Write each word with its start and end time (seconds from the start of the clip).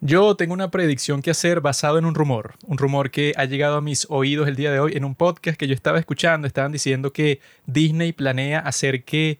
Yo 0.00 0.36
tengo 0.36 0.52
una 0.52 0.70
predicción 0.70 1.22
que 1.22 1.30
hacer 1.30 1.60
basado 1.60 1.98
en 1.98 2.04
un 2.04 2.14
rumor, 2.14 2.54
un 2.64 2.76
rumor 2.76 3.10
que 3.10 3.32
ha 3.36 3.44
llegado 3.46 3.76
a 3.76 3.80
mis 3.80 4.06
oídos 4.10 4.46
el 4.46 4.54
día 4.54 4.70
de 4.70 4.78
hoy 4.78 4.92
en 4.94 5.04
un 5.04 5.14
podcast 5.14 5.58
que 5.58 5.66
yo 5.66 5.74
estaba 5.74 5.98
escuchando, 5.98 6.46
estaban 6.46 6.70
diciendo 6.70 7.12
que 7.12 7.40
Disney 7.64 8.12
planea 8.12 8.60
hacer 8.60 9.04
que 9.04 9.38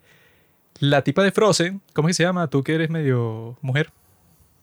la 0.79 1.03
tipa 1.03 1.23
de 1.23 1.31
Frozen, 1.31 1.83
¿cómo 1.93 2.11
se 2.13 2.23
llama? 2.23 2.49
Tú 2.49 2.63
que 2.63 2.75
eres 2.75 2.89
medio 2.89 3.59
mujer. 3.61 3.91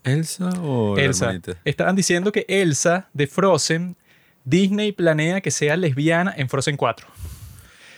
¿Elsa 0.03 0.49
o 0.61 0.97
Elsa. 0.97 1.39
Estaban 1.63 1.95
diciendo 1.95 2.31
que 2.31 2.45
Elsa 2.47 3.09
de 3.13 3.27
Frozen, 3.27 3.95
Disney 4.43 4.91
planea 4.91 5.41
que 5.41 5.51
sea 5.51 5.77
lesbiana 5.77 6.33
en 6.35 6.49
Frozen 6.49 6.75
4. 6.75 7.07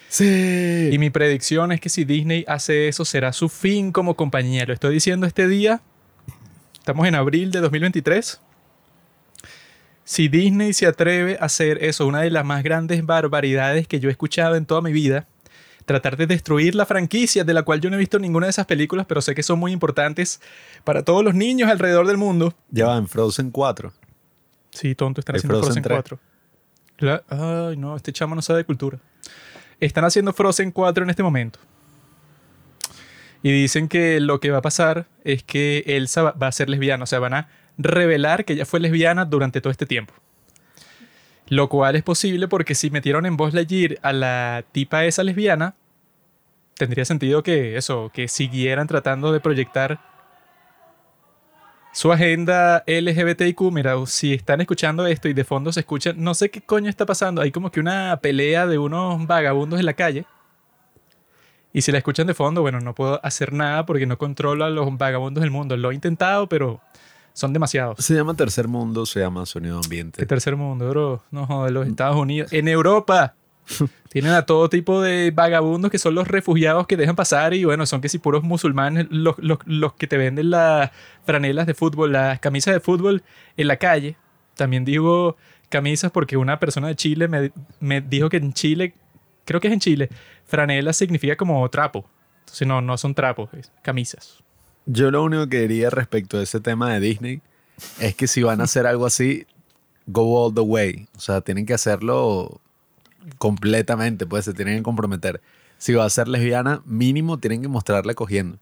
Sí. 0.10 0.90
Y 0.92 1.00
mi 1.00 1.10
predicción 1.10 1.72
es 1.72 1.82
que 1.82 1.90
si 1.90 2.06
Disney 2.06 2.46
hace 2.48 2.88
eso 2.88 3.06
será 3.06 3.34
su 3.34 3.50
fin 3.50 3.92
como 3.92 4.16
compañía. 4.16 4.66
Lo 4.66 4.74
estoy 4.74 4.94
diciendo 4.94 5.26
este 5.26 5.48
día. 5.48 5.82
Estamos 6.86 7.08
en 7.08 7.16
abril 7.16 7.50
de 7.50 7.62
2023. 7.62 8.40
Si 10.04 10.28
Disney 10.28 10.72
se 10.72 10.86
atreve 10.86 11.36
a 11.42 11.46
hacer 11.46 11.84
eso, 11.84 12.06
una 12.06 12.22
de 12.22 12.30
las 12.30 12.46
más 12.46 12.62
grandes 12.62 13.04
barbaridades 13.04 13.88
que 13.88 14.00
yo 14.00 14.08
he 14.08 14.12
escuchado 14.12 14.56
en 14.56 14.68
toda 14.68 14.82
mi 14.82 14.94
vida, 14.94 15.26
tratar 15.88 16.16
de 16.16 16.28
destruir 16.28 16.76
la 16.76 16.86
franquicia 16.86 17.44
de 17.44 17.56
la 17.56 17.64
cual 17.64 17.82
yo 17.82 17.90
no 17.90 17.96
he 17.96 17.98
visto 18.00 18.20
ninguna 18.20 18.46
de 18.46 18.52
esas 18.52 18.68
películas, 18.68 19.08
pero 19.08 19.20
sé 19.22 19.34
que 19.34 19.42
son 19.42 19.58
muy 19.58 19.72
importantes 19.72 20.40
para 20.84 21.02
todos 21.02 21.24
los 21.24 21.34
niños 21.34 21.72
alrededor 21.72 22.06
del 22.06 22.18
mundo. 22.18 22.54
Ya 22.70 22.86
va 22.86 22.98
en 22.98 23.08
Frozen 23.08 23.50
4. 23.50 23.92
Sí, 24.70 24.94
tonto, 24.94 25.22
están 25.22 25.38
¿Y 25.38 25.40
haciendo 25.40 25.64
Frozen 25.64 25.84
Frozen 25.84 26.04
4. 26.04 26.20
La- 27.00 27.24
Ay, 27.70 27.78
no, 27.78 27.96
este 27.96 28.14
chamo 28.14 28.36
no 28.36 28.44
sabe 28.44 28.58
de 28.58 28.66
cultura. 28.66 29.00
Están 29.80 30.06
haciendo 30.06 30.34
Frozen 30.34 30.70
4 30.70 31.04
en 31.04 31.10
este 31.10 31.24
momento. 31.24 31.58
Y 33.46 33.52
dicen 33.52 33.90
que 33.90 34.20
lo 34.22 34.40
que 34.40 34.50
va 34.50 34.58
a 34.58 34.62
pasar 34.64 35.06
es 35.24 35.44
que 35.44 35.84
Elsa 35.86 36.32
va 36.32 36.48
a 36.48 36.52
ser 36.52 36.68
lesbiana. 36.68 37.04
O 37.04 37.06
sea, 37.06 37.20
van 37.20 37.36
a 37.36 37.48
revelar 37.78 38.44
que 38.44 38.54
ella 38.54 38.66
fue 38.66 38.80
lesbiana 38.80 39.24
durante 39.24 39.62
todo 39.62 39.70
este 39.70 39.86
tiempo. 39.86 40.16
Lo 41.50 41.70
cual 41.70 41.96
es 41.96 42.02
posible 42.02 42.48
porque 42.48 42.74
si 42.74 42.90
metieron 42.90 43.28
en 43.28 43.38
Buzz 43.38 43.54
Lightyear 43.54 44.00
a 44.02 44.14
la 44.14 44.66
tipa 44.72 45.06
esa 45.06 45.24
lesbiana, 45.24 45.76
tendría 46.74 47.06
sentido 47.06 47.44
que 47.44 47.78
eso, 47.78 48.10
que 48.12 48.28
siguieran 48.28 48.88
tratando 48.88 49.32
de 49.32 49.40
proyectar 49.40 50.00
su 51.94 52.12
agenda 52.12 52.84
LGBTIQ. 52.88 53.62
Mira, 53.72 53.94
si 54.08 54.34
están 54.34 54.62
escuchando 54.62 55.06
esto 55.06 55.28
y 55.28 55.34
de 55.34 55.44
fondo 55.44 55.72
se 55.72 55.82
escucha, 55.82 56.14
no 56.16 56.34
sé 56.34 56.50
qué 56.50 56.62
coño 56.62 56.90
está 56.90 57.06
pasando. 57.06 57.44
Hay 57.44 57.52
como 57.52 57.70
que 57.70 57.80
una 57.80 58.18
pelea 58.24 58.66
de 58.66 58.80
unos 58.80 59.28
vagabundos 59.28 59.80
en 59.80 59.86
la 59.86 59.94
calle. 59.94 60.26
Y 61.78 61.82
si 61.82 61.92
la 61.92 61.98
escuchan 61.98 62.26
de 62.26 62.34
fondo, 62.34 62.62
bueno, 62.62 62.80
no 62.80 62.96
puedo 62.96 63.20
hacer 63.22 63.52
nada 63.52 63.86
porque 63.86 64.06
no 64.06 64.18
controlo 64.18 64.64
a 64.64 64.70
los 64.70 64.98
vagabundos 64.98 65.42
del 65.42 65.52
mundo. 65.52 65.76
Lo 65.76 65.92
he 65.92 65.94
intentado, 65.96 66.48
pero 66.48 66.80
son 67.34 67.52
demasiados. 67.52 67.98
Se 68.04 68.14
llama 68.16 68.34
Tercer 68.34 68.68
Mundo, 68.70 69.06
se 69.06 69.20
llama 69.20 69.46
Sonido 69.46 69.82
Ambiente. 69.84 70.20
¿Qué 70.20 70.26
tercer 70.26 70.56
mundo, 70.56 70.90
bro? 70.90 71.24
No, 71.32 71.46
joder, 71.46 71.74
los 71.74 71.86
Estados 71.86 72.16
Unidos. 72.16 72.54
En 72.54 72.70
Europa. 72.70 73.36
Tienen 74.10 74.32
a 74.32 74.44
todo 74.46 74.70
tipo 74.70 75.02
de 75.02 75.32
vagabundos 75.32 75.92
que 75.92 75.98
son 75.98 76.16
los 76.16 76.28
refugiados 76.30 76.88
que 76.88 76.96
dejan 76.96 77.16
pasar 77.18 77.54
y 77.54 77.66
bueno, 77.66 77.86
son 77.86 78.00
que 78.00 78.08
si 78.08 78.20
puros 78.20 78.44
musulmanes 78.44 79.08
los, 79.10 79.36
los- 79.40 79.58
los 79.66 79.94
que 79.96 80.08
te 80.08 80.18
venden 80.18 80.52
las 80.52 80.92
franelas 81.26 81.66
de 81.68 81.74
fútbol, 81.74 82.14
las 82.14 82.40
camisas 82.40 82.74
de 82.74 82.80
fútbol 82.80 83.24
en 83.58 83.68
la 83.68 83.76
calle. 83.78 84.16
También 84.56 84.86
digo 84.86 85.36
camisas 85.68 86.12
porque 86.12 86.38
una 86.38 86.58
persona 86.60 86.88
de 86.88 86.96
Chile 86.96 87.28
me, 87.28 87.52
me 87.82 88.00
dijo 88.00 88.30
que 88.30 88.38
en 88.38 88.54
Chile, 88.54 88.94
creo 89.46 89.62
que 89.62 89.68
es 89.68 89.74
en 89.74 89.80
Chile, 89.80 90.10
franela 90.46 90.94
significa 90.94 91.36
como 91.36 91.68
trapo. 91.70 92.06
Entonces 92.42 92.68
no, 92.68 92.82
no 92.82 92.98
son 92.98 93.16
trapos, 93.16 93.50
es 93.54 93.72
camisas. 93.82 94.44
Yo 94.86 95.10
lo 95.10 95.24
único 95.24 95.48
que 95.48 95.62
diría 95.62 95.90
respecto 95.90 96.38
a 96.38 96.44
ese 96.44 96.60
tema 96.60 96.94
de 96.94 97.00
Disney 97.00 97.42
es 98.00 98.16
que 98.16 98.28
si 98.28 98.44
van 98.44 98.62
a 98.62 98.66
hacer 98.66 98.86
algo 98.86 99.06
así, 99.06 99.48
go 100.06 100.46
all 100.46 100.54
the 100.54 100.62
way. 100.62 101.08
O 101.16 101.20
sea, 101.20 101.42
tienen 101.42 101.66
que 101.66 101.74
hacerlo 101.74 102.62
completamente, 103.38 104.26
pues 104.26 104.46
se 104.46 104.54
tienen 104.54 104.78
que 104.78 104.84
comprometer. 104.84 105.42
Si 105.78 105.94
va 105.94 106.06
a 106.06 106.10
ser 106.10 106.28
lesbiana, 106.28 106.82
mínimo 106.86 107.40
tienen 107.40 107.62
que 107.62 107.68
mostrarla 107.68 108.14
cogiendo. 108.14 108.60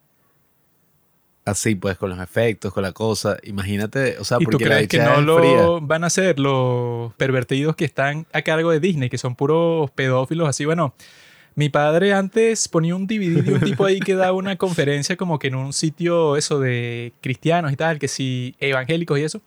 Así, 1.46 1.76
pues, 1.76 1.98
con 1.98 2.10
los 2.10 2.20
efectos, 2.20 2.74
con 2.74 2.84
la 2.84 2.94
cosa. 2.94 3.38
Imagínate, 3.44 4.18
o 4.18 4.24
sea, 4.24 4.38
¿Y 4.40 4.46
tú 4.46 4.58
la 4.60 4.66
crees 4.66 4.88
que 4.88 5.00
no 5.00 5.20
lo 5.20 5.40
fría. 5.40 5.66
van 5.82 6.04
a 6.06 6.08
hacer 6.08 6.40
los 6.40 7.14
pervertidos 7.16 7.76
que 7.76 7.84
están 7.84 8.26
a 8.32 8.42
cargo 8.44 8.72
de 8.72 8.80
Disney, 8.80 9.10
que 9.10 9.18
son 9.18 9.36
puros 9.36 9.92
pedófilos 9.92 10.48
así? 10.48 10.64
Bueno, 10.64 10.96
mi 11.56 11.70
padre 11.70 12.14
antes 12.14 12.68
ponía 12.70 12.96
un 12.96 13.08
DVD 13.08 13.44
de 13.44 13.54
un 13.54 13.60
tipo 13.60 13.86
ahí 13.86 14.00
que 14.00 14.16
daba 14.16 14.32
una 14.32 14.56
conferencia 14.56 15.18
como 15.18 15.38
que 15.38 15.48
en 15.48 15.56
un 15.56 15.74
sitio 15.74 16.38
eso 16.38 16.60
de 16.60 17.14
cristianos 17.22 17.74
y 17.74 17.76
tal, 17.76 18.00
que 18.00 18.08
sí, 18.08 18.56
evangélicos 18.60 19.20
y 19.20 19.24
eso. 19.24 19.42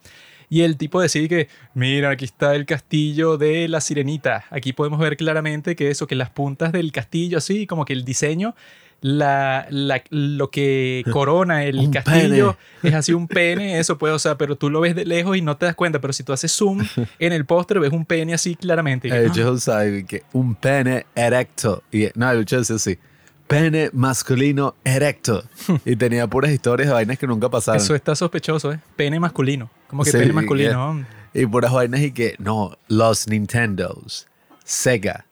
Y 0.48 0.60
el 0.60 0.76
tipo 0.76 1.00
decía 1.00 1.26
que, 1.26 1.48
mira, 1.74 2.10
aquí 2.10 2.24
está 2.24 2.54
el 2.54 2.66
castillo 2.66 3.36
de 3.36 3.66
la 3.68 3.80
sirenita. 3.80 4.44
Aquí 4.50 4.72
podemos 4.72 5.00
ver 5.00 5.16
claramente 5.16 5.74
que 5.74 5.90
eso, 5.90 6.06
que 6.06 6.14
las 6.14 6.30
puntas 6.30 6.70
del 6.72 6.92
castillo, 6.92 7.38
así, 7.38 7.66
como 7.66 7.84
que 7.84 7.92
el 7.92 8.04
diseño, 8.04 8.54
la, 9.00 9.66
la- 9.70 10.02
lo 10.10 10.50
que 10.50 11.04
corona 11.12 11.64
el 11.64 11.90
castillo 11.90 12.56
es 12.82 12.94
así 12.94 13.12
un 13.12 13.28
pene, 13.28 13.78
eso 13.78 13.98
puede, 13.98 14.14
o 14.14 14.18
sea, 14.18 14.36
pero 14.38 14.56
tú 14.56 14.70
lo 14.70 14.80
ves 14.80 14.94
de 14.96 15.04
lejos 15.04 15.36
y 15.36 15.42
no 15.42 15.56
te 15.56 15.66
das 15.66 15.74
cuenta, 15.74 16.00
pero 16.00 16.12
si 16.12 16.22
tú 16.22 16.32
haces 16.32 16.52
zoom 16.52 16.80
en 17.18 17.32
el 17.32 17.44
póster 17.44 17.78
ves 17.80 17.92
un 17.92 18.04
pene 18.06 18.34
así 18.34 18.56
claramente. 18.56 19.08
Y 19.08 19.10
El 19.10 19.16
"Ah, 19.18 19.20
bicho 19.28 19.56
sabe 19.58 20.04
que 20.06 20.22
un 20.32 20.54
pene 20.54 21.06
erecto. 21.14 21.82
Y, 21.92 22.08
no, 22.14 22.30
el 22.30 22.38
bicho 22.40 22.58
decía 22.58 22.76
así. 22.76 22.98
Pene 23.46 23.90
masculino 23.92 24.74
erecto. 24.84 25.44
y 25.84 25.94
tenía 25.94 26.26
puras 26.26 26.50
historias 26.50 26.88
de 26.88 26.94
vainas 26.94 27.16
que 27.18 27.26
nunca 27.28 27.48
pasaron. 27.48 27.80
eso 27.80 27.94
está 27.94 28.16
sospechoso, 28.16 28.72
¿eh? 28.72 28.80
Pene 28.96 29.20
masculino. 29.20 29.70
Como 29.86 30.02
que 30.02 30.10
Sí, 30.10 30.16
pene 30.18 30.30
y- 30.30 30.34
masculino. 30.34 31.06
Y 31.32 31.46
puras 31.46 31.70
vainas 31.72 32.00
y 32.00 32.10
que, 32.12 32.34
no, 32.38 32.76
los 32.88 33.28
Nintendos, 33.28 34.26
Sega. 34.64 35.25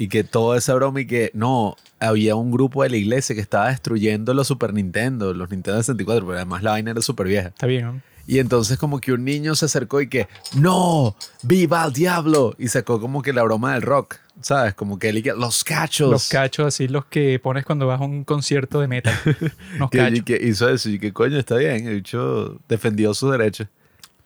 Y 0.00 0.08
que 0.08 0.24
toda 0.24 0.56
esa 0.56 0.72
broma 0.72 1.02
y 1.02 1.06
que, 1.06 1.30
no, 1.34 1.76
había 1.98 2.34
un 2.34 2.50
grupo 2.50 2.82
de 2.82 2.88
la 2.88 2.96
iglesia 2.96 3.34
que 3.34 3.42
estaba 3.42 3.68
destruyendo 3.68 4.32
los 4.32 4.48
Super 4.48 4.72
Nintendo, 4.72 5.34
los 5.34 5.50
Nintendo 5.50 5.78
64, 5.78 6.26
pero 6.26 6.38
además 6.38 6.62
la 6.62 6.70
vaina 6.70 6.92
era 6.92 7.02
súper 7.02 7.26
vieja. 7.26 7.48
Está 7.48 7.66
bien, 7.66 7.84
¿no? 7.84 8.00
Y 8.26 8.38
entonces 8.38 8.78
como 8.78 8.98
que 8.98 9.12
un 9.12 9.26
niño 9.26 9.54
se 9.54 9.66
acercó 9.66 10.00
y 10.00 10.08
que, 10.08 10.26
no, 10.54 11.16
viva 11.42 11.84
el 11.84 11.92
diablo. 11.92 12.54
Y 12.58 12.68
sacó 12.68 12.98
como 12.98 13.20
que 13.20 13.34
la 13.34 13.42
broma 13.42 13.74
del 13.74 13.82
rock, 13.82 14.16
¿sabes? 14.40 14.72
Como 14.72 14.98
que 14.98 15.10
él 15.10 15.18
y 15.18 15.22
que, 15.22 15.34
los 15.34 15.64
cachos. 15.64 16.10
Los 16.10 16.30
cachos 16.30 16.66
así, 16.68 16.88
los 16.88 17.04
que 17.04 17.38
pones 17.38 17.66
cuando 17.66 17.86
vas 17.86 18.00
a 18.00 18.04
un 18.04 18.24
concierto 18.24 18.80
de 18.80 18.88
metal. 18.88 19.14
Los 19.78 19.90
que, 19.90 19.98
cachos. 19.98 20.18
y 20.18 20.22
que 20.22 20.40
hizo 20.42 20.70
eso 20.70 20.88
y 20.88 20.98
que 20.98 21.12
coño 21.12 21.38
está 21.38 21.56
bien, 21.56 21.86
el 21.86 21.96
bicho 21.96 22.58
defendió 22.70 23.12
sus 23.12 23.32
derechos. 23.32 23.68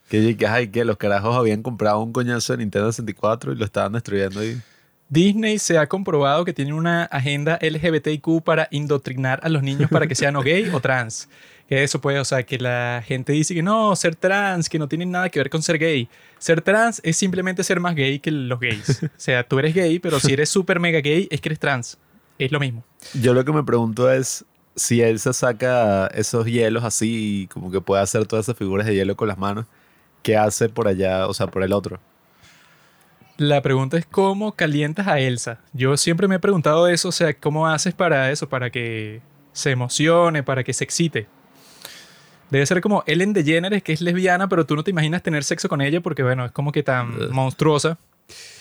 Que, 0.08 0.20
y 0.20 0.36
que, 0.36 0.46
ay, 0.46 0.68
que 0.68 0.84
los 0.84 0.98
carajos 0.98 1.34
habían 1.34 1.64
comprado 1.64 2.00
un 2.00 2.12
coñazo 2.12 2.52
de 2.52 2.58
Nintendo 2.58 2.92
64 2.92 3.54
y 3.54 3.56
lo 3.56 3.64
estaban 3.64 3.94
destruyendo 3.94 4.38
ahí. 4.38 4.60
Disney 5.14 5.60
se 5.60 5.78
ha 5.78 5.86
comprobado 5.86 6.44
que 6.44 6.52
tiene 6.52 6.74
una 6.74 7.04
agenda 7.04 7.56
LGBTIQ 7.62 8.42
para 8.42 8.66
indoctrinar 8.72 9.38
a 9.44 9.48
los 9.48 9.62
niños 9.62 9.88
para 9.88 10.08
que 10.08 10.16
sean 10.16 10.34
gay 10.42 10.68
o 10.72 10.80
trans. 10.80 11.28
Que 11.68 11.84
eso 11.84 12.00
puede, 12.00 12.18
o 12.18 12.24
sea, 12.24 12.42
que 12.42 12.58
la 12.58 13.00
gente 13.06 13.32
dice 13.32 13.54
que 13.54 13.62
no, 13.62 13.94
ser 13.94 14.16
trans, 14.16 14.68
que 14.68 14.76
no 14.76 14.88
tiene 14.88 15.06
nada 15.06 15.28
que 15.28 15.38
ver 15.38 15.50
con 15.50 15.62
ser 15.62 15.78
gay. 15.78 16.08
Ser 16.38 16.62
trans 16.62 17.00
es 17.04 17.16
simplemente 17.16 17.62
ser 17.62 17.78
más 17.78 17.94
gay 17.94 18.18
que 18.18 18.32
los 18.32 18.58
gays. 18.58 19.04
O 19.04 19.08
sea, 19.16 19.46
tú 19.46 19.60
eres 19.60 19.72
gay, 19.72 20.00
pero 20.00 20.18
si 20.18 20.32
eres 20.32 20.48
súper 20.48 20.80
mega 20.80 20.98
gay, 20.98 21.28
es 21.30 21.40
que 21.40 21.48
eres 21.48 21.60
trans. 21.60 21.96
Es 22.36 22.50
lo 22.50 22.58
mismo. 22.58 22.82
Yo 23.14 23.34
lo 23.34 23.44
que 23.44 23.52
me 23.52 23.62
pregunto 23.62 24.10
es 24.10 24.44
si 24.74 25.00
él 25.00 25.20
se 25.20 25.32
saca 25.32 26.08
esos 26.08 26.44
hielos 26.46 26.82
así 26.82 27.48
como 27.52 27.70
que 27.70 27.80
puede 27.80 28.02
hacer 28.02 28.26
todas 28.26 28.46
esas 28.46 28.56
figuras 28.56 28.84
de 28.84 28.96
hielo 28.96 29.14
con 29.14 29.28
las 29.28 29.38
manos, 29.38 29.66
¿qué 30.24 30.36
hace 30.36 30.68
por 30.68 30.88
allá, 30.88 31.28
o 31.28 31.34
sea, 31.34 31.46
por 31.46 31.62
el 31.62 31.72
otro? 31.72 32.00
La 33.36 33.62
pregunta 33.62 33.96
es 33.96 34.06
cómo 34.06 34.52
calientas 34.52 35.08
a 35.08 35.18
Elsa. 35.18 35.60
Yo 35.72 35.96
siempre 35.96 36.28
me 36.28 36.36
he 36.36 36.38
preguntado 36.38 36.86
eso, 36.86 37.08
o 37.08 37.12
sea, 37.12 37.34
¿cómo 37.34 37.66
haces 37.66 37.92
para 37.92 38.30
eso? 38.30 38.48
Para 38.48 38.70
que 38.70 39.20
se 39.52 39.72
emocione, 39.72 40.42
para 40.42 40.62
que 40.62 40.72
se 40.72 40.84
excite. 40.84 41.26
Debe 42.50 42.64
ser 42.66 42.80
como 42.80 43.02
Ellen 43.06 43.32
DeGeneres, 43.32 43.82
que 43.82 43.92
es 43.92 44.00
lesbiana, 44.00 44.48
pero 44.48 44.64
tú 44.66 44.76
no 44.76 44.84
te 44.84 44.90
imaginas 44.90 45.22
tener 45.22 45.42
sexo 45.42 45.68
con 45.68 45.80
ella 45.80 46.00
porque, 46.00 46.22
bueno, 46.22 46.44
es 46.44 46.52
como 46.52 46.70
que 46.70 46.84
tan 46.84 47.14
Ugh. 47.14 47.30
monstruosa. 47.30 47.98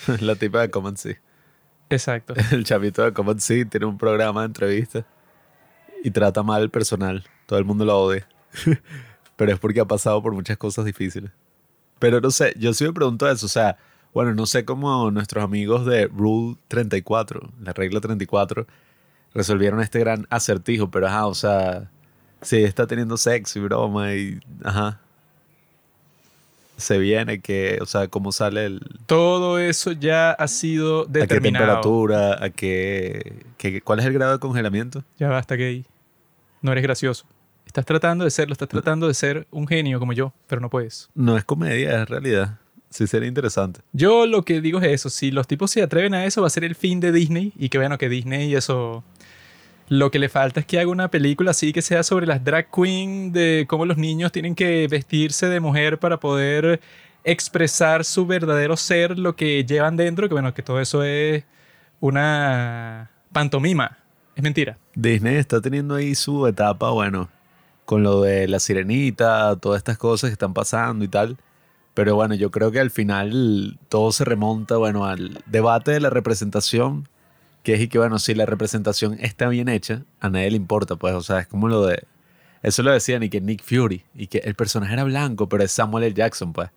la 0.20 0.36
tipa 0.36 0.62
de 0.62 0.72
Common 0.72 0.98
Sea. 0.98 1.20
Exacto. 1.90 2.34
El 2.52 2.64
chavito 2.64 3.04
de 3.04 3.14
Common 3.14 3.40
Sea 3.40 3.66
tiene 3.66 3.86
un 3.86 3.98
programa 3.98 4.42
de 4.42 4.48
entrevistas 4.48 5.06
y 6.04 6.10
trata 6.10 6.42
mal 6.42 6.64
al 6.64 6.70
personal. 6.72 7.24
Todo 7.46 7.60
el 7.60 7.66
mundo 7.66 7.86
lo 7.86 8.00
odia. 8.00 8.28
Pero 9.36 9.52
es 9.52 9.60
porque 9.60 9.80
ha 9.80 9.86
pasado 9.86 10.22
por 10.24 10.34
muchas 10.34 10.58
cosas 10.58 10.86
difíciles. 10.86 11.32
Pero 12.00 12.20
no 12.20 12.32
sé, 12.32 12.54
yo 12.58 12.74
sí 12.74 12.86
me 12.86 12.94
pregunto 12.94 13.30
eso. 13.30 13.46
O 13.46 13.50
sea, 13.50 13.78
bueno, 14.14 14.34
no 14.34 14.46
sé 14.46 14.66
cómo 14.66 15.10
nuestros 15.12 15.44
amigos 15.44 15.86
de 15.86 16.08
Rule 16.08 16.58
34, 16.68 17.50
la 17.62 17.74
regla 17.74 18.00
34, 18.00 18.66
resolvieron 19.34 19.82
este 19.82 20.00
gran 20.00 20.28
acertijo. 20.30 20.90
Pero 20.92 21.08
ajá, 21.08 21.26
o 21.28 21.34
sea, 21.34 21.90
si 22.42 22.64
está 22.64 22.86
teniendo 22.88 23.18
sexo 23.18 23.60
y 23.60 23.62
broma 23.64 24.14
y 24.14 24.40
ajá. 24.64 25.00
Se 26.76 26.98
viene 26.98 27.40
que, 27.40 27.78
o 27.82 27.86
sea, 27.86 28.08
cómo 28.08 28.32
sale 28.32 28.66
el, 28.66 28.82
Todo 29.06 29.60
eso 29.60 29.92
ya 29.92 30.32
ha 30.32 30.48
sido 30.48 31.02
a 31.04 31.06
qué 31.06 31.20
determinado. 31.20 31.66
temperatura, 31.66 32.44
a 32.44 32.50
qué, 32.50 33.46
qué- 33.58 33.80
¿Cuál 33.82 34.00
es 34.00 34.06
el 34.06 34.14
grado 34.14 34.34
de 34.34 34.40
congelamiento? 34.40 35.04
Ya 35.20 35.30
basta, 35.30 35.56
gay. 35.56 35.86
No 36.62 36.72
eres 36.72 36.84
gracioso. 36.84 37.26
Estás 37.68 37.86
tratando 37.86 38.26
de 38.26 38.32
serlo, 38.32 38.54
estás 38.54 38.70
tratando 38.70 39.08
de 39.08 39.14
ser 39.14 39.48
un 39.52 39.68
genio 39.68 40.00
como 40.00 40.14
yo, 40.14 40.34
pero 40.48 40.62
no 40.62 40.70
puedes. 40.70 41.10
No 41.14 41.38
es 41.38 41.44
comedia, 41.46 42.02
es 42.02 42.10
realidad. 42.10 42.58
Sí 42.94 43.08
sería 43.08 43.28
interesante. 43.28 43.82
Yo 43.92 44.28
lo 44.28 44.46
que 44.46 44.62
digo 44.62 44.80
es 44.80 44.86
eso, 44.86 45.10
si 45.10 45.32
los 45.32 45.48
tipos 45.48 45.72
se 45.72 45.82
atreven 45.82 46.14
a 46.14 46.26
eso 46.26 46.42
va 46.42 46.48
a 46.48 46.52
ser 46.52 46.64
el 46.64 46.76
fin 46.76 47.00
de 47.00 47.12
Disney 47.12 47.52
y 47.58 47.70
que 47.70 47.80
bueno, 47.80 47.98
que 47.98 48.08
Disney 48.08 48.54
eso... 48.54 49.04
Lo 49.90 50.12
que 50.12 50.20
le 50.20 50.30
falta 50.30 50.60
es 50.60 50.66
que 50.66 50.80
haga 50.80 50.90
una 50.90 51.10
película 51.10 51.52
así 51.52 51.74
que 51.74 51.82
sea 51.82 52.04
sobre 52.04 52.26
las 52.26 52.44
drag 52.44 52.70
queen, 52.72 53.34
de 53.34 53.66
cómo 53.68 53.86
los 53.86 53.98
niños 53.98 54.32
tienen 54.32 54.56
que 54.56 54.88
vestirse 54.88 55.48
de 55.48 55.60
mujer 55.60 56.00
para 56.00 56.20
poder 56.20 56.80
expresar 57.24 58.06
su 58.06 58.26
verdadero 58.26 58.78
ser, 58.78 59.18
lo 59.18 59.36
que 59.36 59.66
llevan 59.66 59.98
dentro, 59.98 60.30
que 60.30 60.36
bueno, 60.36 60.54
que 60.54 60.62
todo 60.64 60.80
eso 60.80 61.04
es 61.04 61.44
una 62.00 63.10
pantomima. 63.34 63.98
Es 64.36 64.44
mentira. 64.44 64.78
Disney 64.96 65.36
está 65.36 65.60
teniendo 65.62 65.96
ahí 65.96 66.16
su 66.16 66.48
etapa, 66.48 66.92
bueno, 66.92 67.30
con 67.86 68.04
lo 68.04 68.22
de 68.22 68.48
la 68.48 68.60
sirenita, 68.60 69.56
todas 69.58 69.80
estas 69.80 69.98
cosas 69.98 70.30
que 70.30 70.34
están 70.34 70.54
pasando 70.54 71.04
y 71.04 71.08
tal. 71.08 71.38
Pero 71.94 72.16
bueno, 72.16 72.36
yo 72.36 72.50
creo 72.52 72.72
que 72.72 72.80
al 72.80 72.90
final 72.90 73.80
todo 73.90 74.12
se 74.12 74.26
remonta, 74.26 74.78
bueno, 74.78 75.06
al 75.06 75.44
debate 75.46 75.92
de 75.92 76.00
la 76.00 76.10
representación, 76.10 77.08
que 77.62 77.76
es 77.76 77.82
y 77.82 77.88
que, 77.88 78.00
bueno, 78.00 78.20
si 78.20 78.34
la 78.34 78.46
representación 78.46 79.18
está 79.20 79.48
bien 79.48 79.70
hecha, 79.70 80.04
a 80.20 80.30
nadie 80.30 80.52
le 80.52 80.58
importa, 80.58 80.96
pues, 80.96 81.14
o 81.14 81.22
sea, 81.22 81.40
es 81.40 81.48
como 81.48 81.68
lo 81.68 81.86
de... 81.86 82.04
Eso 82.64 82.82
lo 82.82 82.92
decían 82.92 83.22
y 83.24 83.30
que 83.30 83.42
Nick 83.42 83.62
Fury, 83.64 84.06
y 84.16 84.28
que 84.28 84.40
el 84.40 84.56
personaje 84.56 84.94
era 84.94 85.04
blanco, 85.04 85.50
pero 85.50 85.64
es 85.64 85.72
Samuel 85.72 86.06
L. 86.06 86.14
Jackson, 86.14 86.54
pues. 86.54 86.70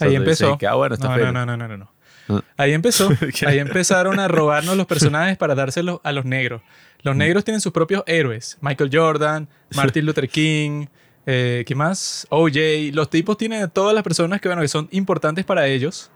Ahí 0.00 0.14
empezó. 0.14 0.58
Que, 0.58 0.66
ah, 0.66 0.74
bueno, 0.74 0.94
está 0.94 1.16
no, 1.16 1.32
no, 1.32 1.46
no, 1.46 1.56
no, 1.56 1.68
no, 1.68 1.76
no. 1.76 1.90
Ah. 2.28 2.42
Ahí 2.56 2.72
empezó. 2.72 3.10
Ahí 3.46 3.58
empezaron 3.58 4.18
a 4.18 4.28
robarnos 4.28 4.76
los 4.76 4.86
personajes 4.86 5.36
para 5.36 5.54
dárselos 5.54 6.00
a 6.02 6.12
los 6.12 6.24
negros. 6.24 6.62
Los 7.02 7.14
mm. 7.14 7.18
negros 7.18 7.44
tienen 7.44 7.60
sus 7.60 7.72
propios 7.72 8.02
héroes. 8.06 8.58
Michael 8.60 8.90
Jordan, 8.92 9.48
Martin 9.74 10.06
Luther 10.06 10.28
King, 10.28 10.86
eh, 11.26 11.64
¿qué 11.66 11.74
más? 11.74 12.26
OJ. 12.30 12.92
Los 12.92 13.10
tipos 13.10 13.36
tienen 13.36 13.68
todas 13.70 13.94
las 13.94 14.02
personas 14.02 14.40
que, 14.40 14.48
bueno, 14.48 14.62
que 14.62 14.68
son 14.68 14.88
importantes 14.90 15.44
para 15.44 15.66
ellos. 15.66 16.10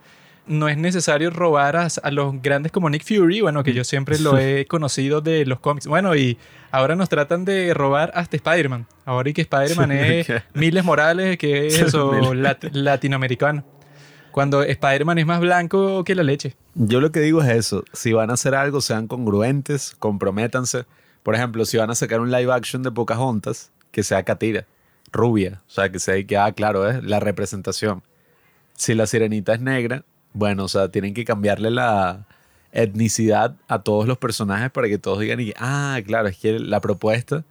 No 0.45 0.67
es 0.67 0.77
necesario 0.77 1.29
robar 1.29 1.75
a, 1.75 2.11
los 2.11 2.41
grandes 2.41 2.71
como 2.71 2.89
Nick 2.89 3.03
Fury, 3.03 3.41
bueno, 3.41 3.63
que 3.63 3.73
yo 3.73 3.83
siempre 3.83 4.17
lo 4.17 4.37
he 4.37 4.65
conocido 4.69 5.21
de 5.21 5.45
los 5.45 5.59
cómics. 5.59 5.85
Bueno, 5.85 6.15
y 6.15 6.37
ahora 6.71 6.95
nos 6.95 7.07
tratan 7.07 7.45
de 7.45 7.73
robar 7.73 8.11
hasta 8.15 8.35
Spider-Man. 8.35 8.87
Ahora 9.05 9.29
y 9.29 9.33
que 9.33 9.41
Spider-Man 9.41 9.91
es 9.91 10.27
Miles 10.53 10.83
Morales, 10.83 11.37
que 11.37 11.67
es 11.67 11.79
eso, 11.81 12.33
latinoamericano. 12.71 13.63
Cuando 14.31 14.63
Spider-Man 14.63 15.17
es 15.19 15.25
más 15.25 15.39
blanco 15.39 16.03
que 16.03 16.15
la 16.15 16.23
leche. 16.23 16.55
Yo 16.75 17.01
lo 17.01 17.11
que 17.11 17.19
digo 17.19 17.41
es 17.41 17.49
eso. 17.49 17.83
Si 17.93 18.13
van 18.13 18.29
a 18.29 18.33
hacer 18.33 18.55
algo, 18.55 18.81
sean 18.81 19.07
congruentes, 19.07 19.95
comprométanse. 19.99 20.85
Por 21.23 21.35
ejemplo, 21.35 21.65
si 21.65 21.77
van 21.77 21.89
a 21.89 21.95
sacar 21.95 22.21
un 22.21 22.31
live 22.31 22.51
action 22.51 22.81
de 22.81 22.91
Pocahontas, 22.91 23.71
que 23.91 24.03
sea 24.03 24.23
Catira, 24.23 24.65
rubia. 25.11 25.61
O 25.67 25.71
sea, 25.71 25.91
que 25.91 25.99
sea 25.99 26.21
que, 26.25 26.37
ah, 26.37 26.51
claro, 26.51 26.89
es 26.89 27.03
la 27.03 27.19
representación. 27.19 28.03
Si 28.73 28.93
la 28.93 29.07
sirenita 29.07 29.53
es 29.53 29.61
negra, 29.61 30.03
bueno, 30.33 30.65
o 30.65 30.67
sea, 30.67 30.89
tienen 30.89 31.13
que 31.13 31.25
cambiarle 31.25 31.71
la 31.71 32.25
etnicidad 32.71 33.55
a 33.67 33.79
todos 33.79 34.07
los 34.07 34.17
personajes 34.17 34.69
para 34.71 34.87
que 34.87 34.97
todos 34.97 35.19
digan, 35.19 35.39
y, 35.39 35.53
ah, 35.57 35.99
claro, 36.05 36.27
es 36.27 36.37
que 36.37 36.59
la 36.59 36.79
propuesta 36.81 37.43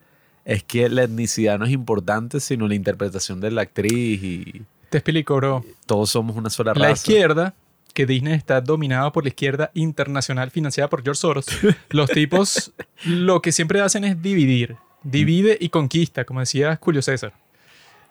es 0.44 0.62
que 0.62 0.88
la 0.88 1.02
etnicidad 1.02 1.58
no 1.58 1.66
es 1.66 1.72
importante, 1.72 2.40
sino 2.40 2.68
la 2.68 2.74
interpretación 2.74 3.40
de 3.40 3.50
la 3.50 3.62
actriz 3.62 4.22
y 4.22 4.62
te 4.88 4.98
explico, 4.98 5.36
bro. 5.36 5.64
Todos 5.86 6.10
somos 6.10 6.36
una 6.36 6.50
sola 6.50 6.72
raza. 6.72 6.86
La 6.86 6.92
izquierda, 6.92 7.54
que 7.92 8.06
Disney 8.06 8.34
está 8.34 8.60
dominada 8.60 9.12
por 9.12 9.24
la 9.24 9.28
izquierda 9.28 9.70
internacional 9.74 10.50
financiada 10.50 10.88
por 10.88 11.02
George 11.02 11.20
Soros, 11.20 11.46
los 11.90 12.10
tipos 12.10 12.72
lo 13.04 13.42
que 13.42 13.52
siempre 13.52 13.80
hacen 13.80 14.04
es 14.04 14.20
dividir. 14.22 14.76
Divide 15.02 15.56
y 15.60 15.68
conquista, 15.68 16.24
como 16.24 16.40
decía 16.40 16.78
Julio 16.80 17.02
César. 17.02 17.32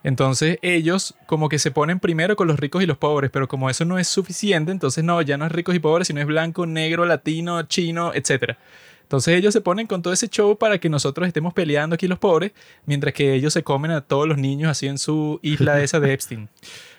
Entonces 0.08 0.58
ellos 0.62 1.16
como 1.26 1.50
que 1.50 1.60
se 1.60 1.70
ponen 1.70 2.00
primero 2.00 2.38
con 2.38 2.48
los 2.48 2.58
ricos 2.58 2.82
y 2.82 2.86
los 2.86 2.98
pobres, 2.98 3.30
pero 3.30 3.50
como 3.50 3.70
eso 3.70 3.84
no 3.84 4.00
es 4.00 4.08
suficiente, 4.08 4.72
entonces 4.72 5.04
no, 5.04 5.22
ya 5.22 5.36
no 5.36 5.46
es 5.46 5.52
ricos 5.52 5.76
y 5.76 5.80
pobres, 5.80 6.08
sino 6.08 6.22
es 6.22 6.26
blanco, 6.26 6.66
negro, 6.66 7.04
latino, 7.04 7.64
chino, 7.64 8.14
etc. 8.14 8.56
Entonces 9.02 9.38
ellos 9.38 9.52
se 9.54 9.60
ponen 9.60 9.86
con 9.86 10.02
todo 10.02 10.14
ese 10.14 10.30
show 10.30 10.58
para 10.58 10.78
que 10.78 10.88
nosotros 10.88 11.28
estemos 11.28 11.54
peleando 11.54 11.96
aquí 11.96 12.08
los 12.08 12.20
pobres, 12.20 12.54
mientras 12.86 13.14
que 13.14 13.34
ellos 13.34 13.52
se 13.52 13.64
comen 13.64 13.92
a 13.92 14.00
todos 14.00 14.30
los 14.30 14.38
niños 14.38 14.72
así 14.72 14.88
en 14.88 14.98
su 14.98 15.42
isla 15.42 15.84
esa 15.84 16.00
de 16.00 16.14
Epstein. 16.14 16.48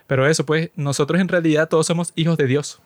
Pero 0.06 0.26
eso, 0.26 0.44
pues, 0.44 0.68
nosotros 0.76 1.18
en 1.18 1.28
realidad 1.28 1.70
todos 1.70 1.86
somos 1.86 2.12
hijos 2.14 2.36
de 2.36 2.46
Dios. 2.46 2.78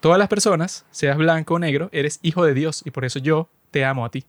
Todas 0.00 0.18
las 0.18 0.28
personas, 0.28 0.86
seas 0.90 1.18
blanco 1.18 1.52
o 1.52 1.58
negro, 1.58 1.90
eres 1.92 2.18
hijo 2.22 2.46
de 2.46 2.54
Dios 2.54 2.80
y 2.82 2.92
por 2.92 3.04
eso 3.04 3.18
yo 3.18 3.50
te 3.72 3.84
amo 3.84 4.06
a 4.06 4.10
ti. 4.10 4.24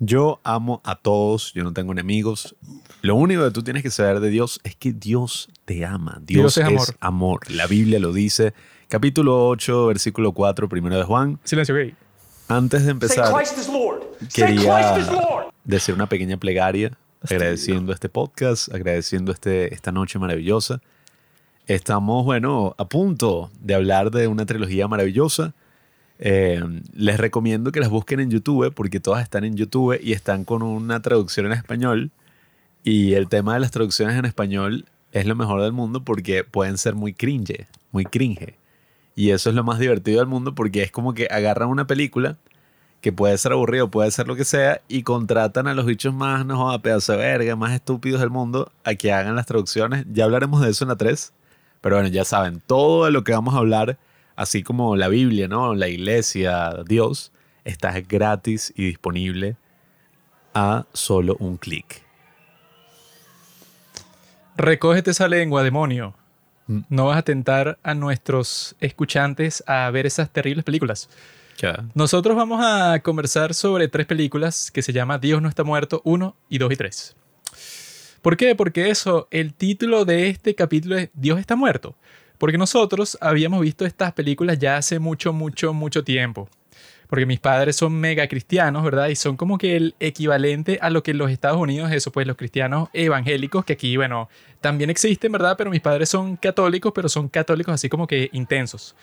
Yo 0.00 0.40
amo 0.44 0.80
a 0.84 0.94
todos, 0.94 1.52
yo 1.54 1.64
no 1.64 1.72
tengo 1.72 1.90
enemigos. 1.92 2.54
Lo 3.02 3.16
único 3.16 3.44
que 3.44 3.50
tú 3.50 3.62
tienes 3.62 3.82
que 3.82 3.90
saber 3.90 4.20
de 4.20 4.30
Dios 4.30 4.60
es 4.62 4.76
que 4.76 4.92
Dios 4.92 5.48
te 5.64 5.84
ama. 5.84 6.20
Dios, 6.22 6.56
es, 6.56 6.64
amor. 6.64 6.96
amor. 7.00 7.50
La 7.50 7.66
Biblia 7.66 7.98
lo 7.98 8.12
dice. 8.12 8.54
Capítulo 8.88 9.48
8, 9.48 9.86
versículo 9.86 10.32
4, 10.32 10.68
primero 10.68 10.96
de 10.96 11.02
Juan. 11.02 11.40
Silencio 11.42 11.74
gay. 11.74 11.94
Antes 12.46 12.84
de 12.84 12.92
empezar, 12.92 13.34
quería 14.32 14.96
decir 15.64 15.94
una 15.94 16.08
pequeña 16.08 16.36
plegaria 16.38 16.96
agradeciendo 17.22 17.92
este 17.92 18.08
podcast, 18.08 18.72
agradeciendo 18.72 19.32
este, 19.32 19.74
esta 19.74 19.92
noche 19.92 20.18
maravillosa. 20.18 20.80
Estamos, 21.66 22.24
bueno, 22.24 22.74
a 22.78 22.88
punto 22.88 23.50
de 23.60 23.74
hablar 23.74 24.10
de 24.10 24.28
una 24.28 24.46
trilogía 24.46 24.88
maravillosa 24.88 25.54
eh, 26.18 26.60
les 26.92 27.18
recomiendo 27.18 27.72
que 27.72 27.80
las 27.80 27.90
busquen 27.90 28.20
en 28.20 28.30
YouTube 28.30 28.74
porque 28.74 29.00
todas 29.00 29.22
están 29.22 29.44
en 29.44 29.56
YouTube 29.56 29.98
y 30.02 30.12
están 30.12 30.44
con 30.44 30.62
una 30.62 31.00
traducción 31.00 31.46
en 31.46 31.52
español. 31.52 32.10
Y 32.84 33.14
el 33.14 33.28
tema 33.28 33.54
de 33.54 33.60
las 33.60 33.70
traducciones 33.70 34.16
en 34.16 34.24
español 34.24 34.86
es 35.12 35.26
lo 35.26 35.36
mejor 35.36 35.62
del 35.62 35.72
mundo 35.72 36.04
porque 36.04 36.44
pueden 36.44 36.78
ser 36.78 36.94
muy 36.94 37.12
cringe, 37.12 37.66
muy 37.92 38.04
cringe. 38.04 38.54
Y 39.14 39.30
eso 39.30 39.50
es 39.50 39.56
lo 39.56 39.64
más 39.64 39.78
divertido 39.78 40.20
del 40.20 40.28
mundo 40.28 40.54
porque 40.54 40.82
es 40.82 40.90
como 40.92 41.14
que 41.14 41.28
agarran 41.30 41.68
una 41.68 41.86
película 41.86 42.36
que 43.00 43.12
puede 43.12 43.38
ser 43.38 43.52
aburrido, 43.52 43.90
puede 43.90 44.10
ser 44.10 44.26
lo 44.26 44.36
que 44.36 44.44
sea, 44.44 44.80
y 44.88 45.02
contratan 45.02 45.68
a 45.68 45.74
los 45.74 45.86
bichos 45.86 46.12
más, 46.14 46.44
no 46.44 46.70
a 46.70 46.82
pedazo 46.82 47.12
de 47.12 47.18
verga, 47.18 47.56
más 47.56 47.72
estúpidos 47.72 48.20
del 48.20 48.30
mundo 48.30 48.72
a 48.84 48.94
que 48.94 49.12
hagan 49.12 49.36
las 49.36 49.46
traducciones. 49.46 50.04
Ya 50.12 50.24
hablaremos 50.24 50.60
de 50.60 50.70
eso 50.70 50.84
en 50.84 50.88
la 50.88 50.96
3. 50.96 51.32
Pero 51.80 51.96
bueno, 51.96 52.08
ya 52.08 52.24
saben, 52.24 52.60
todo 52.66 53.04
de 53.04 53.12
lo 53.12 53.22
que 53.22 53.32
vamos 53.32 53.54
a 53.54 53.58
hablar 53.58 53.98
así 54.38 54.62
como 54.62 54.94
la 54.94 55.08
Biblia, 55.08 55.48
¿no? 55.48 55.74
La 55.74 55.88
iglesia, 55.88 56.84
Dios, 56.86 57.32
está 57.64 58.00
gratis 58.00 58.72
y 58.76 58.86
disponible 58.86 59.56
a 60.54 60.86
solo 60.92 61.36
un 61.40 61.56
clic. 61.56 62.02
Recógete 64.56 65.10
esa 65.10 65.26
lengua, 65.26 65.64
demonio. 65.64 66.14
Mm. 66.68 66.80
No 66.88 67.06
vas 67.06 67.18
a 67.18 67.22
tentar 67.22 67.78
a 67.82 67.94
nuestros 67.94 68.76
escuchantes 68.78 69.64
a 69.66 69.90
ver 69.90 70.06
esas 70.06 70.30
terribles 70.30 70.64
películas. 70.64 71.10
Nosotros 71.94 72.36
vamos 72.36 72.60
a 72.64 73.00
conversar 73.00 73.52
sobre 73.52 73.88
tres 73.88 74.06
películas 74.06 74.70
que 74.70 74.80
se 74.80 74.92
llama 74.92 75.18
Dios 75.18 75.42
no 75.42 75.48
está 75.48 75.64
muerto, 75.64 76.00
1 76.04 76.36
y 76.48 76.58
2 76.58 76.72
y 76.72 76.76
3. 76.76 77.16
¿Por 78.22 78.36
qué? 78.36 78.54
Porque 78.54 78.90
eso, 78.90 79.26
el 79.32 79.52
título 79.54 80.04
de 80.04 80.28
este 80.28 80.54
capítulo 80.54 80.96
es 80.96 81.10
Dios 81.14 81.40
está 81.40 81.56
muerto. 81.56 81.96
Porque 82.38 82.58
nosotros 82.58 83.18
habíamos 83.20 83.60
visto 83.60 83.84
estas 83.84 84.12
películas 84.12 84.58
ya 84.58 84.76
hace 84.76 84.98
mucho, 84.98 85.32
mucho, 85.32 85.72
mucho 85.74 86.04
tiempo. 86.04 86.48
Porque 87.08 87.26
mis 87.26 87.40
padres 87.40 87.76
son 87.76 87.94
mega 87.94 88.28
cristianos, 88.28 88.84
¿verdad? 88.84 89.08
Y 89.08 89.16
son 89.16 89.36
como 89.36 89.56
que 89.56 89.76
el 89.76 89.94
equivalente 89.98 90.78
a 90.82 90.90
lo 90.90 91.02
que 91.02 91.12
en 91.12 91.18
los 91.18 91.30
Estados 91.30 91.58
Unidos, 91.58 91.90
eso, 91.90 92.12
pues 92.12 92.26
los 92.26 92.36
cristianos 92.36 92.90
evangélicos, 92.92 93.64
que 93.64 93.72
aquí, 93.72 93.96
bueno, 93.96 94.28
también 94.60 94.90
existen, 94.90 95.32
¿verdad? 95.32 95.56
Pero 95.56 95.70
mis 95.70 95.80
padres 95.80 96.10
son 96.10 96.36
católicos, 96.36 96.92
pero 96.94 97.08
son 97.08 97.28
católicos 97.28 97.74
así 97.74 97.88
como 97.88 98.06
que 98.06 98.28
intensos 98.32 98.94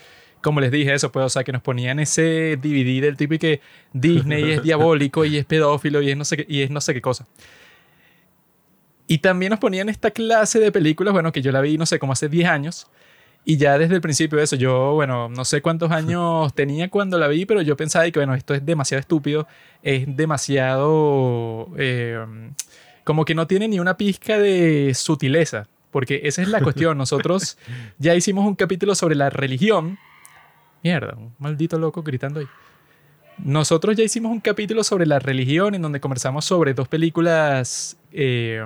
como 0.45 0.61
les 0.61 0.69
dije 0.69 0.93
eso, 0.93 1.11
pues, 1.11 1.25
o 1.25 1.29
sea, 1.29 1.43
que 1.43 1.51
nos 1.51 1.63
ponían 1.63 1.97
ese 1.97 2.55
DVD 2.61 3.01
del 3.01 3.17
tipo 3.17 3.33
y 3.33 3.39
que 3.39 3.61
Disney 3.93 4.51
es 4.51 4.61
diabólico 4.63 5.25
y 5.25 5.37
es 5.37 5.45
pedófilo 5.45 6.03
y 6.03 6.11
es 6.11 6.17
no 6.17 6.23
sé 6.23 6.37
qué, 6.37 6.45
y 6.47 6.61
es 6.61 6.69
no 6.69 6.81
sé 6.81 6.93
qué 6.93 7.01
cosa. 7.01 7.25
Y 9.07 9.17
también 9.17 9.49
nos 9.49 9.59
ponían 9.59 9.89
esta 9.89 10.11
clase 10.11 10.59
de 10.59 10.71
películas, 10.71 11.13
bueno, 11.13 11.31
que 11.31 11.41
yo 11.41 11.51
la 11.51 11.61
vi, 11.61 11.79
no 11.79 11.87
sé, 11.87 11.97
como 11.97 12.13
hace 12.13 12.29
10 12.29 12.47
años, 12.47 12.87
y 13.45 13.57
ya 13.57 13.77
desde 13.77 13.93
el 13.93 14.01
principio 14.01 14.39
de 14.39 14.43
eso, 14.43 14.55
yo, 14.55 14.93
bueno, 14.93 15.29
no 15.29 15.45
sé 15.45 15.61
cuántos 15.61 15.91
años 15.91 16.53
tenía 16.55 16.89
cuando 16.89 17.19
la 17.19 17.27
vi, 17.27 17.45
pero 17.45 17.61
yo 17.61 17.77
pensaba 17.77 18.09
que, 18.09 18.19
bueno, 18.19 18.33
esto 18.33 18.55
es 18.55 18.65
demasiado 18.65 18.99
estúpido, 18.99 19.47
es 19.83 20.15
demasiado... 20.17 21.69
Eh, 21.77 22.25
como 23.03 23.23
que 23.23 23.35
no 23.35 23.45
tiene 23.45 23.67
ni 23.67 23.79
una 23.79 23.97
pizca 23.97 24.39
de 24.39 24.91
sutileza, 24.95 25.67
porque 25.91 26.21
esa 26.23 26.41
es 26.41 26.47
la 26.47 26.59
cuestión. 26.59 26.97
Nosotros 26.97 27.57
ya 27.99 28.15
hicimos 28.15 28.47
un 28.47 28.55
capítulo 28.55 28.95
sobre 28.95 29.13
la 29.13 29.29
religión. 29.29 29.99
Mierda, 30.83 31.13
un 31.15 31.35
maldito 31.37 31.77
loco 31.77 32.01
gritando 32.01 32.39
ahí. 32.39 32.47
Nosotros 33.37 33.95
ya 33.95 34.03
hicimos 34.03 34.31
un 34.31 34.39
capítulo 34.39 34.83
sobre 34.83 35.05
la 35.05 35.19
religión 35.19 35.75
en 35.75 35.83
donde 35.83 35.99
conversamos 35.99 36.45
sobre 36.45 36.73
dos 36.73 36.87
películas 36.87 37.95
eh, 38.11 38.65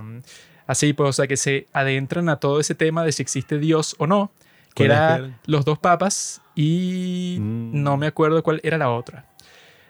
así, 0.68 0.94
pues, 0.94 1.10
o 1.10 1.14
sea, 1.14 1.28
que 1.28 1.36
se 1.36 1.68
adentran 1.74 2.30
a 2.30 2.38
todo 2.38 2.62
ese 2.62 2.76
tema 2.76 3.04
de 3.04 3.12
si 3.12 3.22
existe 3.22 3.58
Dios 3.58 3.96
o 3.98 4.08
no 4.08 4.32
que 4.74 4.86
era 4.86 5.40
Los 5.46 5.66
dos 5.66 5.80
papas 5.80 6.42
y 6.56 7.38
mm. 7.40 7.84
no 7.84 7.98
me 7.98 8.08
acuerdo 8.08 8.44
cuál 8.44 8.60
era 8.64 8.78
la 8.78 8.90
otra. 8.90 9.26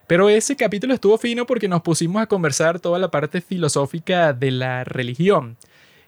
Pero 0.07 0.27
ese 0.27 0.55
capítulo 0.55 0.93
estuvo 0.93 1.17
fino 1.19 1.45
porque 1.45 1.67
nos 1.67 1.81
pusimos 1.81 2.21
a 2.21 2.25
conversar 2.25 2.79
toda 2.79 2.97
la 2.97 3.11
parte 3.11 3.41
filosófica 3.41 4.33
de 4.33 4.49
la 4.49 4.83
religión, 4.83 5.57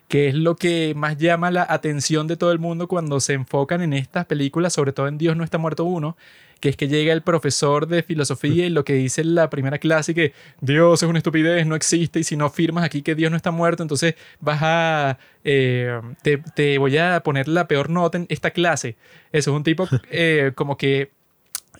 que 0.08 0.26
es 0.28 0.34
lo 0.34 0.56
que 0.56 0.92
más 0.96 1.18
llama 1.18 1.52
la 1.52 1.64
atención 1.68 2.26
de 2.26 2.36
todo 2.36 2.50
el 2.50 2.58
mundo 2.58 2.88
cuando 2.88 3.20
se 3.20 3.34
enfocan 3.34 3.80
en 3.80 3.92
estas 3.92 4.26
películas, 4.26 4.72
sobre 4.72 4.92
todo 4.92 5.06
en 5.06 5.18
Dios 5.18 5.36
no 5.36 5.44
está 5.44 5.58
muerto 5.58 5.84
uno, 5.84 6.16
que 6.62 6.68
es 6.68 6.76
que 6.76 6.86
llega 6.86 7.12
el 7.12 7.22
profesor 7.22 7.88
de 7.88 8.04
filosofía 8.04 8.66
y 8.66 8.70
lo 8.70 8.84
que 8.84 8.94
dice 8.94 9.20
en 9.20 9.34
la 9.34 9.50
primera 9.50 9.78
clase 9.78 10.14
que 10.14 10.32
Dios 10.60 11.02
es 11.02 11.08
una 11.08 11.18
estupidez, 11.18 11.66
no 11.66 11.74
existe 11.74 12.20
y 12.20 12.24
si 12.24 12.36
no 12.36 12.50
firmas 12.50 12.84
aquí 12.84 13.02
que 13.02 13.16
Dios 13.16 13.32
no 13.32 13.36
está 13.36 13.50
muerto, 13.50 13.82
entonces 13.82 14.14
vas 14.38 14.60
a... 14.62 15.18
Eh, 15.42 16.00
te, 16.22 16.38
te, 16.38 16.78
voy 16.78 16.96
a 16.98 17.20
poner 17.24 17.48
la 17.48 17.66
peor 17.66 17.90
nota 17.90 18.16
en 18.16 18.26
esta 18.28 18.52
clase. 18.52 18.94
Eso 19.32 19.50
es 19.50 19.56
un 19.56 19.64
tipo 19.64 19.88
eh, 20.12 20.52
como 20.54 20.76
que 20.76 21.10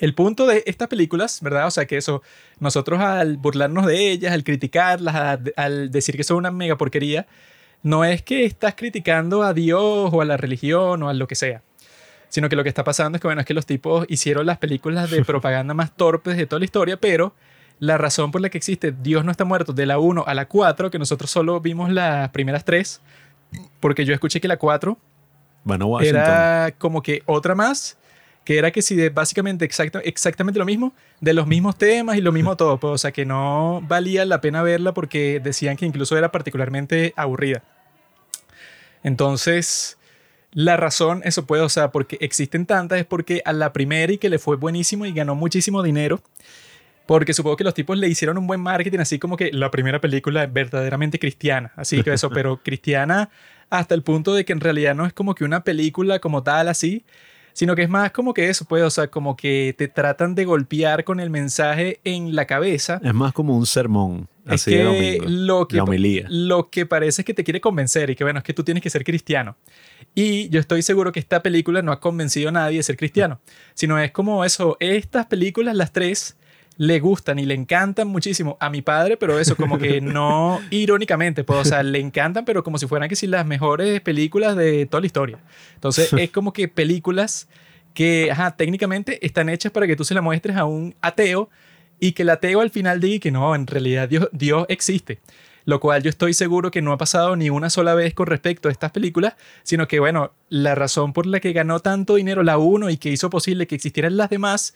el 0.01 0.15
punto 0.15 0.49
de 0.49 0.65
estas 0.67 0.89
películas, 0.89 1.41
¿verdad? 1.43 1.69
O 1.69 1.71
sea, 1.71 1.87
que 1.87 1.97
eso, 1.97 2.23
nosotros 2.59 3.01
al 3.01 3.37
burlarnos 3.37 3.87
de 3.87 4.11
ellas, 4.11 4.33
al 4.33 4.43
criticarlas, 4.43 5.39
al 5.55 5.93
decir 5.93 6.17
que 6.17 6.25
son 6.25 6.39
una 6.39 6.51
mega 6.51 6.77
porquería, 6.77 7.29
no 7.85 8.05
es 8.05 8.21
que 8.23 8.45
estás 8.45 8.75
criticando 8.75 9.45
a 9.45 9.55
Dios 9.55 10.11
o 10.13 10.21
a 10.21 10.25
la 10.25 10.37
religión 10.37 11.05
o 11.05 11.09
a 11.09 11.15
lo 11.15 11.29
que 11.29 11.37
sea, 11.37 11.63
sino 12.33 12.49
que 12.49 12.57
lo 12.57 12.63
que 12.63 12.71
está 12.71 12.83
pasando 12.83 13.17
es 13.17 13.21
que, 13.21 13.29
bueno, 13.29 13.43
es 13.43 13.47
que 13.47 13.53
los 13.53 13.67
tipos 13.67 14.07
hicieron 14.09 14.47
las 14.47 14.57
películas 14.57 15.11
de 15.11 15.23
propaganda 15.27 15.75
más 15.75 15.95
torpes 15.95 16.39
de 16.39 16.47
toda 16.47 16.61
la 16.61 16.65
historia, 16.65 16.97
pero 16.97 17.35
la 17.79 17.99
razón 17.99 18.31
por 18.31 18.41
la 18.41 18.49
que 18.49 18.57
existe 18.57 18.91
Dios 18.91 19.23
no 19.23 19.31
está 19.31 19.45
muerto 19.45 19.75
de 19.75 19.85
la 19.85 19.99
1 19.99 20.25
a 20.27 20.33
la 20.33 20.47
4, 20.47 20.91
que 20.91 20.99
nosotros 20.99 21.31
solo 21.31 21.61
vimos 21.61 21.91
las 21.91 22.31
primeras 22.31 22.65
tres, 22.65 23.03
porque 23.81 24.07
yo 24.07 24.15
escuché 24.15 24.41
que 24.41 24.49
la 24.49 24.57
4 24.57 24.97
bueno, 25.65 26.01
era 26.01 26.75
como 26.79 27.03
que 27.03 27.23
otra 27.27 27.55
más 27.55 27.99
que 28.45 28.57
era 28.57 28.71
que 28.71 28.81
si 28.81 28.97
de 28.97 29.11
básicamente 29.11 29.67
exacto, 29.67 30.01
exactamente 30.03 30.59
lo 30.59 30.65
mismo, 30.65 30.95
de 31.21 31.35
los 31.35 31.47
mismos 31.47 31.77
temas 31.77 32.17
y 32.17 32.23
lo 32.23 32.33
mismo 32.33 32.57
todo, 32.57 32.79
pues, 32.79 32.95
o 32.95 32.99
sea 32.99 33.13
que 33.13 33.27
no 33.27 33.83
valía 33.87 34.25
la 34.25 34.41
pena 34.41 34.63
verla 34.63 34.95
porque 34.95 35.39
decían 35.39 35.77
que 35.77 35.85
incluso 35.85 36.17
era 36.17 36.33
particularmente 36.33 37.13
aburrida. 37.15 37.63
Entonces, 39.03 39.99
la 40.53 40.77
razón, 40.77 41.23
eso 41.25 41.47
puede, 41.47 41.63
o 41.63 41.69
sea, 41.69 41.91
porque 41.91 42.19
existen 42.21 42.67
tantas, 42.67 43.01
es 43.01 43.07
porque 43.07 43.43
a 43.45 43.53
la 43.53 43.73
primera 43.73 44.13
y 44.13 44.19
que 44.19 44.29
le 44.29 44.39
fue 44.39 44.57
buenísimo 44.57 45.07
y 45.07 45.13
ganó 45.13 45.35
muchísimo 45.35 45.83
dinero, 45.83 46.21
porque 47.07 47.33
supongo 47.33 47.57
que 47.57 47.65
los 47.65 47.75
tipos 47.75 47.97
le 47.97 48.09
hicieron 48.09 48.39
un 48.39 48.47
buen 48.47 48.61
marketing, 48.61 48.99
así 48.99 49.19
como 49.19 49.37
que 49.37 49.51
la 49.53 49.71
primera 49.71 50.01
película 50.01 50.47
verdaderamente 50.47 51.19
cristiana, 51.19 51.73
así 51.77 52.03
que 52.03 52.13
eso, 52.13 52.31
pero 52.35 52.63
cristiana 52.63 53.31
hasta 53.71 53.95
el 53.95 54.03
punto 54.03 54.35
de 54.35 54.45
que 54.45 54.53
en 54.53 54.61
realidad 54.61 54.95
no 54.95 55.07
es 55.07 55.15
como 55.15 55.35
que 55.35 55.45
una 55.45 55.65
película 55.65 56.19
como 56.19 56.43
tal 56.43 56.69
así, 56.69 57.05
sino 57.53 57.75
que 57.75 57.83
es 57.83 57.89
más 57.89 58.13
como 58.13 58.35
que 58.35 58.49
eso, 58.49 58.65
pues, 58.65 58.83
o 58.83 58.91
sea, 58.91 59.09
como 59.09 59.37
que 59.37 59.75
te 59.77 59.89
tratan 59.89 60.35
de 60.35 60.45
golpear 60.45 61.05
con 61.05 61.21
el 61.21 61.31
mensaje 61.31 62.01
en 62.05 62.35
la 62.35 62.47
cabeza. 62.47 63.01
Es 63.03 63.15
más 63.15 63.33
como 63.33 63.57
un 63.57 63.67
sermón. 63.67 64.29
Es 64.47 64.55
así 64.55 64.73
que, 64.73 64.79
de 64.79 65.23
lo 65.25 65.69
que 65.69 65.77
la 65.77 65.85
homilía. 65.85 66.27
lo 66.29 66.69
que 66.69 66.85
parece 66.85 67.23
es 67.23 67.27
que 67.27 67.35
te 67.35 67.45
quiere 67.45 67.61
convencer 67.61 68.11
y 68.11 68.17
que 68.17 68.25
bueno, 68.25 68.39
es 68.39 68.45
que 68.45 68.53
tú 68.53 68.65
tienes 68.65 68.83
que 68.83 68.91
ser 68.91 69.05
cristiano. 69.05 69.57
Y 70.15 70.49
yo 70.49 70.59
estoy 70.59 70.83
seguro 70.83 71.13
que 71.13 71.21
esta 71.21 71.43
película 71.43 71.81
no 71.81 71.93
ha 71.93 72.01
convencido 72.01 72.49
a 72.49 72.53
nadie 72.53 72.79
de 72.79 72.83
ser 72.83 72.97
cristiano, 72.97 73.41
sino 73.75 73.99
es 73.99 74.11
como 74.11 74.45
eso, 74.45 74.77
estas 74.81 75.27
películas, 75.27 75.77
las 75.77 75.93
tres, 75.93 76.37
le 76.77 77.01
gustan 77.01 77.39
y 77.39 77.47
le 77.47 77.55
encantan 77.55 78.09
muchísimo 78.09 78.57
a 78.61 78.71
mi 78.71 78.83
padre, 78.83 79.17
pero 79.17 79.39
eso 79.39 79.57
como 79.57 79.79
que 79.79 80.01
no 80.01 80.61
irónicamente, 80.71 81.45
pues, 81.45 81.59
o 81.59 81.65
sea, 81.65 81.83
le 81.83 81.99
encantan, 81.99 82.45
pero 82.45 82.65
como 82.65 82.79
si 82.79 82.87
fueran 82.87 83.09
que 83.09 83.17
sí 83.17 83.27
las 83.27 83.47
mejores 83.47 84.01
películas 84.01 84.57
de 84.57 84.87
toda 84.87 85.01
la 85.01 85.07
historia. 85.07 85.39
Entonces 85.75 86.13
es 86.19 86.31
como 86.31 86.53
que 86.53 86.69
películas 86.69 87.49
que, 87.95 88.31
ajá, 88.31 88.57
técnicamente 88.57 89.25
están 89.25 89.49
hechas 89.49 89.73
para 89.73 89.87
que 89.87 89.97
tú 89.97 90.05
se 90.05 90.15
las 90.15 90.23
muestres 90.23 90.57
a 90.57 90.65
un 90.65 90.95
ateo 91.03 91.51
y 92.01 92.13
que 92.13 92.23
el 92.23 92.31
ateo 92.31 92.61
al 92.61 92.71
final 92.71 93.01
diga 93.01 93.21
que 93.21 93.31
no, 93.31 93.55
en 93.55 93.67
realidad 93.67 94.09
Dios, 94.09 94.29
Dios 94.33 94.67
existe. 94.69 95.21
Lo 95.65 95.79
cual 95.79 96.03
yo 96.03 96.11
estoy 96.11 96.35
seguro 96.35 96.73
que 96.73 96.83
no 96.83 96.93
ha 96.93 96.99
pasado 96.99 97.37
ni 97.37 97.49
una 97.49 97.71
sola 97.71 97.95
vez 97.95 98.15
con 98.15 98.27
respecto 98.27 98.69
a 98.69 98.73
estas 98.73 98.91
películas, 98.91 99.35
sino 99.63 99.87
que, 99.87 100.01
bueno, 100.01 100.33
la 100.49 100.75
razón 100.75 101.13
por 101.13 101.27
la 101.27 101.39
que 101.39 101.53
ganó 101.53 101.79
tanto 101.79 102.17
dinero 102.17 102.43
la 102.43 102.59
1 102.59 102.91
y 102.91 102.97
que 102.97 103.11
hizo 103.11 103.31
posible 103.31 103.69
que 103.69 103.77
existieran 103.77 104.17
las 104.17 104.31
demás 104.31 104.75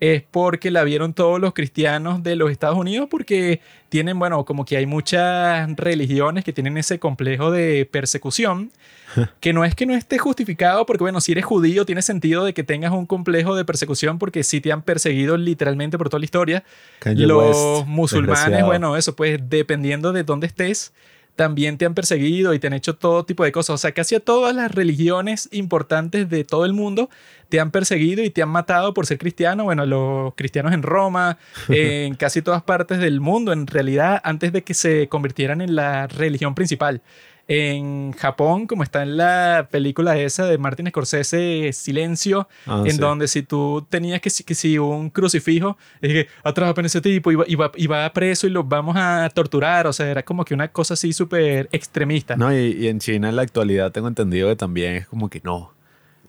es 0.00 0.22
porque 0.30 0.70
la 0.70 0.84
vieron 0.84 1.12
todos 1.12 1.40
los 1.40 1.52
cristianos 1.54 2.22
de 2.22 2.36
los 2.36 2.50
Estados 2.50 2.78
Unidos, 2.78 3.08
porque 3.10 3.60
tienen, 3.88 4.18
bueno, 4.18 4.44
como 4.44 4.64
que 4.64 4.76
hay 4.76 4.86
muchas 4.86 5.68
religiones 5.76 6.44
que 6.44 6.52
tienen 6.52 6.78
ese 6.78 7.00
complejo 7.00 7.50
de 7.50 7.84
persecución, 7.90 8.70
que 9.40 9.52
no 9.52 9.64
es 9.64 9.74
que 9.74 9.86
no 9.86 9.94
esté 9.94 10.18
justificado, 10.18 10.86
porque 10.86 11.02
bueno, 11.02 11.20
si 11.20 11.32
eres 11.32 11.44
judío 11.44 11.84
tiene 11.84 12.02
sentido 12.02 12.44
de 12.44 12.54
que 12.54 12.62
tengas 12.62 12.92
un 12.92 13.06
complejo 13.06 13.56
de 13.56 13.64
persecución, 13.64 14.18
porque 14.18 14.44
sí 14.44 14.60
te 14.60 14.70
han 14.70 14.82
perseguido 14.82 15.36
literalmente 15.36 15.98
por 15.98 16.08
toda 16.08 16.20
la 16.20 16.26
historia. 16.26 16.64
los 17.04 17.86
musulmanes, 17.86 18.64
bueno, 18.64 18.96
eso 18.96 19.16
pues 19.16 19.40
dependiendo 19.48 20.12
de 20.12 20.22
dónde 20.22 20.46
estés, 20.46 20.92
también 21.38 21.78
te 21.78 21.86
han 21.86 21.94
perseguido 21.94 22.52
y 22.52 22.58
te 22.58 22.66
han 22.66 22.72
hecho 22.72 22.96
todo 22.96 23.24
tipo 23.24 23.44
de 23.44 23.52
cosas. 23.52 23.74
O 23.74 23.78
sea, 23.78 23.92
casi 23.92 24.16
a 24.16 24.20
todas 24.20 24.56
las 24.56 24.72
religiones 24.72 25.48
importantes 25.52 26.28
de 26.28 26.42
todo 26.42 26.64
el 26.64 26.72
mundo 26.72 27.10
te 27.48 27.60
han 27.60 27.70
perseguido 27.70 28.24
y 28.24 28.30
te 28.30 28.42
han 28.42 28.48
matado 28.48 28.92
por 28.92 29.06
ser 29.06 29.18
cristiano. 29.18 29.62
Bueno, 29.62 29.86
los 29.86 30.34
cristianos 30.34 30.72
en 30.72 30.82
Roma, 30.82 31.38
en 31.68 32.16
casi 32.16 32.42
todas 32.42 32.64
partes 32.64 32.98
del 32.98 33.20
mundo, 33.20 33.52
en 33.52 33.68
realidad, 33.68 34.20
antes 34.24 34.52
de 34.52 34.64
que 34.64 34.74
se 34.74 35.08
convirtieran 35.08 35.60
en 35.60 35.76
la 35.76 36.08
religión 36.08 36.56
principal 36.56 37.02
en 37.50 38.12
Japón, 38.12 38.66
como 38.66 38.82
está 38.82 39.02
en 39.02 39.16
la 39.16 39.68
película 39.70 40.18
esa 40.18 40.44
de 40.44 40.58
Martin 40.58 40.88
Scorsese, 40.88 41.70
Silencio, 41.72 42.46
Ah, 42.66 42.82
en 42.84 42.92
sí. 42.92 42.98
donde 42.98 43.26
si 43.26 43.42
tú 43.42 43.86
tenías 43.88 44.20
que, 44.20 44.30
que 44.44 44.54
si 44.54 44.78
un 44.78 45.08
crucifijo, 45.08 45.78
es 46.02 46.12
que 46.12 46.28
atrapan 46.44 46.84
a 46.84 46.86
ese 46.88 47.00
tipo 47.00 47.32
y 47.32 47.36
va, 47.36 47.44
y, 47.48 47.54
va, 47.54 47.72
y 47.74 47.86
va 47.86 48.12
preso 48.12 48.46
y 48.46 48.50
lo 48.50 48.64
vamos 48.64 48.96
a 48.98 49.28
torturar, 49.34 49.86
o 49.86 49.92
sea, 49.94 50.10
era 50.10 50.22
como 50.22 50.44
que 50.44 50.52
una 50.52 50.68
cosa 50.68 50.92
así 50.94 51.14
súper 51.14 51.68
extremista. 51.72 52.36
No, 52.36 52.52
y, 52.52 52.72
y 52.72 52.88
en 52.88 52.98
China 53.00 53.30
en 53.30 53.36
la 53.36 53.42
actualidad 53.42 53.92
tengo 53.92 54.08
entendido 54.08 54.48
que 54.50 54.56
también 54.56 54.94
es 54.96 55.06
como 55.08 55.30
que 55.30 55.40
no. 55.42 55.72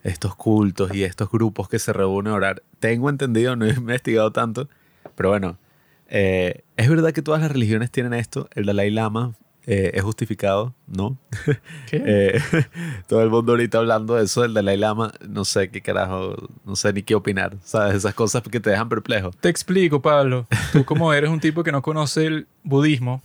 Estos 0.01 0.33
cultos 0.35 0.95
y 0.95 1.03
estos 1.03 1.29
grupos 1.29 1.67
que 1.67 1.77
se 1.77 1.91
reúnen 1.91 2.31
a 2.31 2.37
orar. 2.37 2.63
Tengo 2.79 3.09
entendido, 3.09 3.57
no 3.57 3.65
he 3.65 3.71
investigado 3.73 4.31
tanto, 4.31 4.69
pero 5.15 5.27
bueno, 5.27 5.57
eh, 6.07 6.61
es 6.77 6.89
verdad 6.89 7.11
que 7.11 7.21
todas 7.21 7.41
las 7.41 7.51
religiones 7.51 7.91
tienen 7.91 8.13
esto. 8.13 8.47
El 8.55 8.65
Dalai 8.65 8.89
Lama 8.91 9.33
eh, 9.71 9.91
es 9.93 10.01
justificado, 10.01 10.73
¿no? 10.87 11.15
¿Qué? 11.87 12.01
Eh, 12.11 12.41
todo 13.07 13.21
el 13.21 13.29
mundo 13.29 13.51
ahorita 13.51 13.77
hablando 13.77 14.15
de 14.15 14.23
eso 14.23 14.41
del 14.41 14.55
Dalai 14.55 14.77
Lama, 14.77 15.13
no 15.27 15.45
sé 15.45 15.69
qué 15.69 15.81
carajo, 15.81 16.35
no 16.65 16.75
sé 16.75 16.91
ni 16.91 17.03
qué 17.03 17.13
opinar, 17.13 17.55
¿sabes? 17.63 17.97
Esas 17.97 18.15
cosas 18.15 18.41
que 18.41 18.59
te 18.59 18.71
dejan 18.71 18.89
perplejo. 18.89 19.29
Te 19.39 19.49
explico, 19.49 20.01
Pablo. 20.01 20.47
Tú 20.71 20.83
como 20.85 21.13
eres 21.13 21.29
un 21.29 21.39
tipo 21.39 21.63
que 21.63 21.71
no 21.71 21.83
conoce 21.83 22.25
el 22.25 22.47
budismo, 22.63 23.21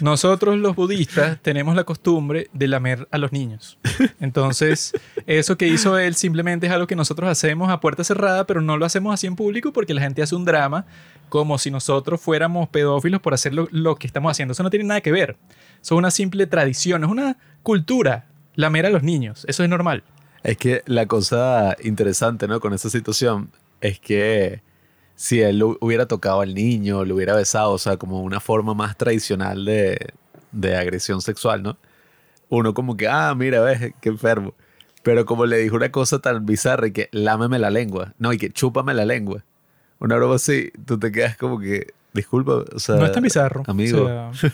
nosotros 0.00 0.56
los 0.58 0.74
budistas 0.74 1.40
tenemos 1.42 1.74
la 1.76 1.84
costumbre 1.84 2.48
de 2.52 2.68
lamer 2.68 3.06
a 3.10 3.18
los 3.18 3.32
niños. 3.32 3.78
Entonces, 4.20 4.92
eso 5.26 5.56
que 5.56 5.68
hizo 5.68 5.98
él 5.98 6.14
simplemente 6.14 6.66
es 6.66 6.72
algo 6.72 6.86
que 6.86 6.96
nosotros 6.96 7.28
hacemos 7.28 7.70
a 7.70 7.80
puerta 7.80 8.04
cerrada, 8.04 8.46
pero 8.46 8.60
no 8.60 8.76
lo 8.76 8.86
hacemos 8.86 9.12
así 9.14 9.26
en 9.26 9.36
público 9.36 9.72
porque 9.72 9.94
la 9.94 10.00
gente 10.00 10.22
hace 10.22 10.34
un 10.34 10.44
drama 10.44 10.86
como 11.28 11.58
si 11.58 11.70
nosotros 11.70 12.20
fuéramos 12.20 12.68
pedófilos 12.68 13.20
por 13.20 13.34
hacer 13.34 13.54
lo, 13.54 13.68
lo 13.70 13.96
que 13.96 14.06
estamos 14.06 14.30
haciendo. 14.30 14.52
Eso 14.52 14.62
no 14.62 14.70
tiene 14.70 14.84
nada 14.84 15.00
que 15.00 15.12
ver. 15.12 15.36
Eso 15.82 15.94
es 15.94 15.98
una 15.98 16.10
simple 16.10 16.46
tradición, 16.46 17.04
es 17.04 17.10
una 17.10 17.36
cultura. 17.62 18.26
Lamer 18.54 18.86
a 18.86 18.90
los 18.90 19.02
niños, 19.02 19.44
eso 19.48 19.62
es 19.62 19.68
normal. 19.68 20.02
Es 20.42 20.56
que 20.56 20.82
la 20.86 21.06
cosa 21.06 21.76
interesante, 21.82 22.48
¿no? 22.48 22.60
Con 22.60 22.72
esa 22.72 22.88
situación 22.88 23.50
es 23.80 24.00
que 24.00 24.62
si 25.14 25.40
él 25.40 25.62
hubiera 25.62 26.06
tocado 26.06 26.40
al 26.40 26.54
niño, 26.54 27.04
lo 27.04 27.16
hubiera 27.16 27.34
besado, 27.34 27.72
o 27.72 27.78
sea, 27.78 27.96
como 27.96 28.22
una 28.22 28.40
forma 28.40 28.74
más 28.74 28.96
tradicional 28.96 29.64
de, 29.64 30.14
de 30.52 30.76
agresión 30.76 31.20
sexual, 31.20 31.62
¿no? 31.62 31.78
Uno 32.48 32.74
como 32.74 32.96
que, 32.96 33.08
ah, 33.08 33.34
mira, 33.34 33.60
ves, 33.60 33.92
qué 34.00 34.08
enfermo. 34.08 34.54
Pero 35.02 35.24
como 35.24 35.46
le 35.46 35.58
dijo 35.58 35.76
una 35.76 35.90
cosa 35.90 36.20
tan 36.20 36.46
bizarra 36.46 36.88
y 36.88 36.92
que 36.92 37.08
lámeme 37.12 37.58
la 37.58 37.70
lengua, 37.70 38.14
no, 38.18 38.32
y 38.32 38.38
que 38.38 38.50
chúpame 38.50 38.94
la 38.94 39.04
lengua. 39.04 39.44
Una 39.98 40.16
broma 40.16 40.34
así, 40.34 40.70
tú 40.84 40.98
te 40.98 41.10
quedas 41.10 41.36
como 41.36 41.58
que, 41.58 41.94
disculpa, 42.12 42.64
o 42.74 42.78
sea, 42.78 42.96
no 42.96 43.06
es 43.06 43.12
tan 43.12 43.22
bizarro. 43.22 43.62
amigo. 43.66 44.04
O 44.04 44.34
sea, 44.34 44.52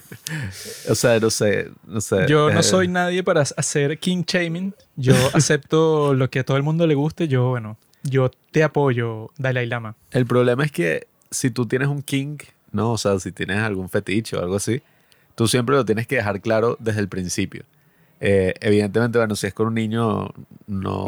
o 0.90 0.94
sea, 0.94 1.20
no 1.20 1.30
sé, 1.30 1.70
no 1.86 2.00
sé. 2.00 2.26
Yo 2.28 2.50
no 2.50 2.60
eh, 2.60 2.62
soy 2.62 2.88
nadie 2.88 3.22
para 3.22 3.40
hacer 3.40 3.98
king 3.98 4.24
shaming. 4.26 4.74
Yo 4.96 5.14
acepto 5.34 6.14
lo 6.14 6.30
que 6.30 6.40
a 6.40 6.44
todo 6.44 6.56
el 6.56 6.62
mundo 6.62 6.86
le 6.86 6.94
guste. 6.94 7.28
Yo, 7.28 7.50
bueno, 7.50 7.76
yo 8.02 8.30
te 8.50 8.62
apoyo, 8.62 9.30
Dalai 9.38 9.66
Lama. 9.66 9.96
El 10.10 10.26
problema 10.26 10.64
es 10.64 10.72
que 10.72 11.06
si 11.30 11.50
tú 11.50 11.66
tienes 11.66 11.88
un 11.88 12.02
king, 12.02 12.38
¿no? 12.70 12.92
O 12.92 12.98
sea, 12.98 13.18
si 13.18 13.32
tienes 13.32 13.58
algún 13.58 13.88
fetiche 13.88 14.36
o 14.36 14.40
algo 14.40 14.56
así, 14.56 14.82
tú 15.34 15.48
siempre 15.48 15.74
lo 15.74 15.84
tienes 15.84 16.06
que 16.06 16.16
dejar 16.16 16.40
claro 16.40 16.76
desde 16.78 17.00
el 17.00 17.08
principio. 17.08 17.64
Eh, 18.24 18.54
evidentemente, 18.60 19.18
bueno, 19.18 19.34
si 19.34 19.48
es 19.48 19.52
con 19.54 19.66
un 19.66 19.74
niño, 19.74 20.28
no, 20.68 21.06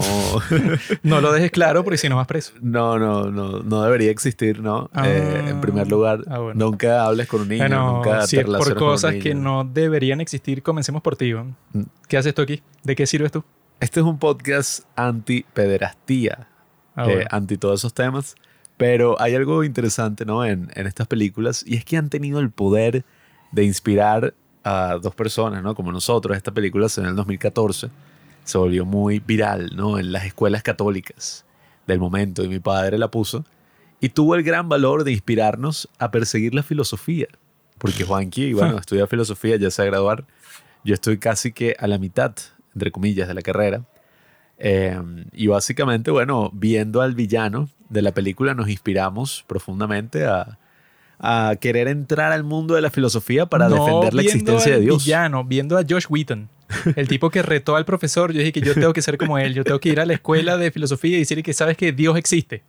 No 1.04 1.21
lo 1.21 1.33
dejes 1.33 1.52
claro 1.52 1.85
porque 1.85 1.97
si 1.97 2.09
no 2.09 2.16
vas 2.16 2.26
preso. 2.26 2.52
no, 2.61 2.99
no, 2.99 3.30
no, 3.30 3.61
no 3.62 3.83
debería 3.83 4.11
existir, 4.11 4.59
¿no? 4.61 4.90
Eh, 5.04 5.44
en 5.49 5.61
primer 5.61 5.87
lugar, 5.88 6.21
Ah, 6.26 6.38
bueno. 6.40 6.66
nunca 6.66 7.04
hables 7.06 7.28
con 7.28 7.42
un 7.42 7.49
niño, 7.49 7.61
Bueno, 7.62 7.92
nunca 7.99 8.26
si 8.26 8.37
te 8.37 8.42
es 8.42 8.47
por 8.47 8.52
relaciones 8.54 8.78
con 8.78 8.83
un 8.88 8.92
cosas 8.94 9.12
niño. 9.12 9.23
que 9.23 9.35
no 9.37 9.62
deberían 9.64 10.21
existir, 10.21 10.61
comencemos 10.64 11.02
por 11.02 11.14
ti. 11.16 11.33
¿no? 11.33 11.54
Mm. 11.73 11.83
¿Qué 12.09 12.16
haces 12.16 12.35
tú 12.35 12.42
aquí? 12.42 12.62
¿De 12.83 12.97
qué 12.97 13.06
sirves 13.06 13.30
tú? 13.30 13.44
Este 13.78 14.00
es 14.00 14.06
un 14.06 14.18
podcast 14.18 14.85
anti-pederastía, 14.97 16.49
Ah, 16.97 17.06
eh, 17.11 17.25
anti 17.30 17.56
todos 17.59 17.80
esos 17.80 17.92
temas, 17.94 18.35
Pero 18.76 19.21
hay 19.21 19.37
algo 19.37 19.62
interesante, 19.62 20.25
¿no? 20.25 20.44
En, 20.44 20.68
en 20.75 20.88
estas 20.88 21.06
películas, 21.06 21.62
y 21.64 21.76
es 21.76 21.85
que 21.85 21.97
han 21.97 22.09
tenido 22.09 22.40
el 22.40 22.50
poder 22.50 23.04
de 23.52 23.62
inspirar 23.62 24.35
a 24.64 24.99
dos 25.00 25.14
personas, 25.14 25.62
¿no? 25.62 25.75
Como 25.75 25.92
nosotros. 25.92 26.37
Esta 26.37 26.52
película 26.52 26.88
se 26.88 27.00
en 27.00 27.09
el 27.09 27.16
2014, 27.16 27.90
se 28.42 28.59
volvió 28.59 28.85
muy 28.85 29.21
viral, 29.21 29.71
¿no? 29.76 29.99
En 29.99 30.11
las 30.11 30.25
escuelas 30.25 30.62
católicas 30.62 31.44
del 31.87 31.99
momento, 31.99 32.42
y 32.42 32.49
mi 32.49 32.59
padre 32.59 32.99
la 32.99 33.11
puso, 33.11 33.44
y 34.00 34.09
tuvo 34.09 34.35
el 34.35 34.42
gran 34.42 34.68
valor 34.68 35.04
de 35.04 35.12
inspirarnos 35.12 35.88
a 35.99 36.11
perseguir 36.11 36.54
la 36.54 36.62
filosofía. 36.62 37.28
Porque 37.78 38.04
Juanqui, 38.04 38.54
bueno, 38.54 38.78
estudia 38.80 39.06
filosofía, 39.06 39.56
ya 39.56 39.71
se 39.71 39.83
va 39.83 39.87
a 39.87 39.90
graduar. 39.90 40.25
Yo 40.83 40.94
estoy 40.94 41.18
casi 41.18 41.52
que 41.52 41.76
a 41.78 41.87
la 41.87 41.99
mitad, 41.99 42.35
entre 42.75 42.90
comillas, 42.90 43.28
de 43.28 43.35
la 43.35 43.42
carrera. 43.42 43.85
Eh, 44.59 44.99
y 45.33 45.47
básicamente, 45.49 46.11
bueno, 46.11 46.50
viendo 46.52 47.02
al 47.02 47.14
villano 47.14 47.68
de 47.88 48.02
la 48.02 48.12
película 48.12 48.54
nos 48.54 48.68
inspiramos 48.68 49.44
profundamente 49.47 50.26
a, 50.26 50.59
a 51.18 51.56
querer 51.61 51.88
entrar 51.88 52.33
al 52.33 52.44
mundo 52.44 52.75
de 52.75 52.83
la 52.83 52.90
filosofía 52.90 53.47
para 53.47 53.68
No 53.68 53.85
defender 53.85 54.14
la 54.14 54.23
existencia 54.23 54.75
de 54.75 54.80
Dios. 54.80 55.04
Villano, 55.04 55.44
viendo 55.44 55.78
a 55.78 55.83
Josh 55.88 56.06
Wheaton, 56.09 56.49
el 56.97 57.09
tipo 57.09 57.30
que 57.30 57.42
retó 57.42 57.76
al 57.76 57.85
profesor. 57.85 58.33
Yo 58.33 58.40
dije 58.40 58.52
que 58.52 58.61
yo 58.61 58.75
tengo 58.75 58.92
que 58.92 59.02
ser 59.02 59.18
como 59.18 59.38
él. 59.38 59.54
Yo 59.54 59.64
tengo 59.64 59.80
que 59.80 59.88
ir 59.90 60.00
a 60.00 60.06
la 60.06 60.14
escuela 60.14 60.56
de 60.56 60.71
filosofía 60.71 61.16
y 61.16 61.21
decir 61.21 61.42
que 61.42 61.52
sabes 61.52 61.76
que 61.76 61.92
Dios 61.92 62.16
existe. 62.16 62.62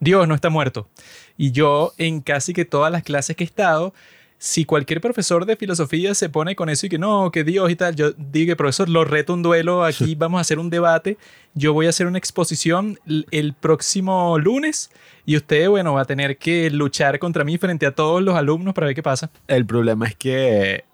Dios 0.00 0.26
no 0.26 0.34
está 0.34 0.50
muerto. 0.50 0.88
Y 1.36 1.52
yo, 1.52 1.92
en 1.96 2.20
casi 2.20 2.52
que 2.52 2.64
todas 2.64 2.90
las 2.90 3.02
clases 3.02 3.36
que 3.36 3.44
he 3.44 3.46
estado, 3.46 3.94
si 4.42 4.64
cualquier 4.64 5.00
profesor 5.00 5.46
de 5.46 5.54
filosofía 5.54 6.16
se 6.16 6.28
pone 6.28 6.56
con 6.56 6.68
eso 6.68 6.86
y 6.86 6.88
que 6.88 6.98
no, 6.98 7.30
que 7.30 7.44
Dios 7.44 7.70
y 7.70 7.76
tal, 7.76 7.94
yo 7.94 8.10
digo, 8.10 8.56
profesor, 8.56 8.88
lo 8.88 9.04
reto 9.04 9.34
un 9.34 9.42
duelo, 9.44 9.84
aquí 9.84 10.14
vamos 10.18 10.38
a 10.38 10.40
hacer 10.40 10.58
un 10.58 10.68
debate, 10.68 11.16
yo 11.54 11.72
voy 11.72 11.86
a 11.86 11.90
hacer 11.90 12.08
una 12.08 12.18
exposición 12.18 12.98
el 13.30 13.52
próximo 13.52 14.36
lunes 14.40 14.90
y 15.24 15.36
usted, 15.36 15.68
bueno, 15.68 15.94
va 15.94 16.00
a 16.00 16.04
tener 16.06 16.38
que 16.38 16.70
luchar 16.70 17.20
contra 17.20 17.44
mí 17.44 17.56
frente 17.56 17.86
a 17.86 17.94
todos 17.94 18.20
los 18.20 18.34
alumnos 18.34 18.74
para 18.74 18.88
ver 18.88 18.96
qué 18.96 19.02
pasa. 19.04 19.30
El 19.46 19.64
problema 19.64 20.08
es 20.08 20.16
que 20.16 20.86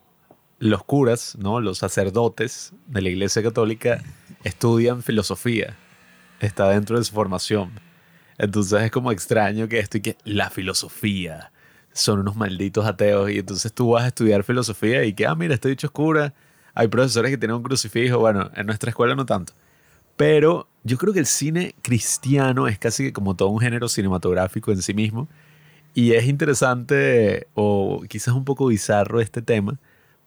los 0.59 0.85
curas, 0.85 1.35
¿no? 1.39 1.59
los 1.63 1.79
sacerdotes 1.79 2.75
de 2.87 3.01
la 3.01 3.09
Iglesia 3.09 3.43
Católica 3.43 4.03
estudian 4.45 5.03
filosofía. 5.03 5.75
Está 6.41 6.69
dentro 6.69 6.99
de 6.99 7.05
su 7.05 7.15
formación. 7.15 7.71
Entonces 8.37 8.83
es 8.83 8.91
como 8.91 9.11
extraño 9.11 9.69
que 9.69 9.79
esto 9.79 9.97
y 9.97 10.03
que 10.03 10.19
la 10.25 10.51
filosofía 10.51 11.51
son 11.99 12.21
unos 12.21 12.37
malditos 12.37 12.87
ateos. 12.87 13.31
Y 13.31 13.39
entonces 13.39 13.73
tú 13.73 13.91
vas 13.91 14.05
a 14.05 14.09
estudiar 14.09 14.45
filosofía 14.45 15.05
y 15.05 15.13
que, 15.15 15.27
ah, 15.27 15.35
mira, 15.35 15.55
este 15.55 15.69
dicho 15.69 15.87
es 15.89 15.91
cura. 15.91 16.35
Hay 16.75 16.89
profesores 16.89 17.31
que 17.31 17.39
tienen 17.39 17.57
un 17.57 17.63
crucifijo. 17.63 18.19
Bueno, 18.19 18.51
en 18.55 18.67
nuestra 18.67 18.91
escuela 18.91 19.15
no 19.15 19.27
tanto. 19.27 19.53
Pero 20.17 20.69
yo 20.85 20.99
creo 20.99 21.13
que 21.13 21.21
el 21.21 21.27
cine 21.27 21.75
cristiano 21.83 22.69
es 22.69 22.79
casi 22.79 23.13
como 23.13 23.37
todo 23.37 23.49
un 23.49 23.61
género 23.61 23.89
cinematográfico 23.89 24.73
en 24.73 24.83
sí 24.83 24.95
mismo. 24.95 25.29
Y 25.95 26.13
es 26.13 26.27
interesante 26.27 27.49
o 27.55 28.03
quizás 28.09 28.35
un 28.35 28.45
poco 28.45 28.67
bizarro 28.67 29.21
este 29.21 29.43
tema, 29.43 29.79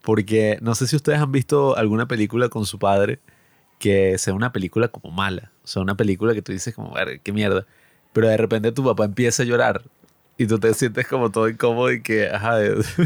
porque 0.01 0.57
no 0.61 0.75
sé 0.75 0.87
si 0.87 0.95
ustedes 0.95 1.19
han 1.19 1.31
visto 1.31 1.77
alguna 1.77 2.07
película 2.07 2.49
con 2.49 2.65
su 2.65 2.79
padre 2.79 3.19
que 3.79 4.17
sea 4.17 4.33
una 4.33 4.51
película 4.51 4.89
como 4.89 5.11
mala, 5.15 5.51
o 5.63 5.67
sea, 5.67 5.81
una 5.81 5.95
película 5.95 6.33
que 6.33 6.41
tú 6.41 6.51
dices 6.51 6.75
como, 6.75 6.93
"Verga, 6.93 7.19
qué 7.23 7.31
mierda, 7.31 7.65
pero 8.13 8.27
de 8.27 8.37
repente 8.37 8.71
tu 8.71 8.83
papá 8.83 9.05
empieza 9.05 9.43
a 9.43 9.45
llorar 9.45 9.83
y 10.41 10.47
tú 10.47 10.59
te 10.59 10.73
sientes 10.73 11.07
como 11.07 11.29
todo 11.29 11.47
incómodo 11.49 11.91
y 11.91 12.01
que, 12.01 12.29
ajá, 12.29 12.57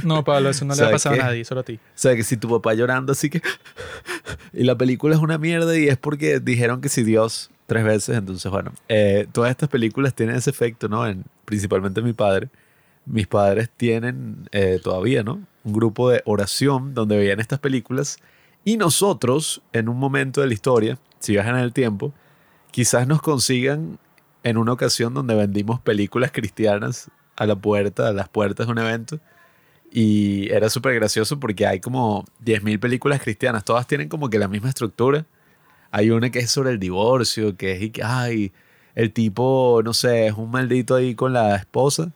No, 0.03 0.23
Pablo, 0.23 0.49
eso 0.49 0.65
no 0.65 0.75
le 0.75 0.81
va 0.83 0.87
a 0.87 0.99
¿Sabe 0.99 1.17
pasar 1.17 1.19
a 1.19 1.23
nadie, 1.31 1.45
solo 1.45 1.61
a 1.61 1.63
ti. 1.63 1.75
o 1.75 1.79
sea, 1.93 2.15
que 2.15 2.23
si 2.23 2.37
tu 2.37 2.49
papá 2.49 2.73
llorando 2.73 3.11
así 3.11 3.29
que... 3.29 3.41
y 4.53 4.63
la 4.63 4.77
película 4.77 5.15
es 5.15 5.21
una 5.21 5.37
mierda 5.37 5.77
y 5.77 5.87
es 5.87 5.97
porque 5.97 6.39
dijeron 6.39 6.81
que 6.81 6.89
si 6.89 7.03
Dios 7.03 7.51
tres 7.65 7.83
veces, 7.83 8.17
entonces 8.17 8.51
bueno, 8.51 8.71
eh, 8.89 9.27
todas 9.31 9.51
estas 9.51 9.69
películas 9.69 10.13
tienen 10.13 10.35
ese 10.35 10.49
efecto, 10.49 10.87
¿no? 10.87 11.05
En, 11.07 11.25
principalmente 11.45 12.01
mi 12.01 12.13
padre. 12.13 12.49
Mis 13.05 13.27
padres 13.27 13.69
tienen 13.75 14.47
eh, 14.51 14.79
todavía, 14.83 15.23
¿no? 15.23 15.41
Un 15.63 15.73
grupo 15.73 16.09
de 16.09 16.21
oración 16.25 16.93
donde 16.93 17.17
veían 17.17 17.39
estas 17.39 17.59
películas 17.59 18.17
y 18.63 18.77
nosotros, 18.77 19.61
en 19.73 19.89
un 19.89 19.97
momento 19.97 20.41
de 20.41 20.47
la 20.47 20.53
historia, 20.53 20.97
si 21.19 21.33
viajan 21.33 21.55
en 21.55 21.61
el 21.61 21.71
tiempo, 21.71 22.13
quizás 22.71 23.07
nos 23.07 23.21
consigan 23.21 23.99
en 24.43 24.57
una 24.57 24.73
ocasión 24.73 25.13
donde 25.13 25.35
vendimos 25.35 25.79
películas 25.79 26.31
cristianas 26.31 27.09
a 27.35 27.45
la 27.45 27.55
puerta, 27.55 28.09
a 28.09 28.13
las 28.13 28.29
puertas 28.29 28.67
de 28.67 28.71
un 28.71 28.79
evento. 28.79 29.19
Y 29.91 30.51
era 30.51 30.69
súper 30.69 30.95
gracioso 30.95 31.39
porque 31.39 31.65
hay 31.65 31.79
como 31.79 32.25
10.000 32.43 32.79
películas 32.79 33.21
cristianas. 33.21 33.63
Todas 33.63 33.87
tienen 33.87 34.09
como 34.09 34.29
que 34.29 34.39
la 34.39 34.47
misma 34.47 34.69
estructura. 34.69 35.25
Hay 35.91 36.09
una 36.11 36.29
que 36.29 36.39
es 36.39 36.51
sobre 36.51 36.71
el 36.71 36.79
divorcio, 36.79 37.55
que 37.55 37.73
es 37.73 37.81
y 37.81 37.89
que, 37.91 38.03
ay, 38.03 38.51
el 38.95 39.13
tipo, 39.13 39.81
no 39.83 39.93
sé, 39.93 40.27
es 40.27 40.33
un 40.33 40.49
maldito 40.51 40.95
ahí 40.95 41.15
con 41.15 41.33
la 41.33 41.55
esposa, 41.55 42.11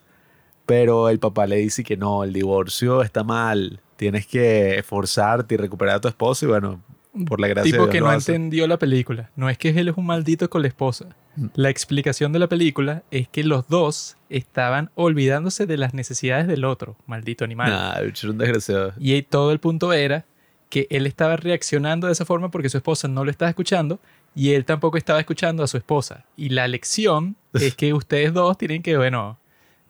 pero 0.66 1.08
el 1.08 1.18
papá 1.18 1.46
le 1.46 1.56
dice 1.56 1.84
que 1.84 1.96
no, 1.96 2.24
el 2.24 2.32
divorcio 2.32 3.02
está 3.02 3.24
mal, 3.24 3.80
tienes 3.96 4.26
que 4.26 4.78
esforzarte 4.78 5.54
y 5.54 5.58
recuperar 5.58 5.96
a 5.96 6.00
tu 6.00 6.08
esposa 6.08 6.46
y 6.46 6.48
bueno, 6.48 6.82
por 7.26 7.40
la 7.40 7.48
gracia 7.48 7.70
tipo 7.70 7.86
de 7.86 7.92
Dios 7.92 7.92
que 7.92 8.00
no 8.00 8.10
hace. 8.10 8.34
entendió 8.34 8.66
la 8.66 8.78
película. 8.78 9.30
No 9.36 9.48
es 9.48 9.58
que 9.58 9.70
él 9.70 9.88
es 9.88 9.96
un 9.96 10.06
maldito 10.06 10.48
con 10.48 10.62
la 10.62 10.68
esposa. 10.68 11.06
Mm. 11.36 11.46
La 11.54 11.70
explicación 11.70 12.32
de 12.32 12.38
la 12.38 12.48
película 12.48 13.02
es 13.10 13.28
que 13.28 13.44
los 13.44 13.68
dos 13.68 14.16
estaban 14.28 14.90
olvidándose 14.94 15.66
de 15.66 15.76
las 15.76 15.94
necesidades 15.94 16.46
del 16.46 16.64
otro, 16.64 16.96
maldito 17.06 17.44
animal. 17.44 17.70
Nah, 17.70 18.28
un 18.28 18.38
desgraciado. 18.38 18.92
Y 18.98 19.20
todo 19.22 19.52
el 19.52 19.58
punto 19.58 19.92
era 19.92 20.24
que 20.68 20.86
él 20.90 21.06
estaba 21.06 21.36
reaccionando 21.36 22.06
de 22.06 22.12
esa 22.12 22.24
forma 22.24 22.50
porque 22.50 22.68
su 22.68 22.76
esposa 22.76 23.08
no 23.08 23.24
lo 23.24 23.30
estaba 23.30 23.48
escuchando 23.48 23.98
y 24.34 24.52
él 24.52 24.64
tampoco 24.64 24.96
estaba 24.96 25.18
escuchando 25.18 25.64
a 25.64 25.66
su 25.66 25.76
esposa. 25.76 26.24
Y 26.36 26.50
la 26.50 26.68
lección 26.68 27.36
es 27.52 27.74
que 27.74 27.92
ustedes 27.92 28.32
dos 28.32 28.56
tienen 28.56 28.82
que, 28.82 28.96
bueno, 28.96 29.39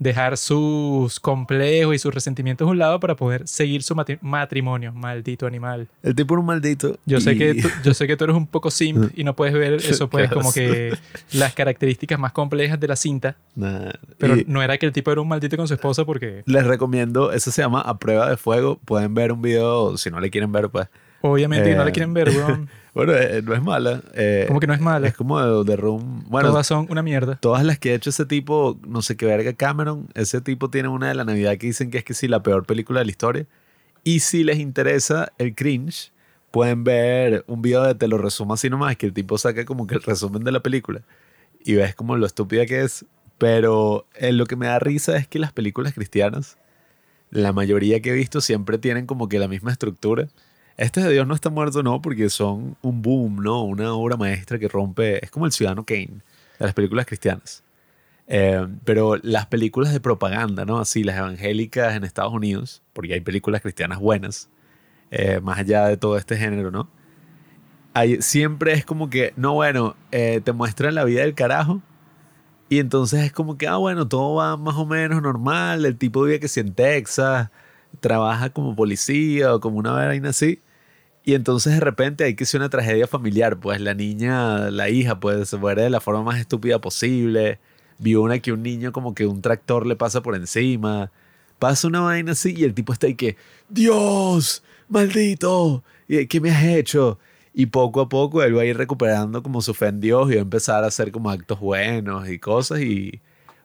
dejar 0.01 0.39
sus 0.39 1.21
complejos 1.21 1.95
y 1.95 1.99
sus 1.99 2.13
resentimientos 2.13 2.67
a 2.67 2.71
un 2.71 2.79
lado 2.79 2.99
para 3.01 3.15
poder 3.17 3.47
seguir 3.47 3.83
su 3.83 3.95
matrimonio, 4.23 4.93
maldito 4.95 5.47
animal. 5.47 5.89
El 6.03 6.15
tipo 6.15 6.35
era 6.35 6.41
un 6.41 6.47
maldito. 6.47 6.99
Yo 7.05 7.21
sé, 7.21 7.37
que 7.37 7.55
tú, 7.55 7.69
yo 7.85 7.93
sé 7.93 8.07
que 8.07 8.17
tú 8.17 8.25
eres 8.25 8.35
un 8.35 8.47
poco 8.47 8.71
simp 8.71 9.13
y 9.17 9.25
no 9.25 9.37
puedes 9.37 9.55
ver 9.55 9.75
eso, 9.75 10.09
pues, 10.09 10.31
como 10.31 10.53
que 10.53 10.97
las 11.33 11.53
características 11.55 12.19
más 12.19 12.33
complejas 12.33 12.81
de 12.81 12.89
la 12.89 12.97
cinta. 12.97 13.37
Nah, 13.55 13.91
Pero 14.17 14.37
y 14.39 14.45
no 14.49 14.63
era 14.63 14.79
que 14.79 14.87
el 14.87 14.93
tipo 14.93 15.13
era 15.13 15.21
un 15.21 15.29
maldito 15.29 15.57
con 15.59 15.69
su 15.69 15.75
esposa 15.75 16.05
porque, 16.07 16.43
les 16.47 16.65
recomiendo, 16.67 17.31
eso 17.33 17.51
se 17.53 17.61
llama 17.61 17.83
A 17.83 17.99
Prueba 17.99 18.29
de 18.31 18.39
Fuego. 18.39 18.81
Pueden 18.85 19.13
ver 19.15 19.33
un 19.33 19.43
video, 19.43 19.99
si 19.99 20.11
no 20.11 20.19
le 20.19 20.31
quieren 20.31 20.51
ver, 20.51 20.71
pues. 20.71 20.89
obviamente, 21.21 21.69
que 21.69 21.77
no 21.77 21.83
Eh, 21.83 21.85
le 21.85 21.93
quieren 21.93 22.15
ver, 22.15 22.31
weón. 22.31 22.71
Bueno, 22.95 23.13
eh, 23.15 23.41
no 23.45 23.55
es 23.55 23.63
mala. 23.63 24.03
eh, 24.15 24.45
Como 24.49 24.59
que 24.61 24.67
no 24.67 24.75
es 24.75 24.81
mala. 24.81 25.07
Es 25.09 25.15
como 25.15 25.41
de, 25.41 25.71
de 25.71 25.77
Room. 25.77 26.25
Bueno, 26.29 26.49
Todas 26.51 26.67
son 26.67 26.87
una 26.91 27.03
mierda. 27.03 27.37
todas 27.37 27.65
las 27.65 27.79
que 27.79 27.93
ha 27.93 27.95
hecho 27.95 28.11
ese 28.11 28.27
tipo, 28.27 28.79
no 28.87 29.01
sé 29.03 29.17
qué 29.17 29.27
verga, 29.27 29.53
Cameron, 29.53 30.09
ese 30.15 30.41
tipo 30.41 30.71
tiene 30.71 30.89
una 30.89 31.09
de 31.09 31.15
la 31.15 31.25
Navidad 31.25 31.57
que 31.57 31.69
dicen 31.69 31.91
que 31.91 31.99
es 31.99 32.05
que 32.05 32.15
sí, 32.15 32.27
la 32.29 32.43
peor 32.43 32.67
película 32.67 32.99
de 33.01 33.05
la 33.07 33.11
historia. 33.13 33.47
Y 34.03 34.21
si 34.21 34.43
les 34.45 34.59
interesa 34.59 35.33
el 35.39 35.55
cringe, 35.55 36.13
pueden 36.51 36.83
ver 36.85 37.45
un 37.47 37.63
video 37.63 37.83
de 37.85 37.95
Te 37.95 38.09
lo 38.09 38.19
resumo 38.19 38.55
así 38.55 38.69
nomás, 38.71 38.97
que 38.97 39.07
el 39.07 39.13
tipo 39.13 39.39
saca 39.39 39.65
como 39.65 39.87
que 39.87 39.95
el 39.95 40.03
resumen 40.03 40.43
de 40.43 40.53
la 40.53 40.61
película. 40.61 41.03
Y 41.65 41.75
ves 41.75 41.95
como 41.95 42.17
lo 42.17 42.27
estúpida 42.27 42.67
que 42.67 42.83
es. 42.83 43.05
Pero 43.39 44.07
eh, 44.17 44.33
lo 44.33 44.47
que 44.47 44.57
me 44.57 44.67
da 44.67 44.79
risa 44.79 45.17
es 45.17 45.27
que 45.29 45.39
las 45.39 45.53
películas 45.53 45.95
cristianas, 45.95 46.59
la 47.31 47.53
mayoría 47.53 48.01
que 48.01 48.11
he 48.11 48.15
visto 48.15 48.41
siempre 48.41 48.77
tienen 48.79 49.07
como 49.07 49.29
que 49.29 49.39
la 49.39 49.49
misma 49.49 49.71
estructura. 49.73 50.29
Este 50.81 51.03
de 51.03 51.13
Dios 51.13 51.27
no 51.27 51.35
está 51.35 51.51
muerto, 51.51 51.83
no, 51.83 52.01
porque 52.01 52.31
son 52.31 52.75
un 52.81 53.03
boom, 53.03 53.43
¿no? 53.43 53.65
Una 53.65 53.93
obra 53.93 54.17
maestra 54.17 54.59
que 54.59 54.67
rompe. 54.67 55.23
Es 55.23 55.31
como 55.31 55.45
el 55.45 55.53
Ciudadano 55.53 55.85
Kane 55.85 56.23
de 56.59 56.65
las 56.65 56.73
películas 56.73 57.05
cristianas. 57.05 57.63
Eh, 58.27 58.67
pero 58.87 59.17
las 59.23 59.45
películas 59.45 59.93
de 59.93 60.01
propaganda, 60.01 60.65
¿no? 60.65 60.79
Así, 60.79 61.05
las 61.05 61.19
evangélicas 61.19 61.95
en 61.95 62.05
Estados 62.05 62.33
Unidos, 62.33 62.83
porque 62.95 63.13
hay 63.13 63.21
películas 63.21 63.61
cristianas 63.61 63.99
buenas, 63.99 64.49
eh, 65.11 65.39
más 65.43 65.59
allá 65.59 65.85
de 65.87 65.99
todo 65.99 66.17
este 66.17 66.39
género, 66.39 66.71
¿no? 66.71 66.89
Hay, 67.93 68.23
siempre 68.23 68.73
es 68.73 68.87
como 68.87 69.11
que, 69.11 69.35
no, 69.37 69.53
bueno, 69.53 69.97
eh, 70.13 70.41
te 70.43 70.53
muestran 70.55 70.95
la 70.95 71.05
vida 71.05 71.21
del 71.21 71.35
carajo. 71.35 71.83
Y 72.71 72.79
entonces 72.79 73.21
es 73.23 73.33
como 73.33 73.59
que, 73.59 73.69
ah, 73.69 73.77
bueno, 73.77 74.09
todo 74.09 74.37
va 74.37 74.57
más 74.57 74.77
o 74.77 74.87
menos 74.87 75.21
normal. 75.21 75.85
El 75.85 75.99
tipo 75.99 76.23
vive 76.23 76.41
que 76.41 76.49
si 76.49 76.61
en 76.61 76.73
Texas, 76.73 77.51
trabaja 78.01 78.49
como 78.49 78.75
policía 78.75 79.55
o 79.55 79.61
como 79.61 79.77
una 79.77 79.93
vaina 79.93 80.31
así. 80.31 80.59
Y 81.25 81.35
entonces 81.35 81.75
de 81.75 81.81
repente 81.81 82.25
hay 82.25 82.35
que 82.35 82.47
ser 82.47 82.61
una 82.61 82.71
tragedia 82.71 83.07
familiar. 83.07 83.59
Pues 83.59 83.81
la 83.81 83.95
niña, 83.95 84.71
la 84.71 84.89
hija, 84.89 85.21
pues 85.21 85.49
se 85.49 85.57
muere 85.57 85.83
de 85.83 85.91
la 85.91 86.01
forma 86.01 86.23
más 86.23 86.41
estúpida 86.41 86.81
posible. 86.81 87.59
Vio 87.99 88.23
una 88.23 88.39
que 88.39 88.53
un 88.53 88.63
niño 88.63 88.93
como 88.93 89.15
que 89.15 89.27
un 89.27 89.43
tractor 89.43 89.87
le 89.87 89.97
pasa 89.97 90.23
por 90.23 90.35
encima. 90.35 91.11
Pasa 91.59 91.89
una 91.89 92.01
vaina 92.01 92.33
así 92.33 92.55
y 92.57 92.65
el 92.65 92.75
tipo 92.75 92.93
está 92.93 93.07
ahí 93.07 93.15
que, 93.15 93.37
Dios, 93.69 94.63
maldito, 94.89 95.85
¿y 96.09 96.27
¿qué 96.27 96.41
me 96.41 96.51
has 96.51 96.65
hecho? 96.65 97.19
Y 97.53 97.67
poco 97.67 98.01
a 98.01 98.09
poco 98.09 98.43
él 98.43 98.57
va 98.57 98.63
a 98.63 98.65
ir 98.65 98.79
recuperando 98.79 99.43
como 99.43 99.61
su 99.61 99.75
fe 99.75 99.89
en 99.89 100.01
Dios 100.01 100.31
y 100.31 100.37
va 100.37 100.41
a 100.41 100.43
empezar 100.43 100.85
a 100.85 100.87
hacer 100.87 101.13
como 101.13 101.31
actos 101.31 101.61
buenos 101.61 102.29
y 102.31 102.39
cosas 102.39 102.81
y 102.81 103.21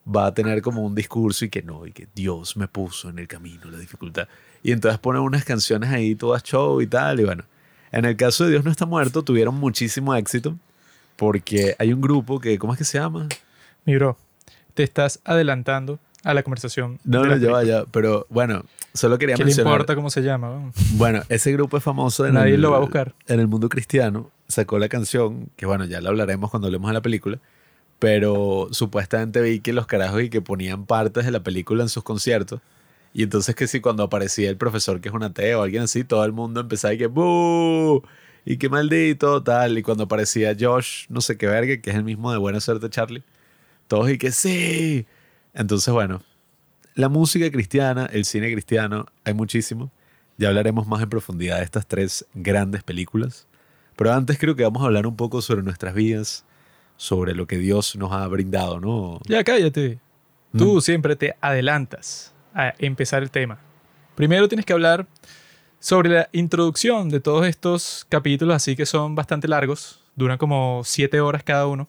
va 0.08 0.28
a 0.28 0.34
tener 0.34 0.62
como 0.62 0.84
un 0.84 0.94
discurso 0.96 1.46
y 1.46 1.50
que 1.50 1.62
no, 1.62 1.86
y 1.88 1.92
que 1.92 2.08
Dios 2.14 2.58
me 2.58 2.68
puso 2.68 3.10
en 3.10 3.20
el 3.20 3.28
camino 3.28 3.70
la 3.72 3.78
dificultad. 3.78 4.28
Y 4.64 4.72
entonces 4.72 5.00
ponen 5.00 5.22
unas 5.22 5.44
canciones 5.46 5.90
ahí 5.92 6.16
todas 6.16 6.44
show 6.44 6.82
y 6.82 6.88
tal. 6.88 7.20
Y 7.20 7.24
bueno, 7.26 7.44
en 7.92 8.06
el 8.06 8.16
caso 8.16 8.44
de 8.46 8.52
Dios 8.52 8.64
no 8.66 8.72
está 8.72 8.86
muerto, 8.86 9.24
tuvieron 9.24 9.56
muchísimo 9.56 10.16
éxito 10.16 10.56
porque 11.16 11.76
hay 11.80 11.94
un 11.94 12.02
grupo 12.02 12.40
que, 12.40 12.58
¿cómo 12.60 12.74
es 12.74 12.80
que 12.80 12.86
se 12.86 13.00
llama? 13.00 13.28
Mi 13.86 13.96
bro, 13.96 14.18
te 14.74 14.84
estás 14.84 15.20
adelantando 15.24 16.00
a 16.24 16.34
la 16.34 16.44
conversación. 16.44 17.00
No, 17.04 17.24
no, 17.24 17.38
ya 17.38 17.52
vaya. 17.52 17.86
Pero 17.92 18.26
bueno, 18.30 18.64
solo 18.94 19.18
quería 19.18 19.36
¿Qué 19.36 19.46
mencionar. 19.46 19.74
importa 19.74 19.96
cómo 19.96 20.10
se 20.10 20.22
llama? 20.22 20.72
Bueno, 20.94 21.22
ese 21.30 21.52
grupo 21.54 21.78
es 21.78 21.84
famoso 21.84 22.26
en 22.26 22.34
Nadie 22.34 22.56
el, 22.56 22.62
lo 22.62 22.72
va 22.72 22.78
a 22.78 22.82
buscar. 22.82 23.14
en 23.28 23.40
el 23.40 23.48
mundo 23.48 23.70
cristiano. 23.70 24.32
Sacó 24.48 24.78
la 24.80 24.90
canción, 24.90 25.50
que 25.56 25.66
bueno, 25.66 25.86
ya 25.86 26.02
la 26.02 26.10
hablaremos 26.10 26.50
cuando 26.52 26.68
hablemos 26.68 26.90
de 26.90 26.94
la 26.94 27.02
película. 27.02 27.40
Pero 28.00 28.68
supuestamente 28.72 29.42
vi 29.42 29.60
que 29.62 29.74
los 29.74 29.88
carajos 29.88 30.24
y 30.24 30.30
que 30.30 30.42
ponían 30.42 30.86
partes 30.86 31.26
de 31.26 31.32
la 31.32 31.44
película 31.44 31.84
en 31.84 31.90
sus 31.90 32.04
conciertos. 32.04 32.62
Y 33.14 33.24
entonces 33.24 33.56
que 33.56 33.68
sí, 33.68 33.80
cuando 33.82 34.04
aparecía 34.04 34.50
el 34.50 34.58
profesor 34.58 35.02
que 35.02 35.10
es 35.10 35.16
un 35.16 35.24
ateo 35.24 35.62
o 35.62 35.64
alguien 35.64 35.84
así, 35.84 36.04
todo 36.04 36.26
el 36.26 36.34
mundo 36.34 36.62
empezaba 36.62 36.94
y 36.94 36.98
que 36.98 37.08
¡Bú! 37.08 38.04
Y 38.46 38.58
qué 38.58 38.70
maldito, 38.70 39.42
tal. 39.44 39.78
Y 39.78 39.84
cuando 39.84 40.04
aparecía 40.04 40.56
Josh, 40.58 41.06
no 41.10 41.22
sé 41.22 41.38
qué 41.38 41.48
verga, 41.48 41.82
que 41.82 41.90
es 41.90 41.96
el 41.96 42.04
mismo 42.04 42.32
de 42.32 42.38
Buena 42.38 42.60
Suerte 42.60 42.90
Charlie, 42.90 43.24
todos 43.88 44.10
y 44.10 44.18
que 44.18 44.32
sí. 44.32 45.06
Entonces, 45.54 45.94
bueno, 45.94 46.22
la 46.94 47.10
música 47.10 47.50
cristiana, 47.52 48.08
el 48.14 48.26
cine 48.26 48.52
cristiano, 48.52 49.06
hay 49.24 49.34
muchísimo. 49.34 49.92
Ya 50.38 50.50
hablaremos 50.50 50.88
más 50.88 51.02
en 51.02 51.10
profundidad 51.10 51.58
de 51.58 51.64
estas 51.64 51.88
tres 51.88 52.26
grandes 52.34 52.84
películas. 52.84 53.48
Pero 53.96 54.14
antes 54.14 54.38
creo 54.38 54.56
que 54.56 54.64
vamos 54.64 54.84
a 54.84 54.86
hablar 54.86 55.08
un 55.08 55.16
poco 55.16 55.42
sobre 55.42 55.64
nuestras 55.64 55.94
vidas, 55.94 56.45
sobre 56.98 57.34
lo 57.36 57.48
que 57.48 57.58
Dios 57.58 57.96
nos 57.96 58.12
ha 58.12 58.28
brindado, 58.28 58.80
¿no? 58.80 59.20
Ya 59.26 59.44
cállate. 59.44 60.00
Mm. 60.52 60.58
Tú 60.58 60.82
siempre 60.82 61.16
te 61.16 61.36
adelantas 61.42 62.34
a 62.54 62.74
empezar 62.80 63.24
el 63.24 63.32
tema. 63.32 63.60
Primero 64.16 64.48
tienes 64.48 64.66
que 64.66 64.74
hablar 64.74 65.08
sobre 65.80 66.10
la 66.10 66.30
introducción 66.32 67.10
de 67.10 67.20
todos 67.20 67.46
estos 67.46 68.06
capítulos, 68.10 68.56
así 68.56 68.76
que 68.76 68.86
son 68.86 69.14
bastante 69.14 69.48
largos, 69.48 70.02
duran 70.16 70.38
como 70.38 70.82
siete 70.86 71.20
horas 71.20 71.44
cada 71.44 71.68
uno. 71.68 71.88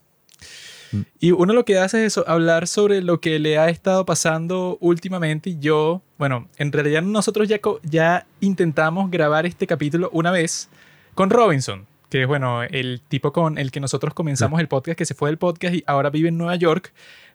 Mm. 0.93 1.01
Y 1.21 1.31
uno 1.33 1.55
lo 1.55 1.65
que 1.65 1.79
hace 1.79 2.05
es 2.05 2.13
eso, 2.13 2.29
hablar 2.29 2.67
sobre 2.67 3.01
lo 3.01 3.21
que 3.21 3.39
le 3.39 3.59
ha 3.59 3.69
estado 3.69 4.05
pasando 4.05 4.77
últimamente. 4.81 5.51
Y 5.51 5.59
yo, 5.61 6.03
bueno, 6.19 6.49
en 6.59 6.73
realidad 6.73 7.03
nosotros 7.03 7.49
ya, 7.49 7.61
ya 7.85 8.27
intentamos 8.41 9.11
grabar 9.11 9.47
este 9.47 9.67
capítulo 9.67 10.11
una 10.13 10.31
vez 10.31 10.69
con 11.15 11.31
Robinson, 11.31 11.87
que 12.09 12.23
es, 12.23 12.29
bueno, 12.29 12.63
el 12.63 13.01
tipo 13.09 13.33
con 13.33 13.59
el 13.59 13.71
que 13.71 13.81
nosotros 13.81 14.15
comenzamos 14.15 14.61
el 14.61 14.69
podcast, 14.69 14.99
que 14.99 15.05
se 15.05 15.15
fue 15.15 15.31
del 15.31 15.39
podcast 15.39 15.75
y 15.75 15.85
ahora 15.87 16.11
vive 16.11 16.29
en 16.29 16.39
Nueva 16.39 16.57
York. 16.57 16.93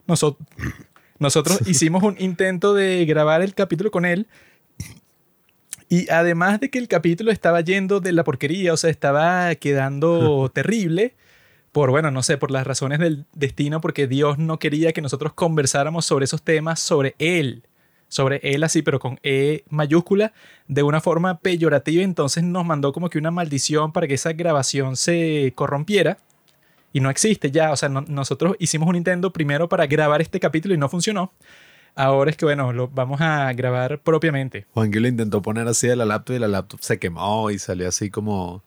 Nosotros, 0.07 0.47
nosotros 1.19 1.67
hicimos 1.67 2.03
un 2.03 2.15
intento 2.19 2.73
de 2.73 3.05
grabar 3.05 3.41
el 3.41 3.53
capítulo 3.53 3.91
con 3.91 4.05
él. 4.05 4.27
Y 5.89 6.09
además 6.09 6.61
de 6.61 6.69
que 6.69 6.79
el 6.79 6.87
capítulo 6.87 7.31
estaba 7.31 7.59
yendo 7.59 7.99
de 7.99 8.13
la 8.13 8.23
porquería, 8.23 8.71
o 8.73 8.77
sea, 8.77 8.89
estaba 8.89 9.53
quedando 9.55 10.49
terrible, 10.53 11.15
por, 11.73 11.89
bueno, 11.89 12.11
no 12.11 12.23
sé, 12.23 12.37
por 12.37 12.49
las 12.49 12.65
razones 12.65 12.99
del 12.99 13.25
destino, 13.33 13.81
porque 13.81 14.07
Dios 14.07 14.37
no 14.37 14.57
quería 14.57 14.93
que 14.93 15.01
nosotros 15.01 15.33
conversáramos 15.33 16.05
sobre 16.05 16.25
esos 16.25 16.43
temas, 16.43 16.79
sobre 16.79 17.15
Él, 17.19 17.63
sobre 18.11 18.41
Él 18.43 18.61
así, 18.65 18.81
pero 18.81 18.99
con 18.99 19.19
E 19.23 19.63
mayúscula, 19.69 20.33
de 20.67 20.83
una 20.83 20.99
forma 20.99 21.39
peyorativa, 21.39 22.03
entonces 22.03 22.43
nos 22.43 22.65
mandó 22.65 22.91
como 22.91 23.09
que 23.09 23.17
una 23.17 23.31
maldición 23.31 23.93
para 23.93 24.05
que 24.05 24.15
esa 24.15 24.33
grabación 24.33 24.97
se 24.97 25.53
corrompiera. 25.55 26.17
Y 26.91 26.99
no 26.99 27.09
existe 27.09 27.51
ya, 27.51 27.71
o 27.71 27.77
sea, 27.77 27.87
no- 27.87 28.03
nosotros 28.05 28.57
hicimos 28.59 28.89
un 28.89 28.97
intento 28.97 29.31
primero 29.31 29.69
para 29.69 29.87
grabar 29.87 30.21
este 30.21 30.41
capítulo 30.41 30.73
y 30.75 30.77
no 30.77 30.89
funcionó. 30.89 31.31
Ahora 31.95 32.31
es 32.31 32.35
que, 32.35 32.43
bueno, 32.43 32.73
lo 32.73 32.89
vamos 32.89 33.21
a 33.21 33.51
grabar 33.53 33.99
propiamente. 34.01 34.65
Juanqui 34.73 34.99
lo 34.99 35.07
intentó 35.07 35.41
poner 35.41 35.67
así 35.69 35.87
de 35.87 35.95
la 35.95 36.03
laptop 36.05 36.35
y 36.35 36.39
la 36.39 36.49
laptop 36.49 36.81
se 36.81 36.99
quemó 36.99 37.49
y 37.49 37.59
salió 37.59 37.87
así 37.87 38.09
como 38.09 38.61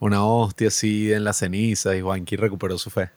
una 0.00 0.22
hostia 0.22 0.68
así 0.68 1.12
en 1.14 1.24
la 1.24 1.32
ceniza 1.32 1.96
y 1.96 2.02
Juanqui 2.02 2.36
recuperó 2.36 2.76
su 2.76 2.90
fe. 2.90 3.08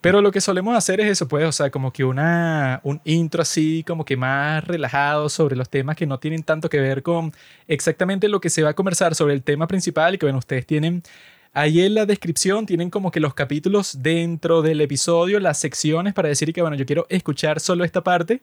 Pero 0.00 0.20
lo 0.20 0.30
que 0.30 0.40
solemos 0.40 0.76
hacer 0.76 1.00
es 1.00 1.10
eso, 1.10 1.26
pues, 1.26 1.44
o 1.46 1.52
sea, 1.52 1.70
como 1.70 1.92
que 1.92 2.04
una, 2.04 2.80
un 2.84 3.00
intro 3.04 3.42
así, 3.42 3.82
como 3.86 4.04
que 4.04 4.16
más 4.16 4.62
relajado 4.64 5.28
sobre 5.28 5.56
los 5.56 5.68
temas 5.68 5.96
que 5.96 6.06
no 6.06 6.18
tienen 6.18 6.42
tanto 6.42 6.68
que 6.68 6.78
ver 6.80 7.02
con 7.02 7.32
exactamente 7.66 8.28
lo 8.28 8.40
que 8.40 8.50
se 8.50 8.62
va 8.62 8.70
a 8.70 8.74
conversar 8.74 9.14
sobre 9.14 9.34
el 9.34 9.42
tema 9.42 9.66
principal 9.66 10.14
y 10.14 10.18
que, 10.18 10.26
bueno, 10.26 10.38
ustedes 10.38 10.66
tienen 10.66 11.02
ahí 11.56 11.80
en 11.80 11.94
la 11.94 12.04
descripción, 12.04 12.66
tienen 12.66 12.90
como 12.90 13.10
que 13.10 13.18
los 13.18 13.32
capítulos 13.32 14.02
dentro 14.02 14.60
del 14.60 14.80
episodio, 14.82 15.40
las 15.40 15.58
secciones 15.58 16.12
para 16.12 16.28
decir 16.28 16.52
que, 16.52 16.60
bueno, 16.60 16.76
yo 16.76 16.84
quiero 16.84 17.06
escuchar 17.08 17.60
solo 17.60 17.82
esta 17.82 18.04
parte, 18.04 18.42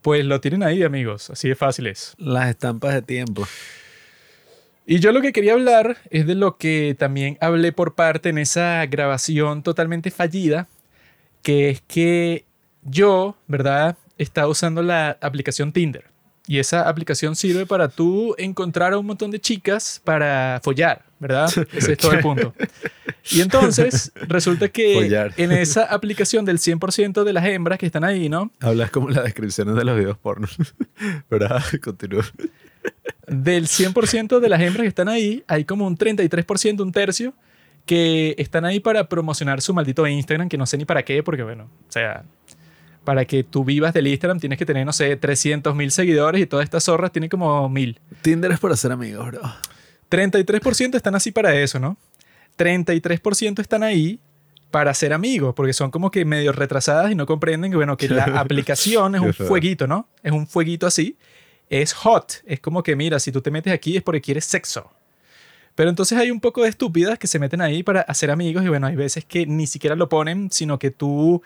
pues 0.00 0.24
lo 0.24 0.40
tienen 0.40 0.62
ahí, 0.62 0.82
amigos, 0.82 1.28
así 1.28 1.48
de 1.48 1.54
fácil 1.54 1.86
es. 1.86 2.14
Las 2.16 2.48
estampas 2.48 2.94
de 2.94 3.02
tiempo. 3.02 3.46
Y 4.86 5.00
yo 5.00 5.12
lo 5.12 5.20
que 5.20 5.32
quería 5.32 5.52
hablar 5.52 5.98
es 6.10 6.26
de 6.26 6.34
lo 6.34 6.56
que 6.56 6.96
también 6.98 7.36
hablé 7.40 7.72
por 7.72 7.94
parte 7.94 8.28
en 8.28 8.38
esa 8.38 8.86
grabación 8.86 9.62
totalmente 9.62 10.10
fallida, 10.10 10.68
que 11.46 11.70
es 11.70 11.80
que 11.82 12.44
yo, 12.82 13.36
¿verdad? 13.46 13.96
Estaba 14.18 14.48
usando 14.48 14.82
la 14.82 15.16
aplicación 15.20 15.70
Tinder. 15.70 16.06
Y 16.48 16.58
esa 16.58 16.88
aplicación 16.88 17.36
sirve 17.36 17.66
para 17.66 17.86
tú 17.86 18.34
encontrar 18.36 18.92
a 18.92 18.98
un 18.98 19.06
montón 19.06 19.30
de 19.30 19.38
chicas 19.38 20.00
para 20.02 20.58
follar, 20.64 21.04
¿verdad? 21.20 21.48
Ese 21.72 21.92
es 21.92 21.98
todo 21.98 22.14
el 22.14 22.18
punto. 22.18 22.52
Y 23.30 23.42
entonces 23.42 24.10
resulta 24.26 24.70
que 24.70 24.94
Follar. 24.94 25.34
en 25.36 25.52
esa 25.52 25.84
aplicación 25.84 26.44
del 26.44 26.58
100% 26.58 27.22
de 27.22 27.32
las 27.32 27.46
hembras 27.46 27.78
que 27.78 27.86
están 27.86 28.02
ahí, 28.02 28.28
¿no? 28.28 28.50
Hablas 28.58 28.90
como 28.90 29.08
las 29.08 29.22
descripciones 29.22 29.76
de 29.76 29.84
los 29.84 29.96
videos 29.96 30.18
porno. 30.18 30.48
Pero 31.28 31.46
ah, 31.48 31.62
continúa. 31.80 32.24
del 33.28 33.68
100% 33.68 34.40
de 34.40 34.48
las 34.48 34.60
hembras 34.60 34.82
que 34.82 34.88
están 34.88 35.08
ahí, 35.08 35.44
hay 35.46 35.64
como 35.64 35.86
un 35.86 35.96
33%, 35.96 36.80
un 36.80 36.90
tercio, 36.90 37.34
que 37.86 38.34
están 38.36 38.64
ahí 38.64 38.80
para 38.80 39.08
promocionar 39.08 39.62
su 39.62 39.72
maldito 39.72 40.06
Instagram, 40.06 40.48
que 40.48 40.58
no 40.58 40.66
sé 40.66 40.76
ni 40.76 40.84
para 40.84 41.04
qué, 41.04 41.22
porque 41.22 41.44
bueno, 41.44 41.70
o 41.88 41.92
sea, 41.92 42.24
para 43.04 43.24
que 43.24 43.44
tú 43.44 43.64
vivas 43.64 43.94
del 43.94 44.08
Instagram 44.08 44.40
tienes 44.40 44.58
que 44.58 44.66
tener, 44.66 44.84
no 44.84 44.92
sé, 44.92 45.16
300 45.16 45.74
mil 45.74 45.90
seguidores 45.92 46.42
y 46.42 46.46
todas 46.46 46.64
estas 46.64 46.84
zorras 46.84 47.12
tienen 47.12 47.30
como 47.30 47.68
mil. 47.68 48.00
Tinder 48.20 48.50
es 48.50 48.58
para 48.58 48.76
ser 48.76 48.92
amigos, 48.92 49.26
bro. 49.28 49.40
33% 50.10 50.96
están 50.96 51.14
así 51.14 51.30
para 51.30 51.54
eso, 51.54 51.78
¿no? 51.78 51.96
33% 52.58 53.60
están 53.60 53.82
ahí 53.82 54.18
para 54.70 54.92
ser 54.92 55.12
amigos, 55.12 55.54
porque 55.54 55.72
son 55.72 55.90
como 55.90 56.10
que 56.10 56.24
medio 56.24 56.52
retrasadas 56.52 57.12
y 57.12 57.14
no 57.14 57.26
comprenden 57.26 57.70
que, 57.70 57.76
bueno, 57.76 57.96
que 57.96 58.08
la 58.08 58.24
aplicación 58.40 59.14
es 59.14 59.20
un 59.20 59.32
fueguito, 59.32 59.86
¿no? 59.86 60.08
Es 60.22 60.32
un 60.32 60.46
fueguito 60.46 60.86
así. 60.86 61.16
Es 61.70 61.92
hot. 61.92 62.42
Es 62.44 62.60
como 62.60 62.82
que, 62.82 62.96
mira, 62.96 63.20
si 63.20 63.32
tú 63.32 63.40
te 63.40 63.50
metes 63.50 63.72
aquí 63.72 63.96
es 63.96 64.02
porque 64.02 64.20
quieres 64.20 64.44
sexo. 64.44 64.90
Pero 65.76 65.90
entonces 65.90 66.18
hay 66.18 66.32
un 66.32 66.40
poco 66.40 66.62
de 66.62 66.70
estúpidas 66.70 67.18
que 67.18 67.28
se 67.28 67.38
meten 67.38 67.60
ahí 67.60 67.84
para 67.84 68.00
hacer 68.00 68.32
amigos 68.32 68.64
y 68.64 68.68
bueno, 68.68 68.88
hay 68.88 68.96
veces 68.96 69.24
que 69.24 69.46
ni 69.46 69.68
siquiera 69.68 69.94
lo 69.94 70.08
ponen, 70.08 70.50
sino 70.50 70.78
que 70.78 70.90
tú 70.90 71.42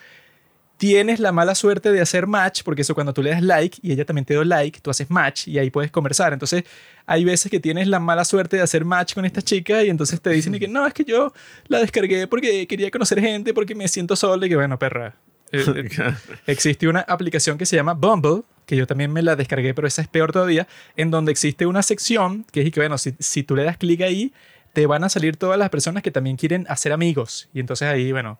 tienes 0.80 1.20
la 1.20 1.30
mala 1.30 1.54
suerte 1.54 1.92
de 1.92 2.00
hacer 2.00 2.26
match, 2.26 2.62
porque 2.64 2.80
eso 2.80 2.94
cuando 2.94 3.12
tú 3.12 3.22
le 3.22 3.30
das 3.30 3.42
like 3.42 3.78
y 3.82 3.92
ella 3.92 4.06
también 4.06 4.24
te 4.24 4.34
da 4.34 4.42
like, 4.44 4.80
tú 4.80 4.88
haces 4.88 5.10
match 5.10 5.46
y 5.46 5.58
ahí 5.58 5.68
puedes 5.68 5.90
conversar. 5.90 6.32
Entonces 6.32 6.64
hay 7.04 7.22
veces 7.22 7.50
que 7.50 7.60
tienes 7.60 7.86
la 7.86 8.00
mala 8.00 8.24
suerte 8.24 8.56
de 8.56 8.62
hacer 8.62 8.86
match 8.86 9.12
con 9.14 9.26
esta 9.26 9.42
chica 9.42 9.84
y 9.84 9.90
entonces 9.90 10.22
te 10.22 10.30
dicen 10.30 10.54
y 10.54 10.58
que 10.58 10.68
no, 10.68 10.86
es 10.86 10.94
que 10.94 11.04
yo 11.04 11.34
la 11.66 11.80
descargué 11.80 12.26
porque 12.28 12.66
quería 12.66 12.90
conocer 12.90 13.20
gente, 13.20 13.52
porque 13.52 13.74
me 13.74 13.88
siento 13.88 14.16
sola 14.16 14.46
y 14.46 14.48
que 14.48 14.56
bueno, 14.56 14.78
perra. 14.78 15.16
eh, 15.52 15.64
eh, 15.98 16.14
existe 16.46 16.88
una 16.88 17.00
aplicación 17.00 17.58
que 17.58 17.66
se 17.66 17.76
llama 17.76 17.92
Bumble, 17.92 18.42
que 18.70 18.76
yo 18.76 18.86
también 18.86 19.12
me 19.12 19.20
la 19.20 19.34
descargué, 19.34 19.74
pero 19.74 19.88
esa 19.88 20.00
es 20.00 20.06
peor 20.06 20.30
todavía, 20.30 20.68
en 20.94 21.10
donde 21.10 21.32
existe 21.32 21.66
una 21.66 21.82
sección 21.82 22.46
que 22.52 22.62
es 22.62 22.70
que, 22.70 22.78
bueno, 22.78 22.98
si, 22.98 23.16
si 23.18 23.42
tú 23.42 23.56
le 23.56 23.64
das 23.64 23.76
clic 23.76 24.00
ahí, 24.02 24.32
te 24.72 24.86
van 24.86 25.02
a 25.02 25.08
salir 25.08 25.36
todas 25.36 25.58
las 25.58 25.70
personas 25.70 26.04
que 26.04 26.12
también 26.12 26.36
quieren 26.36 26.66
hacer 26.68 26.92
amigos. 26.92 27.48
Y 27.52 27.58
entonces 27.58 27.88
ahí, 27.88 28.12
bueno, 28.12 28.38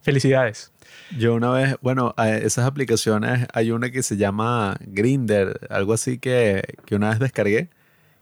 felicidades. 0.00 0.72
Yo 1.18 1.34
una 1.34 1.50
vez, 1.50 1.76
bueno, 1.82 2.14
esas 2.16 2.64
aplicaciones 2.64 3.46
hay 3.52 3.72
una 3.72 3.90
que 3.90 4.02
se 4.02 4.16
llama 4.16 4.78
Grinder, 4.86 5.60
algo 5.68 5.92
así 5.92 6.16
que, 6.16 6.62
que 6.86 6.94
una 6.94 7.10
vez 7.10 7.18
descargué, 7.18 7.68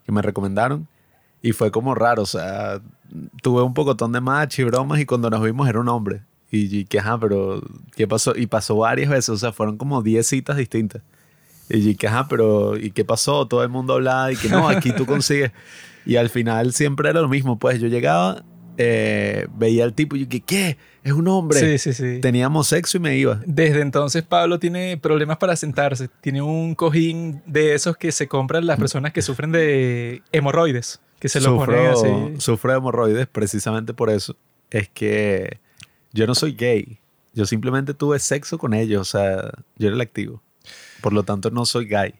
que 0.05 0.11
me 0.11 0.21
recomendaron. 0.21 0.89
Y 1.41 1.53
fue 1.53 1.71
como 1.71 1.95
raro, 1.95 2.23
o 2.23 2.25
sea, 2.25 2.81
tuve 3.41 3.61
un 3.61 3.73
pocotón 3.73 4.11
de 4.11 4.19
match 4.19 4.59
y 4.59 4.65
bromas 4.65 4.99
y 4.99 5.05
cuando 5.05 5.29
nos 5.29 5.41
vimos 5.41 5.69
era 5.69 5.79
un 5.79 5.87
hombre. 5.87 6.23
Y, 6.51 6.79
y 6.79 6.83
que, 6.83 6.99
ajá, 6.99 7.17
pero, 7.17 7.61
¿qué 7.95 8.05
pasó? 8.05 8.33
Y 8.35 8.47
pasó 8.47 8.75
varias 8.75 9.09
veces, 9.09 9.29
o 9.29 9.37
sea, 9.37 9.53
fueron 9.53 9.77
como 9.77 10.01
10 10.01 10.27
citas 10.27 10.57
distintas. 10.57 11.01
Y 11.73 11.95
que, 11.95 12.07
ajá, 12.07 12.27
pero, 12.27 12.77
¿y 12.77 12.91
qué 12.91 13.05
pasó? 13.05 13.47
Todo 13.47 13.63
el 13.63 13.69
mundo 13.69 13.93
hablaba 13.93 14.31
y 14.31 14.35
que 14.35 14.49
no, 14.49 14.67
aquí 14.67 14.91
tú 14.91 15.05
consigues. 15.07 15.51
Y 16.05 16.17
al 16.17 16.29
final 16.29 16.73
siempre 16.73 17.09
era 17.09 17.21
lo 17.21 17.29
mismo, 17.29 17.59
pues 17.59 17.79
yo 17.79 17.87
llegaba, 17.87 18.43
eh, 18.77 19.47
veía 19.55 19.83
al 19.83 19.93
tipo 19.93 20.15
y 20.15 20.21
yo, 20.21 20.29
que, 20.29 20.41
¿qué? 20.41 20.77
Es 21.03 21.13
un 21.13 21.27
hombre. 21.27 21.59
Sí, 21.59 21.77
sí, 21.77 21.93
sí. 21.93 22.19
Teníamos 22.19 22.67
sexo 22.67 22.97
y 22.97 22.99
me 22.99 23.17
iba. 23.17 23.39
Desde 23.45 23.81
entonces 23.81 24.23
Pablo 24.23 24.59
tiene 24.59 24.97
problemas 24.97 25.37
para 25.37 25.55
sentarse. 25.55 26.09
Tiene 26.21 26.41
un 26.41 26.75
cojín 26.75 27.41
de 27.45 27.73
esos 27.73 27.97
que 27.97 28.11
se 28.11 28.27
compran 28.27 28.65
las 28.65 28.79
personas 28.79 29.13
que 29.13 29.21
sufren 29.21 29.51
de 29.51 30.21
hemorroides, 30.31 31.01
que 31.19 31.29
se 31.29 31.39
lo 31.41 31.55
ponen 31.57 31.87
así. 31.87 32.07
Sufro 32.39 32.71
de 32.71 32.77
hemorroides 32.77 33.27
precisamente 33.27 33.93
por 33.93 34.09
eso. 34.09 34.35
Es 34.69 34.89
que 34.89 35.59
yo 36.13 36.27
no 36.27 36.35
soy 36.35 36.53
gay. 36.53 36.99
Yo 37.33 37.45
simplemente 37.45 37.93
tuve 37.93 38.19
sexo 38.19 38.57
con 38.57 38.73
ellos. 38.73 39.01
O 39.01 39.05
sea, 39.05 39.51
yo 39.77 39.87
era 39.87 39.95
el 39.95 40.01
activo. 40.01 40.41
Por 41.01 41.13
lo 41.13 41.23
tanto, 41.23 41.49
no 41.51 41.65
soy 41.65 41.85
gay. 41.87 42.13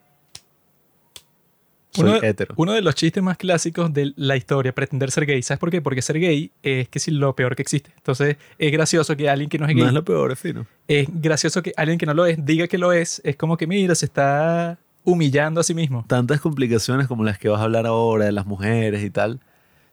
Soy 1.94 2.06
Uno, 2.10 2.20
hetero. 2.24 2.54
uno 2.56 2.72
de 2.72 2.82
los 2.82 2.96
chistes 2.96 3.22
más 3.22 3.38
clásicos 3.38 3.94
de 3.94 4.14
la 4.16 4.38
historia, 4.38 4.74
pretender 4.74 5.12
ser 5.12 5.26
gay. 5.26 5.42
¿Sabes 5.44 5.60
por 5.60 5.70
qué? 5.72 5.82
Porque 5.82 6.02
ser 6.02 6.20
gay 6.20 6.50
es 6.64 6.88
que 6.88 7.00
sí 7.00 7.12
lo 7.12 7.36
peor 7.36 7.54
que 7.58 7.62
existe. 7.64 7.92
Entonces 7.98 8.38
es 8.58 8.72
gracioso 8.72 9.18
que 9.18 9.30
alguien 9.30 9.50
que 9.50 9.58
no 9.58 9.66
es 9.66 9.74
gay, 9.76 9.82
No 9.84 9.88
es 9.90 9.94
lo 9.94 10.06
peor, 10.06 10.32
es 10.32 10.40
fino. 10.40 10.66
es 10.88 11.08
gracioso 11.12 11.62
que 11.62 11.74
alguien 11.76 11.98
que 11.98 12.06
no 12.06 12.14
lo 12.14 12.26
es 12.26 12.44
diga 12.46 12.68
que 12.68 12.78
lo 12.78 12.94
es. 12.94 13.22
Es 13.26 13.36
como 13.36 13.58
que 13.58 13.68
mira, 13.68 13.94
se 13.96 14.06
está 14.06 14.80
humillando 15.04 15.60
a 15.60 15.64
sí 15.66 15.74
mismo. 15.74 16.06
Tantas 16.08 16.40
complicaciones 16.40 17.08
como 17.08 17.26
las 17.26 17.38
que 17.38 17.50
vas 17.50 17.60
a 17.60 17.64
hablar 17.66 17.86
ahora 17.86 18.24
de 18.26 18.32
las 18.32 18.46
mujeres 18.46 19.04
y 19.04 19.10
tal. 19.10 19.42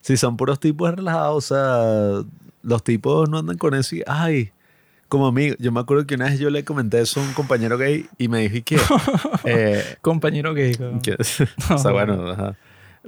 Si 0.01 0.17
son 0.17 0.37
puros 0.37 0.61
tipos 0.61 0.95
relajados, 0.95 1.51
o 1.51 1.55
sea, 2.23 2.29
los 2.63 2.85
tipos 2.85 3.29
no 3.29 3.39
andan 3.39 3.59
con 3.59 3.75
eso 3.75 3.97
y, 3.97 4.05
ay, 4.07 4.53
como 5.09 5.27
amigo. 5.27 5.57
Yo 5.59 5.73
me 5.73 5.81
acuerdo 5.81 6.07
que 6.07 6.15
una 6.15 6.27
vez 6.27 6.39
yo 6.39 6.51
le 6.51 6.65
comenté 6.65 7.01
eso 7.01 7.21
a 7.21 7.23
un 7.25 7.33
compañero 7.33 7.79
gay 7.79 8.07
y 8.19 8.29
me 8.29 8.41
dije 8.41 8.63
que... 8.63 8.77
eh, 9.45 9.83
Compañero 10.01 10.55
gay. 10.55 10.77
que- 11.03 11.17
o 11.71 11.79
sea, 11.79 11.91
bueno, 11.93 12.31
ajá. 12.31 12.57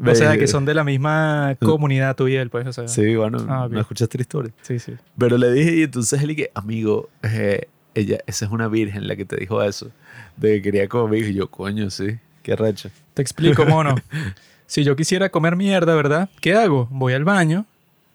O 0.03 0.15
sea, 0.15 0.39
que 0.39 0.47
son 0.47 0.65
de 0.65 0.73
la 0.73 0.83
misma 0.85 1.57
comunidad 1.61 2.17
tuya 2.17 2.37
y 2.37 2.39
él, 2.39 2.49
pues. 2.49 2.67
O 2.67 2.73
sea, 2.73 2.89
Sí, 2.89 3.15
bueno, 3.17 3.45
Ah, 3.49 3.69
no 3.71 3.81
escuchaste 3.81 4.17
la 4.17 4.23
historia. 4.23 4.53
sí, 4.63 4.79
sí. 4.79 4.95
Pero 5.19 5.37
le 5.37 5.53
dije, 5.53 5.77
y 5.77 5.83
entonces 5.83 6.23
él 6.23 6.29
dije, 6.29 6.51
amigo, 6.55 7.11
eh, 7.23 7.69
ella, 7.95 8.19
esa 8.27 8.47
es 8.47 8.51
una 8.51 8.69
virgen 8.69 9.07
la 9.09 9.17
que 9.17 9.25
te 9.27 9.37
dijo 9.37 9.63
eso, 9.63 9.91
de 10.37 10.55
que 10.57 10.63
quería 10.63 10.89
conmigo. 10.89 11.27
Y 11.29 11.35
yo, 11.35 11.51
coño, 11.51 11.91
sí, 11.91 12.19
qué 12.43 12.57
recha. 12.57 12.89
Te 13.13 13.21
explico, 13.21 13.67
mono. 13.67 13.95
si 14.67 14.85
yo 14.85 14.97
quisiera 14.97 15.29
comer 15.29 15.57
mierda, 15.57 15.95
¿verdad? 15.95 16.31
¿Qué 16.41 16.55
hago? 16.55 16.87
Voy 16.91 17.13
al 17.13 17.25
baño, 17.25 17.67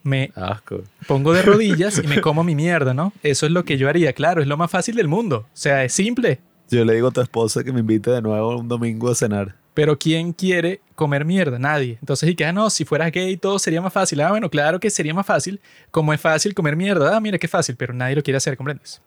me 0.06 0.32
Asco. 0.36 0.84
pongo 1.08 1.34
de 1.34 1.41
rodillas 1.41 2.00
y 2.02 2.08
me 2.08 2.22
como 2.22 2.44
mi 2.44 2.56
mierda, 2.56 2.94
¿no? 2.94 3.12
Eso 3.24 3.46
es 3.46 3.52
lo 3.52 3.65
que 3.65 3.78
yo 3.78 3.89
haría, 3.89 4.13
claro, 4.13 4.41
es 4.41 4.48
lo 4.48 4.56
más 4.56 4.72
fácil 4.72 4.96
del 4.96 5.08
mundo. 5.08 5.48
O 5.48 5.58
sea, 5.58 5.84
es 5.84 5.94
simple. 5.94 6.39
Yo 6.70 6.86
le 6.86 6.94
digo 6.94 7.10
a 7.10 7.12
tu 7.12 7.22
esposa 7.22 7.63
que 7.63 7.74
me 7.74 7.82
invite 7.82 8.12
de 8.12 8.22
nuevo 8.22 8.58
un 8.58 8.68
domingo 8.68 9.10
a 9.10 9.15
cenar. 9.15 9.56
Pero 9.74 10.00
¿quién 10.00 10.32
quiere 10.32 10.80
comer 10.96 11.26
mierda? 11.26 11.60
Nadie. 11.60 11.98
Entonces, 12.00 12.30
y 12.30 12.36
que, 12.36 12.46
ah, 12.46 12.54
no, 12.54 12.70
si 12.70 12.86
fueras 12.86 13.12
gay 13.12 13.36
todo 13.36 13.60
sería 13.60 13.82
más 13.82 13.91
fácil. 13.91 14.22
Ah, 14.22 14.30
bueno, 14.30 14.50
claro 14.50 14.80
que 14.80 14.89
sería 14.89 15.13
más 15.13 15.26
fácil. 15.26 15.60
Como 15.91 16.13
es 16.13 16.22
fácil 16.22 16.54
comer 16.54 16.76
mierda. 16.76 17.15
Ah, 17.15 17.20
mira 17.20 17.38
qué 17.38 17.48
fácil, 17.48 17.76
pero 17.76 17.94
nadie 17.94 18.15
lo 18.15 18.24
quiere 18.24 18.38
hacer, 18.38 18.56
¿comprendes? 18.56 19.02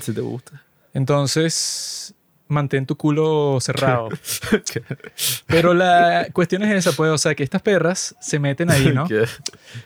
Si 0.00 0.12
te 0.12 0.20
gusta. 0.22 0.62
Entonces, 0.94 2.14
mantén 2.48 2.86
tu 2.86 2.96
culo 2.96 3.58
cerrado. 3.60 4.08
Pero 5.46 5.74
la 5.74 6.28
cuestión 6.32 6.62
es 6.62 6.74
esa, 6.74 6.96
pues, 6.96 7.10
o 7.10 7.18
sea, 7.18 7.34
que 7.34 7.42
estas 7.42 7.62
perras 7.62 8.16
se 8.20 8.38
meten 8.38 8.70
ahí, 8.70 8.92
¿no? 8.92 9.06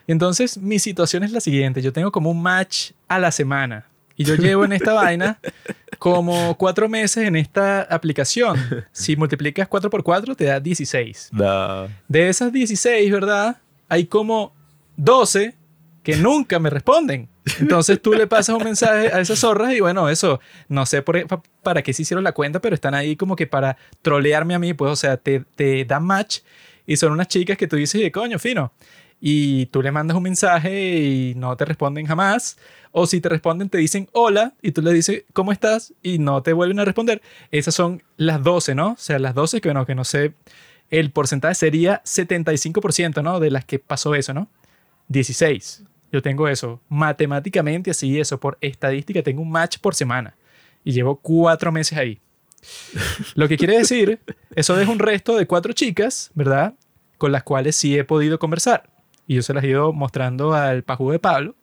Entonces, 0.07 0.57
mi 0.57 0.79
situación 0.79 1.25
es 1.25 1.33
la 1.33 1.41
siguiente. 1.41 1.83
Yo 1.83 1.93
tengo 1.93 2.11
como 2.11 2.31
un 2.31 2.41
match 2.43 2.93
a 3.09 3.19
la 3.19 3.31
semana. 3.31 3.87
Y 4.17 4.25
yo 4.25 4.35
llevo 4.37 4.65
en 4.65 4.73
esta 4.73 4.93
vaina 4.93 5.39
como 5.99 6.57
cuatro 6.57 6.89
meses 6.89 7.27
en 7.27 7.37
esta 7.37 7.83
aplicación. 7.83 8.57
Si 8.93 9.17
multiplicas 9.17 9.69
4 9.69 9.91
por 9.91 10.03
4, 10.03 10.37
te 10.37 10.45
da 10.45 10.61
16. 10.61 11.31
No. 11.33 11.89
De 12.09 12.29
esas 12.29 12.53
16, 12.53 13.11
¿verdad? 13.11 13.57
Hay 13.89 14.07
como 14.07 14.53
12 14.97 15.55
que 16.03 16.17
nunca 16.17 16.59
me 16.59 16.71
responden. 16.71 17.29
Entonces 17.61 18.01
tú 18.01 18.13
le 18.13 18.27
pasas 18.27 18.57
un 18.57 18.63
mensaje 18.65 19.09
a 19.13 19.21
esas 19.21 19.39
zorras 19.41 19.73
y 19.75 19.81
bueno, 19.81 20.09
eso, 20.09 20.41
no 20.69 20.87
sé 20.87 21.03
por, 21.03 21.27
pa- 21.27 21.43
para 21.63 21.83
qué 21.83 21.93
se 21.93 22.03
hicieron 22.03 22.23
la 22.25 22.33
cuenta, 22.33 22.61
pero 22.61 22.75
están 22.75 22.95
ahí 22.95 23.17
como 23.17 23.35
que 23.37 23.47
para 23.47 23.77
trolearme 24.01 24.55
a 24.55 24.59
mí, 24.59 24.75
pues, 24.75 24.93
o 24.93 24.97
sea, 24.97 25.17
te, 25.17 25.41
te 25.57 25.85
dan 25.85 26.05
match 26.05 26.41
y 26.87 26.97
son 26.97 27.13
unas 27.13 27.29
chicas 27.29 27.57
que 27.57 27.67
tú 27.67 27.77
dices, 27.77 28.01
de 28.01 28.13
coño, 28.13 28.39
fino. 28.39 28.73
Y 29.21 29.67
tú 29.67 29.83
le 29.83 29.93
mandas 29.93 30.17
un 30.17 30.23
mensaje 30.25 30.99
y 30.99 31.35
no 31.37 31.57
te 31.57 31.65
responden 31.65 32.07
jamás. 32.07 32.59
O 32.91 33.07
si 33.07 33.21
te 33.21 33.29
responden, 33.29 33.69
te 33.69 33.79
dicen 33.79 34.09
hola 34.13 34.55
y 34.61 34.73
tú 34.73 34.83
le 34.83 34.93
dices, 34.93 35.25
¿cómo 35.33 35.53
estás? 35.53 35.95
Y 36.03 36.19
no 36.19 36.43
te 36.43 36.53
vuelven 36.53 36.81
a 36.81 36.85
responder. 36.85 37.23
Esas 37.53 37.75
son 37.75 38.03
las 38.17 38.43
12, 38.43 38.75
¿no? 38.75 38.89
O 38.93 38.97
sea, 38.99 39.21
las 39.21 39.35
12 39.35 39.61
que, 39.61 39.69
bueno, 39.69 39.87
que 39.87 39.95
no 39.95 40.03
sé, 40.05 40.35
el 40.91 41.13
porcentaje 41.13 41.55
sería 41.55 42.03
75%, 42.05 43.23
¿no? 43.23 43.39
De 43.39 43.51
las 43.53 43.65
que 43.65 43.79
pasó 43.79 44.15
eso, 44.17 44.35
¿no? 44.35 44.49
16. 45.09 45.85
Yo 46.13 46.21
tengo 46.23 46.47
eso. 46.47 46.81
Matemáticamente, 46.89 47.91
así 47.91 48.21
eso, 48.21 48.39
por 48.39 48.59
estadística, 48.61 49.23
tengo 49.23 49.43
un 49.43 49.51
match 49.51 49.79
por 49.79 49.95
semana. 49.95 50.37
Y 50.85 50.93
llevo 50.93 51.17
cuatro 51.17 51.73
meses 51.73 51.99
ahí. 51.99 52.21
Lo 53.35 53.49
que 53.49 53.57
quiere 53.57 53.79
decir, 53.79 54.21
eso 54.55 54.77
deja 54.77 54.93
un 54.93 54.99
resto 54.99 55.37
de 55.37 55.47
cuatro 55.47 55.73
chicas, 55.73 56.31
¿verdad? 56.35 56.75
Con 57.19 57.33
las 57.33 57.43
cuales 57.43 57.77
sí 57.77 57.99
he 57.99 58.05
podido 58.05 58.39
conversar. 58.39 58.91
Y 59.27 59.37
yo 59.37 59.43
se 59.43 59.55
las 59.55 59.65
he 59.65 59.69
ido 59.69 59.93
mostrando 59.93 60.53
al 60.53 60.83
pajú 60.83 61.11
de 61.11 61.19
Pablo 61.19 61.55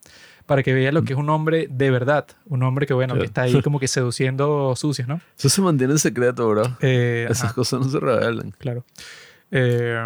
para 0.46 0.64
que 0.64 0.74
vea 0.74 0.92
lo 0.92 1.04
que 1.04 1.14
es 1.14 1.20
un 1.20 1.30
hombre 1.30 1.68
de 1.70 1.92
verdad. 1.92 2.26
Un 2.48 2.64
hombre 2.64 2.88
que, 2.88 2.94
bueno, 2.96 3.16
que 3.16 3.26
está 3.26 3.44
ahí 3.44 3.62
como 3.62 3.80
que 3.80 3.88
seduciendo 3.88 4.76
sucios, 4.76 5.08
¿no? 5.08 5.22
Eso 5.38 5.48
se 5.48 5.62
mantiene 5.62 5.94
en 5.94 6.00
secreto, 6.00 6.50
bro. 6.50 6.64
Eh, 6.82 7.28
Esas 7.30 7.46
ajá. 7.46 7.54
cosas 7.54 7.82
no 7.82 7.90
se 7.90 8.00
revelan. 8.00 8.52
Claro. 8.58 8.84
Eh, 9.52 9.98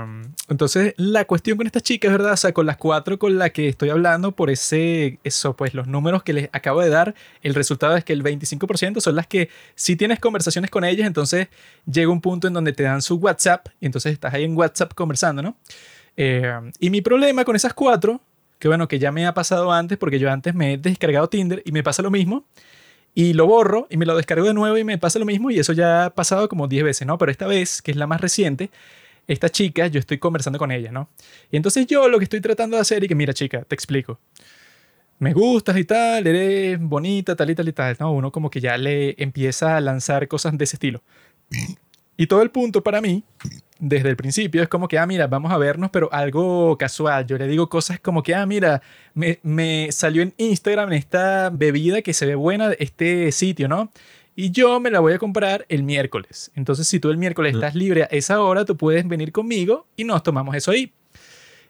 entonces, 0.47 0.93
la 0.97 1.25
cuestión 1.25 1.57
con 1.57 1.67
estas 1.67 1.83
chicas, 1.83 2.11
¿verdad? 2.11 2.33
O 2.33 2.37
sea, 2.37 2.53
con 2.53 2.65
las 2.65 2.77
cuatro 2.77 3.19
con 3.19 3.37
las 3.37 3.51
que 3.51 3.67
estoy 3.67 3.89
hablando, 3.89 4.31
por 4.31 4.49
ese, 4.49 5.19
eso, 5.23 5.55
pues 5.55 5.73
los 5.73 5.87
números 5.87 6.23
que 6.23 6.33
les 6.33 6.49
acabo 6.53 6.81
de 6.81 6.89
dar, 6.89 7.13
el 7.41 7.53
resultado 7.53 7.95
es 7.97 8.03
que 8.03 8.13
el 8.13 8.23
25% 8.23 9.01
son 9.01 9.15
las 9.15 9.27
que 9.27 9.49
si 9.75 9.95
tienes 9.95 10.19
conversaciones 10.19 10.71
con 10.71 10.85
ellas, 10.85 11.07
entonces 11.07 11.47
llega 11.85 12.11
un 12.11 12.21
punto 12.21 12.47
en 12.47 12.53
donde 12.53 12.73
te 12.73 12.83
dan 12.83 13.01
su 13.01 13.15
WhatsApp, 13.15 13.67
y 13.81 13.85
entonces 13.85 14.13
estás 14.13 14.33
ahí 14.33 14.43
en 14.43 14.55
WhatsApp 14.57 14.93
conversando, 14.93 15.41
¿no? 15.41 15.57
Eh, 16.15 16.71
y 16.79 16.89
mi 16.89 17.01
problema 17.01 17.43
con 17.43 17.55
esas 17.55 17.73
cuatro, 17.73 18.21
que 18.59 18.67
bueno, 18.69 18.87
que 18.87 18.99
ya 18.99 19.11
me 19.11 19.25
ha 19.25 19.33
pasado 19.33 19.73
antes, 19.73 19.97
porque 19.97 20.19
yo 20.19 20.31
antes 20.31 20.55
me 20.55 20.73
he 20.73 20.77
descargado 20.77 21.27
Tinder 21.27 21.61
y 21.65 21.71
me 21.73 21.83
pasa 21.83 22.01
lo 22.01 22.11
mismo, 22.11 22.45
y 23.15 23.33
lo 23.33 23.45
borro 23.45 23.87
y 23.89 23.97
me 23.97 24.05
lo 24.05 24.15
descargo 24.15 24.47
de 24.47 24.53
nuevo 24.53 24.77
y 24.77 24.83
me 24.83 24.97
pasa 24.97 25.19
lo 25.19 25.25
mismo 25.25 25.51
y 25.51 25.59
eso 25.59 25.73
ya 25.73 26.05
ha 26.05 26.09
pasado 26.09 26.49
como 26.49 26.67
10 26.67 26.83
veces, 26.83 27.07
¿no? 27.07 27.17
Pero 27.17 27.31
esta 27.31 27.45
vez, 27.45 27.81
que 27.81 27.91
es 27.91 27.97
la 27.97 28.07
más 28.07 28.21
reciente, 28.21 28.71
esta 29.27 29.49
chica, 29.49 29.87
yo 29.87 29.99
estoy 29.99 30.17
conversando 30.17 30.59
con 30.59 30.71
ella, 30.71 30.91
¿no? 30.91 31.09
Y 31.51 31.57
entonces 31.57 31.85
yo 31.87 32.07
lo 32.09 32.17
que 32.17 32.25
estoy 32.25 32.41
tratando 32.41 32.77
de 32.77 32.81
hacer 32.81 33.03
y 33.03 33.07
que, 33.07 33.15
mira 33.15 33.33
chica, 33.33 33.63
te 33.63 33.75
explico. 33.75 34.19
Me 35.19 35.33
gustas 35.33 35.77
y 35.77 35.85
tal, 35.85 36.27
eres 36.27 36.79
bonita, 36.79 37.35
tal 37.35 37.49
y 37.49 37.55
tal 37.55 37.67
y 37.67 37.73
tal, 37.73 37.95
¿no? 37.99 38.11
Uno 38.11 38.31
como 38.31 38.49
que 38.49 38.59
ya 38.59 38.77
le 38.77 39.15
empieza 39.21 39.77
a 39.77 39.81
lanzar 39.81 40.27
cosas 40.27 40.57
de 40.57 40.63
ese 40.63 40.75
estilo. 40.75 41.01
Y 42.17 42.27
todo 42.27 42.41
el 42.41 42.51
punto 42.51 42.83
para 42.83 43.01
mí, 43.01 43.23
desde 43.79 44.09
el 44.09 44.15
principio, 44.15 44.61
es 44.61 44.69
como 44.69 44.87
que, 44.87 44.99
ah, 44.99 45.05
mira, 45.07 45.27
vamos 45.27 45.51
a 45.51 45.57
vernos, 45.57 45.89
pero 45.91 46.09
algo 46.13 46.77
casual. 46.77 47.25
Yo 47.25 47.37
le 47.37 47.47
digo 47.47 47.69
cosas 47.69 47.99
como 47.99 48.21
que, 48.21 48.35
ah, 48.35 48.45
mira, 48.45 48.81
me, 49.13 49.91
salió 49.91 50.21
en 50.21 50.33
Instagram 50.37 50.93
esta 50.93 51.49
bebida 51.49 52.01
que 52.01 52.13
se 52.13 52.25
ve 52.25 52.35
buena 52.35 52.71
este 52.73 53.31
sitio, 53.31 53.67
¿no? 53.67 53.91
Y 54.35 54.51
yo 54.51 54.79
me 54.79 54.89
la 54.89 54.99
voy 54.99 55.13
a 55.13 55.19
comprar 55.19 55.65
el 55.69 55.83
miércoles. 55.83 56.51
Entonces, 56.55 56.87
si 56.87 56.99
tú 56.99 57.11
el 57.11 57.17
miércoles 57.17 57.53
estás 57.53 57.75
libre 57.75 58.03
a 58.03 58.05
esa 58.05 58.41
hora, 58.41 58.65
tú 58.65 58.75
puedes 58.75 59.07
venir 59.07 59.31
conmigo 59.31 59.85
y 59.95 60.03
nos 60.03 60.23
tomamos 60.23 60.55
eso 60.55 60.71
ahí. 60.71 60.91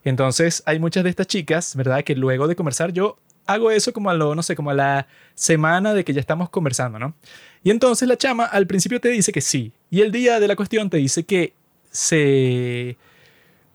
Entonces, 0.05 0.63
hay 0.65 0.79
muchas 0.79 1.03
de 1.03 1.09
estas 1.09 1.27
chicas, 1.27 1.75
¿verdad? 1.75 2.03
Que 2.03 2.15
luego 2.15 2.47
de 2.47 2.55
conversar, 2.55 2.93
yo 2.93 3.17
hago 3.45 3.71
eso 3.71 3.91
como 3.91 4.09
a 4.09 4.13
lo, 4.13 4.35
no 4.35 4.43
sé, 4.43 4.55
como 4.55 4.69
a 4.69 4.73
la 4.73 5.07
semana 5.35 5.93
de 5.93 6.03
que 6.03 6.13
ya 6.13 6.21
estamos 6.21 6.49
conversando, 6.49 6.99
¿no? 6.99 7.15
Y 7.63 7.71
entonces 7.71 8.07
la 8.07 8.17
chama 8.17 8.45
al 8.45 8.67
principio 8.67 8.99
te 8.99 9.09
dice 9.09 9.31
que 9.31 9.41
sí. 9.41 9.71
Y 9.89 10.01
el 10.01 10.11
día 10.11 10.39
de 10.39 10.47
la 10.47 10.55
cuestión 10.55 10.89
te 10.89 10.97
dice 10.97 11.23
que 11.23 11.53
se... 11.91 12.97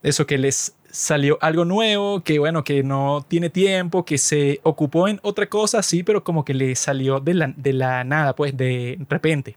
Eso, 0.02 0.26
que 0.26 0.38
les 0.38 0.74
salió 0.98 1.38
algo 1.40 1.64
nuevo, 1.64 2.22
que 2.24 2.40
bueno, 2.40 2.64
que 2.64 2.82
no 2.82 3.24
tiene 3.28 3.50
tiempo, 3.50 4.04
que 4.04 4.18
se 4.18 4.58
ocupó 4.64 5.06
en 5.06 5.20
otra 5.22 5.48
cosa, 5.48 5.80
sí, 5.80 6.02
pero 6.02 6.24
como 6.24 6.44
que 6.44 6.54
le 6.54 6.74
salió 6.74 7.20
de 7.20 7.34
la, 7.34 7.54
de 7.56 7.72
la 7.72 8.02
nada, 8.02 8.34
pues 8.34 8.56
de 8.56 8.98
repente. 9.08 9.56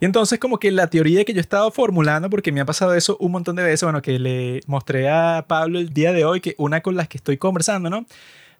Y 0.00 0.04
entonces 0.04 0.38
como 0.38 0.58
que 0.58 0.70
la 0.70 0.88
teoría 0.88 1.24
que 1.24 1.34
yo 1.34 1.40
estaba 1.40 1.68
formulando, 1.72 2.30
porque 2.30 2.52
me 2.52 2.60
ha 2.60 2.64
pasado 2.64 2.94
eso 2.94 3.16
un 3.18 3.32
montón 3.32 3.56
de 3.56 3.64
veces, 3.64 3.82
bueno, 3.82 4.02
que 4.02 4.20
le 4.20 4.60
mostré 4.68 5.08
a 5.10 5.46
Pablo 5.48 5.80
el 5.80 5.92
día 5.92 6.12
de 6.12 6.24
hoy, 6.24 6.40
que 6.40 6.54
una 6.58 6.80
con 6.80 6.94
las 6.94 7.08
que 7.08 7.16
estoy 7.16 7.36
conversando, 7.36 7.90
¿no? 7.90 8.06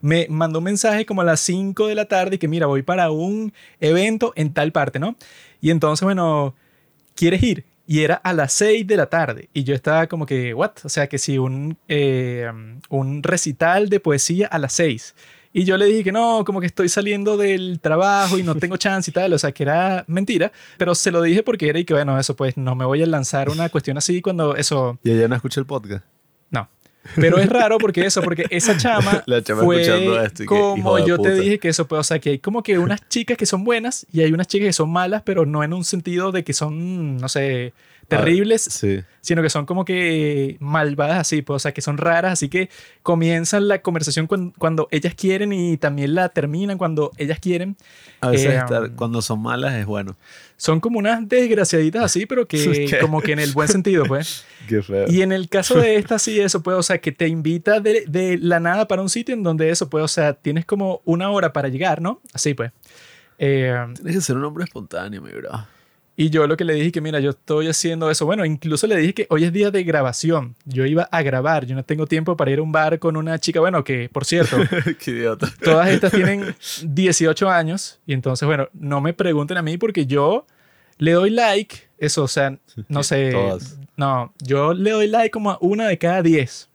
Me 0.01 0.27
mandó 0.29 0.59
un 0.59 0.65
mensaje 0.65 1.07
como 1.07 1.21
a 1.21 1.25
las 1.25 1.39
5 1.39 1.87
de 1.87 1.95
la 1.95 2.07
tarde 2.07 2.35
y 2.35 2.39
que 2.39 2.49
mira, 2.49 2.67
voy 2.67 2.83
para 2.83 3.13
un 3.13 3.53
evento 3.79 4.33
en 4.35 4.53
tal 4.53 4.73
parte, 4.73 4.99
¿no? 4.99 5.15
Y 5.61 5.71
entonces, 5.71 6.03
bueno, 6.03 6.57
¿quieres 7.15 7.43
ir? 7.45 7.65
Y 7.87 8.03
era 8.03 8.15
a 8.15 8.33
las 8.33 8.53
6 8.55 8.87
de 8.87 8.97
la 8.97 9.07
tarde. 9.07 9.49
Y 9.53 9.65
yo 9.65 9.75
estaba 9.75 10.07
como 10.07 10.25
que, 10.27 10.55
¿what? 10.55 10.73
O 10.85 10.89
sea, 10.89 11.07
que 11.07 11.19
si 11.19 11.39
un, 11.39 11.77
eh, 11.89 12.51
un 12.89 13.23
recital 13.23 13.89
de 13.89 14.01
poesía 14.01 14.47
a 14.47 14.59
las 14.59 14.73
6. 14.75 15.15
Y 15.53 15.65
yo 15.65 15.77
le 15.77 15.87
dije 15.87 16.03
que 16.05 16.13
no, 16.13 16.45
como 16.45 16.61
que 16.61 16.67
estoy 16.67 16.89
saliendo 16.89 17.37
del 17.37 17.79
trabajo 17.81 18.39
y 18.39 18.43
no 18.43 18.57
tengo 18.57 18.77
chance 18.79 19.11
y 19.11 19.15
tal. 19.15 19.33
O 19.35 19.39
sea, 19.39 19.53
que 19.53 19.63
era 19.63 20.05
mentira. 20.09 20.51
Pero 20.79 20.95
se 20.95 21.11
lo 21.11 21.23
dije 21.23 21.43
porque 21.43 21.69
era 21.69 21.79
y 21.79 21.85
que, 21.85 21.95
bueno, 21.95 22.19
eso 22.19 22.35
pues 22.35 22.57
no 22.57 22.75
me 22.75 22.85
voy 22.85 23.03
a 23.03 23.07
lanzar 23.07 23.51
una 23.51 23.69
cuestión 23.69 23.99
así 23.99 24.23
cuando 24.23 24.57
eso... 24.57 24.99
Y 25.05 25.11
ella 25.11 25.29
no 25.29 25.37
escucha 25.37 25.61
el 25.61 25.67
podcast. 25.67 26.05
No. 26.51 26.69
Pero 27.17 27.39
es 27.39 27.49
raro 27.49 27.79
porque 27.79 28.05
eso, 28.05 28.23
porque 28.23 28.47
esa 28.51 28.77
chama, 28.79 29.23
La 29.27 29.43
chama 29.43 29.63
fue 29.63 29.83
escuchando 29.83 30.21
esto 30.21 30.43
y 30.43 30.47
que, 30.47 30.55
como 30.55 30.97
de 30.97 31.07
yo 31.07 31.19
te 31.19 31.35
dije 31.35 31.59
que 31.59 31.69
eso, 31.69 31.87
pues, 31.87 32.01
o 32.01 32.05
sea, 32.05 32.19
que 32.19 32.31
hay 32.31 32.39
como 32.39 32.63
que 32.63 32.79
unas 32.79 33.07
chicas 33.09 33.37
que 33.37 33.47
son 33.47 33.65
buenas 33.65 34.07
y 34.13 34.23
hay 34.23 34.33
unas 34.33 34.47
chicas 34.47 34.67
que 34.67 34.73
son 34.73 34.91
malas, 34.91 35.23
pero 35.25 35.47
no 35.47 35.63
en 35.63 35.73
un 35.73 35.85
sentido 35.85 36.33
de 36.33 36.45
que 36.45 36.53
son, 36.53 37.19
no 37.19 37.29
sé, 37.29 37.73
terribles, 38.09 38.63
Sí. 38.63 39.01
sino 39.21 39.43
que 39.43 39.51
son 39.51 39.67
como 39.67 39.85
que 39.85 40.57
malvadas 40.61 41.19
así, 41.19 41.43
pues, 41.43 41.57
o 41.57 41.59
sea, 41.59 41.73
que 41.73 41.81
son 41.81 41.99
raras, 41.99 42.33
así 42.35 42.49
que 42.49 42.69
comienzan 43.03 43.69
la 43.69 43.83
conversación 43.83 44.27
cuan- 44.27 44.53
cuando, 44.59 44.89
ellas 44.91 45.15
quieren 45.15 45.53
y 45.53 45.77
también 45.77 46.15
la 46.15 46.29
terminan 46.29 46.79
cuando 46.79 47.11
ellas 47.19 47.39
quieren. 47.41 47.77
A 48.21 48.31
veces 48.31 48.53
Eh, 48.53 48.57
estar- 48.59 48.85
um, 48.91 48.97
cuando 48.97 49.23
son 49.23 49.43
malas 49.43 49.75
es 49.75 49.87
bueno. 49.87 50.17
Son 50.57 50.81
como 50.81 50.99
unas 50.99 51.29
desgraciaditas 51.29 52.05
así, 52.05 52.27
pero 52.27 52.47
que 52.47 52.57
¿Qué? 52.91 52.99
como 53.01 53.21
que 53.21 53.33
en 53.33 53.41
el 53.41 53.53
buen 53.53 53.69
sentido, 53.69 54.05
pues. 54.07 54.45
Qué 54.69 54.83
feo. 54.83 55.07
Y 55.09 55.23
en 55.23 55.33
el 55.33 55.49
caso 55.49 55.79
de 55.79 55.97
esta, 55.97 56.19
sí, 56.19 56.41
eso 56.41 56.63
puede, 56.63 56.79
o 56.79 56.83
sea, 56.83 56.99
que 56.99 57.13
te 57.13 57.29
invita 57.29 57.81
de, 57.81 58.05
de 58.07 58.39
la 58.39 58.61
nada 58.61 58.87
para 58.89 59.03
un 59.03 59.09
sitio 59.11 59.35
en 59.35 59.43
donde 59.43 59.71
eso 59.71 59.91
puede, 59.91 60.05
o 60.05 60.09
sea, 60.09 60.33
tienes 60.35 60.65
como 60.65 61.03
una 61.05 61.31
hora 61.31 61.53
para 61.53 61.69
llegar, 61.69 62.01
¿no? 62.01 62.21
Así 62.33 62.55
pues. 62.55 62.73
Eh, 63.39 63.75
Tienes 63.97 64.15
que 64.15 64.21
ser 64.21 64.37
un 64.37 64.45
hombre 64.45 64.65
espontáneo, 64.65 65.21
mi 65.21 65.33
bro. 65.33 65.67
Y 66.17 66.31
yo 66.31 66.47
lo 66.47 66.57
que 66.57 66.65
le 66.65 66.75
dije 66.75 66.93
que, 66.93 67.01
mira, 67.01 67.19
yo 67.19 67.31
estoy 67.31 67.67
haciendo 67.69 68.09
eso. 68.11 68.25
Bueno, 68.25 68.45
incluso 68.45 68.87
le 68.87 68.97
dije 68.97 69.15
que 69.15 69.27
hoy 69.31 69.45
es 69.45 69.53
día 69.53 69.71
de 69.73 69.83
grabación. 69.83 70.55
Yo 70.65 70.87
iba 70.87 71.05
a 71.05 71.23
grabar. 71.23 71.67
Yo 71.67 71.75
no 71.75 71.83
tengo 71.85 72.07
tiempo 72.07 72.37
para 72.37 72.51
ir 72.53 72.61
a 72.61 72.63
un 72.63 72.71
bar 72.71 72.99
con 73.01 73.17
una 73.17 73.39
chica. 73.39 73.59
Bueno, 73.61 73.83
que 73.83 74.09
por 74.09 74.25
cierto, 74.25 74.57
Qué 75.01 75.11
idiota. 75.11 75.53
todas 75.63 75.89
estas 75.89 76.13
tienen 76.13 76.55
18 76.85 77.51
años. 77.51 77.99
Y 78.07 78.13
entonces, 78.13 78.47
bueno, 78.47 78.69
no 78.73 79.01
me 79.01 79.13
pregunten 79.13 79.57
a 79.57 79.63
mí 79.63 79.77
porque 79.77 80.07
yo 80.07 80.47
le 80.99 81.13
doy 81.13 81.31
like. 81.31 81.77
Eso, 81.99 82.23
o 82.23 82.29
sea, 82.29 82.57
no 82.89 83.03
sé. 83.05 83.33
Todas. 83.33 83.79
No, 83.97 84.33
yo 84.41 84.73
le 84.73 84.91
doy 84.91 85.09
like 85.09 85.31
como 85.31 85.51
a 85.51 85.59
una 85.61 85.89
de 85.89 85.99
cada 85.99 86.23
10. 86.23 86.69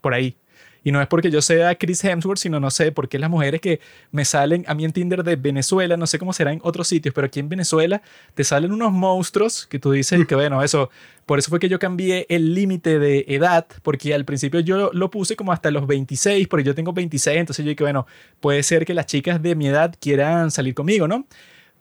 Por 0.00 0.14
ahí. 0.14 0.36
Y 0.84 0.92
no 0.92 1.00
es 1.00 1.08
porque 1.08 1.30
yo 1.30 1.42
sea 1.42 1.74
Chris 1.76 2.04
Hemsworth, 2.04 2.38
sino 2.38 2.60
no 2.60 2.70
sé, 2.70 2.92
porque 2.92 3.18
las 3.18 3.30
mujeres 3.30 3.60
que 3.62 3.80
me 4.12 4.24
salen 4.24 4.64
a 4.68 4.74
mí 4.74 4.84
en 4.84 4.92
Tinder 4.92 5.24
de 5.24 5.36
Venezuela, 5.36 5.96
no 5.96 6.06
sé 6.06 6.18
cómo 6.18 6.34
será 6.34 6.52
en 6.52 6.60
otros 6.62 6.86
sitios, 6.86 7.14
pero 7.14 7.26
aquí 7.26 7.40
en 7.40 7.48
Venezuela 7.48 8.02
te 8.34 8.44
salen 8.44 8.70
unos 8.70 8.92
monstruos 8.92 9.66
que 9.66 9.78
tú 9.78 9.92
dices 9.92 10.26
que 10.26 10.34
bueno, 10.34 10.62
eso, 10.62 10.90
por 11.24 11.38
eso 11.38 11.48
fue 11.48 11.58
que 11.58 11.70
yo 11.70 11.78
cambié 11.78 12.26
el 12.28 12.54
límite 12.54 12.98
de 12.98 13.24
edad, 13.28 13.66
porque 13.82 14.14
al 14.14 14.26
principio 14.26 14.60
yo 14.60 14.76
lo, 14.76 14.92
lo 14.92 15.10
puse 15.10 15.36
como 15.36 15.52
hasta 15.52 15.70
los 15.70 15.86
26, 15.86 16.46
porque 16.48 16.64
yo 16.64 16.74
tengo 16.74 16.92
26, 16.92 17.38
entonces 17.38 17.64
yo 17.64 17.70
dije, 17.70 17.82
bueno, 17.82 18.06
puede 18.40 18.62
ser 18.62 18.84
que 18.84 18.92
las 18.92 19.06
chicas 19.06 19.42
de 19.42 19.54
mi 19.54 19.68
edad 19.68 19.94
quieran 19.98 20.50
salir 20.50 20.74
conmigo, 20.74 21.08
¿no? 21.08 21.26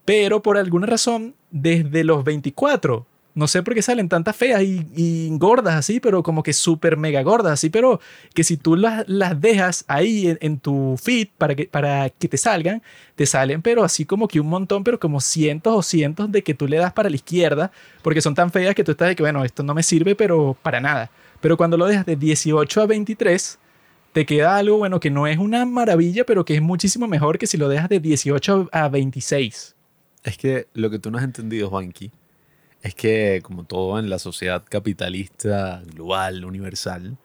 Pero 0.06 0.42
por 0.42 0.58
alguna 0.58 0.88
razón, 0.88 1.36
desde 1.52 2.04
los 2.04 2.24
24, 2.24 3.06
no 3.36 3.48
sé 3.48 3.64
por 3.64 3.74
qué 3.74 3.82
salen 3.82 4.10
tantas 4.10 4.36
feas 4.36 4.62
y, 4.62 4.86
y 4.96 5.30
gordas 5.38 5.76
así, 5.76 6.00
pero 6.00 6.22
como 6.22 6.44
que 6.44 6.54
súper 6.54 6.98
mega 6.98 7.24
gordas 7.24 7.54
así, 7.54 7.70
pero 7.70 8.00
que 8.34 8.44
si 8.44 8.58
tú 8.58 8.76
las, 8.76 9.06
dejas 9.40 9.86
ahí 9.88 10.28
en, 10.28 10.38
en 10.42 10.60
tu 10.60 11.00
feed 11.02 11.30
para 11.38 11.56
que, 11.56 11.66
para 11.66 12.10
que 12.10 12.28
te 12.28 12.38
salgan, 12.38 12.84
te 13.16 13.26
salen, 13.26 13.62
pero 13.62 13.84
así 13.84 14.06
como 14.06 14.28
que 14.28 14.40
un 14.40 14.48
montón, 14.48 14.84
pero 14.84 15.00
como 15.00 15.20
cientos 15.20 15.74
o 15.76 15.82
cientos 15.82 16.32
de 16.32 16.44
que 16.44 16.54
tú 16.54 16.68
le 16.68 16.78
das 16.78 16.94
para 16.94 17.10
la 17.10 17.16
izquierda, 17.16 17.72
porque 18.02 18.22
son 18.22 18.36
tan 18.36 18.52
feas 18.52 18.76
que 18.76 18.84
tú 18.84 18.92
estás 18.92 19.08
de 19.08 19.16
que, 19.16 19.24
bueno, 19.24 19.44
esto 19.44 19.64
no 19.64 19.74
me 19.74 19.84
sirve, 19.84 20.16
pero 20.16 20.56
para 20.62 20.80
nada. 20.80 21.10
Pero 21.42 21.58
cuando 21.58 21.78
lo 21.78 21.88
dejas 21.88 22.06
de 22.06 22.16
18 22.16 22.82
a 22.82 22.86
23, 22.86 23.60
te 24.14 24.26
queda 24.26 24.58
algo, 24.58 24.78
bueno, 24.78 25.00
que 25.00 25.10
no 25.10 25.26
es 25.26 25.40
una 25.40 25.66
maravilla, 25.66 26.24
pero 26.24 26.46
que 26.46 26.56
es 26.56 26.62
muchísimo 26.62 27.08
mejor 27.08 27.40
que 27.40 27.48
si 27.48 27.58
lo 27.58 27.68
dejas 27.68 27.90
de 27.90 28.00
18 28.00 28.70
a 28.72 28.90
26. 28.90 29.76
Es 30.24 30.38
que 30.38 30.68
lo 30.74 30.90
que 30.90 31.00
tú 31.00 31.12
no 31.12 31.18
has 31.18 31.24
entendido, 31.24 31.70
Juanqui, 31.70 32.12
es 32.84 32.94
que 32.94 33.40
como 33.44 33.64
todo 33.64 33.98
en 33.98 34.10
la 34.12 34.20
sociedad 34.20 34.64
capitalista, 34.70 35.82
global, 35.96 36.46
universal, 36.46 37.18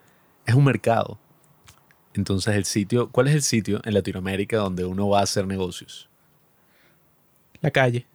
es 0.47 0.55
un 0.55 0.63
mercado. 0.63 1.19
Entonces 2.15 2.55
el 2.55 2.65
sitio, 2.65 3.09
¿cuál 3.11 3.27
es 3.27 3.35
el 3.35 3.43
sitio 3.43 3.79
en 3.85 3.93
Latinoamérica 3.93 4.57
donde 4.57 4.83
uno 4.85 5.07
va 5.09 5.19
a 5.19 5.23
hacer 5.23 5.45
negocios? 5.45 6.09
La 7.61 7.69
calle. 7.71 8.07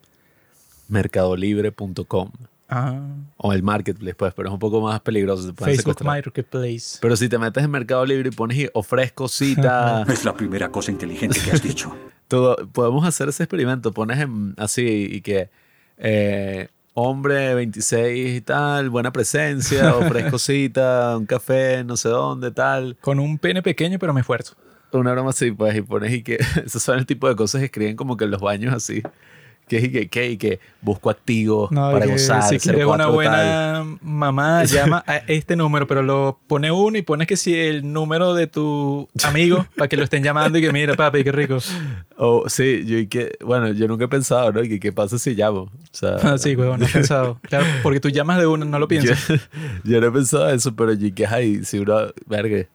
Mercadolibre.com 0.88 2.30
Ah, 2.66 2.98
o 3.36 3.52
el 3.52 3.62
marketplace, 3.62 4.14
pues, 4.14 4.32
pero 4.34 4.48
es 4.48 4.52
un 4.52 4.58
poco 4.58 4.80
más 4.80 4.98
peligroso. 5.00 5.42
Te 5.52 5.64
Facebook 5.64 5.76
secuestrar. 5.76 6.06
Marketplace. 6.06 6.98
Pero 7.00 7.14
si 7.14 7.28
te 7.28 7.38
metes 7.38 7.62
en 7.62 7.70
Mercado 7.70 8.06
Libre 8.06 8.30
y 8.30 8.32
pones 8.32 8.56
y 8.56 8.68
ofrezco 8.72 9.28
cita, 9.28 10.02
Es 10.08 10.24
la 10.24 10.34
primera 10.34 10.70
cosa 10.70 10.90
inteligente 10.90 11.38
que 11.44 11.52
has 11.52 11.62
dicho. 11.62 11.94
todo, 12.28 12.56
podemos 12.72 13.04
hacer 13.06 13.28
ese 13.28 13.42
experimento. 13.42 13.92
Pones 13.92 14.18
en- 14.18 14.54
así 14.56 14.82
y 15.12 15.20
que 15.20 15.50
eh, 15.98 16.68
hombre 16.94 17.54
26 17.54 18.36
y 18.36 18.40
tal, 18.40 18.88
buena 18.88 19.12
presencia, 19.12 19.94
ofrezco 19.96 20.38
cita, 20.38 21.16
un 21.18 21.26
café, 21.26 21.84
no 21.84 21.96
sé 21.96 22.08
dónde, 22.08 22.50
tal. 22.50 22.96
Con 23.00 23.18
un 23.18 23.38
pene 23.38 23.62
pequeño, 23.62 23.98
pero 23.98 24.14
me 24.14 24.20
esfuerzo. 24.20 24.54
Una 24.92 25.12
broma 25.12 25.30
así, 25.30 25.50
pues, 25.50 25.76
y 25.76 25.82
pones 25.82 26.12
y 26.12 26.22
que 26.22 26.38
esos 26.64 26.82
son 26.82 26.98
el 26.98 27.06
tipo 27.06 27.28
de 27.28 27.34
cosas 27.34 27.60
que 27.60 27.66
escriben 27.66 27.96
como 27.96 28.16
que 28.16 28.24
en 28.24 28.30
los 28.30 28.40
baños 28.40 28.72
así. 28.72 29.02
Que 29.66 30.08
que, 30.08 30.36
que, 30.38 30.60
busco 30.82 31.08
activos 31.08 31.70
No, 31.72 31.90
para 31.90 32.04
gozar. 32.04 32.42
si 32.42 32.58
quieres 32.58 32.84
04 32.84 32.92
una 32.92 33.04
tal. 33.04 33.12
buena 33.14 33.98
mamá, 34.02 34.64
llama 34.64 35.02
a 35.06 35.16
este 35.16 35.56
número, 35.56 35.86
pero 35.86 36.02
lo 36.02 36.38
pone 36.46 36.70
uno 36.70 36.98
y 36.98 37.02
pones 37.02 37.26
que 37.26 37.38
si 37.38 37.58
el 37.58 37.90
número 37.90 38.34
de 38.34 38.46
tu 38.46 39.08
amigo 39.24 39.66
para 39.76 39.88
que 39.88 39.96
lo 39.96 40.04
estén 40.04 40.22
llamando 40.22 40.58
y 40.58 40.60
que 40.60 40.70
mira, 40.70 40.94
papi, 40.94 41.24
qué 41.24 41.32
rico. 41.32 41.58
O 42.18 42.46
sí, 42.48 42.84
yo 42.84 42.98
y 42.98 43.06
que, 43.06 43.38
bueno, 43.42 43.72
yo 43.72 43.88
nunca 43.88 44.04
he 44.04 44.08
pensado, 44.08 44.52
¿no? 44.52 44.62
Y 44.62 44.68
que 44.68 44.78
qué 44.78 44.92
pasa 44.92 45.18
si 45.18 45.34
llamo. 45.34 45.62
O 45.62 45.70
sea, 45.92 46.16
Ah, 46.22 46.36
sí, 46.36 46.54
huevón, 46.54 46.80
no 46.80 46.86
he 46.86 46.88
pensado. 46.92 47.40
Claro, 47.42 47.64
porque 47.82 48.00
tú 48.00 48.10
llamas 48.10 48.38
de 48.38 48.46
uno, 48.46 48.66
no 48.66 48.78
lo 48.78 48.86
piensas. 48.86 49.26
yo 49.82 50.00
no 50.00 50.06
he 50.08 50.10
pensado 50.12 50.50
eso, 50.50 50.76
pero 50.76 50.92
yo 50.92 51.14
que, 51.14 51.26
ay, 51.26 51.64
si 51.64 51.78
uno, 51.78 52.12
verga, 52.26 52.66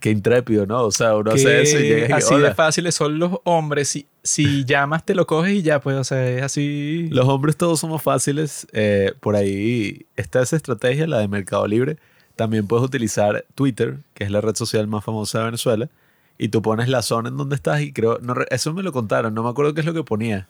qué 0.00 0.10
intrépido, 0.10 0.66
¿no? 0.66 0.82
O 0.84 0.90
sea, 0.92 1.16
uno 1.16 1.30
hace 1.32 1.62
eso 1.62 1.78
y 1.78 1.82
llega 1.84 2.08
y 2.10 2.12
así 2.12 2.36
de 2.36 2.52
fáciles 2.54 2.94
son 2.94 3.18
los 3.18 3.38
hombres. 3.44 3.88
Si, 3.88 4.06
si 4.24 4.64
llamas, 4.64 5.04
te 5.04 5.14
lo 5.14 5.26
coges 5.26 5.52
y 5.52 5.62
ya, 5.62 5.80
pues, 5.80 5.96
o 5.96 6.02
sea, 6.02 6.26
es 6.26 6.42
así. 6.42 7.08
Los 7.10 7.28
hombres 7.28 7.56
todos 7.56 7.78
somos 7.78 8.02
fáciles. 8.02 8.66
eh, 8.72 9.12
por 9.20 9.36
ahí 9.36 10.06
está 10.16 10.42
esa 10.42 10.56
estrategia, 10.56 11.06
la 11.06 11.18
de 11.18 11.28
Mercado 11.28 11.66
Libre. 11.66 11.98
También 12.34 12.66
puedes 12.66 12.84
utilizar 12.84 13.44
Twitter, 13.54 13.98
que 14.14 14.24
es 14.24 14.30
la 14.30 14.40
red 14.40 14.56
social 14.56 14.88
más 14.88 15.04
famosa 15.04 15.40
de 15.40 15.44
Venezuela, 15.44 15.90
y 16.38 16.48
tú 16.48 16.62
pones 16.62 16.88
la 16.88 17.02
zona 17.02 17.28
en 17.28 17.36
donde 17.36 17.54
estás 17.54 17.82
y 17.82 17.92
creo, 17.92 18.18
no, 18.22 18.34
eso 18.50 18.72
me 18.72 18.82
lo 18.82 18.92
contaron, 18.92 19.34
no 19.34 19.42
me 19.44 19.50
acuerdo 19.50 19.74
qué 19.74 19.80
es 19.80 19.86
lo 19.86 19.94
que 19.94 20.02
ponía. 20.02 20.48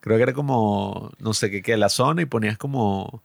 Creo 0.00 0.18
que 0.18 0.22
era 0.22 0.34
como, 0.34 1.10
no 1.18 1.32
sé 1.34 1.50
qué, 1.50 1.62
qué, 1.62 1.76
la 1.78 1.88
zona 1.88 2.22
y 2.22 2.26
ponías 2.26 2.58
como 2.58 3.22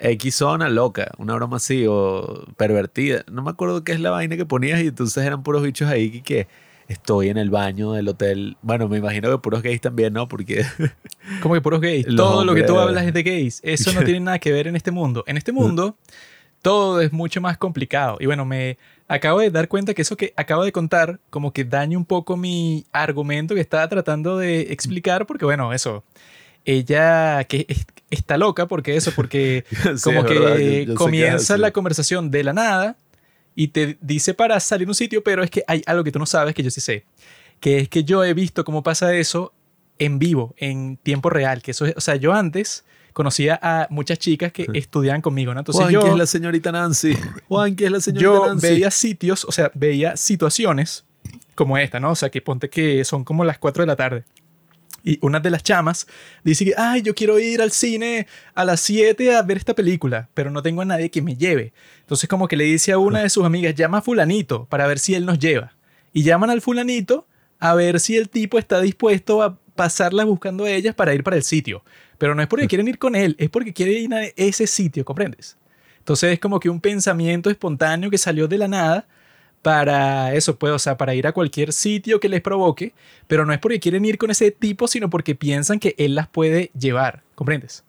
X 0.00 0.34
zona 0.34 0.68
loca, 0.68 1.12
una 1.18 1.34
broma 1.34 1.58
así, 1.58 1.86
o 1.88 2.44
pervertida. 2.56 3.24
No 3.30 3.42
me 3.42 3.50
acuerdo 3.50 3.84
qué 3.84 3.92
es 3.92 4.00
la 4.00 4.10
vaina 4.10 4.36
que 4.36 4.46
ponías 4.46 4.80
y 4.82 4.88
entonces 4.88 5.24
eran 5.24 5.44
puros 5.44 5.62
bichos 5.62 5.88
ahí 5.88 6.10
que, 6.10 6.22
que 6.22 6.48
estoy 6.92 7.28
en 7.28 7.38
el 7.38 7.50
baño 7.50 7.92
del 7.92 8.08
hotel. 8.08 8.56
Bueno, 8.62 8.88
me 8.88 8.98
imagino 8.98 9.30
que 9.30 9.38
puros 9.38 9.62
gays 9.62 9.80
también, 9.80 10.12
¿no? 10.12 10.28
Porque 10.28 10.64
Como 11.42 11.54
que 11.54 11.60
puros 11.60 11.80
gays. 11.80 12.06
Todo 12.16 12.44
lo 12.44 12.54
que 12.54 12.62
tú 12.62 12.74
hombres- 12.74 12.88
hablas 12.88 13.06
es 13.06 13.14
de 13.14 13.22
gays. 13.22 13.60
Eso 13.64 13.92
no 13.92 14.02
tiene 14.04 14.20
nada 14.26 14.38
que 14.38 14.52
ver 14.52 14.66
en 14.68 14.76
este 14.76 14.90
mundo. 14.90 15.24
En 15.26 15.36
este 15.36 15.52
mundo, 15.52 15.96
todo 16.62 17.00
es 17.00 17.12
mucho 17.12 17.40
más 17.40 17.58
complicado. 17.58 18.16
Y 18.20 18.26
bueno, 18.26 18.44
me 18.44 18.78
acabo 19.08 19.40
de 19.40 19.50
dar 19.50 19.68
cuenta 19.68 19.94
que 19.94 20.02
eso 20.02 20.16
que 20.16 20.32
acabo 20.36 20.64
de 20.64 20.72
contar, 20.72 21.18
como 21.30 21.52
que 21.52 21.64
daña 21.64 21.98
un 21.98 22.04
poco 22.04 22.36
mi 22.36 22.86
argumento 22.92 23.54
que 23.54 23.60
estaba 23.60 23.88
tratando 23.88 24.38
de 24.38 24.72
explicar, 24.72 25.26
porque 25.26 25.44
bueno, 25.44 25.72
eso. 25.72 26.04
Ella 26.64 27.42
que 27.44 27.66
es- 27.68 27.86
está 28.10 28.36
loca 28.36 28.66
porque 28.68 28.96
eso, 28.96 29.10
porque 29.16 29.64
Sí, 29.96 30.02
como 30.04 30.20
es 30.20 30.26
que 30.26 30.38
verdad, 30.38 30.58
yo- 30.58 30.70
yo 30.80 30.86
que 30.86 30.94
comienza 30.94 31.54
así. 31.54 31.60
la 31.60 31.70
conversación 31.72 32.30
de 32.30 32.44
la 32.44 32.52
nada 32.52 32.96
y 33.54 33.68
te 33.68 33.98
dice 34.00 34.34
para 34.34 34.58
salir 34.60 34.88
a 34.88 34.90
un 34.90 34.94
sitio, 34.94 35.22
pero 35.22 35.42
es 35.42 35.50
que 35.50 35.64
hay 35.66 35.82
algo 35.86 36.04
que 36.04 36.12
tú 36.12 36.18
no 36.18 36.26
sabes 36.26 36.54
que 36.54 36.62
yo 36.62 36.70
sí 36.70 36.80
sé, 36.80 37.04
que 37.60 37.78
es 37.78 37.88
que 37.88 38.04
yo 38.04 38.24
he 38.24 38.34
visto 38.34 38.64
cómo 38.64 38.82
pasa 38.82 39.14
eso 39.14 39.52
en 39.98 40.18
vivo, 40.18 40.54
en 40.56 40.96
tiempo 40.96 41.30
real, 41.30 41.62
que 41.62 41.72
eso 41.72 41.86
es, 41.86 41.94
o 41.96 42.00
sea, 42.00 42.16
yo 42.16 42.32
antes 42.32 42.84
conocía 43.12 43.58
a 43.62 43.86
muchas 43.90 44.18
chicas 44.18 44.52
que 44.52 44.66
estudiaban 44.74 45.20
conmigo, 45.20 45.52
¿no? 45.52 45.60
Entonces 45.60 45.82
Juan, 45.82 45.92
yo, 45.92 46.00
que 46.02 46.08
es 46.08 46.16
la 46.16 46.26
señorita 46.26 46.72
Nancy. 46.72 47.14
Juan, 47.48 47.76
que 47.76 47.84
es 47.84 47.92
la 47.92 48.00
señorita 48.00 48.24
yo 48.24 48.46
Nancy. 48.46 48.66
veía 48.66 48.90
sitios, 48.90 49.44
o 49.44 49.52
sea, 49.52 49.70
veía 49.74 50.16
situaciones 50.16 51.04
como 51.54 51.76
esta, 51.78 52.00
¿no? 52.00 52.12
O 52.12 52.16
sea, 52.16 52.30
que 52.30 52.40
ponte 52.40 52.70
que 52.70 53.04
son 53.04 53.24
como 53.24 53.44
las 53.44 53.58
4 53.58 53.82
de 53.82 53.86
la 53.86 53.96
tarde. 53.96 54.24
Y 55.04 55.18
una 55.20 55.40
de 55.40 55.50
las 55.50 55.62
chamas 55.62 56.06
dice 56.44 56.64
que, 56.64 56.74
ay, 56.76 57.02
yo 57.02 57.14
quiero 57.14 57.38
ir 57.38 57.60
al 57.60 57.72
cine 57.72 58.26
a 58.54 58.64
las 58.64 58.80
7 58.80 59.34
a 59.34 59.42
ver 59.42 59.56
esta 59.56 59.74
película, 59.74 60.28
pero 60.34 60.50
no 60.50 60.62
tengo 60.62 60.82
a 60.82 60.84
nadie 60.84 61.10
que 61.10 61.22
me 61.22 61.36
lleve. 61.36 61.72
Entonces 62.00 62.28
como 62.28 62.46
que 62.46 62.56
le 62.56 62.64
dice 62.64 62.92
a 62.92 62.98
una 62.98 63.20
de 63.20 63.30
sus 63.30 63.44
amigas, 63.44 63.74
llama 63.74 63.98
a 63.98 64.02
fulanito 64.02 64.66
para 64.66 64.86
ver 64.86 64.98
si 64.98 65.14
él 65.14 65.26
nos 65.26 65.38
lleva. 65.38 65.72
Y 66.12 66.22
llaman 66.22 66.50
al 66.50 66.60
fulanito 66.60 67.26
a 67.58 67.74
ver 67.74 68.00
si 68.00 68.16
el 68.16 68.28
tipo 68.28 68.58
está 68.58 68.80
dispuesto 68.80 69.42
a 69.42 69.58
pasarlas 69.74 70.26
buscando 70.26 70.64
a 70.64 70.70
ellas 70.70 70.94
para 70.94 71.14
ir 71.14 71.24
para 71.24 71.36
el 71.36 71.42
sitio. 71.42 71.82
Pero 72.18 72.34
no 72.34 72.42
es 72.42 72.48
porque 72.48 72.68
quieren 72.68 72.88
ir 72.88 72.98
con 72.98 73.16
él, 73.16 73.34
es 73.38 73.50
porque 73.50 73.72
quieren 73.72 73.96
ir 73.96 74.14
a 74.14 74.24
ese 74.36 74.66
sitio, 74.66 75.04
¿comprendes? 75.04 75.56
Entonces 75.98 76.32
es 76.32 76.38
como 76.38 76.60
que 76.60 76.68
un 76.68 76.80
pensamiento 76.80 77.50
espontáneo 77.50 78.10
que 78.10 78.18
salió 78.18 78.46
de 78.48 78.58
la 78.58 78.68
nada 78.68 79.06
para 79.62 80.34
eso, 80.34 80.56
pues, 80.56 80.72
o 80.72 80.78
sea, 80.78 80.96
para 80.96 81.14
ir 81.14 81.26
a 81.26 81.32
cualquier 81.32 81.72
sitio 81.72 82.18
que 82.20 82.28
les 82.28 82.40
provoque, 82.40 82.92
pero 83.28 83.46
no 83.46 83.52
es 83.52 83.60
porque 83.60 83.80
quieren 83.80 84.04
ir 84.04 84.18
con 84.18 84.30
ese 84.30 84.50
tipo, 84.50 84.88
sino 84.88 85.08
porque 85.08 85.34
piensan 85.34 85.78
que 85.78 85.94
él 85.98 86.16
las 86.16 86.28
puede 86.28 86.70
llevar, 86.78 87.22
¿comprendes? 87.36 87.84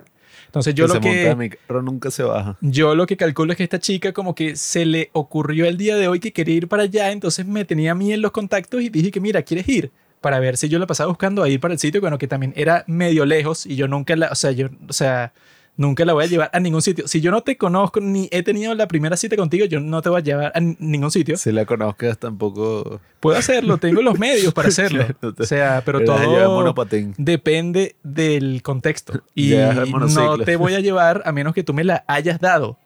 Entonces 0.45 0.75
yo 0.75 0.87
que 0.87 0.93
lo 0.93 1.01
que 1.01 1.35
mi 1.35 1.49
carro 1.49 1.81
nunca 1.81 2.11
se 2.11 2.21
baja. 2.21 2.57
yo 2.61 2.93
lo 2.93 3.07
que 3.07 3.17
calculo 3.17 3.53
es 3.53 3.57
que 3.57 3.63
esta 3.63 3.79
chica 3.79 4.13
como 4.13 4.35
que 4.35 4.55
se 4.55 4.85
le 4.85 5.09
ocurrió 5.13 5.65
el 5.65 5.77
día 5.77 5.95
de 5.95 6.07
hoy 6.07 6.19
que 6.19 6.31
quería 6.31 6.55
ir 6.55 6.67
para 6.67 6.83
allá, 6.83 7.11
entonces 7.11 7.47
me 7.47 7.65
tenía 7.65 7.93
a 7.93 7.95
mí 7.95 8.13
en 8.13 8.21
los 8.21 8.31
contactos 8.31 8.79
y 8.81 8.89
dije 8.89 9.09
que 9.09 9.19
mira, 9.19 9.41
¿quieres 9.41 9.67
ir? 9.67 9.91
Para 10.21 10.39
ver 10.39 10.55
si 10.57 10.69
yo 10.69 10.77
la 10.77 10.85
pasaba 10.85 11.09
buscando 11.09 11.41
a 11.41 11.49
ir 11.49 11.59
para 11.59 11.73
el 11.73 11.79
sitio, 11.79 11.99
bueno, 12.01 12.19
que 12.19 12.27
también 12.27 12.53
era 12.55 12.83
medio 12.85 13.25
lejos 13.25 13.65
y 13.65 13.75
yo 13.75 13.87
nunca 13.87 14.15
la, 14.15 14.29
o 14.29 14.35
sea, 14.35 14.51
yo, 14.51 14.69
o 14.87 14.93
sea, 14.93 15.33
Nunca 15.75 16.05
la 16.05 16.13
voy 16.13 16.25
a 16.25 16.27
llevar 16.27 16.49
a 16.53 16.59
ningún 16.59 16.83
sitio. 16.83 17.07
Si 17.07 17.19
yo 17.19 17.31
no 17.31 17.41
te 17.41 17.57
conozco 17.57 17.99
ni 17.99 18.29
he 18.31 18.43
tenido 18.43 18.75
la 18.75 18.87
primera 18.87 19.17
cita 19.17 19.35
contigo, 19.35 19.65
yo 19.65 19.79
no 19.79 20.03
te 20.03 20.09
voy 20.09 20.19
a 20.19 20.23
llevar 20.23 20.51
a 20.53 20.59
ningún 20.59 21.09
sitio. 21.09 21.35
Si 21.35 21.51
la 21.51 21.65
conozcas 21.65 22.19
tampoco... 22.19 23.01
Puedo 23.19 23.37
hacerlo, 23.37 23.77
tengo 23.79 24.03
los 24.03 24.19
medios 24.19 24.53
para 24.53 24.67
hacerlo. 24.69 25.03
Claro, 25.19 25.33
te- 25.33 25.43
O 25.43 25.45
sea, 25.47 25.81
pero 25.83 25.99
en 25.99 26.05
todo 26.05 26.73
depende 27.17 27.95
del 28.03 28.61
contexto. 28.61 29.23
Y 29.35 29.55
no 29.55 30.37
te 30.37 30.57
voy 30.57 30.75
a 30.75 30.79
llevar 30.79 31.23
a 31.25 31.31
menos 31.31 31.55
que 31.55 31.63
tú 31.63 31.73
me 31.73 31.83
la 31.83 32.03
hayas 32.07 32.39
dado. 32.39 32.77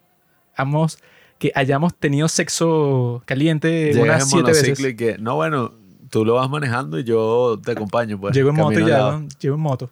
Vamos, 0.57 0.97
que 1.39 1.51
hayamos 1.55 1.93
tenido 1.93 2.27
sexo 2.29 3.21
caliente 3.25 3.91
Llegas 3.93 4.01
unas 4.01 4.29
siete 4.29 4.51
veces. 4.51 4.79
y 4.79 4.95
que... 4.95 5.17
No, 5.17 5.35
bueno, 5.35 5.73
tú 6.09 6.23
lo 6.23 6.35
vas 6.35 6.49
manejando 6.49 6.97
y 6.99 7.03
yo 7.03 7.59
te 7.63 7.71
acompaño, 7.73 8.17
pues. 8.19 8.33
Llego 8.33 8.49
en 8.51 8.55
moto 8.55 8.79
y 8.79 8.85
ya. 8.85 8.97
¿no? 8.97 9.27
Llego 9.39 9.55
en 9.55 9.61
moto. 9.61 9.89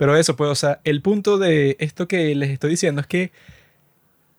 Pero 0.00 0.16
eso, 0.16 0.34
pues, 0.34 0.50
o 0.50 0.54
sea, 0.54 0.80
el 0.84 1.02
punto 1.02 1.36
de 1.36 1.76
esto 1.78 2.08
que 2.08 2.34
les 2.34 2.48
estoy 2.48 2.70
diciendo 2.70 3.02
es 3.02 3.06
que 3.06 3.32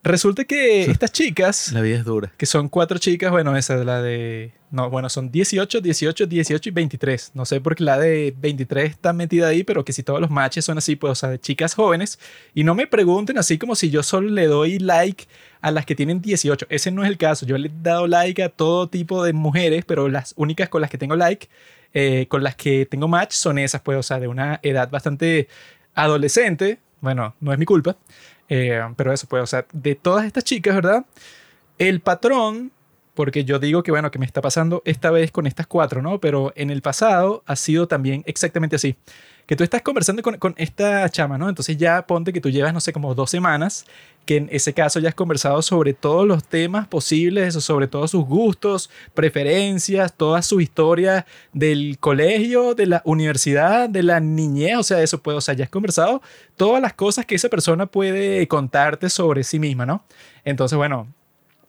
resulta 0.01 0.43
que 0.45 0.85
estas 0.89 1.11
chicas, 1.11 1.71
La 1.71 1.81
vida 1.81 1.97
es 1.97 2.03
dura. 2.03 2.33
que 2.35 2.47
son 2.47 2.67
cuatro 2.67 2.97
chicas, 2.97 3.29
bueno, 3.29 3.55
esa 3.55 3.77
es 3.77 3.85
la 3.85 4.01
de... 4.01 4.53
No, 4.71 4.89
bueno, 4.89 5.07
son 5.07 5.29
18, 5.29 5.81
18, 5.81 6.25
18 6.25 6.67
y 6.67 6.71
23. 6.71 7.31
No 7.35 7.45
sé 7.45 7.61
por 7.61 7.75
qué 7.75 7.83
la 7.83 7.99
de 7.99 8.33
23 8.39 8.89
está 8.89 9.13
metida 9.13 9.49
ahí, 9.49 9.63
pero 9.63 9.85
que 9.85 9.93
si 9.93 10.01
todos 10.01 10.19
los 10.19 10.31
matches 10.31 10.65
son 10.65 10.79
así, 10.79 10.95
pues, 10.95 11.11
o 11.11 11.15
sea, 11.15 11.29
de 11.29 11.39
chicas 11.39 11.75
jóvenes. 11.75 12.17
Y 12.55 12.63
no 12.63 12.73
me 12.73 12.87
pregunten 12.87 13.37
así 13.37 13.59
como 13.59 13.75
si 13.75 13.91
yo 13.91 14.01
solo 14.01 14.29
le 14.29 14.47
doy 14.47 14.79
like 14.79 15.25
a 15.61 15.69
las 15.69 15.85
que 15.85 15.93
tienen 15.93 16.23
18. 16.23 16.65
Ese 16.69 16.89
no 16.89 17.03
es 17.03 17.09
el 17.09 17.19
caso. 17.19 17.45
Yo 17.45 17.59
le 17.59 17.67
he 17.67 17.71
dado 17.83 18.07
like 18.07 18.41
a 18.41 18.49
todo 18.49 18.89
tipo 18.89 19.23
de 19.23 19.33
mujeres, 19.33 19.85
pero 19.85 20.09
las 20.09 20.33
únicas 20.37 20.69
con 20.69 20.81
las 20.81 20.89
que 20.89 20.97
tengo 20.97 21.15
like, 21.15 21.49
eh, 21.93 22.25
con 22.27 22.43
las 22.43 22.55
que 22.55 22.85
tengo 22.85 23.07
match, 23.07 23.33
son 23.33 23.57
esas, 23.57 23.81
pues, 23.81 23.97
o 23.97 24.03
sea, 24.03 24.19
de 24.19 24.27
una 24.27 24.59
edad 24.63 24.89
bastante 24.89 25.47
adolescente. 25.93 26.79
Bueno, 27.01 27.35
no 27.39 27.51
es 27.53 27.59
mi 27.59 27.65
culpa. 27.65 27.97
eh, 28.49 28.81
pero 28.97 29.13
eso, 29.13 29.27
pues, 29.27 29.43
o 29.43 29.47
sea, 29.47 29.65
de 29.71 29.95
todas 29.95 30.25
estas 30.25 30.43
chicas, 30.43 30.75
¿verdad? 30.75 31.05
El 31.77 32.01
patrón, 32.01 32.71
porque 33.13 33.43
yo 33.45 33.59
digo 33.59 33.81
que, 33.83 33.91
bueno, 33.91 34.11
que 34.11 34.19
me 34.19 34.25
está 34.25 34.41
pasando 34.41 34.81
esta 34.85 35.09
vez 35.11 35.31
con 35.31 35.47
estas 35.47 35.67
cuatro, 35.67 36.01
¿no? 36.01 36.19
Pero 36.19 36.53
en 36.55 36.69
el 36.69 36.81
pasado 36.81 37.43
ha 37.45 37.55
sido 37.55 37.87
también 37.87 38.23
exactamente 38.25 38.75
así. 38.75 38.95
Que 39.45 39.55
tú 39.55 39.63
estás 39.63 39.81
conversando 39.81 40.21
con, 40.21 40.37
con 40.37 40.53
esta 40.57 41.09
chama, 41.09 41.37
¿no? 41.37 41.49
Entonces 41.49 41.77
ya 41.77 42.05
ponte 42.07 42.31
que 42.33 42.41
tú 42.41 42.49
llevas, 42.49 42.73
no 42.73 42.79
sé, 42.79 42.93
como 42.93 43.15
dos 43.15 43.29
semanas, 43.29 43.85
que 44.25 44.37
en 44.37 44.49
ese 44.51 44.73
caso 44.73 44.99
ya 44.99 45.09
has 45.09 45.15
conversado 45.15 45.61
sobre 45.61 45.93
todos 45.93 46.27
los 46.27 46.43
temas 46.43 46.87
posibles, 46.87 47.53
sobre 47.55 47.87
todos 47.87 48.11
sus 48.11 48.25
gustos, 48.25 48.89
preferencias, 49.13 50.13
toda 50.15 50.41
su 50.41 50.61
historia 50.61 51.25
del 51.53 51.97
colegio, 51.99 52.75
de 52.75 52.85
la 52.85 53.01
universidad, 53.05 53.89
de 53.89 54.03
la 54.03 54.19
niñez, 54.19 54.77
o 54.77 54.83
sea, 54.83 55.01
eso 55.01 55.21
puede, 55.21 55.37
o 55.37 55.41
sea, 55.41 55.53
ya 55.53 55.65
has 55.65 55.69
conversado 55.71 56.21
todas 56.55 56.81
las 56.81 56.93
cosas 56.93 57.25
que 57.25 57.35
esa 57.35 57.49
persona 57.49 57.85
puede 57.85 58.47
contarte 58.47 59.09
sobre 59.09 59.43
sí 59.43 59.59
misma, 59.59 59.85
¿no? 59.85 60.03
Entonces, 60.43 60.77
bueno, 60.77 61.07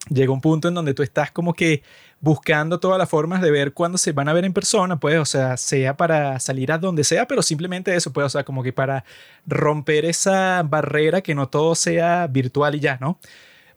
llega 0.09 0.31
un 0.31 0.41
punto 0.41 0.67
en 0.67 0.73
donde 0.73 0.93
tú 0.93 1.03
estás 1.03 1.31
como 1.31 1.53
que 1.53 1.81
buscando 2.23 2.79
todas 2.79 2.97
las 2.97 3.09
formas 3.09 3.41
de 3.41 3.51
ver 3.51 3.73
cuándo 3.73 3.97
se 3.97 4.13
van 4.13 4.29
a 4.29 4.33
ver 4.33 4.45
en 4.45 4.53
persona, 4.53 4.97
pues, 4.97 5.19
o 5.19 5.25
sea, 5.25 5.57
sea 5.57 5.97
para 5.97 6.39
salir 6.39 6.71
a 6.71 6.77
donde 6.77 7.03
sea, 7.03 7.27
pero 7.27 7.41
simplemente 7.41 7.93
eso, 7.93 8.13
pues, 8.13 8.27
o 8.27 8.29
sea, 8.29 8.45
como 8.45 8.63
que 8.63 8.71
para 8.71 9.03
romper 9.45 10.05
esa 10.05 10.63
barrera 10.63 11.19
que 11.19 11.35
no 11.35 11.49
todo 11.49 11.75
sea 11.75 12.27
virtual 12.27 12.75
y 12.75 12.79
ya, 12.79 12.97
¿no? 13.01 13.19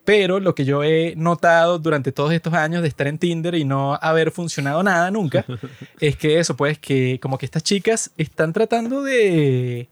Pero 0.05 0.39
lo 0.39 0.55
que 0.55 0.65
yo 0.65 0.85
he 0.85 1.15
notado 1.17 1.81
durante 1.81 2.13
todos 2.13 2.33
estos 2.33 2.55
años 2.55 2.83
de 2.83 2.89
estar 2.89 3.09
en 3.09 3.19
Tinder 3.19 3.57
y 3.57 3.65
no 3.65 3.99
haber 4.01 4.31
funcionado 4.31 4.81
nada 4.85 5.11
nunca, 5.11 5.45
es 6.01 6.15
que 6.17 6.39
eso, 6.39 6.57
pues, 6.57 6.79
que 6.79 7.19
como 7.21 7.39
que 7.39 7.47
estas 7.47 7.65
chicas 7.65 8.13
están 8.17 8.53
tratando 8.53 9.03
de 9.03 9.89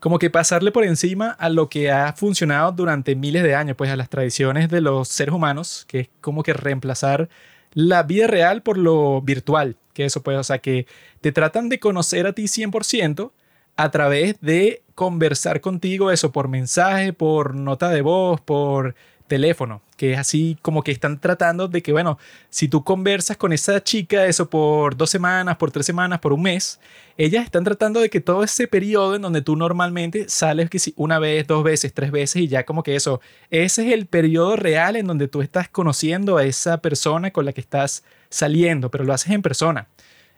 como 0.00 0.18
que 0.18 0.30
pasarle 0.30 0.72
por 0.72 0.82
encima 0.82 1.30
a 1.30 1.48
lo 1.48 1.68
que 1.68 1.92
ha 1.92 2.12
funcionado 2.12 2.72
durante 2.72 3.14
miles 3.14 3.44
de 3.44 3.54
años, 3.54 3.76
pues 3.76 3.88
a 3.90 3.96
las 3.96 4.10
tradiciones 4.10 4.68
de 4.68 4.80
los 4.80 5.06
seres 5.06 5.32
humanos, 5.32 5.84
que 5.86 6.00
es 6.00 6.08
como 6.20 6.42
que 6.42 6.52
reemplazar 6.52 7.28
la 7.74 8.02
vida 8.04 8.26
real 8.26 8.62
por 8.62 8.78
lo 8.78 9.20
virtual, 9.20 9.76
que 9.92 10.04
eso 10.04 10.22
pues, 10.22 10.38
o 10.38 10.44
sea, 10.44 10.58
que 10.58 10.86
te 11.20 11.32
tratan 11.32 11.68
de 11.68 11.78
conocer 11.78 12.26
a 12.26 12.32
ti 12.32 12.44
100% 12.44 13.32
a 13.76 13.90
través 13.90 14.40
de 14.40 14.82
conversar 14.94 15.60
contigo, 15.60 16.10
eso 16.10 16.32
por 16.32 16.48
mensaje, 16.48 17.12
por 17.12 17.54
nota 17.54 17.90
de 17.90 18.02
voz, 18.02 18.40
por 18.40 18.94
teléfono, 19.34 19.82
que 19.96 20.12
es 20.12 20.18
así 20.20 20.56
como 20.62 20.84
que 20.84 20.92
están 20.92 21.18
tratando 21.18 21.66
de 21.66 21.82
que, 21.82 21.90
bueno, 21.90 22.18
si 22.50 22.68
tú 22.68 22.84
conversas 22.84 23.36
con 23.36 23.52
esa 23.52 23.82
chica, 23.82 24.26
eso 24.26 24.48
por 24.48 24.96
dos 24.96 25.10
semanas, 25.10 25.56
por 25.56 25.72
tres 25.72 25.86
semanas, 25.86 26.20
por 26.20 26.32
un 26.32 26.42
mes, 26.42 26.78
ellas 27.16 27.44
están 27.44 27.64
tratando 27.64 27.98
de 27.98 28.10
que 28.10 28.20
todo 28.20 28.44
ese 28.44 28.68
periodo 28.68 29.16
en 29.16 29.22
donde 29.22 29.42
tú 29.42 29.56
normalmente 29.56 30.28
sales 30.28 30.70
que 30.70 30.78
si 30.78 30.94
una 30.96 31.18
vez, 31.18 31.48
dos 31.48 31.64
veces, 31.64 31.92
tres 31.92 32.12
veces 32.12 32.42
y 32.42 32.46
ya 32.46 32.64
como 32.64 32.84
que 32.84 32.94
eso, 32.94 33.20
ese 33.50 33.88
es 33.88 33.92
el 33.92 34.06
periodo 34.06 34.54
real 34.54 34.94
en 34.94 35.08
donde 35.08 35.26
tú 35.26 35.42
estás 35.42 35.68
conociendo 35.68 36.36
a 36.36 36.44
esa 36.44 36.78
persona 36.78 37.32
con 37.32 37.44
la 37.44 37.52
que 37.52 37.60
estás 37.60 38.04
saliendo, 38.30 38.92
pero 38.92 39.02
lo 39.02 39.14
haces 39.14 39.32
en 39.32 39.42
persona. 39.42 39.88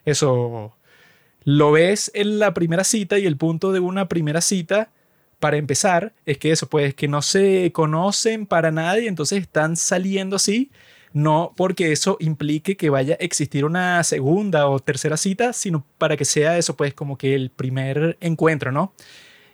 Eso 0.07 0.74
lo 1.44 1.70
ves 1.70 2.11
en 2.14 2.38
la 2.38 2.55
primera 2.55 2.82
cita 2.82 3.18
y 3.18 3.26
el 3.26 3.36
punto 3.36 3.72
de 3.72 3.80
una 3.80 4.09
primera 4.09 4.40
cita 4.40 4.88
para 5.39 5.57
empezar 5.57 6.14
es 6.24 6.39
que 6.39 6.53
eso, 6.53 6.68
pues 6.68 6.95
que 6.95 7.09
no 7.09 7.22
se 7.22 7.72
conocen 7.72 8.47
para 8.47 8.70
nada 8.70 8.99
y 9.01 9.07
entonces 9.07 9.43
están 9.43 9.76
saliendo 9.76 10.37
así, 10.37 10.70
no 11.12 11.53
porque 11.57 11.93
eso 11.93 12.16
implique 12.20 12.76
que 12.76 12.91
vaya 12.91 13.14
a 13.14 13.24
existir 13.24 13.64
una 13.64 14.03
segunda 14.05 14.68
o 14.68 14.80
tercera 14.80 15.16
cita, 15.16 15.53
sino 15.53 15.87
para 15.99 16.16
que 16.16 16.24
sea 16.24 16.59
eso, 16.59 16.76
pues 16.76 16.95
como 16.95 17.16
que 17.18 17.34
el 17.34 17.51
primer 17.51 18.16
encuentro, 18.20 18.72
¿no? 18.72 18.93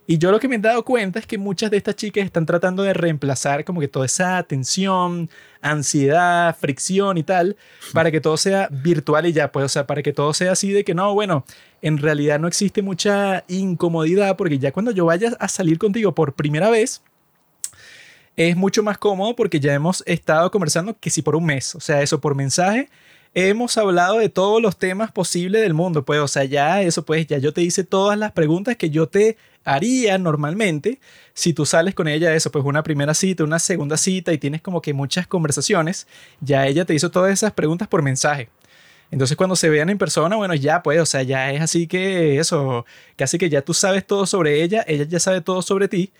Y 0.06 0.18
yo 0.18 0.32
lo 0.32 0.40
que 0.40 0.48
me 0.48 0.56
he 0.56 0.58
dado 0.58 0.84
cuenta 0.84 1.20
es 1.20 1.26
que 1.26 1.38
muchas 1.38 1.70
de 1.70 1.76
estas 1.76 1.94
chicas 1.94 2.24
están 2.24 2.44
tratando 2.44 2.82
de 2.82 2.92
reemplazar 2.92 3.64
como 3.64 3.80
que 3.80 3.86
toda 3.86 4.06
esa 4.06 4.42
tensión, 4.42 5.30
ansiedad, 5.60 6.56
fricción 6.56 7.18
y 7.18 7.22
tal, 7.22 7.56
para 7.92 8.10
que 8.10 8.20
todo 8.20 8.36
sea 8.36 8.68
virtual 8.70 9.26
y 9.26 9.32
ya, 9.32 9.52
pues, 9.52 9.64
o 9.64 9.68
sea, 9.68 9.86
para 9.86 10.02
que 10.02 10.12
todo 10.12 10.34
sea 10.34 10.52
así 10.52 10.72
de 10.72 10.82
que 10.82 10.94
no, 10.94 11.14
bueno, 11.14 11.44
en 11.82 11.98
realidad 11.98 12.40
no 12.40 12.48
existe 12.48 12.82
mucha 12.82 13.44
incomodidad 13.46 14.36
porque 14.36 14.58
ya 14.58 14.72
cuando 14.72 14.90
yo 14.90 15.04
vaya 15.06 15.36
a 15.38 15.48
salir 15.48 15.78
contigo 15.78 16.14
por 16.14 16.34
primera 16.34 16.68
vez, 16.68 17.02
es 18.36 18.56
mucho 18.56 18.82
más 18.82 18.98
cómodo 18.98 19.36
porque 19.36 19.60
ya 19.60 19.72
hemos 19.72 20.02
estado 20.06 20.50
conversando 20.50 20.98
que 20.98 21.10
si 21.10 21.22
por 21.22 21.36
un 21.36 21.44
mes, 21.44 21.74
o 21.74 21.80
sea, 21.80 22.02
eso 22.02 22.20
por 22.20 22.34
mensaje. 22.34 22.88
Hemos 23.34 23.78
hablado 23.78 24.18
de 24.18 24.28
todos 24.28 24.60
los 24.60 24.76
temas 24.78 25.10
posibles 25.10 25.62
del 25.62 25.72
mundo, 25.72 26.04
pues, 26.04 26.20
o 26.20 26.28
sea, 26.28 26.44
ya 26.44 26.82
eso, 26.82 27.02
pues, 27.06 27.26
ya 27.26 27.38
yo 27.38 27.54
te 27.54 27.62
hice 27.62 27.82
todas 27.82 28.18
las 28.18 28.32
preguntas 28.32 28.76
que 28.76 28.90
yo 28.90 29.08
te 29.08 29.38
haría 29.64 30.18
normalmente 30.18 31.00
si 31.32 31.54
tú 31.54 31.64
sales 31.64 31.94
con 31.94 32.08
ella, 32.08 32.34
eso, 32.34 32.52
pues, 32.52 32.62
una 32.62 32.82
primera 32.82 33.14
cita, 33.14 33.42
una 33.42 33.58
segunda 33.58 33.96
cita 33.96 34.34
y 34.34 34.38
tienes 34.38 34.60
como 34.60 34.82
que 34.82 34.92
muchas 34.92 35.26
conversaciones, 35.26 36.06
ya 36.40 36.66
ella 36.66 36.84
te 36.84 36.94
hizo 36.94 37.10
todas 37.10 37.32
esas 37.32 37.52
preguntas 37.52 37.88
por 37.88 38.02
mensaje. 38.02 38.50
Entonces, 39.10 39.36
cuando 39.36 39.56
se 39.56 39.70
vean 39.70 39.88
en 39.90 39.98
persona, 39.98 40.36
bueno, 40.36 40.54
ya, 40.54 40.82
pues, 40.82 41.00
o 41.00 41.06
sea, 41.06 41.22
ya 41.22 41.52
es 41.52 41.62
así 41.62 41.86
que 41.86 42.38
eso, 42.38 42.84
casi 43.16 43.38
que 43.38 43.48
ya 43.48 43.62
tú 43.62 43.72
sabes 43.74 44.06
todo 44.06 44.26
sobre 44.26 44.62
ella, 44.62 44.84
ella 44.86 45.04
ya 45.04 45.20
sabe 45.20 45.40
todo 45.40 45.62
sobre 45.62 45.88
ti. 45.88 46.12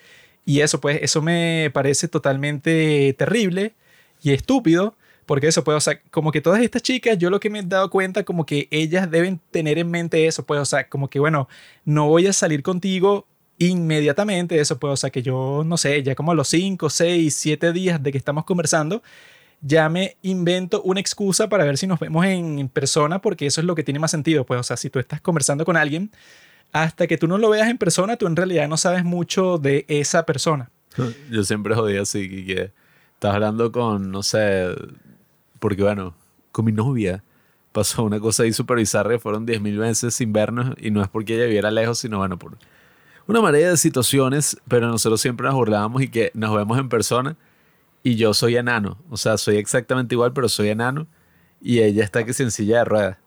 Y 0.47 0.61
eso, 0.61 0.81
pues, 0.81 0.99
eso 1.03 1.23
me 1.23 1.71
parece 1.75 2.09
totalmente 2.09 3.15
terrible 3.19 3.75
y 4.23 4.33
estúpido, 4.33 4.97
porque 5.33 5.47
eso, 5.47 5.65
pues, 5.65 5.79
o 5.79 5.81
sea, 5.81 5.99
como 6.11 6.31
que 6.31 6.43
todas 6.43 6.61
estas 6.61 6.83
chicas, 6.83 7.17
yo 7.17 7.31
lo 7.31 7.41
que 7.41 7.49
me 7.49 7.61
he 7.61 7.63
dado 7.63 7.89
cuenta, 7.89 8.23
como 8.23 8.45
que 8.45 8.69
ellas 8.71 9.11
deben 9.11 9.41
tener 9.51 9.79
en 9.79 9.91
mente 9.91 10.27
eso, 10.27 10.45
pues, 10.45 10.61
o 10.61 10.67
sea, 10.67 10.91
como 10.91 11.09
que, 11.09 11.19
bueno, 11.21 11.49
no 11.87 12.07
voy 12.07 12.27
a 12.27 12.35
salir 12.35 12.63
contigo 12.63 13.27
inmediatamente, 13.57 14.61
eso, 14.61 14.79
pues, 14.79 14.93
o 14.93 14.97
sea, 14.99 15.09
que 15.09 15.23
yo, 15.23 15.63
no 15.65 15.79
sé, 15.79 16.03
ya 16.03 16.15
como 16.15 16.33
a 16.33 16.35
los 16.35 16.49
5, 16.49 16.91
6, 16.91 17.35
7 17.35 17.73
días 17.73 18.03
de 18.03 18.13
que 18.13 18.19
estamos 18.19 18.45
conversando, 18.45 19.03
ya 19.63 19.89
me 19.89 20.19
invento 20.21 20.83
una 20.83 21.01
excusa 21.01 21.49
para 21.49 21.65
ver 21.65 21.79
si 21.79 21.87
nos 21.87 21.99
vemos 21.99 22.27
en 22.27 22.69
persona, 22.69 23.23
porque 23.23 23.47
eso 23.47 23.63
es 23.63 23.67
lo 23.67 23.75
que 23.75 23.85
tiene 23.85 24.01
más 24.01 24.11
sentido, 24.11 24.45
pues, 24.45 24.61
o 24.61 24.65
sea, 24.65 24.77
si 24.77 24.91
tú 24.91 24.99
estás 24.99 25.23
conversando 25.23 25.65
con 25.65 25.79
alguien, 25.79 26.11
hasta 26.73 27.07
que 27.07 27.17
tú 27.17 27.27
no 27.27 27.39
lo 27.39 27.49
veas 27.49 27.71
en 27.71 27.79
persona, 27.79 28.19
tú 28.19 28.27
en 28.27 28.37
realidad 28.37 28.69
no 28.69 28.77
sabes 28.77 29.03
mucho 29.03 29.57
de 29.57 29.87
esa 29.89 30.27
persona. 30.27 30.69
Yo 31.31 31.43
siempre 31.43 31.75
jodía 31.75 32.03
así, 32.03 32.29
que, 32.45 32.73
estás 33.23 33.37
hablando 33.37 33.71
con, 33.71 34.11
no 34.11 34.25
sé, 34.25 34.67
porque 35.63 35.85
bueno, 35.85 36.13
con 36.51 36.65
mi 36.65 36.73
novia 36.73 37.23
pasó 37.71 38.03
una 38.03 38.19
cosa 38.19 38.43
ahí 38.43 38.53
súper 38.53 38.79
bizarra, 38.79 39.17
fueron 39.21 39.47
10.000 39.47 39.79
veces 39.79 40.13
sin 40.13 40.33
vernos 40.33 40.75
y 40.77 40.91
no 40.91 41.01
es 41.01 41.09
porque 41.09 41.37
ella 41.37 41.45
viviera 41.45 41.71
lejos, 41.71 42.01
sino 42.01 42.19
bueno, 42.19 42.37
por 42.37 42.59
una 43.29 43.41
marea 43.41 43.71
de 43.71 43.77
situaciones, 43.77 44.61
pero 44.67 44.89
nosotros 44.89 45.21
siempre 45.21 45.47
nos 45.47 45.55
burlábamos 45.55 46.03
y 46.03 46.09
que 46.09 46.33
nos 46.35 46.53
vemos 46.53 46.81
en 46.81 46.89
persona 46.89 47.37
y 48.03 48.17
yo 48.17 48.35
soy 48.35 48.57
enano, 48.57 48.99
o 49.09 49.17
sea, 49.17 49.39
soy 49.39 49.57
exactamente 49.57 50.17
igual, 50.17 50.33
pero 50.33 50.49
soy 50.49 50.71
enano 50.71 51.07
y 51.61 51.79
ella 51.79 52.03
está 52.03 52.25
que 52.25 52.33
sencilla 52.33 52.79
de 52.79 52.85
ruedas. 52.85 53.19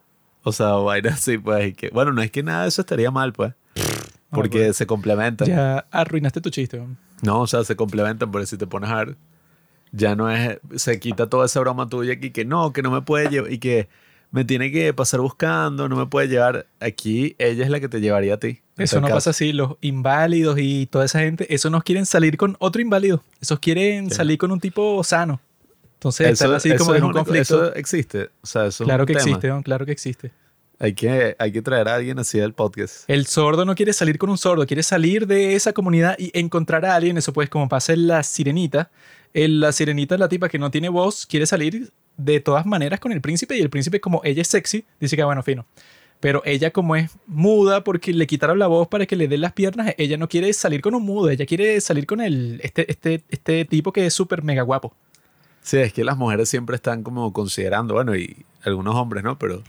O 0.44 0.52
sea, 0.52 0.74
vaina 0.74 1.12
así, 1.12 1.38
pues, 1.38 1.70
y 1.70 1.74
que, 1.74 1.90
bueno, 1.90 2.12
no 2.12 2.22
es 2.22 2.32
que 2.32 2.44
nada 2.44 2.64
de 2.64 2.68
eso 2.68 2.82
estaría 2.82 3.12
mal, 3.12 3.32
pues, 3.32 3.54
porque 4.30 4.66
pues, 4.66 4.78
se 4.78 4.86
complementan. 4.86 5.48
Ya 5.48 5.88
arruinaste 5.90 6.42
tu 6.42 6.50
chiste. 6.50 6.80
¿no? 6.80 6.98
No, 7.24 7.40
o 7.40 7.48
sea, 7.48 7.64
se 7.64 7.78
complementan, 7.78 8.30
pero 8.30 8.46
si 8.46 8.58
te 8.58 8.68
pones 8.68 8.90
a 8.90 8.96
ver, 9.06 9.18
ya 9.96 10.16
no 10.16 10.30
es, 10.30 10.60
se 10.76 11.00
quita 11.00 11.30
toda 11.30 11.46
esa 11.46 11.60
broma 11.60 11.88
tuya 11.88 12.14
y 12.20 12.32
que 12.32 12.46
no, 12.46 12.74
que 12.74 12.82
no 12.82 12.92
me 12.92 13.02
puede 13.02 13.30
llevar, 13.30 13.52
y 13.52 13.60
que 13.60 13.88
me 14.32 14.44
tiene 14.44 14.72
que 14.72 14.94
pasar 14.94 15.22
buscando, 15.22 15.88
no 15.88 15.96
me 15.96 16.06
puede 16.08 16.28
llevar. 16.28 16.68
Aquí 16.80 17.36
ella 17.40 17.64
es 17.64 17.70
la 17.70 17.80
que 17.80 17.88
te 17.88 18.02
llevaría 18.02 18.34
a 18.34 18.38
ti. 18.38 18.62
Eso 18.78 19.00
no 19.00 19.08
caso. 19.08 19.16
pasa 19.16 19.30
así. 19.30 19.54
Los 19.54 19.78
inválidos 19.82 20.58
y 20.60 20.88
toda 20.88 21.06
esa 21.06 21.20
gente, 21.20 21.54
esos 21.54 21.72
no 21.72 21.82
quieren 21.82 22.06
salir 22.06 22.36
con 22.36 22.58
otro 22.60 22.82
inválido. 22.82 23.24
Esos 23.40 23.60
quieren 23.60 24.10
salir 24.12 24.38
con 24.38 24.52
un 24.52 24.60
tipo 24.60 25.02
sano. 25.04 25.40
Entonces, 25.94 26.32
están 26.32 26.50
Eso, 26.50 26.56
así 26.56 26.70
eso 26.70 26.80
como 26.80 26.94
es 26.94 27.00
en 27.00 27.06
un 27.06 27.14
conflicto. 27.14 27.42
eso 27.42 27.76
existe. 27.76 28.30
O 28.42 28.48
sea, 28.48 28.66
eso 28.66 28.84
es 28.84 28.88
Claro 28.88 29.06
que 29.06 29.14
existe, 29.14 29.48
don, 29.48 29.64
claro 29.64 29.86
que 29.86 29.94
existe. 29.94 30.32
Hay 30.78 30.94
que, 30.94 31.38
hay 31.40 31.54
que 31.54 31.62
traer 31.62 31.88
a 31.88 31.96
alguien 31.96 32.20
así 32.20 32.40
al 32.42 32.54
podcast. 32.54 33.10
El 33.10 33.28
sordo 33.28 33.64
no 33.64 33.76
quiere 33.76 33.94
salir 33.94 34.18
con 34.18 34.30
un 34.30 34.38
sordo, 34.38 34.66
quiere 34.68 34.84
salir 34.84 35.26
de 35.26 35.56
esa 35.56 35.72
comunidad 35.72 36.18
y 36.20 36.38
encontrar 36.38 36.86
a 36.86 36.96
alguien. 36.96 37.18
Eso 37.18 37.32
pues 37.32 37.50
como 37.50 37.70
pasa 37.70 37.94
en 37.94 38.08
la 38.08 38.22
sirenita. 38.24 38.92
La 39.36 39.74
sirenita, 39.74 40.18
la 40.18 40.30
tipa 40.30 40.48
que 40.48 40.58
no 40.58 40.72
tiene 40.72 40.88
voz, 40.88 41.26
quiere 41.26 41.46
salir 41.46 41.92
de 42.16 42.40
todas 42.40 42.66
maneras 42.66 43.02
con 43.02 43.12
el 43.12 43.20
príncipe 43.20 43.58
y 43.58 43.62
el 43.62 43.70
príncipe 43.70 44.00
como 44.00 44.22
ella 44.24 44.42
es 44.42 44.48
sexy, 44.48 44.86
dice 44.98 45.18
que 45.18 45.24
bueno, 45.26 45.44
fino. 45.44 45.66
Pero 46.22 46.42
ella 46.46 46.72
como 46.72 46.96
es 46.96 47.12
muda 47.28 47.84
porque 47.84 48.14
le 48.14 48.28
quitaron 48.28 48.58
la 48.58 48.68
voz 48.68 48.88
para 48.88 49.06
que 49.06 49.18
le 49.18 49.28
den 49.28 49.42
las 49.42 49.52
piernas, 49.52 49.94
ella 49.98 50.16
no 50.16 50.30
quiere 50.30 50.54
salir 50.54 50.80
con 50.80 50.96
un 50.96 51.04
mudo, 51.04 51.30
ella 51.30 51.46
quiere 51.46 51.82
salir 51.82 52.06
con 52.06 52.22
el, 52.22 52.62
este, 52.64 52.90
este, 52.90 53.26
este 53.28 53.66
tipo 53.66 53.92
que 53.92 54.06
es 54.06 54.14
súper 54.14 54.42
mega 54.42 54.62
guapo. 54.64 54.96
Sí, 55.62 55.80
es 55.80 55.92
que 55.92 56.06
las 56.06 56.16
mujeres 56.16 56.48
siempre 56.48 56.78
están 56.78 57.04
como 57.04 57.34
considerando, 57.34 57.96
bueno, 57.96 58.16
y 58.16 58.46
algunos 58.64 58.96
hombres, 58.96 59.24
¿no? 59.26 59.38
Pero 59.38 59.64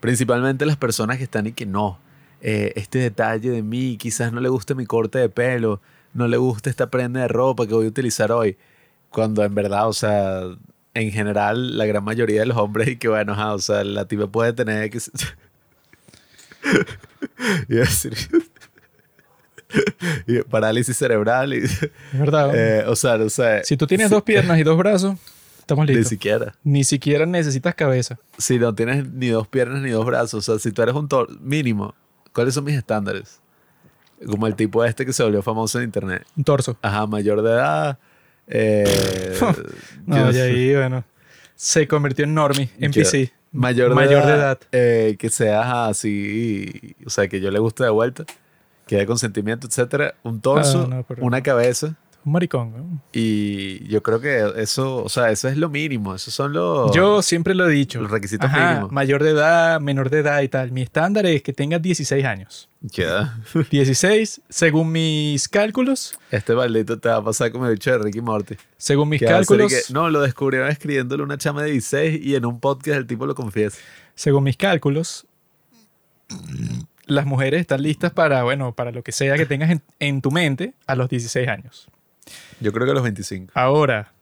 principalmente 0.00 0.64
las 0.64 0.78
personas 0.78 1.18
que 1.18 1.24
están 1.24 1.46
y 1.46 1.52
que 1.52 1.66
no. 1.66 1.98
eh, 2.40 2.72
este 2.76 3.00
detalle 3.00 3.50
de 3.50 3.62
mí, 3.62 3.98
quizás 3.98 4.32
no 4.32 4.40
le 4.40 4.48
guste 4.48 4.74
mi 4.74 4.86
corte 4.86 5.18
de 5.18 5.28
pelo, 5.28 5.82
no 6.14 6.26
le 6.26 6.38
gusta 6.38 6.70
esta 6.70 6.88
prenda 6.90 7.20
de 7.20 7.28
ropa 7.28 7.66
que 7.66 7.74
voy 7.74 7.84
a 7.84 7.88
utilizar 7.88 8.32
hoy. 8.32 8.56
Cuando 9.10 9.44
en 9.44 9.54
verdad, 9.54 9.88
o 9.88 9.92
sea, 9.92 10.42
en 10.94 11.10
general, 11.12 11.76
la 11.78 11.86
gran 11.86 12.04
mayoría 12.04 12.40
de 12.40 12.46
los 12.46 12.56
hombres 12.56 12.88
y 12.88 12.96
que 12.96 13.08
bueno, 13.08 13.32
ajá, 13.32 13.54
o 13.54 13.58
sea, 13.58 13.84
la 13.84 14.06
tipa 14.06 14.26
puede 14.28 14.52
tener 14.52 14.90
que... 14.90 14.98
Y 20.26 20.42
parálisis 20.42 20.96
cerebral 20.96 21.54
y... 21.54 21.58
Es 21.58 21.80
verdad. 22.12 22.50
eh, 22.54 22.84
o 22.86 22.96
sea, 22.96 23.16
no 23.18 23.28
sé. 23.28 23.62
si 23.64 23.76
tú 23.76 23.86
tienes 23.86 24.10
dos 24.10 24.22
piernas 24.22 24.58
y 24.58 24.62
dos 24.64 24.76
brazos, 24.76 25.16
estamos 25.60 25.86
Ni 25.86 25.92
listos. 25.94 26.08
siquiera. 26.10 26.54
Ni 26.64 26.82
siquiera 26.84 27.26
necesitas 27.26 27.74
cabeza. 27.74 28.18
si 28.38 28.58
no 28.58 28.74
tienes 28.74 29.08
ni 29.12 29.28
dos 29.28 29.46
piernas 29.46 29.82
ni 29.82 29.90
dos 29.90 30.04
brazos, 30.04 30.48
o 30.48 30.52
sea, 30.52 30.58
si 30.60 30.72
tú 30.72 30.82
eres 30.82 30.94
un 30.94 31.08
tor 31.08 31.28
mínimo, 31.40 31.94
¿cuáles 32.32 32.54
son 32.54 32.64
mis 32.64 32.76
estándares? 32.76 33.40
Como 34.26 34.46
el 34.48 34.54
tipo 34.56 34.84
este 34.84 35.06
que 35.06 35.12
se 35.12 35.22
volvió 35.22 35.40
famoso 35.42 35.78
en 35.78 35.84
internet. 35.84 36.26
Un 36.36 36.44
torso. 36.44 36.76
Ajá, 36.82 37.06
mayor 37.06 37.40
de 37.42 37.50
edad. 37.52 37.98
Eh, 38.50 39.38
No, 40.06 40.30
y 40.30 40.38
ahí, 40.38 40.74
bueno. 40.74 41.04
Se 41.54 41.86
convirtió 41.86 42.24
en 42.24 42.34
normie, 42.34 42.70
en 42.78 42.90
Yo- 42.92 43.02
PC. 43.02 43.32
mayor 43.52 43.90
de 43.90 43.94
mayor 43.94 44.24
de 44.26 44.32
edad. 44.32 44.38
edad. 44.38 44.58
eh, 44.72 45.16
que 45.18 45.28
sea 45.28 45.86
así, 45.86 46.94
o 47.06 47.10
sea, 47.10 47.28
que 47.28 47.40
yo 47.40 47.50
le 47.50 47.58
guste 47.58 47.84
de 47.84 47.90
vuelta, 47.90 48.24
que 48.86 48.96
haya 48.96 49.06
consentimiento, 49.06 49.66
etcétera. 49.66 50.14
Un 50.22 50.40
torso, 50.40 50.84
Ah, 50.90 50.94
no, 50.96 51.02
pero- 51.06 51.22
una 51.24 51.42
cabeza. 51.42 51.94
Un 52.24 52.32
maricón. 52.32 52.72
¿no? 52.76 53.02
Y 53.12 53.86
yo 53.88 54.02
creo 54.02 54.20
que 54.20 54.52
eso, 54.56 55.02
o 55.02 55.08
sea, 55.08 55.30
eso 55.30 55.48
es 55.48 55.56
lo 55.56 55.70
mínimo. 55.70 56.14
Esos 56.14 56.34
son 56.34 56.52
los. 56.52 56.94
Yo 56.94 57.22
siempre 57.22 57.54
lo 57.54 57.68
he 57.68 57.72
dicho. 57.72 58.00
Los 58.00 58.10
requisitos 58.10 58.48
Ajá, 58.48 58.68
mínimos. 58.68 58.92
Mayor 58.92 59.22
de 59.22 59.30
edad, 59.30 59.80
menor 59.80 60.10
de 60.10 60.18
edad 60.18 60.42
y 60.42 60.48
tal. 60.48 60.70
Mi 60.70 60.82
estándar 60.82 61.24
es 61.26 61.42
que 61.42 61.52
tengas 61.52 61.80
16 61.80 62.24
años. 62.24 62.68
Queda. 62.92 63.38
16, 63.70 64.42
según 64.48 64.92
mis 64.92 65.48
cálculos, 65.48 66.18
Este 66.30 66.54
maldito 66.54 66.98
te 66.98 67.08
va 67.08 67.16
a 67.16 67.24
pasar 67.24 67.52
como 67.52 67.66
el 67.66 67.72
bicho 67.72 67.90
de 67.90 67.98
Ricky 67.98 68.20
Morty. 68.20 68.56
según 68.76 69.08
mis 69.08 69.20
cálculos, 69.20 69.70
que, 69.72 69.92
no, 69.92 70.08
lo 70.10 70.20
descubrieron 70.20 70.68
escribiéndole 70.68 71.22
una 71.22 71.38
chama 71.38 71.62
de 71.62 71.72
16 71.72 72.20
y 72.22 72.34
en 72.34 72.46
un 72.46 72.60
podcast 72.60 72.98
el 72.98 73.06
tipo 73.06 73.26
lo 73.26 73.34
confiesa. 73.34 73.78
según 74.14 74.44
mis 74.44 74.56
cálculos, 74.56 75.26
las 77.06 77.26
mujeres 77.26 77.60
están 77.60 77.82
listas 77.82 78.12
para, 78.12 78.42
bueno, 78.44 78.74
para 78.74 78.92
lo 78.92 79.02
que 79.02 79.12
sea 79.12 79.36
que 79.36 79.46
tengas 79.46 79.70
en, 79.70 79.82
en 79.98 80.22
tu 80.22 80.30
mente 80.30 80.74
a 80.86 80.94
los 80.94 81.08
16 81.08 81.48
años. 81.48 81.88
Yo 82.60 82.72
creo 82.72 82.84
que 82.86 82.90
a 82.92 82.94
los 82.94 83.02
25, 83.02 83.52
Ahora, 83.54 84.12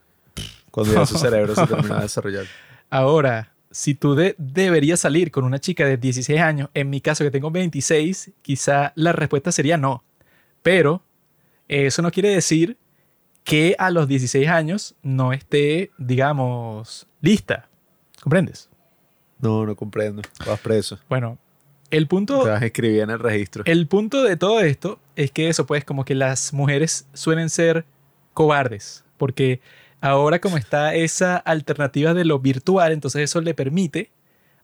cuando 0.71 0.95
ya 0.95 1.07
su 1.07 1.19
cerebro 1.19 1.55
se 1.55 1.67
termina 1.67 1.97
de 1.97 2.03
desarrollar. 2.03 2.47
Ahora, 2.91 3.53
si 3.71 3.95
tú 3.95 4.15
de- 4.15 4.35
deberías 4.39 5.01
salir 5.01 5.31
con 5.31 5.45
una 5.45 5.59
chica 5.59 5.85
de 5.85 5.97
16 5.97 6.41
años, 6.41 6.71
en 6.75 6.89
mi 6.91 7.01
caso 7.01 7.25
que 7.25 7.31
tengo 7.31 7.51
26, 7.51 8.31
quizá 8.43 8.93
la 8.95 9.13
respuesta 9.13 9.53
sería 9.53 9.77
no. 9.77 10.03
Pero 10.63 11.03
eso 11.69 12.01
no 12.03 12.11
quiere 12.11 12.31
decir 12.31 12.77
que 13.45 13.75
a 13.79 13.91
los 13.91 14.09
16 14.09 14.49
años 14.49 14.95
no 15.03 15.33
esté, 15.33 15.91
digamos, 15.99 17.07
lista. 17.21 17.69
¿Comprendes? 18.23 18.69
No, 19.41 19.65
no 19.67 19.75
comprendo. 19.77 20.23
Vas 20.47 20.61
preso. 20.61 20.99
Bueno, 21.09 21.39
el 21.91 22.07
punto, 22.07 22.43
Te 22.43 22.51
vas 22.51 22.63
a 22.63 22.67
escribir 22.67 23.01
en 23.01 23.11
el 23.11 23.19
registro. 23.19 23.63
el 23.67 23.87
punto 23.87 24.23
de 24.23 24.37
todo 24.37 24.61
esto 24.61 24.99
es 25.17 25.31
que 25.31 25.49
eso, 25.49 25.65
pues, 25.67 25.85
como 25.85 26.05
que 26.05 26.15
las 26.15 26.53
mujeres 26.53 27.07
suelen 27.15 27.49
ser 27.49 27.85
cobardes. 28.39 29.05
Porque 29.17 29.61
ahora 30.01 30.39
como 30.39 30.59
está 30.59 30.95
esa 30.95 31.39
alternativa 31.39 32.15
de 32.15 32.25
lo 32.25 32.39
virtual, 32.39 32.93
entonces 32.93 33.23
eso 33.23 33.41
le 33.41 33.53
permite 33.53 34.13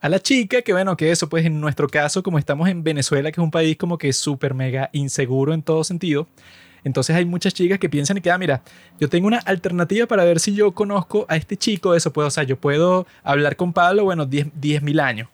a 0.00 0.08
la 0.08 0.20
chica 0.20 0.62
que, 0.62 0.72
bueno, 0.72 0.96
que 0.96 1.10
eso, 1.10 1.28
pues 1.28 1.44
en 1.44 1.60
nuestro 1.60 1.88
caso, 1.88 2.22
como 2.22 2.38
estamos 2.38 2.68
en 2.68 2.84
Venezuela, 2.84 3.32
que 3.32 3.40
es 3.40 3.44
un 3.44 3.50
país 3.50 3.76
como 3.76 3.98
que 3.98 4.12
súper 4.12 4.54
mega 4.54 4.90
inseguro 4.92 5.52
en 5.52 5.62
todo 5.62 5.82
sentido, 5.82 6.28
entonces 6.84 7.16
hay 7.16 7.24
muchas 7.24 7.52
chicas 7.52 7.80
que 7.80 7.88
piensan 7.88 8.20
que, 8.20 8.30
ah, 8.30 8.38
mira, 8.38 8.62
yo 9.00 9.08
tengo 9.08 9.26
una 9.26 9.38
alternativa 9.38 10.06
para 10.06 10.22
ver 10.24 10.38
si 10.38 10.54
yo 10.54 10.70
conozco 10.72 11.26
a 11.28 11.34
este 11.34 11.56
chico, 11.56 11.96
eso 11.96 12.12
puedo, 12.12 12.28
o 12.28 12.30
sea, 12.30 12.44
yo 12.44 12.56
puedo 12.56 13.08
hablar 13.24 13.56
con 13.56 13.72
Pablo, 13.72 14.04
bueno, 14.04 14.24
10 14.24 14.82
mil 14.82 15.00
años. 15.00 15.28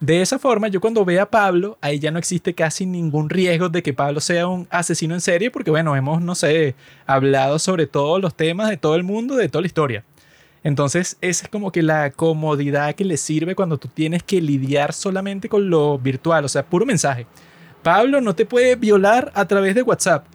De 0.00 0.22
esa 0.22 0.38
forma, 0.38 0.68
yo 0.68 0.80
cuando 0.80 1.04
vea 1.04 1.24
a 1.24 1.30
Pablo, 1.30 1.76
ahí 1.80 1.98
ya 1.98 2.12
no 2.12 2.20
existe 2.20 2.54
casi 2.54 2.86
ningún 2.86 3.28
riesgo 3.28 3.68
de 3.68 3.82
que 3.82 3.92
Pablo 3.92 4.20
sea 4.20 4.46
un 4.46 4.68
asesino 4.70 5.14
en 5.14 5.20
serie, 5.20 5.50
porque 5.50 5.72
bueno, 5.72 5.96
hemos, 5.96 6.22
no 6.22 6.36
sé, 6.36 6.76
hablado 7.04 7.58
sobre 7.58 7.88
todos 7.88 8.20
los 8.20 8.36
temas 8.36 8.70
de 8.70 8.76
todo 8.76 8.94
el 8.94 9.02
mundo, 9.02 9.34
de 9.34 9.48
toda 9.48 9.62
la 9.62 9.66
historia. 9.66 10.04
Entonces, 10.62 11.16
esa 11.20 11.44
es 11.44 11.50
como 11.50 11.72
que 11.72 11.82
la 11.82 12.10
comodidad 12.12 12.94
que 12.94 13.04
le 13.04 13.16
sirve 13.16 13.56
cuando 13.56 13.78
tú 13.78 13.88
tienes 13.88 14.22
que 14.22 14.40
lidiar 14.40 14.92
solamente 14.92 15.48
con 15.48 15.68
lo 15.68 15.98
virtual, 15.98 16.44
o 16.44 16.48
sea, 16.48 16.64
puro 16.64 16.86
mensaje. 16.86 17.26
Pablo 17.82 18.20
no 18.20 18.36
te 18.36 18.46
puede 18.46 18.76
violar 18.76 19.32
a 19.34 19.46
través 19.46 19.74
de 19.74 19.82
WhatsApp. 19.82 20.26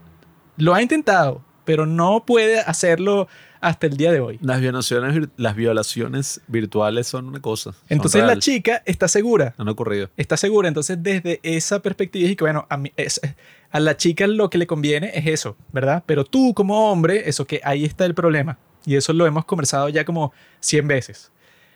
Lo 0.58 0.74
ha 0.74 0.82
intentado, 0.82 1.42
pero 1.64 1.86
no 1.86 2.26
puede 2.26 2.60
hacerlo 2.60 3.28
hasta 3.64 3.88
el 3.88 3.98
día 3.98 4.12
de 4.12 4.20
hoy. 4.20 4.38
Las 4.42 4.60
violaciones, 4.62 5.30
las 5.38 5.56
violaciones 5.56 6.42
virtuales 6.48 7.08
son 7.08 7.28
una 7.28 7.40
cosa. 7.42 7.72
son 7.72 7.82
Entonces 7.90 8.24
la 8.24 8.38
chica 8.40 8.84
está 8.86 9.08
segura 9.08 9.56
Han 9.58 9.68
ocurrido. 9.70 10.10
está 10.18 10.38
segura. 10.38 10.68
Entonces, 10.68 10.98
desde 11.02 11.40
esa 11.44 11.80
perspectiva, 11.82 12.30
y 12.30 12.36
que 12.36 12.44
bueno, 12.44 12.66
a, 12.70 12.78
mí, 12.78 12.92
es- 12.98 13.20
a 13.72 13.80
la 13.80 13.98
chica 13.98 14.28
lo 14.28 14.50
que 14.50 14.58
le 14.58 14.68
conviene 14.68 15.12
es 15.16 15.26
eso, 15.28 15.56
¿verdad? 15.72 16.04
Pero 16.06 16.26
tú, 16.26 16.54
como 16.54 16.92
hombre, 16.92 17.28
eso 17.30 17.46
que 17.48 17.60
ahí 17.64 17.86
está 17.86 18.06
el 18.06 18.14
problema. 18.14 18.58
Y 18.86 18.96
eso 18.96 19.14
lo 19.14 19.26
hemos 19.26 19.46
conversado 19.46 19.88
ya 19.90 20.04
como 20.06 20.34
100 20.60 20.88
veces. 20.88 21.32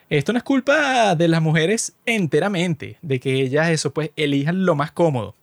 Esto 0.09 0.31
no 0.33 0.37
es 0.37 0.43
culpa 0.43 1.15
de 1.15 1.27
las 1.27 1.41
mujeres 1.41 1.93
enteramente, 2.05 2.97
de 3.01 3.19
que 3.19 3.33
ellas, 3.41 3.69
eso, 3.69 3.91
pues, 3.93 4.11
elijan 4.15 4.65
lo 4.65 4.75
más 4.75 4.91
cómodo, 4.91 5.35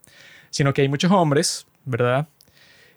sino 0.50 0.72
que 0.74 0.82
hay 0.82 0.88
muchos 0.88 1.10
hombres, 1.10 1.66
¿verdad? 1.84 2.28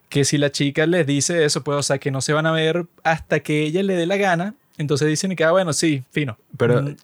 Que 0.09 0.23
si 0.25 0.37
la 0.37 0.51
chica 0.51 0.85
les 0.85 1.05
dice 1.05 1.43
eso, 1.45 1.63
pues, 1.63 1.77
o 1.77 1.83
sea, 1.83 1.97
que 1.97 2.11
no 2.11 2.21
se 2.21 2.33
van 2.33 2.45
a 2.45 2.51
ver 2.51 2.85
hasta 3.03 3.41
que 3.41 3.63
ella 3.63 3.83
le 3.83 3.95
dé 3.95 4.05
la 4.05 4.15
gana, 4.17 4.55
entonces 4.77 5.07
dicen 5.07 5.35
que, 5.35 5.43
ah, 5.43 5.51
bueno, 5.51 5.73
sí, 5.73 6.03
fino. 6.11 6.37
Pero 6.57 6.81
Mm, 6.81 6.95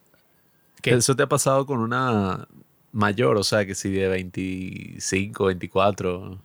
¿Qué? 0.82 0.92
eso 0.92 1.16
te 1.16 1.24
ha 1.24 1.28
pasado 1.28 1.66
con 1.66 1.80
una 1.80 2.48
mayor, 2.92 3.38
o 3.38 3.44
sea, 3.44 3.66
que 3.66 3.76
si 3.76 3.92
de 3.92 4.08
25, 4.08 5.46
24. 5.46 6.40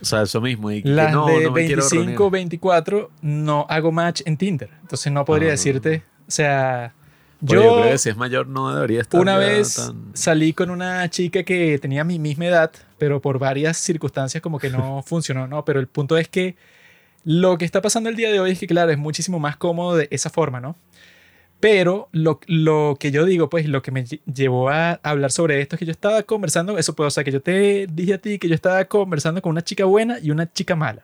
O 0.00 0.04
sea, 0.04 0.22
eso 0.22 0.40
mismo. 0.40 0.70
Y 0.70 0.82
que 0.82 0.88
Las 0.88 1.12
no, 1.12 1.26
de 1.26 1.44
no 1.44 1.50
me 1.52 1.66
quiero 1.66 1.82
25, 1.82 2.04
reunir. 2.18 2.30
24 2.32 3.10
no 3.22 3.66
hago 3.68 3.90
match 3.90 4.22
en 4.26 4.36
Tinder. 4.36 4.70
Entonces 4.82 5.12
no 5.12 5.24
podría 5.24 5.48
Ah. 5.48 5.52
decirte, 5.52 6.02
o 6.26 6.30
sea, 6.30 6.94
Oye, 7.42 7.54
yo, 7.54 7.62
yo 7.62 7.80
creo 7.80 7.92
que 7.92 7.98
si 7.98 8.08
es 8.10 8.16
mayor 8.16 8.46
no 8.48 8.72
debería 8.74 9.00
estar 9.00 9.20
una 9.20 9.36
vez 9.38 9.74
tan- 9.76 10.10
salí 10.14 10.52
con 10.52 10.70
una 10.70 11.08
chica 11.10 11.42
que 11.42 11.78
tenía 11.78 12.04
mi 12.04 12.18
misma 12.18 12.46
edad, 12.46 12.70
pero 12.98 13.20
por 13.20 13.38
varias 13.38 13.76
circunstancias 13.78 14.42
como 14.42 14.58
que 14.58 14.70
no 14.70 15.02
funcionó, 15.06 15.46
¿no? 15.46 15.64
Pero 15.64 15.80
el 15.80 15.86
punto 15.86 16.16
es 16.18 16.28
que 16.28 16.56
lo 17.24 17.58
que 17.58 17.64
está 17.64 17.82
pasando 17.82 18.08
el 18.10 18.16
día 18.16 18.30
de 18.32 18.40
hoy 18.40 18.52
es 18.52 18.58
que, 18.58 18.66
claro, 18.66 18.90
es 18.92 18.98
muchísimo 18.98 19.38
más 19.38 19.56
cómodo 19.56 19.96
de 19.96 20.08
esa 20.10 20.30
forma, 20.30 20.60
¿no? 20.60 20.76
Pero 21.60 22.08
lo, 22.12 22.38
lo 22.46 22.96
que 23.00 23.10
yo 23.10 23.24
digo, 23.24 23.50
pues 23.50 23.66
lo 23.68 23.82
que 23.82 23.90
me 23.90 24.04
lle- 24.04 24.20
llevó 24.32 24.68
a 24.70 24.92
hablar 25.02 25.32
sobre 25.32 25.60
esto 25.60 25.74
es 25.74 25.80
que 25.80 25.86
yo 25.86 25.90
estaba 25.92 26.22
conversando, 26.22 26.78
eso 26.78 26.94
puede, 26.94 27.08
o 27.08 27.10
sea, 27.10 27.24
que 27.24 27.32
yo 27.32 27.42
te 27.42 27.88
dije 27.92 28.14
a 28.14 28.18
ti 28.18 28.38
que 28.38 28.48
yo 28.48 28.54
estaba 28.54 28.84
conversando 28.84 29.42
con 29.42 29.50
una 29.50 29.62
chica 29.64 29.84
buena 29.84 30.18
y 30.20 30.30
una 30.30 30.50
chica 30.52 30.76
mala. 30.76 31.02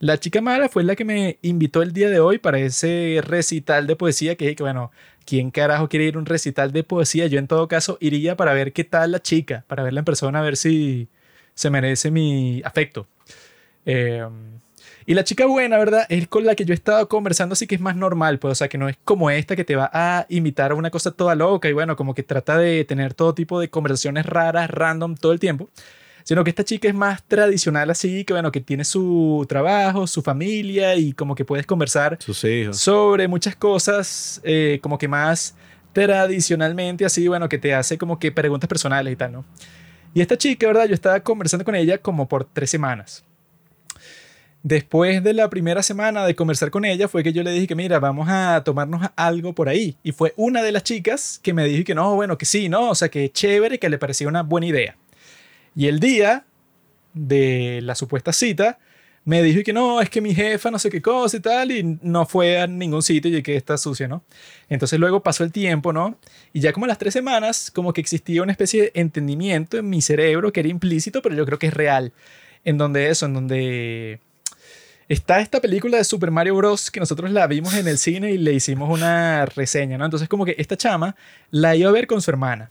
La 0.00 0.18
chica 0.18 0.40
mala 0.40 0.68
fue 0.68 0.82
la 0.82 0.96
que 0.96 1.04
me 1.04 1.38
invitó 1.42 1.80
el 1.80 1.92
día 1.92 2.10
de 2.10 2.18
hoy 2.18 2.38
para 2.38 2.58
ese 2.58 3.20
recital 3.22 3.86
de 3.86 3.94
poesía 3.94 4.34
que, 4.34 4.56
que 4.56 4.62
bueno, 4.64 4.90
¿quién 5.24 5.50
carajo 5.50 5.88
quiere 5.88 6.06
ir 6.06 6.16
a 6.16 6.18
un 6.18 6.26
recital 6.26 6.72
de 6.72 6.84
poesía? 6.84 7.26
Yo 7.26 7.38
en 7.38 7.46
todo 7.48 7.68
caso 7.68 7.98
iría 8.00 8.36
para 8.36 8.52
ver 8.52 8.72
qué 8.72 8.84
tal 8.84 9.12
la 9.12 9.20
chica, 9.22 9.64
para 9.68 9.82
verla 9.82 10.00
en 10.00 10.04
persona, 10.04 10.40
a 10.40 10.42
ver 10.42 10.56
si 10.56 11.08
se 11.54 11.70
merece 11.70 12.10
mi 12.10 12.62
afecto. 12.64 13.06
Eh, 13.86 14.24
Y 15.06 15.14
la 15.14 15.24
chica 15.24 15.46
buena, 15.46 15.78
¿verdad? 15.78 16.06
Es 16.08 16.28
con 16.28 16.44
la 16.46 16.54
que 16.54 16.64
yo 16.64 16.72
he 16.72 16.76
estado 16.76 17.08
conversando, 17.08 17.54
así 17.54 17.66
que 17.66 17.74
es 17.74 17.80
más 17.80 17.96
normal, 17.96 18.38
pues, 18.38 18.52
o 18.52 18.54
sea, 18.54 18.68
que 18.68 18.78
no 18.78 18.88
es 18.88 18.96
como 19.04 19.30
esta 19.30 19.56
que 19.56 19.64
te 19.64 19.74
va 19.76 19.90
a 19.92 20.26
invitar 20.28 20.70
a 20.72 20.74
una 20.76 20.90
cosa 20.90 21.10
toda 21.10 21.34
loca 21.34 21.68
y 21.68 21.72
bueno, 21.72 21.96
como 21.96 22.14
que 22.14 22.22
trata 22.22 22.56
de 22.58 22.84
tener 22.84 23.14
todo 23.14 23.34
tipo 23.34 23.58
de 23.60 23.68
conversaciones 23.68 24.26
raras, 24.26 24.70
random, 24.70 25.16
todo 25.16 25.32
el 25.32 25.40
tiempo. 25.40 25.70
Sino 26.24 26.44
que 26.44 26.50
esta 26.50 26.64
chica 26.64 26.88
es 26.88 26.94
más 26.94 27.22
tradicional 27.24 27.90
así, 27.90 28.24
que 28.24 28.32
bueno, 28.32 28.52
que 28.52 28.60
tiene 28.60 28.84
su 28.84 29.44
trabajo, 29.48 30.06
su 30.06 30.22
familia 30.22 30.94
y 30.96 31.12
como 31.12 31.34
que 31.34 31.44
puedes 31.44 31.66
conversar 31.66 32.18
Sus 32.20 32.44
hijos. 32.44 32.78
sobre 32.78 33.28
muchas 33.28 33.56
cosas, 33.56 34.40
eh, 34.44 34.78
como 34.82 34.98
que 34.98 35.08
más 35.08 35.54
tradicionalmente 35.92 37.04
así, 37.04 37.28
bueno, 37.28 37.48
que 37.48 37.58
te 37.58 37.74
hace 37.74 37.98
como 37.98 38.18
que 38.18 38.32
preguntas 38.32 38.68
personales 38.68 39.12
y 39.12 39.16
tal, 39.16 39.32
¿no? 39.32 39.44
Y 40.14 40.20
esta 40.20 40.36
chica, 40.36 40.66
¿verdad? 40.66 40.86
Yo 40.86 40.94
estaba 40.94 41.20
conversando 41.20 41.64
con 41.64 41.74
ella 41.74 41.98
como 41.98 42.28
por 42.28 42.44
tres 42.44 42.70
semanas. 42.70 43.24
Después 44.62 45.24
de 45.24 45.32
la 45.32 45.50
primera 45.50 45.82
semana 45.82 46.24
de 46.24 46.36
conversar 46.36 46.70
con 46.70 46.84
ella 46.84 47.08
fue 47.08 47.24
que 47.24 47.32
yo 47.32 47.42
le 47.42 47.50
dije 47.50 47.66
que 47.66 47.74
mira, 47.74 47.98
vamos 47.98 48.28
a 48.30 48.62
tomarnos 48.64 49.02
algo 49.16 49.54
por 49.54 49.68
ahí. 49.68 49.96
Y 50.04 50.12
fue 50.12 50.34
una 50.36 50.62
de 50.62 50.70
las 50.70 50.84
chicas 50.84 51.40
que 51.42 51.52
me 51.52 51.64
dijo 51.64 51.84
que 51.84 51.96
no, 51.96 52.14
bueno, 52.14 52.38
que 52.38 52.46
sí, 52.46 52.68
¿no? 52.68 52.90
O 52.90 52.94
sea, 52.94 53.08
que 53.08 53.32
chévere, 53.32 53.78
que 53.80 53.88
le 53.88 53.98
parecía 53.98 54.28
una 54.28 54.42
buena 54.42 54.66
idea. 54.68 54.96
Y 55.74 55.86
el 55.86 56.00
día 56.00 56.44
de 57.14 57.80
la 57.82 57.94
supuesta 57.94 58.32
cita, 58.32 58.78
me 59.24 59.42
dijo 59.42 59.62
que 59.62 59.72
no, 59.72 60.00
es 60.00 60.10
que 60.10 60.20
mi 60.20 60.34
jefa 60.34 60.70
no 60.70 60.78
sé 60.78 60.90
qué 60.90 61.00
cosa 61.00 61.36
y 61.36 61.40
tal, 61.40 61.70
y 61.70 61.98
no 62.02 62.26
fue 62.26 62.60
a 62.60 62.66
ningún 62.66 63.02
sitio 63.02 63.36
y 63.36 63.42
que 63.42 63.56
está 63.56 63.78
sucia, 63.78 64.08
¿no? 64.08 64.24
Entonces 64.68 64.98
luego 64.98 65.22
pasó 65.22 65.44
el 65.44 65.52
tiempo, 65.52 65.92
¿no? 65.92 66.18
Y 66.52 66.60
ya 66.60 66.72
como 66.72 66.86
las 66.86 66.98
tres 66.98 67.12
semanas, 67.14 67.70
como 67.70 67.92
que 67.92 68.00
existía 68.00 68.42
una 68.42 68.52
especie 68.52 68.82
de 68.82 68.92
entendimiento 68.94 69.78
en 69.78 69.88
mi 69.88 70.02
cerebro 70.02 70.52
que 70.52 70.60
era 70.60 70.68
implícito, 70.68 71.22
pero 71.22 71.34
yo 71.36 71.46
creo 71.46 71.58
que 71.58 71.68
es 71.68 71.74
real. 71.74 72.12
En 72.64 72.78
donde 72.78 73.10
eso, 73.10 73.26
en 73.26 73.34
donde 73.34 74.20
está 75.08 75.40
esta 75.40 75.60
película 75.60 75.98
de 75.98 76.04
Super 76.04 76.30
Mario 76.30 76.56
Bros. 76.56 76.90
que 76.90 77.00
nosotros 77.00 77.30
la 77.30 77.46
vimos 77.46 77.74
en 77.74 77.86
el 77.86 77.98
cine 77.98 78.32
y 78.32 78.38
le 78.38 78.52
hicimos 78.54 78.90
una 78.90 79.46
reseña, 79.46 79.98
¿no? 79.98 80.04
Entonces 80.04 80.28
como 80.28 80.44
que 80.44 80.56
esta 80.58 80.76
chama 80.76 81.14
la 81.50 81.76
iba 81.76 81.88
a 81.90 81.92
ver 81.92 82.06
con 82.08 82.20
su 82.22 82.30
hermana. 82.30 82.70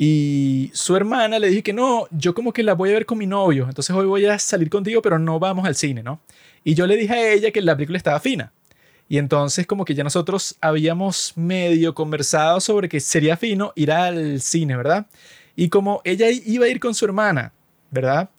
Y 0.00 0.70
su 0.74 0.94
hermana 0.94 1.40
le 1.40 1.48
dije 1.48 1.64
que 1.64 1.72
no, 1.72 2.06
yo 2.12 2.32
como 2.32 2.52
que 2.52 2.62
la 2.62 2.74
voy 2.74 2.90
a 2.90 2.92
ver 2.94 3.04
con 3.04 3.18
mi 3.18 3.26
novio, 3.26 3.66
entonces 3.68 3.94
hoy 3.94 4.06
voy 4.06 4.24
a 4.26 4.38
salir 4.38 4.70
contigo, 4.70 5.02
pero 5.02 5.18
no 5.18 5.40
vamos 5.40 5.66
al 5.66 5.74
cine, 5.74 6.04
¿no? 6.04 6.20
Y 6.62 6.74
yo 6.74 6.86
le 6.86 6.96
dije 6.96 7.12
a 7.12 7.32
ella 7.32 7.50
que 7.50 7.60
la 7.60 7.74
película 7.74 7.98
estaba 7.98 8.20
fina. 8.20 8.52
Y 9.08 9.18
entonces 9.18 9.66
como 9.66 9.84
que 9.84 9.94
ya 9.94 10.04
nosotros 10.04 10.56
habíamos 10.60 11.32
medio 11.34 11.94
conversado 11.94 12.60
sobre 12.60 12.88
que 12.88 13.00
sería 13.00 13.36
fino 13.36 13.72
ir 13.74 13.90
al 13.90 14.40
cine, 14.40 14.76
¿verdad? 14.76 15.06
Y 15.56 15.68
como 15.68 16.00
ella 16.04 16.28
iba 16.30 16.66
a 16.66 16.68
ir 16.68 16.78
con 16.78 16.94
su 16.94 17.04
hermana, 17.04 17.52
¿verdad? 17.90 18.30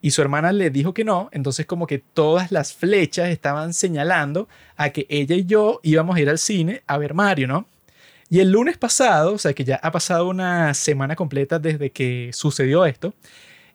Y 0.00 0.10
su 0.10 0.22
hermana 0.22 0.50
le 0.50 0.70
dijo 0.70 0.92
que 0.92 1.04
no, 1.04 1.28
entonces 1.32 1.66
como 1.66 1.86
que 1.86 1.98
todas 1.98 2.50
las 2.50 2.72
flechas 2.72 3.28
estaban 3.28 3.74
señalando 3.74 4.48
a 4.76 4.90
que 4.90 5.06
ella 5.08 5.36
y 5.36 5.44
yo 5.44 5.80
íbamos 5.84 6.16
a 6.16 6.20
ir 6.20 6.30
al 6.30 6.38
cine 6.38 6.82
a 6.86 6.98
ver 6.98 7.14
Mario, 7.14 7.46
¿no? 7.46 7.68
Y 8.28 8.40
el 8.40 8.50
lunes 8.50 8.76
pasado, 8.76 9.34
o 9.34 9.38
sea 9.38 9.52
que 9.52 9.64
ya 9.64 9.76
ha 9.82 9.92
pasado 9.92 10.28
una 10.28 10.74
semana 10.74 11.14
completa 11.14 11.58
desde 11.58 11.90
que 11.90 12.30
sucedió 12.32 12.84
esto, 12.84 13.14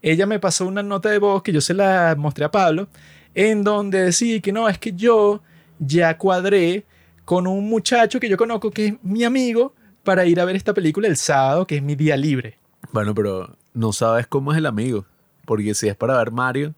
ella 0.02 0.26
me 0.26 0.40
pasó 0.40 0.66
una 0.66 0.84
nota 0.84 1.10
de 1.10 1.20
voz 1.20 1.44
que 1.44 1.54
yo 1.54 1.62
se 1.62 1.74
la 1.74 2.16
mostré 2.18 2.46
a 2.46 2.52
Pablo, 2.52 2.88
en 3.34 3.64
donde 3.64 4.04
decía 4.04 4.40
que 4.42 4.52
no, 4.52 4.68
es 4.68 4.78
que 4.78 4.94
yo 4.94 5.42
ya 5.80 6.18
cuadré 6.18 6.86
con 7.24 7.48
un 7.48 7.70
muchacho 7.70 8.20
que 8.20 8.28
yo 8.28 8.38
conozco 8.38 8.72
que 8.72 8.88
es 8.88 8.94
mi 9.04 9.24
amigo 9.24 9.74
para 10.04 10.26
ir 10.26 10.40
a 10.40 10.46
ver 10.46 10.56
esta 10.56 10.74
película 10.74 11.08
el 11.08 11.18
sábado, 11.18 11.66
que 11.66 11.78
es 11.78 11.84
mi 11.84 11.96
día 11.96 12.18
libre. 12.18 12.58
Bueno, 12.92 13.14
pero 13.14 13.56
no 13.74 13.94
sabes 13.94 14.28
cómo 14.28 14.52
es 14.52 14.58
el 14.58 14.66
amigo. 14.66 15.06
Porque 15.46 15.74
si 15.74 15.88
es 15.88 15.96
para 15.96 16.18
ver 16.18 16.32
Mario, 16.32 16.74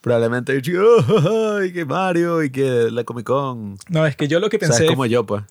probablemente 0.00 0.54
dicho, 0.54 0.72
oh, 0.82 1.58
ay, 1.58 1.72
que 1.72 1.84
Mario 1.84 2.42
y 2.42 2.50
que 2.50 2.90
la 2.90 3.04
Comic 3.04 3.26
Con. 3.26 3.76
No, 3.88 4.06
es 4.06 4.16
que 4.16 4.28
yo 4.28 4.40
lo 4.40 4.48
que 4.48 4.56
O 4.56 4.60
sea, 4.60 4.68
pensé, 4.68 4.84
es 4.84 4.90
como 4.90 5.06
yo, 5.06 5.24
pues. 5.24 5.42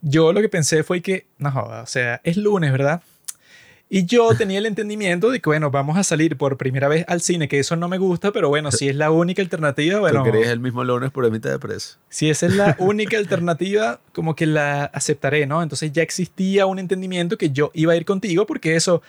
Yo 0.00 0.32
lo 0.32 0.40
que 0.40 0.48
pensé 0.48 0.82
fue 0.82 1.02
que, 1.02 1.26
no 1.38 1.50
joda, 1.50 1.82
o 1.82 1.86
sea, 1.86 2.20
es 2.24 2.36
lunes, 2.36 2.72
¿verdad? 2.72 3.02
Y 3.90 4.04
yo 4.04 4.34
tenía 4.38 4.58
el 4.58 4.66
entendimiento 4.66 5.30
de 5.30 5.40
que, 5.40 5.48
bueno, 5.48 5.70
vamos 5.70 5.96
a 5.96 6.04
salir 6.04 6.36
por 6.36 6.56
primera 6.56 6.88
vez 6.88 7.04
al 7.08 7.20
cine, 7.20 7.48
que 7.48 7.58
eso 7.58 7.76
no 7.76 7.88
me 7.88 7.98
gusta, 7.98 8.32
pero 8.32 8.48
bueno, 8.48 8.70
si 8.70 8.88
es 8.88 8.96
la 8.96 9.10
única 9.10 9.42
alternativa, 9.42 10.00
bueno, 10.00 10.22
Tú 10.22 10.30
querías 10.30 10.50
el 10.50 10.60
mismo 10.60 10.84
lunes 10.84 11.10
por 11.10 11.28
mitad 11.30 11.50
de 11.50 11.58
precio. 11.58 11.98
si 12.08 12.30
esa 12.30 12.46
es 12.46 12.54
la 12.54 12.76
única 12.78 13.18
alternativa, 13.18 14.00
como 14.12 14.36
que 14.36 14.46
la 14.46 14.84
aceptaré, 14.84 15.46
¿no? 15.46 15.62
Entonces 15.62 15.92
ya 15.92 16.02
existía 16.02 16.66
un 16.66 16.78
entendimiento 16.78 17.38
que 17.38 17.50
yo 17.50 17.70
iba 17.74 17.92
a 17.92 17.96
ir 17.96 18.04
contigo, 18.04 18.46
porque 18.46 18.76
eso, 18.76 19.02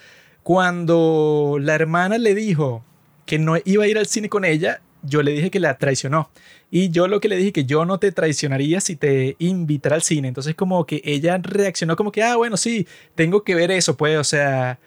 cuando 0.44 1.58
la 1.60 1.76
hermana 1.76 2.18
le 2.18 2.34
dijo 2.34 2.84
que 3.26 3.38
no 3.38 3.58
iba 3.64 3.84
a 3.84 3.88
ir 3.88 3.98
al 3.98 4.08
cine 4.08 4.30
con 4.30 4.44
ella, 4.44 4.82
yo 5.04 5.24
le 5.24 5.32
dije 5.32 5.52
que 5.52 5.60
la 5.60 5.78
traicionó. 5.78 6.30
Y 6.72 6.90
yo 6.90 7.08
lo 7.08 7.20
que 7.20 7.30
le 7.30 7.38
dije 7.38 7.52
que 7.52 7.66
yo 7.66 7.86
no 7.86 8.00
te 8.00 8.12
traicionaría 8.12 8.82
si 8.82 8.96
te 8.96 9.36
invitara 9.40 9.96
al 9.96 10.02
cine. 10.02 10.28
Entonces 10.28 10.56
como 10.56 10.86
que 10.86 11.02
ella 11.04 11.40
reaccionó 11.42 11.96
como 11.96 12.12
que, 12.12 12.24
ah, 12.24 12.36
bueno, 12.36 12.58
sí, 12.58 12.88
tengo 13.16 13.44
que 13.44 13.56
ver 13.56 13.72
eso, 13.72 13.98
pues, 13.98 14.18
o 14.18 14.24
sea, 14.24 14.80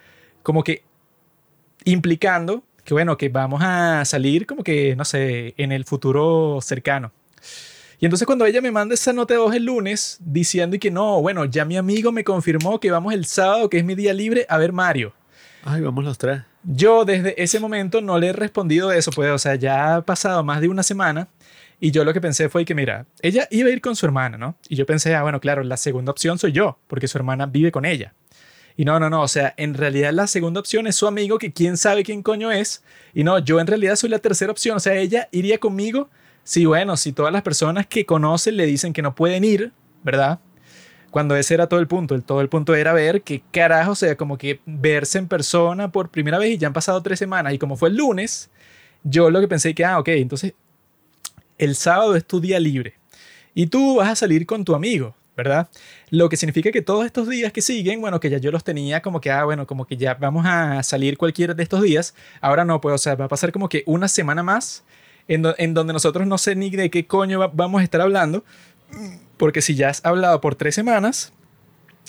como 0.42 0.62
que 0.64 0.82
implicando 1.84 2.62
que, 2.84 2.94
bueno, 2.94 3.16
que 3.16 3.28
vamos 3.28 3.62
a 3.64 4.04
salir 4.04 4.46
como 4.46 4.62
que, 4.64 4.96
no 4.96 5.04
sé, 5.04 5.54
en 5.56 5.72
el 5.72 5.84
futuro 5.84 6.58
cercano. 6.60 7.12
Y 8.00 8.06
entonces 8.06 8.26
cuando 8.26 8.44
ella 8.46 8.60
me 8.60 8.72
manda 8.72 8.94
esa 8.94 9.12
nota 9.12 9.34
de 9.34 9.38
voz 9.38 9.54
el 9.54 9.64
lunes 9.64 10.18
diciendo 10.20 10.74
y 10.74 10.80
que 10.80 10.90
no, 10.90 11.22
bueno, 11.22 11.44
ya 11.44 11.64
mi 11.64 11.76
amigo 11.76 12.10
me 12.10 12.24
confirmó 12.24 12.80
que 12.80 12.90
vamos 12.90 13.14
el 13.14 13.26
sábado, 13.26 13.70
que 13.70 13.78
es 13.78 13.84
mi 13.84 13.94
día 13.94 14.12
libre, 14.12 14.44
a 14.48 14.58
ver 14.58 14.72
Mario. 14.72 15.14
Ay, 15.64 15.80
vamos 15.80 16.04
los 16.04 16.18
tres. 16.18 16.42
Yo 16.64 17.04
desde 17.04 17.40
ese 17.42 17.60
momento 17.60 18.00
no 18.00 18.18
le 18.18 18.28
he 18.28 18.32
respondido 18.32 18.92
eso, 18.92 19.10
pues, 19.12 19.30
o 19.30 19.38
sea, 19.38 19.54
ya 19.54 19.96
ha 19.96 20.02
pasado 20.04 20.42
más 20.42 20.60
de 20.60 20.68
una 20.68 20.82
semana 20.82 21.28
y 21.80 21.90
yo 21.90 22.04
lo 22.04 22.12
que 22.12 22.20
pensé 22.20 22.48
fue 22.48 22.64
que, 22.64 22.74
mira, 22.74 23.06
ella 23.22 23.48
iba 23.50 23.68
a 23.68 23.72
ir 23.72 23.80
con 23.80 23.96
su 23.96 24.06
hermana, 24.06 24.38
¿no? 24.38 24.56
Y 24.68 24.76
yo 24.76 24.86
pensé, 24.86 25.14
ah, 25.14 25.22
bueno, 25.22 25.40
claro, 25.40 25.62
la 25.64 25.76
segunda 25.76 26.12
opción 26.12 26.38
soy 26.38 26.52
yo, 26.52 26.78
porque 26.86 27.08
su 27.08 27.18
hermana 27.18 27.46
vive 27.46 27.72
con 27.72 27.84
ella. 27.84 28.14
Y 28.76 28.84
no, 28.84 28.98
no, 28.98 29.10
no, 29.10 29.22
o 29.22 29.28
sea, 29.28 29.54
en 29.56 29.74
realidad 29.74 30.12
la 30.12 30.26
segunda 30.26 30.60
opción 30.60 30.86
es 30.86 30.96
su 30.96 31.06
amigo, 31.06 31.38
que 31.38 31.52
quién 31.52 31.76
sabe 31.76 32.04
quién 32.04 32.22
coño 32.22 32.50
es. 32.50 32.82
Y 33.14 33.24
no, 33.24 33.38
yo 33.38 33.60
en 33.60 33.66
realidad 33.66 33.96
soy 33.96 34.10
la 34.10 34.18
tercera 34.18 34.52
opción, 34.52 34.76
o 34.76 34.80
sea, 34.80 34.94
ella 34.94 35.28
iría 35.32 35.58
conmigo. 35.58 36.08
Sí, 36.44 36.64
bueno, 36.64 36.96
si 36.96 37.12
todas 37.12 37.32
las 37.32 37.42
personas 37.42 37.86
que 37.86 38.06
conocen 38.06 38.56
le 38.56 38.66
dicen 38.66 38.92
que 38.92 39.02
no 39.02 39.14
pueden 39.14 39.44
ir, 39.44 39.72
¿verdad? 40.02 40.40
Cuando 41.12 41.36
ese 41.36 41.54
era 41.54 41.68
todo 41.68 41.78
el 41.78 41.86
punto, 41.86 42.16
el, 42.16 42.24
todo 42.24 42.40
el 42.40 42.48
punto 42.48 42.74
era 42.74 42.92
ver 42.92 43.22
qué 43.22 43.42
carajo, 43.52 43.92
o 43.92 43.94
sea, 43.94 44.16
como 44.16 44.36
que 44.38 44.60
verse 44.66 45.18
en 45.18 45.28
persona 45.28 45.92
por 45.92 46.08
primera 46.10 46.38
vez 46.38 46.50
y 46.52 46.58
ya 46.58 46.66
han 46.66 46.72
pasado 46.72 47.00
tres 47.02 47.20
semanas. 47.20 47.52
Y 47.54 47.58
como 47.58 47.76
fue 47.76 47.90
el 47.90 47.96
lunes, 47.96 48.50
yo 49.04 49.30
lo 49.30 49.40
que 49.40 49.46
pensé 49.46 49.74
que, 49.74 49.84
ah, 49.84 50.00
ok, 50.00 50.08
entonces 50.08 50.54
el 51.58 51.76
sábado 51.76 52.16
es 52.16 52.24
tu 52.26 52.40
día 52.40 52.58
libre 52.58 52.94
y 53.54 53.66
tú 53.66 53.96
vas 53.96 54.08
a 54.08 54.16
salir 54.16 54.46
con 54.46 54.64
tu 54.64 54.74
amigo, 54.74 55.14
¿verdad? 55.36 55.68
Lo 56.10 56.28
que 56.28 56.36
significa 56.36 56.70
que 56.72 56.82
todos 56.82 57.04
estos 57.06 57.28
días 57.28 57.52
que 57.52 57.60
siguen, 57.62 58.00
bueno, 58.00 58.18
que 58.20 58.30
ya 58.30 58.38
yo 58.38 58.50
los 58.50 58.64
tenía 58.64 59.02
como 59.02 59.20
que, 59.20 59.30
ah, 59.30 59.44
bueno, 59.44 59.66
como 59.66 59.84
que 59.86 59.96
ya 59.96 60.14
vamos 60.14 60.44
a 60.46 60.82
salir 60.82 61.18
cualquiera 61.18 61.54
de 61.54 61.62
estos 61.62 61.82
días. 61.82 62.14
Ahora 62.40 62.64
no, 62.64 62.80
pues, 62.80 62.94
o 62.94 62.98
sea, 62.98 63.14
va 63.14 63.26
a 63.26 63.28
pasar 63.28 63.52
como 63.52 63.68
que 63.68 63.82
una 63.86 64.08
semana 64.08 64.42
más 64.42 64.84
en, 65.28 65.42
do- 65.42 65.54
en 65.58 65.74
donde 65.74 65.92
nosotros 65.92 66.26
no 66.26 66.38
sé 66.38 66.56
ni 66.56 66.70
de 66.70 66.90
qué 66.90 67.06
coño 67.06 67.38
va- 67.38 67.50
vamos 67.52 67.80
a 67.80 67.84
estar 67.84 68.00
hablando, 68.00 68.44
porque 69.42 69.60
si 69.60 69.74
ya 69.74 69.88
has 69.88 70.04
hablado 70.04 70.40
por 70.40 70.54
tres 70.54 70.72
semanas, 70.72 71.32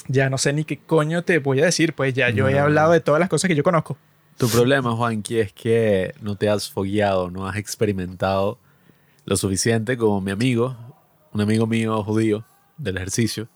ya 0.08 0.30
no 0.30 0.38
sé 0.38 0.54
ni 0.54 0.66
qué 0.66 0.78
coño 0.78 1.24
te 1.24 1.40
voy 1.40 1.62
a 1.62 1.66
decir, 1.66 1.94
pues 1.96 2.14
ya 2.14 2.30
yo 2.30 2.48
he 2.48 2.54
No. 2.54 2.60
hablado 2.62 2.92
de 2.92 3.00
todas 3.00 3.20
las 3.20 3.28
cosas 3.28 3.48
que 3.48 3.56
yo 3.56 3.64
conozco. 3.64 3.98
Tu 4.38 4.48
problema, 4.48 4.92
Juanqui, 4.92 5.40
es 5.40 5.52
que 5.52 6.14
no 6.22 6.36
te 6.36 6.48
has 6.48 6.70
fogueado, 6.70 7.32
no 7.32 7.48
has 7.48 7.56
experimentado 7.58 8.60
lo 9.26 9.36
suficiente 9.36 9.98
como 9.98 10.22
mi 10.22 10.30
amigo, 10.30 10.78
un 11.32 11.42
amigo 11.42 11.66
mío 11.66 12.04
judío 12.04 12.46
del 12.78 12.98
ejercicio, 12.98 13.48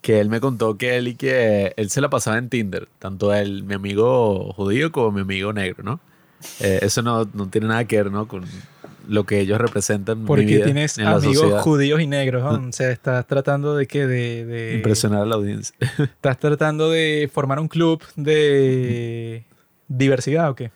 que 0.00 0.18
él 0.18 0.30
me 0.30 0.40
contó 0.40 0.78
que 0.78 0.96
él 0.96 1.08
y 1.08 1.14
que 1.14 1.74
él 1.76 1.90
se 1.90 2.00
la 2.00 2.08
pasaba 2.08 2.38
en 2.38 2.48
Tinder, 2.48 2.88
tanto 2.98 3.34
él, 3.34 3.62
mi 3.62 3.74
amigo 3.74 4.54
judío, 4.54 4.90
como 4.90 5.12
mi 5.12 5.20
amigo 5.20 5.52
negro, 5.52 5.82
¿no? 5.84 6.00
Eh, 6.60 6.78
eso 6.80 7.02
no, 7.02 7.28
no 7.34 7.46
tiene 7.50 7.66
nada 7.66 7.84
que 7.84 7.96
ver, 7.98 8.10
¿no? 8.10 8.26
Con 8.26 8.46
lo 9.08 9.24
que 9.24 9.40
ellos 9.40 9.58
representan 9.60 10.20
mi 10.20 10.26
Porque 10.26 10.44
vida, 10.44 10.64
tienes 10.64 10.98
en 10.98 11.06
amigos 11.06 11.62
judíos 11.62 12.00
y 12.00 12.06
negros, 12.06 12.42
¿no? 12.42 12.68
O 12.68 12.72
sea, 12.72 12.90
estás 12.90 13.26
tratando 13.26 13.76
de 13.76 13.86
que 13.86 14.06
de, 14.06 14.44
de 14.44 14.74
Impresionar 14.76 15.22
a 15.22 15.26
la 15.26 15.34
audiencia. 15.34 15.74
estás 15.98 16.38
tratando 16.38 16.90
de 16.90 17.30
formar 17.32 17.60
un 17.60 17.68
club 17.68 18.02
de 18.16 19.44
diversidad 19.88 20.50
o 20.50 20.54
qué? 20.54 20.70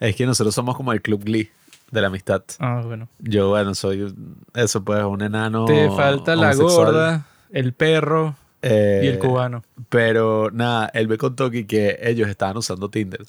Es 0.00 0.14
que 0.16 0.26
nosotros 0.26 0.54
somos 0.54 0.76
como 0.76 0.92
el 0.92 1.02
Club 1.02 1.24
Glee 1.24 1.50
de 1.90 2.00
la 2.00 2.08
amistad. 2.08 2.42
Ah, 2.58 2.82
bueno. 2.84 3.08
Yo, 3.18 3.48
bueno, 3.48 3.74
soy 3.74 4.14
eso, 4.54 4.84
pues, 4.84 5.02
un 5.04 5.22
enano. 5.22 5.64
Te 5.64 5.88
falta 5.90 6.36
la 6.36 6.54
gorda, 6.54 7.26
el 7.50 7.72
perro 7.72 8.36
Eh, 8.62 9.02
y 9.04 9.06
el 9.06 9.18
cubano. 9.18 9.62
Pero 9.88 10.50
nada, 10.52 10.90
él 10.92 11.08
me 11.08 11.16
contó 11.16 11.50
que, 11.50 11.66
que 11.66 11.98
ellos 12.02 12.28
estaban 12.28 12.56
usando 12.56 12.88
Tinder. 12.88 13.24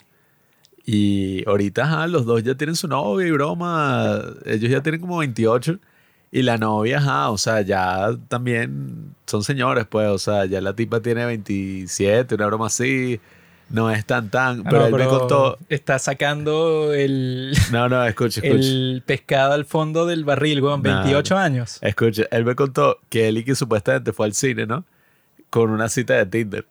Y 0.85 1.47
ahorita, 1.47 1.83
ajá, 1.83 2.07
los 2.07 2.25
dos 2.25 2.43
ya 2.43 2.55
tienen 2.55 2.75
su 2.75 2.87
novia 2.87 3.27
y 3.27 3.31
broma. 3.31 4.21
Ellos 4.45 4.71
ya 4.71 4.81
tienen 4.81 5.01
como 5.01 5.17
28. 5.17 5.77
Y 6.31 6.43
la 6.43 6.57
novia, 6.57 6.99
ajá, 6.99 7.31
o 7.31 7.37
sea, 7.39 7.61
ya 7.61 8.09
también 8.27 9.15
son 9.25 9.43
señores, 9.43 9.85
pues. 9.89 10.07
O 10.09 10.19
sea, 10.19 10.45
ya 10.45 10.61
la 10.61 10.73
tipa 10.75 10.99
tiene 10.99 11.25
27, 11.25 12.35
una 12.35 12.45
broma 12.45 12.67
así. 12.67 13.19
no 13.69 13.89
es 13.91 14.05
tan 14.05 14.29
tan. 14.29 14.59
Ah, 14.61 14.63
Pero 14.69 14.79
no, 14.81 14.85
él 14.87 14.93
me 14.93 15.05
contó. 15.07 15.57
Está 15.69 15.97
sacando 15.99 16.93
el, 16.93 17.53
No, 17.71 17.89
no, 17.89 18.05
escucha, 18.05 18.41
escucha. 18.43 18.67
el 18.67 19.03
pescado 19.05 19.53
al 19.53 19.65
fondo 19.65 20.05
del 20.05 20.23
barril, 20.23 20.61
weón. 20.61 20.81
Nah, 20.83 21.01
28 21.03 21.37
años. 21.37 21.77
Escucha, 21.81 22.23
él 22.31 22.45
me 22.45 22.55
contó 22.55 22.99
que 23.09 23.27
él 23.27 23.39
y 23.39 23.43
que 23.43 23.55
supuestamente 23.55 24.13
fue 24.13 24.27
al 24.27 24.33
cine, 24.33 24.65
¿no? 24.67 24.85
Con 25.49 25.71
una 25.71 25.89
cita 25.89 26.13
de 26.13 26.25
Tinder. 26.27 26.65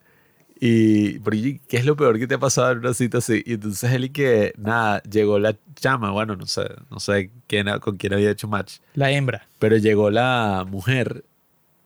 Y, 0.61 1.21
pero, 1.21 1.37
¿y 1.37 1.61
¿qué 1.69 1.77
es 1.77 1.85
lo 1.85 1.97
peor 1.97 2.19
que 2.19 2.27
te 2.27 2.35
ha 2.35 2.39
pasado 2.39 2.73
en 2.73 2.79
una 2.79 2.93
cita 2.95 3.19
así? 3.19 3.43
Y 3.47 3.55
entonces 3.55 3.93
él 3.93 4.05
y 4.07 4.11
que, 4.11 4.53
nada, 4.57 5.01
llegó 5.05 5.39
la 5.39 5.55
chama, 5.77 6.11
bueno, 6.11 6.35
no 6.35 6.47
sé, 6.47 6.63
no 6.91 6.99
sé 6.99 7.31
quién, 7.47 7.67
con 7.81 7.97
quién 7.97 8.13
había 8.15 8.31
hecho 8.31 8.49
match, 8.49 8.79
La 8.95 9.11
hembra. 9.13 9.47
pero 9.61 9.77
llegó 9.77 10.11
la 10.11 10.67
mujer 10.69 11.25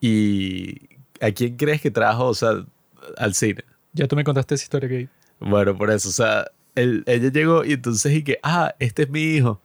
y 0.01 0.89
¿a 1.21 1.31
quién 1.31 1.55
crees 1.55 1.81
que 1.81 1.91
trajo, 1.91 2.25
o 2.27 2.33
sea, 2.33 2.65
al 3.17 3.33
cine? 3.35 3.63
Ya 3.93 4.07
tú 4.07 4.15
me 4.15 4.23
contaste 4.23 4.55
esa 4.55 4.63
historia 4.63 4.89
que 4.89 5.07
Bueno, 5.39 5.77
por 5.77 5.91
eso, 5.91 6.09
o 6.09 6.11
sea, 6.11 6.45
él- 6.75 7.03
ella 7.05 7.29
llegó 7.31 7.63
y 7.63 7.73
entonces 7.73 8.11
y 8.13 8.23
que, 8.23 8.39
ah, 8.43 8.73
este 8.79 9.03
es 9.03 9.09
mi 9.09 9.21
hijo, 9.21 9.61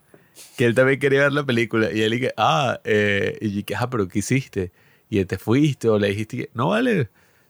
que 0.57 0.67
él 0.67 0.75
también 0.75 0.99
quería 1.01 1.23
ver 1.23 1.33
la 1.33 1.45
película. 1.47 1.91
Y 1.93 2.03
él 2.03 2.15
y 2.15 2.21
que, 2.21 2.33
ah, 2.37 2.81
eh, 2.85 3.39
y 3.41 3.63
que, 3.63 3.75
ah, 3.75 3.89
pero 3.89 4.07
¿qué 4.07 4.19
hiciste? 4.19 4.71
Y 5.09 5.25
te 5.25 5.39
fuiste 5.39 5.89
o 5.89 5.99
le 5.99 6.09
dijiste 6.09 6.37
que, 6.37 6.51
no 6.55 6.69
vale, 6.69 7.09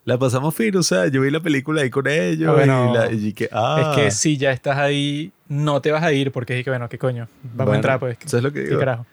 la 0.09 0.17
pasamos 0.17 0.53
fino, 0.53 0.79
o 0.79 0.83
sea, 0.83 1.07
yo 1.07 1.21
vi 1.21 1.31
la 1.31 1.39
película 1.39 1.81
ahí 1.81 1.89
con 1.89 2.07
ellos 2.07 2.53
bueno, 2.53 2.91
y, 2.91 2.97
la, 2.97 3.11
y 3.11 3.33
que, 3.33 3.47
ah. 3.51 3.93
Es 3.95 4.03
que 4.03 4.11
si 4.11 4.37
ya 4.37 4.51
estás 4.51 4.77
ahí, 4.77 5.31
no 5.47 5.81
te 5.81 5.91
vas 5.91 6.03
a 6.03 6.11
ir 6.11 6.31
porque 6.31 6.59
es 6.59 6.63
que, 6.65 6.69
bueno, 6.69 6.89
¿qué 6.89 6.97
coño? 6.97 7.27
Vamos 7.43 7.55
Bueno, 7.55 7.71
a 7.71 7.75
entrar, 7.75 7.99
pues. 7.99 8.17
eso 8.25 8.37
es 8.37 8.43
lo 8.43 8.51
que 8.51 8.63
¿Qué 8.63 8.67
digo. 8.69 8.79
carajo? 8.79 9.05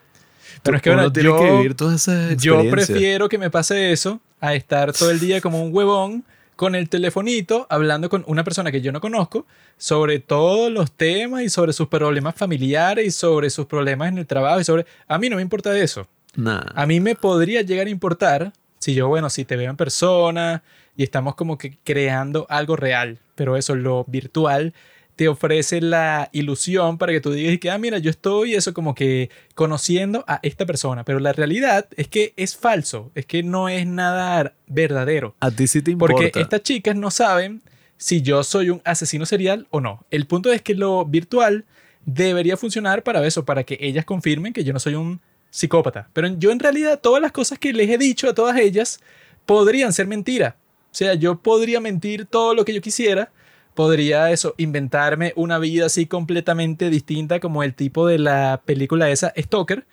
Pero 0.63 0.77
es 0.79 0.83
que, 0.83 0.91
bueno, 0.91 1.13
yo, 1.13 1.39
que 1.39 1.51
vivir 1.53 1.75
todas 1.75 2.09
esas 2.09 2.37
yo 2.39 2.69
prefiero 2.71 3.29
que 3.29 3.39
me 3.39 3.51
pase 3.51 3.93
eso 3.93 4.21
a 4.41 4.55
estar 4.55 4.93
todo 4.93 5.11
el 5.11 5.21
día 5.21 5.41
como 5.41 5.63
un 5.63 5.73
huevón 5.75 6.25
con 6.57 6.75
el 6.75 6.89
telefonito 6.89 7.67
hablando 7.69 8.09
con 8.09 8.25
una 8.27 8.43
persona 8.43 8.73
que 8.73 8.81
yo 8.81 8.91
no 8.91 9.01
conozco 9.01 9.47
sobre 9.77 10.19
todos 10.19 10.73
los 10.73 10.91
temas 10.91 11.43
y 11.43 11.51
sobre 11.51 11.75
sus 11.75 11.89
problemas 11.89 12.35
familiares 12.35 13.07
y 13.07 13.11
sobre 13.11 13.51
sus 13.51 13.67
problemas 13.67 14.09
en 14.09 14.19
el 14.19 14.27
trabajo 14.27 14.61
y 14.61 14.65
sobre... 14.65 14.87
A 15.07 15.19
mí 15.19 15.29
no 15.29 15.37
me 15.37 15.43
importa 15.43 15.79
eso. 15.79 16.09
Nah. 16.35 16.63
A 16.75 16.87
mí 16.87 16.99
me 17.01 17.15
podría 17.15 17.61
llegar 17.63 17.87
a 17.87 17.91
importar 17.91 18.53
si 18.87 18.95
yo, 18.95 19.09
bueno, 19.09 19.31
si 19.31 19.45
te 19.45 19.57
veo 19.57 19.69
en 19.69 19.77
persona 19.77 20.63
y 20.97 21.03
estamos 21.03 21.35
como 21.35 21.59
que 21.59 21.77
creando 21.83 22.47
algo 22.49 22.77
real, 22.77 23.19
pero 23.35 23.57
eso, 23.57 23.75
lo 23.75 24.05
virtual, 24.07 24.75
te 25.17 25.27
ofrece 25.27 25.81
la 25.81 26.29
ilusión 26.31 26.97
para 26.97 27.11
que 27.11 27.21
tú 27.21 27.33
digas 27.33 27.55
y 27.55 27.59
que, 27.59 27.69
ah, 27.69 27.79
mira, 27.79 27.99
yo 27.99 28.11
estoy 28.11 28.55
eso 28.55 28.73
como 28.75 28.95
que 28.95 29.29
conociendo 29.57 30.25
a 30.29 30.39
esta 30.45 30.67
persona, 30.67 31.03
pero 31.03 31.19
la 31.19 31.33
realidad 31.33 31.89
es 31.97 32.07
que 32.07 32.33
es 32.37 32.57
falso, 32.57 33.11
es 33.17 33.27
que 33.27 33.43
no 33.43 33.69
es 33.69 33.89
nada 33.89 34.53
verdadero. 34.69 35.35
A 35.41 35.51
ti 35.51 35.67
sí 35.67 35.83
te 35.83 35.91
importa. 35.91 36.15
Porque 36.15 36.41
estas 36.41 36.63
chicas 36.63 36.95
no 36.95 37.11
saben 37.11 37.63
si 37.97 38.23
yo 38.23 38.45
soy 38.45 38.71
un 38.71 38.83
asesino 38.85 39.27
serial 39.27 39.67
o 39.71 39.81
no. 39.81 40.07
El 40.13 40.29
punto 40.29 40.53
es 40.53 40.63
que 40.63 40.77
lo 40.77 41.05
virtual 41.05 41.65
debería 42.05 42.57
funcionar 42.57 43.03
para 43.03 43.27
eso, 43.27 43.45
para 43.45 43.65
que 43.65 43.79
ellas 43.81 44.05
confirmen 44.05 44.53
que 44.53 44.63
yo 44.63 44.73
no 44.73 44.79
soy 44.79 44.95
un 44.95 45.21
psicópata. 45.51 46.09
Pero 46.13 46.29
yo 46.29 46.51
en 46.51 46.61
realidad 46.61 47.01
todas 47.01 47.23
las 47.23 47.33
cosas 47.33 47.59
que 47.59 47.73
les 47.73 47.89
he 47.91 47.99
dicho 47.99 48.29
a 48.29 48.35
todas 48.35 48.57
ellas 48.59 49.01
podrían 49.47 49.93
ser 49.93 50.07
mentira. 50.07 50.57
O 50.91 50.95
sea, 50.95 51.15
yo 51.15 51.39
podría 51.39 51.81
mentir 51.81 52.27
todo 52.27 52.55
lo 52.55 52.65
que 52.65 52.75
yo 52.75 52.81
quisiera. 52.81 53.31
Podría 53.75 54.31
eso, 54.31 54.55
inventarme 54.57 55.33
una 55.37 55.59
vida 55.59 55.87
así 55.87 56.07
completamente 56.07 56.89
distinta 56.89 57.41
como 57.41 57.63
el 57.63 57.75
tipo 57.75 58.07
de 58.07 58.19
la 58.19 58.63
película 58.65 59.11
esa, 59.11 59.33
Stalker. 59.37 59.87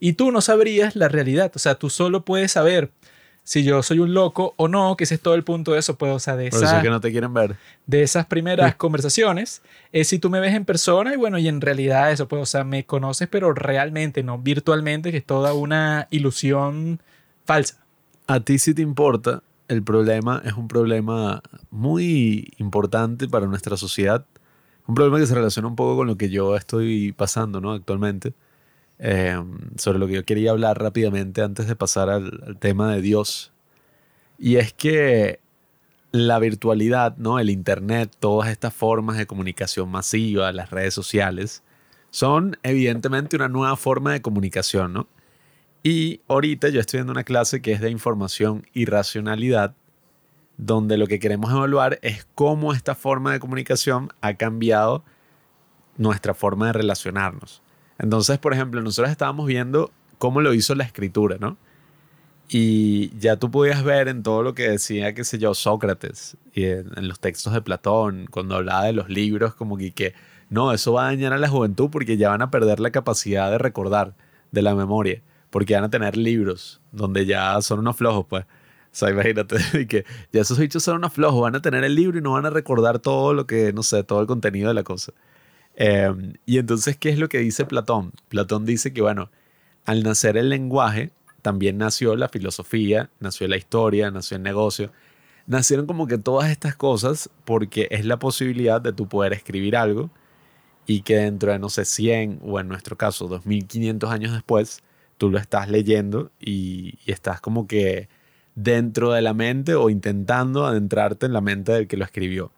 Y 0.00 0.14
tú 0.14 0.32
no 0.32 0.40
sabrías 0.40 0.96
la 0.96 1.08
realidad. 1.08 1.52
O 1.54 1.58
sea, 1.58 1.76
tú 1.76 1.90
solo 1.90 2.24
puedes 2.24 2.52
saber 2.52 2.90
si 3.48 3.64
yo 3.64 3.82
soy 3.82 3.98
un 3.98 4.12
loco 4.12 4.52
o 4.58 4.68
no, 4.68 4.94
que 4.94 5.04
ese 5.04 5.14
es 5.14 5.22
todo 5.22 5.32
el 5.34 5.42
punto 5.42 5.72
de 5.72 5.78
eso, 5.78 5.96
pues, 5.96 6.12
o 6.12 6.18
sea, 6.18 6.36
de, 6.36 6.50
Por 6.50 6.58
eso 6.58 6.66
esa- 6.66 6.76
es 6.76 6.82
que 6.82 6.90
no 6.90 7.00
te 7.00 7.10
quieren 7.10 7.32
ver. 7.32 7.56
de 7.86 8.02
esas 8.02 8.26
primeras 8.26 8.74
conversaciones, 8.74 9.62
es 9.90 10.08
si 10.08 10.18
tú 10.18 10.28
me 10.28 10.38
ves 10.38 10.54
en 10.54 10.66
persona 10.66 11.14
y 11.14 11.16
bueno, 11.16 11.38
y 11.38 11.48
en 11.48 11.62
realidad 11.62 12.12
eso, 12.12 12.28
pues, 12.28 12.42
o 12.42 12.46
sea, 12.46 12.62
me 12.64 12.84
conoces, 12.84 13.26
pero 13.26 13.54
realmente, 13.54 14.22
no 14.22 14.36
virtualmente, 14.38 15.10
que 15.10 15.16
es 15.16 15.24
toda 15.24 15.54
una 15.54 16.08
ilusión 16.10 17.00
falsa. 17.46 17.76
a 18.26 18.40
ti 18.40 18.58
sí 18.58 18.74
te 18.74 18.82
importa, 18.82 19.42
el 19.68 19.82
problema 19.82 20.42
es 20.44 20.52
un 20.52 20.68
problema 20.68 21.40
muy 21.70 22.52
importante 22.58 23.28
para 23.28 23.46
nuestra 23.46 23.78
sociedad. 23.78 24.26
Un 24.86 24.94
problema 24.94 25.18
que 25.18 25.26
se 25.26 25.34
relaciona 25.34 25.68
un 25.68 25.76
poco 25.76 25.96
con 25.96 26.06
lo 26.06 26.16
que 26.18 26.28
yo 26.28 26.54
estoy 26.56 27.12
pasando 27.12 27.60
¿no? 27.62 27.72
actualmente. 27.72 28.34
Eh, 29.00 29.40
sobre 29.76 29.98
lo 29.98 30.08
que 30.08 30.14
yo 30.14 30.24
quería 30.24 30.50
hablar 30.50 30.80
rápidamente 30.82 31.42
antes 31.42 31.68
de 31.68 31.76
pasar 31.76 32.10
al, 32.10 32.56
tema 32.58 32.92
de 32.92 33.00
Dios. 33.00 33.52
Y 34.38 34.56
es 34.56 34.72
que 34.72 35.40
la 36.10 36.38
virtualidad, 36.38 37.16
¿no? 37.16 37.38
el 37.38 37.50
Internet, 37.50 38.10
todas 38.18 38.50
estas 38.50 38.74
formas 38.74 39.18
de 39.18 39.26
comunicación 39.26 39.90
masiva, 39.90 40.52
las 40.52 40.70
redes 40.70 40.94
sociales, 40.94 41.62
son 42.10 42.56
evidentemente 42.62 43.36
una 43.36 43.48
nueva 43.48 43.76
forma 43.76 44.12
de 44.12 44.22
comunicación, 44.22 44.92
¿no? 44.92 45.08
Y 45.82 46.22
ahorita 46.28 46.70
yo 46.70 46.80
estoy 46.80 46.98
viendo 46.98 47.12
una 47.12 47.24
clase 47.24 47.62
que 47.62 47.72
es 47.72 47.80
de 47.80 47.90
información 47.90 48.66
y 48.72 48.86
racionalidad, 48.86 49.74
donde 50.56 50.98
lo 50.98 51.06
que 51.06 51.20
queremos 51.20 51.52
evaluar 51.52 51.98
es 52.02 52.26
cómo 52.34 52.72
esta 52.72 52.94
forma 52.94 53.32
de 53.32 53.38
comunicación 53.38 54.08
ha 54.20 54.34
cambiado 54.34 55.04
nuestra 55.96 56.34
forma 56.34 56.68
de 56.68 56.72
relacionarnos. 56.72 57.62
Entonces, 57.98 58.38
por 58.38 58.52
ejemplo, 58.52 58.80
nosotros 58.82 59.10
estábamos 59.10 59.46
viendo 59.46 59.90
cómo 60.18 60.40
lo 60.40 60.54
hizo 60.54 60.74
la 60.74 60.84
escritura, 60.84 61.36
¿no? 61.40 61.56
Y 62.50 63.10
ya 63.18 63.36
tú 63.36 63.50
podías 63.50 63.84
ver 63.84 64.08
en 64.08 64.22
todo 64.22 64.42
lo 64.42 64.54
que 64.54 64.70
decía, 64.70 65.12
qué 65.14 65.22
sé 65.24 65.38
yo, 65.38 65.52
Sócrates, 65.52 66.36
y 66.54 66.64
en, 66.64 67.06
los 67.06 67.20
textos 67.20 67.52
de 67.52 67.60
Platón, 67.60 68.26
cuando 68.30 68.56
hablaba 68.56 68.84
de 68.84 68.94
los 68.94 69.10
libros, 69.10 69.54
como 69.54 69.76
que, 69.76 70.14
no, 70.48 70.72
eso 70.72 70.94
va 70.94 71.02
a 71.02 71.10
dañar 71.10 71.34
a 71.34 71.38
la 71.38 71.48
juventud 71.48 71.90
porque 71.90 72.16
ya 72.16 72.30
van 72.30 72.40
a 72.40 72.50
perder 72.50 72.80
la 72.80 72.90
capacidad 72.90 73.50
de 73.50 73.58
recordar, 73.58 74.14
de 74.50 74.62
la 74.62 74.74
memoria, 74.74 75.22
porque 75.50 75.74
van 75.74 75.84
a 75.84 75.90
tener 75.90 76.16
libros 76.16 76.80
donde 76.90 77.26
ya 77.26 77.60
son 77.60 77.80
unos 77.80 77.96
flojos, 77.96 78.24
pues. 78.28 78.44
O 78.44 78.96
sea, 78.98 79.10
imagínate 79.10 79.86
que 79.88 80.06
ya 80.32 80.40
esos 80.40 80.58
bichos 80.58 80.82
son 80.82 80.96
unos 80.96 81.12
flojos, 81.12 81.42
van 81.42 81.54
a 81.56 81.60
tener 81.60 81.84
el 81.84 81.94
libro 81.94 82.18
y 82.18 82.22
no 82.22 82.32
van 82.32 82.46
a 82.46 82.50
recordar 82.50 82.98
todo 82.98 83.34
lo 83.34 83.46
que, 83.46 83.74
no 83.74 83.82
sé, 83.82 84.04
todo 84.04 84.22
el 84.22 84.26
contenido 84.26 84.68
de 84.68 84.74
la 84.74 84.84
cosa. 84.84 85.12
Eh, 85.80 86.12
y 86.44 86.58
entonces, 86.58 86.96
¿qué 86.96 87.08
es 87.10 87.18
lo 87.18 87.28
que 87.28 87.38
dice 87.38 87.64
Platón? 87.64 88.12
Platón 88.28 88.66
dice 88.66 88.92
que, 88.92 89.00
bueno, 89.00 89.30
al 89.86 90.02
nacer 90.02 90.36
el 90.36 90.48
lenguaje, 90.48 91.12
también 91.40 91.78
nació 91.78 92.16
la 92.16 92.28
filosofía, 92.28 93.10
nació 93.20 93.46
la 93.46 93.56
historia, 93.56 94.10
nació 94.10 94.36
el 94.38 94.42
negocio. 94.42 94.92
Nacieron 95.46 95.86
como 95.86 96.08
que 96.08 96.18
todas 96.18 96.50
estas 96.50 96.74
cosas 96.76 97.30
porque 97.44 97.86
es 97.92 98.04
la 98.04 98.18
posibilidad 98.18 98.80
de 98.80 98.92
tú 98.92 99.08
poder 99.08 99.32
escribir 99.32 99.76
algo 99.76 100.10
y 100.86 101.02
que 101.02 101.16
dentro 101.16 101.52
de, 101.52 101.60
no 101.60 101.68
sé, 101.68 101.84
100 101.84 102.40
o 102.42 102.58
en 102.58 102.68
nuestro 102.68 102.96
caso 102.96 103.28
2500 103.28 104.10
años 104.10 104.32
después, 104.32 104.82
tú 105.16 105.30
lo 105.30 105.38
estás 105.38 105.68
leyendo 105.68 106.32
y 106.40 106.98
estás 107.06 107.40
como 107.40 107.68
que 107.68 108.08
dentro 108.56 109.12
de 109.12 109.22
la 109.22 109.32
mente 109.32 109.76
o 109.76 109.90
intentando 109.90 110.66
adentrarte 110.66 111.26
en 111.26 111.32
la 111.32 111.40
mente 111.40 111.72
del 111.72 111.86
que 111.86 111.96
lo 111.96 112.04
escribió. 112.04 112.52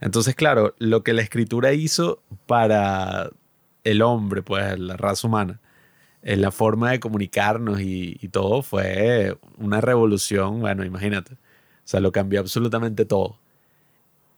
Entonces, 0.00 0.34
claro, 0.34 0.74
lo 0.78 1.02
que 1.02 1.12
la 1.12 1.22
escritura 1.22 1.72
hizo 1.72 2.22
para 2.46 3.30
el 3.84 4.02
hombre, 4.02 4.42
pues 4.42 4.78
la 4.78 4.96
raza 4.96 5.26
humana, 5.26 5.60
en 6.22 6.40
la 6.40 6.50
forma 6.50 6.90
de 6.90 7.00
comunicarnos 7.00 7.80
y, 7.80 8.16
y 8.20 8.28
todo 8.28 8.62
fue 8.62 9.36
una 9.58 9.80
revolución, 9.80 10.60
bueno, 10.60 10.84
imagínate. 10.84 11.34
O 11.34 11.86
sea, 11.86 12.00
lo 12.00 12.12
cambió 12.12 12.40
absolutamente 12.40 13.04
todo. 13.04 13.38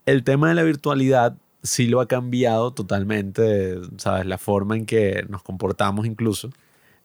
El 0.05 0.23
tema 0.23 0.49
de 0.49 0.55
la 0.55 0.63
virtualidad 0.63 1.37
sí 1.63 1.87
lo 1.87 2.01
ha 2.01 2.07
cambiado 2.07 2.71
totalmente, 2.73 3.77
¿sabes? 3.97 4.25
La 4.25 4.37
forma 4.37 4.75
en 4.75 4.85
que 4.85 5.25
nos 5.29 5.43
comportamos 5.43 6.05
incluso. 6.05 6.51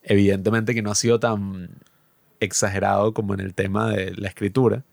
Evidentemente 0.03 0.75
que 0.75 0.83
no 0.83 0.91
ha 0.91 0.95
sido 0.95 1.21
tan 1.21 1.71
exagerado 2.41 3.15
como 3.15 3.35
en 3.35 3.41
el 3.41 3.55
tema 3.55 3.89
de 3.91 4.15
la 4.17 4.29
escritura, 4.29 4.85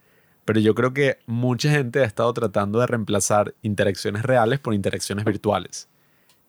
pero 0.50 0.58
yo 0.58 0.74
creo 0.74 0.92
que 0.92 1.18
mucha 1.26 1.70
gente 1.70 2.00
ha 2.00 2.04
estado 2.04 2.34
tratando 2.34 2.80
de 2.80 2.88
reemplazar 2.88 3.54
interacciones 3.62 4.24
reales 4.24 4.58
por 4.58 4.74
interacciones 4.74 5.24
virtuales. 5.24 5.88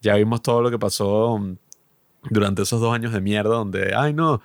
Ya 0.01 0.15
vimos 0.15 0.41
todo 0.41 0.63
lo 0.63 0.71
que 0.71 0.79
pasó 0.79 1.37
mm, 1.37 1.57
durante 2.31 2.63
esos 2.63 2.81
dos 2.81 2.95
años 2.95 3.13
de 3.13 3.21
mierda 3.21 3.51
donde, 3.51 3.93
ay 3.95 4.15
no, 4.15 4.41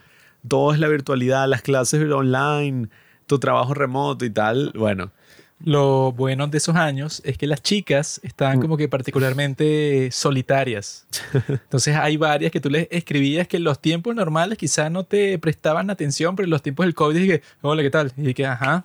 todo 0.47 0.75
es 0.75 0.79
la 0.79 0.89
virtualidad, 0.89 1.49
las 1.49 1.63
clases 1.63 2.03
online, 2.13 2.91
tu 3.27 3.39
trabajo 3.39 3.73
remoto 3.73 4.27
y 4.27 4.31
tal. 4.31 4.75
Bueno, 4.77 5.11
Lo 5.65 6.13
bueno 6.13 6.47
de 6.49 6.59
esos 6.59 6.77
años 6.77 7.23
es 7.25 7.39
que 7.39 7.47
las 7.47 7.63
chicas 7.63 8.21
estaban 8.23 8.61
como 8.61 8.77
que 8.77 8.91
particularmente 8.91 10.11
solitarias. 10.13 11.07
Entonces 11.49 11.97
hay 11.97 12.19
varias 12.19 12.53
que 12.53 12.61
tú 12.61 12.69
les 12.69 12.89
escribías 12.91 13.49
que 13.49 13.57
en 13.57 13.65
los 13.65 13.81
tiempos 13.81 14.15
normales 14.15 14.59
quizás 14.59 14.91
no 14.91 15.05
te 15.05 15.39
prestaban 15.39 15.89
atención, 15.89 16.37
pero 16.37 16.45
en 16.45 16.51
los 16.51 16.61
tiempos 16.61 16.85
del 16.85 16.95
COVID 16.95 17.17
dije, 17.19 17.43
hola, 17.63 17.81
¿qué 17.81 17.91
tal? 17.91 18.13
Y 18.19 18.21
dije, 18.21 18.45
ajá. 18.45 18.85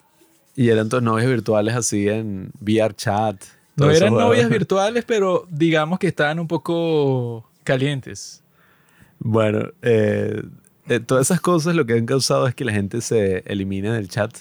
Y 0.56 0.70
eran 0.70 0.90
tus 0.90 1.02
novias 1.02 1.30
virtuales 1.30 1.76
así 1.76 2.08
en 2.08 2.52
VR 2.60 2.94
chat. 2.96 3.42
No 3.76 3.90
eran 3.90 4.14
novias 4.14 4.50
virtuales, 4.50 5.06
pero 5.06 5.48
digamos 5.50 5.98
que 6.00 6.08
estaban 6.08 6.40
un 6.40 6.48
poco 6.48 7.50
calientes. 7.64 8.44
Bueno, 9.20 9.70
eh, 9.82 10.42
eh, 10.88 11.00
todas 11.00 11.28
esas 11.28 11.42
cosas 11.42 11.76
lo 11.76 11.86
que 11.86 11.94
han 11.94 12.06
causado 12.06 12.48
es 12.48 12.56
que 12.56 12.66
la 12.66 12.74
gente 12.74 13.02
se 13.02 13.44
elimine 13.46 13.92
del 13.92 14.10
chat, 14.10 14.36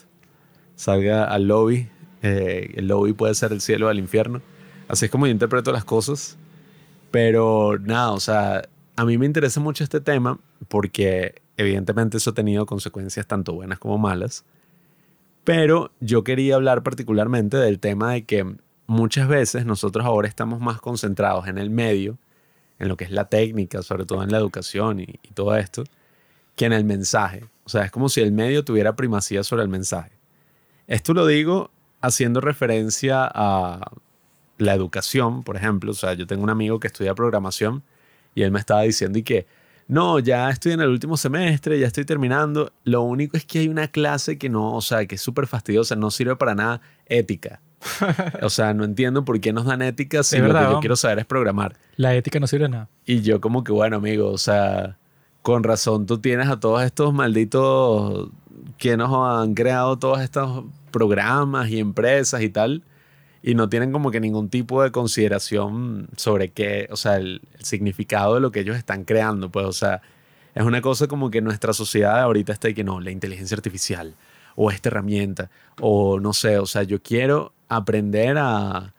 salga 0.74 1.24
al 1.24 1.46
lobby. 1.46 1.88
eh, 2.22 2.72
el 2.76 2.88
lobby 2.88 3.12
puede 3.14 3.34
ser 3.34 3.52
el 3.52 3.60
cielo 3.60 3.86
o 3.86 3.90
el 3.90 3.98
infierno. 3.98 4.42
Así 4.88 5.04
es 5.06 5.10
como 5.10 5.26
yo 5.26 5.32
interpreto 5.32 5.72
las 5.72 5.84
cosas. 5.84 6.36
Pero 7.10 7.78
nada, 7.78 8.12
o 8.12 8.20
sea, 8.20 8.62
a 8.96 9.04
mí 9.04 9.18
me 9.18 9.26
interesa 9.26 9.60
mucho 9.60 9.84
este 9.84 10.00
tema 10.00 10.38
porque 10.68 11.42
evidentemente 11.56 12.18
eso 12.18 12.30
ha 12.30 12.34
tenido 12.34 12.66
consecuencias 12.66 13.26
tanto 13.26 13.54
buenas 13.54 13.78
como 13.78 13.98
malas. 13.98 14.44
Pero 15.44 15.92
yo 16.00 16.24
quería 16.24 16.56
hablar 16.56 16.82
particularmente 16.82 17.56
del 17.56 17.78
tema 17.78 18.12
de 18.12 18.24
que 18.24 18.56
muchas 18.86 19.28
veces 19.28 19.64
nosotros 19.64 20.04
ahora 20.04 20.28
estamos 20.28 20.60
más 20.60 20.80
concentrados 20.80 21.46
en 21.46 21.58
el 21.58 21.70
medio, 21.70 22.18
en 22.78 22.88
lo 22.88 22.96
que 22.96 23.04
es 23.04 23.10
la 23.10 23.26
técnica, 23.26 23.82
sobre 23.82 24.04
todo 24.04 24.22
en 24.22 24.30
la 24.30 24.38
educación 24.38 25.00
y, 25.00 25.18
todo 25.34 25.56
esto, 25.56 25.84
que 26.56 26.66
en 26.66 26.72
el 26.72 26.84
mensaje. 26.84 27.44
O 27.64 27.68
sea, 27.68 27.84
es 27.84 27.90
como 27.90 28.08
si 28.08 28.20
el 28.20 28.32
medio 28.32 28.64
tuviera 28.64 28.96
primacía 28.96 29.44
sobre 29.44 29.62
el 29.62 29.68
mensaje. 29.68 30.10
Esto 30.86 31.14
lo 31.14 31.26
digo 31.26 31.70
haciendo 32.00 32.40
referencia 32.40 33.30
a 33.32 33.92
la 34.58 34.74
educación, 34.74 35.42
por 35.42 35.56
ejemplo. 35.56 35.92
O 35.92 35.94
sea, 35.94 36.14
yo 36.14 36.26
tengo 36.26 36.42
un 36.42 36.50
amigo 36.50 36.80
que 36.80 36.88
estudia 36.88 37.14
programación 37.14 37.82
y 38.34 38.42
él 38.42 38.50
me 38.50 38.58
estaba 38.58 38.82
diciendo 38.82 39.18
y 39.18 39.22
que, 39.22 39.46
no, 39.90 40.20
ya 40.20 40.48
estoy 40.50 40.70
en 40.72 40.80
el 40.82 40.88
último 40.88 41.16
semestre, 41.16 41.76
ya 41.80 41.88
estoy 41.88 42.04
terminando. 42.04 42.72
Lo 42.84 43.02
único 43.02 43.36
es 43.36 43.44
que 43.44 43.58
hay 43.58 43.68
una 43.68 43.88
clase 43.88 44.38
que 44.38 44.48
no, 44.48 44.72
o 44.72 44.80
sea, 44.80 45.04
que 45.06 45.16
es 45.16 45.20
súper 45.20 45.48
fastidiosa, 45.48 45.96
no 45.96 46.12
sirve 46.12 46.36
para 46.36 46.54
nada, 46.54 46.80
ética. 47.06 47.60
o 48.42 48.50
sea, 48.50 48.72
no 48.72 48.84
entiendo 48.84 49.24
por 49.24 49.40
qué 49.40 49.52
nos 49.52 49.64
dan 49.64 49.82
ética 49.82 50.22
si 50.22 50.36
Es 50.36 50.42
lo 50.42 50.46
verdad, 50.46 50.68
que 50.68 50.72
yo 50.74 50.80
quiero 50.80 50.94
saber 50.94 51.18
es 51.18 51.26
programar. 51.26 51.76
La 51.96 52.14
ética 52.14 52.38
no 52.38 52.46
sirve 52.46 52.66
de 52.66 52.68
nada. 52.68 52.88
Y 53.04 53.22
yo 53.22 53.40
como 53.40 53.64
que, 53.64 53.72
bueno, 53.72 53.96
amigo, 53.96 54.30
o 54.30 54.38
sea, 54.38 54.96
con 55.42 55.64
razón 55.64 56.06
tú 56.06 56.18
tienes 56.18 56.48
a 56.48 56.60
todos 56.60 56.84
estos 56.84 57.12
malditos 57.12 58.30
que 58.78 58.96
nos 58.96 59.10
han 59.12 59.54
creado 59.54 59.98
todos 59.98 60.20
estos 60.20 60.66
programas 60.92 61.68
y 61.68 61.80
empresas 61.80 62.42
y 62.42 62.48
tal, 62.48 62.84
y 63.42 63.54
no 63.54 63.68
tienen 63.68 63.92
como 63.92 64.10
que 64.10 64.20
ningún 64.20 64.50
tipo 64.50 64.82
de 64.82 64.90
consideración 64.90 66.08
sobre 66.16 66.50
qué, 66.50 66.88
o 66.90 66.96
sea, 66.96 67.16
el, 67.16 67.42
significado 67.60 68.34
de 68.34 68.40
lo 68.40 68.52
que 68.52 68.60
ellos 68.60 68.76
están 68.76 69.04
creando, 69.04 69.50
pues, 69.50 69.66
o 69.66 69.72
sea, 69.72 70.02
es 70.54 70.64
una 70.64 70.82
cosa 70.82 71.06
como 71.06 71.30
que 71.30 71.40
nuestra 71.40 71.72
sociedad 71.72 72.20
ahorita 72.20 72.52
está 72.52 72.68
y 72.68 72.74
que 72.74 72.84
no, 72.84 73.00
la 73.00 73.10
inteligencia 73.10 73.56
artificial, 73.56 74.14
o 74.56 74.70
esta 74.70 74.88
herramienta, 74.88 75.50
o 75.80 76.20
no 76.20 76.32
sé, 76.32 76.58
o 76.58 76.66
sea, 76.66 76.82
yo 76.82 77.02
quiero 77.02 77.52
aprender 77.68 78.36
a, 78.38 78.94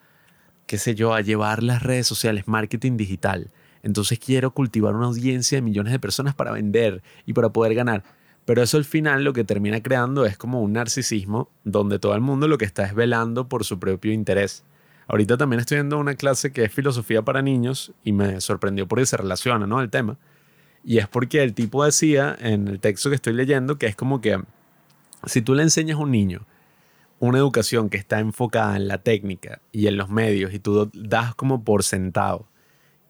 qué 0.65 0.77
sé 0.77 0.95
yo, 0.95 1.13
a 1.13 1.21
llevar 1.21 1.61
las 1.63 1.83
redes 1.83 2.07
sociales, 2.07 2.47
marketing 2.47 2.97
digital. 2.97 3.51
Entonces 3.83 4.19
quiero 4.19 4.51
cultivar 4.51 4.95
una 4.95 5.07
audiencia 5.07 5.57
de 5.57 5.61
millones 5.61 5.91
de 5.91 5.99
personas 5.99 6.35
para 6.35 6.51
vender 6.51 7.03
y 7.25 7.33
para 7.33 7.49
poder 7.49 7.73
ganar. 7.73 8.03
Pero 8.45 8.63
eso 8.63 8.77
al 8.77 8.85
final 8.85 9.23
lo 9.23 9.33
que 9.33 9.43
termina 9.43 9.81
creando 9.81 10.25
es 10.25 10.37
como 10.37 10.61
un 10.61 10.73
narcisismo 10.73 11.49
donde 11.63 11.99
todo 11.99 12.15
el 12.15 12.21
mundo 12.21 12.47
lo 12.47 12.57
que 12.57 12.65
está 12.65 12.83
es 12.85 12.95
velando 12.95 13.47
por 13.47 13.63
su 13.63 13.79
propio 13.79 14.11
interés. 14.11 14.63
Ahorita 15.07 15.37
también 15.37 15.59
estoy 15.59 15.77
viendo 15.77 15.99
una 15.99 16.15
clase 16.15 16.51
que 16.51 16.63
es 16.63 16.73
filosofía 16.73 17.21
para 17.21 17.41
niños 17.41 17.93
y 18.03 18.13
me 18.13 18.41
sorprendió 18.41 18.87
porque 18.87 19.05
se 19.05 19.17
relaciona, 19.17 19.67
¿no? 19.67 19.81
El 19.81 19.89
tema. 19.89 20.17
Y 20.83 20.97
es 20.97 21.07
porque 21.07 21.43
el 21.43 21.53
tipo 21.53 21.83
decía 21.85 22.35
en 22.39 22.67
el 22.67 22.79
texto 22.79 23.09
que 23.09 23.15
estoy 23.15 23.33
leyendo 23.33 23.77
que 23.77 23.85
es 23.85 23.95
como 23.95 24.21
que 24.21 24.41
si 25.25 25.41
tú 25.41 25.53
le 25.53 25.63
enseñas 25.63 25.97
a 25.97 26.01
un 26.01 26.11
niño 26.11 26.47
una 27.19 27.37
educación 27.37 27.89
que 27.89 27.97
está 27.97 28.19
enfocada 28.19 28.75
en 28.75 28.87
la 28.87 28.97
técnica 28.97 29.61
y 29.71 29.85
en 29.85 29.95
los 29.95 30.09
medios 30.09 30.55
y 30.55 30.59
tú 30.59 30.89
das 30.91 31.35
como 31.35 31.63
por 31.63 31.83
sentado 31.83 32.47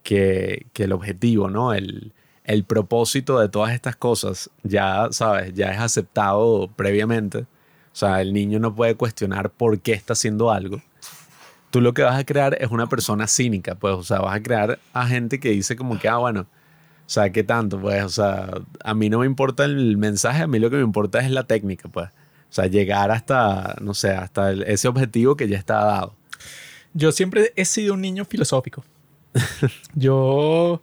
que, 0.04 0.68
que 0.74 0.84
el 0.84 0.92
objetivo, 0.92 1.50
¿no? 1.50 1.74
El, 1.74 2.14
el 2.44 2.64
propósito 2.64 3.40
de 3.40 3.50
todas 3.50 3.74
estas 3.74 3.96
cosas 3.96 4.50
ya, 4.64 5.08
¿sabes? 5.12 5.54
Ya 5.54 5.72
es 5.72 5.80
aceptado 5.80 6.70
previamente. 6.76 7.40
O 7.40 7.96
sea, 7.96 8.22
el 8.22 8.34
niño 8.34 8.60
no 8.60 8.74
puede 8.74 8.96
cuestionar 8.96 9.50
por 9.50 9.80
qué 9.80 9.94
está 9.94 10.14
haciendo 10.14 10.52
algo. 10.52 10.82
Tú 11.70 11.82
lo 11.82 11.94
que 11.94 12.04
vas 12.04 12.20
a 12.20 12.26
crear 12.26 12.58
es 12.60 12.70
una 12.72 12.88
persona 12.88 13.28
cínica, 13.28 13.76
pues, 13.76 13.94
o 13.94 14.04
sea, 14.04 14.20
vas 14.20 14.36
a 14.36 14.44
crear 14.44 14.80
a 14.94 15.08
gente 15.08 15.40
que 15.40 15.50
dice 15.50 15.76
como 15.76 15.98
que, 16.00 16.10
ah, 16.10 16.18
bueno, 16.18 16.42
o 16.42 17.14
sea, 17.14 17.32
¿qué 17.32 17.44
tanto? 17.44 17.80
Pues, 17.80 18.04
o 18.04 18.10
sea, 18.10 18.50
a 18.84 18.94
mí 18.94 19.10
no 19.10 19.20
me 19.20 19.26
importa 19.26 19.66
el 19.66 19.98
mensaje, 19.98 20.44
a 20.44 20.48
mí 20.48 20.60
lo 20.60 20.70
que 20.70 20.78
me 20.78 20.84
importa 20.84 21.20
es 21.20 21.32
la 21.32 21.44
técnica, 21.44 21.90
pues. 21.90 22.10
O 22.10 22.54
sea, 22.54 22.68
llegar 22.68 23.12
hasta, 23.12 23.76
no 23.80 23.94
sé, 23.94 24.12
hasta 24.12 24.52
ese 24.52 24.88
objetivo 24.90 25.38
que 25.38 25.48
ya 25.48 25.58
está 25.58 25.76
dado. 25.86 26.16
Yo 26.94 27.14
siempre 27.14 27.54
he 27.56 27.64
sido 27.64 27.94
un 27.94 28.02
niño 28.02 28.26
filosófico. 28.26 28.84
yo 29.94 30.82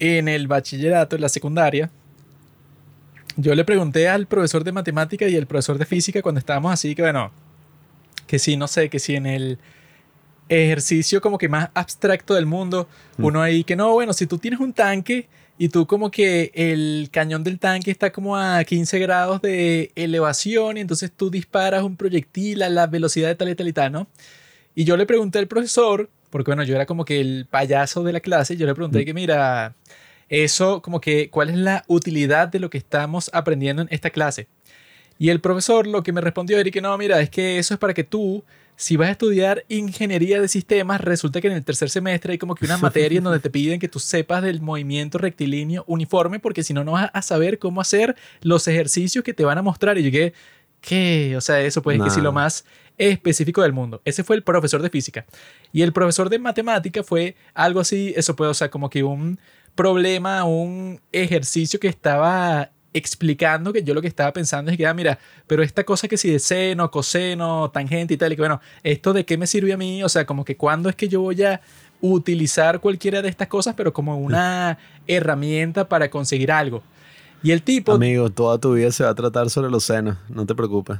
en 0.00 0.26
el 0.28 0.48
bachillerato, 0.48 1.14
en 1.14 1.22
la 1.22 1.28
secundaria, 1.28 1.90
yo 3.36 3.54
le 3.54 3.64
pregunté 3.64 4.08
al 4.08 4.26
profesor 4.26 4.64
de 4.64 4.72
matemática 4.72 5.28
y 5.28 5.36
al 5.36 5.46
profesor 5.46 5.78
de 5.78 5.86
física 5.86 6.20
cuando 6.22 6.40
estábamos 6.40 6.72
así, 6.72 6.94
que 6.94 7.02
bueno, 7.02 7.30
que 8.26 8.38
sí, 8.38 8.56
no 8.56 8.66
sé, 8.66 8.88
que 8.88 8.98
sí 8.98 9.14
en 9.14 9.26
el 9.26 9.58
ejercicio 10.48 11.20
como 11.20 11.38
que 11.38 11.48
más 11.48 11.70
abstracto 11.74 12.34
del 12.34 12.46
mundo, 12.46 12.88
Mm. 13.16 13.24
uno 13.24 13.42
ahí 13.42 13.62
que 13.62 13.76
no, 13.76 13.92
bueno, 13.92 14.12
si 14.12 14.26
tú 14.26 14.38
tienes 14.38 14.58
un 14.58 14.72
tanque 14.72 15.28
y 15.58 15.68
tú 15.68 15.86
como 15.86 16.10
que 16.10 16.50
el 16.54 17.08
cañón 17.12 17.44
del 17.44 17.58
tanque 17.58 17.90
está 17.90 18.10
como 18.10 18.36
a 18.36 18.64
15 18.64 18.98
grados 18.98 19.42
de 19.42 19.92
elevación 19.94 20.76
y 20.78 20.80
entonces 20.80 21.12
tú 21.14 21.30
disparas 21.30 21.82
un 21.84 21.96
proyectil 21.96 22.62
a 22.62 22.68
la 22.68 22.86
velocidad 22.86 23.28
de 23.28 23.34
tal 23.36 23.50
y 23.50 23.54
tal 23.54 23.68
y 23.68 23.72
tal, 23.72 23.92
¿no? 23.92 24.06
Y 24.74 24.84
yo 24.84 24.96
le 24.96 25.06
pregunté 25.06 25.38
al 25.38 25.46
profesor, 25.46 26.08
porque 26.30 26.50
bueno, 26.50 26.62
yo 26.62 26.74
era 26.74 26.86
como 26.86 27.04
que 27.04 27.20
el 27.20 27.46
payaso 27.50 28.02
de 28.02 28.12
la 28.12 28.20
clase, 28.20 28.56
yo 28.56 28.66
le 28.66 28.74
pregunté 28.74 29.04
que 29.04 29.14
mira, 29.14 29.74
eso 30.28 30.80
como 30.80 31.00
que, 31.00 31.28
¿cuál 31.28 31.50
es 31.50 31.56
la 31.56 31.84
utilidad 31.88 32.48
de 32.48 32.60
lo 32.60 32.70
que 32.70 32.78
estamos 32.78 33.30
aprendiendo 33.34 33.82
en 33.82 33.88
esta 33.90 34.10
clase? 34.10 34.46
Y 35.18 35.28
el 35.28 35.40
profesor 35.40 35.86
lo 35.86 36.02
que 36.02 36.12
me 36.12 36.22
respondió 36.22 36.58
era 36.58 36.70
que 36.70 36.80
no, 36.80 36.96
mira, 36.96 37.20
es 37.20 37.28
que 37.28 37.58
eso 37.58 37.74
es 37.74 37.80
para 37.80 37.92
que 37.92 38.04
tú, 38.04 38.42
si 38.76 38.96
vas 38.96 39.08
a 39.08 39.12
estudiar 39.12 39.66
ingeniería 39.68 40.40
de 40.40 40.48
sistemas, 40.48 41.00
resulta 41.02 41.42
que 41.42 41.48
en 41.48 41.52
el 41.52 41.64
tercer 41.64 41.90
semestre 41.90 42.32
hay 42.32 42.38
como 42.38 42.54
que 42.54 42.64
una 42.64 42.78
materia 42.78 43.18
en 43.18 43.24
donde 43.24 43.40
te 43.40 43.50
piden 43.50 43.80
que 43.80 43.88
tú 43.88 43.98
sepas 43.98 44.42
del 44.42 44.62
movimiento 44.62 45.18
rectilíneo 45.18 45.84
uniforme, 45.86 46.38
porque 46.38 46.62
si 46.62 46.72
no, 46.72 46.84
no 46.84 46.92
vas 46.92 47.10
a 47.12 47.20
saber 47.20 47.58
cómo 47.58 47.82
hacer 47.82 48.16
los 48.40 48.66
ejercicios 48.66 49.22
que 49.22 49.34
te 49.34 49.44
van 49.44 49.58
a 49.58 49.62
mostrar. 49.62 49.98
Y 49.98 50.04
yo 50.04 50.10
que, 50.10 50.32
¿qué? 50.80 51.34
O 51.36 51.42
sea, 51.42 51.60
eso 51.60 51.82
pues 51.82 51.98
es 51.98 52.04
que 52.04 52.10
si 52.10 52.18
Nah. 52.18 52.24
lo 52.24 52.32
más 52.32 52.64
específico 53.00 53.62
del 53.62 53.72
mundo. 53.72 54.02
Ese 54.04 54.22
fue 54.22 54.36
el 54.36 54.42
profesor 54.42 54.82
de 54.82 54.90
física. 54.90 55.24
Y 55.72 55.80
el 55.82 55.92
profesor 55.92 56.28
de 56.28 56.38
matemática 56.38 57.02
fue 57.02 57.34
algo 57.54 57.80
así, 57.80 58.12
eso 58.14 58.36
puede, 58.36 58.50
o 58.50 58.70
como 58.70 58.90
que 58.90 59.02
un 59.02 59.40
problema, 59.74 60.44
un 60.44 61.00
ejercicio 61.10 61.80
que 61.80 61.88
estaba 61.88 62.70
explicando 62.92 63.72
que 63.72 63.84
yo 63.84 63.94
lo 63.94 64.02
que 64.02 64.08
estaba 64.08 64.32
pensando 64.32 64.70
es 64.70 64.76
que, 64.76 64.86
ah, 64.86 64.92
mira, 64.92 65.18
pero 65.46 65.62
esta 65.62 65.84
cosa 65.84 66.08
que 66.08 66.16
si 66.16 66.30
de 66.30 66.38
seno, 66.40 66.90
coseno, 66.90 67.70
tangente 67.70 68.14
y 68.14 68.16
tal, 68.16 68.32
y 68.32 68.36
que 68.36 68.42
bueno, 68.42 68.60
¿esto 68.82 69.12
de 69.12 69.24
qué 69.24 69.38
me 69.38 69.46
sirve 69.46 69.72
a 69.72 69.76
mí? 69.78 70.02
O 70.02 70.08
sea, 70.08 70.26
como 70.26 70.44
que 70.44 70.56
cuándo 70.56 70.88
es 70.90 70.96
que 70.96 71.08
yo 71.08 71.22
voy 71.22 71.42
a 71.42 71.60
utilizar 72.02 72.80
cualquiera 72.80 73.22
de 73.22 73.28
estas 73.28 73.48
cosas, 73.48 73.74
pero 73.76 73.94
como 73.94 74.18
una 74.18 74.76
herramienta 75.06 75.88
para 75.88 76.10
conseguir 76.10 76.52
algo. 76.52 76.82
Y 77.42 77.52
el 77.52 77.62
tipo, 77.62 77.92
Amigo, 77.92 78.28
toda 78.28 78.58
tu 78.58 78.74
vida 78.74 78.90
se 78.90 79.04
va 79.04 79.10
a 79.10 79.14
tratar 79.14 79.48
sobre 79.48 79.70
los 79.70 79.84
senos, 79.84 80.18
no 80.28 80.44
te 80.44 80.54
preocupes. 80.54 80.98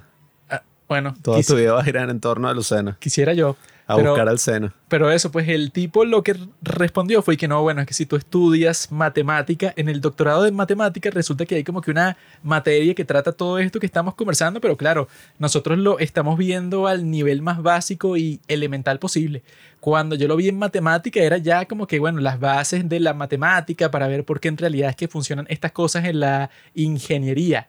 Bueno, 0.90 1.14
Toda 1.22 1.40
tu 1.40 1.54
vida 1.54 1.72
va 1.72 1.80
a 1.80 1.84
girar 1.84 2.10
en 2.10 2.18
torno 2.18 2.48
a 2.48 2.62
senos, 2.64 2.96
quisiera 2.98 3.32
yo. 3.32 3.56
a 3.86 3.94
pero- 3.94 4.10
buscar 4.10 4.28
al 4.28 4.40
seno. 4.40 4.72
Pero 4.88 5.10
eso, 5.12 5.30
pues 5.30 5.48
el 5.48 5.70
tipo 5.70 6.04
lo 6.04 6.24
que 6.24 6.34
respondió 6.62 7.22
fue 7.22 7.36
que 7.36 7.46
no, 7.46 7.62
bueno, 7.62 7.80
es 7.80 7.86
que 7.86 7.94
si 7.94 8.06
tú 8.06 8.16
estudias 8.16 8.90
matemática, 8.90 9.72
en 9.76 9.88
el 9.88 10.00
doctorado 10.00 10.42
de 10.42 10.50
matemática 10.50 11.08
resulta 11.10 11.46
que 11.46 11.54
hay 11.54 11.62
como 11.64 11.80
que 11.80 11.92
una 11.92 12.16
materia 12.42 12.92
que 12.94 13.04
trata 13.04 13.30
todo 13.30 13.60
esto 13.60 13.78
que 13.78 13.86
estamos 13.86 14.14
conversando, 14.16 14.60
pero 14.60 14.76
claro, 14.76 15.06
nosotros 15.38 15.78
lo 15.78 16.00
estamos 16.00 16.36
viendo 16.36 16.88
al 16.88 17.08
nivel 17.08 17.40
más 17.40 17.62
básico 17.62 18.16
y 18.16 18.40
elemental 18.48 18.98
posible. 18.98 19.44
Cuando 19.78 20.16
yo 20.16 20.26
lo 20.26 20.34
vi 20.34 20.48
en 20.48 20.58
matemática 20.58 21.20
era 21.20 21.38
ya 21.38 21.66
como 21.66 21.86
que, 21.86 22.00
bueno, 22.00 22.20
las 22.20 22.40
bases 22.40 22.88
de 22.88 22.98
la 22.98 23.14
matemática 23.14 23.92
para 23.92 24.08
ver 24.08 24.24
por 24.24 24.40
qué 24.40 24.48
en 24.48 24.56
realidad 24.56 24.90
es 24.90 24.96
que 24.96 25.06
funcionan 25.06 25.46
estas 25.48 25.70
cosas 25.70 26.04
en 26.04 26.18
la 26.18 26.50
ingeniería. 26.74 27.68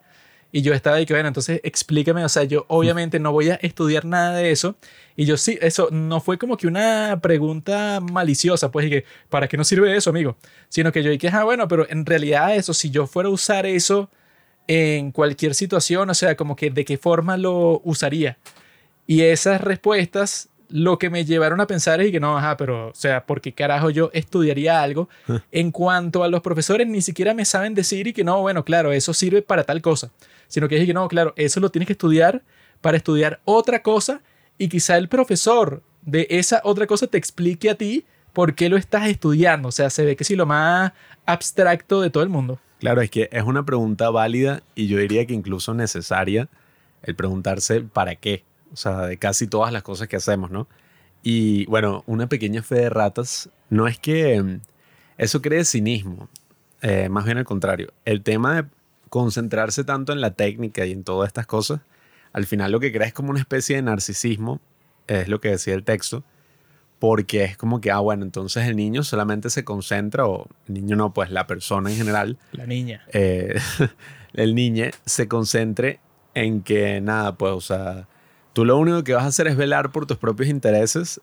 Y 0.51 0.61
yo 0.61 0.73
estaba 0.73 0.97
ahí 0.97 1.05
que, 1.05 1.13
bueno, 1.13 1.27
entonces 1.27 1.61
explícame, 1.63 2.25
o 2.25 2.29
sea, 2.29 2.43
yo 2.43 2.65
obviamente 2.67 3.19
no 3.19 3.31
voy 3.31 3.49
a 3.49 3.55
estudiar 3.55 4.05
nada 4.05 4.35
de 4.35 4.51
eso. 4.51 4.75
Y 5.15 5.25
yo 5.25 5.37
sí, 5.37 5.57
eso 5.61 5.89
no 5.91 6.19
fue 6.19 6.37
como 6.37 6.57
que 6.57 6.67
una 6.67 7.19
pregunta 7.21 7.99
maliciosa, 8.01 8.69
pues, 8.71 8.87
y 8.87 8.89
que, 8.89 9.05
¿para 9.29 9.47
qué 9.47 9.55
nos 9.55 9.67
sirve 9.67 9.95
eso, 9.95 10.09
amigo? 10.09 10.35
Sino 10.67 10.91
que 10.91 11.03
yo 11.03 11.09
dije, 11.09 11.29
ah, 11.29 11.43
bueno, 11.43 11.67
pero 11.67 11.89
en 11.89 12.05
realidad 12.05 12.55
eso, 12.55 12.73
si 12.73 12.89
yo 12.89 13.07
fuera 13.07 13.29
a 13.29 13.31
usar 13.31 13.65
eso 13.65 14.09
en 14.67 15.11
cualquier 15.11 15.55
situación, 15.55 16.09
o 16.09 16.13
sea, 16.13 16.35
como 16.35 16.55
que 16.55 16.69
de 16.69 16.83
qué 16.85 16.97
forma 16.97 17.37
lo 17.37 17.81
usaría. 17.83 18.37
Y 19.07 19.21
esas 19.21 19.61
respuestas 19.61 20.49
lo 20.71 20.97
que 20.97 21.09
me 21.09 21.25
llevaron 21.25 21.59
a 21.59 21.67
pensar 21.67 22.01
es 22.01 22.11
que 22.11 22.19
no, 22.19 22.37
ajá, 22.37 22.57
pero, 22.57 22.89
o 22.89 22.95
sea, 22.95 23.25
¿por 23.25 23.41
qué 23.41 23.51
carajo 23.51 23.89
yo 23.89 24.09
estudiaría 24.13 24.81
algo? 24.81 25.09
En 25.51 25.71
cuanto 25.71 26.23
a 26.23 26.29
los 26.29 26.41
profesores, 26.41 26.87
ni 26.87 27.01
siquiera 27.01 27.33
me 27.33 27.45
saben 27.45 27.73
decir 27.75 28.07
y 28.07 28.13
que 28.13 28.23
no, 28.23 28.41
bueno, 28.41 28.63
claro, 28.63 28.91
eso 28.93 29.13
sirve 29.13 29.41
para 29.41 29.63
tal 29.63 29.81
cosa. 29.81 30.11
Sino 30.51 30.67
que 30.67 30.75
dije 30.75 30.87
que 30.87 30.93
no, 30.93 31.07
claro, 31.07 31.33
eso 31.37 31.61
lo 31.61 31.71
tienes 31.71 31.87
que 31.87 31.93
estudiar 31.93 32.43
para 32.81 32.97
estudiar 32.97 33.39
otra 33.45 33.81
cosa 33.81 34.21
y 34.57 34.67
quizá 34.67 34.97
el 34.97 35.07
profesor 35.07 35.81
de 36.01 36.27
esa 36.29 36.59
otra 36.65 36.87
cosa 36.87 37.07
te 37.07 37.17
explique 37.17 37.69
a 37.69 37.75
ti 37.75 38.03
por 38.33 38.53
qué 38.53 38.67
lo 38.67 38.75
estás 38.75 39.07
estudiando. 39.07 39.69
O 39.69 39.71
sea, 39.71 39.89
se 39.89 40.03
ve 40.03 40.17
que 40.17 40.25
sí, 40.25 40.35
lo 40.35 40.45
más 40.45 40.91
abstracto 41.25 42.01
de 42.01 42.09
todo 42.09 42.21
el 42.21 42.27
mundo. 42.27 42.59
Claro, 42.81 42.99
es 42.99 43.09
que 43.09 43.29
es 43.31 43.43
una 43.43 43.63
pregunta 43.63 44.09
válida 44.09 44.61
y 44.75 44.87
yo 44.87 44.97
diría 44.97 45.25
que 45.25 45.33
incluso 45.33 45.73
necesaria 45.73 46.49
el 47.03 47.15
preguntarse 47.15 47.79
para 47.79 48.15
qué, 48.15 48.43
o 48.73 48.75
sea, 48.75 49.03
de 49.03 49.15
casi 49.15 49.47
todas 49.47 49.71
las 49.71 49.83
cosas 49.83 50.09
que 50.09 50.17
hacemos, 50.17 50.51
¿no? 50.51 50.67
Y 51.23 51.65
bueno, 51.67 52.03
una 52.07 52.27
pequeña 52.27 52.61
fe 52.61 52.75
de 52.75 52.89
ratas, 52.89 53.49
no 53.69 53.87
es 53.87 53.97
que 53.97 54.41
mm, 54.43 54.59
eso 55.17 55.41
cree 55.41 55.63
cinismo, 55.63 56.27
eh, 56.81 57.07
más 57.07 57.23
bien 57.23 57.37
al 57.37 57.45
contrario. 57.45 57.93
El 58.03 58.21
tema 58.21 58.63
de 58.63 58.67
concentrarse 59.11 59.83
tanto 59.83 60.13
en 60.13 60.21
la 60.21 60.31
técnica 60.31 60.85
y 60.85 60.93
en 60.93 61.03
todas 61.03 61.27
estas 61.27 61.45
cosas, 61.45 61.81
al 62.31 62.45
final 62.45 62.71
lo 62.71 62.79
que 62.79 62.93
crea 62.93 63.05
es 63.07 63.13
como 63.13 63.29
una 63.29 63.41
especie 63.41 63.75
de 63.75 63.81
narcisismo, 63.81 64.61
es 65.07 65.27
lo 65.27 65.41
que 65.41 65.49
decía 65.49 65.73
el 65.73 65.83
texto, 65.83 66.23
porque 66.97 67.43
es 67.43 67.57
como 67.57 67.81
que, 67.81 67.91
ah, 67.91 67.99
bueno, 67.99 68.23
entonces 68.23 68.67
el 68.67 68.77
niño 68.77 69.03
solamente 69.03 69.49
se 69.49 69.65
concentra, 69.65 70.25
o 70.25 70.47
el 70.69 70.75
niño 70.75 70.95
no, 70.95 71.13
pues 71.13 71.29
la 71.29 71.45
persona 71.45 71.91
en 71.91 71.97
general, 71.97 72.37
La 72.53 72.65
niña. 72.65 73.03
eh, 73.11 73.59
el 74.33 74.55
niño 74.55 74.85
se 75.05 75.27
concentre 75.27 75.99
en 76.33 76.61
que 76.61 77.01
nada, 77.01 77.35
pues, 77.35 77.51
o 77.51 77.59
sea, 77.59 78.07
tú 78.53 78.63
lo 78.63 78.77
único 78.77 79.03
que 79.03 79.13
vas 79.13 79.25
a 79.25 79.27
hacer 79.27 79.47
es 79.47 79.57
velar 79.57 79.91
por 79.91 80.05
tus 80.05 80.17
propios 80.17 80.47
intereses 80.47 81.19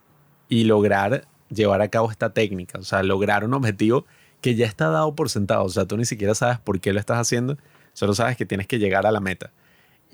y 0.51 0.64
lograr 0.64 1.26
llevar 1.49 1.80
a 1.80 1.89
cabo 1.89 2.11
esta 2.11 2.34
técnica, 2.34 2.78
o 2.80 2.82
sea, 2.84 3.03
lograr 3.03 3.47
un 3.47 3.55
objetivo 3.55 4.05
que 4.43 4.57
ya 4.57 4.66
está 4.66 4.91
dado 4.91 5.14
por 5.14 5.30
sentado, 5.30 5.64
o 5.64 5.70
sea, 5.70 5.86
tú 5.86 5.97
ni 5.97 6.05
siquiera 6.05 6.34
sabes 6.34 6.59
por 6.59 6.80
qué 6.80 6.93
lo 6.93 7.01
estás 7.01 7.16
haciendo, 7.16 7.57
solo 7.99 8.14
sabes 8.14 8.36
que 8.36 8.46
tienes 8.46 8.66
que 8.68 8.78
llegar 8.78 9.07
a 9.07 9.11
la 9.11 9.18
meta. 9.20 9.51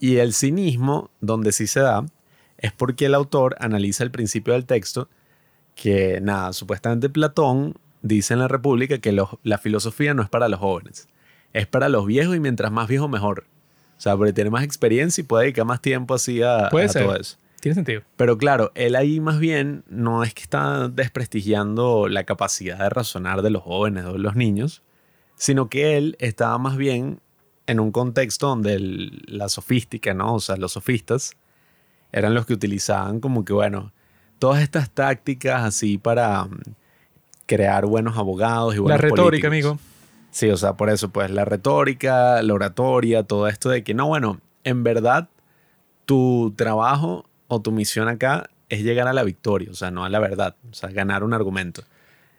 Y 0.00 0.16
el 0.16 0.32
cinismo, 0.32 1.10
donde 1.20 1.52
sí 1.52 1.66
se 1.66 1.80
da, 1.80 2.06
es 2.56 2.72
porque 2.72 3.06
el 3.06 3.14
autor 3.14 3.56
analiza 3.60 4.04
el 4.04 4.10
principio 4.10 4.54
del 4.54 4.64
texto 4.64 5.08
que, 5.74 6.20
nada, 6.22 6.52
supuestamente 6.54 7.10
Platón 7.10 7.74
dice 8.00 8.32
en 8.32 8.40
la 8.40 8.48
República 8.48 8.98
que 8.98 9.12
los- 9.12 9.30
la 9.42 9.58
filosofía 9.58 10.14
no 10.14 10.22
es 10.22 10.28
para 10.30 10.48
los 10.48 10.60
jóvenes, 10.60 11.08
es 11.52 11.66
para 11.66 11.88
los 11.90 12.06
viejos 12.06 12.34
y 12.36 12.40
mientras 12.40 12.72
más 12.72 12.88
viejo 12.88 13.06
mejor. 13.08 13.44
O 13.96 14.00
sea, 14.00 14.16
porque 14.16 14.32
tiene 14.32 14.50
más 14.50 14.64
experiencia 14.64 15.20
y 15.20 15.24
puede 15.26 15.44
dedicar 15.44 15.64
más 15.66 15.80
tiempo 15.82 16.14
así 16.14 16.42
a, 16.42 16.68
Puede 16.70 16.86
a 16.86 16.88
ser. 16.88 17.04
todo 17.04 17.16
eso. 17.16 17.36
Tiene 17.60 17.74
sentido. 17.74 18.02
Pero 18.16 18.36
claro, 18.38 18.72
él 18.74 18.94
ahí 18.96 19.20
más 19.20 19.38
bien 19.38 19.84
no 19.88 20.22
es 20.24 20.32
que 20.34 20.42
está 20.42 20.88
desprestigiando 20.88 22.08
la 22.08 22.24
capacidad 22.24 22.78
de 22.78 22.88
razonar 22.90 23.42
de 23.42 23.50
los 23.50 23.62
jóvenes 23.62 24.04
o 24.04 24.12
de 24.14 24.18
los 24.18 24.36
niños, 24.36 24.82
sino 25.36 25.68
que 25.68 25.96
él 25.96 26.16
estaba 26.20 26.56
más 26.58 26.76
bien 26.76 27.20
en 27.66 27.80
un 27.80 27.92
contexto 27.92 28.48
donde 28.48 28.74
el- 28.74 29.22
la 29.26 29.48
sofística, 29.48 30.12
¿no? 30.14 30.34
O 30.34 30.40
sea, 30.40 30.56
los 30.56 30.72
sofistas 30.72 31.32
eran 32.12 32.34
los 32.34 32.46
que 32.46 32.52
utilizaban 32.54 33.20
como 33.20 33.44
que, 33.44 33.52
bueno, 33.52 33.92
todas 34.38 34.62
estas 34.62 34.90
tácticas 34.90 35.62
así 35.64 35.98
para 35.98 36.44
mm, 36.44 36.60
crear 37.46 37.86
buenos 37.86 38.16
abogados 38.16 38.74
y 38.74 38.78
La 38.78 38.82
buenos 38.82 39.00
retórica, 39.00 39.48
políticos. 39.48 39.72
amigo. 39.72 39.78
Sí, 40.30 40.50
o 40.50 40.56
sea, 40.56 40.74
por 40.74 40.90
eso, 40.90 41.10
pues 41.10 41.30
la 41.30 41.44
retórica, 41.44 42.42
la 42.42 42.54
oratoria, 42.54 43.22
todo 43.22 43.46
esto 43.48 43.70
de 43.70 43.84
que 43.84 43.94
no, 43.94 44.06
bueno, 44.08 44.40
en 44.64 44.82
verdad 44.82 45.28
tu 46.06 46.52
trabajo 46.56 47.24
o 47.48 47.60
tu 47.62 47.70
misión 47.72 48.08
acá 48.08 48.50
es 48.68 48.82
llegar 48.82 49.06
a 49.08 49.12
la 49.12 49.22
victoria, 49.22 49.70
o 49.70 49.74
sea, 49.74 49.90
no 49.90 50.04
a 50.04 50.08
la 50.08 50.18
verdad, 50.18 50.56
o 50.70 50.74
sea, 50.74 50.90
ganar 50.90 51.22
un 51.22 51.34
argumento. 51.34 51.84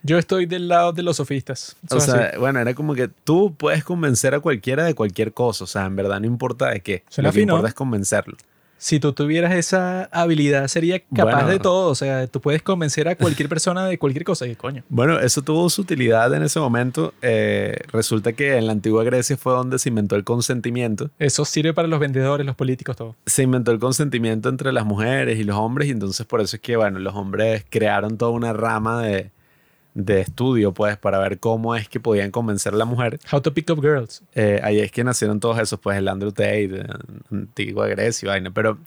Yo 0.06 0.18
estoy 0.18 0.46
del 0.46 0.68
lado 0.68 0.94
de 0.94 1.04
los 1.04 1.18
sofistas. 1.18 1.76
Son 1.90 1.98
O 1.98 2.02
sea, 2.02 2.26
así. 2.30 2.38
bueno, 2.38 2.60
era 2.60 2.74
como 2.74 2.94
que 2.94 3.08
tú 3.24 3.54
puedes 3.58 3.84
convencer 3.84 4.36
a 4.36 4.40
cualquiera 4.40 4.84
de 4.84 4.94
cualquier 4.94 5.34
cosa, 5.34 5.64
o 5.64 5.68
sea, 5.68 5.86
en 5.86 5.96
verdad 5.96 6.20
no 6.20 6.28
importa 6.28 6.70
de 6.70 6.82
qué, 6.82 7.04
Suena 7.10 7.30
lo 7.30 7.34
que 7.34 7.40
fino. 7.40 7.54
importa 7.54 7.70
es 7.70 7.74
convencerlo. 7.74 8.38
si 8.78 9.00
tú 9.00 9.14
tuvieras 9.14 9.54
esa 9.56 10.04
habilidad, 10.12 10.68
sería 10.68 11.00
capaz 11.00 11.32
Bueno. 11.38 11.48
de 11.50 11.60
todo. 11.60 11.90
O 11.90 11.96
sea, 11.96 12.28
tú 12.28 12.40
puedes 12.40 12.62
convencer 12.62 13.08
a 13.08 13.16
cualquier 13.16 13.50
persona 13.50 13.88
de 13.88 13.98
cualquier 13.98 14.24
cosa. 14.26 14.46
¿Qué 14.46 14.56
coño? 14.56 14.84
Bueno, 14.90 15.18
eso 15.20 15.42
tuvo 15.42 15.68
su 15.72 15.82
utilidad 15.82 16.32
en 16.36 16.44
ese 16.44 16.60
momento. 16.60 17.14
Eh, 17.24 17.76
resulta 17.92 18.34
que 18.34 18.58
en 18.58 18.68
la 18.68 18.74
antigua 18.74 19.04
Grecia 19.04 19.38
fue 19.38 19.54
donde 19.54 19.80
se 19.80 19.90
inventó 19.90 20.16
el 20.18 20.24
consentimiento. 20.24 21.10
Eso 21.18 21.46
sirve 21.46 21.74
para 21.74 21.88
los 21.88 22.00
vendedores, 22.00 22.46
los 22.46 22.56
políticos, 22.56 22.96
todo. 22.96 23.16
se 23.26 23.42
inventó 23.44 23.72
el 23.72 23.80
consentimiento 23.80 24.50
entre 24.50 24.72
las 24.72 24.86
mujeres 24.86 25.40
y 25.40 25.44
los 25.46 25.56
hombres 25.56 25.88
y 25.88 25.92
entonces 25.92 26.24
por 26.28 26.42
eso 26.42 26.58
es 26.58 26.62
que, 26.62 26.76
bueno, 26.76 27.00
los 27.00 27.16
hombres 27.16 27.66
crearon 27.72 28.18
toda 28.18 28.32
una 28.32 28.54
rama 28.54 29.02
de, 29.02 29.32
de 29.96 30.20
estudio, 30.20 30.74
pues, 30.74 30.98
para 30.98 31.18
ver 31.20 31.40
cómo 31.40 31.74
es 31.74 31.88
que 31.88 32.00
podían 32.00 32.30
convencer 32.30 32.74
a 32.74 32.78
la 32.78 32.86
mujer. 32.86 33.18
How 33.32 33.42
to 33.42 33.54
pick 33.54 33.70
up 33.72 33.82
girls. 33.82 34.22
Eh, 34.36 34.60
ahí 34.62 34.80
es 34.80 34.92
que 34.92 35.04
nacieron 35.04 35.40
todos 35.40 35.58
esos, 35.58 35.80
pues, 35.80 35.98
el 35.98 36.08
Andrew 36.10 36.32
Tate, 36.32 36.82
eh, 36.82 36.86
antigua 37.32 37.88
Grecia 37.88 38.28
y 38.28 38.30
vaina. 38.30 38.52
Pero 38.52 38.78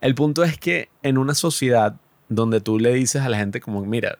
el 0.00 0.14
punto 0.14 0.42
es 0.42 0.58
que 0.58 0.88
en 1.02 1.18
una 1.18 1.34
sociedad 1.34 1.96
donde 2.30 2.60
tú 2.60 2.78
le 2.78 2.94
dices 2.94 3.22
a 3.22 3.28
la 3.28 3.36
gente 3.36 3.60
como, 3.60 3.84
mira, 3.84 4.18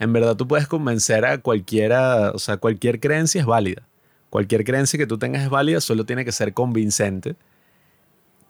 en 0.00 0.12
verdad 0.12 0.36
tú 0.36 0.48
puedes 0.48 0.66
convencer 0.66 1.24
a 1.24 1.38
cualquiera, 1.38 2.32
o 2.32 2.38
sea, 2.38 2.56
cualquier 2.56 2.98
creencia 2.98 3.40
es 3.40 3.46
válida. 3.46 3.82
Cualquier 4.30 4.64
creencia 4.64 4.98
que 4.98 5.06
tú 5.06 5.16
tengas 5.16 5.42
es 5.42 5.50
válida, 5.50 5.80
solo 5.80 6.04
tiene 6.04 6.24
que 6.24 6.32
ser 6.32 6.54
convincente. 6.54 7.36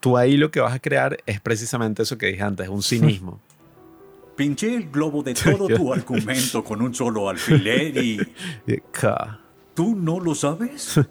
Tú 0.00 0.16
ahí 0.16 0.38
lo 0.38 0.50
que 0.50 0.60
vas 0.60 0.72
a 0.72 0.78
crear 0.78 1.18
es 1.26 1.40
precisamente 1.40 2.04
eso 2.04 2.16
que 2.16 2.26
dije 2.26 2.42
antes, 2.42 2.68
un 2.68 2.82
cinismo. 2.82 3.38
Pinché 4.36 4.74
el 4.74 4.90
globo 4.90 5.22
de 5.22 5.34
todo 5.34 5.68
tu 5.68 5.92
argumento 5.92 6.64
con 6.64 6.82
un 6.82 6.94
solo 6.94 7.28
alfiler 7.28 7.96
y... 7.96 8.18
¿Tú 9.74 9.96
no 9.96 10.20
lo 10.20 10.34
sabes? 10.34 11.00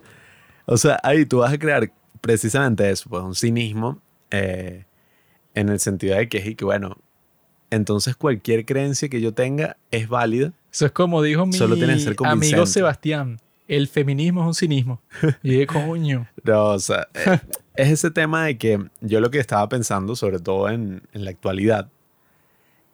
O 0.68 0.78
sea, 0.78 1.00
ahí 1.04 1.26
tú 1.26 1.40
vas 1.40 1.52
a 1.52 1.58
crear 1.58 1.92
precisamente 2.22 2.90
eso, 2.90 3.10
pues 3.10 3.22
un 3.24 3.36
cinismo 3.36 4.00
eh, 4.30 4.86
en 5.54 5.70
el 5.70 5.80
sentido 5.80 6.16
de 6.16 6.30
que 6.30 6.38
es 6.38 6.46
y 6.46 6.56
que, 6.56 6.64
bueno, 6.64 6.98
entonces 7.72 8.16
cualquier 8.16 8.64
creencia 8.64 9.10
que 9.10 9.20
yo 9.20 9.34
tenga 9.34 9.76
es 9.90 10.08
válida. 10.08 10.54
Eso 10.72 10.86
es 10.86 10.92
como 10.92 11.22
dijo 11.24 11.46
mi 11.46 11.54
Solo 11.54 11.76
tiene 11.76 11.96
que 11.96 12.00
ser 12.00 12.16
amigo. 12.24 12.66
Sebastián. 12.68 13.42
El 13.68 13.88
feminismo 13.88 14.42
es 14.42 14.48
un 14.48 14.54
cinismo. 14.54 15.02
Y 15.44 15.50
dije, 15.50 15.68
coño. 15.68 16.28
No, 16.44 16.66
o 16.66 16.80
sea, 16.80 17.08
eh, 17.16 17.40
es 17.76 17.90
ese 17.90 18.12
tema 18.12 18.46
de 18.46 18.58
que 18.58 18.80
yo 19.02 19.20
lo 19.20 19.32
que 19.32 19.40
estaba 19.40 19.68
pensando, 19.68 20.16
sobre 20.16 20.40
todo 20.40 20.70
en, 20.70 21.04
en 21.12 21.26
la 21.26 21.32
actualidad, 21.32 21.90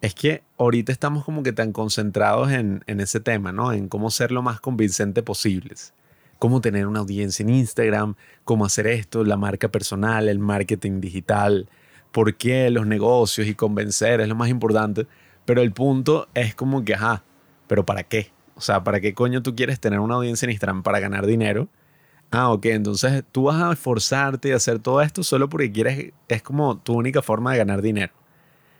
es 0.01 0.13
que 0.13 0.43
ahorita 0.57 0.91
estamos 0.91 1.25
como 1.25 1.43
que 1.43 1.53
tan 1.53 1.71
concentrados 1.71 2.51
en, 2.51 2.83
ese 2.85 3.19
tema, 3.19 3.51
¿no? 3.51 3.73
En 3.73 3.87
cómo 3.87 4.11
ser 4.11 4.31
lo 4.31 4.41
más 4.41 4.59
convincente 4.59 5.23
posibles. 5.23 5.93
Cómo 6.39 6.61
tener 6.61 6.85
una 6.85 6.99
audiencia 6.99 7.43
en 7.43 7.49
Instagram, 7.49 8.15
cómo 8.43 8.65
hacer 8.65 8.85
esto, 8.85 9.23
la 9.23 9.37
marca 9.37 9.69
personal, 9.69 10.29
el 10.29 10.37
marketing 10.37 11.01
digital, 11.01 11.67
por 12.11 12.35
qué 12.35 12.69
los 12.69 12.85
negocios 12.85 13.47
y 13.47 13.55
convencer 13.55 14.21
es 14.21 14.27
lo 14.27 14.35
más 14.35 14.49
importante. 14.49 15.07
Pero 15.45 15.61
el 15.61 15.71
punto 15.71 16.27
es 16.35 16.53
como 16.53 16.83
que, 16.85 16.93
ajá, 16.93 17.23
¿pero 17.67 17.85
para 17.85 18.03
qué? 18.03 18.31
O 18.55 18.61
sea, 18.61 18.83
¿para 18.83 18.99
qué 18.99 19.13
coño 19.15 19.41
tú 19.41 19.55
quieres 19.55 19.79
tener 19.79 19.99
una 19.99 20.15
audiencia 20.15 20.45
en 20.45 20.51
Instagram? 20.51 20.83
¿Para 20.83 20.99
ganar 20.99 21.25
dinero? 21.25 21.69
Ah, 22.29 22.51
ok, 22.51 22.65
entonces 22.67 23.23
tú 23.31 23.43
vas 23.43 23.61
a 23.61 23.71
esforzarte 23.71 24.49
y 24.49 24.51
hacer 24.51 24.79
todo 24.79 25.01
esto 25.01 25.23
solo 25.23 25.47
porque 25.49 25.71
quieres, 25.71 26.11
es 26.27 26.43
como 26.43 26.77
tu 26.77 26.93
única 26.93 27.21
forma 27.21 27.53
de 27.53 27.59
ganar 27.59 27.81
dinero. 27.81 28.13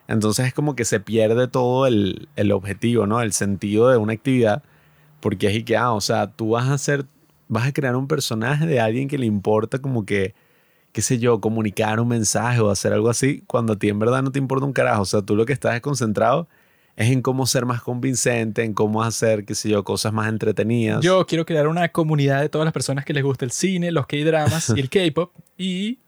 Entonces 0.07 0.47
es 0.47 0.53
como 0.53 0.75
que 0.75 0.85
se 0.85 0.99
pierde 0.99 1.47
todo 1.47 1.85
el, 1.87 2.29
el 2.35 2.51
objetivo, 2.51 3.07
¿no? 3.07 3.21
El 3.21 3.33
sentido 3.33 3.89
de 3.89 3.97
una 3.97 4.13
actividad, 4.13 4.63
porque 5.19 5.47
es 5.47 5.55
y 5.55 5.63
que, 5.63 5.75
ah, 5.77 5.91
o 5.91 6.01
sea, 6.01 6.27
tú 6.27 6.51
vas 6.51 6.67
a 6.67 6.73
hacer, 6.73 7.05
vas 7.47 7.67
a 7.67 7.73
crear 7.73 7.95
un 7.95 8.07
personaje 8.07 8.65
de 8.65 8.79
alguien 8.79 9.07
que 9.07 9.17
le 9.17 9.25
importa 9.25 9.79
como 9.79 10.05
que, 10.05 10.33
qué 10.93 11.01
sé 11.01 11.19
yo, 11.19 11.41
comunicar 11.41 11.99
un 11.99 12.07
mensaje 12.07 12.61
o 12.61 12.69
hacer 12.69 12.93
algo 12.93 13.09
así, 13.09 13.43
cuando 13.47 13.73
a 13.73 13.75
ti 13.75 13.89
en 13.89 13.99
verdad 13.99 14.23
no 14.23 14.31
te 14.31 14.39
importa 14.39 14.65
un 14.65 14.73
carajo. 14.73 15.01
O 15.01 15.05
sea, 15.05 15.21
tú 15.21 15.35
lo 15.35 15.45
que 15.45 15.53
estás 15.53 15.75
es 15.75 15.81
concentrado 15.81 16.47
es 16.97 17.11
en 17.11 17.21
cómo 17.21 17.45
ser 17.45 17.65
más 17.65 17.83
convincente, 17.83 18.63
en 18.63 18.73
cómo 18.73 19.03
hacer, 19.03 19.45
qué 19.45 19.53
sé 19.53 19.69
yo, 19.69 19.83
cosas 19.83 20.11
más 20.13 20.27
entretenidas. 20.29 21.03
Yo 21.03 21.27
quiero 21.27 21.45
crear 21.45 21.67
una 21.67 21.89
comunidad 21.89 22.41
de 22.41 22.49
todas 22.49 22.65
las 22.65 22.73
personas 22.73 23.05
que 23.05 23.13
les 23.13 23.23
gusta 23.23 23.45
el 23.45 23.51
cine, 23.51 23.91
los 23.91 24.07
K-dramas 24.07 24.73
y 24.75 24.79
el 24.79 24.89
K-pop 25.13 25.31
y 25.57 25.99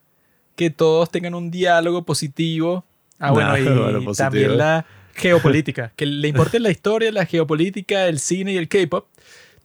que 0.56 0.72
todos 0.72 1.12
tengan 1.12 1.36
un 1.36 1.52
diálogo 1.52 2.04
positivo. 2.06 2.84
Ah, 3.20 3.32
bueno, 3.32 3.50
Nah, 3.50 3.60
y 3.60 3.64
bueno, 4.00 4.14
también 4.14 4.58
la 4.58 4.86
geopolítica. 5.14 5.92
Que 5.96 6.06
le 6.06 6.28
importe 6.30 6.60
la 6.60 6.72
historia, 6.72 7.12
la 7.12 7.26
geopolítica, 7.26 8.08
el 8.08 8.20
cine 8.20 8.54
y 8.54 8.58
el 8.58 8.68
K-pop. 8.68 9.06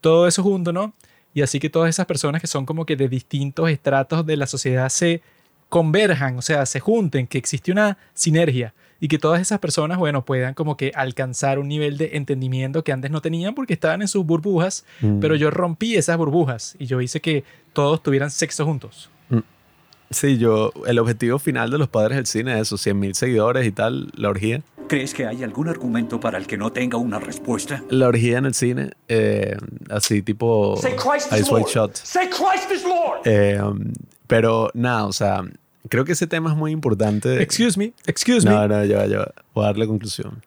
Todo 0.01 0.27
eso 0.27 0.43
junto, 0.43 0.73
¿no? 0.73 0.93
Y 1.33 1.43
así 1.43 1.59
que 1.61 1.71
todas 1.71 1.89
esas 1.91 2.07
personas 2.07 2.41
que 2.41 2.47
son 2.47 2.67
como 2.67 2.85
que 2.87 2.97
de 2.97 3.09
distintos 3.09 3.71
estratos 3.71 4.25
de 4.27 4.37
la 4.37 4.47
sociedad 4.47 4.89
se 4.89 5.23
converjan, 5.69 6.37
o 6.39 6.43
sea, 6.43 6.67
se 6.67 6.79
junten, 6.81 7.27
que 7.27 7.39
existe 7.39 7.73
una 7.73 7.99
sinergia 8.13 8.75
y 9.01 9.09
que 9.09 9.19
todas 9.19 9.41
esas 9.41 9.59
personas, 9.59 9.99
bueno, 9.99 10.25
puedan 10.25 10.55
como 10.55 10.77
que 10.77 10.93
alcanzar 10.95 11.59
un 11.59 11.67
nivel 11.69 11.97
de 11.99 12.11
entendimiento 12.15 12.85
que 12.85 12.93
antes 12.93 13.11
no 13.11 13.21
tenían 13.21 13.55
porque 13.55 13.73
estaban 13.75 14.01
en 14.03 14.09
sus 14.09 14.25
burbujas, 14.25 14.85
Mm. 15.01 15.19
pero 15.21 15.35
yo 15.35 15.51
rompí 15.51 15.97
esas 15.97 16.17
burbujas 16.17 16.77
y 16.79 16.87
yo 16.87 17.01
hice 17.01 17.21
que 17.21 17.43
todos 17.73 18.03
tuvieran 18.03 18.31
sexo 18.31 18.65
juntos. 18.65 19.11
Sí, 20.15 20.39
yo, 20.39 20.73
el 20.87 20.99
objetivo 20.99 21.39
final 21.39 21.71
de 21.71 21.79
los 21.79 21.89
padres 21.89 22.17
del 22.17 22.27
cine 22.27 22.55
es 22.55 22.69
eso, 22.69 22.79
100 22.79 22.99
mil 22.99 23.15
seguidores 23.15 23.67
y 23.67 23.73
tal, 23.73 24.11
la 24.15 24.31
orgía. 24.31 24.63
¿Crees 24.89 25.13
que 25.13 25.27
hay 25.27 25.43
algún 25.43 25.69
argumento 25.69 26.21
para 26.21 26.39
el 26.39 26.47
que 26.47 26.57
no 26.57 26.71
tenga 26.71 26.99
una 26.99 27.19
respuesta? 27.19 27.83
La 27.91 28.07
orgía 28.09 28.39
en 28.39 28.47
el 28.47 28.55
cine, 28.55 28.91
eh, 29.09 29.57
así 29.91 30.23
tipo 30.23 30.77
Say 30.77 30.93
Christ 30.93 31.33
Ice 31.33 31.41
is 31.41 31.51
White 31.51 31.71
Lord. 31.75 31.93
Shot. 31.93 31.97
Say 31.97 32.29
Christ 32.29 32.71
is 32.71 32.85
Lord. 32.85 33.21
Eh, 33.25 33.61
pero 34.27 34.71
nada, 34.75 35.07
o 35.07 35.13
sea, 35.13 35.43
creo 35.89 36.05
que 36.05 36.13
ese 36.13 36.27
tema 36.27 36.51
es 36.51 36.57
muy 36.57 36.71
importante. 36.71 37.43
Excuse 37.43 37.79
me, 37.79 37.93
excuse 38.07 38.47
No, 38.47 38.61
me. 38.61 38.69
no, 38.69 38.85
ya 38.85 38.99
va, 38.99 39.07
ya 39.07 39.19
va. 39.19 39.33
Voy 39.55 39.65
a 39.65 39.67
dar 39.69 39.79
la 39.79 39.87
conclusión. 39.87 40.43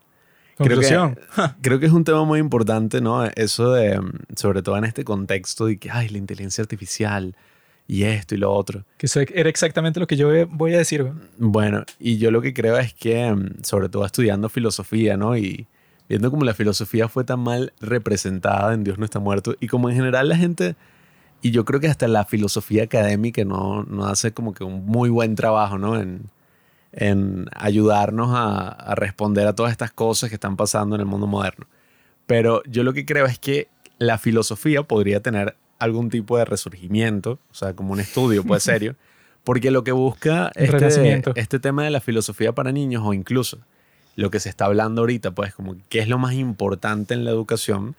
Conclusión. 0.58 1.16
Creo 1.16 1.48
que, 1.48 1.54
creo 1.62 1.80
que 1.80 1.86
es 1.88 1.92
un 1.92 2.04
tema 2.04 2.24
muy 2.24 2.40
importante, 2.40 3.02
¿no? 3.02 3.26
Eso 3.26 3.74
de, 3.74 4.00
mm, 4.00 4.12
sobre 4.36 4.62
todo 4.62 4.78
en 4.78 4.86
este 4.86 5.04
contexto 5.04 5.66
de 5.66 5.78
que, 5.78 5.92
ay, 5.92 6.10
la 6.10 6.18
inteligencia 6.18 6.62
artificial 6.62 7.36
y 7.88 8.04
esto 8.04 8.36
y 8.36 8.38
lo 8.38 8.52
otro. 8.52 8.84
Que 8.98 9.06
eso 9.06 9.22
era 9.22 9.50
exactamente 9.50 10.00
lo 10.00 10.08
que 10.08 10.18
yo 10.18 10.30
voy 10.48 10.74
a 10.74 10.78
decir. 10.78 11.10
Bueno, 11.38 11.84
y 12.00 12.18
yo 12.18 12.32
lo 12.32 12.42
que 12.42 12.54
creo 12.54 12.78
es 12.78 12.94
que, 12.94 13.32
mm, 13.32 13.64
sobre 13.64 13.90
todo 13.90 14.06
estudiando 14.06 14.50
filosofía, 14.50 15.16
¿no? 15.16 15.38
Y 15.38 15.68
viendo 16.10 16.30
como 16.30 16.44
la 16.44 16.54
filosofía 16.54 17.08
fue 17.08 17.24
tan 17.24 17.40
mal 17.40 17.74
representada 17.80 18.74
en 18.74 18.84
Dios 18.84 18.98
no 18.98 19.06
está 19.06 19.20
muerto, 19.20 19.56
y 19.60 19.68
como 19.68 19.90
en 19.90 19.96
general 19.96 20.30
la 20.30 20.38
gente, 20.38 20.76
y 21.42 21.52
yo 21.52 21.66
creo 21.66 21.80
que 21.80 21.88
hasta 21.88 22.08
la 22.08 22.26
filosofía 22.26 22.84
académica 22.84 23.44
no, 23.46 23.84
no 23.84 24.06
hace 24.06 24.34
como 24.34 24.54
que 24.54 24.64
un 24.64 24.86
muy 24.86 25.10
buen 25.10 25.36
trabajo, 25.36 25.78
¿no? 25.78 26.00
En, 26.00 26.30
en 26.92 27.48
ayudarnos 27.56 28.30
a, 28.34 28.70
a 28.70 28.96
responder 28.96 29.48
a 29.48 29.54
todas 29.56 29.72
estas 29.72 29.92
cosas 29.92 30.30
que 30.30 30.36
están 30.36 30.58
pasando 30.58 30.96
en 30.96 31.02
el 31.02 31.08
mundo 31.08 31.28
moderno. 31.28 31.68
Pero 32.26 32.64
yo 32.66 32.84
lo 32.84 32.94
que 32.94 33.06
creo 33.06 33.26
es 33.26 33.40
que 33.40 33.70
la 34.00 34.18
filosofía 34.18 34.84
podría 34.84 35.22
tener 35.22 35.56
algún 35.80 36.10
tipo 36.10 36.38
de 36.38 36.46
resurgimiento, 36.46 37.40
o 37.52 37.54
sea, 37.54 37.74
como 37.74 37.94
un 37.94 38.00
estudio 38.00 38.44
pues 38.44 38.64
serio, 38.64 38.96
porque 39.44 39.72
lo 39.72 39.84
que 39.84 39.92
busca 39.92 40.52
este, 40.56 41.22
este 41.36 41.60
tema 41.60 41.84
de 41.84 41.90
la 41.90 42.02
filosofía 42.02 42.54
para 42.54 42.72
niños 42.72 43.04
o 43.06 43.14
incluso 43.14 43.60
lo 44.16 44.32
que 44.32 44.40
se 44.40 44.50
está 44.50 44.66
hablando 44.66 45.02
ahorita, 45.02 45.32
pues 45.32 45.54
como 45.54 45.76
qué 45.90 46.00
es 46.00 46.10
lo 46.10 46.18
más 46.18 46.34
importante 46.34 47.14
en 47.14 47.24
la 47.24 47.32
educación, 47.32 47.96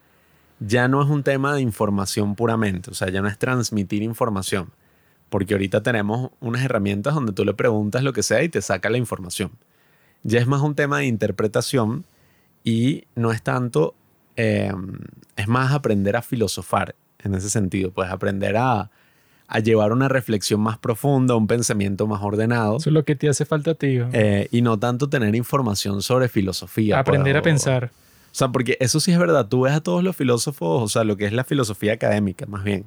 ya 0.60 0.88
no 0.88 1.02
es 1.02 1.08
un 1.08 1.22
tema 1.22 1.54
de 1.54 1.60
información 1.60 2.34
puramente, 2.34 2.90
o 2.90 2.94
sea, 2.94 3.08
ya 3.08 3.22
no 3.22 3.28
es 3.28 3.38
transmitir 3.38 4.02
información, 4.02 4.70
porque 5.30 5.54
ahorita 5.54 5.82
tenemos 5.82 6.30
unas 6.40 6.64
herramientas 6.64 7.14
donde 7.14 7.32
tú 7.32 7.44
le 7.44 7.54
preguntas 7.54 8.02
lo 8.02 8.12
que 8.12 8.24
sea 8.24 8.42
y 8.42 8.48
te 8.48 8.60
saca 8.60 8.90
la 8.90 8.98
información. 8.98 9.52
Ya 10.24 10.40
es 10.40 10.48
más 10.48 10.62
un 10.62 10.74
tema 10.74 10.98
de 10.98 11.06
interpretación 11.06 12.04
y 12.64 13.04
no 13.14 13.30
es 13.30 13.42
tanto, 13.42 13.94
eh, 14.36 14.72
es 15.36 15.46
más 15.46 15.72
aprender 15.72 16.16
a 16.16 16.22
filosofar 16.22 16.96
en 17.22 17.34
ese 17.34 17.50
sentido, 17.50 17.90
pues 17.90 18.10
aprender 18.10 18.56
a, 18.56 18.90
a 19.48 19.58
llevar 19.60 19.92
una 19.92 20.08
reflexión 20.08 20.60
más 20.60 20.78
profunda, 20.78 21.34
un 21.36 21.46
pensamiento 21.46 22.06
más 22.06 22.22
ordenado. 22.22 22.76
Eso 22.76 22.90
es 22.90 22.94
lo 22.94 23.04
que 23.04 23.16
te 23.16 23.28
hace 23.28 23.44
falta 23.44 23.72
a 23.72 23.74
ti. 23.74 23.98
eh, 24.12 24.48
y 24.50 24.62
no 24.62 24.78
tanto 24.78 25.08
tener 25.08 25.34
información 25.34 26.02
sobre 26.02 26.28
filosofía. 26.28 26.98
Aprender 26.98 27.34
pues, 27.34 27.36
a 27.36 27.40
o- 27.40 27.42
pensar. 27.44 27.90
O 28.30 28.34
sea, 28.38 28.48
porque 28.48 28.76
eso 28.78 29.00
sí 29.00 29.10
es 29.10 29.18
verdad. 29.18 29.46
Tú 29.48 29.62
ves 29.62 29.72
a 29.72 29.80
todos 29.80 30.04
los 30.04 30.14
filósofos, 30.14 30.82
o 30.82 30.88
sea, 30.88 31.02
lo 31.02 31.16
que 31.16 31.24
es 31.26 31.32
la 31.32 31.44
filosofía 31.44 31.94
académica, 31.94 32.46
más 32.46 32.62
bien, 32.62 32.84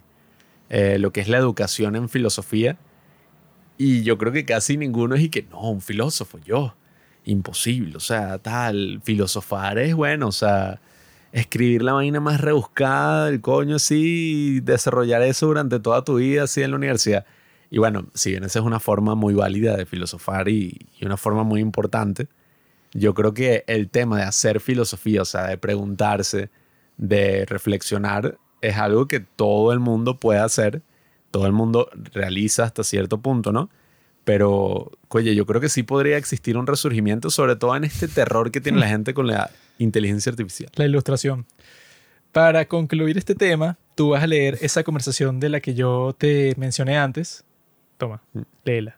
eh, 0.69 0.97
lo 0.99 1.11
que 1.11 1.19
es 1.19 1.27
la 1.27 1.37
educación 1.39 1.95
en 1.95 2.07
filosofía, 2.09 2.77
y 3.77 4.03
yo 4.03 4.17
creo 4.17 4.31
que 4.31 4.45
casi 4.45 4.77
ninguno 4.77 5.15
es 5.15 5.21
y 5.23 5.29
que 5.29 5.43
no, 5.49 5.71
un 5.71 5.81
filósofo, 5.81 6.37
yo, 6.45 6.75
imposible, 7.25 7.97
o 7.97 7.99
sea, 7.99 8.37
tal, 8.37 9.01
filosofar 9.03 9.79
es 9.79 9.95
bueno, 9.95 10.27
o 10.27 10.31
sea, 10.31 10.79
escribir 11.31 11.81
la 11.81 11.93
vaina 11.93 12.19
más 12.19 12.41
rebuscada 12.41 13.27
del 13.27 13.41
coño 13.41 13.77
así, 13.77 14.57
y 14.57 14.59
desarrollar 14.61 15.21
eso 15.21 15.47
durante 15.47 15.79
toda 15.79 16.03
tu 16.03 16.15
vida 16.15 16.43
así 16.43 16.61
en 16.61 16.71
la 16.71 16.77
universidad. 16.77 17.25
Y 17.69 17.77
bueno, 17.77 18.07
si 18.13 18.31
bien 18.31 18.43
esa 18.43 18.59
es 18.59 18.65
una 18.65 18.79
forma 18.79 19.15
muy 19.15 19.33
válida 19.33 19.77
de 19.77 19.85
filosofar 19.85 20.49
y, 20.49 20.87
y 20.99 21.05
una 21.05 21.17
forma 21.17 21.43
muy 21.43 21.61
importante, 21.61 22.27
yo 22.93 23.13
creo 23.13 23.33
que 23.33 23.63
el 23.67 23.89
tema 23.89 24.17
de 24.17 24.23
hacer 24.23 24.59
filosofía, 24.59 25.21
o 25.21 25.25
sea, 25.25 25.47
de 25.47 25.57
preguntarse, 25.57 26.49
de 26.97 27.45
reflexionar, 27.45 28.37
es 28.61 28.77
algo 28.77 29.07
que 29.07 29.21
todo 29.21 29.71
el 29.71 29.79
mundo 29.79 30.19
puede 30.19 30.39
hacer, 30.39 30.81
todo 31.31 31.47
el 31.47 31.53
mundo 31.53 31.89
realiza 32.13 32.65
hasta 32.65 32.83
cierto 32.83 33.21
punto, 33.21 33.51
¿no? 33.51 33.69
Pero, 34.33 34.89
oye, 35.09 35.35
yo 35.35 35.45
creo 35.45 35.59
que 35.59 35.67
sí 35.67 35.83
podría 35.83 36.15
existir 36.15 36.55
un 36.57 36.65
resurgimiento, 36.65 37.29
sobre 37.29 37.57
todo 37.57 37.75
en 37.75 37.83
este 37.83 38.07
terror 38.07 38.49
que 38.49 38.61
tiene 38.61 38.79
la 38.79 38.87
gente 38.87 39.13
con 39.13 39.27
la 39.27 39.51
inteligencia 39.77 40.29
artificial. 40.29 40.71
La 40.75 40.85
ilustración. 40.85 41.45
Para 42.31 42.63
concluir 42.65 43.17
este 43.17 43.35
tema, 43.35 43.77
tú 43.93 44.11
vas 44.11 44.23
a 44.23 44.27
leer 44.27 44.57
esa 44.61 44.85
conversación 44.85 45.41
de 45.41 45.49
la 45.49 45.59
que 45.59 45.73
yo 45.73 46.15
te 46.17 46.53
mencioné 46.57 46.97
antes. 46.97 47.43
Toma, 47.97 48.21
Mm. 48.31 48.39
léela. 48.63 48.95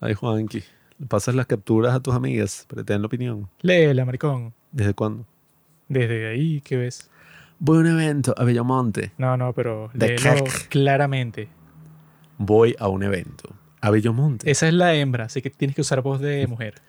Ay, 0.00 0.14
Juanqui, 0.14 0.62
pasas 1.08 1.34
las 1.34 1.46
capturas 1.46 1.96
a 1.96 2.00
tus 2.00 2.14
amigas 2.14 2.68
que 2.68 2.76
te 2.84 2.92
den 2.92 3.02
la 3.02 3.06
opinión. 3.06 3.48
Léela, 3.60 4.04
maricón. 4.04 4.54
¿Desde 4.70 4.94
cuándo? 4.94 5.26
Desde 5.88 6.28
ahí, 6.28 6.60
¿qué 6.60 6.76
ves? 6.76 7.10
Voy 7.58 7.78
a 7.78 7.80
un 7.80 7.86
evento 7.88 8.36
a 8.38 8.44
Bellamonte. 8.44 9.10
No, 9.18 9.36
no, 9.36 9.52
pero 9.52 9.90
léelo 9.94 10.44
claramente. 10.68 11.48
Voy 12.38 12.76
a 12.78 12.86
un 12.86 13.02
evento 13.02 13.48
a 13.84 13.90
Bellamonte. 13.90 14.50
Esa 14.50 14.66
es 14.66 14.72
la 14.72 14.94
hembra, 14.94 15.26
así 15.26 15.42
que 15.42 15.50
tienes 15.50 15.74
que 15.74 15.82
usar 15.82 16.00
voz 16.00 16.18
de 16.18 16.46
mujer. 16.46 16.80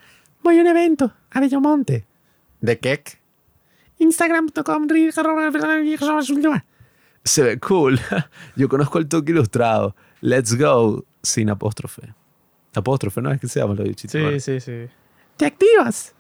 Voy 0.42 0.58
a 0.58 0.62
un 0.62 0.68
evento 0.68 1.12
a 1.30 1.42
Bellamonte. 1.42 2.06
¿De 2.62 2.80
qué? 2.80 3.04
Instagram.com. 4.00 4.88
Se 7.26 7.44
ve 7.44 7.60
cool. 7.60 8.00
Yo 8.56 8.70
conozco 8.70 9.00
el 9.00 9.10
toque 9.10 9.34
ilustrado. 9.34 9.94
Let's 10.22 10.58
go. 10.58 11.04
Sin 11.22 11.50
apóstrofe. 11.50 12.14
Apóstrofe, 12.74 13.22
¿no? 13.22 13.30
Es 13.34 13.42
que 13.42 13.50
se 13.50 13.60
llama 13.60 13.74
lo 13.74 13.84
dicho. 13.84 14.08
Sí, 14.08 14.40
sí, 14.40 14.62
sí. 14.62 14.88
¿Te 15.36 15.48
activas? 15.48 16.16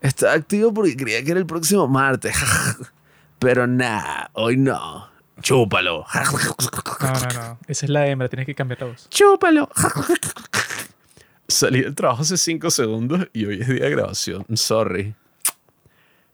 Está 0.00 0.32
activo 0.32 0.72
porque 0.72 0.96
creía 0.96 1.22
que 1.22 1.32
era 1.32 1.40
el 1.40 1.46
próximo 1.46 1.86
martes. 1.86 2.34
Pero 3.38 3.66
nada, 3.66 4.30
hoy 4.32 4.56
no. 4.56 5.11
Chúpalo. 5.40 6.04
No, 7.00 7.12
no, 7.12 7.40
no. 7.40 7.58
Esa 7.66 7.86
es 7.86 7.90
la 7.90 8.06
hembra, 8.06 8.28
tienes 8.28 8.46
que 8.46 8.54
cambiar 8.54 8.80
la 8.80 8.86
voz. 8.88 9.08
Chúpalo. 9.08 9.68
Salí 11.48 11.82
del 11.82 11.94
trabajo 11.94 12.22
hace 12.22 12.36
5 12.36 12.70
segundos 12.70 13.28
y 13.32 13.44
hoy 13.44 13.60
es 13.60 13.68
día 13.68 13.84
de 13.84 13.90
grabación. 13.90 14.44
Sorry. 14.54 15.14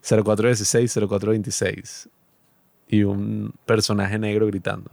0416, 0.02 0.92
0426. 0.92 2.08
Y 2.88 3.02
un 3.02 3.52
personaje 3.66 4.18
negro 4.18 4.46
gritando. 4.46 4.90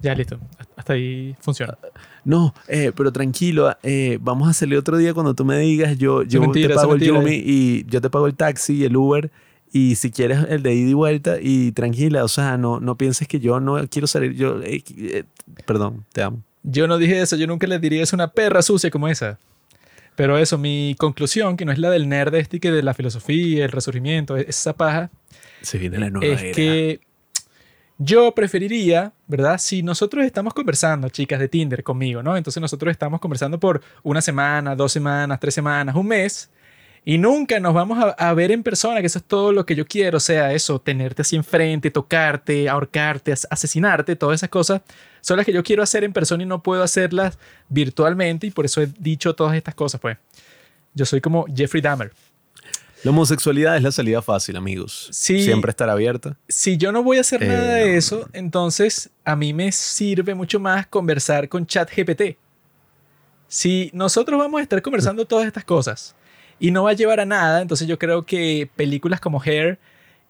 Ya, 0.00 0.14
listo. 0.14 0.38
Hasta 0.76 0.92
ahí 0.92 1.34
funciona. 1.40 1.78
No, 2.24 2.54
eh, 2.68 2.92
pero 2.94 3.10
tranquilo, 3.10 3.74
eh, 3.82 4.18
vamos 4.20 4.48
a 4.48 4.52
salir 4.52 4.76
otro 4.78 4.98
día 4.98 5.14
cuando 5.14 5.34
tú 5.34 5.44
me 5.44 5.58
digas, 5.58 5.96
yo, 5.96 6.22
yo 6.22 6.40
mentira, 6.40 6.68
te 6.68 6.74
pago 6.74 6.92
el 6.94 7.00
mentira. 7.00 7.20
Yumi 7.20 7.42
y 7.44 7.86
yo 7.86 8.00
te 8.00 8.10
pago 8.10 8.26
el 8.26 8.34
taxi 8.34 8.74
y 8.74 8.84
el 8.84 8.96
Uber 8.96 9.30
y 9.74 9.96
si 9.96 10.12
quieres 10.12 10.38
el 10.48 10.62
de 10.62 10.72
ida 10.72 10.90
y 10.90 10.94
vuelta 10.94 11.38
y 11.42 11.72
tranquila, 11.72 12.22
o 12.22 12.28
sea, 12.28 12.56
no, 12.56 12.78
no 12.78 12.96
pienses 12.96 13.26
que 13.26 13.40
yo 13.40 13.58
no 13.58 13.84
quiero 13.88 14.06
salir, 14.06 14.32
yo, 14.34 14.62
eh, 14.62 14.84
eh, 14.96 15.24
perdón, 15.66 16.04
te 16.12 16.22
amo. 16.22 16.44
Yo 16.62 16.86
no 16.86 16.96
dije 16.96 17.20
eso, 17.20 17.34
yo 17.34 17.48
nunca 17.48 17.66
le 17.66 17.80
diría 17.80 18.04
eso 18.04 18.14
a 18.14 18.18
una 18.18 18.30
perra 18.30 18.62
sucia 18.62 18.88
como 18.88 19.08
esa. 19.08 19.36
Pero 20.14 20.38
eso, 20.38 20.58
mi 20.58 20.94
conclusión, 20.96 21.56
que 21.56 21.64
no 21.64 21.72
es 21.72 21.80
la 21.80 21.90
del 21.90 22.08
nerd 22.08 22.36
este 22.36 22.60
que 22.60 22.70
de 22.70 22.84
la 22.84 22.94
filosofía, 22.94 23.64
el 23.64 23.72
resurgimiento, 23.72 24.36
esa 24.36 24.74
paja, 24.74 25.10
Se 25.60 25.76
viene 25.76 25.98
la 25.98 26.08
nueva 26.08 26.32
es 26.32 26.40
era. 26.40 26.52
que 26.52 27.00
yo 27.98 28.32
preferiría, 28.32 29.12
¿verdad? 29.26 29.58
Si 29.58 29.82
nosotros 29.82 30.24
estamos 30.24 30.54
conversando, 30.54 31.08
chicas 31.08 31.40
de 31.40 31.48
Tinder 31.48 31.82
conmigo, 31.82 32.22
¿no? 32.22 32.36
Entonces 32.36 32.60
nosotros 32.60 32.92
estamos 32.92 33.20
conversando 33.20 33.58
por 33.58 33.80
una 34.04 34.20
semana, 34.20 34.76
dos 34.76 34.92
semanas, 34.92 35.40
tres 35.40 35.54
semanas, 35.54 35.96
un 35.96 36.06
mes, 36.06 36.48
y 37.04 37.18
nunca 37.18 37.60
nos 37.60 37.74
vamos 37.74 37.98
a, 38.02 38.10
a 38.10 38.32
ver 38.34 38.50
en 38.50 38.62
persona, 38.62 39.00
que 39.00 39.06
eso 39.06 39.18
es 39.18 39.24
todo 39.24 39.52
lo 39.52 39.66
que 39.66 39.74
yo 39.74 39.86
quiero, 39.86 40.16
o 40.16 40.20
sea, 40.20 40.52
eso, 40.52 40.80
tenerte 40.80 41.22
así 41.22 41.36
enfrente, 41.36 41.90
tocarte, 41.90 42.68
ahorcarte, 42.68 43.32
as- 43.32 43.46
asesinarte, 43.50 44.16
todas 44.16 44.36
esas 44.40 44.48
cosas, 44.48 44.80
son 45.20 45.36
las 45.36 45.44
que 45.46 45.52
yo 45.52 45.62
quiero 45.62 45.82
hacer 45.82 46.02
en 46.04 46.12
persona 46.12 46.42
y 46.42 46.46
no 46.46 46.62
puedo 46.62 46.82
hacerlas 46.82 47.38
virtualmente, 47.68 48.46
y 48.46 48.50
por 48.50 48.64
eso 48.64 48.80
he 48.82 48.88
dicho 48.98 49.34
todas 49.34 49.54
estas 49.56 49.74
cosas, 49.74 50.00
pues. 50.00 50.16
Yo 50.94 51.04
soy 51.04 51.20
como 51.20 51.44
Jeffrey 51.54 51.82
Dahmer. 51.82 52.12
La 53.02 53.10
homosexualidad 53.10 53.76
es 53.76 53.82
la 53.82 53.92
salida 53.92 54.22
fácil, 54.22 54.56
amigos. 54.56 55.08
Sí. 55.12 55.42
Siempre 55.42 55.70
estar 55.70 55.90
abierta. 55.90 56.38
si 56.48 56.78
yo 56.78 56.90
no 56.90 57.02
voy 57.02 57.18
a 57.18 57.20
hacer 57.20 57.42
Eh, 57.42 57.48
nada 57.48 57.74
de 57.74 57.96
eso, 57.98 58.28
entonces 58.32 59.10
a 59.26 59.36
mí 59.36 59.52
me 59.52 59.70
sirve 59.72 60.34
mucho 60.34 60.58
más 60.58 60.86
conversar 60.86 61.48
con 61.50 61.66
ChatGPT. 61.66 62.38
Si 63.46 63.90
nosotros 63.92 64.38
vamos 64.38 64.58
a 64.60 64.62
estar 64.62 64.80
conversando 64.80 65.26
todas 65.26 65.46
estas 65.46 65.64
cosas 65.64 66.14
y 66.58 66.70
no 66.70 66.84
va 66.84 66.90
a 66.90 66.94
llevar 66.94 67.20
a 67.20 67.26
nada, 67.26 67.62
entonces 67.62 67.88
yo 67.88 67.98
creo 67.98 68.24
que 68.24 68.68
películas 68.76 69.20
como 69.20 69.42
Hair 69.42 69.78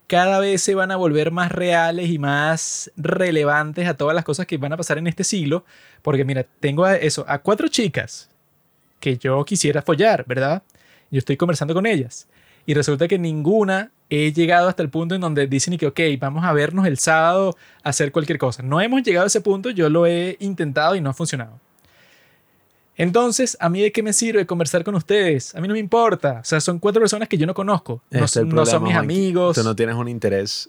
cada 0.06 0.38
vez 0.38 0.62
se 0.62 0.74
van 0.74 0.90
a 0.90 0.96
volver 0.96 1.30
más 1.30 1.50
reales 1.50 2.10
y 2.10 2.18
más 2.18 2.90
relevantes 2.96 3.88
a 3.88 3.94
todas 3.94 4.14
las 4.14 4.24
cosas 4.24 4.46
que 4.46 4.58
van 4.58 4.72
a 4.72 4.76
pasar 4.76 4.98
en 4.98 5.06
este 5.06 5.24
siglo, 5.24 5.64
porque 6.02 6.24
mira, 6.24 6.44
tengo 6.60 6.84
a 6.84 6.96
eso, 6.96 7.24
a 7.28 7.38
cuatro 7.38 7.68
chicas 7.68 8.28
que 9.00 9.16
yo 9.16 9.44
quisiera 9.44 9.82
follar, 9.82 10.24
¿verdad? 10.26 10.62
Yo 11.10 11.18
estoy 11.18 11.36
conversando 11.36 11.74
con 11.74 11.86
ellas 11.86 12.28
y 12.66 12.74
resulta 12.74 13.08
que 13.08 13.18
ninguna 13.18 13.90
he 14.10 14.32
llegado 14.32 14.68
hasta 14.68 14.82
el 14.82 14.90
punto 14.90 15.14
en 15.14 15.20
donde 15.20 15.46
dicen 15.46 15.76
que, 15.78 15.86
ok, 15.86 16.00
vamos 16.18 16.44
a 16.44 16.52
vernos 16.52 16.86
el 16.86 16.98
sábado 16.98 17.56
a 17.82 17.90
hacer 17.90 18.12
cualquier 18.12 18.38
cosa. 18.38 18.62
No 18.62 18.80
hemos 18.80 19.02
llegado 19.02 19.24
a 19.24 19.26
ese 19.28 19.40
punto, 19.40 19.70
yo 19.70 19.88
lo 19.88 20.06
he 20.06 20.36
intentado 20.40 20.94
y 20.94 21.00
no 21.00 21.10
ha 21.10 21.14
funcionado. 21.14 21.60
Entonces, 22.96 23.56
¿a 23.60 23.68
mí 23.68 23.80
de 23.82 23.92
qué 23.92 24.02
me 24.02 24.12
sirve 24.12 24.46
conversar 24.46 24.84
con 24.84 24.94
ustedes? 24.94 25.54
A 25.54 25.60
mí 25.60 25.66
no 25.68 25.74
me 25.74 25.80
importa. 25.80 26.40
O 26.40 26.44
sea, 26.44 26.60
son 26.60 26.78
cuatro 26.78 27.00
personas 27.00 27.28
que 27.28 27.36
yo 27.36 27.46
no 27.46 27.54
conozco. 27.54 28.02
No, 28.10 28.24
Este 28.24 28.44
no 28.44 28.64
son 28.64 28.84
mis 28.84 28.94
amigos. 28.94 29.56
Tú 29.56 29.64
no 29.64 29.74
tienes 29.74 29.96
un 29.96 30.08
interés 30.08 30.68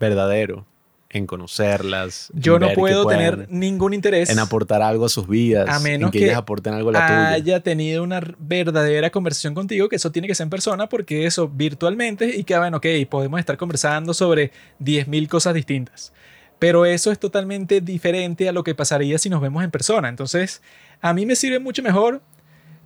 verdadero 0.00 0.66
en 1.10 1.26
conocerlas. 1.26 2.30
en 2.34 2.40
Yo 2.40 2.58
no 2.58 2.66
ver 2.66 2.74
qué 2.74 2.80
puedo 2.80 3.06
tener 3.06 3.46
ningún 3.50 3.92
interés 3.92 4.30
en 4.30 4.38
aportar 4.38 4.80
algo 4.80 5.04
a 5.04 5.08
sus 5.10 5.28
vidas, 5.28 5.68
A 5.68 5.78
menos 5.78 6.08
en 6.08 6.12
que, 6.12 6.18
que 6.20 6.24
ellas 6.24 6.38
aporten 6.38 6.72
algo 6.72 6.88
a 6.88 6.92
la 6.92 7.06
tuya. 7.06 7.28
haya 7.28 7.60
tenido 7.60 8.02
una 8.02 8.22
verdadera 8.38 9.10
conversación 9.10 9.54
contigo, 9.54 9.90
que 9.90 9.96
eso 9.96 10.10
tiene 10.10 10.26
que 10.26 10.34
ser 10.34 10.44
en 10.44 10.50
persona, 10.50 10.88
porque 10.88 11.26
eso 11.26 11.48
virtualmente 11.48 12.34
y 12.34 12.44
que, 12.44 12.56
bueno, 12.56 12.78
ok, 12.78 12.86
podemos 13.10 13.38
estar 13.38 13.58
conversando 13.58 14.14
sobre 14.14 14.52
10.000 14.80 15.28
cosas 15.28 15.52
distintas. 15.52 16.14
Pero 16.58 16.86
eso 16.86 17.10
es 17.10 17.18
totalmente 17.18 17.80
diferente 17.80 18.48
a 18.48 18.52
lo 18.52 18.64
que 18.64 18.74
pasaría 18.74 19.18
si 19.18 19.28
nos 19.28 19.42
vemos 19.42 19.64
en 19.64 19.70
persona. 19.70 20.08
Entonces, 20.08 20.62
a 21.02 21.12
mí 21.12 21.26
me 21.26 21.36
sirve 21.36 21.58
mucho 21.58 21.82
mejor 21.82 22.22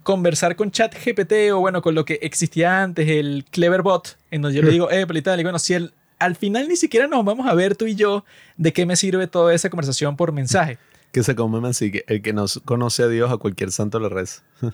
conversar 0.02 0.56
con 0.56 0.70
ChatGPT 0.70 1.52
o 1.52 1.60
bueno, 1.60 1.82
con 1.82 1.94
lo 1.94 2.04
que 2.04 2.18
existía 2.22 2.82
antes, 2.82 3.08
el 3.08 3.44
Cleverbot, 3.50 4.16
en 4.30 4.42
donde 4.42 4.56
yo 4.56 4.62
le 4.62 4.70
digo, 4.70 4.90
eh, 4.90 5.06
y 5.08 5.22
tal, 5.22 5.38
y 5.38 5.42
bueno, 5.42 5.58
si 5.58 5.74
el, 5.74 5.92
al 6.18 6.34
final 6.34 6.68
ni 6.68 6.76
siquiera 6.76 7.06
nos 7.08 7.24
vamos 7.24 7.46
a 7.46 7.54
ver 7.54 7.76
tú 7.76 7.86
y 7.86 7.94
yo, 7.94 8.24
¿de 8.56 8.72
qué 8.72 8.86
me 8.86 8.96
sirve 8.96 9.26
toda 9.26 9.54
esa 9.54 9.68
conversación 9.68 10.16
por 10.16 10.32
mensaje? 10.32 10.78
Que 11.12 11.22
se 11.22 11.34
come 11.34 11.66
así, 11.68 11.90
que 11.90 12.04
el 12.08 12.22
que 12.22 12.32
no 12.32 12.46
conoce 12.64 13.02
a 13.02 13.08
Dios 13.08 13.30
a 13.30 13.36
cualquier 13.36 13.70
santo 13.70 14.00
le 14.00 14.08
reza. 14.08 14.42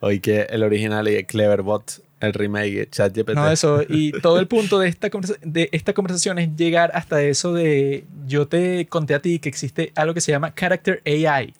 Hoy 0.00 0.20
que 0.20 0.42
el 0.42 0.62
original 0.62 1.08
y 1.08 1.16
el 1.16 1.26
Cleverbot, 1.26 2.02
el 2.20 2.32
remake, 2.32 2.88
ChatGPT. 2.90 3.34
No, 3.34 3.50
eso. 3.50 3.82
Y 3.88 4.12
todo 4.22 4.40
el 4.40 4.48
punto 4.48 4.78
de 4.78 4.88
esta, 4.88 5.10
de 5.42 5.68
esta 5.72 5.92
conversación 5.92 6.38
es 6.38 6.56
llegar 6.56 6.90
hasta 6.94 7.22
eso 7.22 7.52
de. 7.52 8.04
Yo 8.26 8.48
te 8.48 8.86
conté 8.86 9.14
a 9.14 9.20
ti 9.20 9.38
que 9.38 9.48
existe 9.48 9.92
algo 9.94 10.14
que 10.14 10.20
se 10.20 10.32
llama 10.32 10.54
Character 10.54 11.02
AI. 11.04 11.54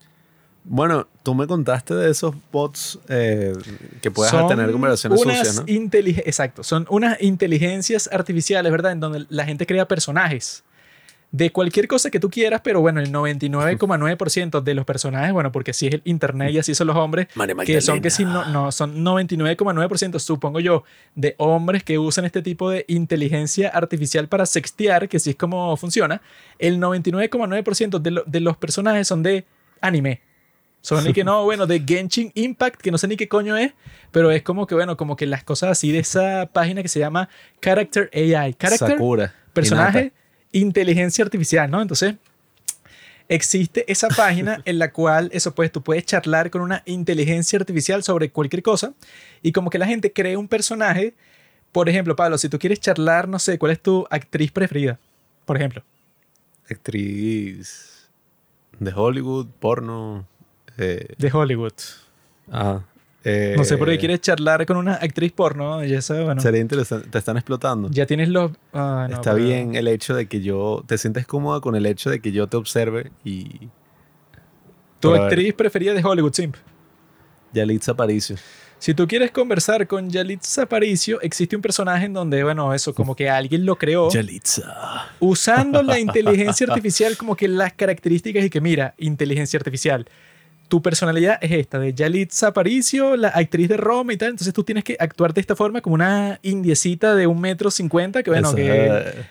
Bueno, 0.64 1.08
tú 1.22 1.34
me 1.34 1.46
contaste 1.46 1.94
de 1.94 2.10
esos 2.10 2.34
bots 2.52 2.98
eh, 3.08 3.52
que 4.00 4.10
puedes 4.10 4.32
tener 4.48 4.70
conversaciones 4.70 5.20
sucias, 5.20 5.56
¿no? 5.56 5.64
Exacto, 6.24 6.62
son 6.62 6.86
unas 6.88 7.20
inteligencias 7.20 8.08
artificiales, 8.12 8.70
¿verdad? 8.70 8.92
En 8.92 9.00
donde 9.00 9.26
la 9.28 9.44
gente 9.44 9.66
crea 9.66 9.88
personajes 9.88 10.62
de 11.32 11.50
cualquier 11.50 11.88
cosa 11.88 12.10
que 12.10 12.20
tú 12.20 12.28
quieras, 12.28 12.60
pero 12.62 12.82
bueno, 12.82 13.00
el 13.00 13.10
99,9% 13.10 14.62
de 14.62 14.74
los 14.74 14.84
personajes, 14.84 15.32
bueno, 15.32 15.50
porque 15.50 15.70
así 15.70 15.86
es 15.86 15.94
el 15.94 16.02
internet 16.04 16.52
y 16.52 16.58
así 16.58 16.74
son 16.74 16.86
los 16.86 16.96
hombres, 16.96 17.26
que 17.64 17.80
son 17.80 18.02
que 18.02 18.10
si 18.10 18.26
no, 18.26 18.44
no, 18.44 18.70
son 18.70 19.02
99,9%, 19.02 20.18
supongo 20.18 20.60
yo, 20.60 20.84
de 21.14 21.34
hombres 21.38 21.84
que 21.84 21.98
usan 21.98 22.26
este 22.26 22.42
tipo 22.42 22.68
de 22.68 22.84
inteligencia 22.86 23.70
artificial 23.70 24.28
para 24.28 24.44
sextear, 24.44 25.08
que 25.08 25.16
así 25.16 25.30
es 25.30 25.36
como 25.36 25.74
funciona, 25.78 26.20
el 26.58 26.78
99,9% 26.78 27.98
de, 27.98 28.22
de 28.26 28.40
los 28.40 28.58
personajes 28.58 29.08
son 29.08 29.22
de 29.22 29.46
anime. 29.80 30.20
Son 30.82 31.02
ni 31.04 31.12
que 31.12 31.24
no, 31.24 31.44
bueno, 31.44 31.66
de 31.66 31.80
Genshin 31.80 32.30
Impact, 32.34 32.80
que 32.80 32.90
no 32.90 32.98
sé 32.98 33.08
ni 33.08 33.16
qué 33.16 33.28
coño 33.28 33.56
es, 33.56 33.72
pero 34.10 34.30
es 34.30 34.42
como 34.42 34.66
que, 34.66 34.74
bueno, 34.74 34.96
como 34.96 35.16
que 35.16 35.26
las 35.26 35.42
cosas 35.42 35.70
así 35.70 35.90
de 35.90 36.00
esa 36.00 36.50
página 36.52 36.82
que 36.82 36.88
se 36.88 36.98
llama 36.98 37.30
Character 37.60 38.10
AI. 38.12 38.54
Character, 38.54 38.90
Sakura, 38.90 39.34
personaje, 39.54 40.12
inteligencia 40.50 41.24
artificial, 41.24 41.70
¿no? 41.70 41.80
Entonces, 41.80 42.16
existe 43.28 43.90
esa 43.90 44.08
página 44.16 44.60
en 44.64 44.78
la 44.78 44.92
cual, 44.92 45.30
eso 45.32 45.54
pues, 45.54 45.72
tú 45.72 45.82
puedes 45.82 46.04
charlar 46.04 46.50
con 46.50 46.60
una 46.60 46.82
inteligencia 46.84 47.58
artificial 47.58 48.02
sobre 48.02 48.30
cualquier 48.30 48.62
cosa 48.62 48.92
y 49.40 49.52
como 49.52 49.70
que 49.70 49.78
la 49.78 49.86
gente 49.86 50.12
cree 50.12 50.36
un 50.36 50.48
personaje. 50.48 51.14
Por 51.70 51.88
ejemplo, 51.88 52.14
Pablo, 52.16 52.36
si 52.36 52.48
tú 52.50 52.58
quieres 52.58 52.80
charlar, 52.80 53.28
no 53.28 53.38
sé, 53.38 53.58
¿cuál 53.58 53.72
es 53.72 53.80
tu 53.80 54.06
actriz 54.10 54.50
preferida? 54.50 54.98
Por 55.46 55.56
ejemplo. 55.56 55.82
Actriz 56.68 58.10
de 58.78 58.92
Hollywood, 58.92 59.46
porno. 59.58 60.26
Eh, 60.78 61.14
de 61.18 61.30
Hollywood. 61.32 61.72
Ah. 62.50 62.80
no 63.24 63.64
sé 63.64 63.76
por 63.76 63.88
qué 63.88 63.94
eh, 63.94 63.98
quieres 63.98 64.20
charlar 64.20 64.66
con 64.66 64.76
una 64.76 64.94
actriz 64.94 65.32
porno. 65.32 65.84
Ya 65.84 66.00
bueno. 66.08 66.40
Sería 66.40 66.60
interesante. 66.60 67.08
Te 67.08 67.18
están 67.18 67.36
explotando. 67.36 67.88
Ya 67.90 68.06
tienes 68.06 68.28
los. 68.28 68.52
Ah, 68.72 69.08
Está 69.10 69.34
bien 69.34 69.74
el 69.74 69.88
hecho 69.88 70.14
de 70.14 70.26
que 70.26 70.40
yo. 70.40 70.84
Te 70.86 70.98
sientes 70.98 71.26
cómoda 71.26 71.60
con 71.60 71.76
el 71.76 71.86
hecho 71.86 72.10
de 72.10 72.20
que 72.20 72.32
yo 72.32 72.46
te 72.46 72.56
observe 72.56 73.12
y. 73.24 73.68
Tu 75.00 75.12
actriz 75.14 75.52
preferida 75.54 75.94
de 75.94 76.04
Hollywood, 76.04 76.32
Simp. 76.32 76.56
Yalitza 77.52 77.92
Aparicio. 77.92 78.36
Si 78.78 78.94
tú 78.94 79.06
quieres 79.06 79.30
conversar 79.30 79.86
con 79.86 80.10
Yalitza 80.10 80.62
Aparicio, 80.62 81.20
existe 81.20 81.54
un 81.54 81.62
personaje 81.62 82.06
en 82.06 82.12
donde, 82.12 82.42
bueno, 82.42 82.74
eso, 82.74 82.92
como 82.92 83.14
que 83.14 83.30
alguien 83.30 83.64
lo 83.64 83.76
creó. 83.76 84.10
Yalitza. 84.10 85.08
Usando 85.20 85.82
la 85.82 85.98
inteligencia 86.00 86.66
artificial, 86.68 87.16
como 87.16 87.36
que 87.36 87.46
las 87.46 87.74
características 87.74 88.44
y 88.44 88.50
que, 88.50 88.60
mira, 88.60 88.94
inteligencia 88.98 89.56
artificial 89.56 90.06
tu 90.72 90.80
personalidad 90.80 91.36
es 91.42 91.50
esta, 91.52 91.78
de 91.78 91.92
Yalitza 91.92 92.46
Aparicio, 92.46 93.14
la 93.14 93.28
actriz 93.28 93.68
de 93.68 93.76
Roma 93.76 94.14
y 94.14 94.16
tal. 94.16 94.30
Entonces 94.30 94.54
tú 94.54 94.64
tienes 94.64 94.84
que 94.84 94.96
actuar 94.98 95.34
de 95.34 95.42
esta 95.42 95.54
forma 95.54 95.82
como 95.82 95.92
una 95.92 96.40
indiecita 96.40 97.14
de 97.14 97.26
un 97.26 97.42
metro 97.42 97.70
cincuenta, 97.70 98.22
que 98.22 98.30
bueno, 98.30 98.54
que, 98.54 99.26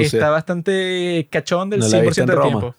está, 0.00 0.30
bastante 0.30 1.28
cachón 1.30 1.68
del 1.68 1.82
100% 1.82 2.24
del 2.24 2.40
tiempo. 2.40 2.74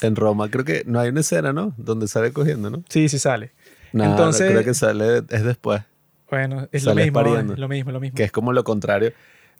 En 0.00 0.14
Roma, 0.14 0.48
creo 0.48 0.64
que 0.64 0.84
no 0.86 1.00
hay 1.00 1.08
una 1.08 1.22
escena, 1.22 1.52
¿no? 1.52 1.74
Donde 1.76 2.06
sale 2.06 2.32
cogiendo, 2.32 2.70
¿no? 2.70 2.84
Sí, 2.88 3.08
sí 3.08 3.18
sale. 3.18 3.50
No, 3.92 4.04
Entonces, 4.04 4.52
creo 4.52 4.62
que 4.62 4.74
sale, 4.74 5.24
es 5.28 5.42
después. 5.42 5.82
Bueno, 6.30 6.68
es 6.70 6.84
lo 6.84 6.94
mismo, 6.94 7.20
lo 7.20 7.68
mismo, 7.68 7.90
lo 7.90 7.98
mismo. 7.98 8.14
Que 8.14 8.22
es 8.22 8.30
como 8.30 8.52
lo 8.52 8.62
contrario. 8.62 9.12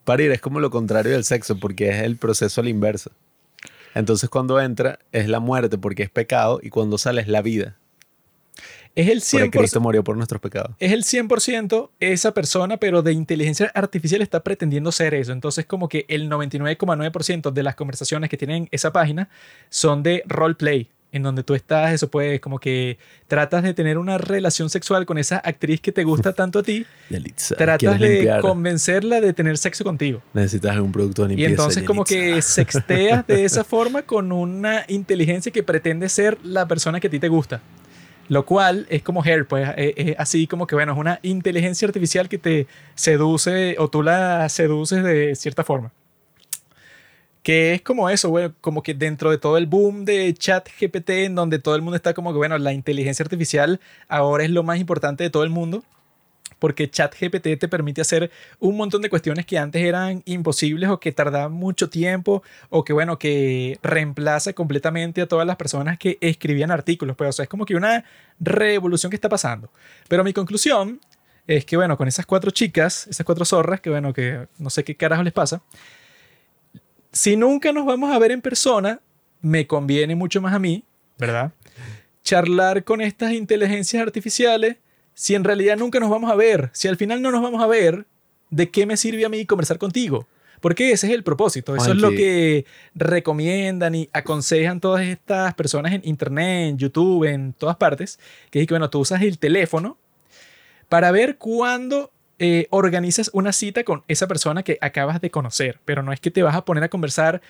Parir 0.04 0.30
es 0.30 0.40
como 0.40 0.60
lo 0.60 0.70
contrario 0.70 1.10
del 1.10 1.24
sexo, 1.24 1.58
porque 1.58 1.88
es 1.88 2.04
el 2.04 2.18
proceso 2.18 2.60
al 2.60 2.68
inverso. 2.68 3.10
Entonces 3.94 4.28
cuando 4.28 4.60
entra 4.60 4.98
es 5.12 5.28
la 5.28 5.40
muerte 5.40 5.78
porque 5.78 6.02
es 6.02 6.10
pecado 6.10 6.60
y 6.62 6.70
cuando 6.70 6.98
sale 6.98 7.20
es 7.20 7.28
la 7.28 7.42
vida. 7.42 7.76
Es 8.94 9.08
el 9.08 9.20
100%. 9.20 9.40
Porque 9.40 9.58
Cristo 9.58 9.80
murió 9.80 10.04
por 10.04 10.16
nuestros 10.16 10.40
pecados. 10.40 10.76
Es 10.78 10.92
el 10.92 11.02
100% 11.02 11.90
esa 11.98 12.32
persona, 12.32 12.76
pero 12.76 13.02
de 13.02 13.12
inteligencia 13.12 13.70
artificial 13.74 14.22
está 14.22 14.44
pretendiendo 14.44 14.92
ser 14.92 15.14
eso. 15.14 15.32
Entonces, 15.32 15.66
como 15.66 15.88
que 15.88 16.04
el 16.08 16.30
99,9% 16.30 17.50
de 17.50 17.62
las 17.64 17.74
conversaciones 17.74 18.30
que 18.30 18.36
tienen 18.36 18.68
esa 18.70 18.92
página 18.92 19.28
son 19.68 20.04
de 20.04 20.22
roleplay 20.26 20.90
en 21.14 21.22
donde 21.22 21.44
tú 21.44 21.54
estás, 21.54 21.92
eso 21.92 22.10
puede, 22.10 22.40
como 22.40 22.58
que 22.58 22.98
tratas 23.28 23.62
de 23.62 23.72
tener 23.72 23.98
una 23.98 24.18
relación 24.18 24.68
sexual 24.68 25.06
con 25.06 25.16
esa 25.16 25.36
actriz 25.36 25.80
que 25.80 25.92
te 25.92 26.02
gusta 26.02 26.32
tanto 26.32 26.58
a 26.58 26.62
ti, 26.64 26.84
tratas 27.56 28.00
de 28.00 28.38
convencerla 28.40 29.20
de 29.20 29.32
tener 29.32 29.56
sexo 29.56 29.84
contigo. 29.84 30.20
Necesitas 30.32 30.76
un 30.78 30.90
producto 30.90 31.22
de 31.22 31.28
limpieza. 31.28 31.50
Y 31.50 31.52
entonces 31.52 31.84
como 31.84 32.04
que 32.04 32.42
sexteas 32.42 33.24
de 33.28 33.44
esa 33.44 33.62
forma 33.62 34.02
con 34.02 34.32
una 34.32 34.84
inteligencia 34.88 35.52
que 35.52 35.62
pretende 35.62 36.08
ser 36.08 36.36
la 36.42 36.66
persona 36.66 36.98
que 36.98 37.06
a 37.06 37.10
ti 37.10 37.20
te 37.20 37.28
gusta. 37.28 37.62
Lo 38.26 38.44
cual 38.44 38.86
es 38.90 39.02
como 39.02 39.22
Hair, 39.22 39.46
pues 39.46 39.68
es 39.76 40.16
así 40.18 40.48
como 40.48 40.66
que, 40.66 40.74
bueno, 40.74 40.94
es 40.94 40.98
una 40.98 41.20
inteligencia 41.22 41.86
artificial 41.86 42.28
que 42.28 42.38
te 42.38 42.66
seduce 42.96 43.76
o 43.78 43.88
tú 43.88 44.02
la 44.02 44.48
seduces 44.48 45.04
de 45.04 45.36
cierta 45.36 45.62
forma 45.62 45.92
que 47.44 47.74
es 47.74 47.82
como 47.82 48.08
eso, 48.08 48.30
güey, 48.30 48.50
como 48.62 48.82
que 48.82 48.94
dentro 48.94 49.30
de 49.30 49.36
todo 49.36 49.58
el 49.58 49.66
boom 49.66 50.06
de 50.06 50.32
chat 50.32 50.66
GPT, 50.80 51.10
en 51.26 51.34
donde 51.34 51.58
todo 51.58 51.76
el 51.76 51.82
mundo 51.82 51.94
está 51.94 52.14
como 52.14 52.32
que, 52.32 52.38
bueno, 52.38 52.56
la 52.56 52.72
inteligencia 52.72 53.22
artificial 53.22 53.80
ahora 54.08 54.44
es 54.44 54.50
lo 54.50 54.62
más 54.62 54.78
importante 54.80 55.24
de 55.24 55.28
todo 55.30 55.44
el 55.44 55.50
mundo, 55.50 55.84
porque 56.58 56.90
chat 56.90 57.14
GPT 57.14 57.58
te 57.58 57.68
permite 57.68 58.00
hacer 58.00 58.30
un 58.60 58.78
montón 58.78 59.02
de 59.02 59.10
cuestiones 59.10 59.44
que 59.44 59.58
antes 59.58 59.82
eran 59.82 60.22
imposibles 60.24 60.88
o 60.88 60.98
que 60.98 61.12
tardaban 61.12 61.52
mucho 61.52 61.90
tiempo, 61.90 62.42
o 62.70 62.82
que, 62.82 62.94
bueno, 62.94 63.18
que 63.18 63.78
reemplaza 63.82 64.54
completamente 64.54 65.20
a 65.20 65.26
todas 65.26 65.46
las 65.46 65.56
personas 65.56 65.98
que 65.98 66.16
escribían 66.22 66.70
artículos, 66.70 67.14
pues, 67.14 67.28
o 67.28 67.32
sea, 67.32 67.42
es 67.42 67.50
como 67.50 67.66
que 67.66 67.74
una 67.74 68.06
revolución 68.40 69.10
que 69.10 69.16
está 69.16 69.28
pasando. 69.28 69.70
Pero 70.08 70.24
mi 70.24 70.32
conclusión 70.32 70.98
es 71.46 71.66
que, 71.66 71.76
bueno, 71.76 71.98
con 71.98 72.08
esas 72.08 72.24
cuatro 72.24 72.50
chicas, 72.50 73.06
esas 73.06 73.26
cuatro 73.26 73.44
zorras, 73.44 73.82
que, 73.82 73.90
bueno, 73.90 74.14
que 74.14 74.48
no 74.56 74.70
sé 74.70 74.82
qué 74.82 74.96
carajo 74.96 75.22
les 75.22 75.34
pasa, 75.34 75.60
si 77.14 77.36
nunca 77.36 77.72
nos 77.72 77.86
vamos 77.86 78.12
a 78.12 78.18
ver 78.18 78.32
en 78.32 78.42
persona, 78.42 79.00
me 79.40 79.66
conviene 79.66 80.16
mucho 80.16 80.42
más 80.42 80.52
a 80.52 80.58
mí, 80.58 80.84
¿verdad? 81.16 81.52
Charlar 82.22 82.84
con 82.84 83.00
estas 83.00 83.32
inteligencias 83.32 84.02
artificiales 84.02 84.76
si 85.14 85.36
en 85.36 85.44
realidad 85.44 85.76
nunca 85.76 86.00
nos 86.00 86.10
vamos 86.10 86.30
a 86.30 86.34
ver. 86.34 86.70
Si 86.72 86.88
al 86.88 86.96
final 86.96 87.22
no 87.22 87.30
nos 87.30 87.40
vamos 87.40 87.62
a 87.62 87.68
ver, 87.68 88.06
¿de 88.50 88.68
qué 88.70 88.84
me 88.84 88.96
sirve 88.96 89.24
a 89.24 89.28
mí 89.28 89.46
conversar 89.46 89.78
contigo? 89.78 90.26
Porque 90.60 90.90
ese 90.90 91.06
es 91.06 91.12
el 91.12 91.22
propósito. 91.22 91.76
Eso 91.76 91.92
es 91.92 91.98
lo 91.98 92.10
que 92.10 92.64
recomiendan 92.94 93.94
y 93.94 94.08
aconsejan 94.12 94.80
todas 94.80 95.06
estas 95.06 95.54
personas 95.54 95.92
en 95.92 96.00
Internet, 96.04 96.70
en 96.70 96.78
YouTube, 96.78 97.24
en 97.24 97.52
todas 97.52 97.76
partes. 97.76 98.18
Que 98.50 98.62
es 98.62 98.66
que, 98.66 98.74
bueno, 98.74 98.90
tú 98.90 99.00
usas 99.00 99.22
el 99.22 99.38
teléfono 99.38 99.98
para 100.88 101.10
ver 101.10 101.36
cuándo 101.36 102.10
eh, 102.46 102.66
organizas 102.68 103.30
una 103.32 103.54
cita 103.54 103.84
con 103.84 104.04
esa 104.06 104.28
persona 104.28 104.62
que 104.62 104.76
acabas 104.82 105.22
de 105.22 105.30
conocer, 105.30 105.80
pero 105.86 106.02
no 106.02 106.12
es 106.12 106.20
que 106.20 106.30
te 106.30 106.42
vas 106.42 106.54
a 106.54 106.66
poner 106.66 106.84
a 106.84 106.90
conversar 106.90 107.40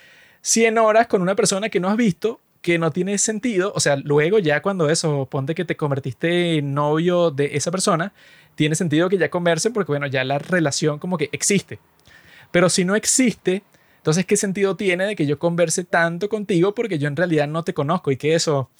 100 0.43 0.79
horas 0.79 1.09
con 1.09 1.21
una 1.21 1.35
persona 1.35 1.69
que 1.69 1.81
no 1.81 1.89
has 1.89 1.97
visto, 1.97 2.39
que 2.63 2.79
no 2.79 2.93
tiene 2.93 3.19
sentido, 3.19 3.73
o 3.75 3.81
sea, 3.81 3.97
luego 3.97 4.39
ya 4.39 4.63
cuando 4.63 4.89
eso, 4.89 5.27
ponte 5.29 5.57
que 5.57 5.65
te 5.65 5.77
convertiste 5.77 6.59
en 6.59 6.75
novio 6.75 7.33
de 7.33 7.57
esa 7.57 7.73
persona, 7.73 8.13
tiene 8.55 8.77
sentido 8.77 9.09
que 9.09 9.19
ya 9.19 9.31
conversen 9.31 9.73
porque 9.73 9.91
bueno, 9.91 10.07
ya 10.07 10.23
la 10.23 10.39
relación 10.39 11.01
como 11.01 11.19
que 11.19 11.29
existe. 11.33 11.81
Pero 12.53 12.69
si 12.69 12.85
no 12.85 12.95
existe, 12.95 13.65
entonces 13.97 14.25
¿qué 14.27 14.37
sentido 14.37 14.77
tiene 14.77 15.07
de 15.07 15.17
que 15.17 15.27
yo 15.27 15.41
converse 15.41 15.83
tanto 15.83 16.29
contigo 16.29 16.73
porque 16.73 17.01
yo 17.01 17.09
en 17.09 17.17
realidad 17.17 17.49
no 17.49 17.65
te 17.65 17.75
conozco 17.75 18.13
y 18.13 18.17
que 18.17 18.37
eso, 18.37 18.71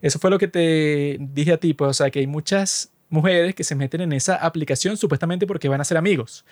eso 0.00 0.18
fue 0.18 0.30
lo 0.30 0.38
que 0.38 0.48
te 0.48 1.18
dije 1.20 1.52
a 1.52 1.58
ti, 1.58 1.74
pues, 1.74 1.90
o 1.90 1.94
sea, 1.94 2.10
que 2.10 2.20
hay 2.20 2.26
muchas 2.26 2.90
mujeres 3.08 3.54
que 3.54 3.64
se 3.64 3.74
meten 3.74 4.00
en 4.00 4.12
esa 4.12 4.36
aplicación 4.36 4.96
supuestamente 4.96 5.46
porque 5.46 5.68
van 5.68 5.80
a 5.80 5.84
ser 5.84 5.96
amigos. 5.96 6.44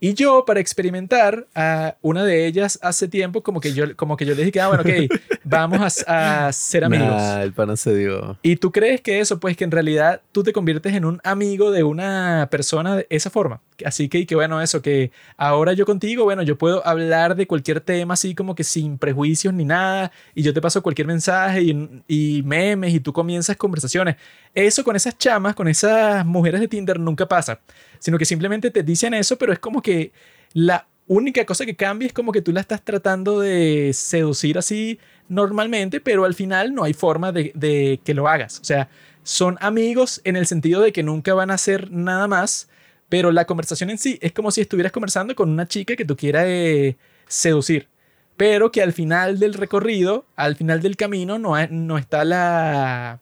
Y 0.00 0.14
yo, 0.14 0.44
para 0.44 0.60
experimentar, 0.60 1.46
a 1.54 1.96
una 2.02 2.24
de 2.24 2.46
ellas 2.46 2.78
hace 2.82 3.08
tiempo, 3.08 3.42
como 3.42 3.60
que 3.60 3.72
yo, 3.72 3.96
como 3.96 4.16
que 4.16 4.24
yo 4.24 4.34
le 4.34 4.42
dije 4.42 4.52
que, 4.52 4.60
ah, 4.60 4.68
bueno, 4.68 4.82
ok, 4.82 5.20
vamos 5.44 6.04
a, 6.06 6.46
a 6.46 6.52
ser 6.52 6.84
amigos. 6.84 7.08
Nah, 7.08 7.42
el 7.42 7.52
pana 7.52 7.76
se 7.76 7.96
dio. 7.96 8.38
Y 8.42 8.56
tú 8.56 8.70
crees 8.70 9.00
que 9.00 9.18
eso, 9.18 9.40
pues 9.40 9.56
que 9.56 9.64
en 9.64 9.72
realidad 9.72 10.20
tú 10.30 10.44
te 10.44 10.52
conviertes 10.52 10.94
en 10.94 11.04
un 11.04 11.20
amigo 11.24 11.72
de 11.72 11.82
una 11.82 12.48
persona 12.50 12.96
de 12.96 13.06
esa 13.10 13.30
forma. 13.30 13.60
Así 13.84 14.08
que, 14.08 14.18
y 14.18 14.26
que 14.26 14.34
bueno, 14.34 14.60
eso, 14.60 14.82
que 14.82 15.12
ahora 15.36 15.72
yo 15.72 15.86
contigo, 15.86 16.24
bueno, 16.24 16.42
yo 16.42 16.58
puedo 16.58 16.84
hablar 16.86 17.36
de 17.36 17.46
cualquier 17.46 17.80
tema 17.80 18.14
así 18.14 18.34
como 18.34 18.54
que 18.54 18.64
sin 18.64 18.98
prejuicios 18.98 19.54
ni 19.54 19.64
nada, 19.64 20.10
y 20.34 20.42
yo 20.42 20.52
te 20.52 20.60
paso 20.60 20.82
cualquier 20.82 21.06
mensaje 21.06 21.62
y, 21.62 22.02
y 22.08 22.42
memes 22.44 22.94
y 22.94 23.00
tú 23.00 23.12
comienzas 23.12 23.56
conversaciones. 23.56 24.16
Eso 24.54 24.82
con 24.82 24.96
esas 24.96 25.16
chamas, 25.16 25.54
con 25.54 25.68
esas 25.68 26.26
mujeres 26.26 26.60
de 26.60 26.68
Tinder 26.68 26.98
nunca 26.98 27.26
pasa, 27.26 27.60
sino 27.98 28.18
que 28.18 28.24
simplemente 28.24 28.70
te 28.70 28.82
dicen 28.82 29.14
eso, 29.14 29.36
pero 29.36 29.52
es 29.52 29.58
como 29.58 29.82
que 29.82 30.12
la 30.52 30.86
única 31.08 31.44
cosa 31.44 31.66
que 31.66 31.74
cambia 31.74 32.06
es 32.06 32.12
como 32.12 32.32
que 32.32 32.42
tú 32.42 32.52
la 32.52 32.60
estás 32.60 32.84
tratando 32.84 33.40
de 33.40 33.92
seducir 33.94 34.58
así 34.58 34.98
normalmente, 35.28 36.00
pero 36.00 36.24
al 36.24 36.34
final 36.34 36.74
no 36.74 36.84
hay 36.84 36.92
forma 36.92 37.32
de, 37.32 38.00
que 38.04 38.14
lo 38.14 38.28
hagas. 38.28 38.60
O 38.60 38.64
sea, 38.64 38.88
son 39.22 39.56
amigos 39.60 40.20
en 40.24 40.36
el 40.36 40.46
sentido 40.46 40.80
de 40.80 40.92
que 40.92 41.02
nunca 41.02 41.34
van 41.34 41.50
a 41.50 41.54
hacer 41.54 41.90
nada 41.90 42.28
más, 42.28 42.68
pero 43.08 43.32
la 43.32 43.46
conversación 43.46 43.90
en 43.90 43.98
sí 43.98 44.18
es 44.22 44.32
como 44.32 44.50
si 44.50 44.60
estuvieras 44.60 44.92
conversando 44.92 45.34
con 45.34 45.50
una 45.50 45.66
chica 45.66 45.96
que 45.96 46.04
tú 46.04 46.16
quieras 46.16 46.44
eh, 46.46 46.96
seducir, 47.26 47.88
pero 48.36 48.70
que 48.70 48.82
al 48.82 48.92
final 48.92 49.38
del 49.38 49.54
recorrido, 49.54 50.26
al 50.36 50.56
final 50.56 50.80
del 50.80 50.96
camino, 50.96 51.38
no, 51.38 51.54
no 51.68 51.98
está 51.98 52.24
la... 52.24 53.20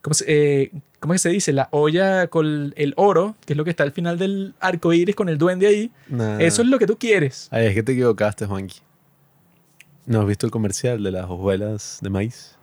¿Cómo 0.00 0.14
se, 0.14 0.24
eh, 0.28 0.70
¿Cómo 1.00 1.14
es 1.14 1.22
que 1.22 1.28
se 1.28 1.34
dice? 1.34 1.52
La 1.52 1.68
olla 1.70 2.26
con 2.26 2.72
el 2.76 2.94
oro, 2.96 3.36
que 3.46 3.52
es 3.52 3.56
lo 3.56 3.64
que 3.64 3.70
está 3.70 3.84
al 3.84 3.92
final 3.92 4.18
del 4.18 4.54
arco 4.58 4.92
iris 4.92 5.14
con 5.14 5.28
el 5.28 5.38
duende 5.38 5.66
ahí. 5.66 5.90
Nah. 6.08 6.38
Eso 6.40 6.62
es 6.62 6.68
lo 6.68 6.78
que 6.78 6.86
tú 6.86 6.98
quieres. 6.98 7.48
Ay, 7.50 7.66
es 7.66 7.74
que 7.74 7.82
te 7.82 7.92
equivocaste, 7.92 8.46
Juanqui. 8.46 8.80
¿No 10.06 10.20
has 10.20 10.26
visto 10.26 10.46
el 10.46 10.52
comercial 10.52 11.02
de 11.02 11.12
las 11.12 11.26
hojuelas 11.28 11.98
de 12.00 12.10
maíz? 12.10 12.56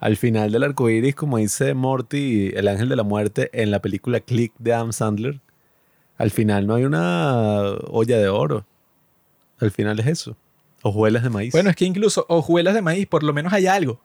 Al 0.00 0.16
final 0.16 0.50
del 0.50 0.64
arco 0.64 0.90
iris, 0.90 1.14
como 1.14 1.38
dice 1.38 1.74
Morty, 1.74 2.50
el 2.56 2.66
ángel 2.66 2.88
de 2.88 2.96
la 2.96 3.04
muerte, 3.04 3.50
en 3.52 3.70
la 3.70 3.80
película 3.80 4.18
Click 4.18 4.52
de 4.58 4.72
Adam 4.72 4.92
Sandler, 4.92 5.40
al 6.18 6.30
final 6.30 6.66
no 6.66 6.74
hay 6.74 6.84
una 6.84 7.62
olla 7.88 8.18
de 8.18 8.28
oro. 8.28 8.66
Al 9.60 9.70
final 9.70 10.00
es 10.00 10.06
eso. 10.06 10.36
Hojuelas 10.82 11.22
de 11.22 11.30
maíz. 11.30 11.52
Bueno, 11.52 11.70
es 11.70 11.76
que 11.76 11.84
incluso 11.84 12.26
hojuelas 12.28 12.74
de 12.74 12.82
maíz, 12.82 13.06
por 13.06 13.22
lo 13.22 13.32
menos 13.32 13.52
hay 13.52 13.68
algo. 13.68 14.00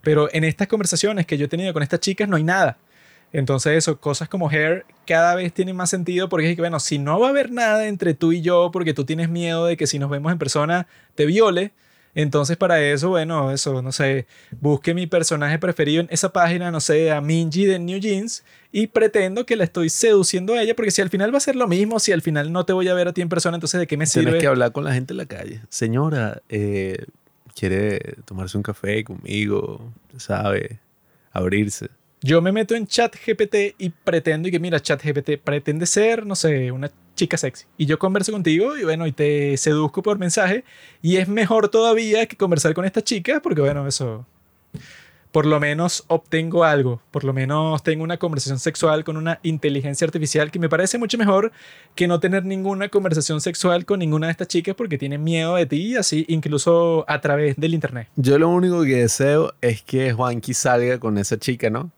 Pero 0.00 0.28
en 0.32 0.44
estas 0.44 0.68
conversaciones 0.68 1.26
que 1.26 1.36
yo 1.36 1.44
he 1.44 1.48
tenido 1.48 1.72
con 1.74 1.82
estas 1.82 2.00
chicas 2.00 2.28
no 2.28 2.36
hay 2.36 2.44
nada. 2.44 2.78
Entonces 3.32 3.78
eso, 3.78 3.98
cosas 3.98 4.28
como 4.28 4.50
hair 4.50 4.84
cada 5.06 5.34
vez 5.34 5.52
tienen 5.52 5.74
más 5.76 5.90
sentido 5.90 6.28
porque 6.28 6.50
es 6.50 6.56
que, 6.56 6.62
bueno, 6.62 6.78
si 6.80 6.98
no 6.98 7.18
va 7.18 7.28
a 7.28 7.30
haber 7.30 7.50
nada 7.50 7.86
entre 7.88 8.14
tú 8.14 8.32
y 8.32 8.42
yo 8.42 8.70
porque 8.72 8.92
tú 8.94 9.04
tienes 9.04 9.28
miedo 9.28 9.66
de 9.66 9.76
que 9.76 9.86
si 9.86 9.98
nos 9.98 10.10
vemos 10.10 10.32
en 10.32 10.38
persona 10.38 10.86
te 11.14 11.24
viole, 11.24 11.72
entonces 12.14 12.58
para 12.58 12.78
eso, 12.82 13.08
bueno, 13.08 13.50
eso, 13.52 13.80
no 13.80 13.90
sé, 13.90 14.26
busque 14.60 14.92
mi 14.92 15.06
personaje 15.06 15.58
preferido 15.58 16.02
en 16.02 16.08
esa 16.10 16.30
página, 16.30 16.70
no 16.70 16.78
sé, 16.80 17.10
a 17.10 17.22
Minji 17.22 17.64
de 17.64 17.78
New 17.78 17.98
Jeans 18.00 18.44
y 18.70 18.88
pretendo 18.88 19.46
que 19.46 19.56
la 19.56 19.64
estoy 19.64 19.88
seduciendo 19.88 20.52
a 20.52 20.60
ella 20.60 20.76
porque 20.76 20.90
si 20.90 21.00
al 21.00 21.08
final 21.08 21.32
va 21.32 21.38
a 21.38 21.40
ser 21.40 21.56
lo 21.56 21.66
mismo, 21.68 21.98
si 22.00 22.12
al 22.12 22.20
final 22.20 22.52
no 22.52 22.66
te 22.66 22.74
voy 22.74 22.86
a 22.88 22.94
ver 22.94 23.08
a 23.08 23.14
ti 23.14 23.22
en 23.22 23.30
persona, 23.30 23.56
entonces 23.56 23.80
¿de 23.80 23.86
qué 23.86 23.96
me 23.96 24.04
Tienes 24.04 24.30
sirve? 24.30 24.40
que 24.40 24.46
hablar 24.46 24.72
con 24.72 24.84
la 24.84 24.92
gente 24.92 25.14
en 25.14 25.16
la 25.16 25.26
calle. 25.26 25.62
Señora, 25.70 26.42
eh, 26.50 26.98
¿quiere 27.58 27.98
tomarse 28.26 28.58
un 28.58 28.62
café 28.62 29.04
conmigo? 29.04 29.90
¿Sabe? 30.18 30.80
Abrirse. 31.32 31.88
Yo 32.24 32.40
me 32.40 32.52
meto 32.52 32.76
en 32.76 32.86
chat 32.86 33.16
GPT 33.16 33.74
y 33.78 33.90
pretendo 33.90 34.46
y 34.46 34.52
que 34.52 34.60
mira, 34.60 34.78
chat 34.78 35.02
GPT 35.02 35.42
pretende 35.42 35.86
ser, 35.86 36.24
no 36.24 36.36
sé, 36.36 36.70
una 36.70 36.88
chica 37.16 37.36
sexy. 37.36 37.64
Y 37.76 37.86
yo 37.86 37.98
converso 37.98 38.30
contigo 38.30 38.76
y 38.76 38.84
bueno, 38.84 39.08
y 39.08 39.12
te 39.12 39.56
seduzco 39.56 40.04
por 40.04 40.20
mensaje. 40.20 40.64
Y 41.02 41.16
es 41.16 41.26
mejor 41.26 41.68
todavía 41.68 42.26
que 42.26 42.36
conversar 42.36 42.74
con 42.74 42.84
esta 42.84 43.02
chica 43.02 43.40
porque 43.42 43.60
bueno, 43.60 43.86
eso... 43.88 44.24
Por 45.32 45.46
lo 45.46 45.58
menos 45.58 46.04
obtengo 46.08 46.62
algo, 46.62 47.00
por 47.10 47.24
lo 47.24 47.32
menos 47.32 47.82
tengo 47.82 48.04
una 48.04 48.18
conversación 48.18 48.58
sexual 48.58 49.02
con 49.02 49.16
una 49.16 49.40
inteligencia 49.42 50.04
artificial 50.04 50.50
que 50.50 50.58
me 50.58 50.68
parece 50.68 50.98
mucho 50.98 51.16
mejor 51.16 51.52
que 51.94 52.06
no 52.06 52.20
tener 52.20 52.44
ninguna 52.44 52.90
conversación 52.90 53.40
sexual 53.40 53.86
con 53.86 54.00
ninguna 54.00 54.26
de 54.26 54.32
estas 54.32 54.48
chicas 54.48 54.74
porque 54.74 54.98
tienen 54.98 55.24
miedo 55.24 55.54
de 55.54 55.64
ti, 55.64 55.96
así 55.96 56.26
incluso 56.28 57.06
a 57.08 57.22
través 57.22 57.56
del 57.56 57.72
internet. 57.72 58.08
Yo 58.14 58.38
lo 58.38 58.50
único 58.50 58.82
que 58.82 58.96
deseo 58.96 59.54
es 59.62 59.80
que 59.80 60.12
Juanqui 60.12 60.52
salga 60.52 61.00
con 61.00 61.16
esa 61.16 61.38
chica, 61.38 61.70
¿no? 61.70 61.90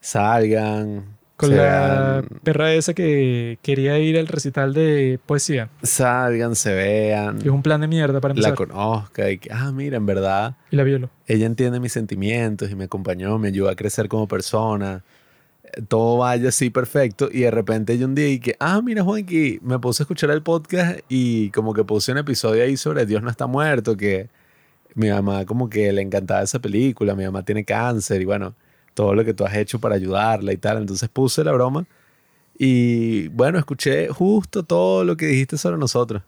Salgan. 0.00 1.16
Con 1.36 1.56
la 1.56 2.22
sean- 2.24 2.40
perra 2.42 2.72
esa 2.72 2.94
que 2.94 3.58
quería 3.62 3.96
ir 4.00 4.18
al 4.18 4.26
recital 4.26 4.74
de 4.74 5.20
poesía. 5.24 5.68
Salgan, 5.84 6.56
se 6.56 6.74
vean. 6.74 7.38
Que 7.38 7.48
es 7.48 7.54
un 7.54 7.62
plan 7.62 7.80
de 7.80 7.86
mierda 7.86 8.20
para 8.20 8.34
La 8.34 8.48
empezar. 8.48 8.54
conozca 8.56 9.30
y 9.30 9.38
que, 9.38 9.48
ah, 9.52 9.70
mira, 9.70 9.96
en 9.98 10.06
verdad, 10.06 10.56
y 10.72 10.76
la 10.76 10.82
violo. 10.82 11.10
ella 11.28 11.46
entiende 11.46 11.78
mis 11.78 11.92
sentimientos 11.92 12.70
y 12.70 12.74
me 12.74 12.84
acompañó, 12.84 13.38
me 13.38 13.48
ayudó 13.48 13.68
a 13.68 13.76
crecer 13.76 14.08
como 14.08 14.26
persona. 14.26 15.04
Eh, 15.62 15.82
Todo 15.86 16.18
vaya 16.18 16.48
así 16.48 16.70
perfecto 16.70 17.28
y 17.30 17.40
de 17.42 17.52
repente 17.52 17.96
yo 17.98 18.06
un 18.06 18.16
día 18.16 18.28
y 18.28 18.40
que, 18.40 18.56
ah, 18.58 18.80
mira 18.82 19.04
Juanqui, 19.04 19.60
me 19.62 19.78
puse 19.78 20.02
a 20.02 20.04
escuchar 20.04 20.30
el 20.30 20.42
podcast 20.42 20.98
y 21.08 21.50
como 21.50 21.72
que 21.72 21.84
puse 21.84 22.10
un 22.10 22.18
episodio 22.18 22.64
ahí 22.64 22.76
sobre 22.76 23.06
Dios 23.06 23.22
no 23.22 23.30
está 23.30 23.46
muerto, 23.46 23.96
que 23.96 24.28
mi 24.96 25.08
mamá 25.10 25.44
como 25.44 25.70
que 25.70 25.92
le 25.92 26.02
encantaba 26.02 26.42
esa 26.42 26.58
película, 26.58 27.14
mi 27.14 27.24
mamá 27.24 27.44
tiene 27.44 27.64
cáncer 27.64 28.22
y 28.22 28.24
bueno, 28.24 28.54
todo 28.98 29.14
lo 29.14 29.24
que 29.24 29.32
tú 29.32 29.44
has 29.44 29.54
hecho 29.54 29.78
para 29.78 29.94
ayudarla 29.94 30.52
y 30.52 30.56
tal. 30.56 30.78
Entonces 30.78 31.08
puse 31.08 31.44
la 31.44 31.52
broma 31.52 31.86
y 32.58 33.28
bueno, 33.28 33.56
escuché 33.60 34.08
justo 34.08 34.64
todo 34.64 35.04
lo 35.04 35.16
que 35.16 35.26
dijiste 35.26 35.56
sobre 35.56 35.78
nosotros. 35.78 36.22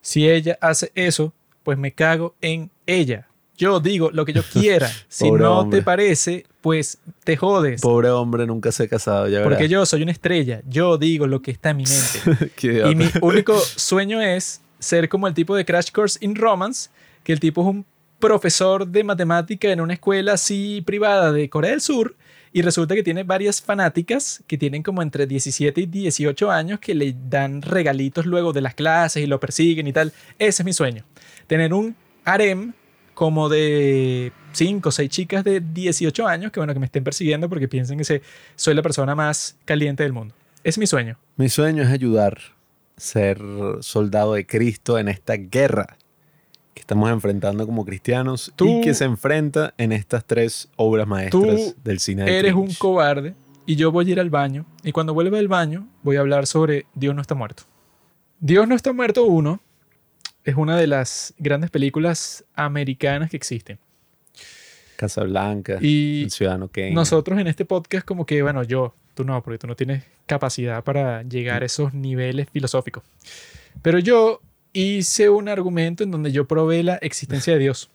Si 0.00 0.28
ella 0.28 0.58
hace 0.60 0.90
eso, 0.96 1.32
pues 1.62 1.78
me 1.78 1.92
cago 1.92 2.34
en 2.40 2.68
ella. 2.84 3.28
Yo 3.56 3.78
digo 3.78 4.10
lo 4.12 4.24
que 4.24 4.32
yo 4.32 4.42
quiera. 4.52 4.90
si 5.08 5.30
no 5.30 5.60
hombre. 5.60 5.78
te 5.78 5.84
parece, 5.84 6.46
pues 6.60 6.98
te 7.22 7.36
jodes. 7.36 7.80
Pobre 7.80 8.10
hombre, 8.10 8.44
nunca 8.44 8.72
se 8.72 8.84
ha 8.84 8.88
casado, 8.88 9.28
ya 9.28 9.42
Porque 9.44 9.56
verás. 9.58 9.70
yo 9.70 9.86
soy 9.86 10.02
una 10.02 10.10
estrella. 10.12 10.62
Yo 10.68 10.98
digo 10.98 11.28
lo 11.28 11.42
que 11.42 11.52
está 11.52 11.70
en 11.70 11.76
mi 11.76 11.84
mente. 11.86 12.52
Y 12.90 12.94
mi 12.96 13.08
único 13.20 13.56
sueño 13.56 14.20
es 14.20 14.60
ser 14.80 15.08
como 15.08 15.28
el 15.28 15.34
tipo 15.34 15.54
de 15.54 15.64
Crash 15.64 15.92
Course 15.92 16.18
in 16.20 16.34
Romance, 16.34 16.90
que 17.22 17.32
el 17.32 17.38
tipo 17.38 17.60
es 17.62 17.68
un 17.68 17.84
profesor 18.18 18.86
de 18.86 19.04
matemática 19.04 19.70
en 19.70 19.80
una 19.80 19.94
escuela 19.94 20.34
así 20.34 20.82
privada 20.84 21.32
de 21.32 21.48
Corea 21.48 21.70
del 21.70 21.80
Sur 21.80 22.16
y 22.52 22.62
resulta 22.62 22.94
que 22.94 23.02
tiene 23.02 23.22
varias 23.22 23.60
fanáticas 23.60 24.42
que 24.46 24.58
tienen 24.58 24.82
como 24.82 25.02
entre 25.02 25.26
17 25.26 25.80
y 25.82 25.86
18 25.86 26.50
años 26.50 26.80
que 26.80 26.94
le 26.94 27.14
dan 27.28 27.62
regalitos 27.62 28.26
luego 28.26 28.52
de 28.52 28.62
las 28.62 28.74
clases 28.74 29.22
y 29.22 29.26
lo 29.26 29.38
persiguen 29.38 29.86
y 29.86 29.92
tal. 29.92 30.12
Ese 30.38 30.62
es 30.62 30.64
mi 30.64 30.72
sueño. 30.72 31.04
Tener 31.46 31.72
un 31.72 31.94
harem 32.24 32.72
como 33.14 33.48
de 33.48 34.32
5 34.52 34.88
o 34.88 34.92
6 34.92 35.10
chicas 35.10 35.44
de 35.44 35.60
18 35.60 36.26
años 36.26 36.52
que 36.52 36.60
bueno 36.60 36.72
que 36.72 36.80
me 36.80 36.86
estén 36.86 37.04
persiguiendo 37.04 37.48
porque 37.48 37.68
piensen 37.68 37.98
que 37.98 38.22
soy 38.56 38.74
la 38.74 38.82
persona 38.82 39.14
más 39.14 39.56
caliente 39.64 40.02
del 40.02 40.12
mundo. 40.12 40.34
Es 40.64 40.78
mi 40.78 40.86
sueño. 40.86 41.18
Mi 41.36 41.48
sueño 41.48 41.82
es 41.82 41.90
ayudar, 41.90 42.38
ser 42.96 43.38
soldado 43.80 44.34
de 44.34 44.46
Cristo 44.46 44.98
en 44.98 45.08
esta 45.08 45.34
guerra 45.34 45.96
que 46.78 46.82
estamos 46.82 47.10
enfrentando 47.10 47.66
como 47.66 47.84
cristianos 47.84 48.52
Tú- 48.56 48.78
y 48.78 48.80
que 48.82 48.94
se 48.94 49.04
enfrenta 49.04 49.74
en 49.78 49.90
estas 49.92 50.24
tres 50.24 50.68
obras 50.76 51.06
maestras 51.08 51.74
del 51.82 51.98
cine. 51.98 52.22
del 52.24 52.34
Eres 52.34 52.54
un 52.54 52.72
cobarde 52.74 53.34
y 53.66 53.74
yo 53.76 53.90
voy 53.92 54.08
a 54.08 54.12
ir 54.12 54.20
al 54.20 54.30
baño 54.30 54.64
y 54.84 54.92
cuando 54.92 55.12
vuelva 55.12 55.36
del 55.38 55.48
baño 55.48 55.88
voy 56.02 56.16
a 56.16 56.20
hablar 56.20 56.46
sobre 56.46 56.86
Dios 56.94 57.14
no 57.14 57.20
está 57.20 57.34
muerto. 57.34 57.64
Dios 58.40 58.68
no 58.68 58.74
está 58.76 58.92
muerto 58.92 59.24
1 59.24 59.60
es 60.44 60.54
una 60.54 60.76
de 60.76 60.86
las 60.86 61.34
grandes 61.38 61.70
películas 61.70 62.44
americanas 62.54 63.28
que 63.30 63.36
existen. 63.36 63.78
Casablanca, 64.96 65.78
Y 65.80 66.24
El 66.24 66.30
Ciudadano 66.30 66.68
Kane. 66.68 66.90
nosotros 66.92 67.38
en 67.38 67.46
este 67.46 67.64
podcast 67.64 68.04
como 68.06 68.26
que, 68.26 68.42
bueno, 68.42 68.62
yo, 68.64 68.94
tú 69.14 69.24
no, 69.24 69.42
porque 69.42 69.58
tú 69.58 69.66
no 69.66 69.76
tienes 69.76 70.04
capacidad 70.26 70.82
para 70.82 71.22
llegar 71.22 71.62
a 71.62 71.66
esos 71.66 71.94
niveles 71.94 72.48
filosóficos. 72.50 73.02
Pero 73.82 73.98
yo 74.00 74.40
hice 74.72 75.28
un 75.30 75.48
argumento 75.48 76.04
en 76.04 76.10
donde 76.10 76.32
yo 76.32 76.46
probé 76.46 76.82
la 76.82 76.96
existencia 76.96 77.52
de 77.52 77.58
Dios. 77.58 77.90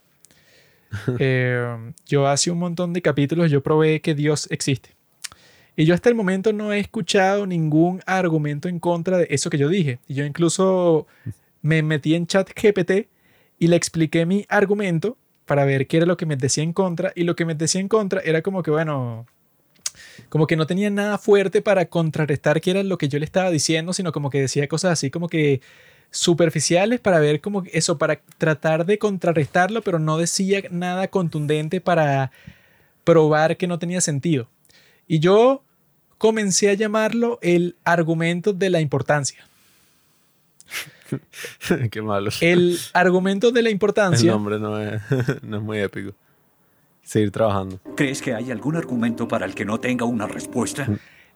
Eh, 1.18 1.92
yo 2.06 2.28
hace 2.28 2.52
un 2.52 2.58
montón 2.60 2.92
de 2.92 3.02
capítulos 3.02 3.50
yo 3.50 3.64
probé 3.64 4.00
que 4.00 4.14
Dios 4.14 4.46
existe. 4.52 4.90
Y 5.76 5.86
yo 5.86 5.94
hasta 5.94 6.08
el 6.08 6.14
momento 6.14 6.52
no 6.52 6.72
he 6.72 6.78
escuchado 6.78 7.46
ningún 7.46 8.00
argumento 8.06 8.68
en 8.68 8.78
contra 8.78 9.18
de 9.18 9.26
eso 9.30 9.50
que 9.50 9.58
yo 9.58 9.68
dije. 9.68 9.98
Y 10.06 10.14
yo 10.14 10.24
incluso 10.24 11.08
me 11.62 11.82
metí 11.82 12.14
en 12.14 12.28
chat 12.28 12.48
GPT 12.50 13.08
y 13.58 13.66
le 13.66 13.74
expliqué 13.74 14.24
mi 14.24 14.46
argumento 14.48 15.16
para 15.46 15.64
ver 15.64 15.86
qué 15.88 15.96
era 15.96 16.06
lo 16.06 16.16
que 16.16 16.26
me 16.26 16.36
decía 16.36 16.62
en 16.62 16.72
contra. 16.72 17.12
Y 17.16 17.24
lo 17.24 17.34
que 17.34 17.44
me 17.44 17.56
decía 17.56 17.80
en 17.80 17.88
contra 17.88 18.20
era 18.20 18.40
como 18.40 18.62
que, 18.62 18.70
bueno, 18.70 19.26
como 20.28 20.46
que 20.46 20.56
no 20.56 20.66
tenía 20.66 20.90
nada 20.90 21.18
fuerte 21.18 21.62
para 21.62 21.86
contrarrestar 21.86 22.60
qué 22.60 22.70
era 22.70 22.82
lo 22.82 22.98
que 22.98 23.08
yo 23.08 23.18
le 23.18 23.24
estaba 23.24 23.50
diciendo, 23.50 23.92
sino 23.92 24.12
como 24.12 24.30
que 24.30 24.40
decía 24.40 24.68
cosas 24.68 24.92
así 24.92 25.10
como 25.10 25.28
que 25.28 25.60
superficiales 26.14 27.00
para 27.00 27.18
ver 27.18 27.40
como 27.40 27.64
eso, 27.72 27.98
para 27.98 28.20
tratar 28.38 28.86
de 28.86 28.98
contrarrestarlo, 28.98 29.82
pero 29.82 29.98
no 29.98 30.16
decía 30.16 30.62
nada 30.70 31.08
contundente 31.08 31.80
para 31.80 32.30
probar 33.02 33.56
que 33.56 33.66
no 33.66 33.80
tenía 33.80 34.00
sentido. 34.00 34.48
Y 35.08 35.18
yo 35.18 35.64
comencé 36.16 36.70
a 36.70 36.74
llamarlo 36.74 37.40
el 37.42 37.74
argumento 37.82 38.52
de 38.52 38.70
la 38.70 38.80
importancia. 38.80 39.44
Qué 41.90 42.00
malo. 42.00 42.30
El 42.40 42.78
argumento 42.92 43.50
de 43.50 43.62
la 43.62 43.68
El 43.68 43.72
importancia. 43.72 44.30
nombre 44.30 44.60
no 44.60 44.78
es, 44.80 45.02
no 45.42 45.56
es 45.56 45.62
muy 45.62 45.78
épico. 45.80 46.12
Seguir 47.02 47.32
trabajando. 47.32 47.80
¿Crees 47.96 48.22
que 48.22 48.34
hay 48.34 48.52
algún 48.52 48.76
argumento 48.76 49.26
para 49.26 49.46
el 49.46 49.54
que 49.54 49.64
no 49.64 49.80
tenga 49.80 50.04
una 50.06 50.28
respuesta? 50.28 50.88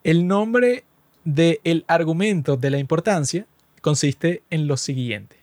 El 0.04 0.28
nombre 0.28 0.84
del 1.24 1.84
argumento 1.88 2.56
de 2.56 2.70
la 2.70 2.78
importancia 2.78 3.44
consiste 3.80 4.42
en 4.50 4.66
lo 4.66 4.76
siguiente. 4.76 5.36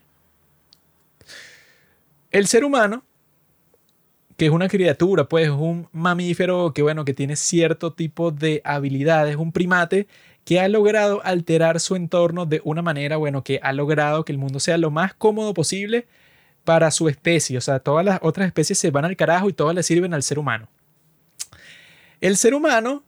El 2.32 2.48
ser 2.48 2.64
humano, 2.66 3.04
que 4.38 4.46
es 4.46 4.52
una 4.52 4.68
criatura, 4.68 5.26
pues 5.26 5.46
es 5.46 5.52
un 5.52 5.88
mamífero 5.94 6.74
que, 6.74 6.82
bueno, 6.82 7.06
que 7.06 7.14
tiene 7.14 7.36
cierto 7.36 7.94
tipo 7.94 8.32
de 8.32 8.62
habilidades, 8.66 9.38
un 9.38 9.52
primate 9.52 10.08
que 10.44 10.60
ha 10.60 10.68
logrado 10.68 11.22
alterar 11.24 11.80
su 11.80 11.96
entorno 11.96 12.46
de 12.46 12.62
una 12.64 12.82
manera, 12.82 13.18
bueno, 13.18 13.44
que 13.44 13.60
ha 13.64 13.74
logrado 13.74 14.26
que 14.26 14.32
el 14.32 14.38
mundo 14.38 14.60
sea 14.60 14.78
lo 14.78 14.92
más 14.92 15.14
cómodo 15.14 15.54
posible 15.54 16.08
para 16.64 16.92
su 16.92 17.10
especie. 17.10 17.58
O 17.58 17.62
sea, 17.62 17.80
todas 17.80 18.06
las 18.06 18.20
otras 18.22 18.48
especies 18.48 18.78
se 18.78 18.92
van 18.92 19.06
al 19.06 19.16
carajo 19.16 19.50
y 19.50 19.54
todas 19.54 19.74
le 19.74 19.82
sirven 19.82 20.14
al 20.14 20.24
ser 20.24 20.38
humano. 20.38 20.68
El 22.22 22.38
ser 22.38 22.54
humano 22.54 23.04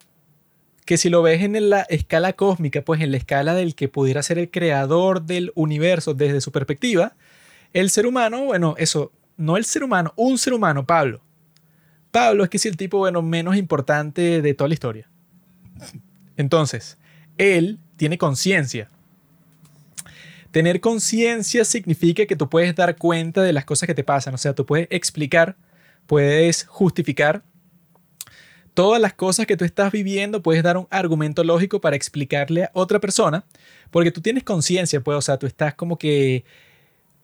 que 0.87 0.97
si 0.97 1.09
lo 1.09 1.21
ves 1.21 1.43
en 1.43 1.69
la 1.69 1.81
escala 1.81 2.31
cósmica, 2.31 2.81
pues 2.81 3.01
en 3.01 3.11
la 3.11 3.17
escala 3.17 3.53
del 3.53 3.75
que 3.75 3.89
pudiera 3.89 4.23
ser 4.23 4.39
el 4.39 4.49
creador 4.49 5.21
del 5.21 5.51
universo 5.53 6.13
desde 6.13 6.39
su 6.39 6.53
perspectiva, 6.53 7.13
el 7.73 7.89
ser 7.89 8.07
humano, 8.07 8.45
bueno, 8.45 8.73
eso, 8.77 9.11
no 9.35 9.57
el 9.57 9.65
ser 9.65 9.83
humano, 9.83 10.13
un 10.15 10.37
ser 10.37 10.53
humano, 10.53 10.85
Pablo. 10.85 11.21
Pablo 12.09 12.45
es 12.45 12.49
que 12.49 12.55
es 12.55 12.65
el 12.65 12.77
tipo, 12.77 12.99
bueno, 12.99 13.21
menos 13.21 13.57
importante 13.57 14.41
de 14.41 14.53
toda 14.53 14.69
la 14.69 14.75
historia. 14.75 15.09
Entonces, 16.37 16.97
él 17.37 17.79
tiene 17.97 18.17
conciencia. 18.17 18.89
Tener 20.51 20.79
conciencia 20.79 21.65
significa 21.65 22.25
que 22.25 22.37
tú 22.37 22.49
puedes 22.49 22.73
dar 22.73 22.95
cuenta 22.95 23.43
de 23.43 23.51
las 23.51 23.65
cosas 23.65 23.87
que 23.87 23.93
te 23.93 24.05
pasan, 24.05 24.33
o 24.33 24.37
sea, 24.37 24.55
tú 24.55 24.65
puedes 24.65 24.87
explicar, 24.89 25.57
puedes 26.05 26.65
justificar 26.65 27.43
todas 28.77 29.01
las 29.01 29.13
cosas 29.13 29.47
que 29.47 29.57
tú 29.57 29.65
estás 29.65 29.91
viviendo, 29.91 30.43
puedes 30.43 30.61
dar 30.61 30.77
un 30.77 30.85
argumento 30.91 31.43
lógico 31.43 31.81
para 31.81 31.95
explicarle 31.95 32.65
a 32.65 32.71
otra 32.73 32.99
persona, 32.99 33.43
porque 33.89 34.11
tú 34.11 34.21
tienes 34.21 34.43
conciencia, 34.43 35.01
pues, 35.01 35.17
o 35.17 35.21
sea, 35.21 35.39
tú 35.39 35.47
estás 35.47 35.73
como 35.73 35.97
que 35.97 36.45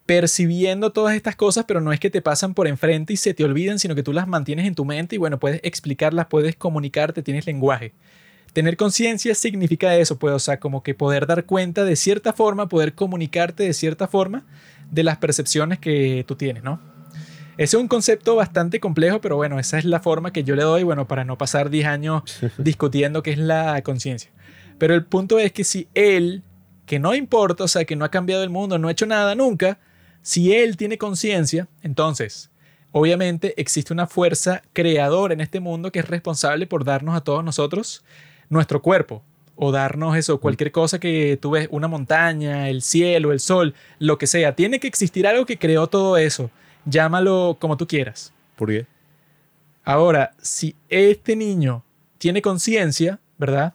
percibiendo 0.07 0.91
todas 0.91 1.15
estas 1.15 1.35
cosas, 1.35 1.65
pero 1.67 1.79
no 1.79 1.93
es 1.93 1.99
que 1.99 2.09
te 2.09 2.23
pasan 2.23 2.55
por 2.55 2.67
enfrente 2.67 3.13
y 3.13 3.17
se 3.17 3.35
te 3.35 3.43
olviden, 3.43 3.77
sino 3.77 3.93
que 3.93 4.01
tú 4.01 4.13
las 4.13 4.27
mantienes 4.27 4.65
en 4.65 4.73
tu 4.73 4.83
mente 4.83 5.13
y 5.13 5.19
bueno, 5.19 5.39
puedes 5.39 5.59
explicarlas, 5.63 6.25
puedes 6.25 6.55
comunicarte, 6.55 7.21
tienes 7.21 7.45
lenguaje. 7.45 7.93
Tener 8.53 8.75
conciencia 8.75 9.35
significa 9.35 9.95
eso, 9.95 10.17
pues, 10.17 10.33
o 10.33 10.39
sea, 10.39 10.59
como 10.59 10.81
que 10.81 10.95
poder 10.95 11.27
dar 11.27 11.45
cuenta 11.45 11.85
de 11.85 11.95
cierta 11.95 12.33
forma, 12.33 12.67
poder 12.67 12.95
comunicarte 12.95 13.61
de 13.61 13.73
cierta 13.75 14.07
forma 14.07 14.43
de 14.89 15.03
las 15.03 15.17
percepciones 15.17 15.77
que 15.77 16.25
tú 16.27 16.35
tienes, 16.35 16.63
¿no? 16.63 16.92
Ese 17.55 17.77
es 17.77 17.81
un 17.81 17.87
concepto 17.87 18.35
bastante 18.35 18.79
complejo, 18.79 19.21
pero 19.21 19.35
bueno, 19.35 19.59
esa 19.59 19.77
es 19.77 19.85
la 19.85 19.99
forma 19.99 20.33
que 20.33 20.43
yo 20.43 20.55
le 20.55 20.63
doy, 20.63 20.81
bueno, 20.81 21.07
para 21.07 21.23
no 21.23 21.37
pasar 21.37 21.69
10 21.69 21.85
años 21.85 22.23
discutiendo 22.57 23.21
qué 23.21 23.31
es 23.31 23.37
la 23.37 23.81
conciencia. 23.83 24.31
Pero 24.79 24.95
el 24.95 25.05
punto 25.05 25.37
es 25.37 25.51
que 25.51 25.63
si 25.63 25.87
él, 25.93 26.41
que 26.87 26.97
no 26.97 27.13
importa, 27.13 27.63
o 27.63 27.67
sea, 27.67 27.85
que 27.85 27.95
no 27.95 28.05
ha 28.05 28.09
cambiado 28.09 28.43
el 28.43 28.49
mundo, 28.49 28.79
no 28.79 28.87
ha 28.87 28.91
hecho 28.91 29.05
nada 29.05 29.35
nunca, 29.35 29.77
si 30.23 30.53
él 30.53 30.77
tiene 30.77 30.97
conciencia, 30.97 31.67
entonces, 31.83 32.49
obviamente 32.91 33.53
existe 33.61 33.93
una 33.93 34.07
fuerza 34.07 34.63
creadora 34.73 35.35
en 35.35 35.41
este 35.41 35.59
mundo 35.59 35.91
que 35.91 35.99
es 35.99 36.07
responsable 36.07 36.65
por 36.65 36.83
darnos 36.83 37.15
a 37.15 37.21
todos 37.21 37.43
nosotros 37.43 38.03
nuestro 38.49 38.81
cuerpo, 38.81 39.23
o 39.55 39.71
darnos 39.71 40.17
eso, 40.17 40.39
cualquier 40.39 40.71
cosa 40.71 40.99
que 40.99 41.37
tú 41.39 41.51
ves, 41.51 41.67
una 41.69 41.87
montaña, 41.87 42.69
el 42.69 42.81
cielo, 42.81 43.31
el 43.31 43.39
sol, 43.39 43.75
lo 43.99 44.17
que 44.17 44.25
sea. 44.25 44.55
Tiene 44.55 44.79
que 44.79 44.87
existir 44.87 45.27
algo 45.27 45.45
que 45.45 45.59
creó 45.59 45.85
todo 45.85 46.17
eso 46.17 46.49
llámalo 46.85 47.57
como 47.59 47.77
tú 47.77 47.87
quieras. 47.87 48.33
¿Por 48.55 48.69
qué? 48.69 48.85
Ahora, 49.83 50.31
si 50.41 50.75
este 50.89 51.35
niño 51.35 51.83
tiene 52.17 52.41
conciencia, 52.41 53.19
¿verdad? 53.37 53.73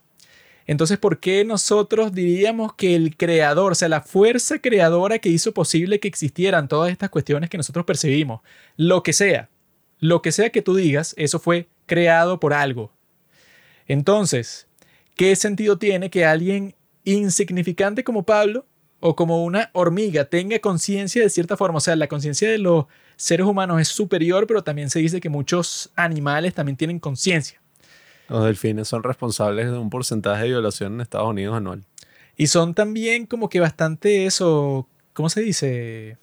Entonces, 0.66 0.98
¿por 0.98 1.18
qué 1.18 1.44
nosotros 1.44 2.12
diríamos 2.12 2.74
que 2.74 2.94
el 2.94 3.16
creador, 3.16 3.72
o 3.72 3.74
sea, 3.74 3.88
la 3.88 4.02
fuerza 4.02 4.58
creadora 4.58 5.18
que 5.18 5.30
hizo 5.30 5.52
posible 5.52 5.98
que 5.98 6.08
existieran 6.08 6.68
todas 6.68 6.92
estas 6.92 7.08
cuestiones 7.10 7.48
que 7.48 7.56
nosotros 7.56 7.86
percibimos, 7.86 8.42
lo 8.76 9.02
que 9.02 9.14
sea, 9.14 9.48
lo 9.98 10.20
que 10.20 10.30
sea 10.30 10.50
que 10.50 10.62
tú 10.62 10.74
digas, 10.74 11.14
eso 11.16 11.38
fue 11.38 11.68
creado 11.86 12.38
por 12.38 12.52
algo. 12.52 12.92
Entonces, 13.86 14.66
¿qué 15.16 15.34
sentido 15.36 15.78
tiene 15.78 16.10
que 16.10 16.26
alguien 16.26 16.74
insignificante 17.04 18.04
como 18.04 18.24
Pablo 18.24 18.66
o 19.00 19.14
como 19.14 19.44
una 19.44 19.70
hormiga 19.72 20.24
tenga 20.24 20.58
conciencia 20.58 21.22
de 21.22 21.30
cierta 21.30 21.56
forma. 21.56 21.78
O 21.78 21.80
sea, 21.80 21.96
la 21.96 22.08
conciencia 22.08 22.50
de 22.50 22.58
los 22.58 22.86
seres 23.16 23.46
humanos 23.46 23.80
es 23.80 23.88
superior, 23.88 24.46
pero 24.46 24.62
también 24.62 24.90
se 24.90 24.98
dice 24.98 25.20
que 25.20 25.28
muchos 25.28 25.90
animales 25.96 26.54
también 26.54 26.76
tienen 26.76 26.98
conciencia. 26.98 27.60
Los 28.28 28.44
delfines 28.44 28.88
son 28.88 29.02
responsables 29.02 29.70
de 29.70 29.78
un 29.78 29.90
porcentaje 29.90 30.42
de 30.42 30.48
violación 30.48 30.94
en 30.94 31.00
Estados 31.00 31.28
Unidos 31.28 31.56
anual. 31.56 31.84
Y 32.36 32.48
son 32.48 32.74
también 32.74 33.26
como 33.26 33.48
que 33.48 33.58
bastante 33.58 34.26
eso, 34.26 34.86
¿cómo 35.12 35.28
se 35.28 35.40
dice? 35.40 36.18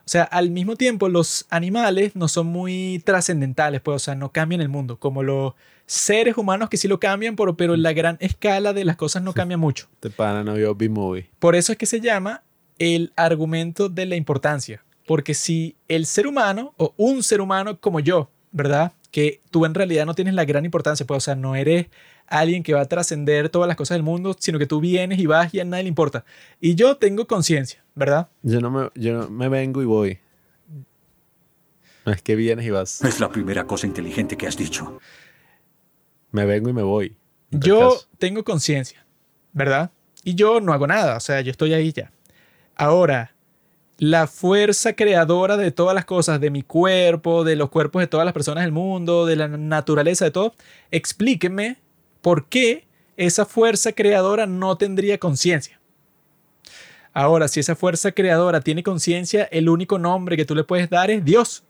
O 0.00 0.08
sea, 0.10 0.24
al 0.24 0.50
mismo 0.50 0.76
tiempo 0.76 1.08
los 1.08 1.46
animales 1.50 2.14
no 2.16 2.28
son 2.28 2.46
muy 2.46 3.02
trascendentales, 3.04 3.80
pues, 3.80 3.96
o 3.96 3.98
sea, 3.98 4.14
no 4.14 4.32
cambian 4.32 4.60
el 4.60 4.68
mundo, 4.68 4.98
como 4.98 5.22
los 5.22 5.54
seres 5.90 6.36
humanos 6.36 6.68
que 6.68 6.76
sí 6.76 6.86
lo 6.86 7.00
cambian, 7.00 7.34
pero, 7.34 7.56
pero 7.56 7.74
en 7.74 7.82
la 7.82 7.92
gran 7.92 8.16
escala 8.20 8.72
de 8.72 8.84
las 8.84 8.94
cosas 8.94 9.24
no 9.24 9.34
cambia 9.34 9.56
mucho. 9.56 9.88
Te 9.98 10.08
pana 10.08 10.44
no 10.44 10.54
vio 10.54 10.76
B-Movie. 10.76 11.30
Por 11.40 11.56
eso 11.56 11.72
es 11.72 11.78
que 11.78 11.86
se 11.86 12.00
llama 12.00 12.44
el 12.78 13.12
argumento 13.16 13.88
de 13.88 14.06
la 14.06 14.14
importancia. 14.14 14.84
Porque 15.04 15.34
si 15.34 15.74
el 15.88 16.06
ser 16.06 16.28
humano 16.28 16.74
o 16.76 16.94
un 16.96 17.24
ser 17.24 17.40
humano 17.40 17.80
como 17.80 17.98
yo, 17.98 18.30
¿verdad? 18.52 18.92
Que 19.10 19.40
tú 19.50 19.66
en 19.66 19.74
realidad 19.74 20.06
no 20.06 20.14
tienes 20.14 20.34
la 20.34 20.44
gran 20.44 20.64
importancia, 20.64 21.04
pues, 21.04 21.18
o 21.18 21.20
sea, 21.20 21.34
no 21.34 21.56
eres 21.56 21.88
alguien 22.28 22.62
que 22.62 22.72
va 22.72 22.82
a 22.82 22.86
trascender 22.86 23.48
todas 23.48 23.66
las 23.66 23.76
cosas 23.76 23.96
del 23.96 24.04
mundo, 24.04 24.36
sino 24.38 24.60
que 24.60 24.66
tú 24.66 24.78
vienes 24.78 25.18
y 25.18 25.26
vas 25.26 25.52
y 25.52 25.58
a 25.58 25.64
nadie 25.64 25.82
le 25.82 25.88
importa. 25.88 26.24
Y 26.60 26.76
yo 26.76 26.98
tengo 26.98 27.26
conciencia, 27.26 27.84
¿verdad? 27.96 28.28
Yo 28.42 28.60
no, 28.60 28.70
me, 28.70 28.90
yo 28.94 29.14
no 29.14 29.28
me 29.28 29.48
vengo 29.48 29.82
y 29.82 29.86
voy. 29.86 30.20
No 32.06 32.12
es 32.12 32.22
que 32.22 32.36
vienes 32.36 32.64
y 32.64 32.70
vas. 32.70 33.02
Es 33.02 33.18
la 33.18 33.30
primera 33.30 33.66
cosa 33.66 33.88
inteligente 33.88 34.36
que 34.36 34.46
has 34.46 34.56
dicho. 34.56 35.00
Me 36.32 36.44
vengo 36.46 36.70
y 36.70 36.72
me 36.72 36.82
voy. 36.82 37.16
Yo 37.50 37.90
caso. 37.90 38.08
tengo 38.18 38.44
conciencia, 38.44 39.04
¿verdad? 39.52 39.90
Y 40.22 40.34
yo 40.34 40.60
no 40.60 40.72
hago 40.72 40.86
nada, 40.86 41.16
o 41.16 41.20
sea, 41.20 41.40
yo 41.40 41.50
estoy 41.50 41.74
ahí 41.74 41.92
ya. 41.92 42.12
Ahora, 42.76 43.34
la 43.98 44.26
fuerza 44.26 44.94
creadora 44.94 45.56
de 45.56 45.72
todas 45.72 45.94
las 45.94 46.04
cosas, 46.04 46.40
de 46.40 46.50
mi 46.50 46.62
cuerpo, 46.62 47.44
de 47.44 47.56
los 47.56 47.68
cuerpos 47.70 48.00
de 48.00 48.06
todas 48.06 48.24
las 48.24 48.32
personas 48.32 48.64
del 48.64 48.72
mundo, 48.72 49.26
de 49.26 49.36
la 49.36 49.48
naturaleza, 49.48 50.24
de 50.24 50.30
todo, 50.30 50.54
explíquenme 50.90 51.76
por 52.22 52.46
qué 52.48 52.86
esa 53.16 53.44
fuerza 53.44 53.92
creadora 53.92 54.46
no 54.46 54.78
tendría 54.78 55.18
conciencia. 55.18 55.78
Ahora, 57.12 57.48
si 57.48 57.60
esa 57.60 57.76
fuerza 57.76 58.12
creadora 58.12 58.60
tiene 58.60 58.82
conciencia, 58.82 59.44
el 59.44 59.68
único 59.68 59.98
nombre 59.98 60.36
que 60.36 60.44
tú 60.44 60.54
le 60.54 60.64
puedes 60.64 60.88
dar 60.88 61.10
es 61.10 61.24
Dios. 61.24 61.64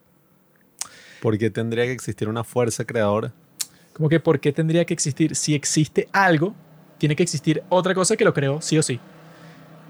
¿Por 1.21 1.39
qué 1.39 1.51
tendría 1.51 1.85
que 1.87 1.93
existir 1.93 2.29
una 2.29 2.45
fuerza 2.45 2.85
creadora? 2.85 3.33
Como 3.93 4.09
que 4.09 4.21
¿por 4.21 4.41
qué 4.41 4.53
tendría 4.53 4.85
que 4.85 4.95
existir? 4.95 5.35
Si 5.37 5.55
existe 5.55 6.09
algo, 6.13 6.55
tiene 6.99 7.17
que 7.17 7.23
existir 7.23 7.63
otra 7.69 7.95
cosa 7.95 8.17
que 8.17 8.25
lo 8.25 8.35
creó, 8.35 8.61
sí 8.61 8.79
o 8.79 8.83
sí. 8.83 9.01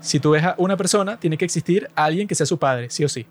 Si 0.00 0.18
tú 0.20 0.30
ves 0.30 0.44
a 0.44 0.54
una 0.58 0.76
persona, 0.76 1.18
tiene 1.18 1.36
que 1.36 1.44
existir 1.44 1.88
alguien 1.94 2.26
que 2.26 2.34
sea 2.34 2.46
su 2.46 2.58
padre, 2.58 2.88
sí 2.90 3.04
o 3.04 3.08
sí. 3.08 3.26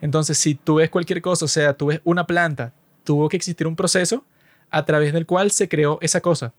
Entonces, 0.00 0.36
si 0.36 0.54
tú 0.54 0.76
ves 0.76 0.90
cualquier 0.90 1.22
cosa, 1.22 1.46
o 1.46 1.48
sea, 1.48 1.74
tú 1.74 1.86
ves 1.86 2.00
una 2.04 2.26
planta, 2.26 2.74
tuvo 3.04 3.28
que 3.28 3.36
existir 3.36 3.66
un 3.66 3.76
proceso 3.76 4.24
a 4.70 4.84
través 4.84 5.12
del 5.12 5.24
cual 5.24 5.50
se 5.50 5.68
creó 5.68 5.98
esa 6.02 6.20
cosa. 6.20 6.52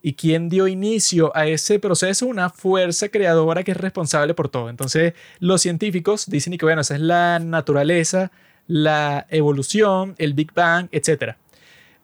¿Y 0.00 0.14
quién 0.14 0.48
dio 0.48 0.68
inicio 0.68 1.36
a 1.36 1.46
ese 1.46 1.78
proceso? 1.78 2.26
Una 2.26 2.50
fuerza 2.50 3.08
creadora 3.08 3.64
que 3.64 3.72
es 3.72 3.76
responsable 3.76 4.32
por 4.34 4.48
todo. 4.48 4.70
Entonces, 4.70 5.14
los 5.40 5.60
científicos 5.60 6.26
dicen 6.28 6.52
y 6.52 6.58
que, 6.58 6.66
bueno, 6.66 6.80
esa 6.80 6.94
es 6.94 7.00
la 7.00 7.38
naturaleza, 7.40 8.30
la 8.66 9.26
evolución, 9.30 10.14
el 10.18 10.34
Big 10.34 10.52
Bang, 10.52 10.88
etc. 10.92 11.36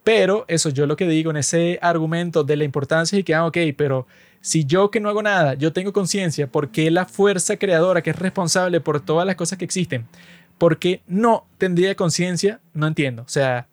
Pero 0.04 0.44
eso 0.48 0.68
yo 0.68 0.86
lo 0.86 0.96
que 0.96 1.08
digo 1.08 1.30
en 1.30 1.38
ese 1.38 1.78
argumento 1.80 2.44
de 2.44 2.56
la 2.56 2.64
importancia 2.64 3.18
es 3.18 3.24
que, 3.24 3.34
ah, 3.34 3.46
ok, 3.46 3.56
pero 3.76 4.06
si 4.42 4.66
yo 4.66 4.90
que 4.90 5.00
no 5.00 5.08
hago 5.08 5.22
nada, 5.22 5.54
yo 5.54 5.72
tengo 5.72 5.94
conciencia, 5.94 6.46
¿por 6.46 6.70
qué 6.70 6.90
la 6.90 7.06
fuerza 7.06 7.56
creadora 7.56 8.02
que 8.02 8.10
es 8.10 8.18
responsable 8.18 8.82
por 8.82 9.00
todas 9.00 9.26
las 9.26 9.36
cosas 9.36 9.58
que 9.58 9.64
existen, 9.64 10.06
por 10.58 10.78
qué 10.78 11.00
no 11.06 11.46
tendría 11.56 11.94
conciencia? 11.94 12.60
No 12.74 12.86
entiendo. 12.86 13.22
O 13.22 13.28
sea, 13.28 13.66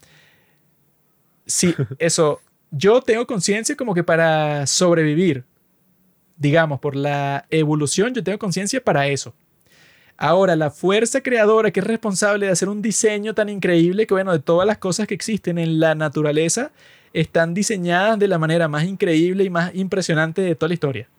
si 1.46 1.76
eso, 2.00 2.40
yo 2.72 3.02
tengo 3.02 3.28
conciencia 3.28 3.76
como 3.76 3.94
que 3.94 4.04
para 4.04 4.66
sobrevivir, 4.66 5.44
digamos, 6.38 6.80
por 6.80 6.96
la 6.96 7.46
evolución, 7.50 8.14
yo 8.14 8.24
tengo 8.24 8.40
conciencia 8.40 8.82
para 8.82 9.08
eso. 9.08 9.36
Ahora, 10.24 10.56
la 10.56 10.70
fuerza 10.70 11.22
creadora 11.22 11.72
que 11.72 11.80
es 11.80 11.88
responsable 11.88 12.46
de 12.46 12.52
hacer 12.52 12.70
un 12.70 12.84
diseño 12.84 13.34
tan 13.34 13.50
increíble 13.50 14.06
que, 14.06 14.14
bueno, 14.14 14.32
de 14.32 14.38
todas 14.38 14.68
las 14.68 14.78
cosas 14.78 15.08
que 15.08 15.16
existen 15.16 15.58
en 15.58 15.80
la 15.80 15.96
naturaleza, 15.96 16.72
están 17.12 17.56
diseñadas 17.56 18.20
de 18.20 18.28
la 18.28 18.38
manera 18.38 18.68
más 18.68 18.84
increíble 18.84 19.46
y 19.46 19.50
más 19.50 19.74
impresionante 19.74 20.44
de 20.44 20.54
toda 20.54 20.68
la 20.68 20.76
historia. 20.76 21.10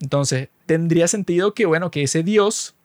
Entonces, 0.00 0.48
tendría 0.64 1.08
sentido 1.08 1.54
que, 1.54 1.66
bueno, 1.66 1.90
que 1.90 2.04
ese 2.04 2.22
Dios, 2.22 2.76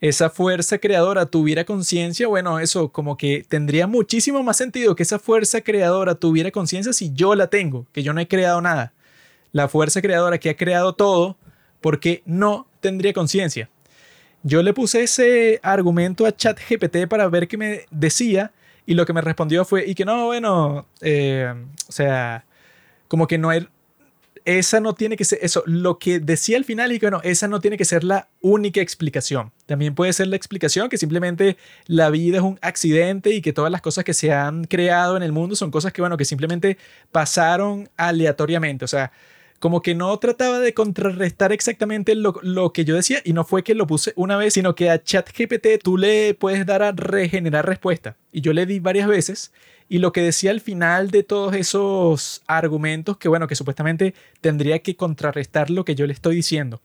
esa 0.00 0.28
fuerza 0.28 0.78
creadora 0.78 1.26
tuviera 1.26 1.64
conciencia, 1.64 2.26
bueno, 2.26 2.58
eso 2.58 2.88
como 2.88 3.16
que 3.16 3.46
tendría 3.48 3.86
muchísimo 3.86 4.42
más 4.42 4.56
sentido 4.56 4.96
que 4.96 5.04
esa 5.04 5.20
fuerza 5.20 5.60
creadora 5.60 6.16
tuviera 6.16 6.50
conciencia 6.50 6.92
si 6.92 7.12
yo 7.14 7.36
la 7.36 7.46
tengo, 7.46 7.86
que 7.92 8.02
yo 8.02 8.12
no 8.12 8.20
he 8.20 8.26
creado 8.26 8.60
nada. 8.60 8.92
La 9.52 9.68
fuerza 9.68 10.02
creadora 10.02 10.38
que 10.38 10.50
ha 10.50 10.56
creado 10.56 10.94
todo, 10.94 11.36
porque 11.80 12.24
no 12.26 12.66
tendría 12.80 13.12
conciencia. 13.12 13.70
Yo 14.42 14.62
le 14.62 14.72
puse 14.72 15.02
ese 15.02 15.60
argumento 15.62 16.26
a 16.26 16.34
ChatGPT 16.34 17.08
para 17.08 17.28
ver 17.28 17.48
qué 17.48 17.56
me 17.56 17.86
decía 17.90 18.52
y 18.86 18.94
lo 18.94 19.04
que 19.04 19.12
me 19.12 19.20
respondió 19.20 19.64
fue, 19.64 19.84
y 19.86 19.94
que 19.94 20.04
no, 20.04 20.26
bueno, 20.26 20.86
eh, 21.00 21.52
o 21.88 21.92
sea, 21.92 22.44
como 23.08 23.26
que 23.26 23.36
no 23.36 23.50
hay, 23.50 23.66
esa 24.44 24.78
no 24.78 24.94
tiene 24.94 25.16
que 25.16 25.24
ser, 25.24 25.40
eso, 25.42 25.64
lo 25.66 25.98
que 25.98 26.20
decía 26.20 26.56
al 26.56 26.64
final 26.64 26.92
y 26.92 27.00
que 27.00 27.06
bueno, 27.06 27.20
esa 27.24 27.48
no 27.48 27.58
tiene 27.58 27.76
que 27.76 27.84
ser 27.84 28.04
la 28.04 28.28
única 28.40 28.80
explicación. 28.80 29.50
También 29.66 29.96
puede 29.96 30.12
ser 30.12 30.28
la 30.28 30.36
explicación 30.36 30.88
que 30.88 30.98
simplemente 30.98 31.56
la 31.86 32.10
vida 32.10 32.36
es 32.36 32.44
un 32.44 32.56
accidente 32.62 33.30
y 33.30 33.42
que 33.42 33.52
todas 33.52 33.72
las 33.72 33.82
cosas 33.82 34.04
que 34.04 34.14
se 34.14 34.32
han 34.32 34.64
creado 34.64 35.16
en 35.16 35.24
el 35.24 35.32
mundo 35.32 35.56
son 35.56 35.72
cosas 35.72 35.92
que, 35.92 36.00
bueno, 36.00 36.16
que 36.16 36.24
simplemente 36.24 36.78
pasaron 37.10 37.88
aleatoriamente. 37.96 38.84
O 38.84 38.88
sea, 38.88 39.10
como 39.58 39.82
que 39.82 39.94
no 39.94 40.16
trataba 40.18 40.60
de 40.60 40.74
contrarrestar 40.74 41.52
exactamente 41.52 42.14
lo, 42.14 42.34
lo, 42.42 42.72
que 42.72 42.84
yo 42.84 42.94
decía 42.94 43.20
y 43.24 43.32
no 43.32 43.44
fue 43.44 43.64
que 43.64 43.74
lo 43.74 43.86
puse 43.86 44.12
una 44.16 44.36
vez, 44.36 44.54
sino 44.54 44.74
que 44.74 44.90
a 44.90 45.02
ChatGPT 45.02 45.82
tú 45.82 45.96
le 45.96 46.34
puedes 46.34 46.66
dar 46.66 46.82
a 46.82 46.92
regenerar 46.92 47.66
respuesta. 47.66 48.16
Y 48.32 48.40
yo 48.40 48.52
le 48.52 48.66
di 48.66 48.80
varias 48.80 49.08
veces 49.08 49.52
y 49.88 49.98
lo 49.98 50.12
que 50.12 50.22
decía 50.22 50.50
al 50.50 50.60
final 50.60 51.10
de 51.10 51.22
todos 51.22 51.54
esos 51.54 52.42
argumentos, 52.46 53.18
que 53.18 53.28
bueno, 53.28 53.46
que 53.46 53.54
supuestamente 53.54 54.14
tendría 54.40 54.80
que 54.80 54.96
contrarrestar 54.96 55.70
lo 55.70 55.84
que 55.84 55.94
yo 55.94 56.06
le 56.06 56.12
estoy 56.12 56.36
diciendo. 56.36 56.80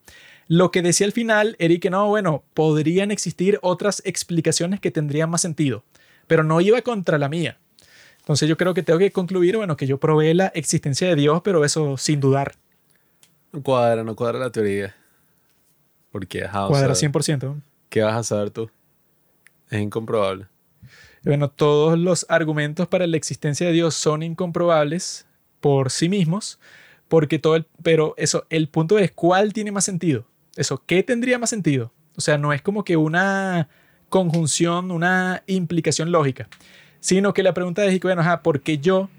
Lo 0.48 0.72
que 0.72 0.82
decía 0.82 1.06
al 1.06 1.14
final 1.14 1.56
era 1.60 1.76
que 1.78 1.90
no, 1.90 2.08
bueno, 2.08 2.44
podrían 2.54 3.12
existir 3.12 3.58
otras 3.62 4.02
explicaciones 4.06 4.80
que 4.80 4.92
tendrían 4.92 5.30
más 5.30 5.42
sentido, 5.42 5.84
pero 6.28 6.44
no 6.44 6.62
iba 6.62 6.82
contra 6.82 7.18
la 7.18 7.30
mía. 7.30 7.58
Entonces 8.22 8.48
yo 8.48 8.56
creo 8.58 8.74
que 8.74 8.84
tengo 8.84 9.00
que 9.00 9.12
concluir, 9.12 9.58
bueno, 9.58 9.76
que 9.76 9.88
yo 9.88 10.00
probé 10.00 10.34
la 10.34 10.48
existencia 10.48 11.08
de 11.08 11.16
Dios, 11.16 11.42
pero 11.44 11.66
eso 11.66 11.98
sin 11.98 12.20
dudar. 12.20 12.56
No 13.52 13.62
cuadra, 13.62 14.04
no 14.04 14.16
cuadra 14.16 14.40
la 14.40 14.52
teoría. 14.52 14.96
Porque, 16.12 16.46
ajá, 16.46 16.68
Cuadra 16.68 16.94
100%. 16.94 17.62
¿Qué 17.90 18.02
vas 18.02 18.16
a 18.16 18.24
saber 18.24 18.52
tú? 18.52 18.70
Es 19.70 19.82
incomprobable. 19.82 20.48
Bueno, 21.24 21.50
todos 21.50 21.98
los 21.98 22.26
argumentos 22.30 22.88
para 22.88 23.06
la 23.08 23.18
existencia 23.18 23.68
de 23.68 23.74
Dios 23.74 23.96
son 23.96 24.24
incomprobables 24.24 25.26
por 25.60 25.92
sí 25.92 26.10
mismos, 26.10 26.60
porque 27.08 27.40
todo 27.40 27.56
el, 27.56 27.66
pero 27.84 28.14
eso, 28.18 28.46
el 28.50 28.68
punto 28.68 28.98
es 28.98 29.12
cuál 29.12 29.54
tiene 29.54 29.72
más 29.72 29.86
sentido. 29.86 30.26
Eso, 30.56 30.84
¿qué 30.86 31.04
tendría 31.04 31.38
más 31.38 31.50
sentido? 31.50 31.92
O 32.16 32.22
sea, 32.22 32.38
no 32.38 32.54
es 32.54 32.62
como 32.62 32.84
que 32.84 32.98
una 32.98 33.70
conjunción, 34.10 34.92
una 34.92 35.44
implicación 35.48 36.12
lógica, 36.12 36.50
sino 37.02 37.34
que 37.34 37.44
la 37.44 37.54
pregunta 37.54 37.84
es, 37.84 38.00
bueno, 38.00 38.22
ajá, 38.22 38.42
¿por 38.42 38.62
qué 38.62 38.78
yo, 38.78 39.10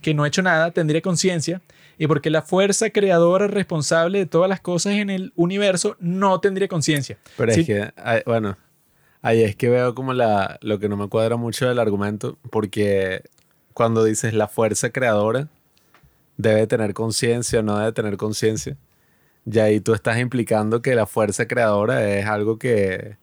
que 0.00 0.14
no 0.14 0.24
he 0.24 0.28
hecho 0.28 0.42
nada, 0.42 0.70
tendría 0.70 1.02
conciencia? 1.02 1.60
Y 1.98 2.06
porque 2.06 2.30
la 2.30 2.42
fuerza 2.42 2.90
creadora 2.90 3.48
responsable 3.48 4.20
de 4.20 4.26
todas 4.26 4.48
las 4.48 4.60
cosas 4.60 4.92
en 4.92 5.10
el 5.10 5.32
universo 5.34 5.96
no 5.98 6.38
tendría 6.38 6.68
conciencia. 6.68 7.18
Pero 7.36 7.50
es 7.50 7.66
que, 7.66 7.92
bueno, 8.24 8.56
Ahí 9.22 9.44
es 9.44 9.54
que 9.54 9.68
veo 9.68 9.94
como 9.94 10.12
la, 10.12 10.58
lo 10.62 10.80
que 10.80 10.88
no 10.88 10.96
me 10.96 11.08
cuadra 11.08 11.36
mucho 11.36 11.68
del 11.68 11.78
argumento, 11.78 12.38
porque 12.50 13.22
cuando 13.72 14.02
dices 14.02 14.34
la 14.34 14.48
fuerza 14.48 14.90
creadora 14.90 15.48
debe 16.36 16.66
tener 16.66 16.92
conciencia 16.92 17.60
o 17.60 17.62
no 17.62 17.78
debe 17.78 17.92
tener 17.92 18.16
conciencia, 18.16 18.76
y 19.46 19.60
ahí 19.60 19.80
tú 19.80 19.94
estás 19.94 20.18
implicando 20.18 20.82
que 20.82 20.96
la 20.96 21.06
fuerza 21.06 21.46
creadora 21.46 22.16
es 22.16 22.26
algo 22.26 22.58
que, 22.58 23.16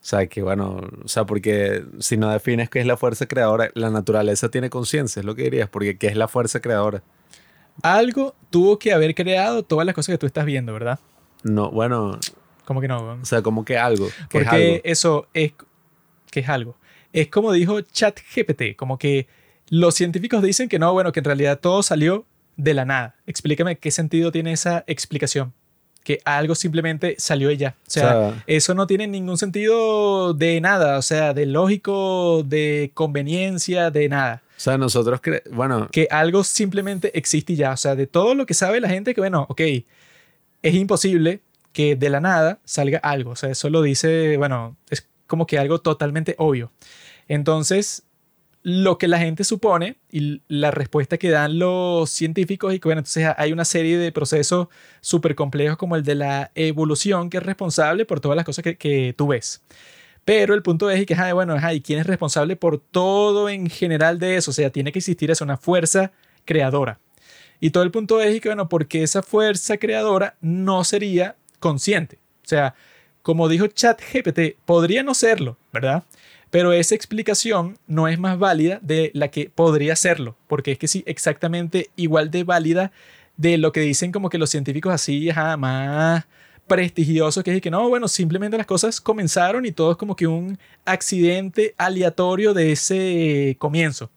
o 0.00 0.04
sea, 0.04 0.26
que 0.26 0.40
bueno, 0.42 0.80
o 1.04 1.08
sea, 1.08 1.26
porque 1.26 1.84
si 1.98 2.16
no 2.16 2.30
defines 2.30 2.70
qué 2.70 2.80
es 2.80 2.86
la 2.86 2.96
fuerza 2.96 3.26
creadora, 3.26 3.70
la 3.74 3.90
naturaleza 3.90 4.48
tiene 4.48 4.70
conciencia, 4.70 5.20
es 5.20 5.26
lo 5.26 5.34
que 5.34 5.42
dirías, 5.42 5.68
porque 5.68 5.98
¿qué 5.98 6.06
es 6.06 6.16
la 6.16 6.26
fuerza 6.26 6.60
creadora? 6.60 7.02
Algo 7.82 8.34
tuvo 8.48 8.78
que 8.78 8.92
haber 8.94 9.14
creado 9.14 9.62
todas 9.62 9.84
las 9.84 9.94
cosas 9.94 10.14
que 10.14 10.18
tú 10.18 10.26
estás 10.26 10.46
viendo, 10.46 10.72
¿verdad? 10.72 10.98
No, 11.42 11.70
bueno, 11.70 12.18
como 12.64 12.80
que 12.80 12.88
no. 12.88 13.18
O 13.20 13.24
sea, 13.24 13.42
como 13.42 13.64
que 13.64 13.76
algo. 13.76 14.08
Porque 14.30 14.80
eso 14.84 15.26
es. 15.34 15.52
que 16.30 16.40
es 16.40 16.48
algo? 16.48 16.76
Es 17.12 17.28
como 17.28 17.52
dijo 17.52 17.80
ChatGPT, 17.80 18.76
como 18.76 18.96
que 18.96 19.26
los 19.68 19.94
científicos 19.94 20.42
dicen 20.42 20.68
que 20.68 20.78
no, 20.78 20.92
bueno, 20.92 21.12
que 21.12 21.20
en 21.20 21.24
realidad 21.24 21.58
todo 21.58 21.82
salió 21.82 22.24
de 22.56 22.74
la 22.74 22.84
nada. 22.84 23.16
Explícame 23.26 23.78
qué 23.78 23.90
sentido 23.90 24.32
tiene 24.32 24.52
esa 24.52 24.84
explicación. 24.86 25.52
Que 26.02 26.20
algo 26.24 26.54
simplemente 26.54 27.14
salió 27.18 27.48
de 27.48 27.56
ya. 27.56 27.76
O 27.86 27.90
sea, 27.90 28.42
eso 28.46 28.74
no 28.74 28.86
tiene 28.86 29.06
ningún 29.06 29.36
sentido 29.36 30.34
de 30.34 30.60
nada. 30.60 30.98
O 30.98 31.02
sea, 31.02 31.34
de 31.34 31.46
lógico, 31.46 32.42
de 32.42 32.90
conveniencia, 32.94 33.90
de 33.90 34.08
nada. 34.08 34.42
O 34.56 34.60
sea, 34.60 34.78
nosotros, 34.78 35.20
bueno. 35.50 35.88
Que 35.90 36.08
algo 36.10 36.42
simplemente 36.44 37.16
existe 37.16 37.54
ya. 37.54 37.72
O 37.72 37.76
sea, 37.76 37.94
de 37.94 38.06
todo 38.06 38.34
lo 38.34 38.46
que 38.46 38.54
sabe 38.54 38.80
la 38.80 38.88
gente, 38.88 39.14
que 39.14 39.20
bueno, 39.20 39.46
ok, 39.48 39.60
es 40.62 40.74
imposible 40.74 41.40
que 41.72 41.96
de 41.96 42.10
la 42.10 42.20
nada 42.20 42.58
salga 42.64 42.98
algo. 42.98 43.30
O 43.32 43.36
sea, 43.36 43.50
eso 43.50 43.70
lo 43.70 43.82
dice, 43.82 44.36
bueno, 44.36 44.76
es 44.90 45.06
como 45.26 45.46
que 45.46 45.58
algo 45.58 45.80
totalmente 45.80 46.34
obvio. 46.38 46.72
Entonces, 47.28 48.02
lo 48.62 48.98
que 48.98 49.08
la 49.08 49.18
gente 49.18 49.44
supone 49.44 49.96
y 50.10 50.42
la 50.48 50.70
respuesta 50.70 51.16
que 51.16 51.30
dan 51.30 51.58
los 51.58 52.10
científicos 52.10 52.74
y 52.74 52.78
que, 52.78 52.88
bueno, 52.88 53.00
entonces 53.00 53.26
hay 53.36 53.52
una 53.52 53.64
serie 53.64 53.96
de 53.96 54.12
procesos 54.12 54.68
súper 55.00 55.34
complejos 55.34 55.78
como 55.78 55.96
el 55.96 56.02
de 56.02 56.14
la 56.14 56.50
evolución 56.54 57.30
que 57.30 57.38
es 57.38 57.42
responsable 57.42 58.04
por 58.04 58.20
todas 58.20 58.36
las 58.36 58.44
cosas 58.44 58.62
que, 58.62 59.14
tú 59.16 59.28
ves. 59.28 59.62
Pero 60.24 60.54
el 60.54 60.62
punto 60.62 60.90
es 60.90 61.06
que, 61.06 61.32
bueno, 61.32 61.56
¿y 61.72 61.80
quién 61.80 62.00
es 62.00 62.06
responsable 62.06 62.54
por 62.56 62.78
todo 62.78 63.48
en 63.48 63.68
general 63.70 64.18
de 64.18 64.36
eso? 64.36 64.50
O 64.50 64.54
sea, 64.54 64.70
tiene 64.70 64.92
que 64.92 64.98
existir 64.98 65.30
eso, 65.30 65.44
una 65.44 65.56
fuerza 65.56 66.12
creadora. 66.44 67.00
Y 67.60 67.70
todo 67.70 67.82
el 67.82 67.90
punto 67.90 68.20
es 68.20 68.40
que, 68.40 68.50
bueno, 68.50 68.68
porque 68.68 69.02
esa 69.02 69.22
fuerza 69.22 69.78
creadora 69.78 70.36
no 70.40 70.84
sería 70.84 71.36
consciente. 71.58 72.18
O 72.44 72.48
sea, 72.48 72.74
como 73.22 73.48
dijo 73.48 73.66
ChatGPT, 73.66 74.56
podría 74.64 75.02
no 75.02 75.14
serlo, 75.14 75.56
¿verdad? 75.72 76.04
Pero 76.50 76.72
esa 76.72 76.94
explicación 76.94 77.78
no 77.86 78.08
es 78.08 78.18
más 78.18 78.38
válida 78.38 78.80
de 78.82 79.10
la 79.14 79.28
que 79.28 79.50
podría 79.54 79.94
serlo, 79.96 80.36
porque 80.48 80.72
es 80.72 80.78
que 80.78 80.88
sí, 80.88 81.04
exactamente 81.06 81.90
igual 81.96 82.30
de 82.30 82.44
válida 82.44 82.92
de 83.36 83.56
lo 83.56 83.72
que 83.72 83.80
dicen 83.80 84.12
como 84.12 84.28
que 84.28 84.38
los 84.38 84.50
científicos 84.50 84.92
así, 84.92 85.30
ajá, 85.30 85.56
más 85.56 86.26
prestigiosos, 86.66 87.42
que 87.42 87.56
es 87.56 87.60
que 87.62 87.70
no, 87.70 87.88
bueno, 87.88 88.06
simplemente 88.06 88.56
las 88.56 88.66
cosas 88.66 89.00
comenzaron 89.00 89.66
y 89.66 89.72
todo 89.72 89.92
es 89.92 89.96
como 89.96 90.14
que 90.14 90.26
un 90.26 90.58
accidente 90.84 91.74
aleatorio 91.78 92.54
de 92.54 92.72
ese 92.72 93.56
comienzo. 93.58 94.10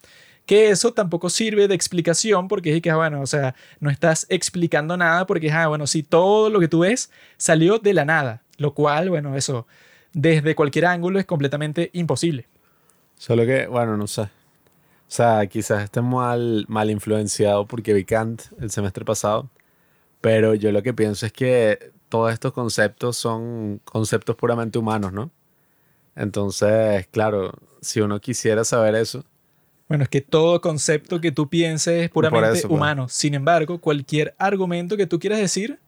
Que 0.46 0.70
eso 0.70 0.94
tampoco 0.94 1.30
sirve 1.30 1.68
de 1.68 1.76
explicación 1.76 2.48
porque 2.48 2.76
es 2.76 2.82
que, 2.82 2.92
ah, 2.92 2.98
bueno, 2.98 3.22
o 3.22 3.28
sea, 3.28 3.56
no 3.80 3.90
estás 3.90 4.28
explicando 4.30 4.98
nada 4.98 5.26
porque, 5.26 5.52
ah, 5.52 5.68
bueno, 5.68 5.88
si 5.88 6.04
todo 6.04 6.50
lo 6.50 6.60
que 6.60 6.68
tú 6.68 6.80
ves 6.80 7.10
salió 7.38 7.80
de 7.80 7.94
la 7.94 8.06
nada, 8.06 8.44
lo 8.58 8.74
cual, 8.74 9.10
bueno, 9.10 9.36
eso 9.36 9.66
desde 10.14 10.56
cualquier 10.56 10.86
ángulo 10.86 11.20
es 11.20 11.26
completamente 11.26 11.90
imposible. 11.94 12.48
Solo 13.18 13.46
que, 13.46 13.68
bueno, 13.68 13.98
no 13.98 14.08
sé. 14.08 14.22
O 14.22 15.16
sea, 15.16 15.46
quizás 15.48 15.84
esté 15.84 16.02
mal, 16.02 16.66
mal 16.68 16.90
influenciado 16.90 17.68
porque 17.68 17.94
vi 17.94 18.06
Kant 18.06 18.42
el 18.60 18.72
semestre 18.72 19.06
pasado, 19.06 19.50
pero 20.22 20.56
yo 20.56 20.72
lo 20.72 20.82
que 20.82 20.94
pienso 20.94 21.26
es 21.26 21.34
que 21.34 21.92
todos 22.10 22.34
estos 22.34 22.54
conceptos 22.54 23.18
son 23.18 23.80
conceptos 23.84 24.36
puramente 24.36 24.80
humanos, 24.80 25.14
¿no? 25.14 25.32
Entonces, 26.16 27.08
claro, 27.08 27.54
si 27.82 28.02
uno 28.02 28.20
quisiera 28.20 28.64
saber 28.64 28.96
eso, 28.96 29.24
bueno, 29.88 30.06
es 30.06 30.10
que 30.10 30.22
todo 30.22 30.62
concepto 30.62 31.22
que 31.22 31.32
tú 31.32 31.50
pienses 31.50 32.06
es 32.06 32.10
puramente 32.10 32.62
pues. 32.62 32.66
humano. 32.66 33.08
Sin 33.10 33.34
embargo, 33.34 33.80
cualquier 33.80 34.34
argumento 34.40 34.98
que 34.98 35.06
tú 35.06 35.20
quieras 35.20 35.40
decir, 35.40 35.80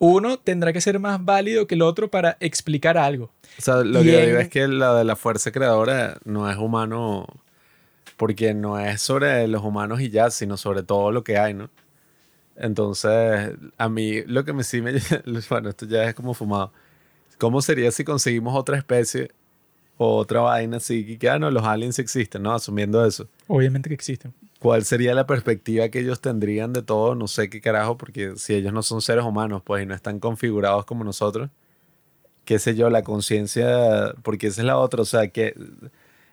uno 0.00 0.38
tendrá 0.38 0.72
que 0.72 0.80
ser 0.80 0.98
más 0.98 1.24
válido 1.24 1.66
que 1.66 1.76
el 1.76 1.82
otro 1.82 2.10
para 2.10 2.36
explicar 2.40 2.98
algo. 2.98 3.30
O 3.58 3.62
sea, 3.62 3.84
lo 3.84 4.02
que 4.02 4.26
digo 4.26 4.38
es 4.38 4.48
que 4.48 4.66
la 4.66 4.94
de 4.94 5.04
la 5.04 5.14
fuerza 5.14 5.52
creadora 5.52 6.18
no 6.24 6.50
es 6.50 6.56
humano 6.56 7.26
porque 8.16 8.54
no 8.54 8.80
es 8.80 9.00
sobre 9.00 9.46
los 9.46 9.62
humanos 9.62 10.00
y 10.00 10.10
ya, 10.10 10.30
sino 10.30 10.56
sobre 10.56 10.82
todo 10.82 11.12
lo 11.12 11.22
que 11.22 11.38
hay, 11.38 11.54
¿no? 11.54 11.70
Entonces, 12.56 13.52
a 13.78 13.88
mí 13.88 14.22
lo 14.22 14.44
que 14.44 14.52
me 14.52 14.64
sí 14.64 14.80
me... 14.80 14.94
Bueno, 15.48 15.68
esto 15.68 15.86
ya 15.86 16.04
es 16.04 16.14
como 16.14 16.34
fumado. 16.34 16.72
¿Cómo 17.38 17.62
sería 17.62 17.90
si 17.90 18.02
conseguimos 18.02 18.56
otra 18.56 18.76
especie 18.76 19.30
otra 20.02 20.40
vaina 20.40 20.78
así, 20.78 21.18
que 21.18 21.28
ah, 21.28 21.38
no, 21.38 21.50
los 21.50 21.62
aliens 21.62 21.98
existen, 21.98 22.42
¿no? 22.42 22.54
Asumiendo 22.54 23.04
eso. 23.04 23.28
Obviamente 23.46 23.90
que 23.90 23.94
existen. 23.94 24.32
¿Cuál 24.60 24.84
sería 24.84 25.14
la 25.14 25.26
perspectiva 25.26 25.88
que 25.88 26.00
ellos 26.00 26.20
tendrían 26.20 26.74
de 26.74 26.82
todo? 26.82 27.14
No 27.14 27.28
sé 27.28 27.48
qué 27.48 27.62
carajo, 27.62 27.96
porque 27.96 28.34
si 28.36 28.54
ellos 28.54 28.74
no 28.74 28.82
son 28.82 29.00
seres 29.00 29.24
humanos, 29.24 29.62
pues, 29.64 29.82
y 29.82 29.86
no 29.86 29.94
están 29.94 30.20
configurados 30.20 30.84
como 30.84 31.02
nosotros, 31.02 31.50
qué 32.44 32.58
sé 32.58 32.74
yo, 32.76 32.90
la 32.90 33.02
conciencia, 33.02 34.14
porque 34.22 34.48
esa 34.48 34.62
es 34.62 34.66
la 34.66 34.78
otra, 34.78 35.02
o 35.02 35.06
sea, 35.06 35.28
que 35.28 35.54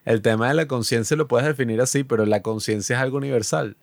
el 0.05 0.21
tema 0.21 0.49
de 0.49 0.55
la 0.55 0.67
conciencia 0.67 1.15
lo 1.17 1.27
puedes 1.27 1.47
definir 1.47 1.81
así, 1.81 2.03
pero 2.03 2.25
la 2.25 2.41
conciencia 2.41 2.97
es 2.97 3.01
algo 3.01 3.17
universal. 3.17 3.77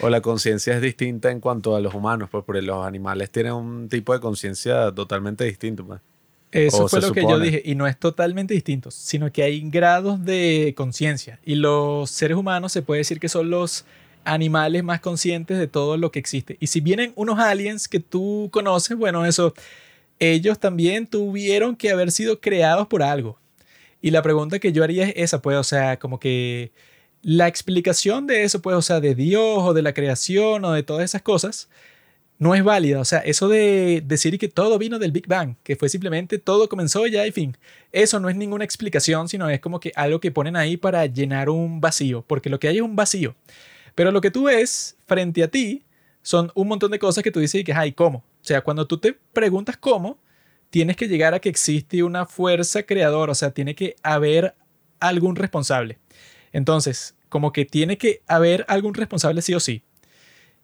O 0.00 0.10
la 0.10 0.22
conciencia 0.22 0.74
es 0.74 0.82
distinta 0.82 1.30
en 1.30 1.40
cuanto 1.40 1.76
a 1.76 1.80
los 1.80 1.94
humanos, 1.94 2.28
pues 2.30 2.44
porque 2.44 2.62
los 2.62 2.84
animales 2.86 3.30
tienen 3.30 3.52
un 3.54 3.88
tipo 3.88 4.12
de 4.12 4.20
conciencia 4.20 4.92
totalmente 4.92 5.44
distinto. 5.44 5.86
Pues. 5.86 6.00
Eso 6.50 6.84
O 6.84 6.88
fue 6.88 7.00
lo 7.00 7.12
que 7.12 7.22
yo 7.22 7.38
dije, 7.38 7.62
y 7.64 7.74
no 7.74 7.86
es 7.86 7.98
totalmente 7.98 8.54
distinto, 8.54 8.90
sino 8.90 9.30
que 9.30 9.42
hay 9.42 9.60
grados 9.68 10.24
de 10.24 10.72
conciencia. 10.76 11.38
Y 11.44 11.56
los 11.56 12.10
seres 12.10 12.36
humanos 12.36 12.72
se 12.72 12.82
puede 12.82 13.00
decir 13.00 13.20
que 13.20 13.28
son 13.28 13.50
los 13.50 13.84
animales 14.24 14.82
más 14.82 15.00
conscientes 15.00 15.58
de 15.58 15.66
todo 15.66 15.96
lo 15.96 16.10
que 16.10 16.18
existe. 16.18 16.56
Y 16.60 16.68
si 16.68 16.80
vienen 16.80 17.12
unos 17.16 17.38
aliens 17.38 17.88
que 17.88 18.00
tú 18.00 18.48
conoces, 18.52 18.96
bueno, 18.96 19.26
eso, 19.26 19.54
ellos 20.18 20.58
también 20.58 21.06
tuvieron 21.06 21.76
que 21.76 21.90
haber 21.90 22.10
sido 22.12 22.40
creados 22.40 22.86
por 22.88 23.02
algo. 23.02 23.38
Y 24.00 24.10
la 24.10 24.22
pregunta 24.22 24.58
que 24.58 24.72
yo 24.72 24.84
haría 24.84 25.08
es 25.08 25.14
esa, 25.16 25.42
pues, 25.42 25.56
o 25.56 25.64
sea, 25.64 25.98
como 25.98 26.18
que 26.20 26.72
la 27.22 27.48
explicación 27.48 28.26
de 28.26 28.44
eso, 28.44 28.62
pues, 28.62 28.76
o 28.76 28.82
sea, 28.82 29.00
de 29.00 29.14
Dios 29.14 29.58
o 29.58 29.74
de 29.74 29.82
la 29.82 29.92
creación 29.92 30.64
o 30.64 30.72
de 30.72 30.82
todas 30.82 31.04
esas 31.04 31.22
cosas, 31.22 31.68
no 32.38 32.54
es 32.54 32.62
válida. 32.64 33.00
O 33.00 33.04
sea, 33.04 33.18
eso 33.18 33.48
de 33.48 34.02
decir 34.04 34.38
que 34.38 34.48
todo 34.48 34.78
vino 34.78 34.98
del 34.98 35.12
Big 35.12 35.26
Bang, 35.26 35.56
que 35.62 35.76
fue 35.76 35.88
simplemente 35.88 36.38
todo 36.38 36.68
comenzó 36.68 37.06
ya 37.06 37.26
y 37.26 37.32
fin. 37.32 37.56
Eso 37.92 38.20
no 38.20 38.28
es 38.28 38.36
ninguna 38.36 38.64
explicación, 38.64 39.28
sino 39.28 39.48
es 39.50 39.60
como 39.60 39.80
que 39.80 39.92
algo 39.96 40.20
que 40.20 40.30
ponen 40.30 40.56
ahí 40.56 40.76
para 40.76 41.06
llenar 41.06 41.50
un 41.50 41.80
vacío, 41.80 42.24
porque 42.26 42.50
lo 42.50 42.60
que 42.60 42.68
hay 42.68 42.76
es 42.76 42.82
un 42.82 42.96
vacío. 42.96 43.34
Pero 43.94 44.12
lo 44.12 44.20
que 44.20 44.30
tú 44.30 44.44
ves 44.44 44.96
frente 45.06 45.42
a 45.42 45.48
ti 45.48 45.84
son 46.22 46.52
un 46.54 46.68
montón 46.68 46.90
de 46.90 46.98
cosas 46.98 47.24
que 47.24 47.30
tú 47.30 47.40
dices 47.40 47.60
y 47.60 47.64
que, 47.64 47.72
ay, 47.72 47.92
¿cómo? 47.92 48.18
O 48.18 48.44
sea, 48.44 48.62
cuando 48.62 48.86
tú 48.86 48.98
te 48.98 49.16
preguntas 49.32 49.76
cómo, 49.76 50.18
tienes 50.70 50.96
que 50.96 51.08
llegar 51.08 51.34
a 51.34 51.40
que 51.40 51.48
existe 51.48 52.02
una 52.02 52.26
fuerza 52.26 52.82
creadora, 52.84 53.32
o 53.32 53.34
sea, 53.34 53.50
tiene 53.50 53.74
que 53.74 53.96
haber 54.02 54.54
algún 55.00 55.36
responsable. 55.36 55.98
Entonces, 56.52 57.16
como 57.28 57.52
que 57.52 57.64
tiene 57.64 57.98
que 57.98 58.22
haber 58.26 58.64
algún 58.68 58.94
responsable 58.94 59.42
sí 59.42 59.54
o 59.54 59.60
sí. 59.60 59.82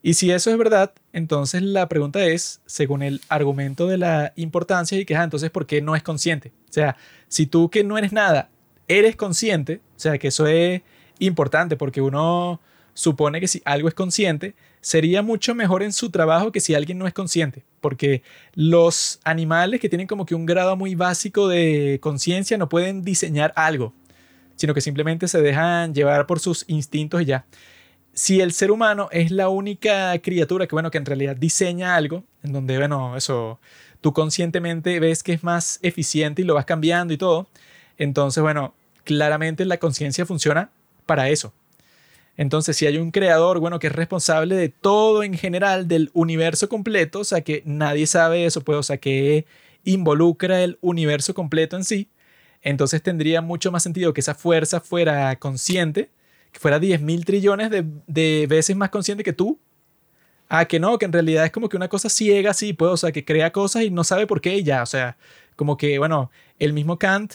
Y 0.07 0.13
si 0.13 0.31
eso 0.31 0.51
es 0.51 0.59
verdad, 0.59 0.93
entonces 1.15 1.63
la 1.63 1.89
pregunta 1.89 2.23
es, 2.27 2.61
según 2.67 3.03
el 3.03 3.23
argumento 3.31 3.87
de 3.87 3.97
la 3.97 4.35
importancia 4.37 4.99
y 4.99 5.07
que, 5.07 5.17
ah, 5.17 5.25
entonces, 5.25 5.51
¿por 5.51 5.65
qué 5.65 5.81
no 5.81 5.97
es 5.97 6.03
consciente? 6.03 6.53
O 6.69 6.73
sea, 6.75 6.99
si 7.29 7.47
tú 7.47 7.71
que 7.71 7.85
no 7.85 7.97
eres 7.97 8.13
nada, 8.13 8.51
eres 8.87 9.17
consciente, 9.17 9.81
o 9.97 9.99
sea, 9.99 10.19
que 10.19 10.29
eso 10.29 10.47
es 10.47 10.83
importante 11.21 11.79
porque 11.79 12.03
uno 12.03 12.61
supone 12.93 13.41
que 13.41 13.49
si 13.49 13.63
algo 13.65 13.89
es 13.89 13.95
consciente, 13.95 14.55
sería 14.83 15.23
mucho 15.23 15.55
mejor 15.55 15.83
en 15.83 15.95
su 15.95 16.11
trabajo 16.11 16.53
que 16.53 16.61
si 16.61 16.75
alguien 16.75 16.99
no 16.99 17.07
es 17.07 17.15
consciente, 17.15 17.65
porque 17.81 18.23
los 18.53 19.21
animales 19.25 19.81
que 19.81 19.89
tienen 19.89 20.07
como 20.07 20.27
que 20.27 20.35
un 20.35 20.45
grado 20.45 20.77
muy 20.77 20.95
básico 20.95 21.49
de 21.49 21.99
conciencia 22.03 22.59
no 22.59 22.69
pueden 22.69 23.05
diseñar 23.05 23.55
algo, 23.57 23.95
sino 24.57 24.75
que 24.75 24.83
simplemente 24.83 25.29
se 25.29 25.41
dejan 25.41 25.95
llevar 25.95 26.27
por 26.27 26.41
sus 26.41 26.67
instintos 26.69 27.23
y 27.23 27.25
ya 27.25 27.47
si 28.15 28.41
el 28.41 28.53
ser 28.53 28.71
humano 28.71 29.09
es 29.11 29.31
la 29.31 29.49
única 29.49 30.17
criatura 30.21 30.67
que, 30.67 30.75
bueno, 30.75 30.91
que 30.91 30.99
en 30.99 31.07
realidad 31.07 31.37
diseña 31.37 31.97
algo, 31.97 32.25
en 32.43 32.53
donde, 32.53 32.79
bueno, 32.79 33.17
eso, 33.17 33.59
tú 34.01 34.13
conscientemente 34.13 35.01
ves 35.01 35.23
que 35.23 35.33
es 35.33 35.43
más 35.43 35.81
eficiente 35.83 36.43
y 36.43 36.45
lo 36.45 36.55
vas 36.55 36.65
cambiando 36.65 37.13
y 37.13 37.19
todo, 37.19 37.49
entonces, 37.99 38.43
bueno, 38.43 38.75
claramente 39.05 39.65
la 39.65 39.79
conciencia 39.79 40.25
funciona 40.27 40.71
para 41.07 41.29
eso. 41.29 41.53
Entonces, 42.37 42.77
si 42.77 42.87
hay 42.87 42.99
un 42.99 43.11
creador, 43.11 43.61
bueno, 43.61 43.79
que 43.79 43.87
es 43.89 43.93
responsable 43.93 44.57
de 44.57 44.69
todo 44.69 45.23
en 45.23 45.35
general, 45.35 45.87
del 45.87 46.11
universo 46.15 46.69
completo, 46.69 47.21
o 47.21 47.25
sea, 47.25 47.43
que 47.43 47.63
nadie 47.65 48.07
sabe 48.07 48.45
eso, 48.47 48.63
pues, 48.63 48.79
o 48.79 48.83
sea, 48.83 48.97
que 48.99 49.47
involucra 49.85 50.63
el 50.63 50.79
universo 50.81 51.35
completo 51.35 51.77
en 51.77 51.85
sí, 51.85 52.09
entonces 52.63 53.03
tendría 53.03 53.43
mucho 53.43 53.71
más 53.71 53.83
sentido 53.83 54.13
que 54.15 54.21
esa 54.21 54.35
fuerza 54.35 54.81
fuera 54.81 55.37
consciente, 55.37 56.11
fuera 56.59 56.79
10 56.79 57.01
mil 57.03 57.25
trillones 57.25 57.71
de, 57.71 57.85
de 58.07 58.47
veces 58.49 58.77
más 58.77 58.91
consciente 58.91 59.25
que 59.25 59.33
tú. 59.33 59.59
Ah, 60.49 60.67
que 60.67 60.79
no, 60.79 60.99
que 60.99 61.07
en 61.07 61.13
realidad 61.13 61.47
es 61.47 61.51
como 61.51 61.69
que 61.69 61.77
una 61.77 61.89
cosa 61.89 62.09
ciega, 62.09 62.53
sí, 62.55 62.75
pues, 62.75 62.91
o 62.91 62.97
sea, 62.97 63.13
que 63.13 63.25
crea 63.25 63.51
cosas 63.51 63.83
y 63.83 63.91
no 63.91 64.05
sabe 64.05 64.27
por 64.27 64.41
qué 64.41 64.57
y 64.57 64.63
ya, 64.63 64.83
o 64.83 64.87
sea, 64.87 65.17
como 65.57 65.77
que, 65.77 65.99
bueno, 65.99 66.31
el 66.59 66.73
mismo 66.73 66.99
Kant 66.99 67.33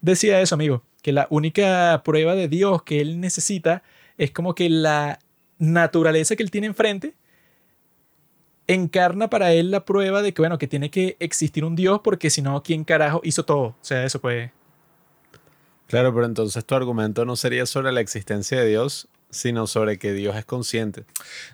decía 0.00 0.40
eso, 0.40 0.54
amigo, 0.56 0.82
que 1.02 1.12
la 1.12 1.26
única 1.30 2.02
prueba 2.04 2.34
de 2.34 2.48
Dios 2.48 2.82
que 2.82 3.00
él 3.00 3.20
necesita 3.20 3.82
es 4.16 4.32
como 4.32 4.54
que 4.54 4.68
la 4.68 5.20
naturaleza 5.58 6.36
que 6.36 6.42
él 6.42 6.50
tiene 6.50 6.66
enfrente 6.66 7.14
encarna 8.66 9.30
para 9.30 9.52
él 9.52 9.70
la 9.70 9.84
prueba 9.84 10.20
de 10.22 10.34
que, 10.34 10.42
bueno, 10.42 10.58
que 10.58 10.66
tiene 10.66 10.90
que 10.90 11.16
existir 11.20 11.64
un 11.64 11.74
Dios 11.74 12.00
porque 12.04 12.28
si 12.28 12.42
no, 12.42 12.62
¿quién 12.62 12.84
carajo 12.84 13.20
hizo 13.24 13.44
todo? 13.44 13.68
O 13.68 13.78
sea, 13.80 14.04
eso 14.04 14.20
pues... 14.20 14.50
Claro, 15.88 16.14
pero 16.14 16.26
entonces 16.26 16.64
tu 16.64 16.74
argumento 16.74 17.24
no 17.24 17.34
sería 17.34 17.64
sobre 17.64 17.92
la 17.92 18.00
existencia 18.00 18.60
de 18.60 18.68
Dios, 18.68 19.08
sino 19.30 19.66
sobre 19.66 19.98
que 19.98 20.12
Dios 20.12 20.36
es 20.36 20.44
consciente. 20.44 21.04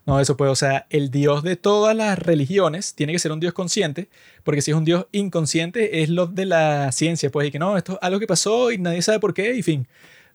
No, 0.07 0.21
eso 0.21 0.37
puede, 0.37 0.51
o 0.51 0.57
sea, 0.57 0.87
el 0.91 1.11
Dios 1.11 1.45
de 1.45 1.55
todas 1.57 1.97
las 1.97 2.19
religiones 2.19 2.95
tiene 2.95 3.13
que 3.13 3.21
ser 3.21 3.31
un 3.31 3.39
Dios 3.39 3.53
consciente, 3.55 4.09
porque 4.43 4.61
si 4.61 4.73
es 4.73 4.77
un 4.77 4.85
Dios 4.85 5.07
inconsciente 5.13 6.03
es 6.03 6.09
lo 6.09 6.27
de 6.27 6.47
la 6.47 6.91
ciencia, 6.91 7.31
pues, 7.31 7.49
y 7.49 7.51
que 7.53 7.61
no, 7.61 7.77
esto 7.77 7.93
es 7.93 7.99
algo 8.03 8.19
que 8.19 8.27
pasó 8.27 8.73
y 8.73 8.79
nadie 8.79 9.03
sabe 9.03 9.21
por 9.21 9.35
qué, 9.35 9.55
y 9.55 9.63
fin. 9.63 9.87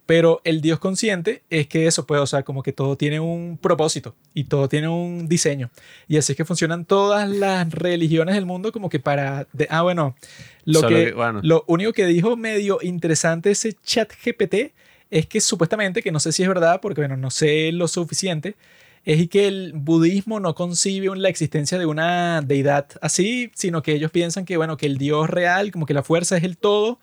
Pero 0.09 0.41
el 0.43 0.61
Dios 0.61 0.79
consciente 0.79 1.43
es 1.51 1.67
que 1.67 1.85
eso 1.85 2.07
puede, 2.07 2.19
o 2.19 2.25
sea, 2.25 2.41
como 2.41 2.63
que 2.63 2.73
todo 2.73 2.97
tiene 2.97 3.19
un 3.19 3.59
propósito 3.61 4.15
y 4.33 4.45
todo 4.45 4.67
tiene 4.67 4.87
un 4.87 5.27
diseño. 5.29 5.69
Y 6.07 6.17
así 6.17 6.31
es 6.31 6.35
que 6.35 6.45
funcionan 6.45 6.83
todas 6.85 7.29
las 7.29 7.71
religiones 7.71 8.33
del 8.33 8.47
mundo 8.47 8.71
como 8.71 8.89
que 8.89 8.99
para... 8.99 9.47
de- 9.53 9.67
ah, 9.69 9.83
bueno, 9.83 10.15
lo, 10.65 10.79
Solo 10.79 10.95
que, 10.95 11.05
que, 11.05 11.11
bueno. 11.13 11.41
lo 11.43 11.63
único 11.67 11.93
que 11.93 12.07
dijo 12.07 12.35
medio 12.35 12.79
interesante 12.81 13.51
ese 13.51 13.73
chat 13.83 14.11
GPT 14.25 14.73
es 15.11 15.27
que 15.27 15.41
supuestamente, 15.41 16.01
que 16.01 16.11
no 16.11 16.19
sé 16.19 16.31
si 16.31 16.41
es 16.41 16.49
verdad, 16.49 16.81
porque 16.81 17.01
bueno, 17.01 17.15
no 17.15 17.29
sé 17.29 17.71
lo 17.71 17.87
suficiente, 17.87 18.55
es 19.05 19.29
que 19.29 19.47
el 19.47 19.73
budismo 19.75 20.39
no 20.39 20.55
concibe 20.55 21.15
la 21.17 21.29
existencia 21.29 21.77
de 21.77 21.85
una 21.85 22.41
deidad 22.41 22.87
así, 23.03 23.51
sino 23.53 23.83
que 23.83 23.93
ellos 23.93 24.09
piensan 24.09 24.45
que, 24.45 24.57
bueno, 24.57 24.75
que 24.75 24.87
el 24.87 24.97
Dios 24.97 25.29
real, 25.29 25.69
como 25.71 25.85
que 25.85 25.93
la 25.93 26.01
fuerza 26.01 26.35
es 26.35 26.43
el 26.43 26.57
todo, 26.57 26.97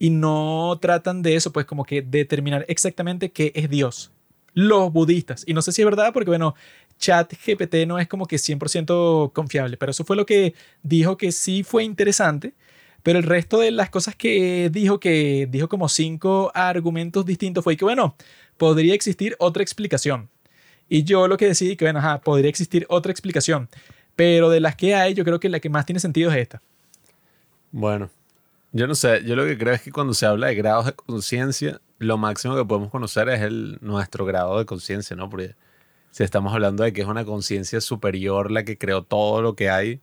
y 0.00 0.08
no 0.08 0.78
tratan 0.80 1.20
de 1.20 1.36
eso, 1.36 1.52
pues 1.52 1.66
como 1.66 1.84
que 1.84 2.00
determinar 2.00 2.64
exactamente 2.68 3.30
qué 3.30 3.52
es 3.54 3.68
Dios. 3.68 4.10
Los 4.54 4.90
budistas. 4.90 5.44
Y 5.46 5.52
no 5.52 5.60
sé 5.60 5.72
si 5.72 5.82
es 5.82 5.84
verdad, 5.84 6.14
porque 6.14 6.30
bueno, 6.30 6.54
chat 6.98 7.30
GPT 7.34 7.86
no 7.86 7.98
es 7.98 8.08
como 8.08 8.24
que 8.24 8.36
100% 8.36 9.32
confiable, 9.34 9.76
pero 9.76 9.90
eso 9.90 10.02
fue 10.04 10.16
lo 10.16 10.24
que 10.24 10.54
dijo 10.82 11.18
que 11.18 11.30
sí 11.32 11.62
fue 11.62 11.84
interesante. 11.84 12.54
Pero 13.02 13.18
el 13.18 13.24
resto 13.24 13.58
de 13.60 13.70
las 13.72 13.90
cosas 13.90 14.16
que 14.16 14.70
dijo, 14.72 15.00
que 15.00 15.46
dijo 15.50 15.68
como 15.68 15.86
cinco 15.90 16.50
argumentos 16.54 17.26
distintos, 17.26 17.62
fue 17.62 17.76
que, 17.76 17.84
bueno, 17.84 18.16
podría 18.56 18.94
existir 18.94 19.36
otra 19.38 19.62
explicación. 19.62 20.30
Y 20.88 21.04
yo 21.04 21.28
lo 21.28 21.36
que 21.36 21.46
decidí 21.46 21.76
que, 21.76 21.84
bueno, 21.84 21.98
ajá, 21.98 22.22
podría 22.22 22.48
existir 22.48 22.86
otra 22.88 23.12
explicación. 23.12 23.68
Pero 24.16 24.48
de 24.48 24.60
las 24.60 24.76
que 24.76 24.94
hay, 24.94 25.12
yo 25.12 25.24
creo 25.24 25.40
que 25.40 25.50
la 25.50 25.60
que 25.60 25.68
más 25.68 25.84
tiene 25.84 26.00
sentido 26.00 26.30
es 26.30 26.38
esta. 26.38 26.62
Bueno, 27.70 28.10
yo 28.72 28.86
no 28.86 28.94
sé, 28.94 29.24
yo 29.24 29.36
lo 29.36 29.44
que 29.44 29.58
creo 29.58 29.74
es 29.74 29.82
que 29.82 29.90
cuando 29.90 30.14
se 30.14 30.26
habla 30.26 30.48
de 30.48 30.54
grados 30.54 30.86
de 30.86 30.92
conciencia, 30.92 31.80
lo 31.98 32.18
máximo 32.18 32.56
que 32.56 32.64
podemos 32.64 32.90
conocer 32.90 33.28
es 33.28 33.40
el, 33.42 33.78
nuestro 33.80 34.24
grado 34.24 34.58
de 34.58 34.66
conciencia, 34.66 35.16
¿no? 35.16 35.28
Porque 35.28 35.54
si 36.10 36.22
estamos 36.22 36.52
hablando 36.52 36.84
de 36.84 36.92
que 36.92 37.02
es 37.02 37.06
una 37.06 37.24
conciencia 37.24 37.80
superior 37.80 38.50
la 38.50 38.64
que 38.64 38.78
creó 38.78 39.02
todo 39.02 39.42
lo 39.42 39.54
que 39.54 39.70
hay, 39.70 40.00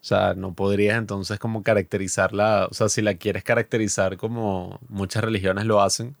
o 0.00 0.04
sea, 0.04 0.34
no 0.34 0.54
podrías 0.54 0.98
entonces 0.98 1.38
como 1.38 1.62
caracterizarla, 1.62 2.68
o 2.70 2.74
sea, 2.74 2.88
si 2.88 3.02
la 3.02 3.14
quieres 3.14 3.42
caracterizar 3.42 4.16
como 4.16 4.80
muchas 4.88 5.24
religiones 5.24 5.64
lo 5.64 5.80
hacen, 5.80 6.16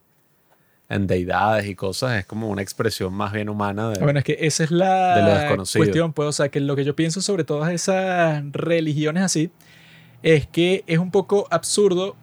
en 0.88 1.06
deidades 1.06 1.66
y 1.66 1.74
cosas, 1.74 2.18
es 2.18 2.24
como 2.24 2.48
una 2.48 2.62
expresión 2.62 3.12
más 3.12 3.32
bien 3.32 3.50
humana 3.50 3.90
de... 3.90 4.00
Bueno, 4.00 4.20
es 4.20 4.24
que 4.24 4.38
esa 4.40 4.64
es 4.64 4.70
de 4.70 4.76
lo 4.76 4.84
la 4.84 5.40
desconocido. 5.40 5.84
cuestión, 5.84 6.12
pues, 6.14 6.28
o 6.28 6.32
sea, 6.32 6.48
que 6.48 6.60
lo 6.60 6.76
que 6.76 6.84
yo 6.84 6.96
pienso 6.96 7.20
sobre 7.20 7.44
todas 7.44 7.72
esas 7.72 8.42
religiones 8.52 9.22
así 9.22 9.50
es 10.22 10.46
que 10.46 10.84
es 10.86 10.98
un 10.98 11.10
poco 11.10 11.46
absurdo 11.50 12.16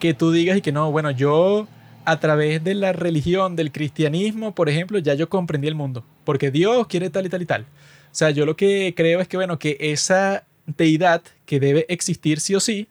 que 0.00 0.14
tú 0.14 0.32
digas 0.32 0.58
y 0.58 0.60
que 0.60 0.72
no, 0.72 0.90
bueno, 0.90 1.10
yo 1.10 1.66
a 2.04 2.20
través 2.20 2.64
de 2.64 2.74
la 2.74 2.92
religión, 2.92 3.54
del 3.54 3.70
cristianismo, 3.70 4.54
por 4.54 4.68
ejemplo, 4.68 4.98
ya 4.98 5.14
yo 5.14 5.28
comprendí 5.28 5.68
el 5.68 5.74
mundo, 5.74 6.04
porque 6.24 6.50
Dios 6.50 6.86
quiere 6.86 7.10
tal 7.10 7.26
y 7.26 7.28
tal 7.28 7.42
y 7.42 7.46
tal. 7.46 7.62
O 7.62 8.14
sea, 8.18 8.30
yo 8.30 8.46
lo 8.46 8.56
que 8.56 8.94
creo 8.96 9.20
es 9.20 9.28
que, 9.28 9.36
bueno, 9.36 9.58
que 9.58 9.76
esa 9.78 10.44
deidad 10.66 11.22
que 11.44 11.60
debe 11.60 11.84
existir 11.88 12.40
sí 12.40 12.54
o 12.54 12.60
sí, 12.60 12.88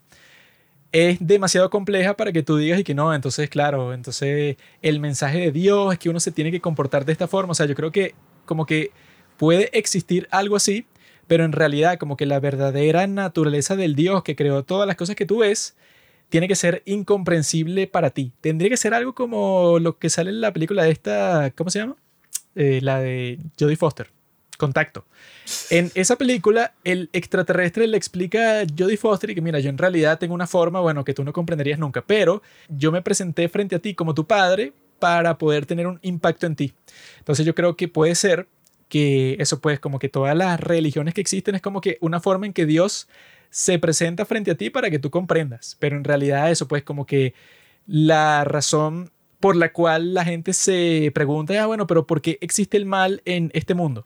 es 0.91 1.17
demasiado 1.19 1.69
compleja 1.69 2.15
para 2.15 2.31
que 2.31 2.43
tú 2.43 2.57
digas 2.57 2.79
y 2.79 2.83
que 2.83 2.93
no, 2.93 3.13
entonces 3.13 3.49
claro, 3.49 3.93
entonces 3.93 4.57
el 4.81 4.99
mensaje 4.99 5.39
de 5.39 5.51
Dios 5.51 5.93
es 5.93 5.99
que 5.99 6.09
uno 6.09 6.19
se 6.19 6.31
tiene 6.31 6.51
que 6.51 6.61
comportar 6.61 7.05
de 7.05 7.11
esta 7.11 7.27
forma, 7.27 7.51
o 7.51 7.55
sea, 7.55 7.65
yo 7.65 7.75
creo 7.75 7.91
que 7.91 8.15
como 8.45 8.65
que 8.65 8.91
puede 9.37 9.69
existir 9.77 10.27
algo 10.31 10.55
así, 10.55 10.85
pero 11.27 11.45
en 11.45 11.51
realidad 11.51 11.97
como 11.97 12.17
que 12.17 12.25
la 12.25 12.39
verdadera 12.39 13.05
naturaleza 13.07 13.75
del 13.75 13.95
Dios 13.95 14.23
que 14.23 14.35
creó 14.35 14.63
todas 14.63 14.87
las 14.87 14.95
cosas 14.95 15.15
que 15.15 15.25
tú 15.25 15.39
ves 15.39 15.75
tiene 16.29 16.47
que 16.47 16.55
ser 16.55 16.83
incomprensible 16.85 17.87
para 17.87 18.09
ti. 18.09 18.31
Tendría 18.41 18.69
que 18.69 18.77
ser 18.77 18.93
algo 18.93 19.13
como 19.13 19.79
lo 19.79 19.97
que 19.97 20.09
sale 20.09 20.29
en 20.29 20.41
la 20.41 20.51
película 20.51 20.83
de 20.83 20.91
esta, 20.91 21.51
¿cómo 21.55 21.69
se 21.69 21.79
llama? 21.79 21.95
Eh, 22.55 22.79
la 22.81 22.99
de 22.99 23.39
Jodie 23.59 23.75
Foster, 23.75 24.09
Contacto. 24.57 25.05
En 25.69 25.91
esa 25.95 26.17
película, 26.17 26.73
el 26.83 27.09
extraterrestre 27.13 27.87
le 27.87 27.97
explica 27.97 28.61
a 28.61 28.65
Jodie 28.77 28.97
Foster 28.97 29.29
y 29.29 29.35
que, 29.35 29.41
mira, 29.41 29.59
yo 29.59 29.69
en 29.69 29.77
realidad 29.77 30.19
tengo 30.19 30.33
una 30.33 30.47
forma, 30.47 30.81
bueno, 30.81 31.05
que 31.05 31.13
tú 31.13 31.23
no 31.23 31.31
comprenderías 31.31 31.79
nunca, 31.79 32.03
pero 32.05 32.41
yo 32.67 32.91
me 32.91 33.01
presenté 33.01 33.47
frente 33.47 33.75
a 33.75 33.79
ti 33.79 33.93
como 33.93 34.13
tu 34.13 34.25
padre 34.25 34.73
para 34.99 35.37
poder 35.37 35.65
tener 35.65 35.87
un 35.87 35.99
impacto 36.01 36.47
en 36.47 36.55
ti. 36.55 36.73
Entonces 37.19 37.45
yo 37.45 37.55
creo 37.55 37.75
que 37.75 37.87
puede 37.87 38.15
ser 38.15 38.47
que 38.89 39.35
eso 39.39 39.59
pues 39.59 39.79
como 39.79 39.99
que 39.99 40.09
todas 40.09 40.35
las 40.35 40.59
religiones 40.59 41.13
que 41.13 41.21
existen 41.21 41.55
es 41.55 41.61
como 41.61 41.81
que 41.81 41.97
una 42.01 42.19
forma 42.19 42.45
en 42.45 42.53
que 42.53 42.65
Dios 42.65 43.07
se 43.49 43.79
presenta 43.79 44.25
frente 44.25 44.51
a 44.51 44.55
ti 44.55 44.69
para 44.69 44.89
que 44.89 44.99
tú 44.99 45.09
comprendas, 45.09 45.77
pero 45.79 45.97
en 45.97 46.03
realidad 46.03 46.51
eso 46.51 46.67
pues 46.67 46.83
como 46.83 47.05
que 47.05 47.33
la 47.85 48.43
razón 48.43 49.11
por 49.39 49.55
la 49.55 49.71
cual 49.71 50.13
la 50.13 50.25
gente 50.25 50.53
se 50.53 51.11
pregunta, 51.13 51.61
ah, 51.61 51.67
bueno, 51.67 51.87
pero 51.87 52.07
¿por 52.07 52.21
qué 52.21 52.37
existe 52.41 52.77
el 52.77 52.85
mal 52.85 53.21
en 53.25 53.51
este 53.53 53.73
mundo? 53.73 54.05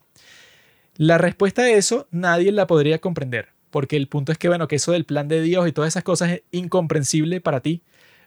La 0.95 1.17
respuesta 1.17 1.63
a 1.63 1.69
eso 1.69 2.07
nadie 2.11 2.51
la 2.51 2.67
podría 2.67 2.99
comprender, 2.99 3.49
porque 3.69 3.95
el 3.95 4.07
punto 4.07 4.31
es 4.31 4.37
que, 4.37 4.49
bueno, 4.49 4.67
que 4.67 4.75
eso 4.75 4.91
del 4.91 5.05
plan 5.05 5.27
de 5.27 5.41
Dios 5.41 5.67
y 5.67 5.71
todas 5.71 5.87
esas 5.89 6.03
cosas 6.03 6.31
es 6.31 6.43
incomprensible 6.51 7.39
para 7.39 7.61
ti, 7.61 7.81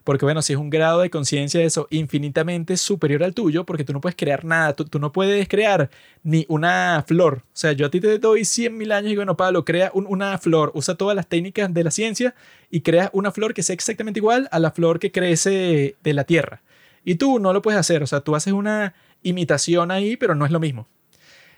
porque, 0.04 0.26
bueno, 0.26 0.42
si 0.42 0.52
es 0.52 0.58
un 0.58 0.68
grado 0.68 1.00
de 1.00 1.08
conciencia 1.08 1.60
de 1.60 1.66
eso 1.66 1.88
infinitamente 1.90 2.76
superior 2.76 3.24
al 3.24 3.34
tuyo, 3.34 3.64
porque 3.64 3.84
tú 3.84 3.94
no 3.94 4.02
puedes 4.02 4.16
crear 4.16 4.44
nada, 4.44 4.74
tú, 4.74 4.98
no 4.98 5.12
puedes 5.12 5.48
crear 5.48 5.88
ni 6.22 6.44
una 6.48 7.02
flor. 7.06 7.38
O 7.46 7.56
sea, 7.56 7.72
yo 7.72 7.86
a 7.86 7.90
ti 7.90 8.00
te 8.00 8.18
doy 8.18 8.44
100 8.44 8.76
mil 8.76 8.92
años 8.92 9.12
y 9.12 9.16
bueno, 9.16 9.36
Pablo, 9.36 9.64
crea 9.64 9.90
una 9.94 10.36
flor, 10.36 10.72
usa 10.74 10.94
todas 10.94 11.16
las 11.16 11.26
técnicas 11.26 11.72
de 11.72 11.84
la 11.84 11.90
ciencia 11.90 12.34
y 12.70 12.82
crea 12.82 13.08
una 13.14 13.32
flor 13.32 13.54
que 13.54 13.62
sea 13.62 13.74
exactamente 13.74 14.20
igual 14.20 14.46
a 14.52 14.58
la 14.58 14.70
flor 14.70 14.98
que 14.98 15.10
crece 15.10 15.96
de 16.02 16.12
la 16.12 16.24
tierra. 16.24 16.60
Y 17.02 17.14
tú 17.14 17.38
no 17.38 17.54
lo 17.54 17.62
puedes 17.62 17.80
hacer, 17.80 18.02
o 18.02 18.06
sea, 18.06 18.20
tú 18.20 18.36
haces 18.36 18.52
una 18.52 18.94
imitación 19.22 19.90
ahí, 19.90 20.16
pero 20.16 20.34
no 20.34 20.44
es 20.44 20.52
lo 20.52 20.60
mismo. 20.60 20.86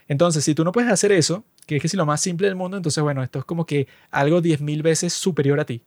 Entonces, 0.07 0.45
si 0.45 0.55
tú 0.55 0.63
no 0.63 0.71
puedes 0.71 0.89
hacer 0.89 1.11
eso, 1.11 1.43
que 1.65 1.75
es 1.75 1.91
que 1.91 1.97
lo 1.97 2.05
más 2.05 2.21
simple 2.21 2.47
del 2.47 2.55
mundo, 2.55 2.77
entonces, 2.77 3.03
bueno, 3.03 3.23
esto 3.23 3.39
es 3.39 3.45
como 3.45 3.65
que 3.65 3.87
algo 4.09 4.41
10.000 4.41 4.81
veces 4.81 5.11
superior 5.11 5.59
a 5.59 5.65
ti. 5.65 5.81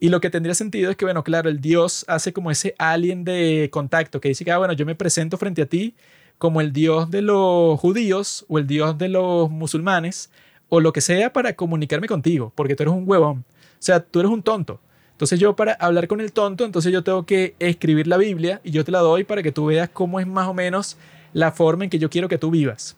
Y 0.00 0.10
lo 0.10 0.20
que 0.20 0.30
tendría 0.30 0.54
sentido 0.54 0.90
es 0.90 0.96
que, 0.96 1.04
bueno, 1.04 1.24
claro, 1.24 1.48
el 1.48 1.60
Dios 1.60 2.04
hace 2.08 2.32
como 2.32 2.50
ese 2.50 2.74
alien 2.78 3.24
de 3.24 3.68
contacto 3.72 4.20
que 4.20 4.28
dice 4.28 4.44
que, 4.44 4.52
ah, 4.52 4.58
bueno, 4.58 4.72
yo 4.74 4.86
me 4.86 4.94
presento 4.94 5.36
frente 5.36 5.62
a 5.62 5.66
ti 5.66 5.94
como 6.38 6.60
el 6.60 6.72
Dios 6.72 7.10
de 7.10 7.20
los 7.20 7.78
judíos 7.80 8.44
o 8.48 8.58
el 8.58 8.66
Dios 8.66 8.96
de 8.96 9.08
los 9.08 9.50
musulmanes 9.50 10.30
o 10.68 10.80
lo 10.80 10.92
que 10.92 11.00
sea 11.00 11.32
para 11.32 11.54
comunicarme 11.54 12.06
contigo, 12.06 12.52
porque 12.54 12.76
tú 12.76 12.84
eres 12.84 12.94
un 12.94 13.08
huevón. 13.08 13.38
O 13.38 13.80
sea, 13.80 14.00
tú 14.00 14.20
eres 14.20 14.30
un 14.30 14.42
tonto. 14.42 14.80
Entonces 15.12 15.40
yo 15.40 15.56
para 15.56 15.72
hablar 15.72 16.06
con 16.06 16.20
el 16.20 16.32
tonto, 16.32 16.64
entonces 16.64 16.92
yo 16.92 17.02
tengo 17.02 17.26
que 17.26 17.56
escribir 17.58 18.06
la 18.06 18.18
Biblia 18.18 18.60
y 18.62 18.70
yo 18.70 18.84
te 18.84 18.92
la 18.92 19.00
doy 19.00 19.24
para 19.24 19.42
que 19.42 19.50
tú 19.50 19.66
veas 19.66 19.88
cómo 19.88 20.20
es 20.20 20.28
más 20.28 20.46
o 20.46 20.54
menos 20.54 20.96
la 21.32 21.50
forma 21.50 21.84
en 21.84 21.90
que 21.90 21.98
yo 21.98 22.08
quiero 22.08 22.28
que 22.28 22.38
tú 22.38 22.50
vivas. 22.52 22.96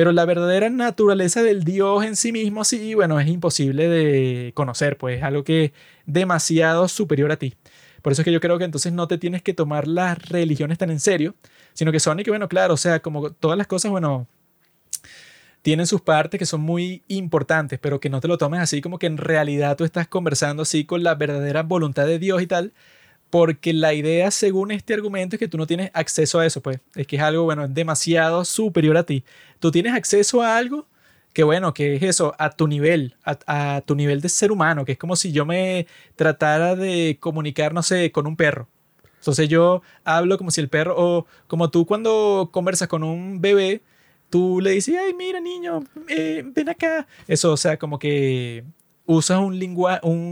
Pero 0.00 0.12
la 0.12 0.24
verdadera 0.24 0.70
naturaleza 0.70 1.42
del 1.42 1.62
Dios 1.62 2.02
en 2.06 2.16
sí 2.16 2.32
mismo, 2.32 2.64
sí, 2.64 2.94
bueno, 2.94 3.20
es 3.20 3.28
imposible 3.28 3.86
de 3.86 4.50
conocer, 4.54 4.96
pues 4.96 5.18
es 5.18 5.22
algo 5.22 5.44
que 5.44 5.64
es 5.64 5.72
demasiado 6.06 6.88
superior 6.88 7.30
a 7.32 7.36
ti. 7.36 7.54
Por 8.00 8.14
eso 8.14 8.22
es 8.22 8.24
que 8.24 8.32
yo 8.32 8.40
creo 8.40 8.56
que 8.56 8.64
entonces 8.64 8.94
no 8.94 9.08
te 9.08 9.18
tienes 9.18 9.42
que 9.42 9.52
tomar 9.52 9.86
las 9.86 10.18
religiones 10.30 10.78
tan 10.78 10.90
en 10.90 11.00
serio, 11.00 11.34
sino 11.74 11.92
que 11.92 12.00
son 12.00 12.18
y 12.18 12.24
que, 12.24 12.30
bueno, 12.30 12.48
claro, 12.48 12.72
o 12.72 12.76
sea, 12.78 13.00
como 13.00 13.30
todas 13.30 13.58
las 13.58 13.66
cosas, 13.66 13.90
bueno, 13.90 14.26
tienen 15.60 15.86
sus 15.86 16.00
partes 16.00 16.38
que 16.38 16.46
son 16.46 16.62
muy 16.62 17.02
importantes, 17.08 17.78
pero 17.78 18.00
que 18.00 18.08
no 18.08 18.22
te 18.22 18.28
lo 18.28 18.38
tomes 18.38 18.60
así 18.60 18.80
como 18.80 18.98
que 18.98 19.06
en 19.06 19.18
realidad 19.18 19.76
tú 19.76 19.84
estás 19.84 20.08
conversando 20.08 20.62
así 20.62 20.86
con 20.86 21.02
la 21.02 21.14
verdadera 21.14 21.62
voluntad 21.62 22.06
de 22.06 22.18
Dios 22.18 22.40
y 22.40 22.46
tal, 22.46 22.72
porque 23.30 23.72
la 23.72 23.94
idea 23.94 24.30
según 24.30 24.72
este 24.72 24.92
argumento 24.92 25.36
es 25.36 25.40
que 25.40 25.48
tú 25.48 25.56
no 25.56 25.66
tienes 25.66 25.90
acceso 25.94 26.40
a 26.40 26.46
eso, 26.46 26.60
pues 26.60 26.80
es 26.96 27.06
que 27.06 27.16
es 27.16 27.22
algo, 27.22 27.44
bueno, 27.44 27.68
demasiado 27.68 28.44
superior 28.44 28.96
a 28.96 29.04
ti. 29.04 29.24
Tú 29.60 29.70
tienes 29.70 29.94
acceso 29.94 30.42
a 30.42 30.56
algo 30.56 30.86
que, 31.32 31.44
bueno, 31.44 31.72
que 31.72 31.94
es 31.94 32.02
eso, 32.02 32.34
a 32.38 32.50
tu 32.50 32.66
nivel, 32.66 33.14
a, 33.24 33.82
tu 33.86 33.94
nivel 33.94 34.20
de 34.20 34.28
ser 34.28 34.50
humano, 34.50 34.84
que 34.84 34.92
es 34.92 34.98
como 34.98 35.14
si 35.14 35.30
yo 35.30 35.46
me 35.46 35.86
tratara 36.16 36.74
de 36.74 37.18
comunicar, 37.20 37.72
no 37.72 37.84
sé, 37.84 38.10
con 38.10 38.26
un 38.26 38.36
perro. 38.36 38.68
Entonces 39.18 39.48
yo 39.48 39.82
hablo 40.04 40.36
como 40.38 40.50
si 40.50 40.60
el 40.60 40.68
perro, 40.68 40.94
o 40.98 41.26
como 41.46 41.70
tú 41.70 41.86
cuando 41.86 42.50
conversas 42.52 42.88
con 42.88 43.04
un 43.04 43.40
bebé, 43.40 43.82
tú 44.28 44.60
le 44.60 44.72
dices, 44.72 44.96
ay, 45.00 45.14
mira 45.14 45.40
niño, 45.40 45.84
eh, 46.08 46.42
ven 46.44 46.68
acá. 46.68 47.06
Eso, 47.28 47.52
o 47.52 47.56
sea, 47.56 47.78
como 47.78 47.98
que 47.98 48.64
usas 49.06 49.38
un 49.40 49.58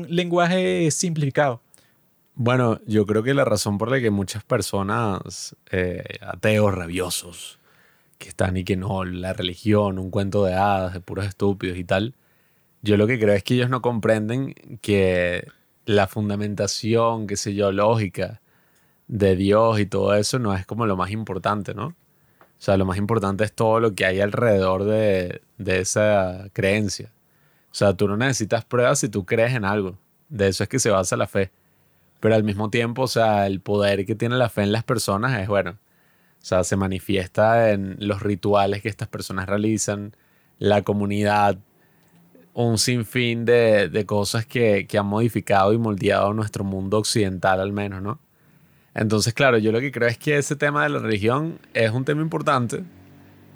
lenguaje 0.09 0.91
simplificado. 0.91 1.61
Bueno, 2.41 2.81
yo 2.87 3.05
creo 3.05 3.25
que 3.25 3.35
la 3.35 3.45
razón 3.45 3.79
por 3.79 3.91
la 3.91 3.99
que 4.01 4.11
muchas 4.11 4.45
personas, 4.45 5.57
eh, 5.73 6.05
ateos 6.21 6.73
rabiosos, 6.73 7.59
que 8.19 8.29
están 8.29 8.57
y 8.57 8.63
que 8.63 8.77
no, 8.77 9.05
la 9.05 9.33
religión, 9.33 9.99
un 9.99 10.11
cuento 10.13 10.45
de 10.45 10.55
hadas, 10.55 10.95
de 10.95 11.01
puros 11.01 11.27
estúpidos 11.27 11.77
y 11.79 11.83
tal, 11.83 12.15
yo 12.83 12.97
lo 12.97 13.09
que 13.09 13.19
creo 13.19 13.35
es 13.35 13.43
que 13.43 13.55
ellos 13.55 13.71
no 13.71 13.83
comprenden 13.83 14.55
que 14.83 15.49
la 15.85 16.07
fundamentación, 16.07 17.27
qué 17.27 17.37
sé 17.37 17.55
yo, 17.55 17.73
lógica 17.73 18.41
de 19.09 19.37
Dios 19.37 19.81
y 19.81 19.87
todo 19.87 20.15
eso 20.15 20.39
no 20.39 20.55
es 20.55 20.67
como 20.67 20.87
lo 20.87 20.97
más 20.97 21.11
importante, 21.11 21.75
¿no? 21.75 21.89
O 21.89 21.97
sea, 22.61 22.77
lo 22.77 22.85
más 22.87 22.99
importante 22.99 23.45
es 23.45 23.53
todo 23.53 23.81
lo 23.81 23.95
que 23.97 24.07
hay 24.07 24.21
alrededor 24.21 24.85
de, 24.85 25.43
esa 25.67 26.49
creencia. 26.53 27.13
O 27.73 27.75
sea, 27.75 27.95
tú 27.95 28.09
no 28.09 28.17
necesitas 28.17 28.65
pruebas 28.65 29.01
si 29.01 29.09
tú 29.09 29.27
crees 29.27 29.55
en 29.55 29.65
algo. 29.65 29.99
De 30.29 30.49
eso 30.49 30.63
es 30.65 30.69
que 30.69 30.79
se 30.79 30.91
basa 30.91 31.17
la 31.17 31.27
fe. 31.27 31.51
Pero 32.21 32.35
al 32.35 32.45
mismo 32.45 32.71
tiempo, 32.71 33.03
o 33.03 33.09
sea, 33.09 33.47
el 33.47 33.61
poder 33.61 34.07
que 34.07 34.15
tiene 34.15 34.37
la 34.37 34.49
fe 34.49 34.63
en 34.63 34.73
las 34.73 34.85
personas 34.85 35.41
es 35.41 35.49
bueno. 35.49 35.73
O 35.73 36.45
sea, 36.45 36.65
se 36.65 36.77
manifiesta 36.77 37.71
en 37.73 37.97
los 38.01 38.23
rituales 38.23 38.83
que 38.83 38.89
estas 38.89 39.09
personas 39.09 39.47
realizan, 39.49 40.15
la 40.59 40.83
comunidad, 40.83 41.59
un 42.55 42.79
sinfín 42.79 43.45
de, 43.45 43.89
de 43.89 44.07
cosas 44.07 44.47
que, 44.47 44.87
que 44.89 44.99
han 44.99 45.07
modificado 45.07 45.73
y 45.73 45.79
moldeado 45.79 46.33
nuestro 46.35 46.65
mundo 46.65 46.99
occidental 46.99 47.61
al 47.61 47.73
menos, 47.73 48.03
¿no? 48.03 48.21
Entonces, 48.95 49.35
claro, 49.35 49.59
yo 49.59 49.71
lo 49.71 49.81
que 49.81 49.93
creo 49.93 50.09
es 50.09 50.19
que 50.19 50.39
ese 50.39 50.57
tema 50.57 50.83
de 50.83 50.89
la 50.89 50.99
religión 50.99 51.61
es 51.75 51.93
un 51.93 52.05
tema 52.05 52.21
importante 52.23 52.83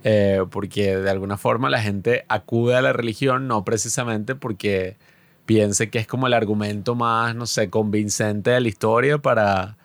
eh, 0.05 0.45
porque 0.51 0.97
de 0.97 1.11
alguna 1.11 1.37
forma 1.37 1.71
la 1.71 1.81
gente 1.81 2.25
acude 2.29 2.75
a 2.75 2.83
la 2.83 2.93
religión 2.93 3.47
no 3.47 3.65
precisamente 3.65 4.35
porque 4.35 4.97
piense 5.47 5.91
que 5.91 5.99
es 5.99 6.07
como 6.07 6.27
el 6.27 6.35
argumento 6.35 6.95
más, 6.95 7.35
no 7.35 7.47
sé, 7.47 7.71
convincente 7.71 8.51
de 8.51 8.61
la 8.61 8.69
historia 8.69 9.19
para 9.19 9.77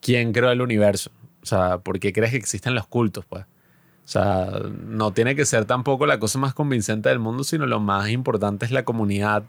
quién 0.00 0.32
creó 0.32 0.50
el 0.50 0.62
universo. 0.62 1.10
O 1.42 1.46
sea, 1.46 1.78
¿por 1.78 1.98
qué 2.00 2.12
crees 2.12 2.32
que 2.32 2.36
existen 2.36 2.74
los 2.74 2.86
cultos, 2.86 3.24
pues? 3.26 3.44
O 3.44 4.12
sea, 4.12 4.50
no 4.86 5.12
tiene 5.12 5.36
que 5.36 5.44
ser 5.46 5.66
tampoco 5.66 6.06
la 6.06 6.18
cosa 6.18 6.38
más 6.38 6.54
convincente 6.54 7.08
del 7.08 7.20
mundo, 7.20 7.44
sino 7.44 7.66
lo 7.66 7.80
más 7.80 8.10
importante 8.10 8.66
es 8.66 8.72
la 8.72 8.84
comunidad, 8.84 9.44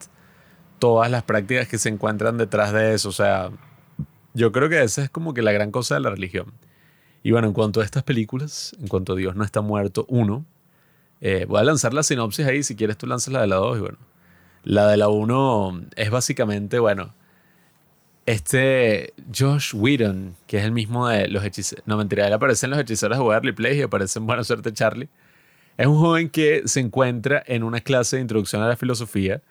todas 0.80 1.10
las 1.10 1.24
prácticas 1.24 1.68
que 1.68 1.78
se 1.78 1.90
encuentran 1.90 2.38
detrás 2.38 2.72
de 2.72 2.94
eso. 2.94 3.10
O 3.10 3.14
sea, 3.14 3.50
yo 4.34 4.52
creo 4.52 4.70
que 4.70 4.84
esa 4.84 5.04
es 5.04 5.10
como 5.10 5.34
que 5.34 5.42
la 5.42 5.52
gran 5.52 5.72
cosa 5.72 5.96
de 5.96 6.02
la 6.02 6.12
religión. 6.12 6.54
Y 7.24 7.32
bueno, 7.32 7.48
en 7.48 7.54
cuanto 7.54 7.82
a 7.82 7.86
estas 7.86 8.04
películas, 8.04 8.76
en 8.80 8.88
cuanto 8.88 9.14
a 9.14 9.16
Dios 9.16 9.36
no 9.36 9.44
está 9.44 9.62
muerto, 9.62 10.06
uno, 10.10 10.46
eh, 11.22 11.46
voy 11.48 11.60
a 11.60 11.64
lanzar 11.64 11.94
la 11.94 12.04
sinopsis 12.04 12.46
ahí, 12.46 12.64
si 12.64 12.76
quieres 12.76 12.98
tú 12.98 13.08
lanzas 13.08 13.34
la 13.34 13.42
de 13.42 13.48
la 13.48 13.58
dos 13.58 13.78
y 13.78 13.82
bueno. 13.82 13.98
La 14.64 14.88
de 14.88 14.98
la 14.98 15.10
uno 15.10 15.82
es 15.96 16.10
básicamente, 16.12 16.80
bueno, 16.80 17.14
este 18.26 19.14
Josh 19.36 19.74
Whedon, 19.74 20.36
que 20.48 20.58
es 20.58 20.64
el 20.64 20.72
mismo 20.72 21.08
de 21.08 21.28
los 21.28 21.44
hechiceros, 21.44 21.86
no 21.88 21.98
mentira, 21.98 22.28
él 22.28 22.34
aparece 22.34 22.66
en 22.66 22.72
los 22.72 22.80
hechiceros 22.80 23.18
de 23.18 23.24
Waverly 23.24 23.54
Place 23.54 23.76
y 23.78 23.82
aparece 23.82 24.20
en 24.20 24.28
Buena 24.28 24.44
Suerte 24.44 24.72
Charlie. 24.74 25.10
Es 25.78 25.88
un 25.88 25.98
joven 25.98 26.30
que 26.30 26.64
se 26.66 26.80
encuentra 26.80 27.44
en 27.48 27.64
una 27.64 27.82
clase 27.82 28.18
de 28.18 28.22
introducción 28.22 28.62
a 28.62 28.68
la 28.68 28.76
filosofía 28.76 29.42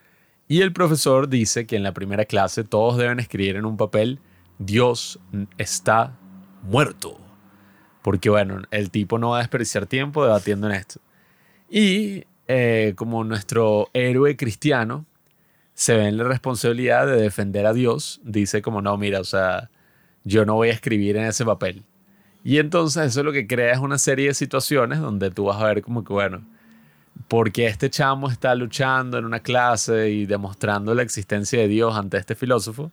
y 0.47 0.63
el 0.63 0.73
profesor 0.73 1.29
dice 1.29 1.67
que 1.67 1.77
en 1.77 1.83
la 1.83 1.93
primera 1.93 2.25
clase 2.25 2.65
todos 2.65 2.97
deben 2.97 3.21
escribir 3.21 3.57
en 3.57 3.65
un 3.65 3.77
papel 3.77 4.21
Dios 4.59 5.19
está 5.59 6.19
muerto. 6.63 7.19
Porque 8.03 8.31
bueno, 8.31 8.63
el 8.71 8.91
tipo 8.91 9.19
no 9.19 9.31
va 9.31 9.37
a 9.37 9.41
desperdiciar 9.41 9.87
tiempo 9.87 10.25
debatiendo 10.25 10.69
en 10.69 10.75
esto. 10.75 11.01
Y 11.71 12.25
eh, 12.53 12.95
como 12.97 13.23
nuestro 13.23 13.91
héroe 13.93 14.37
cristiano 14.37 15.07
se 15.75 15.97
ve 15.97 16.09
en 16.09 16.17
la 16.17 16.25
responsabilidad 16.25 17.07
de 17.07 17.15
defender 17.15 17.65
a 17.65 17.73
Dios, 17.73 18.21
dice 18.25 18.61
como 18.61 18.83
no, 18.83 18.97
mira, 18.97 19.21
o 19.21 19.25
sea, 19.25 19.71
yo 20.25 20.45
no 20.45 20.57
voy 20.57 20.71
a 20.71 20.73
escribir 20.73 21.17
en 21.17 21.27
ese 21.27 21.45
papel. 21.45 21.85
Y 22.43 22.59
entonces 22.59 23.07
eso 23.07 23.23
lo 23.23 23.31
que 23.31 23.47
crea 23.47 23.73
es 23.73 23.79
una 23.79 23.99
serie 23.99 24.27
de 24.27 24.35
situaciones 24.35 24.99
donde 24.99 25.31
tú 25.31 25.45
vas 25.45 25.63
a 25.63 25.67
ver 25.67 25.81
como 25.81 26.03
que, 26.03 26.13
bueno, 26.13 26.45
porque 27.29 27.69
este 27.69 27.89
chamo 27.89 28.29
está 28.29 28.53
luchando 28.57 29.17
en 29.17 29.27
una 29.27 29.39
clase 29.39 30.11
y 30.11 30.27
demostrando 30.27 30.93
la 30.97 31.03
existencia 31.03 31.61
de 31.61 31.69
Dios 31.69 31.97
ante 31.97 32.17
este 32.19 32.35
filósofo, 32.35 32.91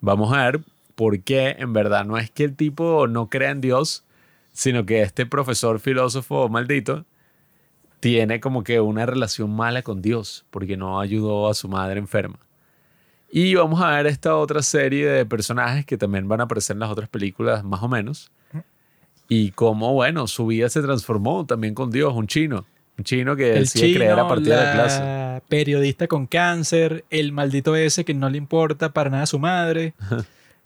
vamos 0.00 0.32
a 0.36 0.44
ver 0.44 0.60
porque 0.96 1.54
en 1.56 1.72
verdad 1.72 2.04
no 2.04 2.18
es 2.18 2.32
que 2.32 2.42
el 2.42 2.56
tipo 2.56 3.06
no 3.06 3.30
crea 3.30 3.52
en 3.52 3.60
Dios, 3.60 4.04
sino 4.52 4.84
que 4.86 5.02
este 5.02 5.24
profesor 5.24 5.78
filósofo 5.78 6.48
maldito 6.48 7.04
tiene 8.00 8.40
como 8.40 8.62
que 8.62 8.80
una 8.80 9.06
relación 9.06 9.54
mala 9.54 9.82
con 9.82 10.02
Dios, 10.02 10.44
porque 10.50 10.76
no 10.76 11.00
ayudó 11.00 11.48
a 11.48 11.54
su 11.54 11.68
madre 11.68 11.98
enferma. 11.98 12.38
Y 13.30 13.54
vamos 13.54 13.82
a 13.82 13.90
ver 13.90 14.06
esta 14.06 14.36
otra 14.36 14.62
serie 14.62 15.06
de 15.06 15.26
personajes 15.26 15.84
que 15.84 15.98
también 15.98 16.28
van 16.28 16.40
a 16.40 16.44
aparecer 16.44 16.74
en 16.74 16.80
las 16.80 16.90
otras 16.90 17.08
películas, 17.08 17.62
más 17.64 17.82
o 17.82 17.88
menos. 17.88 18.30
Y 19.28 19.50
cómo, 19.50 19.92
bueno, 19.92 20.26
su 20.26 20.46
vida 20.46 20.70
se 20.70 20.80
transformó 20.80 21.44
también 21.44 21.74
con 21.74 21.90
Dios, 21.90 22.14
un 22.14 22.26
chino. 22.26 22.64
Un 22.96 23.04
chino 23.04 23.36
que 23.36 23.52
el 23.52 23.60
decide 23.60 23.94
creer 23.94 24.18
a 24.18 24.26
partir 24.26 24.48
de 24.48 24.56
la 24.56 24.72
clase. 24.72 25.42
Periodista 25.48 26.08
con 26.08 26.26
cáncer, 26.26 27.04
el 27.10 27.32
maldito 27.32 27.76
ese 27.76 28.04
que 28.04 28.14
no 28.14 28.30
le 28.30 28.38
importa 28.38 28.92
para 28.92 29.10
nada 29.10 29.24
a 29.24 29.26
su 29.26 29.38
madre. 29.38 29.92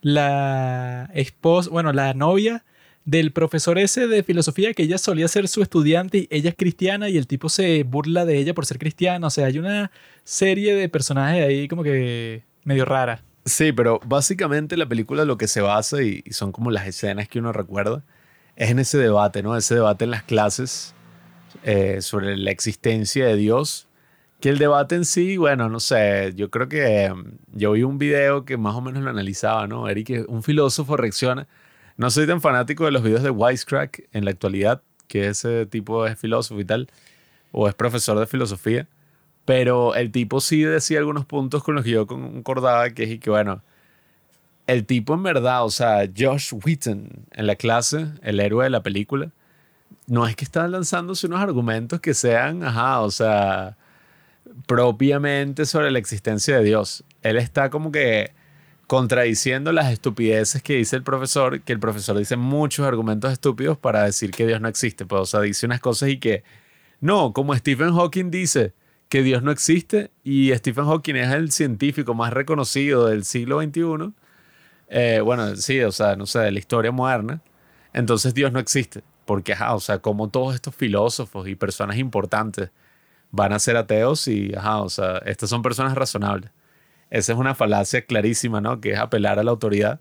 la 0.00 1.10
esposa, 1.14 1.70
bueno, 1.70 1.92
la 1.92 2.14
novia 2.14 2.64
del 3.04 3.32
profesor 3.32 3.78
ese 3.78 4.06
de 4.06 4.22
filosofía 4.22 4.74
que 4.74 4.84
ella 4.84 4.98
solía 4.98 5.26
ser 5.28 5.48
su 5.48 5.62
estudiante 5.62 6.18
y 6.18 6.28
ella 6.30 6.50
es 6.50 6.56
cristiana 6.56 7.08
y 7.08 7.16
el 7.16 7.26
tipo 7.26 7.48
se 7.48 7.82
burla 7.82 8.24
de 8.24 8.38
ella 8.38 8.54
por 8.54 8.66
ser 8.66 8.78
cristiana. 8.78 9.26
O 9.26 9.30
sea, 9.30 9.46
hay 9.46 9.58
una 9.58 9.90
serie 10.24 10.74
de 10.74 10.88
personajes 10.88 11.44
ahí 11.44 11.68
como 11.68 11.82
que 11.82 12.44
medio 12.64 12.84
rara. 12.84 13.22
Sí, 13.44 13.72
pero 13.72 14.00
básicamente 14.04 14.76
la 14.76 14.86
película 14.86 15.24
lo 15.24 15.36
que 15.36 15.48
se 15.48 15.60
basa, 15.60 16.02
y, 16.02 16.22
son 16.30 16.52
como 16.52 16.70
las 16.70 16.86
escenas 16.86 17.28
que 17.28 17.40
uno 17.40 17.52
recuerda, 17.52 18.04
es 18.54 18.70
en 18.70 18.78
ese 18.78 18.98
debate, 18.98 19.42
¿no? 19.42 19.56
Ese 19.56 19.74
debate 19.74 20.04
en 20.04 20.12
las 20.12 20.22
clases 20.22 20.94
eh, 21.64 22.00
sobre 22.02 22.36
la 22.36 22.50
existencia 22.50 23.26
de 23.26 23.36
Dios. 23.36 23.88
Que 24.40 24.48
el 24.48 24.58
debate 24.58 24.96
en 24.96 25.04
sí, 25.04 25.36
bueno, 25.36 25.68
no 25.68 25.80
sé, 25.80 26.32
yo 26.36 26.50
creo 26.50 26.68
que 26.68 27.12
mm, 27.12 27.58
yo 27.58 27.72
vi 27.72 27.82
un 27.82 27.98
video 27.98 28.44
que 28.44 28.56
más 28.56 28.74
o 28.74 28.80
menos 28.80 29.02
lo 29.02 29.10
analizaba, 29.10 29.66
¿no? 29.66 29.88
Eric, 29.88 30.24
un 30.28 30.42
filósofo 30.42 30.96
reacciona. 30.96 31.48
No 32.02 32.10
soy 32.10 32.26
tan 32.26 32.40
fanático 32.40 32.84
de 32.84 32.90
los 32.90 33.04
videos 33.04 33.22
de 33.22 33.30
Wisecrack 33.30 34.08
en 34.12 34.24
la 34.24 34.32
actualidad, 34.32 34.82
que 35.06 35.28
ese 35.28 35.66
tipo 35.66 36.04
es 36.04 36.18
filósofo 36.18 36.60
y 36.60 36.64
tal, 36.64 36.88
o 37.52 37.68
es 37.68 37.76
profesor 37.76 38.18
de 38.18 38.26
filosofía, 38.26 38.88
pero 39.44 39.94
el 39.94 40.10
tipo 40.10 40.40
sí 40.40 40.64
decía 40.64 40.98
algunos 40.98 41.26
puntos 41.26 41.62
con 41.62 41.76
los 41.76 41.84
que 41.84 41.90
yo 41.90 42.08
concordaba, 42.08 42.90
que 42.90 43.04
es 43.04 43.20
que, 43.20 43.30
bueno, 43.30 43.62
el 44.66 44.84
tipo 44.84 45.14
en 45.14 45.22
verdad, 45.22 45.64
o 45.64 45.70
sea, 45.70 46.10
Josh 46.12 46.52
Wheaton 46.52 47.08
en 47.30 47.46
la 47.46 47.54
clase, 47.54 48.08
el 48.22 48.40
héroe 48.40 48.64
de 48.64 48.70
la 48.70 48.82
película, 48.82 49.30
no 50.08 50.26
es 50.26 50.34
que 50.34 50.44
está 50.44 50.66
lanzándose 50.66 51.28
unos 51.28 51.38
argumentos 51.38 52.00
que 52.00 52.14
sean, 52.14 52.64
ajá, 52.64 53.00
o 53.02 53.12
sea, 53.12 53.76
propiamente 54.66 55.66
sobre 55.66 55.92
la 55.92 56.00
existencia 56.00 56.58
de 56.58 56.64
Dios. 56.64 57.04
Él 57.22 57.36
está 57.36 57.70
como 57.70 57.92
que 57.92 58.32
contradiciendo 58.92 59.72
las 59.72 59.90
estupideces 59.90 60.62
que 60.62 60.74
dice 60.76 60.96
el 60.96 61.02
profesor, 61.02 61.62
que 61.62 61.72
el 61.72 61.80
profesor 61.80 62.18
dice 62.18 62.36
muchos 62.36 62.86
argumentos 62.86 63.32
estúpidos 63.32 63.78
para 63.78 64.02
decir 64.02 64.32
que 64.32 64.46
Dios 64.46 64.60
no 64.60 64.68
existe. 64.68 65.06
Pues, 65.06 65.22
o 65.22 65.24
sea, 65.24 65.40
dice 65.40 65.64
unas 65.64 65.80
cosas 65.80 66.10
y 66.10 66.18
que, 66.18 66.44
no, 67.00 67.32
como 67.32 67.56
Stephen 67.56 67.94
Hawking 67.94 68.30
dice 68.30 68.74
que 69.08 69.22
Dios 69.22 69.42
no 69.42 69.50
existe 69.50 70.10
y 70.22 70.52
Stephen 70.52 70.84
Hawking 70.84 71.14
es 71.16 71.32
el 71.32 71.52
científico 71.52 72.12
más 72.12 72.34
reconocido 72.34 73.06
del 73.06 73.24
siglo 73.24 73.62
XXI, 73.62 74.12
eh, 74.88 75.22
bueno, 75.24 75.56
sí, 75.56 75.80
o 75.80 75.90
sea, 75.90 76.14
no 76.16 76.26
sé, 76.26 76.40
de 76.40 76.50
la 76.52 76.58
historia 76.58 76.92
moderna, 76.92 77.40
entonces 77.94 78.34
Dios 78.34 78.52
no 78.52 78.58
existe. 78.58 79.02
Porque, 79.24 79.54
ajá, 79.54 79.74
o 79.74 79.80
sea, 79.80 80.00
como 80.00 80.28
todos 80.28 80.54
estos 80.54 80.74
filósofos 80.74 81.48
y 81.48 81.54
personas 81.54 81.96
importantes 81.96 82.68
van 83.30 83.54
a 83.54 83.58
ser 83.58 83.78
ateos 83.78 84.28
y, 84.28 84.54
ajá, 84.54 84.82
o 84.82 84.90
sea, 84.90 85.16
estas 85.24 85.48
son 85.48 85.62
personas 85.62 85.94
razonables. 85.94 86.50
Esa 87.12 87.32
es 87.34 87.38
una 87.38 87.54
falacia 87.54 88.06
clarísima, 88.06 88.62
¿no? 88.62 88.80
Que 88.80 88.92
es 88.92 88.98
apelar 88.98 89.38
a 89.38 89.44
la 89.44 89.50
autoridad. 89.50 90.00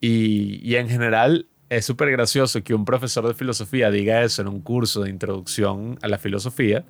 Y, 0.00 0.60
y 0.68 0.74
en 0.74 0.88
general 0.88 1.46
es 1.68 1.86
súper 1.86 2.10
gracioso 2.10 2.62
que 2.64 2.74
un 2.74 2.84
profesor 2.84 3.26
de 3.26 3.34
filosofía 3.34 3.90
diga 3.90 4.22
eso 4.22 4.42
en 4.42 4.48
un 4.48 4.60
curso 4.60 5.02
de 5.02 5.10
introducción 5.10 5.98
a 6.02 6.08
la 6.08 6.18
filosofía 6.18 6.84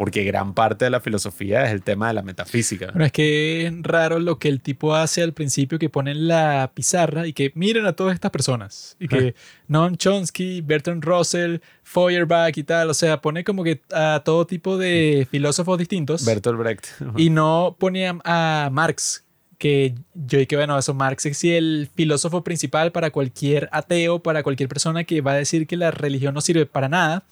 porque 0.00 0.24
gran 0.24 0.54
parte 0.54 0.86
de 0.86 0.90
la 0.90 1.00
filosofía 1.00 1.66
es 1.66 1.72
el 1.72 1.82
tema 1.82 2.08
de 2.08 2.14
la 2.14 2.22
metafísica. 2.22 2.88
Pero 2.90 3.04
es 3.04 3.12
que 3.12 3.66
es 3.66 3.82
raro 3.82 4.18
lo 4.18 4.38
que 4.38 4.48
el 4.48 4.62
tipo 4.62 4.94
hace 4.94 5.22
al 5.22 5.34
principio, 5.34 5.78
que 5.78 5.90
pone 5.90 6.12
en 6.12 6.26
la 6.26 6.72
pizarra 6.74 7.26
y 7.26 7.34
que 7.34 7.52
miren 7.54 7.84
a 7.84 7.92
todas 7.92 8.14
estas 8.14 8.30
personas. 8.30 8.96
Y 8.98 9.08
que 9.08 9.34
Noam 9.68 9.96
Chomsky, 9.96 10.62
Bertrand 10.62 11.04
Russell, 11.04 11.58
Feuerbach 11.82 12.56
y 12.56 12.62
tal, 12.62 12.88
o 12.88 12.94
sea, 12.94 13.20
pone 13.20 13.44
como 13.44 13.62
que 13.62 13.82
a 13.92 14.22
todo 14.24 14.46
tipo 14.46 14.78
de 14.78 15.28
filósofos 15.30 15.76
distintos. 15.76 16.24
Bertolt 16.24 16.58
Brecht. 16.58 16.86
y 17.18 17.28
no 17.28 17.76
pone 17.78 18.08
a, 18.08 18.16
a 18.24 18.70
Marx, 18.70 19.26
que 19.58 19.96
yo 20.14 20.40
y 20.40 20.46
que 20.46 20.56
bueno, 20.56 20.78
eso 20.78 20.94
Marx 20.94 21.26
es 21.26 21.44
el 21.44 21.90
filósofo 21.94 22.42
principal 22.42 22.90
para 22.90 23.10
cualquier 23.10 23.68
ateo, 23.70 24.22
para 24.22 24.42
cualquier 24.42 24.70
persona 24.70 25.04
que 25.04 25.20
va 25.20 25.32
a 25.32 25.36
decir 25.36 25.66
que 25.66 25.76
la 25.76 25.90
religión 25.90 26.32
no 26.32 26.40
sirve 26.40 26.64
para 26.64 26.88
nada. 26.88 27.26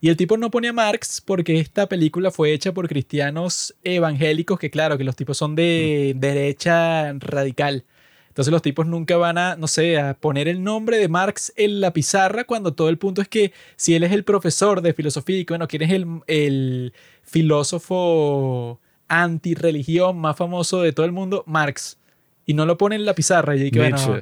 Y 0.00 0.08
el 0.08 0.16
tipo 0.16 0.36
no 0.38 0.50
pone 0.50 0.68
a 0.68 0.72
Marx 0.72 1.20
porque 1.20 1.60
esta 1.60 1.86
película 1.86 2.30
fue 2.30 2.52
hecha 2.52 2.72
por 2.72 2.88
cristianos 2.88 3.74
evangélicos, 3.84 4.58
que 4.58 4.70
claro, 4.70 4.96
que 4.96 5.04
los 5.04 5.14
tipos 5.14 5.36
son 5.36 5.54
de 5.54 6.14
derecha 6.16 7.12
radical. 7.18 7.84
Entonces 8.28 8.52
los 8.52 8.62
tipos 8.62 8.86
nunca 8.86 9.16
van 9.18 9.36
a, 9.36 9.56
no 9.56 9.66
sé, 9.66 9.98
a 9.98 10.14
poner 10.14 10.48
el 10.48 10.62
nombre 10.62 10.96
de 10.96 11.08
Marx 11.08 11.52
en 11.56 11.80
la 11.80 11.92
pizarra 11.92 12.44
cuando 12.44 12.72
todo 12.72 12.88
el 12.88 12.96
punto 12.96 13.20
es 13.20 13.28
que 13.28 13.52
si 13.76 13.94
él 13.94 14.02
es 14.02 14.12
el 14.12 14.24
profesor 14.24 14.80
de 14.80 14.94
filosofía 14.94 15.38
y 15.38 15.44
que, 15.44 15.52
bueno, 15.52 15.68
quién 15.68 15.82
es 15.82 15.90
el, 15.90 16.06
el 16.26 16.94
filósofo 17.22 18.80
antirreligión 19.08 20.16
más 20.18 20.36
famoso 20.36 20.80
de 20.80 20.92
todo 20.92 21.04
el 21.04 21.12
mundo, 21.12 21.44
Marx. 21.46 21.98
Y 22.46 22.54
no 22.54 22.64
lo 22.64 22.78
pone 22.78 22.94
en 22.94 23.04
la 23.04 23.14
pizarra. 23.14 23.56
Y 23.56 23.70
que, 23.70 23.80
bueno, 23.80 24.20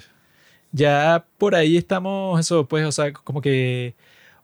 ya 0.72 1.26
por 1.36 1.54
ahí 1.54 1.76
estamos, 1.76 2.40
eso, 2.40 2.66
pues, 2.66 2.84
o 2.84 2.92
sea, 2.92 3.12
como 3.12 3.40
que 3.40 3.94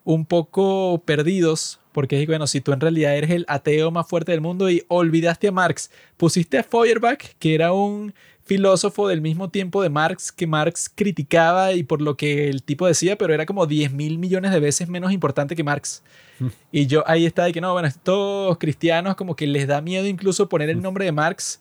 un 0.05 0.25
poco 0.25 1.01
perdidos, 1.03 1.81
porque 1.91 2.25
bueno, 2.25 2.47
si 2.47 2.61
tú 2.61 2.71
en 2.71 2.79
realidad 2.79 3.17
eres 3.17 3.31
el 3.31 3.45
ateo 3.49 3.91
más 3.91 4.07
fuerte 4.07 4.31
del 4.31 4.39
mundo 4.39 4.69
y 4.69 4.83
olvidaste 4.87 5.49
a 5.49 5.51
Marx, 5.51 5.91
pusiste 6.15 6.57
a 6.57 6.63
Feuerbach, 6.63 7.33
que 7.39 7.55
era 7.55 7.73
un 7.73 8.13
filósofo 8.45 9.07
del 9.07 9.21
mismo 9.21 9.49
tiempo 9.49 9.81
de 9.81 9.89
Marx, 9.89 10.31
que 10.31 10.45
Marx 10.45 10.89
criticaba 10.93 11.73
y 11.73 11.83
por 11.83 12.01
lo 12.01 12.15
que 12.15 12.47
el 12.47 12.61
tipo 12.61 12.85
decía, 12.85 13.17
pero 13.17 13.33
era 13.33 13.47
como 13.47 13.65
10 13.65 13.91
mil 13.93 14.19
millones 14.19 14.51
de 14.51 14.59
veces 14.59 14.87
menos 14.87 15.11
importante 15.11 15.55
que 15.55 15.63
Marx. 15.63 16.03
Mm. 16.39 16.47
Y 16.71 16.85
yo 16.85 17.03
ahí 17.07 17.25
está 17.25 17.45
de 17.45 17.53
que 17.53 17.59
no, 17.59 17.73
bueno, 17.73 17.87
estos 17.87 18.57
cristianos 18.59 19.15
como 19.15 19.35
que 19.35 19.47
les 19.47 19.67
da 19.67 19.81
miedo 19.81 20.05
incluso 20.05 20.47
poner 20.47 20.69
el 20.69 20.77
mm. 20.77 20.81
nombre 20.81 21.05
de 21.05 21.11
Marx 21.11 21.59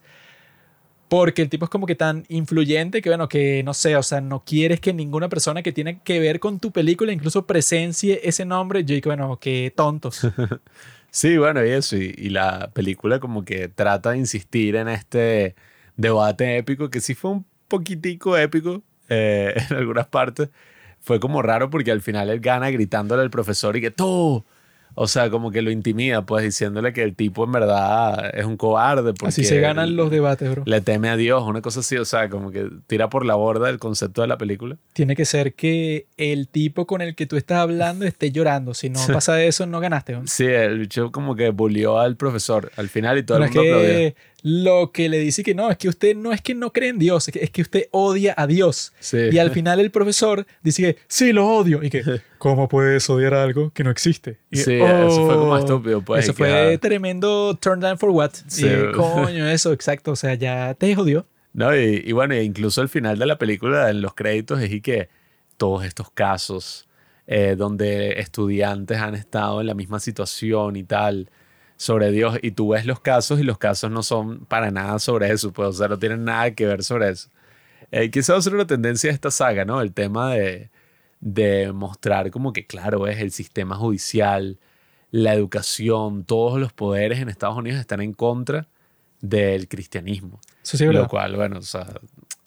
porque 1.09 1.43
el 1.43 1.49
tipo 1.49 1.65
es 1.67 1.71
como 1.71 1.87
que 1.87 1.95
tan 1.95 2.25
influyente 2.29 3.03
que, 3.03 3.11
bueno, 3.11 3.29
que 3.29 3.63
no 3.63 3.75
sé, 3.75 3.97
o 3.97 4.03
sea, 4.03 4.21
no 4.21 4.45
quieres 4.45 4.81
que 4.81 4.93
ninguna 4.93 5.29
persona 5.29 5.63
que 5.63 5.73
tiene 5.73 6.01
que 6.03 6.19
ver 6.19 6.41
con 6.41 6.59
tu 6.61 6.73
película 6.73 7.13
incluso 7.13 7.47
presencie 7.47 8.21
ese 8.25 8.45
nombre. 8.45 8.85
Yo 8.85 8.95
digo, 8.95 9.11
bueno, 9.11 9.39
qué 9.41 9.73
tontos. 9.75 10.27
sí, 11.11 11.37
bueno, 11.37 11.65
y 11.65 11.71
eso. 11.71 11.97
Y, 11.97 12.31
la 12.31 12.71
película 12.73 13.21
como 13.21 13.45
que 13.45 13.69
trata 13.69 14.13
de 14.13 14.19
insistir 14.19 14.77
en 14.77 14.89
este 14.89 15.55
debate 15.97 16.57
épico, 16.57 16.91
que 16.91 17.01
sí 17.01 17.15
fue 17.15 17.33
un 17.33 17.47
poquitico 17.69 18.37
épico 18.37 18.83
eh, 19.09 19.55
en 19.71 19.77
algunas 19.77 20.07
partes. 20.07 20.51
Fue 21.01 21.21
como 21.21 21.43
raro 21.43 21.69
porque 21.69 21.91
al 21.91 22.01
final 22.01 22.31
él 22.31 22.41
gana 22.41 22.71
gritándole 22.71 23.23
al 23.23 23.31
profesor 23.31 23.77
y 23.77 23.83
que 23.83 23.91
tú 23.91 24.45
o 24.95 25.09
sea, 25.09 25.31
como 25.31 25.51
que 25.51 25.63
lo 25.63 25.71
intimida, 25.71 26.23
pues 26.23 26.45
diciéndole 26.45 26.93
que 26.93 27.03
el 27.03 27.15
tipo 27.15 27.45
en 27.45 27.53
verdad 27.53 28.31
es 28.33 28.45
un 28.45 28.57
cobarde. 28.57 29.13
Porque 29.15 29.29
así 29.29 29.45
se 29.45 29.61
ganan 29.61 29.97
los 29.97 30.11
debates, 30.11 30.51
bro. 30.51 30.63
Le 30.67 30.81
teme 30.81 31.09
a 31.09 31.17
Dios, 31.17 31.43
una 31.45 31.61
cosa 31.63 31.81
así. 31.81 31.97
O 31.97 32.05
sea, 32.05 32.29
como 32.29 32.51
que 32.51 32.69
tira 32.87 33.09
por 33.09 33.27
la 33.27 33.35
borda 33.35 33.71
el 33.71 33.79
concepto 33.79 34.23
de 34.23 34.29
la 34.29 34.39
película. 34.39 34.77
Tiene 34.93 35.17
que 35.17 35.25
ser 35.25 35.55
que 35.55 36.07
el 36.17 36.49
tipo 36.49 36.87
con 36.87 37.03
el 37.03 37.15
que 37.15 37.27
tú 37.27 37.37
estás 37.37 37.59
hablando 37.59 38.05
esté 38.05 38.31
llorando. 38.31 38.75
Si 38.75 38.89
no 38.89 39.01
pasa 39.13 39.43
eso, 39.43 39.67
no 39.67 39.81
ganaste. 39.81 40.17
Sí, 40.27 40.47
el 40.47 40.79
bicho 40.79 41.11
como 41.11 41.35
que 41.35 41.51
bulió 41.51 41.99
al 41.99 42.17
profesor 42.17 42.71
al 42.77 42.89
final 42.89 43.19
y 43.19 43.23
todo 43.23 43.39
el 43.39 43.45
mundo 43.45 43.63
que 43.63 44.15
lo 44.45 44.93
que 44.93 45.09
le 45.09 45.19
dice 45.21 45.43
que 45.43 45.55
no, 45.55 45.71
es 45.71 45.79
que 45.79 45.89
usted 45.89 46.15
no 46.15 46.31
es 46.31 46.43
que 46.43 46.55
no 46.55 46.71
cree 46.71 46.91
en 46.91 46.99
Dios, 46.99 47.29
es 47.29 47.51
que, 47.51 47.63
usted 47.63 47.87
odia 47.93 48.35
a 48.37 48.47
Dios. 48.47 48.93
Y 49.11 49.39
al 49.39 49.51
final 49.51 49.81
el 49.81 49.91
profesor 49.91 50.47
dice 50.63 50.83
que 50.83 51.01
sí, 51.09 51.33
lo 51.33 51.49
odio. 51.49 51.83
Y 51.83 51.89
que, 51.89 52.03
¿cómo 52.39 52.69
puedes 52.69 53.09
odiar 53.09 53.33
algo 53.33 53.71
que 53.71 53.83
no 53.83 53.91
existe? 53.91 54.37
sí, 54.53 54.75
eso 54.75 55.25
fue 55.25 55.35
como 55.37 55.53
oh, 55.53 55.57
estúpido. 55.57 56.03
Pues, 56.03 56.25
eso 56.25 56.35
fue 56.35 56.77
tremendo 56.77 57.57
turn 57.57 57.81
down 57.81 57.99
for 57.99 58.11
what. 58.11 58.33
Sí. 58.47 58.69
coño, 58.95 59.49
eso, 59.49 59.73
exacto. 59.73 60.13
O 60.13 60.17
sea, 60.17 60.35
ya 60.35 60.75
te 60.75 60.95
jodió. 60.95 61.27
No, 61.55 61.75
y, 61.75 62.13
bueno, 62.13 62.35
incluso 62.35 62.83
al 62.83 62.91
final 62.91 63.19
de 63.19 63.25
la 63.25 63.39
película, 63.39 63.89
en 63.89 64.03
los 64.03 64.13
créditos, 64.13 64.61
es 64.61 64.71
y 64.71 64.83
que 64.83 65.09
todos 65.57 65.87
estos 65.87 66.11
casos 66.11 66.87
eh, 67.27 67.55
donde 67.57 68.21
estudiantes 68.21 68.99
han 68.99 69.15
estado 69.15 69.63
en 69.63 69.69
la 69.69 69.75
misma 69.75 70.01
situación 70.01 70.77
y 70.77 70.85
tal 70.85 71.31
sobre 71.85 72.11
Dios 72.11 72.39
y 72.41 72.53
tú 72.53 72.71
ves 72.71 72.87
los 72.87 72.99
casos 72.99 73.39
y 73.39 73.43
los 73.43 73.59
casos 73.59 73.91
no 73.91 74.03
son 74.03 74.47
para 74.47 74.71
nada 74.71 74.99
sobre 74.99 75.31
eso, 75.31 75.53
pues, 75.53 75.69
o 75.69 75.73
sea, 75.75 75.87
no 75.87 75.99
tienen 75.99 76.25
nada 76.25 76.51
que 76.53 76.65
ver 76.65 76.83
sobre 76.83 77.11
eso. 77.11 77.29
Eh, 77.91 78.11
quizás 78.11 78.43
ser 78.43 78.55
una 78.55 78.67
tendencia 78.67 79.11
de 79.11 79.15
esta 79.15 79.31
saga, 79.31 79.67
¿no? 79.67 79.83
El 79.83 79.93
tema 79.93 80.33
de, 80.33 80.71
de 81.21 81.73
mostrar 81.75 82.31
como 82.31 82.55
que, 82.55 82.67
claro, 82.67 83.07
es 83.07 83.19
el 83.21 83.33
sistema 83.33 83.77
judicial, 83.77 84.59
la 85.11 85.35
educación, 85.35 86.25
todos 86.25 86.59
los 86.59 86.73
poderes 86.73 87.19
en 87.19 87.29
Estados 87.29 87.59
Unidos 87.59 87.81
están 87.81 88.01
en 88.01 88.15
contra 88.15 88.67
del 89.21 89.69
cristianismo. 89.69 90.41
Eso 90.63 90.79
sí, 90.79 90.87
lo 90.87 91.07
cual, 91.07 91.37
bueno, 91.37 91.59
o 91.59 91.63
sea, 91.63 91.87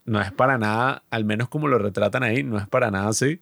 no 0.05 0.19
es 0.19 0.31
para 0.31 0.57
nada, 0.57 1.03
al 1.11 1.25
menos 1.25 1.47
como 1.47 1.67
lo 1.67 1.77
retratan 1.77 2.23
ahí, 2.23 2.41
no 2.41 2.57
es 2.57 2.67
para 2.67 2.89
nada 2.89 3.09
así. 3.09 3.39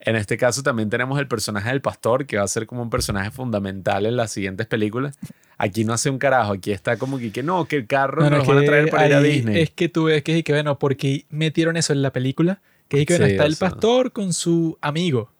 En 0.00 0.16
este 0.16 0.36
caso 0.36 0.62
también 0.62 0.90
tenemos 0.90 1.18
el 1.18 1.26
personaje 1.26 1.68
del 1.70 1.80
pastor, 1.80 2.26
que 2.26 2.36
va 2.36 2.44
a 2.44 2.48
ser 2.48 2.66
como 2.66 2.82
un 2.82 2.90
personaje 2.90 3.30
fundamental 3.30 4.06
en 4.06 4.16
las 4.16 4.30
siguientes 4.30 4.66
películas. 4.66 5.18
Aquí 5.56 5.84
no 5.84 5.92
hace 5.92 6.08
un 6.10 6.18
carajo, 6.18 6.52
aquí 6.52 6.70
está 6.70 6.96
como 6.96 7.18
que, 7.18 7.32
que 7.32 7.42
no, 7.42 7.64
que 7.66 7.76
el 7.76 7.86
carro 7.86 8.22
no, 8.22 8.30
nos 8.30 8.46
van 8.46 8.58
a 8.58 8.64
traer 8.64 8.90
para 8.90 9.06
ir 9.08 9.14
a 9.14 9.20
Disney. 9.20 9.62
Es 9.62 9.70
que 9.70 9.88
tú 9.88 10.04
ves 10.04 10.22
que, 10.22 10.42
que 10.44 10.52
bueno, 10.52 10.78
porque 10.78 11.26
metieron 11.30 11.76
eso 11.76 11.92
en 11.92 12.02
la 12.02 12.12
película, 12.12 12.60
que, 12.88 13.04
que 13.04 13.14
está 13.14 13.44
el 13.44 13.56
pastor 13.56 14.12
con 14.12 14.32
su 14.32 14.78
amigo 14.80 15.32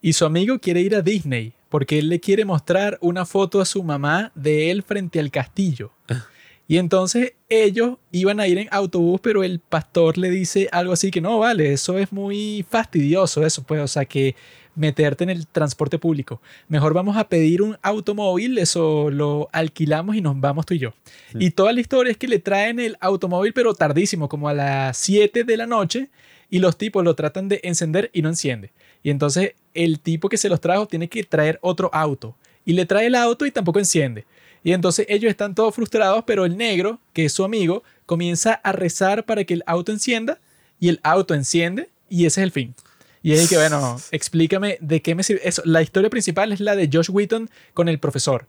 y 0.00 0.12
su 0.12 0.24
amigo 0.24 0.58
quiere 0.58 0.80
ir 0.80 0.94
a 0.94 1.02
Disney 1.02 1.54
porque 1.74 1.98
él 1.98 2.08
le 2.08 2.20
quiere 2.20 2.44
mostrar 2.44 2.98
una 3.00 3.24
foto 3.24 3.60
a 3.60 3.64
su 3.64 3.82
mamá 3.82 4.30
de 4.36 4.70
él 4.70 4.84
frente 4.84 5.18
al 5.18 5.32
castillo. 5.32 5.90
Y 6.66 6.78
entonces 6.78 7.34
ellos 7.48 7.98
iban 8.10 8.40
a 8.40 8.48
ir 8.48 8.58
en 8.58 8.68
autobús, 8.70 9.20
pero 9.22 9.44
el 9.44 9.60
pastor 9.60 10.16
le 10.16 10.30
dice 10.30 10.68
algo 10.72 10.94
así 10.94 11.10
que 11.10 11.20
no, 11.20 11.38
vale, 11.38 11.72
eso 11.72 11.98
es 11.98 12.10
muy 12.10 12.64
fastidioso, 12.68 13.44
eso 13.44 13.62
pues, 13.64 13.80
o 13.82 13.88
sea, 13.88 14.06
que 14.06 14.34
meterte 14.74 15.24
en 15.24 15.30
el 15.30 15.46
transporte 15.46 15.98
público. 15.98 16.40
Mejor 16.68 16.94
vamos 16.94 17.16
a 17.16 17.28
pedir 17.28 17.62
un 17.62 17.76
automóvil, 17.82 18.58
eso 18.58 19.10
lo 19.10 19.48
alquilamos 19.52 20.16
y 20.16 20.20
nos 20.20 20.40
vamos 20.40 20.66
tú 20.66 20.74
y 20.74 20.78
yo. 20.78 20.94
Y 21.38 21.50
toda 21.50 21.72
la 21.72 21.80
historia 21.80 22.10
es 22.10 22.16
que 22.16 22.28
le 22.28 22.38
traen 22.38 22.80
el 22.80 22.96
automóvil, 23.00 23.52
pero 23.52 23.74
tardísimo, 23.74 24.28
como 24.28 24.48
a 24.48 24.54
las 24.54 24.96
7 24.96 25.44
de 25.44 25.56
la 25.56 25.66
noche, 25.66 26.08
y 26.50 26.58
los 26.58 26.76
tipos 26.76 27.04
lo 27.04 27.14
tratan 27.14 27.48
de 27.48 27.60
encender 27.62 28.10
y 28.12 28.22
no 28.22 28.28
enciende. 28.28 28.72
Y 29.02 29.10
entonces 29.10 29.54
el 29.74 30.00
tipo 30.00 30.28
que 30.28 30.36
se 30.36 30.48
los 30.48 30.60
trajo 30.60 30.86
tiene 30.86 31.08
que 31.08 31.24
traer 31.24 31.58
otro 31.62 31.90
auto. 31.92 32.36
Y 32.64 32.72
le 32.72 32.86
trae 32.86 33.06
el 33.06 33.14
auto 33.14 33.44
y 33.44 33.50
tampoco 33.50 33.78
enciende. 33.78 34.24
Y 34.64 34.72
entonces 34.72 35.06
ellos 35.10 35.30
están 35.30 35.54
todos 35.54 35.74
frustrados, 35.74 36.24
pero 36.26 36.46
el 36.46 36.56
negro, 36.56 36.98
que 37.12 37.26
es 37.26 37.32
su 37.32 37.44
amigo, 37.44 37.84
comienza 38.06 38.54
a 38.54 38.72
rezar 38.72 39.24
para 39.24 39.44
que 39.44 39.54
el 39.54 39.62
auto 39.66 39.92
encienda 39.92 40.40
y 40.80 40.88
el 40.88 41.00
auto 41.02 41.34
enciende 41.34 41.90
y 42.08 42.24
ese 42.24 42.40
es 42.40 42.44
el 42.44 42.50
fin. 42.50 42.74
Y 43.22 43.32
es 43.32 43.48
que, 43.48 43.56
bueno, 43.56 43.98
explícame 44.10 44.78
de 44.80 45.02
qué 45.02 45.14
me 45.14 45.22
sirve 45.22 45.46
eso. 45.46 45.62
La 45.66 45.82
historia 45.82 46.10
principal 46.10 46.50
es 46.50 46.60
la 46.60 46.76
de 46.76 46.88
Josh 46.92 47.10
Wheaton 47.10 47.50
con 47.74 47.88
el 47.88 47.98
profesor. 47.98 48.46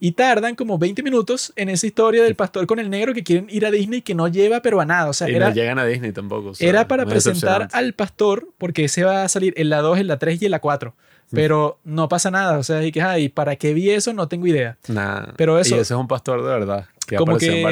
Y 0.00 0.12
tardan 0.12 0.54
como 0.54 0.76
20 0.76 1.02
minutos 1.02 1.52
en 1.56 1.70
esa 1.70 1.86
historia 1.86 2.24
del 2.24 2.34
pastor 2.34 2.66
con 2.66 2.78
el 2.78 2.90
negro 2.90 3.14
que 3.14 3.22
quieren 3.22 3.46
ir 3.48 3.64
a 3.64 3.70
Disney 3.70 4.02
que 4.02 4.14
no 4.14 4.28
lleva 4.28 4.60
pero 4.60 4.80
a 4.80 4.84
nada. 4.84 5.08
O 5.08 5.12
sea, 5.14 5.30
y 5.30 5.34
era, 5.34 5.48
no 5.48 5.54
llegan 5.54 5.78
a 5.78 5.86
Disney 5.86 6.12
tampoco. 6.12 6.50
o 6.50 6.54
sea, 6.54 6.68
era 6.68 6.88
para 6.88 7.06
presentar 7.06 7.68
al 7.72 7.94
pastor 7.94 8.48
porque 8.58 8.84
ese 8.84 9.04
va 9.04 9.24
a 9.24 9.28
salir 9.28 9.54
en 9.56 9.70
la 9.70 9.80
2, 9.80 9.98
en 10.00 10.08
la 10.08 10.18
3 10.18 10.42
y 10.42 10.44
en 10.44 10.50
la 10.50 10.58
4. 10.58 10.94
Pero 11.34 11.78
no 11.84 12.08
pasa 12.08 12.30
nada. 12.30 12.58
O 12.58 12.62
sea, 12.62 12.84
y 12.84 12.92
que, 12.92 13.02
ay, 13.02 13.28
¿para 13.28 13.56
qué 13.56 13.74
vi 13.74 13.90
eso? 13.90 14.12
No 14.12 14.28
tengo 14.28 14.46
idea. 14.46 14.76
Nah. 14.88 15.26
Pero 15.36 15.58
eso- 15.58 15.76
Y 15.76 15.80
ese 15.80 15.94
es 15.94 16.00
un 16.00 16.08
pastor 16.08 16.42
de 16.42 16.48
verdad. 16.48 16.86
Que 17.06 17.16
como 17.16 17.36
que 17.36 17.62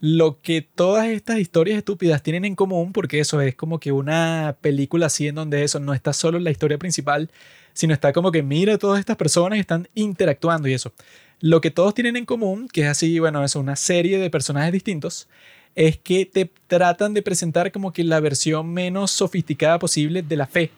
lo 0.00 0.40
que 0.40 0.60
todas 0.62 1.06
estas 1.06 1.38
historias 1.38 1.78
estúpidas 1.78 2.22
tienen 2.24 2.44
en 2.44 2.56
común, 2.56 2.92
porque 2.92 3.20
eso 3.20 3.40
es 3.40 3.54
como 3.54 3.78
que 3.78 3.92
una 3.92 4.56
película 4.60 5.06
así 5.06 5.28
en 5.28 5.36
donde 5.36 5.62
eso 5.62 5.78
no 5.78 5.94
está 5.94 6.12
solo 6.12 6.38
en 6.38 6.44
la 6.44 6.50
historia 6.50 6.76
principal, 6.76 7.30
sino 7.72 7.94
está 7.94 8.12
como 8.12 8.32
que 8.32 8.42
mira 8.42 8.76
todas 8.76 8.98
estas 8.98 9.16
personas 9.16 9.60
están 9.60 9.88
interactuando 9.94 10.66
y 10.66 10.72
eso. 10.74 10.92
Lo 11.40 11.60
que 11.60 11.70
todos 11.70 11.94
tienen 11.94 12.16
en 12.16 12.24
común, 12.24 12.66
que 12.72 12.82
es 12.82 12.88
así, 12.88 13.18
bueno, 13.20 13.44
eso, 13.44 13.60
una 13.60 13.76
serie 13.76 14.18
de 14.18 14.28
personajes 14.30 14.72
distintos, 14.72 15.28
es 15.76 15.96
que 15.98 16.26
te 16.26 16.50
tratan 16.66 17.14
de 17.14 17.22
presentar 17.22 17.70
como 17.70 17.92
que 17.92 18.02
la 18.02 18.18
versión 18.20 18.72
menos 18.72 19.10
sofisticada 19.12 19.78
posible 19.78 20.22
de 20.22 20.36
la 20.36 20.46
fe. 20.46 20.70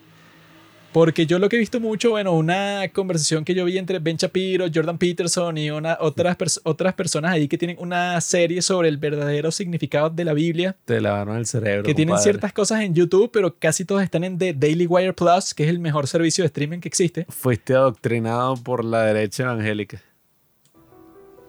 Porque 0.97 1.27
yo 1.27 1.39
lo 1.39 1.51
que 1.51 1.56
he 1.56 1.59
visto 1.59 1.78
mucho, 1.78 2.09
bueno, 2.12 2.32
una 2.32 2.89
conversación 2.90 3.44
que 3.44 3.55
yo 3.55 3.66
vi 3.66 3.77
entre 3.77 3.98
Ben 3.98 4.16
Shapiro, 4.16 4.64
Jordan 4.74 4.97
Peterson 4.97 5.59
y 5.59 5.70
una, 5.70 5.98
otras, 6.01 6.39
pers- 6.39 6.59
otras 6.64 6.94
personas 6.94 7.32
ahí 7.32 7.48
que 7.48 7.59
tienen 7.59 7.77
una 7.78 8.18
serie 8.23 8.62
sobre 8.62 8.89
el 8.89 8.97
verdadero 8.97 9.51
significado 9.51 10.09
de 10.09 10.24
la 10.24 10.32
Biblia, 10.32 10.74
Te 10.86 10.98
lavaron 11.02 11.36
el 11.36 11.44
cerebro. 11.44 11.82
que 11.82 11.93
tienen 11.93 12.16
ciertas 12.16 12.55
cosas 12.55 12.81
en 12.81 12.94
YouTube, 12.94 13.28
pero 13.31 13.55
casi 13.59 13.85
todas 13.85 14.05
están 14.05 14.24
en 14.24 14.39
The 14.39 14.55
Daily 14.55 14.86
Wire 14.86 15.12
Plus, 15.12 15.52
que 15.52 15.64
es 15.64 15.68
el 15.68 15.81
mejor 15.81 16.06
servicio 16.06 16.44
de 16.44 16.47
streaming 16.47 16.78
que 16.78 16.89
existe. 16.89 17.27
Fuiste 17.28 17.74
adoctrinado 17.74 18.56
por 18.56 18.82
la 18.82 19.02
derecha 19.02 19.43
evangélica. 19.43 20.01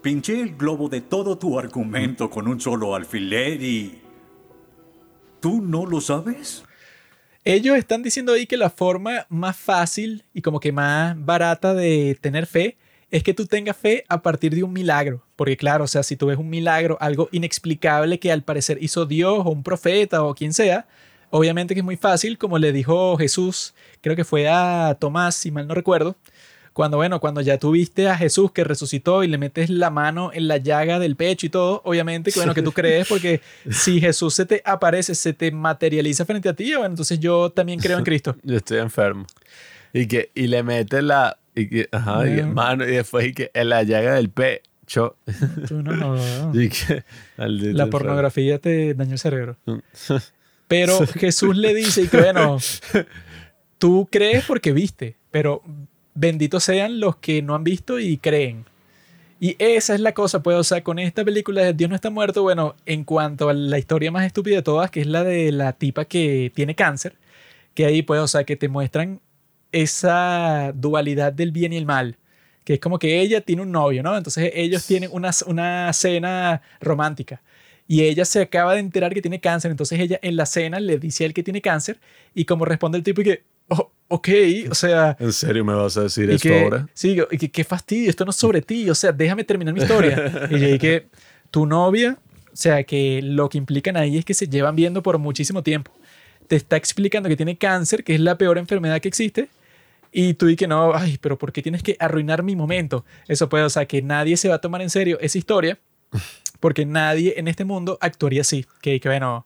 Pinché 0.03 0.41
el 0.41 0.57
globo 0.57 0.90
de 0.90 0.99
todo 0.99 1.38
tu 1.38 1.57
argumento 1.57 2.30
con 2.30 2.49
un 2.49 2.60
solo 2.60 2.95
alfiler 2.95 3.64
y... 3.64 4.02
¿Tú 5.40 5.61
no 5.61 5.86
lo 5.86 6.02
sabes? 6.02 6.65
Ellos 7.49 7.78
están 7.78 8.03
diciendo 8.03 8.34
ahí 8.34 8.45
que 8.45 8.57
la 8.57 8.69
forma 8.69 9.26
más 9.30 9.56
fácil 9.56 10.26
y 10.34 10.41
como 10.41 10.60
que 10.60 10.74
más 10.74 11.15
barata 11.18 11.74
de 11.74 12.18
tener 12.19 12.45
fe 12.45 12.76
es 13.10 13.24
que 13.24 13.34
tú 13.34 13.45
tengas 13.45 13.78
fe 13.78 14.03
a 14.10 14.22
partir 14.22 14.53
de 14.53 14.64
un 14.64 14.74
milagro. 14.74 15.24
Porque 15.38 15.56
claro, 15.56 15.86
o 15.86 15.88
sea, 15.88 16.03
si 16.03 16.18
tú 16.18 16.26
ves 16.26 16.38
un 16.38 16.49
milagro, 16.49 16.98
algo 16.99 17.30
inexplicable 17.32 18.19
que 18.19 18.34
al 18.34 18.44
parecer 18.44 18.80
hizo 18.82 19.06
Dios 19.06 19.44
o 19.45 19.52
un 19.52 19.64
profeta 19.64 20.26
o 20.26 20.36
quien 20.36 20.52
sea, 20.52 20.88
obviamente 21.30 21.74
que 21.74 21.80
es 21.80 21.86
muy 21.86 21.95
fácil, 21.95 22.38
como 22.38 22.57
le 22.57 22.74
dijo 22.74 23.15
Jesús, 23.15 23.74
creo 24.02 24.18
que 24.18 24.26
fue 24.26 24.49
a 24.49 24.98
Tomás, 24.99 25.36
si 25.36 25.49
mal 25.49 25.68
no 25.69 25.74
recuerdo, 25.74 26.18
cuando, 26.78 26.98
bueno, 26.98 27.20
cuando 27.20 27.41
ya 27.41 27.58
tuviste 27.58 28.08
a 28.08 28.16
Jesús 28.16 28.52
que 28.52 28.64
resucitó 28.64 29.24
y 29.24 29.28
le 29.28 29.40
metes 29.40 29.72
la 29.72 29.90
mano 29.90 30.30
en 30.32 30.48
la 30.48 30.58
llaga 30.58 30.99
del 30.99 31.16
pecho 31.16 31.48
y 31.48 31.49
todo, 31.49 31.82
obviamente 31.84 32.32
que, 32.32 32.38
bueno, 32.38 32.54
que 32.54 32.62
tú 32.62 32.72
crees, 32.72 33.08
porque 33.08 33.41
si 33.72 33.99
Jesús 33.99 34.36
se 34.36 34.45
te 34.45 34.62
aparece, 34.64 35.16
se 35.16 35.34
te 35.34 35.52
materializa 35.52 36.24
frente 36.24 36.49
a 36.49 36.54
ti, 36.54 36.70
bueno, 36.74 36.86
entonces 36.86 37.20
yo 37.20 37.49
también 37.49 37.80
creo 37.80 37.98
en 37.98 38.04
Cristo. 38.04 38.36
Yo 38.44 38.58
estoy 38.58 38.78
enfermo. 38.78 39.26
Y 39.91 40.06
que 40.06 40.30
y 40.36 40.45
le 40.45 40.62
mete 40.62 41.02
la 41.02 41.40
y 41.56 41.68
que, 41.68 41.90
ajá, 41.91 42.30
y 42.30 42.36
que, 42.36 42.44
mano 42.44 42.84
y 42.84 42.91
después 42.91 43.26
y 43.26 43.34
que 43.34 43.49
en 43.56 43.70
la 43.70 43.82
llaga 43.82 44.14
del 44.14 44.30
pecho. 44.30 45.16
Tú 45.68 45.82
no, 45.82 45.94
no, 45.94 46.16
no. 46.16 46.52
Y 46.62 46.70
que, 46.70 47.04
La 47.38 47.88
pornografía 47.88 48.60
te 48.60 48.94
dañó 48.94 49.14
el 49.14 49.20
cerebro. 49.20 49.58
Pero 50.68 51.08
Jesús 51.08 51.58
le 51.58 51.74
dice 51.74 52.04
y 52.04 52.08
que 52.08 52.18
bueno, 52.18 52.60
tú 53.80 54.08
crees 54.12 54.45
porque 54.45 54.74
viste, 54.74 55.18
pero 55.32 55.64
benditos 56.18 56.64
sean 56.64 56.99
los 56.99 57.18
que 57.18 57.41
no 57.41 57.56
han 57.56 57.64
visto 57.64 57.99
y 57.99 58.18
creen. 58.18 58.65
Y 59.39 59.56
esa 59.60 59.94
es 59.94 60.02
la 60.02 60.14
cosa, 60.14 60.41
pues, 60.41 60.57
o 60.57 60.64
sea, 60.64 60.84
con 60.84 60.98
esta 60.98 61.23
película 61.23 61.61
de 61.61 61.73
Dios 61.73 61.89
no 61.89 61.95
está 61.95 62.10
muerto, 62.10 62.41
bueno, 62.41 62.76
en 62.88 63.03
cuanto 63.03 63.49
a 63.49 63.53
la 63.53 63.77
historia 63.77 64.11
más 64.11 64.26
estúpida 64.26 64.56
de 64.57 64.61
todas, 64.64 64.89
que 64.89 65.02
es 65.02 65.07
la 65.07 65.23
de 65.23 65.52
la 65.52 65.73
tipa 65.73 66.06
que 66.06 66.52
tiene 66.56 66.73
cáncer, 66.76 67.15
que 67.76 67.85
ahí, 67.85 68.02
pues, 68.02 68.19
o 68.22 68.27
sea, 68.27 68.44
que 68.45 68.56
te 68.56 68.68
muestran 68.68 69.22
esa 69.72 70.72
dualidad 70.76 71.34
del 71.34 71.52
bien 71.52 71.73
y 71.73 71.77
el 71.77 71.85
mal, 71.85 72.18
que 72.64 72.76
es 72.76 72.80
como 72.80 72.98
que 72.99 73.22
ella 73.22 73.41
tiene 73.41 73.61
un 73.61 73.72
novio, 73.72 74.02
¿no? 74.02 74.18
Entonces 74.18 74.52
ellos 74.56 74.85
tienen 74.88 75.11
una, 75.14 75.31
una 75.45 75.94
cena 75.94 76.61
romántica 76.81 77.41
y 77.88 78.03
ella 78.03 78.26
se 78.26 78.41
acaba 78.41 78.73
de 78.73 78.80
enterar 78.80 79.14
que 79.14 79.22
tiene 79.22 79.39
cáncer, 79.39 79.72
entonces 79.72 79.99
ella 79.99 80.19
en 80.23 80.35
la 80.35 80.45
cena 80.48 80.80
le 80.80 80.98
dice 80.98 81.23
a 81.23 81.27
él 81.27 81.34
que 81.34 81.44
tiene 81.44 81.61
cáncer 81.61 81.99
y 82.34 82.45
como 82.45 82.65
responde 82.65 82.98
el 82.98 83.03
tipo 83.03 83.22
y 83.22 83.26
que, 83.26 83.44
ok, 84.08 84.30
o 84.70 84.76
sea... 84.76 85.16
¿En 85.20 85.34
serio 85.34 85.66
me 85.66 85.74
vas 85.74 85.98
a 85.98 86.04
decir 86.04 86.30
Y 86.30 86.36
esto 86.36 86.50
que, 86.50 86.64
ahora? 86.64 86.88
sí, 86.94 87.18
y 87.32 87.38
que 87.38 87.52
qué 87.52 87.64
fastidio, 87.64 88.10
esto 88.10 88.26
no 88.26 88.32
es 88.32 88.38
sobre 88.38 88.62
ti, 88.62 88.90
o 88.90 88.96
sea, 88.96 89.12
déjame 89.12 89.44
terminar 89.44 89.74
mi 89.74 89.82
historia. 89.82 90.48
y 90.50 90.60
yo 90.60 90.68
dije, 90.68 91.08
tu 91.52 91.66
novia, 91.66 92.18
o 92.52 92.56
sea, 92.56 92.84
que 92.84 93.22
lo 93.24 93.50
que 93.50 93.58
implican 93.58 93.98
ahí 93.98 94.18
es 94.18 94.26
que 94.26 94.34
se 94.34 94.48
llevan 94.48 94.76
viendo 94.76 95.04
por 95.04 95.18
muchísimo 95.18 95.64
tiempo. 95.64 95.92
Te 96.48 96.56
está 96.56 96.78
explicando 96.78 97.30
que 97.30 97.36
tiene 97.36 97.58
cáncer, 97.58 98.04
que 98.04 98.16
es 98.16 98.22
la 98.22 98.38
peor 98.38 98.58
enfermedad 98.58 99.00
que 99.02 99.08
existe, 99.08 99.50
y 100.12 100.34
tú 100.36 100.48
di 100.48 100.56
que 100.56 100.68
no, 100.68 100.96
ay, 100.96 101.18
pero 101.22 101.38
¿por 101.38 101.52
qué 101.52 101.62
tienes 101.62 101.84
que 101.84 101.98
arruinar 102.00 102.42
mi 102.42 102.56
momento? 102.56 103.06
Eso 103.28 103.50
puede, 103.50 103.66
o 103.66 103.70
sea, 103.70 103.86
que 103.86 104.02
nadie 104.02 104.38
se 104.38 104.50
va 104.50 104.56
a 104.56 104.62
tomar 104.62 104.82
en 104.82 104.90
serio 104.90 105.18
esa 105.22 105.38
historia, 105.38 105.78
porque 106.60 106.86
nadie 106.86 107.36
en 107.38 107.48
este 107.48 107.66
mundo 107.66 107.98
actuaría 108.02 108.42
así, 108.42 108.66
que, 108.82 109.00
que 109.00 109.10
bueno, 109.10 109.46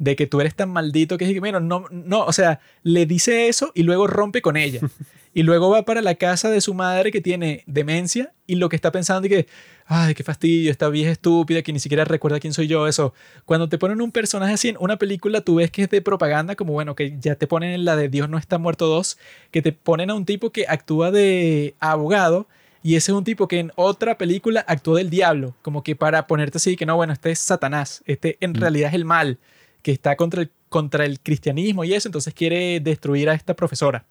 de 0.00 0.16
que 0.16 0.26
tú 0.26 0.40
eres 0.40 0.54
tan 0.56 0.70
maldito 0.70 1.18
que 1.18 1.26
es 1.26 1.32
que, 1.32 1.40
bueno, 1.40 1.60
no, 1.60 1.84
no, 1.90 2.24
o 2.24 2.32
sea, 2.32 2.58
le 2.82 3.04
dice 3.04 3.48
eso 3.48 3.70
y 3.74 3.82
luego 3.82 4.06
rompe 4.06 4.42
con 4.42 4.56
ella. 4.56 4.80
Y 5.32 5.44
luego 5.44 5.70
va 5.70 5.84
para 5.84 6.02
la 6.02 6.16
casa 6.16 6.50
de 6.50 6.60
su 6.60 6.74
madre 6.74 7.12
que 7.12 7.20
tiene 7.20 7.62
demencia 7.68 8.32
y 8.48 8.56
lo 8.56 8.68
que 8.68 8.74
está 8.74 8.90
pensando 8.90 9.28
es 9.28 9.32
que, 9.32 9.46
ay, 9.86 10.12
qué 10.14 10.24
fastidio, 10.24 10.72
esta 10.72 10.88
vieja 10.88 11.12
estúpida 11.12 11.62
que 11.62 11.72
ni 11.72 11.78
siquiera 11.78 12.04
recuerda 12.04 12.40
quién 12.40 12.52
soy 12.52 12.66
yo, 12.66 12.88
eso. 12.88 13.14
Cuando 13.44 13.68
te 13.68 13.78
ponen 13.78 14.02
un 14.02 14.10
personaje 14.10 14.54
así 14.54 14.70
en 14.70 14.76
una 14.80 14.96
película, 14.96 15.40
tú 15.42 15.54
ves 15.54 15.70
que 15.70 15.84
es 15.84 15.88
de 15.88 16.02
propaganda, 16.02 16.56
como 16.56 16.72
bueno, 16.72 16.96
que 16.96 17.16
ya 17.20 17.36
te 17.36 17.46
ponen 17.46 17.70
en 17.70 17.84
la 17.84 17.94
de 17.94 18.08
Dios 18.08 18.28
no 18.28 18.38
está 18.38 18.58
muerto 18.58 18.88
2, 18.88 19.18
que 19.52 19.62
te 19.62 19.70
ponen 19.70 20.10
a 20.10 20.14
un 20.14 20.24
tipo 20.24 20.50
que 20.50 20.66
actúa 20.66 21.12
de 21.12 21.76
abogado 21.78 22.48
y 22.82 22.96
ese 22.96 23.12
es 23.12 23.16
un 23.16 23.24
tipo 23.24 23.46
que 23.46 23.58
en 23.58 23.72
otra 23.76 24.16
película 24.16 24.64
actuó 24.66 24.96
del 24.96 25.10
diablo, 25.10 25.54
como 25.62 25.82
que 25.82 25.96
para 25.96 26.26
ponerte 26.26 26.58
así, 26.58 26.76
que 26.76 26.86
no, 26.86 26.96
bueno, 26.96 27.12
este 27.12 27.30
es 27.30 27.38
Satanás, 27.38 28.02
este 28.06 28.38
en 28.40 28.54
realidad 28.54 28.88
es 28.88 28.94
el 28.94 29.04
mal, 29.04 29.38
que 29.82 29.92
está 29.92 30.16
contra 30.16 30.42
el, 30.42 30.50
contra 30.68 31.04
el 31.04 31.20
cristianismo 31.20 31.84
y 31.84 31.94
eso, 31.94 32.08
entonces 32.08 32.34
quiere 32.34 32.80
destruir 32.80 33.28
a 33.28 33.34
esta 33.34 33.54
profesora. 33.54 34.04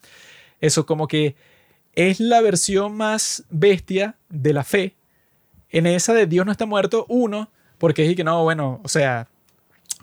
Eso 0.60 0.86
como 0.86 1.08
que 1.08 1.36
es 1.94 2.20
la 2.20 2.40
versión 2.40 2.96
más 2.96 3.44
bestia 3.50 4.16
de 4.28 4.52
la 4.52 4.64
fe. 4.64 4.94
En 5.70 5.86
esa 5.86 6.12
de 6.12 6.26
Dios 6.26 6.46
no 6.46 6.52
está 6.52 6.66
muerto, 6.66 7.06
uno, 7.08 7.50
porque 7.78 8.08
es 8.08 8.16
que 8.16 8.24
no, 8.24 8.42
bueno, 8.42 8.80
o 8.82 8.88
sea, 8.88 9.28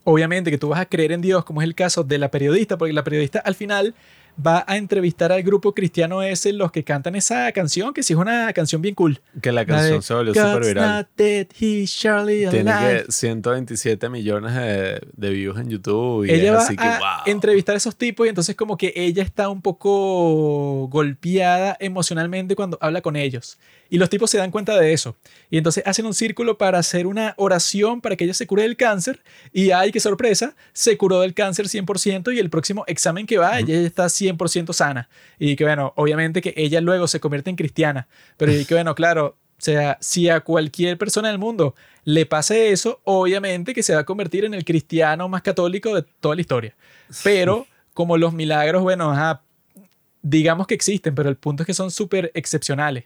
obviamente 0.04 0.52
que 0.52 0.58
tú 0.58 0.70
vas 0.70 0.80
a 0.80 0.86
creer 0.86 1.12
en 1.12 1.22
Dios, 1.22 1.44
como 1.44 1.62
es 1.62 1.68
el 1.68 1.76
caso 1.76 2.04
de 2.04 2.18
la 2.18 2.32
periodista, 2.32 2.78
porque 2.78 2.94
la 2.94 3.04
periodista 3.04 3.40
al 3.40 3.56
final 3.56 3.94
va 4.46 4.64
a 4.68 4.78
entrevistar 4.78 5.32
al 5.32 5.42
grupo 5.44 5.74
cristiano 5.74 6.22
ese, 6.22 6.54
los 6.54 6.72
que 6.72 6.84
cantan 6.84 7.16
esa 7.16 7.52
canción, 7.52 7.94
que 7.94 8.04
sí 8.04 8.14
es 8.14 8.20
una 8.20 8.52
canción 8.54 8.82
bien 8.82 8.96
cool. 8.96 9.20
Que 9.42 9.52
la 9.52 9.66
canción 9.66 10.02
se 10.02 10.14
volvió 10.14 10.34
súper 10.34 10.66
viral. 10.66 11.08
dead, 11.18 11.48
Tiene 12.52 12.72
que 13.06 13.12
127 13.12 14.10
millones 14.10 14.54
de, 14.54 15.02
de 15.14 15.30
views 15.30 15.60
en 15.60 15.70
YouTube. 15.70 16.26
Y 16.26 16.32
ella 16.32 16.52
es 16.52 16.54
va 16.54 16.60
así 16.60 16.76
que, 16.76 16.84
a 16.84 17.00
wow. 17.00 17.34
entrevistar 17.34 17.76
a 17.76 17.78
esos 17.78 17.96
tipos 17.96 18.26
y 18.26 18.30
entonces 18.30 18.56
como 18.56 18.78
que 18.78 18.94
ella 18.96 19.24
está 19.24 19.50
un 19.50 19.62
poco 19.62 20.88
golpeada 20.88 21.76
emocionalmente 21.80 22.56
cuando 22.56 22.78
habla 22.82 23.02
con 23.02 23.16
ellos. 23.16 23.58
Y 23.90 23.98
los 23.98 24.10
tipos 24.10 24.30
se 24.30 24.38
dan 24.38 24.52
cuenta 24.52 24.78
de 24.80 24.94
eso. 24.94 25.16
Y 25.50 25.58
entonces 25.58 25.84
hacen 25.86 26.06
un 26.06 26.14
círculo 26.14 26.58
para 26.58 26.80
hacer 26.80 27.08
una 27.08 27.34
oración 27.38 28.02
para 28.02 28.16
que 28.16 28.26
ella 28.26 28.34
se 28.34 28.48
cure 28.48 28.64
del 28.64 28.76
cáncer. 28.78 29.22
Y 29.54 29.72
ay, 29.72 29.92
qué 29.92 30.00
sorpresa, 30.00 30.56
se 30.74 30.98
curó 30.98 31.22
del 31.22 31.34
cáncer 31.34 31.68
100% 31.68 32.34
y 32.36 32.40
el 32.40 32.50
próximo 32.50 32.84
examen 32.88 33.26
que 33.26 33.38
va, 33.38 33.60
ella 33.60 33.76
ya 33.76 33.88
está 33.88 34.06
100% 34.06 34.74
sana. 34.74 35.10
Y 35.40 35.56
que 35.56 35.64
bueno, 35.64 35.94
obviamente 35.96 36.42
que 36.42 36.54
ella 36.58 36.82
luego 36.82 37.08
se 37.08 37.20
convierte 37.20 37.50
en 37.50 37.56
cristiana. 37.56 38.08
Pero 38.38 38.54
y 38.54 38.66
que 38.66 38.74
bueno, 38.74 38.94
claro, 38.96 39.38
O 39.58 39.62
sea, 39.62 39.98
si 40.02 40.30
a 40.30 40.42
cualquier 40.42 40.98
persona 41.00 41.30
del 41.30 41.40
mundo 41.40 41.74
le 42.04 42.28
pase 42.28 42.72
eso, 42.72 43.02
obviamente 43.04 43.74
que 43.74 43.82
se 43.82 43.96
va 43.96 44.02
a 44.02 44.06
convertir 44.06 44.46
en 44.46 44.54
el 44.54 44.64
cristiano 44.64 45.28
más 45.30 45.42
católico 45.42 45.96
de 45.96 46.04
toda 46.20 46.36
la 46.36 46.42
historia. 46.42 46.76
Pero 47.24 47.66
como 47.94 48.18
los 48.18 48.34
milagros, 48.34 48.84
bueno, 48.84 49.12
ajá, 49.12 49.42
digamos 50.22 50.68
que 50.68 50.76
existen, 50.76 51.16
pero 51.16 51.30
el 51.30 51.38
punto 51.38 51.64
es 51.64 51.68
que 51.68 51.74
son 51.74 51.90
súper 51.90 52.32
excepcionales. 52.36 53.06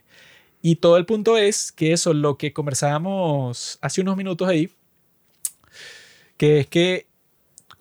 Y 0.62 0.76
todo 0.76 0.96
el 0.96 1.04
punto 1.04 1.36
es 1.36 1.72
que 1.72 1.92
eso, 1.92 2.14
lo 2.14 2.38
que 2.38 2.52
conversábamos 2.52 3.78
hace 3.82 4.00
unos 4.00 4.16
minutos 4.16 4.48
ahí, 4.48 4.70
que 6.36 6.60
es 6.60 6.66
que 6.68 7.12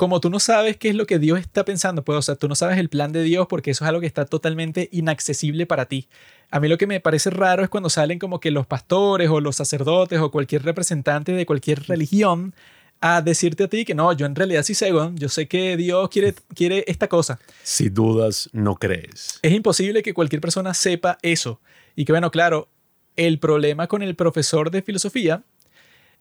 como 0.01 0.19
tú 0.19 0.31
no 0.31 0.39
sabes 0.39 0.77
qué 0.77 0.89
es 0.89 0.95
lo 0.95 1.05
que 1.05 1.19
Dios 1.19 1.39
está 1.39 1.63
pensando, 1.63 2.03
pues, 2.03 2.17
o 2.17 2.21
sea, 2.23 2.35
tú 2.35 2.47
no 2.47 2.55
sabes 2.55 2.79
el 2.79 2.89
plan 2.89 3.11
de 3.11 3.21
Dios 3.21 3.45
porque 3.47 3.69
eso 3.69 3.85
es 3.85 3.89
algo 3.89 4.01
que 4.01 4.07
está 4.07 4.25
totalmente 4.25 4.89
inaccesible 4.91 5.67
para 5.67 5.85
ti. 5.85 6.09
A 6.49 6.59
mí 6.59 6.67
lo 6.67 6.79
que 6.79 6.87
me 6.87 6.99
parece 6.99 7.29
raro 7.29 7.61
es 7.61 7.69
cuando 7.69 7.87
salen 7.87 8.17
como 8.17 8.39
que 8.39 8.49
los 8.49 8.65
pastores 8.65 9.29
o 9.29 9.39
los 9.39 9.57
sacerdotes 9.57 10.19
o 10.19 10.31
cualquier 10.31 10.63
representante 10.63 11.33
de 11.33 11.45
cualquier 11.45 11.83
religión 11.83 12.55
a 12.99 13.21
decirte 13.21 13.65
a 13.65 13.67
ti 13.67 13.85
que 13.85 13.93
no, 13.93 14.11
yo 14.13 14.25
en 14.25 14.33
realidad 14.33 14.63
sí 14.63 14.73
sé, 14.73 14.91
yo 14.91 15.29
sé 15.29 15.47
que 15.47 15.77
Dios 15.77 16.09
quiere, 16.09 16.33
quiere 16.55 16.83
esta 16.87 17.07
cosa. 17.07 17.39
Si 17.61 17.89
dudas, 17.89 18.49
no 18.53 18.77
crees. 18.77 19.39
Es 19.43 19.53
imposible 19.53 20.01
que 20.01 20.15
cualquier 20.15 20.41
persona 20.41 20.73
sepa 20.73 21.19
eso. 21.21 21.59
Y 21.95 22.05
que 22.05 22.13
bueno, 22.13 22.31
claro, 22.31 22.67
el 23.15 23.39
problema 23.39 23.87
con 23.87 24.01
el 24.01 24.15
profesor 24.15 24.71
de 24.71 24.81
filosofía 24.81 25.43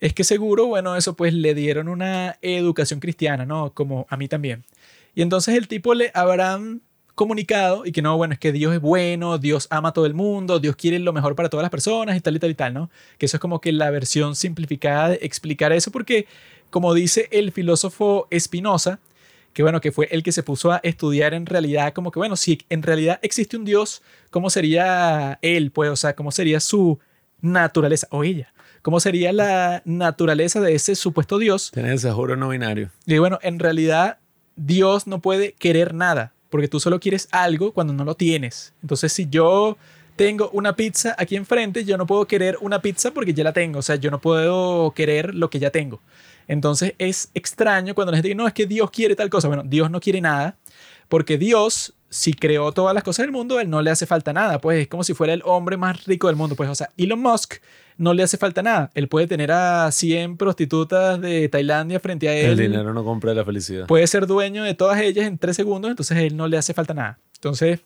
es 0.01 0.15
que 0.15 0.25
seguro, 0.25 0.67
bueno, 0.67 0.97
eso 0.97 1.15
pues 1.15 1.35
le 1.35 1.55
dieron 1.55 1.89
una 1.89 2.39
educación 2.43 3.01
cristiana, 3.01 3.45
¿no? 3.45 3.73
Como 3.75 4.07
a 4.09 4.17
mí 4.17 4.29
también. 4.29 4.65
Y 5.15 5.23
entonces 5.23 5.57
el 5.57 5.69
tipo 5.69 5.95
le 5.95 6.11
habrán 6.15 6.81
comunicado 7.15 7.85
y 7.85 7.93
que 7.93 8.01
no, 8.01 8.17
bueno, 8.17 8.33
es 8.33 8.41
que 8.41 8.51
Dios 8.51 8.73
es 8.73 8.81
bueno, 8.81 9.37
Dios 9.37 9.67
ama 9.71 9.91
a 9.91 9.93
todo 9.93 10.07
el 10.07 10.15
mundo, 10.15 10.59
Dios 10.59 10.75
quiere 10.75 10.99
lo 10.99 11.13
mejor 11.13 11.35
para 11.35 11.51
todas 11.51 11.63
las 11.63 11.71
personas 11.71 12.17
y 12.17 12.21
tal 12.21 12.37
y 12.37 12.39
tal 12.39 12.51
y 12.51 12.55
tal, 12.55 12.73
¿no? 12.73 12.91
Que 13.19 13.27
eso 13.27 13.37
es 13.37 13.41
como 13.41 13.61
que 13.61 13.73
la 13.73 13.91
versión 13.91 14.35
simplificada 14.35 15.11
de 15.11 15.19
explicar 15.23 15.73
eso 15.73 15.91
porque, 15.91 16.27
como 16.71 16.95
dice 16.95 17.29
el 17.31 17.53
filósofo 17.53 18.27
Spinoza, 18.35 19.01
que 19.53 19.63
bueno, 19.63 19.81
que 19.81 19.93
fue 19.93 20.09
el 20.11 20.23
que 20.23 20.33
se 20.33 20.43
puso 20.43 20.73
a 20.73 20.81
estudiar 20.83 21.35
en 21.35 21.47
realidad 21.47 21.93
como 21.93 22.11
que, 22.11 22.19
bueno, 22.19 22.37
si 22.37 22.59
en 22.69 22.83
realidad 22.83 23.19
existe 23.23 23.57
un 23.57 23.65
Dios, 23.65 24.03
¿cómo 24.31 24.51
sería 24.51 25.39
él? 25.43 25.71
Pues, 25.71 25.91
o 25.91 25.97
sea, 25.97 26.15
¿cómo 26.15 26.31
sería 26.31 26.61
su 26.61 26.99
naturaleza 27.41 28.07
o 28.11 28.25
ella? 28.25 28.53
¿Cómo 28.83 29.01
sería 29.01 29.33
la 29.33 29.83
naturaleza 29.85 30.61
de 30.61 30.75
ese 30.75 30.95
supuesto 30.95 31.39
Dios? 31.39 31.71
Ese 31.75 32.11
juro 32.13 32.37
no 32.37 32.49
binario. 32.49 32.91
Y 33.07 33.19
bueno, 33.19 33.39
en 33.43 33.59
realidad 33.59 34.19
Dios 34.57 35.07
no 35.07 35.21
puede 35.21 35.53
querer 35.53 35.95
nada, 35.95 36.33
porque 36.49 36.69
tú 36.69 36.81
solo 36.81 37.01
quieres 37.01 37.29
algo 37.31 37.73
cuando 37.73 37.93
no 37.93 38.05
lo 38.05 38.15
tienes. 38.15 38.73
Entonces, 38.83 39.13
si 39.13 39.29
yo 39.29 39.77
tengo 40.17 40.51
una 40.51 40.77
pizza 40.77 41.15
aquí 41.19 41.37
enfrente, 41.37 41.85
yo 41.85 41.97
no 41.97 42.07
puedo 42.07 42.27
querer 42.27 42.59
una 42.61 42.83
pizza 42.83 43.11
porque 43.11 43.33
ya 43.35 43.45
la 43.45 43.53
tengo. 43.53 43.79
O 43.79 43.83
sea, 43.83 43.97
yo 43.97 44.11
no 44.11 44.21
puedo 44.21 44.93
querer 44.93 45.35
lo 45.35 45.51
que 45.51 45.59
ya 45.59 45.71
tengo. 45.71 46.01
Entonces 46.51 46.95
es 46.99 47.31
extraño 47.35 47.95
cuando 47.95 48.11
la 48.11 48.17
gente 48.17 48.27
dice, 48.27 48.37
no, 48.37 48.49
es 48.49 48.53
que 48.53 48.67
Dios 48.67 48.91
quiere 48.91 49.15
tal 49.15 49.31
cosa. 49.31 49.47
Bueno, 49.47 49.63
Dios 49.65 49.89
no 49.89 50.01
quiere 50.01 50.21
nada, 50.21 50.57
porque 51.09 51.39
Dios, 51.39 51.95
si 52.09 52.33
creó 52.33 52.73
todas 52.73 52.93
las 52.93 53.05
cosas 53.05 53.23
del 53.23 53.31
mundo, 53.31 53.61
él 53.61 53.71
no 53.71 53.81
le 53.83 53.93
hace 53.93 54.05
falta 54.05 54.33
nada. 54.33 54.61
Pues 54.61 54.81
es 54.81 54.89
como 54.89 55.05
si 55.05 55.15
fuera 55.15 55.33
el 55.33 55.43
hombre 55.45 55.77
más 55.77 56.07
rico 56.07 56.27
del 56.27 56.35
mundo. 56.35 56.57
Pues, 56.57 56.69
o 56.69 56.75
sea, 56.75 56.91
Elon 56.97 57.21
Musk 57.21 57.59
no 57.99 58.15
le 58.15 58.25
hace 58.25 58.37
falta 58.37 58.65
nada. 58.65 58.91
Él 58.95 59.07
puede 59.07 59.29
tener 59.29 59.53
a 59.53 59.93
100 59.93 60.39
prostitutas 60.39 61.21
de 61.21 61.49
Tailandia 61.49 62.01
frente 62.01 62.29
a 62.29 62.35
él. 62.35 62.59
El 62.59 62.59
dinero 62.59 62.93
no 62.93 63.05
compra 63.05 63.33
la 63.33 63.45
felicidad. 63.45 63.87
Puede 63.87 64.09
ser 64.09 64.27
dueño 64.27 64.65
de 64.65 64.75
todas 64.75 65.01
ellas 65.01 65.27
en 65.27 65.39
tres 65.39 65.55
segundos, 65.55 65.89
entonces 65.89 66.17
a 66.17 66.21
él 66.21 66.37
no 66.37 66.49
le 66.49 66.59
hace 66.59 66.75
falta 66.75 66.95
nada. 66.95 67.21
Entonces, 67.37 67.79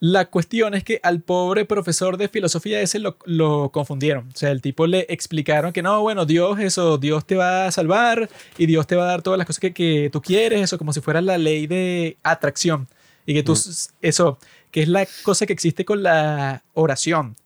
la 0.00 0.26
cuestión 0.26 0.74
es 0.74 0.84
que 0.84 1.00
al 1.02 1.20
pobre 1.20 1.64
profesor 1.64 2.16
de 2.16 2.28
filosofía 2.28 2.80
ese 2.80 2.98
lo, 2.98 3.16
lo, 3.24 3.70
confundieron. 3.70 4.28
O 4.28 4.36
sea, 4.36 4.50
el 4.50 4.60
tipo 4.60 4.86
le 4.86 5.06
explicaron 5.08 5.72
que 5.72 5.82
no, 5.82 6.02
bueno, 6.02 6.26
Dios, 6.26 6.58
eso, 6.60 6.98
Dios 6.98 7.26
te 7.26 7.36
va 7.36 7.66
a 7.66 7.72
salvar 7.72 8.28
y 8.58 8.66
Dios 8.66 8.86
te 8.86 8.96
va 8.96 9.04
a 9.04 9.08
dar 9.08 9.22
todas 9.22 9.38
las 9.38 9.46
cosas 9.46 9.60
que, 9.60 9.72
que 9.72 10.10
tú 10.12 10.20
quieres, 10.20 10.62
eso, 10.62 10.78
como 10.78 10.92
si 10.92 11.00
fuera 11.00 11.20
la 11.20 11.38
ley 11.38 11.66
de 11.66 12.18
atracción. 12.22 12.88
Y 13.24 13.34
que 13.34 13.42
tú, 13.42 13.54
mm. 13.54 13.94
eso, 14.02 14.38
que 14.70 14.82
es 14.82 14.88
la 14.88 15.06
cosa 15.22 15.46
que 15.46 15.52
existe 15.52 15.84
con 15.84 16.02
la 16.02 16.62
oración 16.74 17.36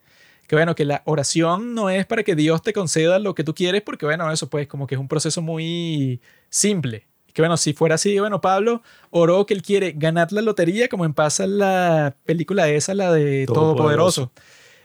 que 0.50 0.56
bueno, 0.56 0.74
que 0.74 0.84
la 0.84 1.02
oración 1.04 1.76
no 1.76 1.90
es 1.90 2.06
para 2.06 2.24
que 2.24 2.34
Dios 2.34 2.60
te 2.60 2.72
conceda 2.72 3.20
lo 3.20 3.36
que 3.36 3.44
tú 3.44 3.54
quieres, 3.54 3.82
porque 3.82 4.04
bueno, 4.04 4.32
eso 4.32 4.50
pues 4.50 4.66
como 4.66 4.88
que 4.88 4.96
es 4.96 5.00
un 5.00 5.06
proceso 5.06 5.40
muy 5.42 6.20
simple. 6.48 7.06
Que 7.32 7.42
bueno, 7.42 7.56
si 7.56 7.72
fuera 7.72 7.96
así, 7.96 8.18
bueno, 8.18 8.40
Pablo 8.40 8.82
oró 9.10 9.46
que 9.46 9.54
él 9.54 9.62
quiere 9.62 9.92
ganar 9.92 10.32
la 10.32 10.42
lotería, 10.42 10.88
como 10.88 11.04
en 11.04 11.14
pasa 11.14 11.46
la 11.46 12.16
película 12.24 12.68
esa, 12.68 12.94
la 12.94 13.12
de 13.12 13.46
Todopoderoso. 13.46 14.32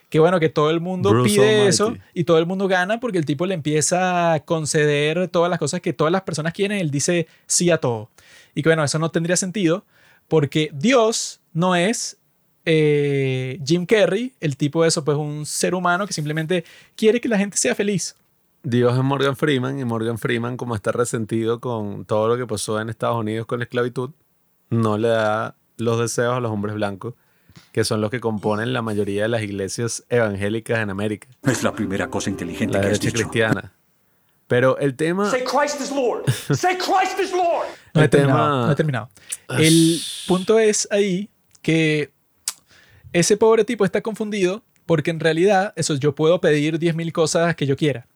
Que 0.10 0.20
bueno, 0.20 0.40
que 0.40 0.50
todo 0.50 0.70
el 0.70 0.80
mundo 0.80 1.24
pide 1.24 1.68
eso 1.68 1.96
y 2.14 2.24
todo 2.24 2.38
el 2.38 2.46
mundo 2.46 2.68
gana 2.68 3.00
porque 3.00 3.18
el 3.18 3.26
tipo 3.26 3.46
le 3.46 3.56
empieza 3.56 4.34
a 4.34 4.40
conceder 4.40 5.28
todas 5.28 5.50
las 5.50 5.60
cosas 5.60 5.82
que 5.82 5.94
todas 5.94 6.12
las 6.12 6.22
personas 6.22 6.54
quieren, 6.54 6.78
él 6.80 6.92
dice 6.92 7.28
sí 7.48 7.72
a 7.72 7.80
todo. 7.80 8.12
Y 8.54 8.62
que 8.62 8.70
bueno, 8.70 8.84
eso 8.84 9.00
no 9.00 9.10
tendría 9.10 9.36
sentido 9.36 9.84
porque 10.28 10.70
Dios 10.74 11.42
no 11.54 11.76
es 11.76 12.18
eh, 12.66 13.60
Jim 13.66 13.86
Carrey, 13.86 14.34
el 14.40 14.58
tipo 14.58 14.84
de 14.84 14.90
eso, 14.90 15.04
pues 15.04 15.18
un 15.18 15.46
ser 15.46 15.76
humano 15.76 16.08
que 16.08 16.14
simplemente 16.14 16.66
quiere 16.96 17.22
que 17.22 17.28
la 17.28 17.38
gente 17.38 17.58
sea 17.58 17.76
feliz. 17.76 18.16
Dios 18.66 18.98
es 18.98 19.04
Morgan 19.04 19.36
Freeman 19.36 19.78
y 19.78 19.86
Morgan 19.86 20.18
Freeman, 20.18 20.58
como 20.58 20.74
está 20.74 20.92
resentido 20.92 21.60
con 21.60 22.04
todo 22.04 22.28
lo 22.28 22.36
que 22.36 22.48
pasó 22.48 22.82
en 22.82 22.90
Estados 22.90 23.16
Unidos 23.16 23.46
con 23.46 23.60
la 23.60 23.66
esclavitud, 23.66 24.10
no 24.72 24.98
le 24.98 25.10
da 25.10 25.56
los 25.78 26.00
deseos 26.00 26.36
a 26.36 26.40
los 26.40 26.52
hombres 26.52 26.74
blancos, 26.74 27.14
que 27.72 27.84
son 27.84 28.02
los 28.02 28.10
que 28.10 28.20
componen 28.20 28.74
la 28.74 28.82
mayoría 28.82 29.22
de 29.22 29.30
las 29.30 29.44
iglesias 29.44 30.04
evangélicas 30.10 30.80
en 30.80 30.90
América. 30.90 31.28
Es 31.44 31.62
la 31.62 31.74
primera 31.74 32.10
cosa 32.10 32.32
inteligente 32.32 32.74
la 32.74 32.82
que 32.82 32.88
derecha 32.88 33.12
cristiana. 33.12 33.74
Pero 34.48 34.80
el 34.80 34.96
tema. 34.96 35.30
Say 35.30 35.44
Christ 35.44 35.80
is 35.80 35.92
Lord. 35.92 36.28
Say 36.32 36.76
Christ 36.76 37.20
is 37.20 37.32
Lord. 37.32 37.68
No 37.94 38.04
he, 38.04 38.10
terminado, 38.10 38.66
no 38.66 38.72
he 38.74 38.76
terminado. 38.76 39.10
El 39.48 40.02
punto 40.28 40.60
es 40.60 40.86
ahí 40.92 41.30
que 41.62 42.12
ese 43.14 43.38
pobre 43.38 43.64
tipo 43.64 43.86
está 43.86 44.02
confundido 44.02 44.64
porque 44.86 45.12
en 45.12 45.20
realidad, 45.20 45.74
eso 45.76 45.96
yo 45.96 46.14
puedo 46.14 46.40
pedir 46.42 46.78
10.000 46.80 47.12
cosas 47.12 47.56
que 47.56 47.66
yo 47.66 47.76
quiera. 47.76 48.08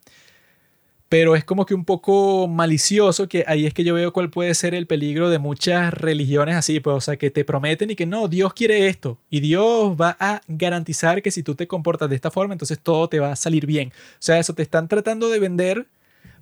Pero 1.10 1.36
es 1.36 1.44
como 1.44 1.66
que 1.66 1.74
un 1.74 1.86
poco 1.86 2.48
malicioso 2.48 3.28
que 3.28 3.44
ahí 3.48 3.66
es 3.66 3.74
que 3.74 3.84
yo 3.84 3.96
veo 3.96 4.14
cuál 4.14 4.30
puede 4.30 4.54
ser 4.54 4.76
el 4.76 4.86
peligro 4.86 5.32
de 5.32 5.40
muchas 5.40 5.92
religiones 5.92 6.56
así, 6.56 6.80
pues, 6.80 6.96
o 6.96 7.02
sea, 7.02 7.18
que 7.18 7.32
te 7.32 7.44
prometen 7.44 7.90
y 7.90 7.96
que 7.96 8.06
no, 8.06 8.28
Dios 8.28 8.54
quiere 8.54 8.88
esto 8.88 9.18
y 9.30 9.40
Dios 9.40 9.96
va 10.00 10.16
a 10.20 10.42
garantizar 10.48 11.24
que 11.24 11.32
si 11.32 11.42
tú 11.42 11.56
te 11.56 11.68
comportas 11.68 12.10
de 12.10 12.16
esta 12.16 12.30
forma, 12.30 12.54
entonces 12.54 12.80
todo 12.80 13.10
te 13.10 13.20
va 13.20 13.32
a 13.32 13.36
salir 13.36 13.66
bien. 13.66 13.90
O 13.90 14.18
sea, 14.20 14.38
eso 14.38 14.54
te 14.54 14.62
están 14.62 14.88
tratando 14.88 15.30
de 15.30 15.40
vender 15.40 15.88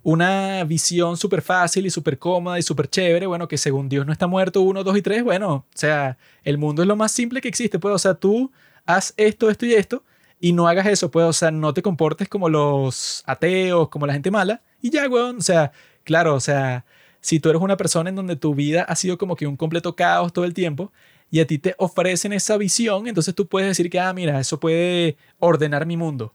una 0.04 0.64
visión 0.64 1.18
súper 1.18 1.42
fácil 1.42 1.86
y 1.86 1.90
súper 1.90 2.18
cómoda 2.18 2.60
y 2.60 2.62
súper 2.62 2.90
chévere, 2.90 3.26
bueno, 3.26 3.48
que 3.48 3.58
según 3.58 3.90
Dios 3.90 4.06
no 4.06 4.12
está 4.12 4.28
muerto, 4.28 4.62
uno, 4.62 4.84
dos 4.84 4.98
y 4.98 5.02
tres, 5.02 5.24
bueno, 5.24 5.54
o 5.54 5.66
sea, 5.74 6.18
el 6.44 6.58
mundo 6.58 6.82
es 6.82 6.88
lo 6.88 6.96
más 6.96 7.12
simple 7.12 7.42
que 7.42 7.48
existe, 7.48 7.80
pues, 7.80 7.94
o 7.94 8.00
sea, 8.00 8.14
tú 8.14 8.52
haz 8.86 9.14
esto, 9.18 9.50
esto 9.50 9.66
y 9.66 9.74
esto, 9.74 10.04
y 10.40 10.54
no 10.54 10.68
hagas 10.68 10.88
eso, 10.88 11.12
pues, 11.12 11.26
o 11.26 11.34
sea, 11.34 11.52
no 11.52 11.74
te 11.74 11.82
comportes 11.82 12.30
como 12.30 12.50
los 12.50 13.24
ateos, 13.26 13.90
como 13.90 14.06
la 14.08 14.14
gente 14.14 14.32
mala, 14.32 14.62
y 14.82 14.90
ya, 14.92 15.08
weón, 15.08 15.38
o 15.38 15.42
sea, 15.42 15.72
claro, 16.04 16.36
o 16.36 16.40
sea, 16.40 16.86
si 17.22 17.40
tú 17.40 17.50
eres 17.50 17.62
una 17.62 17.78
persona 17.78 18.10
en 18.10 18.16
donde 18.16 18.36
tu 18.36 18.56
vida 18.56 18.84
ha 18.84 18.96
sido 18.96 19.18
como 19.18 19.36
que 19.36 19.48
un 19.48 19.58
completo 19.58 19.96
caos 19.96 20.34
todo 20.34 20.46
el 20.46 20.54
tiempo, 20.54 20.92
y 21.30 21.40
a 21.40 21.48
ti 21.48 21.58
te 21.60 21.76
ofrecen 21.78 22.34
esa 22.34 22.58
visión, 22.58 23.08
entonces 23.08 23.36
tú 23.36 23.48
puedes 23.48 23.68
decir 23.70 23.90
que, 23.90 24.00
ah, 24.00 24.14
mira, 24.14 24.40
eso 24.40 24.60
puede 24.60 25.18
ordenar 25.40 25.86
mi 25.86 25.98
mundo. 25.98 26.34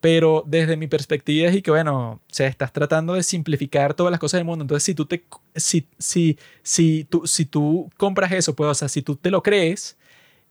Pero 0.00 0.44
desde 0.46 0.76
mi 0.76 0.86
perspectiva 0.86 1.48
es 1.48 1.56
y 1.56 1.62
que, 1.62 1.72
bueno, 1.72 2.12
o 2.12 2.20
sea, 2.28 2.46
estás 2.46 2.72
tratando 2.72 3.14
de 3.14 3.24
simplificar 3.24 3.94
todas 3.94 4.12
las 4.12 4.20
cosas 4.20 4.38
del 4.38 4.44
mundo. 4.44 4.62
Entonces, 4.62 4.84
si 4.84 4.94
tú, 4.94 5.06
te, 5.06 5.24
si, 5.56 5.88
si, 5.98 6.38
si, 6.62 7.04
tú, 7.04 7.26
si 7.26 7.46
tú 7.46 7.90
compras 7.96 8.30
eso, 8.32 8.54
pues, 8.54 8.70
o 8.70 8.74
sea, 8.74 8.88
si 8.88 9.02
tú 9.02 9.16
te 9.16 9.30
lo 9.30 9.42
crees 9.42 9.97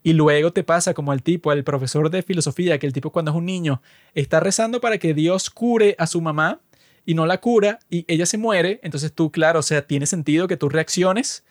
y 0.07 0.13
luego 0.13 0.53
te 0.53 0.63
pasa 0.63 0.93
como 0.93 1.11
al 1.11 1.21
tipo, 1.21 1.51
al 1.51 1.65
profesor 1.65 2.09
de 2.09 2.23
filosofía, 2.23 2.79
que 2.79 2.87
el 2.87 2.93
tipo 2.93 3.11
cuando 3.11 3.31
es 3.31 3.35
un 3.35 3.45
niño 3.45 3.81
está 4.13 4.39
rezando 4.39 4.79
para 4.79 4.99
que 4.99 5.13
Dios 5.13 5.49
cure 5.49 5.97
a 5.99 6.07
su 6.07 6.21
mamá 6.21 6.61
y 7.05 7.13
no 7.13 7.25
la 7.25 7.41
cura 7.41 7.79
y 7.89 8.05
ella 8.07 8.25
se 8.25 8.37
muere, 8.37 8.79
entonces 8.83 9.11
tú, 9.11 9.33
claro, 9.33 9.59
o 9.59 9.63
sea, 9.63 9.85
tiene 9.85 10.05
sentido 10.05 10.47
que 10.47 10.55
tú 10.55 10.69
reacciones 10.69 11.43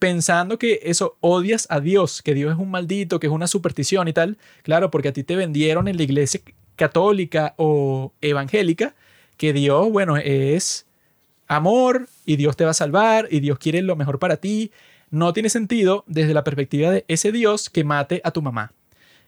pensando 0.00 0.58
que 0.58 0.80
eso 0.82 1.16
odias 1.20 1.68
a 1.70 1.78
Dios, 1.78 2.22
que 2.22 2.34
Dios 2.34 2.52
es 2.54 2.58
un 2.58 2.72
maldito, 2.72 3.20
que 3.20 3.28
es 3.28 3.32
una 3.32 3.46
superstición 3.46 4.08
y 4.08 4.12
tal. 4.12 4.36
Claro, 4.64 4.90
porque 4.90 5.10
a 5.10 5.12
ti 5.12 5.22
te 5.22 5.36
vendieron 5.36 5.86
en 5.86 5.96
la 5.96 6.02
iglesia 6.02 6.40
católica 6.74 7.54
o 7.56 8.14
evangélica, 8.20 8.96
que 9.36 9.52
Dios, 9.52 9.92
bueno, 9.92 10.16
es 10.16 10.86
amor 11.46 12.08
y 12.26 12.34
Dios 12.34 12.56
te 12.56 12.64
va 12.64 12.72
a 12.72 12.74
salvar 12.74 13.28
y 13.30 13.38
Dios 13.38 13.60
quiere 13.60 13.80
lo 13.80 13.94
mejor 13.94 14.18
para 14.18 14.38
ti, 14.38 14.72
no 15.10 15.32
tiene 15.32 15.48
sentido 15.48 16.04
desde 16.06 16.34
la 16.34 16.44
perspectiva 16.44 16.90
de 16.90 17.04
ese 17.08 17.32
Dios 17.32 17.70
que 17.70 17.84
mate 17.84 18.20
a 18.24 18.30
tu 18.30 18.42
mamá. 18.42 18.72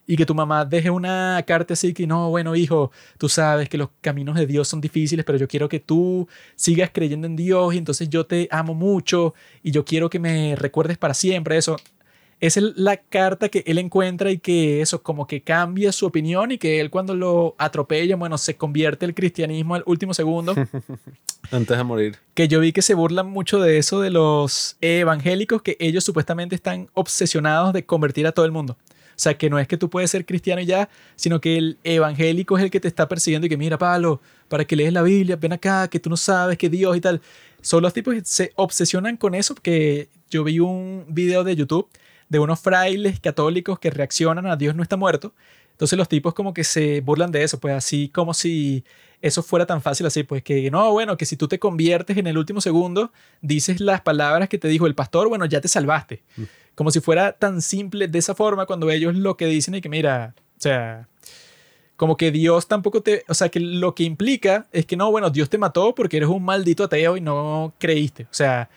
Y 0.06 0.16
que 0.16 0.26
tu 0.26 0.34
mamá 0.34 0.64
deje 0.64 0.90
una 0.90 1.42
carta 1.46 1.74
así 1.74 1.94
que 1.94 2.06
no, 2.06 2.30
bueno, 2.30 2.56
hijo, 2.56 2.90
tú 3.16 3.28
sabes 3.28 3.68
que 3.68 3.78
los 3.78 3.90
caminos 4.00 4.34
de 4.34 4.46
Dios 4.46 4.66
son 4.66 4.80
difíciles, 4.80 5.24
pero 5.24 5.38
yo 5.38 5.46
quiero 5.46 5.68
que 5.68 5.78
tú 5.78 6.26
sigas 6.56 6.90
creyendo 6.92 7.26
en 7.28 7.36
Dios 7.36 7.74
y 7.74 7.78
entonces 7.78 8.08
yo 8.08 8.26
te 8.26 8.48
amo 8.50 8.74
mucho 8.74 9.34
y 9.62 9.70
yo 9.70 9.84
quiero 9.84 10.10
que 10.10 10.18
me 10.18 10.56
recuerdes 10.56 10.98
para 10.98 11.14
siempre 11.14 11.56
eso. 11.56 11.76
Es 12.40 12.56
la 12.56 12.96
carta 12.96 13.50
que 13.50 13.62
él 13.66 13.78
encuentra 13.78 14.30
y 14.30 14.38
que 14.38 14.80
eso 14.80 15.02
como 15.02 15.26
que 15.26 15.42
cambia 15.42 15.92
su 15.92 16.06
opinión 16.06 16.52
y 16.52 16.58
que 16.58 16.80
él 16.80 16.90
cuando 16.90 17.14
lo 17.14 17.54
atropella, 17.58 18.16
bueno, 18.16 18.38
se 18.38 18.56
convierte 18.56 19.04
el 19.04 19.14
cristianismo 19.14 19.74
al 19.74 19.82
último 19.86 20.14
segundo. 20.14 20.54
Antes 21.52 21.76
de 21.76 21.84
morir. 21.84 22.16
que 22.34 22.48
yo 22.48 22.60
vi 22.60 22.72
que 22.72 22.82
se 22.82 22.94
burlan 22.94 23.28
mucho 23.28 23.60
de 23.60 23.78
eso 23.78 24.00
de 24.00 24.10
los 24.10 24.76
evangélicos, 24.80 25.62
que 25.62 25.76
ellos 25.80 26.04
supuestamente 26.04 26.54
están 26.54 26.88
obsesionados 26.94 27.72
de 27.72 27.84
convertir 27.84 28.26
a 28.26 28.32
todo 28.32 28.46
el 28.46 28.52
mundo. 28.52 28.76
O 29.20 29.22
sea, 29.22 29.36
que 29.36 29.50
no 29.50 29.58
es 29.58 29.68
que 29.68 29.76
tú 29.76 29.90
puedes 29.90 30.10
ser 30.10 30.24
cristiano 30.24 30.62
y 30.62 30.66
ya, 30.66 30.88
sino 31.16 31.42
que 31.42 31.58
el 31.58 31.78
evangélico 31.84 32.56
es 32.56 32.64
el 32.64 32.70
que 32.70 32.80
te 32.80 32.88
está 32.88 33.06
persiguiendo 33.06 33.46
y 33.46 33.50
que 33.50 33.58
mira, 33.58 33.76
Pablo, 33.76 34.22
para 34.48 34.64
que 34.64 34.76
lees 34.76 34.94
la 34.94 35.02
Biblia, 35.02 35.36
ven 35.36 35.52
acá, 35.52 35.88
que 35.88 36.00
tú 36.00 36.08
no 36.08 36.16
sabes 36.16 36.56
que 36.56 36.70
Dios 36.70 36.96
y 36.96 37.02
tal. 37.02 37.20
Son 37.60 37.82
los 37.82 37.92
tipos 37.92 38.14
que 38.14 38.22
se 38.24 38.52
obsesionan 38.56 39.18
con 39.18 39.34
eso, 39.34 39.54
porque 39.54 40.08
yo 40.30 40.42
vi 40.44 40.60
un 40.60 41.04
video 41.08 41.44
de 41.44 41.54
YouTube 41.54 41.86
de 42.30 42.38
unos 42.38 42.60
frailes 42.60 43.20
católicos 43.20 43.78
que 43.78 43.90
reaccionan 43.90 44.46
a 44.46 44.56
Dios 44.56 44.74
no 44.74 44.82
está 44.82 44.96
muerto. 44.96 45.34
Entonces 45.72 45.98
los 45.98 46.08
tipos 46.08 46.32
como 46.32 46.54
que 46.54 46.64
se 46.64 47.00
burlan 47.00 47.30
de 47.32 47.42
eso, 47.42 47.58
pues 47.58 47.74
así 47.74 48.08
como 48.08 48.32
si 48.32 48.84
eso 49.20 49.42
fuera 49.42 49.66
tan 49.66 49.82
fácil 49.82 50.06
así, 50.06 50.22
pues 50.22 50.42
que 50.42 50.70
no, 50.70 50.92
bueno, 50.92 51.16
que 51.16 51.26
si 51.26 51.36
tú 51.36 51.48
te 51.48 51.58
conviertes 51.58 52.16
en 52.16 52.26
el 52.26 52.38
último 52.38 52.60
segundo, 52.60 53.12
dices 53.42 53.80
las 53.80 54.00
palabras 54.00 54.48
que 54.48 54.58
te 54.58 54.68
dijo 54.68 54.86
el 54.86 54.94
pastor, 54.94 55.28
bueno, 55.28 55.44
ya 55.44 55.60
te 55.60 55.68
salvaste. 55.68 56.22
Como 56.74 56.90
si 56.90 57.00
fuera 57.00 57.32
tan 57.32 57.60
simple 57.60 58.08
de 58.08 58.18
esa 58.18 58.34
forma 58.34 58.66
cuando 58.66 58.90
ellos 58.90 59.14
lo 59.16 59.36
que 59.36 59.46
dicen 59.46 59.74
es 59.74 59.82
que 59.82 59.88
mira, 59.88 60.34
o 60.56 60.60
sea, 60.60 61.08
como 61.96 62.16
que 62.16 62.30
Dios 62.30 62.68
tampoco 62.68 63.02
te, 63.02 63.24
o 63.28 63.34
sea, 63.34 63.48
que 63.48 63.60
lo 63.60 63.94
que 63.94 64.04
implica 64.04 64.66
es 64.72 64.86
que 64.86 64.96
no, 64.96 65.10
bueno, 65.10 65.30
Dios 65.30 65.50
te 65.50 65.58
mató 65.58 65.94
porque 65.94 66.18
eres 66.18 66.28
un 66.28 66.44
maldito 66.44 66.84
ateo 66.84 67.16
y 67.16 67.20
no 67.20 67.74
creíste. 67.78 68.24
O 68.24 68.34
sea, 68.34 68.70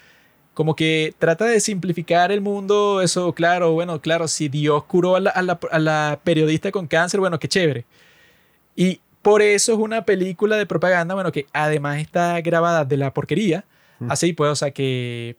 como 0.54 0.76
que 0.76 1.14
trata 1.20 1.46
de 1.46 1.60
simplificar 1.60 2.32
el 2.32 2.42
mundo, 2.42 3.02
eso, 3.02 3.34
claro, 3.34 3.72
bueno, 3.74 4.00
claro, 4.02 4.28
si 4.28 4.50
Dios 4.50 4.84
curó 4.86 5.16
a 5.16 5.20
la, 5.20 5.30
a 5.32 5.42
la- 5.42 5.60
a 5.72 5.80
la 5.80 6.20
periodista 6.24 6.72
con 6.72 6.88
cáncer, 6.88 7.20
bueno, 7.20 7.40
qué 7.40 7.48
chévere. 7.48 7.86
Y 8.76 9.00
por 9.22 9.42
eso 9.42 9.74
es 9.74 9.80
una 9.80 10.06
película 10.06 10.58
de 10.58 10.66
propaganda, 10.66 11.16
bueno, 11.16 11.32
que 11.32 11.48
además 11.54 12.00
está 12.00 12.40
grabada 12.42 12.86
de 12.86 12.98
la 12.98 13.14
porquería, 13.14 13.66
así 14.10 14.34
pues, 14.34 14.52
o 14.52 14.56
sea, 14.56 14.72
que 14.72 15.38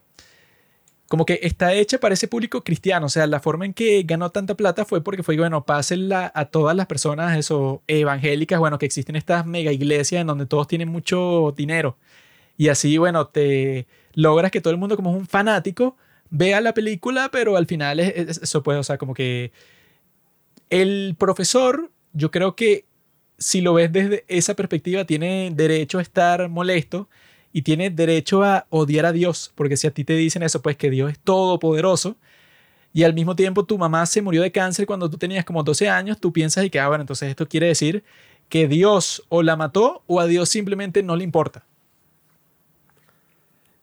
como 1.08 1.26
que 1.26 1.38
está 1.42 1.74
hecha 1.74 1.98
para 1.98 2.14
ese 2.14 2.26
público 2.28 2.64
cristiano, 2.64 3.06
o 3.06 3.08
sea, 3.08 3.26
la 3.26 3.38
forma 3.38 3.66
en 3.66 3.74
que 3.74 4.02
ganó 4.04 4.30
tanta 4.30 4.54
plata 4.56 4.84
fue 4.84 5.02
porque 5.04 5.22
fue, 5.22 5.36
bueno, 5.36 5.64
pásenla 5.64 6.32
a 6.34 6.46
todas 6.46 6.74
las 6.74 6.86
personas, 6.86 7.36
eso, 7.38 7.82
evangélicas, 7.86 8.58
bueno, 8.58 8.78
que 8.78 8.86
existen 8.86 9.14
estas 9.14 9.44
mega 9.46 9.70
iglesias 9.70 10.22
en 10.22 10.26
donde 10.26 10.46
todos 10.46 10.66
tienen 10.66 10.88
mucho 10.88 11.52
dinero. 11.56 11.96
Y 12.56 12.68
así, 12.68 12.96
bueno, 12.98 13.26
te 13.26 13.86
logras 14.14 14.50
que 14.50 14.60
todo 14.60 14.72
el 14.72 14.78
mundo 14.80 14.96
como 14.96 15.10
es 15.12 15.16
un 15.16 15.26
fanático 15.26 15.96
vea 16.30 16.60
la 16.60 16.74
película, 16.74 17.28
pero 17.30 17.56
al 17.56 17.66
final 17.66 18.00
es, 18.00 18.12
es- 18.16 18.38
eso 18.42 18.62
puede, 18.62 18.78
o 18.78 18.82
sea, 18.84 18.98
como 18.98 19.14
que 19.14 19.52
el 20.70 21.14
profesor, 21.18 21.90
yo 22.12 22.30
creo 22.30 22.56
que 22.56 22.84
si 23.38 23.60
lo 23.60 23.74
ves 23.74 23.92
desde 23.92 24.24
esa 24.28 24.54
perspectiva, 24.54 25.04
tiene 25.04 25.50
derecho 25.54 25.98
a 25.98 26.02
estar 26.02 26.48
molesto 26.48 27.08
y 27.52 27.62
tiene 27.62 27.90
derecho 27.90 28.42
a 28.44 28.66
odiar 28.70 29.06
a 29.06 29.12
Dios, 29.12 29.52
porque 29.54 29.76
si 29.76 29.86
a 29.86 29.90
ti 29.92 30.04
te 30.04 30.14
dicen 30.14 30.42
eso, 30.42 30.62
pues 30.62 30.76
que 30.76 30.90
Dios 30.90 31.12
es 31.12 31.18
todopoderoso 31.20 32.16
y 32.92 33.04
al 33.04 33.14
mismo 33.14 33.36
tiempo 33.36 33.64
tu 33.66 33.78
mamá 33.78 34.06
se 34.06 34.22
murió 34.22 34.42
de 34.42 34.52
cáncer 34.52 34.86
cuando 34.86 35.10
tú 35.10 35.18
tenías 35.18 35.44
como 35.44 35.62
12 35.64 35.88
años, 35.88 36.20
tú 36.20 36.32
piensas 36.32 36.64
y 36.64 36.70
que, 36.70 36.80
ah, 36.80 36.88
bueno, 36.88 37.02
entonces 37.02 37.30
esto 37.30 37.48
quiere 37.48 37.68
decir 37.68 38.04
que 38.48 38.68
Dios 38.68 39.24
o 39.30 39.42
la 39.42 39.56
mató 39.56 40.02
o 40.06 40.20
a 40.20 40.26
Dios 40.26 40.48
simplemente 40.50 41.02
no 41.02 41.16
le 41.16 41.24
importa. 41.24 41.64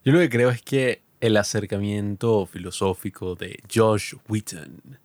Yo 0.03 0.14
lo 0.14 0.19
que 0.19 0.30
creo 0.30 0.49
es 0.49 0.64
que 0.64 1.03
el 1.19 1.38
acercamiento 1.38 2.48
filosófico 2.48 3.36
de 3.36 3.60
Josh 3.72 4.15
Wheaton, 4.28 4.98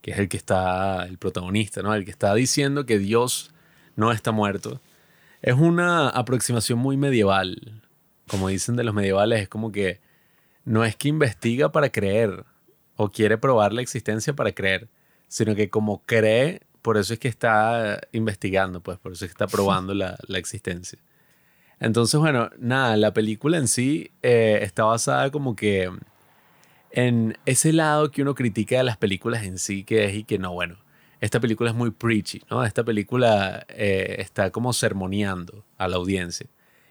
que 0.00 0.12
es 0.12 0.18
el 0.18 0.30
que 0.30 0.38
está, 0.38 1.04
el 1.04 1.18
protagonista, 1.18 1.82
¿no? 1.82 1.94
El 1.94 2.06
que 2.06 2.10
está 2.10 2.34
diciendo 2.34 2.86
que 2.86 2.98
Dios 2.98 3.52
no 3.94 4.10
está 4.10 4.32
muerto, 4.32 4.80
es 5.42 5.54
una 5.54 6.08
aproximación 6.08 6.78
muy 6.78 6.96
medieval. 6.96 7.82
Como 8.26 8.48
dicen 8.48 8.76
de 8.76 8.84
los 8.84 8.94
medievales, 8.94 9.42
es 9.42 9.48
como 9.50 9.70
que 9.70 10.00
no 10.64 10.82
es 10.82 10.96
que 10.96 11.08
investiga 11.08 11.70
para 11.70 11.90
creer 11.90 12.46
o 12.96 13.10
quiere 13.10 13.36
probar 13.36 13.74
la 13.74 13.82
existencia 13.82 14.32
para 14.32 14.52
creer, 14.52 14.88
sino 15.28 15.54
que 15.54 15.68
como 15.68 16.02
cree, 16.06 16.62
por 16.80 16.96
eso 16.96 17.12
es 17.12 17.18
que 17.20 17.28
está 17.28 18.00
investigando, 18.12 18.80
pues 18.80 18.98
por 18.98 19.12
eso 19.12 19.26
es 19.26 19.30
que 19.30 19.34
está 19.34 19.46
probando 19.46 19.92
la 19.92 20.16
existencia. 20.38 20.98
Entonces, 21.80 22.18
bueno, 22.18 22.50
nada, 22.58 22.96
la 22.96 23.12
película 23.12 23.56
en 23.56 23.68
sí 23.68 24.10
eh, 24.22 24.60
está 24.62 24.84
basada 24.84 25.30
como 25.30 25.54
que 25.54 25.90
en 26.90 27.38
ese 27.46 27.72
lado 27.72 28.10
que 28.10 28.22
uno 28.22 28.34
critica 28.34 28.78
de 28.78 28.84
las 28.84 28.96
películas 28.96 29.44
en 29.44 29.58
sí, 29.58 29.84
que 29.84 30.04
es 30.06 30.14
y 30.14 30.24
que 30.24 30.38
no, 30.38 30.52
bueno, 30.52 30.78
esta 31.20 31.40
película 31.40 31.70
es 31.70 31.76
muy 31.76 31.90
preachy, 31.90 32.42
¿no? 32.50 32.64
Esta 32.64 32.84
película 32.84 33.66
eh, 33.68 34.16
está 34.18 34.50
como 34.50 34.72
sermoneando 34.72 35.64
a 35.76 35.88
la 35.88 35.96
audiencia. 35.96 36.46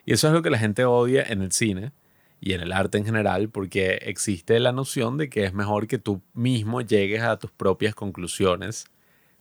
Y 0.05 0.13
eso 0.13 0.27
es 0.27 0.33
lo 0.33 0.41
que 0.41 0.49
la 0.49 0.59
gente 0.59 0.85
odia 0.85 1.23
en 1.23 1.41
el 1.41 1.51
cine 1.51 1.91
y 2.39 2.53
en 2.53 2.61
el 2.61 2.71
arte 2.71 2.97
en 2.97 3.05
general, 3.05 3.49
porque 3.49 3.99
existe 4.03 4.59
la 4.59 4.71
noción 4.71 5.17
de 5.17 5.29
que 5.29 5.45
es 5.45 5.53
mejor 5.53 5.87
que 5.87 5.97
tú 5.97 6.21
mismo 6.33 6.81
llegues 6.81 7.23
a 7.23 7.37
tus 7.37 7.51
propias 7.51 7.95
conclusiones 7.95 8.85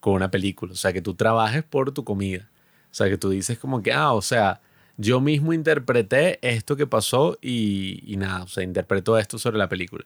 con 0.00 0.14
una 0.14 0.30
película. 0.30 0.72
O 0.72 0.76
sea, 0.76 0.92
que 0.92 1.02
tú 1.02 1.14
trabajes 1.14 1.62
por 1.62 1.92
tu 1.92 2.04
comida. 2.04 2.50
O 2.90 2.94
sea, 2.96 3.08
que 3.08 3.18
tú 3.18 3.30
dices 3.30 3.58
como 3.58 3.82
que, 3.82 3.92
ah, 3.92 4.12
o 4.12 4.22
sea, 4.22 4.60
yo 4.96 5.20
mismo 5.20 5.52
interpreté 5.52 6.38
esto 6.42 6.76
que 6.76 6.86
pasó 6.86 7.38
y, 7.40 8.02
y 8.06 8.16
nada, 8.16 8.44
o 8.44 8.48
sea, 8.48 8.64
interpreto 8.64 9.18
esto 9.18 9.38
sobre 9.38 9.58
la 9.58 9.68
película. 9.68 10.04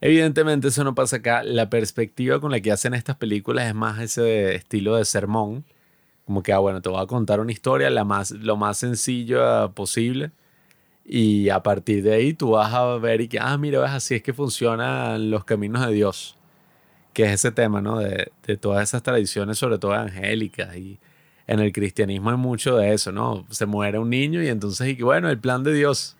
Evidentemente 0.00 0.68
eso 0.68 0.82
no 0.84 0.94
pasa 0.94 1.16
acá. 1.16 1.42
La 1.42 1.68
perspectiva 1.68 2.40
con 2.40 2.50
la 2.50 2.60
que 2.60 2.72
hacen 2.72 2.94
estas 2.94 3.16
películas 3.16 3.66
es 3.66 3.74
más 3.74 4.00
ese 4.00 4.54
estilo 4.54 4.96
de 4.96 5.04
sermón. 5.04 5.64
Como 6.24 6.42
que, 6.42 6.52
ah, 6.52 6.58
bueno, 6.58 6.80
te 6.82 6.88
voy 6.88 7.02
a 7.02 7.06
contar 7.06 7.40
una 7.40 7.52
historia 7.52 7.90
la 7.90 8.04
más, 8.04 8.30
lo 8.30 8.56
más 8.56 8.78
sencilla 8.78 9.68
posible. 9.68 10.32
Y 11.04 11.50
a 11.50 11.62
partir 11.62 12.02
de 12.04 12.14
ahí 12.14 12.34
tú 12.34 12.50
vas 12.52 12.72
a 12.72 12.96
ver 12.98 13.20
y 13.22 13.28
que, 13.28 13.38
ah, 13.40 13.58
mira, 13.58 13.80
ves, 13.80 13.90
así 13.90 14.14
es 14.14 14.22
que 14.22 14.32
funcionan 14.32 15.30
los 15.30 15.44
caminos 15.44 15.86
de 15.86 15.92
Dios. 15.92 16.36
Que 17.12 17.24
es 17.24 17.32
ese 17.32 17.52
tema, 17.52 17.82
¿no? 17.82 17.98
De, 17.98 18.30
todas 18.60 18.82
esas 18.88 19.02
tradiciones, 19.02 19.58
sobre 19.58 19.78
todo 19.78 19.94
evangélicas. 19.94 20.76
Y 20.76 20.98
en 21.50 21.60
el 21.60 21.72
cristianismo 21.72 22.30
hay 22.30 22.36
mucho 22.36 22.76
de 22.76 22.94
eso, 22.94 23.12
¿no? 23.12 23.44
Se 23.50 23.66
muere 23.66 23.98
un 23.98 24.08
niño 24.08 24.42
y 24.42 24.48
entonces, 24.48 24.88
y 24.88 24.96
que 24.96 25.04
bueno, 25.04 25.28
el 25.28 25.38
plan 25.38 25.62
de 25.64 25.74
Dios. 25.74 26.16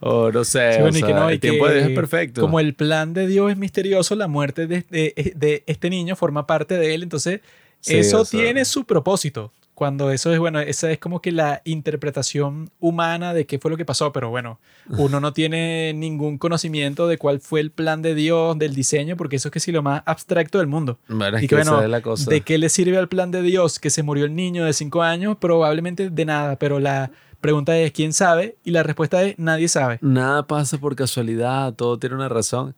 O 0.00 0.30
no 0.30 0.44
sé, 0.44 0.74
Sí, 0.74 0.80
bueno, 0.80 0.96
y 0.96 1.00
sea, 1.00 1.08
que 1.08 1.14
no, 1.14 1.28
el 1.28 1.40
tiempo 1.40 1.64
que 1.66 1.70
de 1.72 1.78
Dios 1.78 1.90
es 1.90 1.94
perfecto. 1.96 2.40
Como 2.40 2.60
el 2.60 2.74
plan 2.74 3.14
de 3.14 3.26
Dios 3.26 3.50
es 3.50 3.56
misterioso, 3.56 4.14
la 4.14 4.28
muerte 4.28 4.66
de, 4.66 4.84
de- 4.90 5.32
de 5.36 5.64
este 5.66 5.90
niño 5.90 6.14
forma 6.16 6.46
parte 6.46 6.76
de 6.78 6.94
él, 6.94 7.02
entonces 7.02 7.40
Sí, 7.80 7.96
eso 7.98 8.24
tiene 8.24 8.64
su 8.64 8.84
propósito. 8.84 9.52
Cuando 9.78 10.10
eso 10.10 10.32
es, 10.32 10.40
bueno, 10.40 10.58
esa 10.58 10.90
es 10.90 10.98
como 10.98 11.22
que 11.22 11.30
la 11.30 11.62
interpretación 11.62 12.68
humana 12.80 13.32
de 13.32 13.46
qué 13.46 13.60
fue 13.60 13.70
lo 13.70 13.76
que 13.76 13.84
pasó, 13.84 14.10
pero 14.10 14.28
bueno, 14.28 14.58
uno 14.88 15.20
no 15.20 15.32
tiene 15.32 15.92
ningún 15.94 16.36
conocimiento 16.36 17.06
de 17.06 17.16
cuál 17.16 17.38
fue 17.38 17.60
el 17.60 17.70
plan 17.70 18.02
de 18.02 18.16
Dios, 18.16 18.58
del 18.58 18.74
diseño, 18.74 19.16
porque 19.16 19.36
eso 19.36 19.46
es 19.46 19.52
que 19.52 19.60
sí 19.60 19.70
lo 19.70 19.80
más 19.84 20.02
abstracto 20.04 20.58
del 20.58 20.66
mundo. 20.66 20.98
Bueno, 21.06 21.38
y 21.38 21.46
que 21.46 21.54
bueno, 21.54 21.86
la 21.86 22.02
cosa. 22.02 22.28
¿de 22.28 22.40
qué 22.40 22.58
le 22.58 22.70
sirve 22.70 22.98
al 22.98 23.06
plan 23.06 23.30
de 23.30 23.40
Dios 23.40 23.78
que 23.78 23.90
se 23.90 24.02
murió 24.02 24.24
el 24.24 24.34
niño 24.34 24.64
de 24.64 24.72
5 24.72 25.00
años? 25.00 25.36
Probablemente 25.36 26.10
de 26.10 26.24
nada, 26.24 26.58
pero 26.58 26.80
la 26.80 27.12
pregunta 27.40 27.78
es 27.78 27.92
¿quién 27.92 28.12
sabe? 28.12 28.56
Y 28.64 28.72
la 28.72 28.82
respuesta 28.82 29.22
es 29.22 29.38
nadie 29.38 29.68
sabe. 29.68 30.00
Nada 30.00 30.44
pasa 30.44 30.78
por 30.78 30.96
casualidad, 30.96 31.72
todo 31.74 32.00
tiene 32.00 32.16
una 32.16 32.28
razón. 32.28 32.74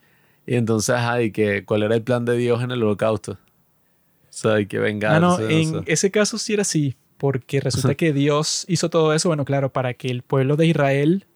Y 0.47 0.55
entonces, 0.55 0.97
ay, 0.99 1.33
que 1.33 1.65
¿cuál 1.65 1.83
era 1.83 1.95
el 1.95 2.03
plan 2.03 2.27
de 2.27 2.37
Dios 2.37 2.63
en 2.63 2.73
el 2.73 2.83
holocausto? 2.83 3.39
O 4.31 4.33
sea, 4.33 4.55
hay 4.55 4.67
que 4.67 4.79
vengarse. 4.79 5.17
Ah, 5.17 5.21
no, 5.21 5.35
o 5.35 5.49
en 5.49 5.71
sea. 5.71 5.83
ese 5.87 6.11
caso 6.11 6.39
sí 6.39 6.53
era 6.55 6.63
así, 6.63 6.95
porque 7.19 7.61
resulta 7.61 7.95
que 7.97 8.13
Dios 8.13 8.65
hizo 8.69 8.89
todo 8.89 9.13
eso, 9.13 9.29
bueno, 9.29 9.45
claro, 9.45 9.73
para 9.73 9.95
que 9.95 10.09
el 10.09 10.23
pueblo 10.23 10.57
de 10.57 10.67
Israel 10.67 11.27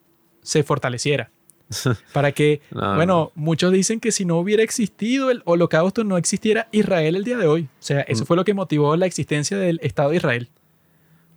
se 0.43 0.63
fortaleciera. 0.63 1.31
Para 2.13 2.33
que, 2.33 2.61
No, 2.71 2.95
bueno, 2.95 3.15
no. 3.15 3.33
muchos 3.35 3.73
dicen 3.73 3.99
que 3.99 4.13
si 4.13 4.25
no 4.27 4.37
hubiera 4.39 4.63
existido 4.63 5.31
el 5.31 5.41
holocausto, 5.47 6.05
no 6.05 6.19
existiera 6.19 6.69
Israel 6.73 7.17
el 7.17 7.25
día 7.25 7.39
de 7.39 7.47
hoy. 7.47 7.63
O 7.63 7.69
sea, 7.83 8.01
Mm. 8.01 8.13
eso 8.13 8.27
fue 8.27 8.37
lo 8.37 8.45
que 8.45 8.53
motivó 8.55 8.95
la 8.97 9.07
existencia 9.07 9.57
del 9.57 9.81
Estado 9.83 10.11
de 10.11 10.17
Israel. 10.17 10.51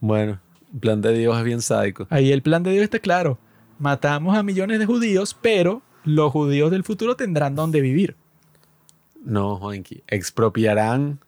Bueno, 0.01 0.39
el 0.73 0.79
plan 0.81 1.01
de 1.01 1.13
Dios 1.17 1.35
es 1.37 1.43
bien 1.45 1.61
sádico. 1.61 2.07
Ahí 2.09 2.31
el 2.33 2.41
plan 2.41 2.61
de 2.61 2.71
Dios 2.71 2.83
está 2.83 2.99
claro. 2.99 3.39
Matamos 3.79 4.35
a 4.37 4.43
millones 4.43 4.79
de 4.79 4.85
judíos, 4.85 5.35
pero 5.41 5.81
los 6.03 6.29
judíos 6.31 6.71
del 6.71 6.83
futuro 6.83 7.15
tendrán 7.15 7.55
donde 7.55 7.79
vivir. 7.79 8.15
No, 9.23 9.55
Juanqui. 9.57 10.03
Expropiarán 10.07 11.19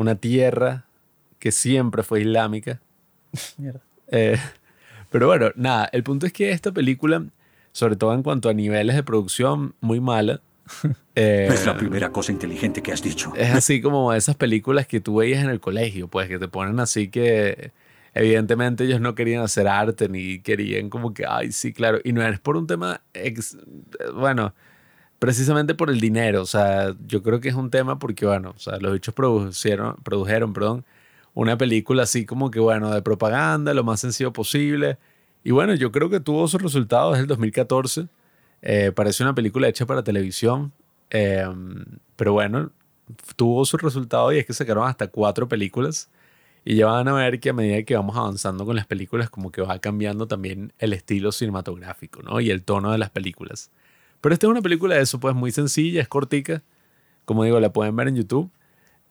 una 0.00 0.14
tierra 0.16 0.84
que 1.38 1.52
siempre 1.52 2.02
fue 2.02 2.20
islámica. 2.22 2.80
Mierda. 3.58 3.80
Eh, 4.08 4.36
pero 5.10 5.26
bueno, 5.26 5.50
nada, 5.56 5.88
el 5.92 6.02
punto 6.02 6.26
es 6.26 6.32
que 6.32 6.50
esta 6.52 6.72
película, 6.72 7.24
sobre 7.72 7.96
todo 7.96 8.12
en 8.14 8.22
cuanto 8.22 8.48
a 8.48 8.54
niveles 8.54 8.96
de 8.96 9.02
producción, 9.02 9.74
muy 9.80 10.00
mala. 10.00 10.40
Eh, 11.16 11.48
Es 11.52 11.66
la 11.66 11.76
primera 11.76 12.10
cosa 12.12 12.30
inteligente 12.32 12.80
que 12.82 12.92
has 12.92 13.02
dicho. 13.02 13.32
es 13.36 13.50
así 13.50 13.82
como 13.82 14.12
esas 14.14 14.36
películas 14.36 14.86
que 14.86 15.00
tú 15.00 15.16
veías 15.16 15.42
en 15.44 15.50
el 15.50 15.60
colegio, 15.60 16.06
pues 16.08 16.28
que 16.28 16.38
te 16.38 16.46
ponen 16.48 16.78
así 16.80 17.08
que 17.08 17.72
evidentemente 18.14 18.84
ellos 18.84 19.00
no 19.00 19.14
querían 19.16 19.42
hacer 19.42 19.66
arte 19.68 20.08
ni 20.08 20.38
querían 20.40 20.88
como 20.88 21.12
que, 21.12 21.24
ay, 21.28 21.50
sí, 21.52 21.72
claro, 21.72 21.98
y 22.04 22.12
no 22.12 22.26
es 22.26 22.38
por 22.38 22.56
un 22.56 22.66
tema, 22.66 23.02
ex- 23.12 23.58
bueno, 24.14 24.54
precisamente 25.20 25.74
por 25.76 25.90
el 25.90 26.00
dinero. 26.00 26.42
O 26.42 26.46
sea, 26.46 26.96
yo 27.06 27.22
creo 27.22 27.40
que 27.40 27.50
es 27.50 27.54
un 27.54 27.70
tema 27.70 28.00
porque, 28.00 28.26
bueno, 28.26 28.54
o 28.56 28.58
sea, 28.58 28.78
los 28.80 28.92
bichos 28.92 29.14
produjeron, 29.14 29.96
produjeron 30.02 30.52
perdón, 30.54 30.84
una 31.34 31.56
película 31.58 32.04
así 32.04 32.26
como 32.26 32.50
que, 32.50 32.60
bueno, 32.60 32.90
de 32.92 33.02
propaganda, 33.02 33.74
lo 33.74 33.84
más 33.84 34.00
sencillo 34.00 34.32
posible. 34.32 34.98
Y 35.44 35.52
bueno, 35.52 35.74
yo 35.74 35.92
creo 35.92 36.10
que 36.10 36.20
tuvo 36.20 36.48
sus 36.48 36.62
resultados 36.62 37.12
desde 37.12 37.22
el 37.22 37.28
2014. 37.28 38.08
Eh, 38.62 38.92
parece 38.94 39.22
una 39.22 39.34
película 39.34 39.68
hecha 39.68 39.86
para 39.86 40.02
televisión. 40.04 40.72
eh, 41.10 41.46
pero 42.16 42.32
bueno, 42.34 42.70
tuvo 43.36 43.64
su 43.64 43.76
resultado 43.78 44.32
y 44.32 44.38
es 44.38 44.46
que 44.46 44.52
sacaron 44.52 44.86
hasta 44.88 45.08
cuatro 45.08 45.48
películas. 45.48 46.10
Y 46.64 46.76
ya 46.76 46.86
van 46.86 47.08
a 47.08 47.14
ver 47.14 47.40
que 47.40 47.50
a 47.50 47.52
medida 47.54 47.82
que 47.84 47.96
vamos 47.96 48.16
avanzando 48.16 48.66
con 48.66 48.76
las 48.76 48.86
películas, 48.86 49.30
como 49.30 49.50
que 49.50 49.62
va 49.62 49.78
cambiando 49.78 50.26
también 50.28 50.72
el 50.78 50.92
estilo 50.92 51.32
cinematográfico, 51.32 52.22
¿no? 52.22 52.40
Y 52.40 52.50
el 52.50 52.62
tono 52.62 52.92
de 52.92 52.98
las 52.98 53.10
películas. 53.10 53.70
Pero 54.20 54.32
esta 54.34 54.46
es 54.46 54.50
una 54.50 54.62
película 54.62 54.94
de 54.96 55.02
eso, 55.02 55.18
pues 55.20 55.34
muy 55.34 55.50
sencilla, 55.52 56.02
es 56.02 56.08
cortica. 56.08 56.62
Como 57.24 57.44
digo, 57.44 57.60
la 57.60 57.72
pueden 57.72 57.96
ver 57.96 58.08
en 58.08 58.16
YouTube. 58.16 58.50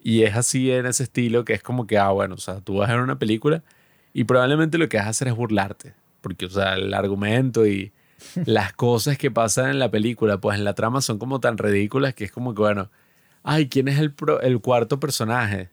Y 0.01 0.23
es 0.23 0.35
así 0.35 0.71
en 0.71 0.85
ese 0.85 1.03
estilo 1.03 1.43
que 1.45 1.53
es 1.53 1.61
como 1.63 1.85
que, 1.87 1.97
ah, 1.97 2.09
bueno, 2.11 2.35
o 2.35 2.37
sea, 2.37 2.61
tú 2.61 2.77
vas 2.77 2.89
a 2.89 2.93
ver 2.93 3.03
una 3.03 3.19
película 3.19 3.63
y 4.13 4.23
probablemente 4.23 4.77
lo 4.77 4.87
que 4.89 4.97
vas 4.97 5.07
a 5.07 5.09
hacer 5.09 5.27
es 5.27 5.35
burlarte. 5.35 5.93
Porque, 6.21 6.45
o 6.45 6.49
sea, 6.49 6.75
el 6.75 6.93
argumento 6.93 7.65
y 7.67 7.91
las 8.45 8.73
cosas 8.73 9.17
que 9.17 9.31
pasan 9.31 9.71
en 9.71 9.79
la 9.79 9.91
película, 9.91 10.39
pues 10.39 10.57
en 10.57 10.63
la 10.65 10.73
trama 10.73 11.01
son 11.01 11.19
como 11.19 11.39
tan 11.39 11.57
ridículas 11.57 12.13
que 12.13 12.25
es 12.25 12.31
como 12.31 12.53
que, 12.55 12.61
bueno, 12.61 12.89
ay, 13.43 13.67
¿quién 13.69 13.87
es 13.87 13.99
el, 13.99 14.13
pro- 14.13 14.41
el 14.41 14.59
cuarto 14.61 14.99
personaje? 14.99 15.69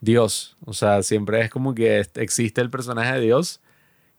Dios. 0.00 0.56
O 0.64 0.72
sea, 0.74 1.02
siempre 1.02 1.40
es 1.42 1.50
como 1.50 1.74
que 1.74 2.06
existe 2.16 2.60
el 2.60 2.70
personaje 2.70 3.14
de 3.14 3.20
Dios 3.20 3.60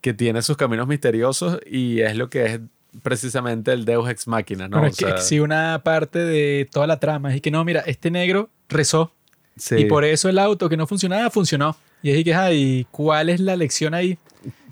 que 0.02 0.14
tiene 0.14 0.41
sus 0.41 0.57
caminos 0.57 0.88
misteriosos 0.88 1.60
y 1.65 2.02
es 2.02 2.15
lo 2.15 2.30
que 2.30 2.45
es 2.45 2.60
precisamente 3.03 3.72
el 3.72 3.85
Deus 3.85 4.09
Ex 4.09 4.27
Machina, 4.27 4.68
¿no? 4.68 4.77
Bueno, 4.80 4.88
O 4.88 5.07
es 5.07 5.13
que 5.15 5.22
si 5.22 5.39
una 5.39 5.81
parte 5.84 6.19
de 6.19 6.68
toda 6.72 6.88
la 6.88 6.99
trama 6.99 7.34
es 7.34 7.41
que 7.41 7.51
no, 7.51 7.63
mira, 7.63 7.81
este 7.81 8.11
negro 8.11 8.49
rezó 8.69 9.11
sí. 9.55 9.76
y 9.77 9.85
por 9.85 10.03
eso 10.03 10.30
el 10.30 10.39
auto 10.39 10.69
que 10.69 10.77
no 10.77 10.88
funcionaba 10.88 11.30
funcionó. 11.30 11.76
Y 12.03 12.11
es 12.11 12.23
que, 12.23 12.34
ay, 12.34 12.88
¿cuál 12.91 13.30
es 13.30 13.39
la 13.39 13.55
lección 13.55 13.93
ahí? 13.93 14.18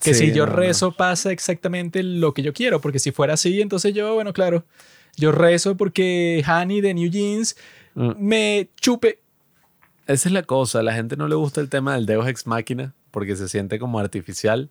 Que 0.01 0.13
Sí, 0.13 0.27
si 0.27 0.33
yo 0.33 0.45
no, 0.45 0.53
no. 0.53 0.57
rezo 0.57 0.91
pasa 0.91 1.31
exactamente 1.31 2.01
lo 2.01 2.33
que 2.33 2.41
yo 2.41 2.53
quiero, 2.53 2.81
porque 2.81 2.97
si 2.99 3.11
fuera 3.11 3.35
así, 3.35 3.61
entonces 3.61 3.93
yo, 3.93 4.13
bueno, 4.15 4.33
claro, 4.33 4.63
yo 5.15 5.31
rezo 5.31 5.75
porque 5.77 6.43
Honey 6.47 6.81
de 6.81 6.93
New 6.93 7.09
Jeans 7.09 7.55
Mm. 7.95 8.11
me 8.19 8.69
chupe. 8.79 9.19
Esa 10.07 10.29
es 10.29 10.31
la 10.33 10.43
cosa, 10.43 10.79
a 10.79 10.83
la 10.83 10.93
gente 10.93 11.17
no 11.17 11.27
le 11.27 11.35
gusta 11.35 11.59
el 11.59 11.69
tema 11.69 11.95
del 11.95 12.05
Deus 12.05 12.27
Ex 12.27 12.45
Machina 12.47 12.93
porque 13.11 13.35
se 13.35 13.49
siente 13.49 13.77
como 13.79 13.99
artificial. 13.99 14.69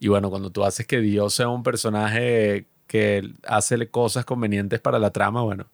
Y 0.00 0.08
bueno, 0.08 0.30
cuando 0.30 0.50
tú 0.50 0.64
haces 0.64 0.86
que 0.86 1.00
Dios 1.00 1.34
sea 1.34 1.48
un 1.48 1.62
personaje 1.64 2.64
que 2.86 3.32
hace 3.46 3.88
cosas 3.88 4.24
convenientes 4.24 4.80
para 4.80 4.98
la 4.98 5.10
trama, 5.10 5.42
bueno, 5.42 5.66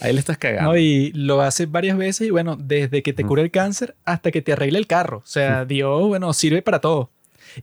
ahí 0.00 0.12
le 0.12 0.18
estás 0.20 0.38
cagando. 0.38 0.70
¿no? 0.72 0.76
Y 0.78 1.12
lo 1.12 1.40
hace 1.40 1.66
varias 1.66 1.96
veces 1.96 2.28
y 2.28 2.30
bueno, 2.30 2.56
desde 2.56 3.02
que 3.02 3.12
te 3.12 3.24
cura 3.24 3.42
el 3.42 3.50
cáncer 3.50 3.96
hasta 4.04 4.30
que 4.30 4.42
te 4.42 4.52
arregle 4.52 4.78
el 4.78 4.86
carro. 4.86 5.18
O 5.18 5.26
sea, 5.26 5.64
Dios, 5.64 6.06
bueno, 6.06 6.32
sirve 6.32 6.62
para 6.62 6.80
todo. 6.80 7.10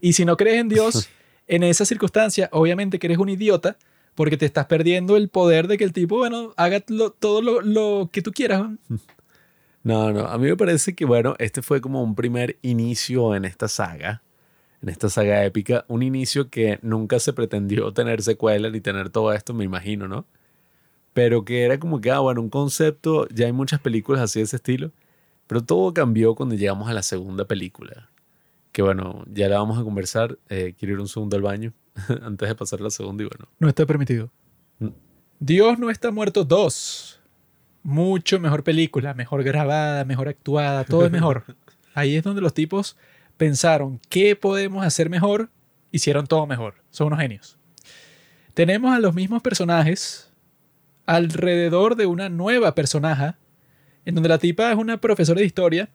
Y 0.00 0.12
si 0.14 0.24
no 0.24 0.36
crees 0.36 0.56
en 0.60 0.68
Dios, 0.68 1.08
en 1.46 1.62
esa 1.62 1.84
circunstancia, 1.84 2.48
obviamente 2.52 2.98
que 2.98 3.06
eres 3.06 3.18
un 3.18 3.28
idiota 3.28 3.76
porque 4.14 4.36
te 4.36 4.46
estás 4.46 4.66
perdiendo 4.66 5.16
el 5.16 5.28
poder 5.28 5.66
de 5.66 5.76
que 5.78 5.84
el 5.84 5.92
tipo, 5.92 6.16
bueno, 6.18 6.52
haga 6.56 6.82
lo- 6.88 7.10
todo 7.10 7.42
lo, 7.42 7.60
lo 7.60 8.10
que 8.12 8.22
tú 8.22 8.30
quieras. 8.32 8.62
No, 9.82 10.12
no, 10.12 10.20
a 10.26 10.38
mí 10.38 10.46
me 10.46 10.56
parece 10.56 10.94
que, 10.94 11.04
bueno, 11.04 11.34
este 11.38 11.60
fue 11.60 11.80
como 11.80 12.02
un 12.02 12.14
primer 12.14 12.56
inicio 12.62 13.34
en 13.34 13.44
esta 13.44 13.68
saga, 13.68 14.22
en 14.84 14.90
esta 14.90 15.08
saga 15.08 15.42
épica, 15.46 15.86
un 15.88 16.02
inicio 16.02 16.50
que 16.50 16.78
nunca 16.82 17.18
se 17.18 17.32
pretendió 17.32 17.94
tener 17.94 18.20
secuela 18.22 18.68
ni 18.68 18.82
tener 18.82 19.08
todo 19.08 19.32
esto, 19.32 19.54
me 19.54 19.64
imagino, 19.64 20.08
¿no? 20.08 20.26
Pero 21.14 21.46
que 21.46 21.62
era 21.62 21.80
como 21.80 22.02
que, 22.02 22.10
ah, 22.10 22.18
bueno, 22.18 22.42
un 22.42 22.50
concepto, 22.50 23.26
ya 23.30 23.46
hay 23.46 23.52
muchas 23.52 23.80
películas 23.80 24.20
así 24.20 24.40
de 24.40 24.44
ese 24.44 24.56
estilo, 24.56 24.92
pero 25.46 25.62
todo 25.62 25.94
cambió 25.94 26.34
cuando 26.34 26.54
llegamos 26.54 26.86
a 26.90 26.92
la 26.92 27.02
segunda 27.02 27.46
película, 27.46 28.10
que 28.72 28.82
bueno, 28.82 29.24
ya 29.32 29.48
la 29.48 29.56
vamos 29.56 29.78
a 29.78 29.84
conversar, 29.84 30.38
eh, 30.50 30.74
quiero 30.78 30.94
ir 30.94 31.00
un 31.00 31.08
segundo 31.08 31.36
al 31.36 31.42
baño 31.42 31.72
antes 32.22 32.46
de 32.46 32.54
pasar 32.54 32.80
a 32.80 32.82
la 32.82 32.90
segunda 32.90 33.24
y 33.24 33.26
bueno, 33.26 33.48
No 33.58 33.68
está 33.68 33.86
permitido. 33.86 34.30
Mm. 34.80 34.88
Dios 35.40 35.78
no 35.78 35.88
está 35.88 36.10
muerto 36.10 36.44
2. 36.44 37.20
Mucho 37.84 38.38
mejor 38.38 38.64
película, 38.64 39.14
mejor 39.14 39.42
grabada, 39.44 40.04
mejor 40.04 40.28
actuada, 40.28 40.84
todo 40.84 41.06
es 41.06 41.12
mejor. 41.12 41.44
Ahí 41.94 42.16
es 42.16 42.22
donde 42.22 42.42
los 42.42 42.52
tipos 42.52 42.98
pensaron 43.36 44.00
qué 44.08 44.36
podemos 44.36 44.84
hacer 44.84 45.10
mejor, 45.10 45.50
hicieron 45.90 46.26
todo 46.26 46.46
mejor. 46.46 46.74
Son 46.90 47.08
unos 47.08 47.20
genios. 47.20 47.58
Tenemos 48.54 48.94
a 48.94 49.00
los 49.00 49.14
mismos 49.14 49.42
personajes 49.42 50.30
alrededor 51.06 51.96
de 51.96 52.06
una 52.06 52.28
nueva 52.28 52.74
personaje, 52.74 53.34
en 54.04 54.14
donde 54.14 54.28
la 54.28 54.38
tipa 54.38 54.70
es 54.70 54.76
una 54.76 55.00
profesora 55.00 55.40
de 55.40 55.46
historia 55.46 55.88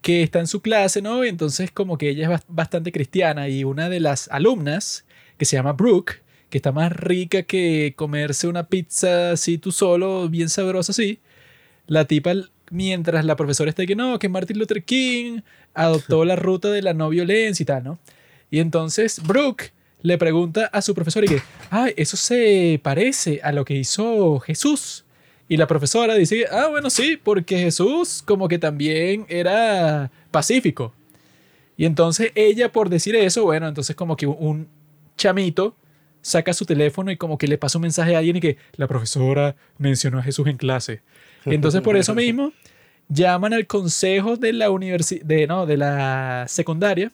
que 0.00 0.22
está 0.22 0.40
en 0.40 0.46
su 0.46 0.60
clase, 0.62 1.00
¿no? 1.00 1.24
Y 1.24 1.28
entonces 1.28 1.70
como 1.70 1.96
que 1.96 2.10
ella 2.10 2.24
es 2.24 2.30
bas- 2.30 2.44
bastante 2.48 2.90
cristiana 2.92 3.48
y 3.48 3.62
una 3.64 3.88
de 3.88 4.00
las 4.00 4.28
alumnas, 4.28 5.06
que 5.38 5.44
se 5.44 5.56
llama 5.56 5.72
Brooke, 5.72 6.22
que 6.50 6.58
está 6.58 6.72
más 6.72 6.92
rica 6.92 7.44
que 7.44 7.94
comerse 7.96 8.48
una 8.48 8.66
pizza 8.66 9.32
así 9.32 9.58
tú 9.58 9.70
solo, 9.72 10.28
bien 10.28 10.48
sabrosa 10.48 10.92
así, 10.92 11.20
la 11.86 12.04
tipa, 12.04 12.32
mientras 12.70 13.24
la 13.24 13.36
profesora 13.36 13.70
está 13.70 13.86
que 13.86 13.96
no, 13.96 14.18
que 14.18 14.28
Martin 14.28 14.58
Luther 14.58 14.84
King 14.84 15.40
adoptó 15.74 16.24
la 16.24 16.36
ruta 16.36 16.68
de 16.70 16.82
la 16.82 16.94
no 16.94 17.08
violencia 17.08 17.62
y 17.62 17.66
tal, 17.66 17.84
¿no? 17.84 17.98
Y 18.50 18.60
entonces 18.60 19.22
Brooke 19.22 19.72
le 20.02 20.18
pregunta 20.18 20.66
a 20.66 20.82
su 20.82 20.94
profesor 20.94 21.24
y 21.24 21.28
que, 21.28 21.42
ay, 21.70 21.94
eso 21.96 22.16
se 22.16 22.80
parece 22.82 23.40
a 23.42 23.52
lo 23.52 23.64
que 23.64 23.74
hizo 23.74 24.40
Jesús. 24.40 25.04
Y 25.48 25.56
la 25.56 25.66
profesora 25.66 26.14
dice, 26.14 26.46
ah, 26.50 26.68
bueno, 26.68 26.90
sí, 26.90 27.18
porque 27.22 27.58
Jesús 27.58 28.22
como 28.24 28.48
que 28.48 28.58
también 28.58 29.26
era 29.28 30.10
pacífico. 30.30 30.92
Y 31.76 31.84
entonces 31.84 32.32
ella 32.34 32.70
por 32.72 32.88
decir 32.88 33.16
eso, 33.16 33.44
bueno, 33.44 33.68
entonces 33.68 33.96
como 33.96 34.16
que 34.16 34.26
un 34.26 34.68
chamito 35.16 35.76
saca 36.20 36.52
su 36.52 36.64
teléfono 36.64 37.10
y 37.10 37.16
como 37.16 37.36
que 37.38 37.48
le 37.48 37.58
pasa 37.58 37.78
un 37.78 37.82
mensaje 37.82 38.14
a 38.14 38.18
alguien 38.18 38.36
y 38.36 38.40
que 38.40 38.56
la 38.76 38.86
profesora 38.86 39.56
mencionó 39.78 40.18
a 40.18 40.22
Jesús 40.22 40.46
en 40.46 40.56
clase. 40.56 41.02
Y 41.44 41.54
entonces 41.54 41.80
por 41.80 41.96
eso 41.96 42.14
mismo 42.14 42.52
llaman 43.12 43.52
al 43.52 43.66
consejo 43.66 44.36
de 44.36 44.52
la 44.52 44.70
universidad, 44.70 45.24
de, 45.24 45.46
no, 45.46 45.66
de 45.66 45.76
la 45.76 46.46
secundaria 46.48 47.12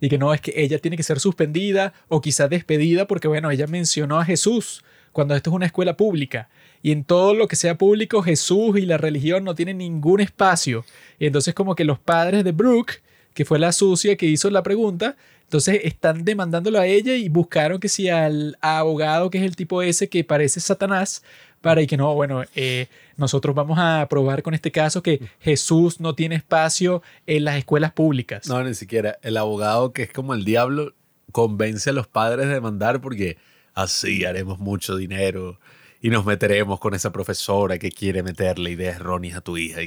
y 0.00 0.08
que 0.08 0.18
no, 0.18 0.32
es 0.32 0.40
que 0.40 0.52
ella 0.56 0.78
tiene 0.78 0.96
que 0.96 1.02
ser 1.02 1.20
suspendida 1.20 1.92
o 2.08 2.20
quizá 2.20 2.48
despedida 2.48 3.06
porque, 3.06 3.28
bueno, 3.28 3.50
ella 3.50 3.66
mencionó 3.66 4.18
a 4.18 4.24
Jesús 4.24 4.82
cuando 5.12 5.34
esto 5.34 5.50
es 5.50 5.54
una 5.56 5.66
escuela 5.66 5.96
pública. 5.96 6.48
Y 6.82 6.92
en 6.92 7.04
todo 7.04 7.34
lo 7.34 7.46
que 7.46 7.56
sea 7.56 7.76
público, 7.76 8.22
Jesús 8.22 8.78
y 8.78 8.86
la 8.86 8.96
religión 8.96 9.44
no 9.44 9.54
tienen 9.54 9.78
ningún 9.78 10.20
espacio. 10.20 10.84
Y 11.18 11.26
entonces 11.26 11.54
como 11.54 11.74
que 11.74 11.84
los 11.84 11.98
padres 11.98 12.44
de 12.44 12.52
Brooke, 12.52 13.02
que 13.34 13.44
fue 13.44 13.58
la 13.58 13.72
sucia 13.72 14.16
que 14.16 14.26
hizo 14.26 14.48
la 14.50 14.62
pregunta, 14.62 15.16
entonces 15.42 15.80
están 15.82 16.24
demandándolo 16.24 16.78
a 16.78 16.86
ella 16.86 17.16
y 17.16 17.28
buscaron 17.28 17.80
que 17.80 17.88
si 17.88 18.08
al 18.08 18.56
abogado, 18.60 19.30
que 19.30 19.38
es 19.38 19.44
el 19.44 19.56
tipo 19.56 19.82
ese 19.82 20.08
que 20.08 20.24
parece 20.24 20.60
Satanás, 20.60 21.22
para 21.60 21.82
y 21.82 21.86
que 21.86 21.96
no, 21.96 22.14
bueno, 22.14 22.42
eh, 22.54 22.86
nosotros 23.16 23.54
vamos 23.54 23.78
a 23.78 24.06
probar 24.08 24.42
con 24.42 24.54
este 24.54 24.70
caso 24.70 25.02
que 25.02 25.20
Jesús 25.40 26.00
no 26.00 26.14
tiene 26.14 26.36
espacio 26.36 27.02
en 27.26 27.44
las 27.44 27.56
escuelas 27.56 27.92
públicas. 27.92 28.48
No, 28.48 28.62
ni 28.64 28.74
siquiera. 28.74 29.18
El 29.22 29.36
abogado, 29.36 29.92
que 29.92 30.02
es 30.04 30.12
como 30.12 30.34
el 30.34 30.44
diablo, 30.44 30.94
convence 31.32 31.90
a 31.90 31.92
los 31.92 32.06
padres 32.06 32.48
de 32.48 32.54
demandar 32.54 33.00
porque 33.00 33.36
así 33.74 34.24
haremos 34.24 34.58
mucho 34.58 34.96
dinero 34.96 35.60
y 36.02 36.08
nos 36.08 36.24
meteremos 36.24 36.80
con 36.80 36.94
esa 36.94 37.12
profesora 37.12 37.78
que 37.78 37.90
quiere 37.92 38.22
meterle 38.22 38.70
ideas 38.70 38.96
erróneas 38.96 39.36
a 39.36 39.40
tu 39.42 39.58
hija. 39.58 39.80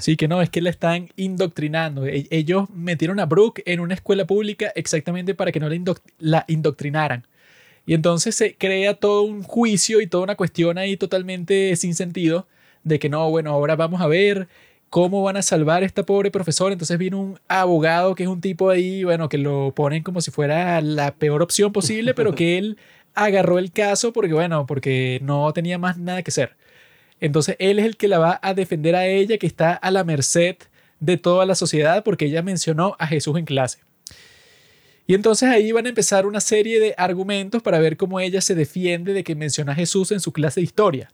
Sí, 0.00 0.16
que 0.16 0.26
no, 0.26 0.42
es 0.42 0.50
que 0.50 0.60
la 0.60 0.68
están 0.70 1.10
indoctrinando. 1.14 2.06
E- 2.06 2.26
Ellos 2.30 2.68
metieron 2.70 3.20
a 3.20 3.26
Brooke 3.26 3.62
en 3.66 3.78
una 3.78 3.94
escuela 3.94 4.26
pública 4.26 4.72
exactamente 4.74 5.34
para 5.36 5.52
que 5.52 5.60
no 5.60 5.68
la, 5.68 5.76
indoc- 5.76 6.02
la 6.18 6.44
indoctrinaran. 6.48 7.24
Y 7.86 7.94
entonces 7.94 8.34
se 8.34 8.54
crea 8.56 8.94
todo 8.94 9.22
un 9.22 9.42
juicio 9.42 10.00
y 10.00 10.06
toda 10.06 10.24
una 10.24 10.36
cuestión 10.36 10.78
ahí 10.78 10.96
totalmente 10.96 11.74
sin 11.76 11.94
sentido 11.94 12.46
de 12.84 12.98
que 12.98 13.08
no, 13.08 13.28
bueno, 13.30 13.50
ahora 13.50 13.76
vamos 13.76 14.00
a 14.00 14.06
ver 14.06 14.48
cómo 14.90 15.22
van 15.22 15.36
a 15.36 15.42
salvar 15.42 15.82
a 15.82 15.86
esta 15.86 16.04
pobre 16.04 16.30
profesora. 16.30 16.72
Entonces 16.72 16.98
viene 16.98 17.16
un 17.16 17.38
abogado 17.48 18.14
que 18.14 18.24
es 18.24 18.28
un 18.28 18.40
tipo 18.40 18.70
ahí, 18.70 19.04
bueno, 19.04 19.28
que 19.28 19.38
lo 19.38 19.72
ponen 19.74 20.02
como 20.02 20.20
si 20.20 20.30
fuera 20.30 20.80
la 20.80 21.14
peor 21.14 21.42
opción 21.42 21.72
posible, 21.72 22.14
pero 22.14 22.34
que 22.34 22.58
él 22.58 22.76
agarró 23.14 23.58
el 23.58 23.72
caso 23.72 24.12
porque, 24.12 24.34
bueno, 24.34 24.66
porque 24.66 25.20
no 25.22 25.52
tenía 25.52 25.78
más 25.78 25.98
nada 25.98 26.22
que 26.22 26.30
hacer. 26.30 26.56
Entonces 27.20 27.56
él 27.58 27.78
es 27.78 27.86
el 27.86 27.96
que 27.96 28.08
la 28.08 28.18
va 28.18 28.40
a 28.42 28.54
defender 28.54 28.96
a 28.96 29.06
ella, 29.06 29.38
que 29.38 29.46
está 29.46 29.74
a 29.74 29.90
la 29.90 30.04
merced 30.04 30.56
de 31.00 31.16
toda 31.16 31.46
la 31.46 31.54
sociedad 31.54 32.04
porque 32.04 32.26
ella 32.26 32.42
mencionó 32.42 32.96
a 32.98 33.06
Jesús 33.06 33.36
en 33.38 33.44
clase. 33.44 33.78
Y 35.10 35.14
entonces 35.14 35.48
ahí 35.48 35.72
van 35.72 35.86
a 35.86 35.88
empezar 35.88 36.24
una 36.24 36.38
serie 36.38 36.78
de 36.78 36.94
argumentos 36.96 37.64
para 37.64 37.80
ver 37.80 37.96
cómo 37.96 38.20
ella 38.20 38.40
se 38.40 38.54
defiende 38.54 39.12
de 39.12 39.24
que 39.24 39.34
menciona 39.34 39.72
a 39.72 39.74
Jesús 39.74 40.12
en 40.12 40.20
su 40.20 40.30
clase 40.30 40.60
de 40.60 40.64
historia. 40.66 41.10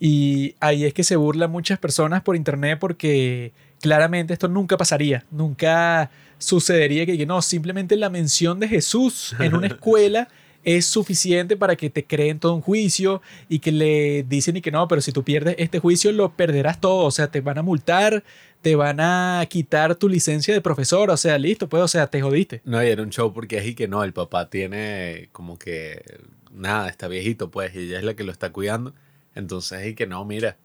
Y 0.00 0.54
ahí 0.58 0.86
es 0.86 0.94
que 0.94 1.04
se 1.04 1.16
burlan 1.16 1.50
muchas 1.50 1.78
personas 1.78 2.22
por 2.22 2.36
internet 2.36 2.78
porque 2.80 3.52
claramente 3.82 4.32
esto 4.32 4.48
nunca 4.48 4.78
pasaría, 4.78 5.26
nunca 5.30 6.10
sucedería 6.38 7.04
que, 7.04 7.18
que 7.18 7.26
no, 7.26 7.42
simplemente 7.42 7.96
la 7.96 8.08
mención 8.08 8.58
de 8.60 8.68
Jesús 8.68 9.36
en 9.40 9.54
una 9.54 9.66
escuela 9.74 10.28
es 10.64 10.86
suficiente 10.86 11.56
para 11.56 11.76
que 11.76 11.90
te 11.90 12.04
creen 12.04 12.38
todo 12.38 12.54
un 12.54 12.60
juicio 12.60 13.22
y 13.48 13.60
que 13.60 13.72
le 13.72 14.24
dicen 14.24 14.56
y 14.56 14.60
que 14.60 14.70
no, 14.70 14.86
pero 14.88 15.00
si 15.00 15.12
tú 15.12 15.22
pierdes 15.22 15.54
este 15.58 15.78
juicio 15.78 16.12
lo 16.12 16.30
perderás 16.32 16.80
todo, 16.80 17.04
o 17.04 17.10
sea, 17.10 17.30
te 17.30 17.40
van 17.40 17.58
a 17.58 17.62
multar, 17.62 18.24
te 18.60 18.74
van 18.76 19.00
a 19.00 19.44
quitar 19.48 19.94
tu 19.94 20.08
licencia 20.08 20.52
de 20.52 20.60
profesor, 20.60 21.10
o 21.10 21.16
sea, 21.16 21.38
listo, 21.38 21.68
pues, 21.68 21.82
o 21.82 21.88
sea, 21.88 22.08
te 22.08 22.20
jodiste. 22.20 22.60
No, 22.64 22.82
y 22.82 22.88
era 22.88 23.02
un 23.02 23.10
show 23.10 23.32
porque 23.32 23.58
es 23.58 23.66
y 23.66 23.74
que 23.74 23.88
no, 23.88 24.02
el 24.04 24.12
papá 24.12 24.50
tiene 24.50 25.28
como 25.32 25.58
que 25.58 26.02
nada, 26.52 26.88
está 26.88 27.08
viejito, 27.08 27.50
pues, 27.50 27.74
y 27.74 27.80
ella 27.80 27.98
es 27.98 28.04
la 28.04 28.14
que 28.14 28.24
lo 28.24 28.32
está 28.32 28.50
cuidando. 28.50 28.94
Entonces, 29.34 29.86
y 29.86 29.94
que 29.94 30.06
no, 30.06 30.24
mira, 30.24 30.56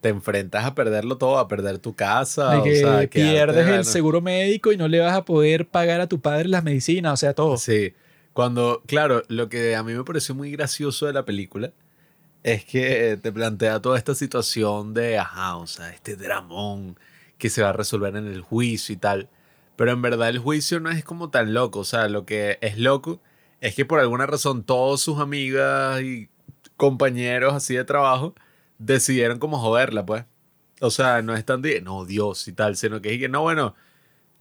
te 0.00 0.08
enfrentas 0.08 0.64
a 0.64 0.74
perderlo 0.74 1.18
todo, 1.18 1.38
a 1.38 1.48
perder 1.48 1.78
tu 1.78 1.94
casa, 1.94 2.50
De 2.50 2.56
o 2.58 2.62
que 2.62 2.76
sea, 2.76 3.06
quedarte, 3.06 3.08
pierdes 3.08 3.68
el 3.68 3.84
seguro 3.84 4.20
médico 4.20 4.72
y 4.72 4.76
no 4.76 4.88
le 4.88 5.00
vas 5.00 5.14
a 5.14 5.24
poder 5.24 5.66
pagar 5.66 6.00
a 6.00 6.08
tu 6.08 6.20
padre 6.20 6.48
las 6.48 6.64
medicinas, 6.64 7.12
o 7.12 7.16
sea, 7.16 7.34
todo. 7.34 7.56
Sí. 7.58 7.94
Cuando, 8.34 8.82
claro, 8.86 9.22
lo 9.28 9.48
que 9.48 9.76
a 9.76 9.82
mí 9.84 9.94
me 9.94 10.04
pareció 10.04 10.34
muy 10.34 10.50
gracioso 10.50 11.06
de 11.06 11.12
la 11.14 11.24
película 11.24 11.72
es 12.42 12.64
que 12.64 13.18
te 13.22 13.32
plantea 13.32 13.80
toda 13.80 13.96
esta 13.96 14.14
situación 14.14 14.92
de, 14.92 15.18
ajá, 15.18 15.56
o 15.56 15.66
sea, 15.66 15.90
este 15.90 16.16
dramón 16.16 16.98
que 17.38 17.48
se 17.48 17.62
va 17.62 17.70
a 17.70 17.72
resolver 17.72 18.16
en 18.16 18.26
el 18.26 18.42
juicio 18.42 18.92
y 18.92 18.98
tal. 18.98 19.30
Pero 19.76 19.92
en 19.92 20.02
verdad 20.02 20.28
el 20.28 20.38
juicio 20.40 20.80
no 20.80 20.90
es 20.90 21.04
como 21.04 21.30
tan 21.30 21.54
loco. 21.54 21.80
O 21.80 21.84
sea, 21.84 22.08
lo 22.08 22.26
que 22.26 22.58
es 22.60 22.76
loco 22.78 23.20
es 23.60 23.74
que 23.74 23.84
por 23.84 24.00
alguna 24.00 24.26
razón 24.26 24.64
todos 24.64 25.00
sus 25.00 25.20
amigas 25.20 26.02
y 26.02 26.28
compañeros 26.76 27.54
así 27.54 27.74
de 27.74 27.84
trabajo 27.84 28.34
decidieron 28.78 29.38
como 29.38 29.58
joderla, 29.58 30.04
pues. 30.04 30.24
O 30.80 30.90
sea, 30.90 31.22
no 31.22 31.34
es 31.36 31.44
tan 31.44 31.62
de, 31.62 31.80
no, 31.80 32.04
Dios 32.04 32.48
y 32.48 32.52
tal, 32.52 32.76
sino 32.76 33.00
que 33.00 33.14
es 33.14 33.20
que, 33.20 33.28
no, 33.28 33.42
bueno, 33.42 33.74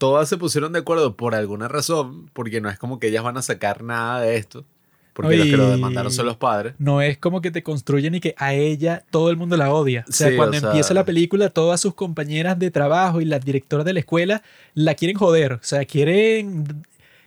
todas 0.04 0.28
se 0.28 0.36
pusieron 0.38 0.74
de 0.74 0.80
acuerdo 0.80 1.16
por 1.16 1.34
alguna 1.34 1.70
razón, 1.70 2.30
porque 2.34 2.60
no 2.60 2.70
es 2.70 2.78
como 2.78 3.00
que 3.00 3.08
ellas 3.08 3.24
van 3.24 3.38
a 3.38 3.42
sacar 3.42 3.84
nada 3.84 4.20
de 4.20 4.36
esto, 4.36 4.66
porque 5.14 5.38
los 5.38 5.48
que 5.48 5.56
lo 5.56 5.70
demandaron 5.70 6.12
son 6.12 6.26
los 6.26 6.36
padres. 6.36 6.74
No 6.78 7.02
es 7.02 7.18
como 7.18 7.40
que 7.40 7.52
te 7.52 7.64
construyen 7.64 8.14
y 8.16 8.20
que 8.20 8.36
a 8.38 8.54
ella 8.54 9.06
todo 9.12 9.30
el 9.30 9.38
mundo 9.38 9.56
la 9.56 9.72
odia. 9.74 10.04
O 10.10 10.12
sea, 10.12 10.30
Sí, 10.30 10.36
cuando 10.36 10.58
o 10.58 10.60
sea- 10.60 10.70
empieza 10.72 10.94
la 10.94 11.06
película, 11.06 11.50
todas 11.50 11.80
sus 11.80 11.94
compañeras 11.94 12.60
de 12.60 12.70
trabajo 12.70 13.22
y 13.22 13.26
la 13.26 13.40
directora 13.40 13.86
de 13.86 13.94
la 13.94 14.00
escuela 14.02 14.44
la 14.74 14.94
quieren 14.96 15.16
joder. 15.18 15.54
O 15.54 15.60
sea, 15.62 15.86
quieren 15.86 16.84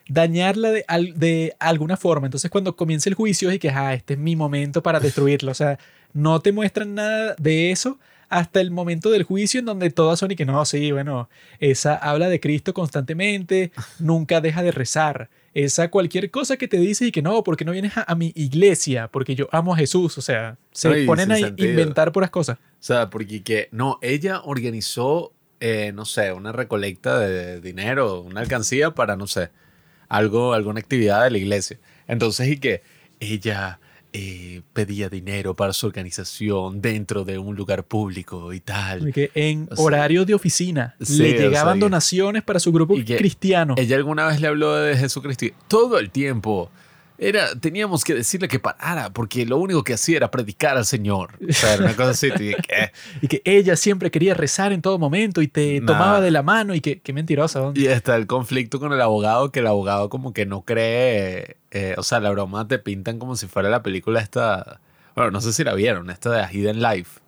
dañarla 0.09 0.70
de, 0.70 0.85
de 1.15 1.57
alguna 1.59 1.97
forma. 1.97 2.27
Entonces, 2.27 2.51
cuando 2.51 2.77
comienza 2.77 3.09
el 3.09 3.15
juicio, 3.15 3.48
es 3.51 3.59
que, 3.59 3.70
ah, 3.70 3.94
este 3.94 4.15
es 4.15 4.20
mi 4.20 4.36
momento 4.36 4.82
para 4.82 5.01
destruirlo. 5.01 5.51
O 5.51 5.55
sea, 5.55 5.78
no 6.12 6.40
te 6.40 6.53
muestran 6.53 6.94
nada 6.94 7.35
de 7.39 7.70
eso 7.70 7.98
hasta 8.28 8.61
el 8.61 8.70
momento 8.70 9.11
del 9.11 9.23
juicio 9.23 9.61
en 9.61 9.66
donde 9.66 9.90
todas 9.90 10.19
son 10.19 10.31
y 10.31 10.36
que 10.36 10.44
no, 10.44 10.65
sí, 10.65 10.90
bueno, 10.93 11.28
esa 11.61 11.94
habla 11.94 12.28
de 12.28 12.40
Cristo 12.40 12.74
constantemente, 12.74 13.73
nunca 13.98 14.40
deja 14.40 14.62
de 14.62 14.73
rezar. 14.73 15.31
Esa 15.55 15.89
cualquier 15.90 16.31
cosa 16.31 16.59
que 16.59 16.69
te 16.69 16.77
dice 16.77 17.07
y 17.07 17.12
que 17.12 17.23
no, 17.23 17.43
porque 17.43 17.65
no 17.65 17.73
vienes 17.73 17.97
a, 17.97 18.05
a 18.07 18.15
mi 18.15 18.31
iglesia, 18.35 19.09
porque 19.09 19.35
yo 19.35 19.48
amo 19.53 19.73
a 19.73 19.78
Jesús. 19.78 20.19
O 20.19 20.20
sea, 20.20 20.59
se 20.70 20.89
Ay, 20.89 21.07
ponen 21.07 21.32
a 21.32 21.36
sentido. 21.36 21.70
inventar 21.70 22.12
puras 22.12 22.28
cosas. 22.28 22.59
O 22.59 22.62
sea, 22.81 23.09
porque 23.09 23.43
que, 23.43 23.69
no, 23.73 23.98
ella 24.03 24.43
organizó, 24.44 25.32
eh, 25.61 25.93
no 25.94 26.05
sé, 26.05 26.32
una 26.32 26.53
recolecta 26.53 27.19
de 27.19 27.62
dinero, 27.62 28.20
una 28.20 28.43
alcancía 28.43 28.90
para, 28.90 29.16
no 29.16 29.27
sé, 29.27 29.48
algo, 30.11 30.53
alguna 30.53 30.81
actividad 30.81 31.24
de 31.24 31.31
la 31.31 31.39
iglesia. 31.39 31.78
Entonces, 32.07 32.48
y 32.48 32.59
que 32.59 32.82
ella 33.19 33.81
eh, 34.19 34.63
pedía 34.73 35.11
dinero 35.11 35.55
para 35.55 35.75
su 35.75 35.87
organización 35.87 36.81
dentro 36.81 37.23
de 37.27 37.37
un 37.37 37.55
lugar 37.55 37.85
público 37.85 38.55
y 38.55 38.61
tal. 38.61 39.11
Y 39.11 39.13
que 39.13 39.31
en 39.35 39.69
O 39.71 39.77
sea, 39.77 39.85
horario 39.85 40.25
de 40.25 40.33
oficina 40.33 40.97
sí, 41.03 41.19
le 41.19 41.29
o 41.29 41.33
sea, 41.33 41.41
llegaban 41.43 41.79
donaciones 41.79 42.43
para 42.43 42.59
su 42.59 42.73
grupo 42.73 42.97
y 42.97 43.05
cristiano. 43.05 43.75
Ella 43.77 43.97
alguna 43.97 44.27
vez 44.27 44.41
le 44.41 44.49
habló 44.49 44.75
de 44.75 44.97
Jesucristo 44.97 45.45
todo 45.69 45.99
el 45.99 46.11
tiempo. 46.11 46.71
Era, 47.19 47.55
teníamos 47.59 48.05
que 48.05 48.15
decirle 48.15 48.47
que 48.49 48.59
parara, 48.59 49.11
porque 49.13 49.47
lo 49.47 49.57
único 49.59 49.83
que 49.85 49.95
hacía 49.95 50.19
era 50.19 50.31
predicar 50.31 50.77
al 50.77 50.85
Señor. 50.85 51.39
O 51.49 51.53
sea, 51.53 51.75
era 51.75 51.85
una 51.85 51.97
cosa 51.97 52.11
así. 52.11 52.31
Y 53.23 53.29
que 53.29 53.43
ella 53.45 53.77
siempre 53.77 54.11
quería 54.11 54.35
rezar 54.35 54.73
en 54.73 54.83
todo 54.83 54.99
momento 54.99 55.41
y 55.43 55.49
te 55.49 55.81
Nah. 55.81 55.87
tomaba 55.87 56.21
de 56.21 56.31
la 56.31 56.43
mano 56.43 56.75
y 56.75 56.81
que, 56.81 57.01
qué 57.01 57.13
mentirosa. 57.13 57.61
¿no? 57.61 57.73
Y 57.75 57.87
está 57.87 58.17
el 58.17 58.27
conflicto 58.27 58.79
con 58.79 58.93
el 58.93 59.01
abogado, 59.01 59.51
que 59.51 59.61
el 59.61 59.67
abogado 59.67 60.09
como 60.11 60.33
que 60.33 60.47
no 60.47 60.63
cree, 60.63 61.57
eh, 61.71 61.95
o 61.97 62.03
sea, 62.03 62.21
la 62.21 62.31
broma 62.31 62.67
te 62.69 62.79
pintan 62.79 63.19
como 63.19 63.37
si 63.37 63.47
fuera 63.47 63.69
la 63.71 63.83
película 63.83 64.21
esta, 64.21 64.81
bueno, 65.15 65.31
no 65.31 65.41
sé 65.41 65.53
si 65.53 65.65
la 65.65 65.75
vieron, 65.75 66.11
esta 66.11 66.31
de 66.31 66.47
Hidden 66.53 66.81
Life. 66.83 67.21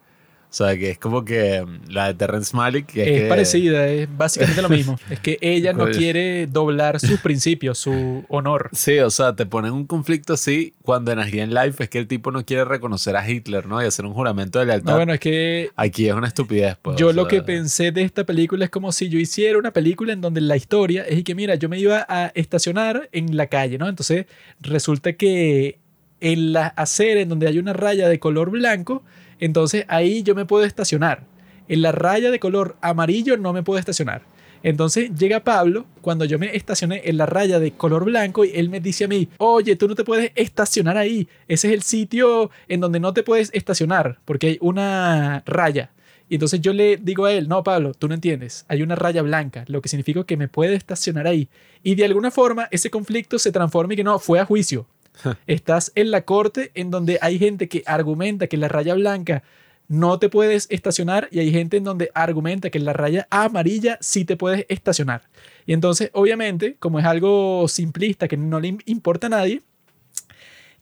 O 0.50 0.54
sea, 0.58 0.74
que 0.78 0.90
es 0.92 0.98
como 0.98 1.26
que 1.26 1.60
mm, 1.62 1.90
la 1.90 2.06
de 2.06 2.14
Terrence 2.14 2.56
Malick. 2.56 2.86
Que 2.86 3.02
Es 3.16 3.22
que- 3.22 3.28
parecida, 3.28 3.86
es 3.86 4.08
básicamente 4.16 4.62
lo 4.62 4.70
mismo. 4.70 4.98
Es 5.10 5.20
que 5.20 5.36
ella 5.42 5.74
no 5.74 5.86
quiere 5.90 6.46
doblar 6.46 6.98
sus 7.00 7.20
principios, 7.20 7.76
su 7.78 8.24
honor. 8.28 8.70
Sí, 8.72 8.98
o 9.00 9.10
sea, 9.10 9.36
te 9.36 9.44
ponen 9.44 9.72
un 9.72 9.86
conflicto 9.86 10.32
así 10.32 10.72
cuando 10.82 11.12
en 11.12 11.18
A 11.18 11.28
Hidden 11.28 11.52
Life 11.52 11.84
es 11.84 11.90
que 11.90 11.98
el 11.98 12.06
tipo 12.06 12.30
no 12.30 12.46
quiere 12.46 12.64
reconocer 12.64 13.14
a 13.16 13.28
Hitler, 13.28 13.66
¿no? 13.66 13.82
Y 13.82 13.86
hacer 13.86 14.06
un 14.06 14.14
juramento 14.14 14.58
de 14.58 14.64
lealtad. 14.66 14.92
No, 14.92 14.96
bueno, 14.96 15.12
es 15.12 15.20
que 15.20 15.70
Aquí 15.76 16.08
es 16.08 16.14
una 16.14 16.28
estupidez, 16.28 16.76
pues. 16.80 16.96
yo 16.96 17.08
o 17.08 17.12
lo 17.12 17.28
que 17.28 17.42
pensé 17.42 17.92
de 17.92 18.02
esta 18.02 18.24
película 18.24 18.64
es 18.64 18.70
como 18.70 18.90
si 18.92 19.10
yo 19.10 19.18
hiciera 19.18 19.58
una 19.58 19.72
película 19.72 20.14
en 20.14 20.22
donde 20.22 20.40
la 20.40 20.56
historia 20.56 21.02
es 21.02 21.22
que, 21.24 21.34
mira, 21.34 21.56
yo 21.56 21.68
me 21.68 21.78
iba 21.78 22.06
a 22.08 22.28
estacionar 22.34 23.10
en 23.12 23.36
la 23.36 23.48
calle, 23.48 23.76
¿no? 23.76 23.86
Entonces 23.86 24.24
resulta 24.62 25.12
que 25.12 25.78
en 26.20 26.52
la 26.54 26.68
acera 26.68 27.20
en 27.20 27.28
donde 27.28 27.46
hay 27.48 27.58
una 27.58 27.74
raya 27.74 28.08
de 28.08 28.18
color 28.18 28.50
blanco, 28.50 29.02
entonces 29.40 29.85
ahí 29.89 30.23
yo 30.23 30.35
me 30.35 30.44
puedo 30.44 30.65
estacionar. 30.65 31.24
En 31.69 31.82
la 31.82 31.93
raya 31.93 32.31
de 32.31 32.40
color 32.40 32.77
amarillo 32.81 33.36
no 33.36 33.52
me 33.52 33.62
puedo 33.62 33.78
estacionar. 33.78 34.23
Entonces 34.62 35.15
llega 35.15 35.44
Pablo 35.44 35.86
cuando 36.01 36.24
yo 36.24 36.39
me 36.39 36.56
estacioné 36.56 37.02
en 37.05 37.16
la 37.16 37.27
raya 37.27 37.60
de 37.60 37.73
color 37.73 38.05
blanco 38.05 38.44
y 38.44 38.51
él 38.55 38.70
me 38.70 38.81
dice 38.81 39.05
a 39.05 39.09
mí, 39.09 39.28
oye, 39.39 39.77
tú 39.77 39.86
no 39.86 39.94
te 39.94 40.05
puedes 40.05 40.32
estacionar 40.35 40.97
ahí. 40.97 41.28
Ese 41.47 41.69
es 41.69 41.74
el 41.74 41.82
sitio 41.82 42.51
en 42.66 42.81
donde 42.81 43.01
no 43.01 43.12
te 43.12 43.23
puedes 43.23 43.51
estacionar 43.52 44.19
porque 44.24 44.48
hay 44.48 44.59
una 44.60 45.43
raya. 45.47 45.90
Y 46.28 46.35
entonces 46.35 46.60
yo 46.60 46.73
le 46.73 46.98
digo 46.98 47.24
a 47.24 47.32
él, 47.32 47.48
no, 47.48 47.62
Pablo, 47.62 47.94
tú 47.94 48.06
no 48.06 48.15
entiendes, 48.15 48.66
hay 48.69 48.82
una 48.82 48.94
raya 48.97 49.23
blanca, 49.23 49.65
lo 49.66 49.81
que 49.81 49.89
significa 49.89 50.24
que 50.24 50.36
me 50.36 50.47
puede 50.48 50.74
estacionar 50.74 51.27
ahí. 51.27 51.48
Y 51.82 51.94
de 51.94 52.05
alguna 52.05 52.31
forma 52.31 52.69
ese 52.70 52.90
conflicto 52.90 53.39
se 53.39 53.51
transforma 53.51 53.94
y 53.94 53.97
que 53.97 54.05
no, 54.05 54.19
fue 54.19 54.39
a 54.39 54.44
juicio. 54.44 54.86
Estás 55.46 55.92
en 55.94 56.10
la 56.10 56.22
corte 56.22 56.70
en 56.74 56.90
donde 56.90 57.18
hay 57.20 57.38
gente 57.38 57.68
que 57.68 57.82
argumenta 57.86 58.46
que 58.46 58.56
la 58.56 58.68
raya 58.68 58.94
blanca 58.94 59.42
no 59.88 60.18
te 60.18 60.28
puedes 60.28 60.66
estacionar 60.70 61.28
y 61.30 61.38
hay 61.38 61.50
gente 61.50 61.78
en 61.78 61.84
donde 61.84 62.10
argumenta 62.14 62.68
que 62.68 62.78
la 62.78 62.92
raya 62.92 63.26
amarilla 63.30 63.96
sí 64.02 64.24
te 64.26 64.36
puedes 64.36 64.66
estacionar. 64.68 65.22
Y 65.66 65.72
entonces, 65.72 66.10
obviamente, 66.12 66.76
como 66.78 66.98
es 66.98 67.06
algo 67.06 67.66
simplista 67.68 68.28
que 68.28 68.36
no 68.36 68.60
le 68.60 68.68
im- 68.68 68.82
importa 68.84 69.28
a 69.28 69.30
nadie, 69.30 69.62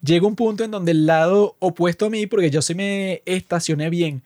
llega 0.02 0.26
un 0.26 0.34
punto 0.36 0.64
en 0.64 0.72
donde 0.72 0.92
el 0.92 1.06
lado 1.06 1.56
opuesto 1.60 2.06
a 2.06 2.10
mí, 2.10 2.26
porque 2.26 2.50
yo 2.50 2.62
sí 2.62 2.74
me 2.74 3.22
estacioné 3.26 3.90
bien, 3.90 4.22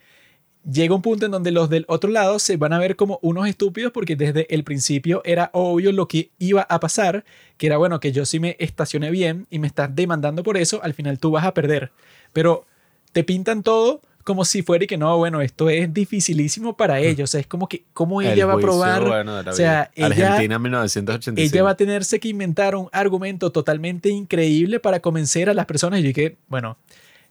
llega 0.68 0.94
un 0.94 1.02
punto 1.02 1.26
en 1.26 1.32
donde 1.32 1.50
los 1.50 1.70
del 1.70 1.84
otro 1.88 2.10
lado 2.10 2.38
se 2.38 2.56
van 2.56 2.72
a 2.72 2.78
ver 2.78 2.96
como 2.96 3.18
unos 3.22 3.48
estúpidos 3.48 3.92
porque 3.92 4.16
desde 4.16 4.52
el 4.54 4.64
principio 4.64 5.22
era 5.24 5.50
obvio 5.52 5.92
lo 5.92 6.08
que 6.08 6.30
iba 6.38 6.62
a 6.62 6.80
pasar, 6.80 7.24
que 7.56 7.66
era 7.66 7.76
bueno 7.76 8.00
que 8.00 8.12
yo 8.12 8.26
sí 8.26 8.40
me 8.40 8.56
estacioné 8.58 9.10
bien 9.10 9.46
y 9.50 9.58
me 9.58 9.66
estás 9.66 9.94
demandando 9.94 10.42
por 10.42 10.56
eso, 10.56 10.82
al 10.82 10.94
final 10.94 11.18
tú 11.18 11.30
vas 11.30 11.44
a 11.44 11.54
perder. 11.54 11.92
Pero 12.32 12.66
te 13.12 13.24
pintan 13.24 13.62
todo 13.62 14.02
como 14.24 14.44
si 14.44 14.62
fuera 14.62 14.84
y 14.84 14.86
que 14.86 14.98
no, 14.98 15.16
bueno, 15.16 15.40
esto 15.40 15.70
es 15.70 15.92
dificilísimo 15.92 16.76
para 16.76 17.00
ellos, 17.00 17.30
o 17.30 17.32
sea, 17.32 17.40
es 17.40 17.46
como 17.46 17.68
que 17.68 17.84
cómo 17.92 18.20
el 18.20 18.28
ella 18.28 18.46
va 18.46 18.52
a 18.52 18.58
probar, 18.58 19.04
bueno, 19.04 19.38
o 19.38 19.52
sea, 19.52 19.90
ella 19.94 20.06
Argentina 20.06 20.58
1985. 20.58 21.40
ella 21.54 21.62
va 21.64 21.70
a 21.70 21.76
tenerse 21.76 22.20
que 22.20 22.28
inventar 22.28 22.76
un 22.76 22.88
argumento 22.92 23.50
totalmente 23.50 24.10
increíble 24.10 24.78
para 24.78 25.00
convencer 25.00 25.48
a 25.48 25.54
las 25.54 25.64
personas. 25.64 26.00
Y 26.00 26.02
yo 26.02 26.08
dije, 26.08 26.36
bueno, 26.48 26.76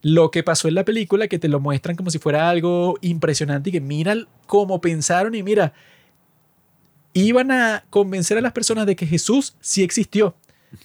lo 0.01 0.31
que 0.31 0.43
pasó 0.43 0.67
en 0.67 0.75
la 0.75 0.85
película, 0.85 1.27
que 1.27 1.39
te 1.39 1.47
lo 1.47 1.59
muestran 1.59 1.95
como 1.95 2.09
si 2.09 2.19
fuera 2.19 2.49
algo 2.49 2.97
impresionante 3.01 3.69
y 3.69 3.73
que 3.73 3.81
mira 3.81 4.15
cómo 4.47 4.79
pensaron 4.79 5.35
y 5.35 5.43
mira, 5.43 5.73
iban 7.13 7.51
a 7.51 7.85
convencer 7.89 8.37
a 8.37 8.41
las 8.41 8.53
personas 8.53 8.85
de 8.85 8.95
que 8.95 9.05
Jesús 9.05 9.55
sí 9.59 9.83
existió, 9.83 10.35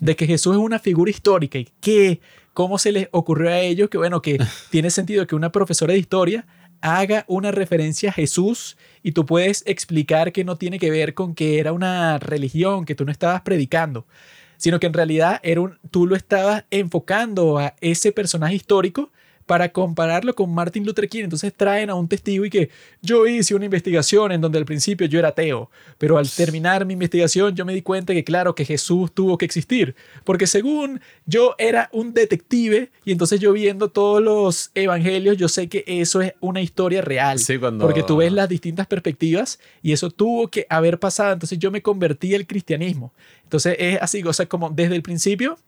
de 0.00 0.16
que 0.16 0.26
Jesús 0.26 0.54
es 0.56 0.62
una 0.62 0.78
figura 0.78 1.10
histórica 1.10 1.58
y 1.58 1.68
que, 1.80 2.20
cómo 2.52 2.78
se 2.78 2.92
les 2.92 3.08
ocurrió 3.10 3.50
a 3.50 3.60
ellos, 3.60 3.88
que 3.88 3.98
bueno, 3.98 4.22
que 4.22 4.38
tiene 4.70 4.90
sentido 4.90 5.26
que 5.26 5.34
una 5.34 5.52
profesora 5.52 5.92
de 5.92 5.98
historia 5.98 6.46
haga 6.80 7.24
una 7.28 7.50
referencia 7.50 8.10
a 8.10 8.12
Jesús 8.12 8.76
y 9.02 9.12
tú 9.12 9.24
puedes 9.24 9.62
explicar 9.66 10.32
que 10.32 10.44
no 10.44 10.56
tiene 10.56 10.78
que 10.78 10.90
ver 10.90 11.14
con 11.14 11.34
que 11.34 11.58
era 11.58 11.72
una 11.72 12.18
religión, 12.18 12.84
que 12.84 12.94
tú 12.94 13.04
no 13.04 13.12
estabas 13.12 13.40
predicando, 13.40 14.06
sino 14.56 14.80
que 14.80 14.86
en 14.86 14.92
realidad 14.92 15.40
era 15.42 15.60
un, 15.60 15.78
tú 15.90 16.06
lo 16.06 16.16
estabas 16.16 16.64
enfocando 16.70 17.58
a 17.58 17.74
ese 17.80 18.12
personaje 18.12 18.54
histórico 18.54 19.10
para 19.46 19.68
compararlo 19.70 20.34
con 20.34 20.52
Martin 20.52 20.84
Luther 20.86 21.08
King. 21.08 21.24
Entonces 21.24 21.52
traen 21.54 21.90
a 21.90 21.94
un 21.94 22.08
testigo 22.08 22.44
y 22.44 22.50
que 22.50 22.70
yo 23.02 23.26
hice 23.26 23.54
una 23.54 23.66
investigación 23.66 24.32
en 24.32 24.40
donde 24.40 24.58
al 24.58 24.64
principio 24.64 25.06
yo 25.06 25.18
era 25.18 25.28
ateo, 25.28 25.70
pero 25.98 26.16
al 26.18 26.28
terminar 26.30 26.84
mi 26.86 26.94
investigación 26.94 27.54
yo 27.54 27.64
me 27.64 27.74
di 27.74 27.82
cuenta 27.82 28.12
que 28.14 28.24
claro 28.24 28.54
que 28.54 28.64
Jesús 28.64 29.12
tuvo 29.12 29.36
que 29.38 29.44
existir, 29.44 29.94
porque 30.24 30.46
según 30.46 31.00
yo 31.26 31.54
era 31.58 31.88
un 31.92 32.14
detective 32.14 32.90
y 33.04 33.12
entonces 33.12 33.40
yo 33.40 33.52
viendo 33.52 33.88
todos 33.90 34.22
los 34.22 34.70
evangelios 34.74 35.36
yo 35.36 35.48
sé 35.48 35.68
que 35.68 35.84
eso 35.86 36.22
es 36.22 36.32
una 36.40 36.60
historia 36.62 37.02
real, 37.02 37.38
Sí, 37.38 37.58
cuando- 37.58 37.84
porque 37.84 38.02
tú 38.02 38.16
ves 38.16 38.32
las 38.32 38.48
distintas 38.48 38.86
perspectivas 38.86 39.58
y 39.82 39.92
eso 39.92 40.10
tuvo 40.10 40.48
que 40.48 40.66
haber 40.70 40.98
pasado, 40.98 41.32
entonces 41.34 41.58
yo 41.58 41.70
me 41.70 41.82
convertí 41.82 42.34
al 42.34 42.46
cristianismo. 42.46 43.12
Entonces 43.42 43.76
es 43.78 43.98
así, 44.00 44.22
o 44.22 44.32
sea, 44.32 44.46
como 44.46 44.70
desde 44.70 44.96
el 44.96 45.02
principio 45.02 45.58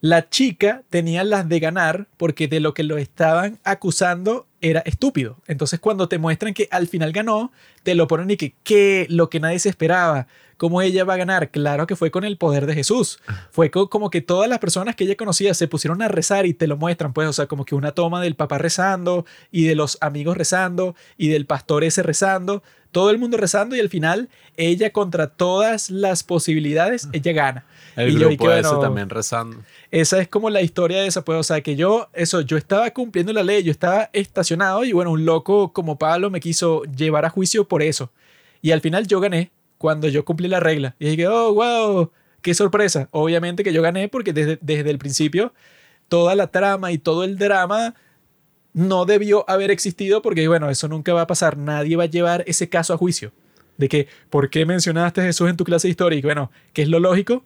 la 0.00 0.28
chica 0.28 0.82
tenía 0.90 1.24
las 1.24 1.48
de 1.48 1.60
ganar 1.60 2.06
porque 2.16 2.48
de 2.48 2.60
lo 2.60 2.74
que 2.74 2.82
lo 2.82 2.98
estaban 2.98 3.58
acusando 3.64 4.46
era 4.60 4.80
estúpido. 4.80 5.38
Entonces 5.46 5.80
cuando 5.80 6.08
te 6.08 6.18
muestran 6.18 6.54
que 6.54 6.68
al 6.70 6.86
final 6.86 7.12
ganó, 7.12 7.52
te 7.82 7.94
lo 7.94 8.06
ponen 8.06 8.30
y 8.30 8.36
que, 8.36 8.54
¿qué? 8.62 9.06
Lo 9.08 9.30
que 9.30 9.40
nadie 9.40 9.58
se 9.58 9.68
esperaba. 9.68 10.26
¿Cómo 10.60 10.82
ella 10.82 11.04
va 11.04 11.14
a 11.14 11.16
ganar? 11.16 11.50
Claro 11.50 11.86
que 11.86 11.96
fue 11.96 12.10
con 12.10 12.22
el 12.22 12.36
poder 12.36 12.66
de 12.66 12.74
Jesús. 12.74 13.18
Fue 13.50 13.70
como 13.70 14.10
que 14.10 14.20
todas 14.20 14.46
las 14.46 14.58
personas 14.58 14.94
que 14.94 15.04
ella 15.04 15.16
conocía 15.16 15.54
se 15.54 15.68
pusieron 15.68 16.02
a 16.02 16.08
rezar 16.08 16.44
y 16.44 16.52
te 16.52 16.66
lo 16.66 16.76
muestran, 16.76 17.14
pues, 17.14 17.26
o 17.28 17.32
sea, 17.32 17.46
como 17.46 17.64
que 17.64 17.74
una 17.74 17.92
toma 17.92 18.20
del 18.20 18.34
papá 18.34 18.58
rezando 18.58 19.24
y 19.50 19.64
de 19.64 19.74
los 19.74 19.96
amigos 20.02 20.36
rezando 20.36 20.94
y 21.16 21.28
del 21.28 21.46
pastor 21.46 21.82
ese 21.82 22.02
rezando, 22.02 22.62
todo 22.92 23.08
el 23.08 23.16
mundo 23.16 23.38
rezando 23.38 23.74
y 23.74 23.80
al 23.80 23.88
final 23.88 24.28
ella 24.58 24.90
contra 24.92 25.28
todas 25.28 25.88
las 25.88 26.22
posibilidades, 26.22 27.08
ella 27.12 27.32
gana. 27.32 27.64
El 27.96 28.10
y 28.10 28.18
yo 28.18 28.28
que, 28.28 28.34
ese 28.34 28.44
bueno, 28.44 28.80
también 28.80 29.08
rezando. 29.08 29.62
esa 29.90 30.20
es 30.20 30.28
como 30.28 30.50
la 30.50 30.60
historia 30.60 31.00
de 31.00 31.06
esa, 31.06 31.24
pues, 31.24 31.38
o 31.38 31.42
sea, 31.42 31.62
que 31.62 31.74
yo, 31.74 32.10
eso, 32.12 32.42
yo 32.42 32.58
estaba 32.58 32.90
cumpliendo 32.90 33.32
la 33.32 33.42
ley, 33.42 33.62
yo 33.62 33.70
estaba 33.70 34.10
estacionado 34.12 34.49
y 34.84 34.92
bueno, 34.92 35.12
un 35.12 35.24
loco 35.24 35.72
como 35.72 35.98
Pablo 35.98 36.30
me 36.30 36.40
quiso 36.40 36.82
llevar 36.84 37.24
a 37.24 37.30
juicio 37.30 37.68
por 37.68 37.82
eso. 37.82 38.10
Y 38.62 38.72
al 38.72 38.80
final 38.80 39.06
yo 39.06 39.20
gané 39.20 39.50
cuando 39.78 40.08
yo 40.08 40.24
cumplí 40.24 40.48
la 40.48 40.60
regla. 40.60 40.96
Y 40.98 41.10
dije, 41.10 41.28
oh, 41.28 41.54
wow, 41.54 42.10
qué 42.42 42.54
sorpresa. 42.54 43.08
Obviamente 43.12 43.64
que 43.64 43.72
yo 43.72 43.82
gané 43.82 44.08
porque 44.08 44.32
desde, 44.32 44.58
desde 44.60 44.90
el 44.90 44.98
principio 44.98 45.54
toda 46.08 46.34
la 46.34 46.48
trama 46.48 46.90
y 46.92 46.98
todo 46.98 47.24
el 47.24 47.38
drama 47.38 47.94
no 48.72 49.04
debió 49.04 49.48
haber 49.48 49.70
existido 49.70 50.22
porque, 50.22 50.46
bueno, 50.48 50.68
eso 50.70 50.88
nunca 50.88 51.12
va 51.14 51.22
a 51.22 51.26
pasar. 51.26 51.56
Nadie 51.56 51.96
va 51.96 52.04
a 52.04 52.06
llevar 52.06 52.44
ese 52.46 52.68
caso 52.68 52.92
a 52.92 52.96
juicio. 52.98 53.32
De 53.78 53.88
que, 53.88 54.08
¿por 54.28 54.50
qué 54.50 54.66
mencionaste 54.66 55.22
a 55.22 55.24
Jesús 55.24 55.48
en 55.48 55.56
tu 55.56 55.64
clase 55.64 55.88
de 55.88 55.92
historia? 55.92 56.18
Y 56.18 56.22
bueno, 56.22 56.50
¿qué 56.72 56.82
es 56.82 56.88
lo 56.88 57.00
lógico? 57.00 57.44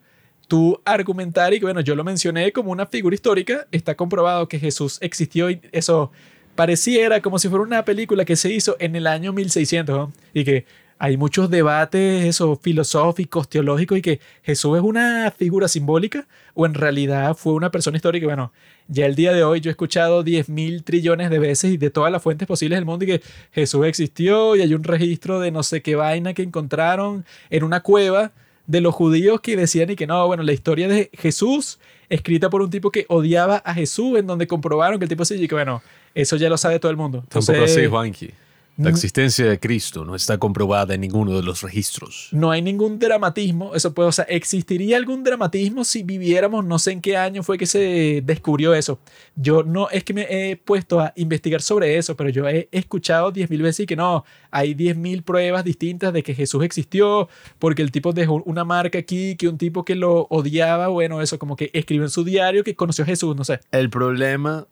Tú 0.48 0.80
argumentar 0.84 1.54
y 1.54 1.58
que, 1.58 1.66
bueno, 1.66 1.80
yo 1.80 1.94
lo 1.94 2.02
mencioné 2.02 2.52
como 2.52 2.72
una 2.72 2.86
figura 2.86 3.14
histórica, 3.14 3.66
está 3.70 3.94
comprobado 3.94 4.48
que 4.48 4.58
Jesús 4.58 4.98
existió 5.00 5.48
y 5.50 5.60
eso 5.72 6.10
pareciera 6.54 7.20
como 7.20 7.38
si 7.38 7.48
fuera 7.48 7.64
una 7.64 7.84
película 7.84 8.24
que 8.24 8.36
se 8.36 8.52
hizo 8.52 8.76
en 8.78 8.96
el 8.96 9.06
año 9.06 9.32
1600 9.32 9.96
¿no? 9.96 10.12
y 10.32 10.44
que 10.44 10.64
hay 10.98 11.16
muchos 11.16 11.50
debates 11.50 12.24
eso, 12.24 12.56
filosóficos, 12.56 13.48
teológicos 13.48 13.98
y 13.98 14.02
que 14.02 14.20
Jesús 14.42 14.78
es 14.78 14.82
una 14.82 15.32
figura 15.36 15.68
simbólica 15.68 16.26
o 16.54 16.66
en 16.66 16.74
realidad 16.74 17.34
fue 17.36 17.52
una 17.52 17.70
persona 17.70 17.96
histórica. 17.96 18.26
Bueno, 18.26 18.52
ya 18.86 19.06
el 19.06 19.14
día 19.14 19.32
de 19.32 19.42
hoy 19.42 19.60
yo 19.60 19.70
he 19.70 19.72
escuchado 19.72 20.22
10 20.22 20.48
mil 20.48 20.84
trillones 20.84 21.30
de 21.30 21.38
veces 21.38 21.72
y 21.72 21.76
de 21.76 21.90
todas 21.90 22.12
las 22.12 22.22
fuentes 22.22 22.46
posibles 22.46 22.76
del 22.76 22.84
mundo 22.84 23.04
y 23.04 23.08
que 23.08 23.22
Jesús 23.52 23.84
existió 23.86 24.56
y 24.56 24.62
hay 24.62 24.72
un 24.72 24.84
registro 24.84 25.40
de 25.40 25.50
no 25.50 25.62
sé 25.62 25.82
qué 25.82 25.96
vaina 25.96 26.32
que 26.32 26.42
encontraron 26.42 27.24
en 27.50 27.64
una 27.64 27.80
cueva 27.80 28.32
de 28.66 28.80
los 28.80 28.94
judíos 28.94 29.40
que 29.40 29.56
decían 29.56 29.90
y 29.90 29.96
que 29.96 30.06
no, 30.06 30.26
bueno, 30.26 30.42
la 30.42 30.52
historia 30.52 30.88
de 30.88 31.10
Jesús 31.12 31.80
escrita 32.08 32.48
por 32.50 32.62
un 32.62 32.70
tipo 32.70 32.90
que 32.90 33.04
odiaba 33.08 33.56
a 33.56 33.74
Jesús 33.74 34.18
en 34.18 34.26
donde 34.26 34.46
comprobaron 34.46 34.98
que 34.98 35.04
el 35.04 35.08
tipo 35.08 35.24
y 35.28 35.48
que 35.48 35.54
bueno, 35.54 35.82
eso 36.14 36.36
ya 36.36 36.48
lo 36.48 36.56
sabe 36.56 36.78
todo 36.78 36.90
el 36.90 36.96
mundo. 36.96 37.24
Tampoco 37.28 37.64
así, 37.64 37.86
Juanqui. 37.86 38.30
La 38.76 38.90
existencia 38.90 39.46
de 39.46 39.60
Cristo 39.60 40.04
no 40.04 40.16
está 40.16 40.38
comprobada 40.38 40.94
en 40.94 41.02
ninguno 41.02 41.36
de 41.36 41.42
los 41.42 41.62
registros. 41.62 42.28
no 42.32 42.50
hay 42.50 42.60
ningún 42.60 42.98
dramatismo, 42.98 43.72
eso 43.74 43.94
puede, 43.94 44.08
o 44.08 44.12
sea, 44.12 44.24
existiría 44.24 44.96
algún 44.96 45.22
dramatismo 45.22 45.84
si 45.84 46.02
viviéramos, 46.02 46.64
no 46.64 46.80
sé 46.80 46.90
en 46.90 47.00
qué 47.00 47.16
año 47.16 47.44
fue 47.44 47.56
que 47.56 47.66
se 47.66 48.20
descubrió 48.24 48.74
eso. 48.74 48.98
Yo 49.36 49.62
no 49.62 49.88
es 49.90 50.02
que 50.02 50.12
me 50.12 50.26
he 50.28 50.56
puesto 50.56 50.98
a 50.98 51.12
investigar 51.14 51.62
sobre 51.62 51.96
eso, 51.98 52.16
pero 52.16 52.30
yo 52.30 52.48
he 52.48 52.68
escuchado 52.72 53.32
10.000 53.32 53.62
veces 53.62 53.80
y 53.80 53.86
que 53.86 53.94
no, 53.94 54.24
hay 54.50 54.74
10.000 54.74 55.22
pruebas 55.22 55.62
distintas 55.62 56.12
de 56.12 56.24
que 56.24 56.34
Jesús 56.34 56.64
existió, 56.64 57.28
porque 57.60 57.82
el 57.82 57.92
tipo 57.92 58.12
dejó 58.12 58.42
una 58.44 58.64
marca 58.64 58.98
aquí, 58.98 59.36
que 59.36 59.46
un 59.46 59.56
tipo 59.56 59.84
que 59.84 59.94
lo 59.94 60.26
odiaba, 60.30 60.88
bueno, 60.88 61.22
eso 61.22 61.38
como 61.38 61.54
que 61.54 61.70
escribió 61.74 62.04
en 62.04 62.10
su 62.10 62.24
diario 62.24 62.64
que 62.64 62.74
conoció 62.74 63.04
a 63.04 63.06
Jesús, 63.06 63.36
no 63.36 63.44
sé. 63.44 63.60
El 63.70 63.88
problema 63.88 64.66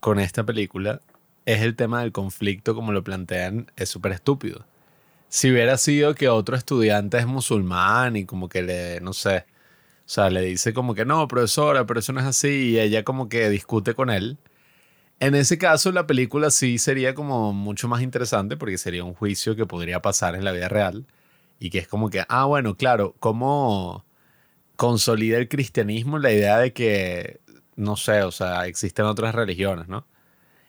con 0.00 0.20
esta 0.20 0.44
película 0.44 1.00
es 1.46 1.62
el 1.62 1.76
tema 1.76 2.02
del 2.02 2.12
conflicto, 2.12 2.74
como 2.74 2.92
lo 2.92 3.04
plantean, 3.04 3.70
es 3.76 3.88
súper 3.88 4.12
estúpido. 4.12 4.66
Si 5.28 5.50
hubiera 5.50 5.76
sido 5.78 6.14
que 6.14 6.28
otro 6.28 6.56
estudiante 6.56 7.18
es 7.18 7.26
musulmán 7.26 8.16
y 8.16 8.24
como 8.24 8.48
que 8.48 8.62
le, 8.62 9.00
no 9.00 9.12
sé, 9.12 9.38
o 9.38 10.08
sea, 10.08 10.30
le 10.30 10.42
dice 10.42 10.74
como 10.74 10.94
que 10.94 11.04
no, 11.04 11.26
profesora, 11.28 11.86
pero 11.86 12.00
eso 12.00 12.12
no 12.12 12.20
es 12.20 12.26
así, 12.26 12.72
y 12.72 12.78
ella 12.80 13.04
como 13.04 13.28
que 13.28 13.48
discute 13.50 13.94
con 13.94 14.10
él. 14.10 14.38
En 15.20 15.34
ese 15.34 15.58
caso, 15.58 15.92
la 15.92 16.06
película 16.06 16.50
sí 16.50 16.78
sería 16.78 17.14
como 17.14 17.52
mucho 17.52 17.88
más 17.88 18.02
interesante 18.02 18.56
porque 18.56 18.78
sería 18.78 19.04
un 19.04 19.14
juicio 19.14 19.56
que 19.56 19.66
podría 19.66 20.02
pasar 20.02 20.34
en 20.34 20.44
la 20.44 20.52
vida 20.52 20.68
real 20.68 21.06
y 21.58 21.70
que 21.70 21.78
es 21.78 21.88
como 21.88 22.10
que, 22.10 22.24
ah, 22.28 22.44
bueno, 22.46 22.76
claro, 22.76 23.14
¿cómo 23.20 24.04
consolida 24.76 25.38
el 25.38 25.48
cristianismo 25.48 26.18
la 26.18 26.32
idea 26.32 26.58
de 26.58 26.72
que, 26.72 27.40
no 27.76 27.96
sé, 27.96 28.22
o 28.22 28.30
sea, 28.32 28.66
existen 28.66 29.04
otras 29.06 29.34
religiones, 29.34 29.88
¿no? 29.88 30.06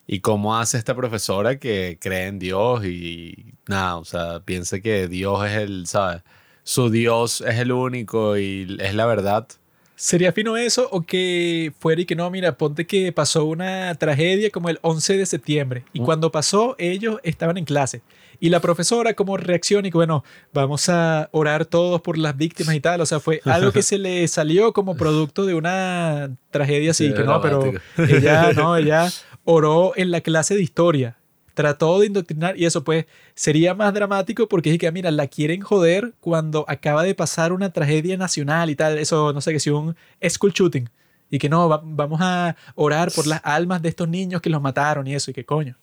Y 0.07 0.19
cómo 0.19 0.57
hace 0.57 0.77
esta 0.77 0.95
profesora 0.95 1.57
que 1.59 1.97
cree 1.99 2.27
en 2.27 2.37
Dios 2.39 2.85
y 2.85 3.53
nada, 3.67 3.97
o 3.97 4.05
sea, 4.05 4.39
piensa 4.41 4.79
que 4.79 5.07
Dios 5.07 5.45
es 5.45 5.53
el, 5.53 5.87
¿sabes? 5.87 6.21
Su 6.63 6.89
Dios 6.89 7.41
es 7.41 7.59
el 7.59 7.71
único 7.71 8.37
y 8.37 8.77
es 8.79 8.93
la 8.93 9.05
verdad. 9.05 9.47
¿Sería 9.95 10.31
fino 10.33 10.57
eso 10.57 10.89
o 10.91 11.01
que 11.01 11.71
fuera 11.79 12.01
y 12.01 12.05
que 12.05 12.15
no, 12.15 12.29
mira, 12.29 12.57
ponte 12.57 12.85
que 12.85 13.11
pasó 13.13 13.45
una 13.45 13.95
tragedia 13.95 14.49
como 14.51 14.69
el 14.69 14.77
11 14.81 15.17
de 15.17 15.25
septiembre 15.25 15.85
y 15.93 16.01
Mm. 16.01 16.03
cuando 16.05 16.31
pasó 16.31 16.75
ellos 16.77 17.19
estaban 17.23 17.57
en 17.57 17.65
clase 17.65 18.01
y 18.39 18.49
la 18.49 18.59
profesora 18.59 19.13
como 19.13 19.37
reacción 19.37 19.85
y 19.85 19.91
que 19.91 19.97
bueno, 19.97 20.23
vamos 20.53 20.89
a 20.89 21.29
orar 21.31 21.65
todos 21.65 22.01
por 22.01 22.17
las 22.17 22.35
víctimas 22.37 22.75
y 22.75 22.79
tal, 22.81 23.01
o 23.01 23.05
sea, 23.05 23.19
fue 23.19 23.41
algo 23.45 23.71
que 23.71 23.81
se 23.83 23.97
le 23.97 24.27
salió 24.27 24.73
como 24.73 24.95
producto 24.95 25.45
de 25.45 25.53
una 25.55 26.31
tragedia 26.51 26.91
así, 26.91 27.07
Sí, 27.09 27.13
que 27.13 27.23
no, 27.23 27.41
pero 27.41 27.71
ella 27.97 28.53
no, 28.53 28.75
ella 28.77 29.09
oró 29.43 29.93
en 29.95 30.11
la 30.11 30.21
clase 30.21 30.55
de 30.55 30.61
historia. 30.63 31.17
Trató 31.53 32.01
de 32.01 32.07
indoctrinar 32.07 32.59
y 32.59 32.65
eso 32.65 32.83
pues 32.83 33.05
sería 33.33 33.73
más 33.73 33.93
dramático 33.93 34.49
porque 34.49 34.73
es 34.73 34.77
que, 34.77 34.91
mira, 34.91 35.09
la 35.09 35.27
quieren 35.27 35.61
joder 35.61 36.13
cuando 36.19 36.65
acaba 36.67 37.01
de 37.03 37.15
pasar 37.15 37.53
una 37.53 37.71
tragedia 37.71 38.17
nacional 38.17 38.69
y 38.69 38.75
tal. 38.75 38.97
Eso, 38.97 39.31
no 39.31 39.39
sé, 39.39 39.53
que 39.53 39.61
si 39.61 39.69
un 39.69 39.95
school 40.27 40.51
shooting. 40.51 40.89
Y 41.29 41.39
que 41.39 41.47
no, 41.47 41.69
va- 41.69 41.79
vamos 41.81 42.19
a 42.21 42.57
orar 42.75 43.09
por 43.09 43.25
las 43.25 43.39
almas 43.45 43.81
de 43.81 43.87
estos 43.87 44.09
niños 44.09 44.41
que 44.41 44.49
los 44.49 44.61
mataron 44.61 45.07
y 45.07 45.15
eso. 45.15 45.31
Y 45.31 45.33
que 45.33 45.45
coño. 45.45 45.77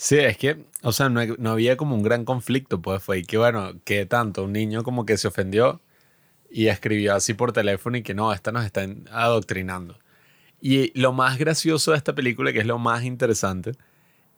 Sí, 0.00 0.16
es 0.18 0.38
que, 0.38 0.64
o 0.82 0.92
sea, 0.92 1.08
no, 1.08 1.20
no 1.38 1.50
había 1.50 1.76
como 1.76 1.96
un 1.96 2.02
gran 2.04 2.24
conflicto, 2.24 2.80
pues 2.80 3.02
fue 3.02 3.18
y 3.18 3.24
que, 3.24 3.36
bueno, 3.36 3.72
que 3.84 4.06
tanto, 4.06 4.44
un 4.44 4.52
niño 4.52 4.84
como 4.84 5.04
que 5.04 5.16
se 5.16 5.26
ofendió 5.26 5.80
y 6.50 6.68
escribió 6.68 7.14
así 7.16 7.34
por 7.34 7.52
teléfono 7.52 7.96
y 7.98 8.02
que 8.04 8.14
no, 8.14 8.32
esta 8.32 8.52
nos 8.52 8.64
están 8.64 9.06
adoctrinando. 9.12 9.98
Y 10.60 10.98
lo 11.00 11.12
más 11.12 11.38
gracioso 11.38 11.92
de 11.92 11.98
esta 11.98 12.14
película, 12.14 12.52
que 12.52 12.60
es 12.60 12.66
lo 12.66 12.78
más 12.78 13.04
interesante, 13.04 13.72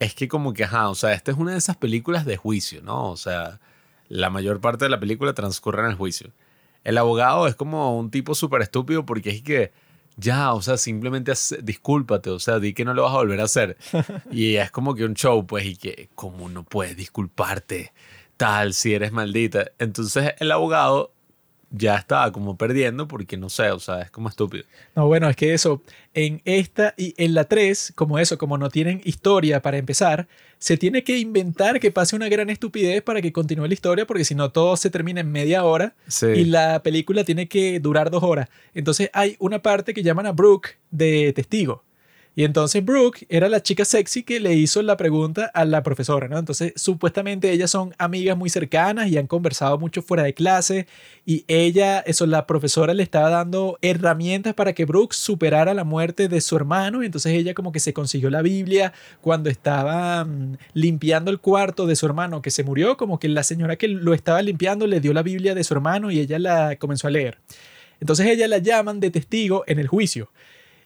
es 0.01 0.15
que 0.15 0.29
como 0.29 0.55
que, 0.55 0.65
ajá, 0.65 0.91
o 0.91 0.97
sea, 0.97 1.13
esta 1.15 1.33
es 1.33 1.39
una 1.39 1.53
de 1.53 1.59
esas 1.59 1.77
películas 1.79 2.27
de 2.27 2.37
juicio, 2.39 2.83
¿no? 2.83 3.11
O 3.11 3.17
sea, 3.19 3.61
la 4.09 4.31
mayor 4.31 4.61
parte 4.61 4.87
de 4.87 4.91
la 4.91 5.01
película 5.01 5.35
transcurre 5.35 5.83
en 5.85 5.91
el 5.91 5.97
juicio. 5.97 6.33
El 6.85 6.99
abogado 6.99 7.47
es 7.49 7.57
como 7.57 7.99
un 7.99 8.11
tipo 8.11 8.35
súper 8.35 8.63
estúpido 8.63 9.07
porque 9.07 9.31
es 9.31 9.43
que, 9.43 9.73
ya, 10.17 10.53
o 10.53 10.63
sea, 10.63 10.77
simplemente 10.77 11.33
discúlpate, 11.63 12.31
o 12.31 12.39
sea, 12.39 12.59
di 12.59 12.75
que 12.75 12.85
no 12.85 12.95
lo 12.95 13.05
vas 13.05 13.13
a 13.13 13.17
volver 13.17 13.41
a 13.41 13.45
hacer. 13.45 13.77
Y 14.31 14.57
es 14.57 14.71
como 14.71 14.95
que 14.95 15.05
un 15.05 15.15
show, 15.15 15.47
pues, 15.47 15.65
y 15.67 15.77
que, 15.77 16.09
¿cómo 16.15 16.49
no 16.49 16.65
puedes 16.65 16.97
disculparte? 16.97 17.93
Tal, 18.37 18.75
si 18.75 18.95
eres 18.95 19.13
maldita. 19.13 19.73
Entonces 19.79 20.35
el 20.39 20.51
abogado 20.53 21.13
ya 21.71 21.97
estaba 21.97 22.33
como 22.33 22.57
perdiendo 22.57 23.07
porque 23.07 23.37
no 23.37 23.49
sé, 23.49 23.71
o 23.71 23.79
sea, 23.79 24.03
es 24.03 24.11
como 24.11 24.29
estúpido. 24.29 24.65
No, 24.97 25.07
bueno, 25.07 25.29
es 25.29 25.37
que 25.37 25.55
eso, 25.55 25.83
en 26.15 26.43
esta 26.45 26.95
y 26.97 27.15
en 27.17 27.35
la 27.35 27.45
3, 27.45 27.93
como 27.95 28.19
eso, 28.19 28.39
como 28.39 28.59
no 28.59 28.69
tienen 28.71 29.01
historia 29.05 29.63
para 29.63 29.79
empezar, 29.79 30.27
se 30.59 30.77
tiene 30.77 31.05
que 31.05 31.19
inventar 31.19 31.79
que 31.81 31.91
pase 31.91 32.17
una 32.17 32.29
gran 32.29 32.51
estupidez 32.51 33.03
para 33.03 33.23
que 33.23 33.33
continúe 33.33 33.67
la 33.67 33.75
historia, 33.75 34.05
porque 34.07 34.25
si 34.25 34.35
no 34.35 34.51
todo 34.51 34.77
se 34.77 34.91
termina 34.91 35.21
en 35.21 35.31
media 35.31 35.65
hora 35.65 35.95
Sí. 36.09 36.27
y 36.27 36.45
la 36.45 36.83
película 36.83 37.25
tiene 37.25 37.49
que 37.49 37.79
durar 37.81 38.11
dos 38.11 38.23
horas. 38.23 38.49
Entonces 38.75 39.09
hay 39.13 39.37
una 39.39 39.63
parte 39.63 39.95
que 39.95 40.03
llaman 40.03 40.27
a 40.27 40.33
Brooke 40.33 40.77
de 40.91 41.33
testigo. 41.33 41.85
Y 42.37 42.45
entonces 42.45 42.85
Brooke 42.85 43.27
era 43.29 43.49
la 43.49 43.61
chica 43.61 43.85
sexy 43.85 44.23
que 44.23 44.39
le 44.39 44.55
hizo 44.55 44.83
la 44.83 44.97
pregunta 44.97 45.51
a 45.53 45.65
la 45.65 45.83
profesora, 45.83 46.29
¿no? 46.29 46.39
Entonces 46.39 46.73
supuestamente 46.77 47.51
ellas 47.51 47.73
son 47.73 47.93
amigas 47.99 48.37
muy 48.37 48.49
cercanas 48.49 49.09
y 49.09 49.19
han 49.19 49.27
conversado 49.27 49.79
mucho 49.79 50.01
fuera 50.01 50.23
de 50.23 50.33
clase 50.33 50.87
y 51.27 51.45
ella, 51.49 52.01
eso, 52.01 52.27
la 52.27 52.47
profesora 52.47 52.95
le 52.95 53.03
estaba 53.03 53.31
dando 53.31 53.79
herramientas 53.83 54.55
para 54.55 54.75
que 54.75 54.85
Brooke 54.85 55.13
superara 55.13 55.75
la 55.75 55.83
muerte 55.83 56.29
de 56.29 56.41
su 56.41 56.55
hermano 56.55 57.03
y 57.03 57.07
entonces 57.07 57.33
ella 57.33 57.53
como 57.53 57.73
que 57.73 57.81
se 57.81 57.93
consiguió 57.93 58.31
la 58.31 58.43
Biblia 58.43 58.93
cuando 59.21 59.51
estaba 59.51 60.25
mm, 60.25 60.57
limpiando 60.75 61.33
el 61.33 61.41
cuarto 61.41 61.87
de 61.87 61.97
su 61.97 62.07
hermano 62.07 62.43
que 62.43 62.53
se 62.53 62.63
murió, 62.63 62.97
como 62.97 63.19
que 63.19 63.29
la 63.29 63.43
señora 63.43 63.77
que 63.77 63.89
lo 63.89 64.15
estaba 64.15 64.41
limpiando 64.41 64.87
le 64.87 65.01
dio 65.01 65.13
la 65.13 65.23
Biblia 65.23 65.57
de 65.57 65.65
su 65.65 65.75
hermano 65.75 66.13
y 66.13 66.21
ella 66.21 66.39
la 66.39 66.77
comenzó 66.77 67.09
a 67.09 67.11
leer. 67.11 67.39
Entonces 68.01 68.27
ella 68.27 68.49
la 68.49 68.59
llaman 68.59 69.01
de 69.01 69.11
testigo 69.11 69.65
en 69.67 69.79
el 69.79 69.89
juicio. 69.89 70.31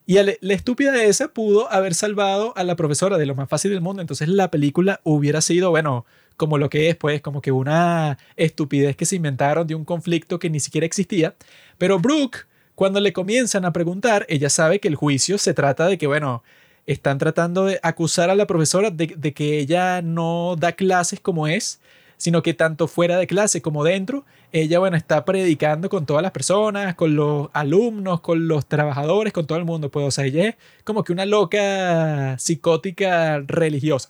Y 0.07 0.19
ale- 0.19 0.39
la 0.43 0.55
estúpida 0.55 1.03
esa 1.03 1.29
pudo 1.29 1.71
haber 1.73 1.95
salvado 1.95 2.53
a 2.57 2.65
la 2.65 2.77
profesora 2.77 3.17
de 3.17 3.27
lo 3.27 3.35
más 3.35 3.49
fácil 3.49 3.71
del 3.71 3.81
mundo. 3.81 4.03
Entonces 4.03 4.29
la 4.29 4.51
película 4.51 5.01
hubiera 5.03 5.41
sido, 5.41 5.71
bueno, 5.71 6.05
como 6.37 6.59
lo 6.59 6.69
que 6.69 6.91
es, 6.91 6.97
pues, 6.97 7.23
como 7.23 7.41
que 7.41 7.53
una 7.53 8.19
estupidez 8.37 8.97
que 8.97 9.07
se 9.07 9.17
inventaron 9.17 9.67
de 9.67 9.75
un 9.75 9.85
conflicto 9.85 10.39
que 10.39 10.51
ni 10.51 10.61
siquiera 10.61 10.85
existía. 10.87 11.35
Pero 11.79 11.99
Brooke, 11.99 12.41
cuando 12.75 13.01
le 13.01 13.13
comienzan 13.13 13.65
a 13.65 13.73
preguntar, 13.73 14.27
ella 14.29 14.51
sabe 14.51 14.81
que 14.81 14.89
el 14.89 14.97
juicio 14.97 15.39
se 15.39 15.55
trata 15.55 15.87
de 15.87 15.97
que, 15.97 16.07
bueno, 16.07 16.43
están 16.87 17.17
tratando 17.19 17.65
de 17.65 17.81
acusar 17.83 18.29
a 18.31 18.35
la 18.35 18.47
profesora 18.47 18.91
de 18.91 19.33
que 19.33 19.59
ella 19.59 20.03
no 20.03 20.57
da 20.59 20.73
clases 20.73 21.19
como 21.21 21.47
es, 21.47 21.81
sino 22.25 22.43
que 22.43 22.55
tanto 22.55 22.89
fuera 22.89 23.19
de 23.19 23.27
clase 23.27 23.61
como 23.61 23.85
dentro, 23.85 24.25
ella, 24.51 24.79
bueno, 24.79 24.97
está 24.97 25.27
predicando 25.27 25.91
con 25.91 26.07
todas 26.07 26.23
las 26.23 26.33
personas, 26.33 26.95
con 26.95 27.17
los 27.17 27.51
alumnos, 27.53 28.23
con 28.23 28.49
los 28.49 28.65
trabajadores, 28.65 29.31
con 29.35 29.47
todo 29.47 29.59
el 29.59 29.67
mundo. 29.67 29.91
Pues, 29.91 30.07
o 30.07 30.11
sea, 30.11 30.25
ella 30.25 30.49
es 30.49 30.55
como 30.85 31.05
que 31.05 31.13
una 31.13 31.27
loca 31.27 32.39
psicótica 32.39 33.41
religiosa. 33.47 34.09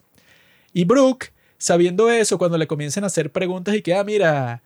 Y 0.73 0.85
Brooke, 0.85 1.33
sabiendo 1.59 2.09
eso, 2.09 2.39
cuando 2.39 2.57
le 2.57 2.69
comienzan 2.69 3.03
a 3.03 3.09
hacer 3.09 3.33
preguntas 3.33 3.75
y 3.75 3.83
que, 3.83 3.95
ah, 3.95 4.05
mira, 4.05 4.63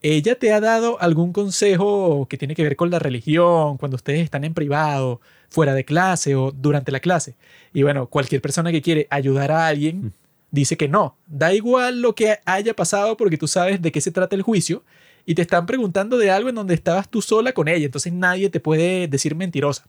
ella 0.00 0.36
te 0.38 0.52
ha 0.52 0.60
dado 0.60 1.00
algún 1.00 1.32
consejo 1.32 2.28
que 2.30 2.38
tiene 2.38 2.54
que 2.54 2.62
ver 2.62 2.76
con 2.76 2.90
la 2.90 3.00
religión, 3.00 3.78
cuando 3.78 3.96
ustedes 3.96 4.20
están 4.20 4.44
en 4.44 4.54
privado, 4.54 5.20
fuera 5.48 5.74
de 5.74 5.84
clase 5.84 6.36
o 6.36 6.52
durante 6.52 6.92
la 6.92 7.00
clase. 7.00 7.34
Y 7.74 7.82
bueno, 7.82 8.06
cualquier 8.06 8.40
persona 8.40 8.70
que 8.70 8.80
quiere 8.80 9.08
ayudar 9.10 9.50
a 9.50 9.66
alguien 9.66 10.12
dice 10.52 10.76
que 10.76 10.86
no. 10.86 11.16
Da 11.26 11.52
igual 11.52 12.00
lo 12.00 12.14
que 12.14 12.38
haya 12.44 12.74
pasado 12.74 13.16
porque 13.16 13.36
tú 13.36 13.48
sabes 13.48 13.82
de 13.82 13.90
qué 13.90 14.00
se 14.00 14.12
trata 14.12 14.36
el 14.36 14.42
juicio 14.42 14.84
y 15.26 15.34
te 15.34 15.42
están 15.42 15.66
preguntando 15.66 16.18
de 16.18 16.30
algo 16.30 16.48
en 16.48 16.54
donde 16.54 16.74
estabas 16.74 17.10
tú 17.10 17.22
sola 17.22 17.52
con 17.52 17.66
ella, 17.66 17.86
entonces 17.86 18.12
nadie 18.12 18.50
te 18.50 18.60
puede 18.60 19.08
decir 19.08 19.34
mentirosa. 19.34 19.86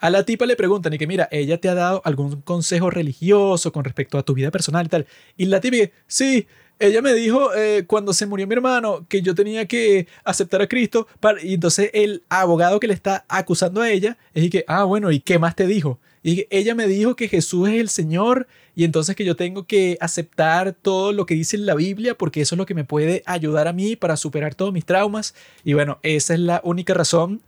A 0.00 0.10
la 0.10 0.24
tipa 0.24 0.46
le 0.46 0.54
preguntan 0.54 0.92
y 0.92 0.98
que 0.98 1.08
mira, 1.08 1.28
ella 1.32 1.60
te 1.60 1.68
ha 1.68 1.74
dado 1.74 2.00
algún 2.04 2.40
consejo 2.42 2.88
religioso 2.88 3.72
con 3.72 3.84
respecto 3.84 4.16
a 4.16 4.22
tu 4.22 4.32
vida 4.32 4.50
personal 4.52 4.86
y 4.86 4.88
tal. 4.88 5.06
Y 5.36 5.46
la 5.46 5.60
tipa 5.60 5.76
dice, 5.76 5.92
sí, 6.06 6.46
ella 6.78 7.02
me 7.02 7.12
dijo 7.14 7.52
eh, 7.54 7.84
cuando 7.84 8.12
se 8.12 8.24
murió 8.24 8.46
mi 8.46 8.54
hermano 8.54 9.04
que 9.08 9.22
yo 9.22 9.34
tenía 9.34 9.66
que 9.66 10.06
aceptar 10.24 10.62
a 10.62 10.68
Cristo. 10.68 11.08
Para... 11.18 11.42
Y 11.42 11.54
entonces 11.54 11.90
el 11.92 12.22
abogado 12.28 12.78
que 12.78 12.86
le 12.86 12.94
está 12.94 13.24
acusando 13.28 13.80
a 13.80 13.90
ella 13.90 14.16
es 14.34 14.48
que, 14.50 14.64
ah, 14.68 14.84
bueno, 14.84 15.10
¿y 15.10 15.18
qué 15.18 15.40
más 15.40 15.56
te 15.56 15.66
dijo? 15.66 15.98
Y 16.22 16.46
ella 16.50 16.74
me 16.74 16.86
dijo 16.86 17.16
que 17.16 17.28
Jesús 17.28 17.68
es 17.68 17.80
el 17.80 17.88
Señor 17.88 18.46
y 18.78 18.84
entonces 18.84 19.16
que 19.16 19.24
yo 19.24 19.34
tengo 19.34 19.66
que 19.66 19.98
aceptar 20.00 20.72
todo 20.72 21.10
lo 21.12 21.26
que 21.26 21.34
dice 21.34 21.58
la 21.58 21.74
Biblia 21.74 22.16
porque 22.16 22.42
eso 22.42 22.54
es 22.54 22.58
lo 22.58 22.64
que 22.64 22.76
me 22.76 22.84
puede 22.84 23.24
ayudar 23.26 23.66
a 23.66 23.72
mí 23.72 23.96
para 23.96 24.16
superar 24.16 24.54
todos 24.54 24.72
mis 24.72 24.84
traumas. 24.84 25.34
Y 25.64 25.72
bueno, 25.72 25.98
esa 26.04 26.34
es 26.34 26.38
la 26.38 26.60
única 26.62 26.94
razón 26.94 27.42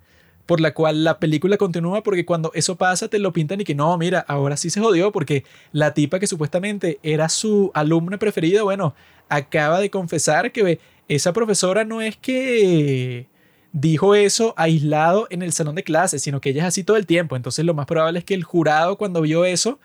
por 0.45 0.61
la 0.61 0.75
cual 0.75 1.05
la 1.05 1.21
película 1.21 1.57
continúa 1.57 2.03
porque 2.03 2.27
cuando 2.27 2.51
eso 2.53 2.75
pasa 2.75 3.07
te 3.07 3.21
lo 3.21 3.33
pintan 3.33 3.61
y 3.61 3.65
que 3.65 3.77
no, 3.77 3.97
mira, 3.97 4.19
ahora 4.27 4.57
sí 4.57 4.71
se 4.71 4.81
jodió 4.81 5.13
porque 5.13 5.45
la 5.71 5.95
tipa 5.95 6.19
que 6.19 6.27
supuestamente 6.27 6.99
era 7.05 7.29
su 7.29 7.71
alumna 7.75 8.19
preferida, 8.19 8.65
bueno, 8.65 8.97
acaba 9.29 9.79
de 9.79 9.89
confesar 9.89 10.51
que 10.51 10.81
esa 11.07 11.33
profesora 11.33 11.85
no 11.85 12.01
es 12.01 12.17
que 12.17 13.29
dijo 13.71 14.17
eso 14.17 14.53
aislado 14.57 15.29
en 15.31 15.43
el 15.43 15.53
salón 15.53 15.77
de 15.77 15.85
clases, 15.85 16.23
sino 16.23 16.41
que 16.41 16.51
ella 16.51 16.63
es 16.63 16.69
así 16.69 16.83
todo 16.83 16.97
el 16.97 17.07
tiempo. 17.07 17.37
Entonces 17.37 17.65
lo 17.65 17.73
más 17.73 17.87
probable 17.87 18.19
es 18.19 18.25
que 18.25 18.35
el 18.35 18.43
jurado 18.43 18.99
cuando 18.99 19.21
vio 19.21 19.45
eso 19.45 19.79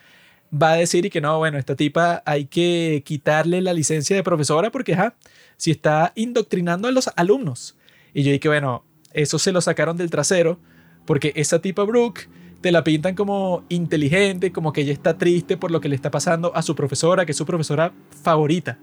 va 0.62 0.72
a 0.72 0.76
decir 0.76 1.06
y 1.06 1.10
que 1.10 1.22
no, 1.22 1.38
bueno, 1.38 1.58
esta 1.58 1.76
tipa 1.76 2.24
hay 2.26 2.46
que 2.46 3.04
quitarle 3.06 3.62
la 3.62 3.74
licencia 3.74 4.16
de 4.16 4.24
profesora 4.24 4.72
porque, 4.72 4.94
ajá, 4.94 5.16
si 5.58 5.72
está 5.72 6.12
indoctrinando 6.16 6.88
a 6.88 6.92
los 6.92 7.10
alumnos. 7.16 7.76
Y 8.14 8.24
yo 8.24 8.32
dije, 8.32 8.48
bueno, 8.48 8.84
eso 9.14 9.40
se 9.40 9.52
lo 9.52 9.62
sacaron 9.62 9.98
del 9.98 10.10
trasero 10.10 10.60
porque 11.06 11.34
esa 11.36 11.60
tipa 11.60 11.84
Brooke 11.84 12.28
te 12.62 12.72
la 12.72 12.84
pintan 12.84 13.16
como 13.16 13.64
inteligente, 13.70 14.52
como 14.52 14.74
que 14.74 14.82
ella 14.82 14.94
está 14.94 15.18
triste 15.18 15.58
por 15.58 15.72
lo 15.72 15.82
que 15.82 15.90
le 15.90 15.96
está 15.96 16.10
pasando 16.10 16.56
a 16.56 16.62
su 16.62 16.76
profesora, 16.76 17.26
que 17.26 17.32
es 17.32 17.38
su 17.38 17.46
profesora 17.46 17.94
favorita. 18.24 18.80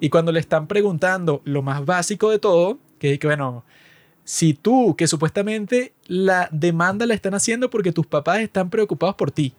Y 0.00 0.08
cuando 0.08 0.32
le 0.32 0.40
están 0.40 0.66
preguntando 0.66 1.42
lo 1.44 1.62
más 1.62 1.84
básico 1.84 2.30
de 2.30 2.38
todo, 2.38 2.78
que 2.98 3.14
es 3.14 3.18
que, 3.18 3.26
bueno, 3.26 3.64
si 4.24 4.54
tú, 4.54 4.96
que 4.96 5.06
supuestamente 5.06 5.92
la 6.06 6.48
demanda 6.50 7.06
la 7.06 7.14
están 7.14 7.34
haciendo 7.34 7.68
porque 7.70 7.92
tus 7.92 8.06
papás 8.06 8.40
están 8.40 8.70
preocupados 8.70 9.16
por 9.16 9.30
ti, 9.30 9.52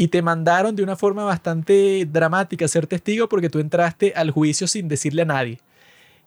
y 0.00 0.08
te 0.08 0.22
mandaron 0.22 0.76
de 0.76 0.84
una 0.84 0.94
forma 0.94 1.24
bastante 1.24 2.06
dramática 2.06 2.68
ser 2.68 2.86
testigo 2.86 3.28
porque 3.28 3.50
tú 3.50 3.58
entraste 3.58 4.12
al 4.14 4.30
juicio 4.30 4.68
sin 4.68 4.86
decirle 4.86 5.22
a 5.22 5.24
nadie. 5.24 5.58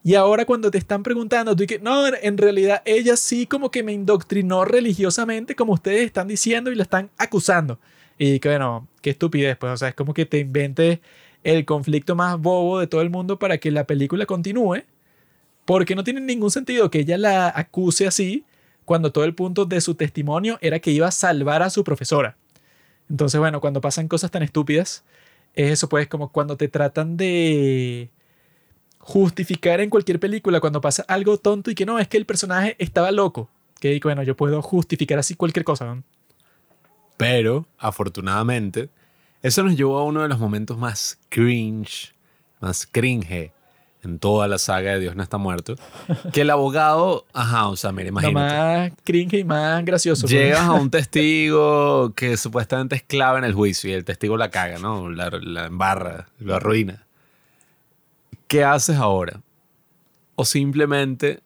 Y 0.03 0.15
ahora 0.15 0.45
cuando 0.45 0.69
te 0.69 0.77
están 0.77 1.03
preguntando, 1.03 1.55
tú 1.55 1.63
dices, 1.63 1.81
no, 1.81 2.05
en 2.05 2.37
realidad 2.37 2.81
ella 2.83 3.15
sí 3.15 3.45
como 3.45 3.71
que 3.71 3.81
me 3.81 3.93
indoctrinó 3.93 4.65
religiosamente, 4.65 5.55
como 5.55 5.71
ustedes 5.71 6.01
están 6.01 6.27
diciendo 6.27 6.69
y 6.69 6.75
la 6.75 6.83
están 6.83 7.11
acusando. 7.17 7.79
Y 8.17 8.39
que 8.41 8.49
bueno, 8.49 8.89
qué 9.01 9.11
estupidez, 9.11 9.55
pues, 9.57 9.71
o 9.71 9.77
sea, 9.77 9.87
es 9.87 9.95
como 9.95 10.13
que 10.13 10.25
te 10.25 10.39
inventes 10.39 10.99
el 11.45 11.63
conflicto 11.63 12.13
más 12.13 12.37
bobo 12.37 12.77
de 12.77 12.87
todo 12.87 13.01
el 13.01 13.09
mundo 13.09 13.39
para 13.39 13.57
que 13.57 13.71
la 13.71 13.87
película 13.87 14.25
continúe, 14.25 14.83
porque 15.63 15.95
no 15.95 16.03
tiene 16.03 16.19
ningún 16.19 16.51
sentido 16.51 16.91
que 16.91 16.99
ella 16.99 17.17
la 17.17 17.47
acuse 17.47 18.05
así 18.05 18.43
cuando 18.83 19.13
todo 19.13 19.23
el 19.23 19.33
punto 19.33 19.63
de 19.63 19.79
su 19.79 19.95
testimonio 19.95 20.57
era 20.59 20.79
que 20.79 20.91
iba 20.91 21.07
a 21.07 21.11
salvar 21.11 21.63
a 21.63 21.69
su 21.69 21.85
profesora. 21.85 22.35
Entonces, 23.11 23.41
bueno, 23.41 23.59
cuando 23.59 23.81
pasan 23.81 24.07
cosas 24.07 24.31
tan 24.31 24.41
estúpidas, 24.41 25.03
es 25.53 25.71
eso 25.71 25.89
pues 25.89 26.07
como 26.07 26.31
cuando 26.31 26.55
te 26.55 26.69
tratan 26.69 27.17
de 27.17 28.09
justificar 28.99 29.81
en 29.81 29.89
cualquier 29.89 30.17
película 30.17 30.61
cuando 30.61 30.79
pasa 30.79 31.03
algo 31.09 31.37
tonto 31.37 31.71
y 31.71 31.75
que 31.75 31.85
no, 31.85 31.99
es 31.99 32.07
que 32.07 32.15
el 32.15 32.25
personaje 32.25 32.77
estaba 32.79 33.11
loco. 33.11 33.49
Que 33.81 33.99
bueno, 34.01 34.23
yo 34.23 34.37
puedo 34.37 34.61
justificar 34.61 35.19
así 35.19 35.35
cualquier 35.35 35.65
cosa. 35.65 36.01
Pero, 37.17 37.65
afortunadamente, 37.77 38.89
eso 39.41 39.61
nos 39.63 39.75
llevó 39.75 39.99
a 39.99 40.05
uno 40.05 40.21
de 40.21 40.29
los 40.29 40.39
momentos 40.39 40.77
más 40.77 41.19
cringe, 41.27 42.15
más 42.61 42.87
cringe 42.87 43.51
en 44.03 44.19
toda 44.19 44.47
la 44.47 44.57
saga 44.57 44.93
de 44.93 44.99
Dios 44.99 45.15
no 45.15 45.23
está 45.23 45.37
muerto, 45.37 45.75
que 46.33 46.41
el 46.41 46.49
abogado, 46.49 47.25
ajá, 47.33 47.67
o 47.67 47.75
sea, 47.75 47.91
mire, 47.91 48.09
imagínate. 48.09 48.33
más 48.33 48.91
cringe 49.03 49.39
y 49.39 49.43
más 49.43 49.85
gracioso. 49.85 50.21
Pues. 50.21 50.31
Llegas 50.31 50.61
a 50.61 50.73
un 50.73 50.89
testigo 50.91 52.13
que 52.15 52.35
supuestamente 52.37 52.95
es 52.95 53.03
clave 53.03 53.39
en 53.39 53.45
el 53.45 53.53
juicio 53.53 53.89
y 53.89 53.93
el 53.93 54.03
testigo 54.03 54.37
la 54.37 54.49
caga, 54.49 54.79
¿no? 54.79 55.09
La, 55.09 55.29
la 55.29 55.65
embarra, 55.67 56.27
lo 56.39 56.55
arruina. 56.55 57.05
¿Qué 58.47 58.63
haces 58.63 58.97
ahora? 58.97 59.41
O 60.35 60.45
simplemente 60.45 61.41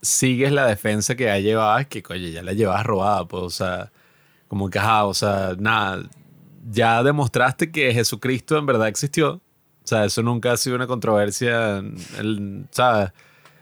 sigues 0.00 0.50
la 0.52 0.66
defensa 0.66 1.14
que 1.14 1.24
ya 1.24 1.38
llevabas, 1.38 1.86
que 1.86 2.02
oye, 2.08 2.32
ya 2.32 2.42
la 2.42 2.52
llevabas 2.52 2.86
robada, 2.86 3.24
pues, 3.26 3.42
o 3.42 3.50
sea, 3.50 3.92
como 4.48 4.70
que, 4.70 4.78
ajá, 4.78 5.04
o 5.04 5.12
sea, 5.12 5.54
nada, 5.58 6.04
ya 6.70 7.02
demostraste 7.02 7.70
que 7.70 7.92
Jesucristo 7.92 8.56
en 8.56 8.64
verdad 8.64 8.88
existió 8.88 9.42
o 9.88 9.96
sea, 9.96 10.04
eso 10.04 10.22
nunca 10.22 10.52
ha 10.52 10.56
sido 10.58 10.76
una 10.76 10.86
controversia. 10.86 11.78
El, 12.18 12.66
¿sabes? 12.70 13.10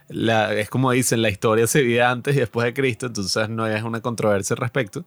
es 0.08 0.68
como 0.70 0.90
dicen, 0.90 1.22
la 1.22 1.28
historia 1.28 1.68
se 1.68 1.82
vive 1.82 2.02
antes 2.02 2.34
y 2.34 2.40
después 2.40 2.64
de 2.64 2.74
Cristo, 2.74 3.06
entonces 3.06 3.48
no 3.48 3.64
es 3.64 3.80
una 3.84 4.00
controversia 4.00 4.54
al 4.54 4.58
respecto. 4.58 5.04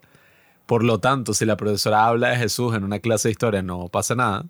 Por 0.65 0.81
lo 0.81 1.01
tanto, 1.01 1.33
si 1.33 1.43
la 1.43 1.57
profesora 1.57 2.05
habla 2.05 2.29
de 2.29 2.37
Jesús 2.37 2.73
en 2.73 2.85
una 2.85 2.99
clase 2.99 3.27
de 3.27 3.31
historia, 3.33 3.61
no 3.61 3.89
pasa 3.89 4.15
nada. 4.15 4.45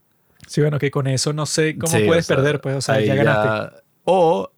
Sí, 0.45 0.61
bueno, 0.61 0.77
que 0.77 0.91
con 0.91 1.07
eso 1.07 1.33
no 1.33 1.47
sé 1.47 1.75
cómo 1.75 2.05
puedes 2.05 2.27
perder, 2.27 2.61
pues, 2.61 2.75
o 2.75 2.81
sea, 2.81 3.01
ya 3.01 3.15
ganaste. 3.15 3.81
o 4.03 4.51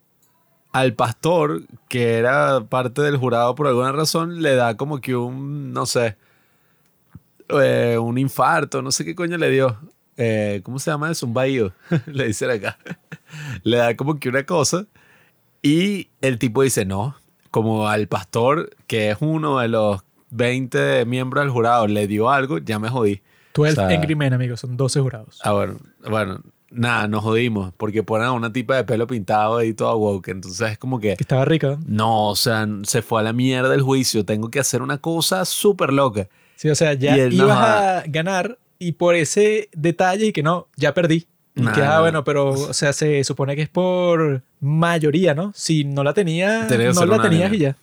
al 0.74 0.94
pastor, 0.96 1.62
que 1.88 2.18
era 2.18 2.66
parte 2.66 3.02
del 3.04 3.16
jurado 3.16 3.56
por 3.56 3.68
alguna 3.68 3.94
razón, 3.94 4.42
le 4.42 4.56
da 4.56 4.76
como 4.76 5.00
que 5.00 5.16
un, 5.16 5.72
no 5.72 5.86
sé, 5.86 6.18
eh, 7.48 7.98
un 7.98 8.18
infarto, 8.18 8.82
no 8.82 8.92
sé 8.92 9.06
qué 9.06 9.16
coño 9.16 9.38
le 9.38 9.50
dio. 9.50 9.80
Eh, 10.24 10.62
¿cómo 10.62 10.78
se 10.78 10.92
llama 10.92 11.12
bahío, 11.30 11.74
le 12.06 12.28
dicen 12.28 12.52
acá. 12.52 12.78
le 13.64 13.78
da 13.78 13.96
como 13.96 14.20
que 14.20 14.30
una 14.30 14.46
cosa 14.46 14.86
y 15.64 16.10
el 16.22 16.38
tipo 16.38 16.62
dice, 16.62 16.86
no, 16.86 17.16
como 17.50 17.88
al 17.88 18.08
pastor, 18.08 18.70
que 18.86 19.10
es 19.10 19.18
uno 19.20 19.58
de 19.58 19.68
los 19.68 20.04
20 20.30 21.06
miembros 21.06 21.44
del 21.44 21.52
jurado, 21.52 21.88
le 21.88 22.06
dio 22.06 22.30
algo, 22.30 22.60
ya 22.60 22.78
me 22.78 22.90
jodí. 22.90 23.24
12 23.56 23.82
o 23.82 23.84
Angry 23.84 24.14
Men, 24.14 24.34
amigos, 24.34 24.60
son 24.60 24.78
12 24.78 25.02
jurados. 25.02 25.40
Ah, 25.44 25.54
bueno, 25.54 25.78
bueno, 26.08 26.44
nada, 26.70 27.08
nos 27.08 27.24
jodimos, 27.24 27.74
porque 27.76 28.04
ponen 28.04 28.28
a 28.28 28.32
una 28.34 28.54
tipa 28.54 28.76
de 28.76 28.84
pelo 28.84 29.08
pintado 29.08 29.64
y 29.64 29.74
todo 29.74 29.98
woke, 29.98 30.28
entonces 30.28 30.74
es 30.74 30.78
como 30.78 31.00
que... 31.00 31.16
Que 31.16 31.24
estaba 31.24 31.46
rica. 31.46 31.80
No, 31.88 32.30
o 32.30 32.36
sea, 32.36 32.68
se 32.84 33.02
fue 33.02 33.22
a 33.22 33.24
la 33.24 33.34
mierda 33.34 33.74
el 33.74 33.82
juicio, 33.82 34.24
tengo 34.24 34.52
que 34.52 34.60
hacer 34.60 34.84
una 34.84 35.00
cosa 35.00 35.46
súper 35.46 35.92
loca. 35.92 36.30
Sí, 36.58 36.70
o 36.70 36.76
sea, 36.76 36.94
ya 36.94 37.18
ibas 37.18 37.58
a 37.58 38.04
ganar 38.06 38.60
y 38.82 38.94
por 38.94 39.14
ese 39.14 39.70
detalle 39.74 40.26
y 40.28 40.34
que 40.34 40.42
no, 40.42 40.68
ya 40.76 40.96
perdí. 40.96 41.28
Y 41.54 41.64
que, 41.68 41.84
ah, 41.84 42.00
bueno, 42.00 42.24
pero, 42.24 42.50
o 42.70 42.74
sea, 42.74 42.94
se 42.94 43.24
supone 43.24 43.56
que 43.56 43.62
es 43.62 43.70
por 43.70 44.42
mayoría, 44.60 45.36
¿no? 45.36 45.54
Si 45.56 45.84
no 45.84 46.04
la 46.04 46.16
tenía, 46.16 46.68
no 46.68 47.06
la 47.06 47.22
tenías 47.22 47.54
y 47.54 47.60
ya. 47.60 47.76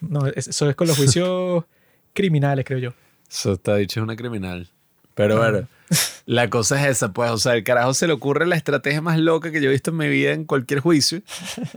No, 0.00 0.28
eso 0.28 0.70
es 0.70 0.76
con 0.76 0.86
los 0.86 0.96
juicios 0.96 1.64
criminales, 2.12 2.64
creo 2.64 2.78
yo. 2.78 2.90
Eso 3.28 3.54
está 3.54 3.74
dicho, 3.74 3.98
es 3.98 4.04
una 4.04 4.14
criminal. 4.14 4.68
Pero 5.16 5.38
bueno, 5.38 5.66
la 6.26 6.48
cosa 6.50 6.80
es 6.80 6.96
esa, 6.96 7.12
pues, 7.12 7.32
o 7.32 7.38
sea, 7.38 7.54
el 7.56 7.64
carajo 7.64 7.94
se 7.94 8.06
le 8.06 8.12
ocurre 8.12 8.46
la 8.46 8.54
estrategia 8.54 9.00
más 9.00 9.18
loca 9.18 9.50
que 9.50 9.60
yo 9.60 9.70
he 9.70 9.72
visto 9.72 9.90
en 9.90 9.96
mi 9.96 10.08
vida 10.08 10.32
en 10.32 10.44
cualquier 10.44 10.78
juicio, 10.78 11.20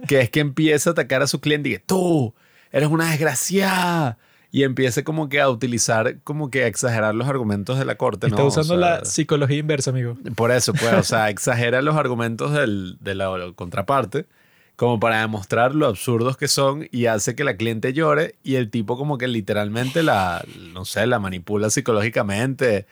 que 0.07 0.21
es 0.21 0.29
que 0.29 0.39
empieza 0.39 0.91
a 0.91 0.93
atacar 0.93 1.23
a 1.23 1.27
su 1.27 1.39
cliente 1.39 1.69
y 1.69 1.71
que 1.73 1.79
tú 1.79 2.35
eres 2.71 2.89
una 2.89 3.09
desgraciada, 3.09 4.19
y 4.51 4.63
empiece 4.63 5.03
como 5.03 5.29
que 5.29 5.41
a 5.41 5.49
utilizar, 5.49 6.19
como 6.23 6.49
que 6.49 6.63
a 6.63 6.67
exagerar 6.67 7.13
los 7.15 7.27
argumentos 7.27 7.77
de 7.77 7.85
la 7.85 7.95
corte. 7.95 8.27
Está 8.27 8.43
usando 8.43 8.77
la 8.77 9.03
psicología 9.03 9.57
inversa, 9.57 9.91
amigo. 9.91 10.17
Por 10.35 10.51
eso, 10.51 10.73
pues, 10.73 10.93
o 10.93 11.03
sea, 11.03 11.29
exagera 11.31 11.81
los 11.81 11.95
argumentos 11.95 12.53
del, 12.53 12.97
de 13.01 13.15
la 13.15 13.51
contraparte, 13.55 14.25
como 14.75 14.99
para 14.99 15.21
demostrar 15.21 15.75
lo 15.75 15.87
absurdos 15.87 16.37
que 16.37 16.47
son 16.47 16.87
y 16.91 17.07
hace 17.07 17.35
que 17.35 17.43
la 17.43 17.57
cliente 17.57 17.93
llore 17.93 18.35
y 18.43 18.55
el 18.55 18.69
tipo 18.69 18.97
como 18.97 19.17
que 19.17 19.27
literalmente 19.27 20.03
la, 20.03 20.45
no 20.73 20.85
sé, 20.85 21.07
la 21.07 21.19
manipula 21.19 21.69
psicológicamente, 21.69 22.85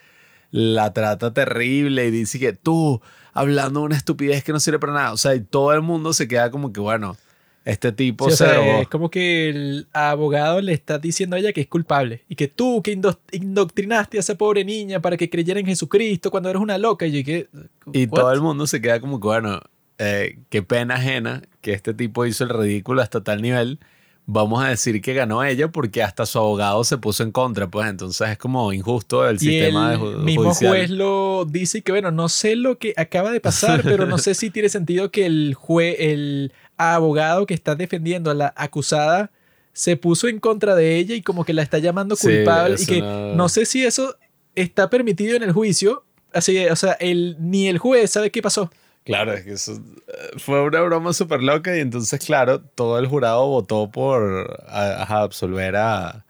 la 0.51 0.93
trata 0.93 1.34
terrible 1.34 2.08
y 2.08 2.11
dice 2.11 2.40
que 2.40 2.53
tú, 2.53 3.01
hablando 3.34 3.82
una 3.82 3.95
estupidez 3.95 4.43
que 4.43 4.51
no 4.51 4.59
sirve 4.59 4.80
para 4.80 4.93
nada, 4.93 5.14
o 5.14 5.17
sea, 5.17 5.35
y 5.35 5.42
todo 5.42 5.74
el 5.74 5.82
mundo 5.82 6.11
se 6.11 6.27
queda 6.27 6.51
como 6.51 6.74
que, 6.74 6.80
bueno, 6.80 7.16
este 7.65 7.91
tipo 7.91 8.25
Sí, 8.29 8.33
o 8.33 8.35
se 8.37 8.45
sea, 8.45 8.79
es 8.81 8.87
como 8.87 9.09
que 9.09 9.49
el 9.49 9.87
abogado 9.91 10.61
le 10.61 10.71
está 10.71 10.99
diciendo 10.99 11.35
a 11.35 11.39
ella 11.39 11.51
que 11.51 11.61
es 11.61 11.67
culpable 11.67 12.21
y 12.29 12.35
que 12.35 12.47
tú 12.47 12.81
que 12.83 12.93
indo- 12.95 13.19
indoctrinaste 13.31 14.17
a 14.17 14.19
esa 14.21 14.35
pobre 14.35 14.63
niña 14.63 14.99
para 15.01 15.17
que 15.17 15.29
creyera 15.29 15.59
en 15.59 15.65
Jesucristo 15.65 16.29
cuando 16.31 16.49
eres 16.49 16.61
una 16.61 16.77
loca. 16.77 17.05
Y 17.07 17.11
yo 17.21 17.25
que. 17.25 17.47
Y 17.91 18.07
todo 18.07 18.31
el 18.31 18.41
mundo 18.41 18.67
se 18.67 18.79
queda 18.81 18.99
como 18.99 19.19
que, 19.19 19.25
bueno, 19.27 19.61
eh, 19.97 20.37
qué 20.49 20.61
pena 20.61 20.95
ajena 20.95 21.41
que 21.61 21.73
este 21.73 21.93
tipo 21.93 22.25
hizo 22.25 22.43
el 22.43 22.51
ridículo 22.51 23.01
hasta 23.01 23.23
tal 23.23 23.41
nivel. 23.41 23.79
Vamos 24.27 24.63
a 24.63 24.69
decir 24.69 25.01
que 25.01 25.13
ganó 25.13 25.43
ella 25.43 25.67
porque 25.67 26.01
hasta 26.01 26.25
su 26.25 26.39
abogado 26.39 26.83
se 26.83 26.97
puso 26.97 27.21
en 27.21 27.31
contra, 27.31 27.67
pues 27.67 27.87
entonces 27.87 28.27
es 28.29 28.37
como 28.39 28.73
injusto 28.73 29.27
el 29.29 29.35
Y 29.35 29.39
sistema 29.39 29.93
el 29.93 29.99
de 29.99 30.05
ju- 30.05 30.17
mismo 30.17 30.43
judicial. 30.45 30.69
juez 30.71 30.89
lo 30.89 31.45
dice 31.47 31.77
y 31.77 31.81
que, 31.83 31.91
bueno, 31.91 32.09
no 32.09 32.27
sé 32.27 32.55
lo 32.55 32.79
que 32.79 32.95
acaba 32.97 33.31
de 33.31 33.39
pasar, 33.39 33.83
pero 33.83 34.07
no 34.07 34.17
sé 34.17 34.33
si 34.33 34.49
tiene 34.49 34.69
sentido 34.69 35.11
que 35.11 35.27
el 35.27 35.53
juez, 35.53 35.95
el 35.99 36.53
abogado 36.77 37.45
que 37.45 37.53
está 37.53 37.75
defendiendo 37.75 38.31
a 38.31 38.33
la 38.33 38.53
acusada 38.55 39.31
se 39.73 39.97
puso 39.97 40.27
en 40.27 40.39
contra 40.39 40.73
de 40.75 40.97
ella 40.97 41.15
y 41.15 41.21
como 41.21 41.43
que 41.45 41.53
la 41.53 41.61
está 41.61 41.79
llamando 41.79 42.15
Sí, 42.15 42.27
culpable 42.27 42.75
y 42.79 42.85
que 42.85 43.01
no- 43.01 43.33
no... 43.35 43.49
sé 43.49 43.65
si 43.65 43.85
eso 43.85 44.15
está 44.55 44.89
permitido 44.89 45.35
en 45.35 45.43
el 45.43 45.51
juicio. 45.51 46.03
Así, 46.33 46.65
o 46.67 46.75
sea, 46.75 46.93
el, 46.93 47.35
ni 47.39 47.67
el 47.67 47.77
juez 47.77 48.11
sabe 48.11 48.31
qué 48.31 48.41
pasó. 48.41 48.71
Claro, 49.05 49.33
es 49.33 49.43
que 49.43 49.53
eso 49.53 49.73
eh, 49.73 50.37
fue 50.37 50.61
una 50.61 50.81
broma 50.81 51.13
súper 51.13 51.43
loca 51.43 51.75
y 51.77 51.79
entonces, 51.81 52.19
claro, 52.25 52.59
todo 52.61 52.97
el 52.99 53.05
jurado 53.07 53.45
votó 53.47 53.91
por 53.91 54.63
a- 54.67 55.21
absolver 55.21 55.75
a, 55.75 56.25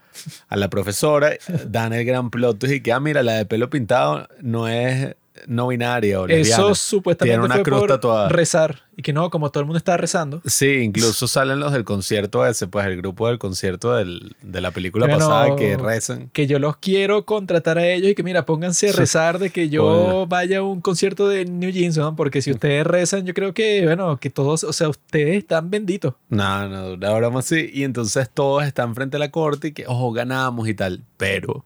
a 0.49 0.55
la 0.57 0.69
profesora. 0.69 1.31
Dan 1.67 1.93
el 1.93 2.03
gran 2.05 2.29
plot 2.31 2.63
y 2.65 2.81
que, 2.81 2.91
ah, 2.91 2.99
mira, 2.99 3.23
la 3.23 3.33
de 3.33 3.45
pelo 3.45 3.69
pintado 3.69 4.27
no 4.41 4.67
es 4.67 5.15
no 5.47 5.67
binaria 5.67 6.21
o 6.21 6.27
lesbiana. 6.27 6.63
Eso 6.63 6.75
supuestamente 6.75 7.33
Tiene 7.33 7.45
una 7.45 7.55
fue 7.55 7.63
cruz 7.63 7.79
por 7.81 7.89
tatuada. 7.89 8.29
rezar 8.29 8.83
y 8.97 9.01
que 9.01 9.11
no, 9.11 9.29
como 9.29 9.51
todo 9.51 9.61
el 9.61 9.65
mundo 9.65 9.77
estaba 9.77 9.97
rezando. 9.97 10.41
Sí, 10.45 10.67
incluso 10.81 11.27
salen 11.27 11.59
los 11.59 11.73
del 11.73 11.83
concierto 11.83 12.45
ese, 12.45 12.67
pues 12.67 12.85
el 12.87 12.95
grupo 12.97 13.27
del 13.27 13.37
concierto 13.37 13.93
del- 13.95 14.35
de 14.41 14.61
la 14.61 14.71
película 14.71 15.05
Bueno, 15.07 15.19
pasada 15.19 15.55
que 15.57 15.75
rezan. 15.77 16.29
que 16.31 16.47
yo 16.47 16.57
los 16.59 16.77
quiero 16.77 17.25
contratar 17.25 17.77
a 17.77 17.85
ellos 17.87 18.11
y 18.11 18.15
que 18.15 18.23
mira, 18.23 18.45
pónganse 18.45 18.89
a 18.89 18.93
rezar 18.93 19.37
de 19.39 19.49
que 19.49 19.67
yo 19.69 19.83
Bueno. 19.83 20.27
vaya 20.27 20.59
a 20.59 20.61
un 20.63 20.79
concierto 20.81 21.27
de 21.27 21.43
New 21.45 21.69
Jeans, 21.71 21.97
¿no? 21.97 22.15
porque 22.15 22.41
si 22.41 22.51
ustedes 22.51 22.87
rezan, 22.87 23.25
yo 23.25 23.33
creo 23.33 23.53
que, 23.53 23.83
bueno, 23.85 24.17
que 24.17 24.29
todos, 24.29 24.63
o 24.63 24.71
sea, 24.73 24.87
ustedes 24.89 25.37
están 25.37 25.69
benditos. 25.69 26.13
No, 26.29 26.69
no, 26.69 26.93
una 26.93 27.11
broma 27.13 27.39
así. 27.39 27.69
Y 27.73 27.83
entonces 27.83 28.29
todos 28.33 28.63
están 28.63 28.95
frente 28.95 29.17
a 29.17 29.19
la 29.19 29.31
corte 29.31 29.67
y 29.67 29.71
que, 29.73 29.85
ojo, 29.87 30.11
ganamos 30.13 30.67
y 30.69 30.73
tal. 30.73 31.03
Pero 31.17 31.65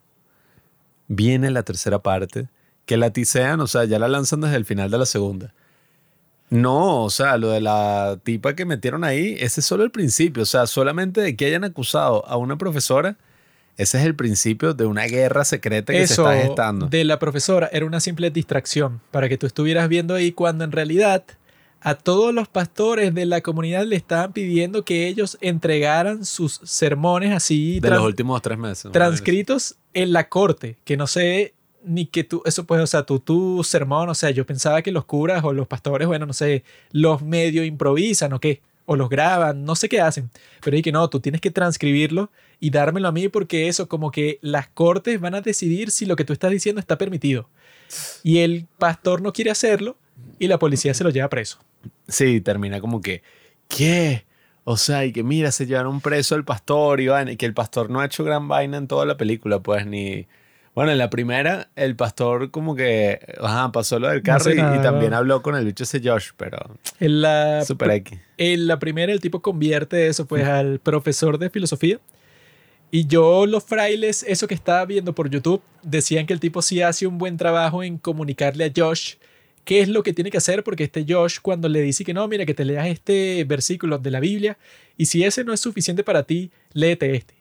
viene 1.08 1.52
la 1.52 1.64
tercera 1.64 2.00
parte 2.00 2.48
que 2.90 2.98
la 2.98 3.12
tisean, 3.12 3.60
o 3.60 3.68
sea, 3.68 3.86
ya 3.86 4.00
la 4.00 4.08
lanzan 4.08 4.42
desde 4.42 4.56
el 4.56 4.66
final 4.66 4.90
de 4.90 4.98
la 4.98 5.06
segunda. 5.06 5.54
No, 6.50 7.04
o 7.04 7.12
sea, 7.12 7.38
lo 7.38 7.52
de 7.52 7.62
la 7.62 8.18
tipa 8.24 8.56
que 8.56 8.66
metieron 8.66 9.04
ahí, 9.04 9.36
ese 9.40 9.60
es 9.60 9.68
solo 9.68 9.84
el 9.84 9.92
principio. 9.92 10.42
O 10.42 10.46
sea, 10.48 10.66
solamente 10.66 11.22
de 11.22 11.36
que 11.36 11.46
hayan 11.46 11.64
acusado 11.64 12.26
a 12.28 12.36
una 12.38 12.58
profesora, 12.58 13.16
ese 13.78 14.00
es 14.00 14.06
el 14.06 14.16
principio 14.16 14.74
de 14.74 14.88
una 14.88 15.04
guerra 15.04 15.46
secreta 15.46 15.94
que 15.94 16.08
se 16.08 16.14
está 16.14 16.36
gestando. 16.36 16.88
de 16.88 17.04
la 17.04 17.20
profesora 17.20 17.70
era 17.72 17.86
una 17.86 18.00
simple 18.00 18.32
distracción 18.32 19.02
para 19.12 19.30
que 19.30 19.38
tú 19.38 19.46
estuvieras 19.46 19.88
viendo 19.88 20.16
ahí 20.16 20.32
cuando 20.32 20.64
en 20.64 20.72
realidad 20.72 21.24
a 21.82 21.94
todos 21.94 22.34
los 22.34 22.48
pastores 22.48 23.14
de 23.14 23.28
la 23.28 23.42
comunidad 23.42 23.86
le 23.86 23.98
estaban 23.98 24.34
pidiendo 24.34 24.84
que 24.84 25.08
ellos 25.08 25.38
entregaran 25.42 26.26
sus 26.26 26.60
sermones 26.64 27.36
así 27.36 27.80
de 27.82 27.92
los 27.92 28.04
últimos 28.04 28.42
tres 28.42 28.58
meses. 28.58 28.92
transcritos 28.92 29.76
en 29.94 30.12
la 30.12 30.28
corte, 30.28 30.78
que 30.86 30.98
no 30.98 31.06
sé 31.06 31.54
ni 31.84 32.06
que 32.06 32.24
tú, 32.24 32.42
eso 32.46 32.66
pues, 32.66 32.82
o 32.82 32.88
sea, 32.88 33.04
tú, 33.04 33.20
tu 33.20 33.64
sermón, 33.64 34.10
o 34.10 34.16
sea, 34.16 34.32
yo 34.32 34.46
pensaba 34.46 34.82
que 34.82 34.92
los 34.92 35.06
curas 35.06 35.44
o 35.44 35.54
los 35.54 35.68
pastores, 35.68 36.08
bueno, 36.08 36.26
no 36.26 36.34
sé, 36.34 36.64
los 36.92 37.22
medio 37.22 37.64
improvisan 37.64 38.34
o 38.34 38.40
qué, 38.40 38.62
o 38.86 38.96
los 38.96 39.10
graban, 39.10 39.66
no 39.66 39.76
sé 39.76 39.88
qué 39.88 40.02
hacen, 40.02 40.30
pero 40.62 40.82
que 40.82 40.92
no, 40.92 41.10
tú 41.10 41.20
tienes 41.20 41.42
que 41.42 41.52
transcribirlo 41.52 42.32
y 42.60 42.72
dármelo 42.72 43.08
a 43.08 43.12
mí 43.12 43.30
porque 43.30 43.68
eso, 43.68 43.88
como 43.88 44.12
que 44.12 44.40
las 44.42 44.68
cortes 44.68 45.20
van 45.20 45.36
a 45.36 45.42
decidir 45.42 45.92
si 45.92 46.06
lo 46.06 46.16
que 46.16 46.26
tú 46.26 46.34
estás 46.34 46.52
diciendo 46.52 46.80
está 46.80 46.98
permitido. 46.98 47.50
Y 48.24 48.40
el 48.40 48.68
pastor 48.78 49.22
no 49.22 49.34
quiere 49.34 49.52
hacerlo 49.52 49.96
y 50.38 50.48
la 50.48 50.60
policía 50.60 50.94
se 50.94 51.04
lo 51.04 51.10
lleva 51.10 51.30
preso. 51.30 51.60
Sí, 52.08 52.42
termina 52.42 52.82
como 52.82 53.02
que, 53.02 53.22
¿qué? 53.68 54.26
O 54.64 54.78
sea, 54.78 55.06
y 55.06 55.12
que 55.12 55.24
mira, 55.24 55.52
se 55.52 55.66
llevaron 55.66 56.02
preso 56.02 56.36
al 56.36 56.44
pastor 56.44 57.04
vaina, 57.06 57.32
y 57.32 57.38
que 57.38 57.46
el 57.46 57.54
pastor 57.54 57.90
no 57.90 58.00
ha 58.00 58.06
hecho 58.06 58.24
gran 58.24 58.48
vaina 58.48 58.78
en 58.78 58.88
toda 58.88 59.06
la 59.06 59.18
película, 59.18 59.60
pues 59.60 59.86
ni... 59.86 60.28
Bueno, 60.76 60.92
en 60.92 60.98
la 60.98 61.10
primera, 61.10 61.70
el 61.76 61.96
pastor 61.96 62.52
como 62.52 62.76
que, 62.76 63.20
ajá, 63.42 63.72
pasó 63.72 64.00
lo 64.00 64.10
del 64.10 64.22
carro 64.22 64.52
y, 64.52 64.58
también 64.82 65.14
habló 65.14 65.42
con 65.42 65.56
el 65.56 65.66
bicho 65.66 65.84
ese 65.84 66.02
Josh, 66.04 66.30
pero 66.38 66.58
En 67.00 67.22
la, 67.22 67.66
super 67.66 67.92
X. 67.92 68.20
En 68.38 68.68
la 68.68 68.80
primera, 68.80 69.12
el 69.12 69.20
tipo 69.20 69.42
convierte 69.42 70.08
eso 70.08 70.26
pues 70.26 70.46
al 70.46 70.80
profesor 70.80 71.38
de 71.38 71.50
filosofía. 71.50 72.00
Y 72.92 73.06
yo, 73.06 73.46
los 73.46 73.64
frailes, 73.64 74.24
eso 74.28 74.48
que 74.48 74.56
estaba 74.56 74.84
viendo 74.86 75.14
por 75.14 75.30
YouTube, 75.30 75.62
decían 75.84 76.26
que 76.26 76.34
el 76.34 76.40
tipo 76.40 76.62
sí 76.62 76.82
hace 76.82 77.06
un 77.06 77.18
buen 77.18 77.38
trabajo 77.38 77.84
en 77.84 77.98
comunicarle 77.98 78.66
a 78.66 78.72
Josh 78.76 79.16
qué 79.64 79.82
es 79.82 79.88
lo 79.88 80.02
que 80.02 80.14
tiene 80.14 80.32
que 80.32 80.38
hacer, 80.38 80.64
porque 80.64 80.86
este 80.86 81.06
Josh, 81.08 81.38
cuando 81.42 81.70
le 81.70 81.82
dice 81.82 82.04
que 82.04 82.14
no, 82.14 82.28
mira, 82.28 82.46
que 82.46 82.56
te 82.56 82.66
leas 82.66 82.88
este 82.88 83.44
versículo 83.44 84.00
de 84.00 84.10
la 84.10 84.20
Biblia, 84.20 84.58
y 84.98 85.06
si 85.06 85.24
ese 85.24 85.44
no 85.44 85.54
es 85.54 85.60
suficiente 85.60 86.04
para 86.04 86.24
ti, 86.24 86.52
léete 86.74 87.16
este. 87.16 87.36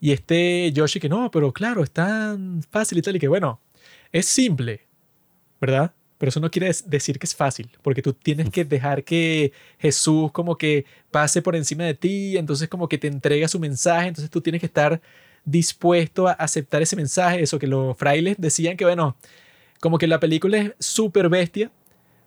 Y 0.00 0.12
este 0.12 0.72
Josh, 0.74 0.96
y 0.96 1.00
que 1.00 1.08
no, 1.08 1.30
pero 1.30 1.52
claro, 1.52 1.82
es 1.82 1.90
tan 1.90 2.62
fácil 2.70 2.98
y 2.98 3.02
tal, 3.02 3.16
y 3.16 3.18
que 3.18 3.28
bueno, 3.28 3.60
es 4.12 4.26
simple, 4.26 4.86
¿verdad? 5.60 5.92
Pero 6.18 6.30
eso 6.30 6.40
no 6.40 6.50
quiere 6.50 6.70
decir 6.86 7.18
que 7.18 7.26
es 7.26 7.34
fácil, 7.34 7.70
porque 7.82 8.02
tú 8.02 8.12
tienes 8.12 8.50
que 8.50 8.64
dejar 8.64 9.04
que 9.04 9.52
Jesús 9.78 10.32
como 10.32 10.56
que 10.56 10.84
pase 11.10 11.42
por 11.42 11.56
encima 11.56 11.84
de 11.84 11.94
ti, 11.94 12.36
entonces 12.36 12.68
como 12.68 12.88
que 12.88 12.98
te 12.98 13.08
entrega 13.08 13.48
su 13.48 13.58
mensaje, 13.58 14.08
entonces 14.08 14.30
tú 14.30 14.40
tienes 14.40 14.60
que 14.60 14.66
estar 14.66 15.00
dispuesto 15.44 16.28
a 16.28 16.32
aceptar 16.32 16.82
ese 16.82 16.96
mensaje, 16.96 17.42
eso 17.42 17.58
que 17.58 17.66
los 17.66 17.96
frailes 17.96 18.36
decían 18.38 18.76
que 18.76 18.84
bueno, 18.84 19.16
como 19.80 19.98
que 19.98 20.06
la 20.06 20.20
película 20.20 20.58
es 20.58 20.72
súper 20.78 21.28
bestia, 21.28 21.70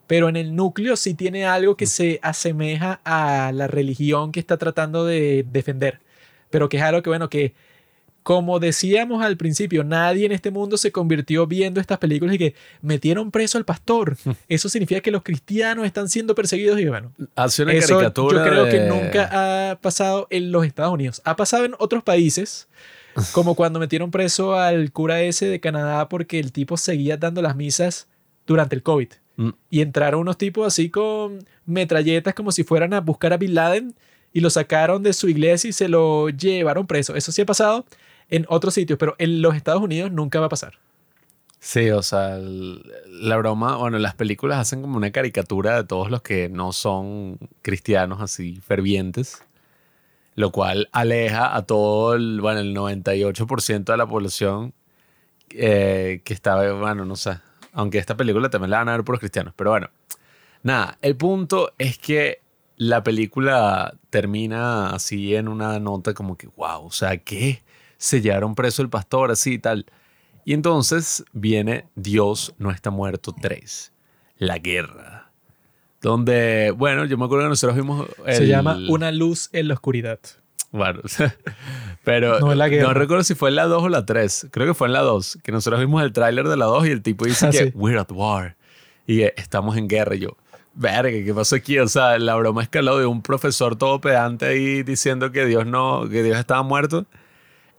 pero 0.08 0.30
en 0.30 0.36
el 0.36 0.56
núcleo 0.56 0.96
sí 0.96 1.14
tiene 1.14 1.46
algo 1.46 1.78
que 1.78 1.86
se 1.86 2.20
asemeja 2.22 3.00
a 3.04 3.52
la 3.54 3.68
religión 3.68 4.32
que 4.32 4.40
está 4.40 4.58
tratando 4.58 5.06
de 5.06 5.46
defender, 5.52 6.00
pero 6.54 6.70
que 6.70 6.78
es 6.78 6.84
algo 6.84 7.02
que 7.02 7.10
bueno, 7.10 7.32
que 7.32 7.56
como 8.22 8.60
decíamos 8.60 9.24
al 9.24 9.38
principio, 9.38 9.84
nadie 9.84 10.28
en 10.28 10.32
este 10.32 10.52
mundo 10.52 10.78
se 10.78 10.92
convirtió 10.92 11.48
viendo 11.48 11.82
estas 11.82 11.98
películas 11.98 12.36
y 12.36 12.38
que 12.38 12.56
metieron 12.84 13.32
preso 13.32 13.58
al 13.58 13.66
pastor. 13.66 14.16
Eso 14.48 14.70
significa 14.70 15.02
que 15.02 15.10
los 15.10 15.24
cristianos 15.24 15.88
están 15.88 16.10
siendo 16.10 16.36
perseguidos 16.36 16.80
y 16.80 16.86
bueno, 16.86 17.12
Hace 17.36 17.64
una 17.64 17.74
eso 17.74 17.96
caricatura 17.96 18.46
yo 18.46 18.52
creo 18.52 18.70
que 18.70 18.82
nunca 18.82 19.72
ha 19.72 19.80
pasado 19.80 20.28
en 20.30 20.52
los 20.52 20.64
Estados 20.64 20.94
Unidos. 20.94 21.24
Ha 21.26 21.36
pasado 21.36 21.66
en 21.66 21.74
otros 21.80 22.04
países, 22.04 22.68
como 23.34 23.56
cuando 23.56 23.80
metieron 23.80 24.12
preso 24.12 24.54
al 24.54 24.92
cura 24.92 25.24
ese 25.24 25.48
de 25.48 25.60
Canadá 25.60 26.08
porque 26.08 26.40
el 26.40 26.52
tipo 26.52 26.78
seguía 26.78 27.18
dando 27.18 27.42
las 27.42 27.56
misas 27.56 28.08
durante 28.46 28.76
el 28.76 28.84
COVID. 28.84 29.10
Mm. 29.38 29.50
Y 29.72 29.82
entraron 29.82 30.22
unos 30.22 30.38
tipos 30.38 30.68
así 30.68 30.92
con 30.92 31.44
metralletas 31.66 32.36
como 32.36 32.52
si 32.52 32.64
fueran 32.64 32.94
a 32.94 33.02
buscar 33.02 33.34
a 33.34 33.38
Bin 33.38 33.56
Laden 33.56 33.96
y 34.34 34.42
lo 34.42 34.50
sacaron 34.50 35.04
de 35.04 35.14
su 35.14 35.30
iglesia 35.30 35.70
y 35.70 35.74
se 35.74 35.88
lo 35.88 36.30
llevaron 36.30 36.88
preso. 36.88 37.16
Eso 37.16 37.32
sí 37.32 37.44
ha 37.44 37.46
pasado 37.46 37.86
en 38.30 38.46
otros 38.50 38.74
sitios, 38.74 38.98
pero 38.98 39.16
en 39.20 39.42
los 39.42 39.56
Estados 39.56 39.82
Unidos 39.82 40.12
nunca 40.12 40.40
va 40.40 40.48
a 40.48 40.50
pasar. 40.50 40.80
Sí, 41.60 41.92
o 41.92 42.02
sea, 42.02 42.38
la 42.40 43.38
broma, 43.38 43.78
bueno, 43.78 43.98
las 43.98 44.16
películas 44.16 44.60
hacen 44.60 44.82
como 44.82 44.98
una 44.98 45.12
caricatura 45.12 45.78
de 45.78 45.84
todos 45.86 46.12
los 46.12 46.22
que 46.22 46.50
no 46.50 46.74
son 46.74 47.38
cristianos 47.62 48.22
así 48.22 48.60
fervientes, 48.60 49.44
lo 50.36 50.52
cual 50.52 50.90
aleja 50.92 51.56
a 51.56 51.62
todo 51.62 52.16
el, 52.16 52.42
bueno, 52.42 52.60
el 52.60 52.76
98% 52.76 53.86
de 53.86 53.98
la 53.98 54.06
población 54.06 54.74
eh, 55.52 56.22
que 56.26 56.34
está, 56.34 56.74
bueno, 56.74 57.06
no 57.06 57.16
sé, 57.16 57.38
aunque 57.72 57.98
esta 57.98 58.18
película 58.18 58.50
también 58.50 58.72
la 58.72 58.80
van 58.80 58.90
a 58.90 58.98
ver 58.98 59.06
por 59.06 59.14
los 59.14 59.22
cristianos, 59.22 59.54
pero 59.56 59.70
bueno, 59.70 59.90
nada, 60.64 60.98
el 61.02 61.16
punto 61.16 61.72
es 61.78 61.98
que 61.98 62.43
la 62.88 63.04
película 63.04 63.96
termina 64.10 64.90
así 64.90 65.36
en 65.36 65.48
una 65.48 65.80
nota 65.80 66.14
como 66.14 66.38
que, 66.38 66.48
wow, 66.56 66.86
o 66.86 66.92
sea, 66.92 67.18
¿qué? 67.18 67.64
Se 67.98 68.22
llevaron 68.22 68.56
preso 68.56 68.82
el 68.82 68.90
pastor 68.90 69.32
así 69.32 69.54
y 69.54 69.60
tal. 69.60 69.86
Y 70.46 70.54
entonces 70.54 71.24
viene 71.32 71.86
Dios 71.96 72.54
no 72.58 72.70
está 72.72 72.90
muerto 72.90 73.34
3, 73.40 73.94
la 74.38 74.58
guerra. 74.60 75.32
Donde, 76.02 76.72
bueno, 76.76 77.06
yo 77.06 77.18
me 77.18 77.26
acuerdo 77.26 77.46
que 77.46 77.50
nosotros 77.50 77.78
vimos... 77.78 78.08
Se 78.26 78.38
el- 78.44 78.48
llama 78.50 78.78
Una 78.90 79.12
luz 79.12 79.50
en 79.54 79.70
la 79.70 79.76
oscuridad. 79.76 80.20
Bueno, 80.72 81.00
pero 82.04 82.40
No 82.40 82.52
es 82.52 82.58
la 82.58 82.68
guerra. 82.68 82.88
no 82.88 82.94
recuerdo 82.94 83.24
si 83.24 83.36
fue 83.36 83.50
en 83.50 83.56
la 83.56 83.66
2 83.68 83.84
o 83.84 83.90
la 83.90 84.06
3. 84.06 84.48
Creo 84.52 84.68
que 84.68 84.74
fue 84.74 84.88
en 84.88 84.94
la 84.94 85.02
2, 85.02 85.40
que 85.44 85.52
nosotros 85.52 85.80
vimos 85.80 86.04
el 86.04 86.12
tráiler 86.12 86.48
de 86.48 86.58
la 86.58 86.66
2 86.66 86.88
y 86.88 86.92
el 86.92 87.02
tipo 87.02 87.26
dice 87.26 87.46
Ah, 87.48 87.52
que 87.52 87.58
sí. 87.66 87.72
we're 87.76 87.98
at 88.00 88.12
war 88.12 88.58
y 89.08 89.22
estamos 89.22 89.78
en 89.78 89.88
guerra. 89.88 90.16
Y 90.16 90.20
yo, 90.20 90.36
Verga, 90.76 91.12
¿qué 91.24 91.34
pasó 91.34 91.56
aquí? 91.56 91.78
O 91.80 91.88
sea, 91.88 92.18
la 92.18 92.36
broma 92.36 92.64
escaló 92.64 92.98
de 92.98 93.06
un 93.06 93.22
profesor 93.22 93.76
todo 93.76 94.02
pedante 94.02 94.48
ahí 94.48 94.84
diciendo 94.84 95.32
que 95.32 95.46
Dios 95.46 95.68
no, 95.68 96.10
que 96.10 96.24
Dios 96.24 96.38
estaba 96.38 96.64
muerto. 96.64 97.06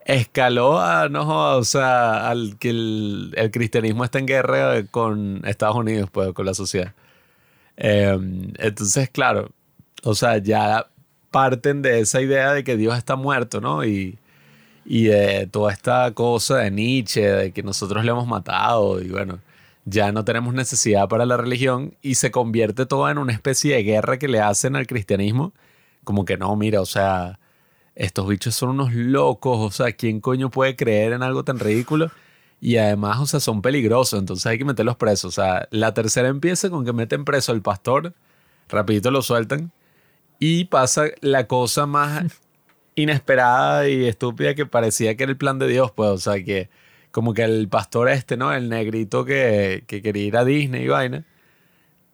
Escaló 0.06 0.81
a, 0.81 1.08
no, 1.08 1.56
o 1.56 1.64
sea, 1.64 2.28
al 2.31 2.58
que 2.58 2.70
el, 2.70 3.34
el 3.36 3.50
cristianismo 3.50 4.05
está 4.05 4.18
en 4.18 4.26
guerra 4.26 4.84
con 4.90 5.42
Estados 5.47 5.76
Unidos, 5.76 6.10
pues, 6.12 6.32
con 6.34 6.47
la 6.47 6.55
sociedad. 6.55 6.94
Eh, 7.76 8.16
entonces, 8.58 9.10
claro, 9.10 9.50
o 10.05 10.14
sea, 10.14 10.39
ya 10.39 10.86
parten 11.31 11.82
de 11.82 12.00
esa 12.00 12.20
idea 12.20 12.52
de 12.52 12.64
que 12.64 12.76
Dios 12.76 12.97
está 12.97 13.16
muerto, 13.16 13.60
¿no? 13.60 13.84
Y, 13.84 14.18
y 14.84 15.05
de 15.06 15.48
toda 15.48 15.73
esta 15.73 16.12
cosa 16.12 16.58
de 16.58 16.70
Nietzsche, 16.70 17.23
de 17.23 17.52
que 17.52 17.62
nosotros 17.62 18.05
le 18.05 18.10
hemos 18.12 18.26
matado 18.26 19.00
y 19.02 19.08
bueno, 19.10 19.40
ya 19.84 20.12
no 20.12 20.24
tenemos 20.24 20.54
necesidad 20.54 21.08
para 21.08 21.26
la 21.26 21.36
religión 21.36 21.96
y 22.02 22.14
se 22.16 22.30
convierte 22.30 22.86
todo 22.86 23.08
en 23.10 23.18
una 23.18 23.32
especie 23.32 23.74
de 23.74 23.82
guerra 23.82 24.18
que 24.18 24.28
le 24.28 24.40
hacen 24.40 24.76
al 24.76 24.86
cristianismo, 24.86 25.52
como 26.04 26.24
que 26.24 26.36
no, 26.36 26.54
mira, 26.56 26.80
o 26.80 26.86
sea, 26.86 27.38
estos 27.94 28.26
bichos 28.28 28.54
son 28.54 28.70
unos 28.70 28.92
locos, 28.94 29.58
o 29.58 29.70
sea, 29.70 29.92
¿quién 29.92 30.20
coño 30.20 30.50
puede 30.50 30.76
creer 30.76 31.12
en 31.12 31.22
algo 31.22 31.44
tan 31.44 31.58
ridículo? 31.58 32.10
Y 32.60 32.78
además, 32.78 33.20
o 33.20 33.26
sea, 33.26 33.40
son 33.40 33.62
peligrosos, 33.62 34.18
entonces 34.18 34.46
hay 34.46 34.58
que 34.58 34.64
meterlos 34.64 34.96
presos. 34.96 35.26
O 35.38 35.42
sea, 35.42 35.68
la 35.70 35.92
tercera 35.94 36.28
empieza 36.28 36.70
con 36.70 36.84
que 36.84 36.92
meten 36.92 37.24
preso 37.24 37.52
al 37.52 37.62
pastor, 37.62 38.14
rapidito 38.68 39.10
lo 39.10 39.22
sueltan, 39.22 39.72
y 40.38 40.66
pasa 40.66 41.06
la 41.20 41.46
cosa 41.46 41.86
más 41.86 42.40
inesperada 42.94 43.88
y 43.88 44.06
estúpida 44.06 44.54
que 44.54 44.66
parecía 44.66 45.16
que 45.16 45.24
era 45.24 45.32
el 45.32 45.38
plan 45.38 45.58
de 45.58 45.68
Dios, 45.68 45.92
pues, 45.92 46.10
o 46.10 46.18
sea, 46.18 46.42
que 46.42 46.70
como 47.15 47.33
que 47.33 47.44
el 47.44 47.68
pastor 47.68 48.09
este, 48.09 48.36
¿no? 48.36 48.52
El 48.52 48.68
negrito 48.68 49.25
que, 49.25 49.84
que 49.86 50.02
quería 50.02 50.25
ir 50.25 50.36
a 50.36 50.44
Disney 50.44 50.83
y 50.83 50.89
vaina, 50.89 51.25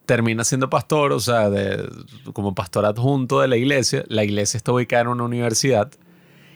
termina 0.04 0.44
siendo 0.44 0.68
pastor, 0.68 1.12
o 1.12 1.20
sea, 1.20 1.48
de, 1.48 1.88
como 2.34 2.54
pastor 2.54 2.84
adjunto 2.84 3.40
de 3.40 3.48
la 3.48 3.56
iglesia. 3.56 4.04
La 4.08 4.24
iglesia 4.24 4.58
está 4.58 4.72
ubicada 4.72 5.04
en 5.04 5.08
una 5.08 5.24
universidad. 5.24 5.90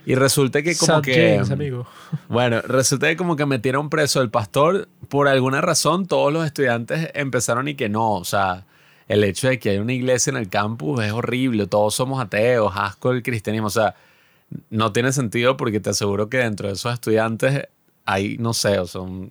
Y 0.04 0.14
resulta 0.14 0.60
que 0.62 0.76
como 0.76 0.96
St. 0.96 1.10
que... 1.10 1.30
James, 1.36 1.50
amigo. 1.52 1.86
Bueno, 2.28 2.60
resulta 2.60 3.08
que 3.08 3.16
como 3.16 3.34
que 3.34 3.46
metieron 3.46 3.88
preso 3.88 4.20
al 4.20 4.30
pastor. 4.30 4.90
Por 5.08 5.26
alguna 5.26 5.62
razón, 5.62 6.04
todos 6.04 6.30
los 6.30 6.44
estudiantes 6.44 7.12
empezaron 7.14 7.66
y 7.68 7.76
que 7.76 7.88
no, 7.88 8.12
o 8.12 8.24
sea, 8.26 8.66
el 9.08 9.24
hecho 9.24 9.48
de 9.48 9.58
que 9.58 9.70
hay 9.70 9.78
una 9.78 9.94
iglesia 9.94 10.32
en 10.32 10.36
el 10.36 10.50
campus 10.50 11.02
es 11.02 11.12
horrible, 11.12 11.66
todos 11.66 11.94
somos 11.94 12.22
ateos, 12.22 12.74
asco 12.76 13.10
el 13.10 13.22
cristianismo, 13.22 13.68
o 13.68 13.70
sea, 13.70 13.94
no 14.68 14.92
tiene 14.92 15.12
sentido 15.12 15.56
porque 15.56 15.80
te 15.80 15.88
aseguro 15.88 16.28
que 16.28 16.36
dentro 16.36 16.68
de 16.68 16.74
esos 16.74 16.92
estudiantes 16.92 17.68
hay, 18.04 18.36
no 18.38 18.54
sé, 18.54 18.78
o 18.78 18.86
son 18.86 19.30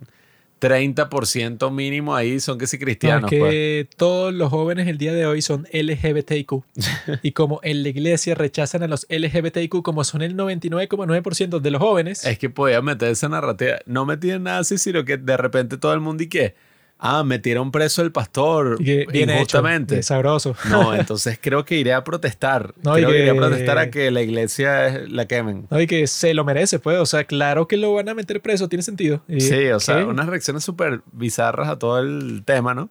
30% 0.60 1.70
mínimo 1.70 2.14
ahí 2.16 2.40
son 2.40 2.58
que 2.58 2.66
sí 2.66 2.78
No, 2.78 2.84
cristianos. 2.84 3.32
es 3.32 3.38
pues. 3.38 3.50
que 3.52 3.88
todos 3.96 4.32
los 4.32 4.50
jóvenes 4.50 4.88
el 4.88 4.96
día 4.98 5.12
de 5.12 5.26
hoy 5.26 5.42
son 5.42 5.66
LGBTIQ. 5.72 6.52
y 7.22 7.32
como 7.32 7.60
en 7.62 7.82
la 7.82 7.90
iglesia 7.90 8.34
rechazan 8.34 8.82
a 8.82 8.88
los 8.88 9.06
LGBTIQ, 9.10 9.82
como 9.82 10.04
son 10.04 10.22
el 10.22 10.36
99,9% 10.36 11.60
de 11.60 11.70
los 11.70 11.82
jóvenes, 11.82 12.24
Es 12.24 12.38
que 12.38 12.48
podía 12.50 12.80
meter 12.80 13.10
esa 13.10 13.28
narrativa. 13.28 13.76
No 13.86 14.06
metían 14.06 14.44
nada 14.44 14.58
así, 14.60 14.78
sino 14.78 15.04
que 15.04 15.18
de 15.18 15.36
repente 15.36 15.76
todo 15.76 15.92
el 15.92 16.00
mundo 16.00 16.22
y 16.22 16.28
que, 16.28 16.54
ah, 16.98 17.22
metieron 17.24 17.70
preso 17.70 18.02
el 18.02 18.12
pastor 18.12 18.78
que 18.78 19.06
bien 19.10 19.28
hecho, 19.30 19.38
injustamente. 19.40 19.98
eh, 19.98 20.02
sabroso. 20.02 20.56
No, 20.70 20.94
entonces 20.96 21.38
creo 21.40 21.64
que 21.64 21.76
iré 21.76 21.92
a 21.92 22.02
protestar. 22.04 22.74
No, 22.82 22.94
creo 22.94 23.10
que... 23.10 23.18
iré 23.18 23.30
a 23.30 23.36
protestar 23.36 23.78
a 23.78 23.90
que 23.90 24.10
la 24.10 24.22
iglesia 24.22 24.86
es- 24.88 25.10
la 25.10 25.26
quemen. 25.26 25.66
No, 25.70 25.80
y 25.80 25.86
que 25.86 26.06
se 26.06 26.32
lo 26.34 26.44
merece, 26.44 26.78
pues. 26.78 26.98
O 26.98 27.06
sea, 27.06 27.24
claro 27.24 27.68
que 27.68 27.76
lo 27.76 27.92
van 27.94 28.08
a 28.08 28.14
meter 28.14 28.40
preso, 28.40 28.68
tiene 28.68 28.82
sentido. 28.82 29.22
Y- 29.28 29.40
Sí, 29.40 29.66
o 29.68 29.80
sea, 29.80 30.06
unas 30.06 30.26
reacciones 30.26 30.64
súper 30.64 31.02
bizarras 31.12 31.68
a 31.68 31.78
todo 31.78 31.98
el 31.98 32.42
tema, 32.44 32.74
¿no? 32.74 32.88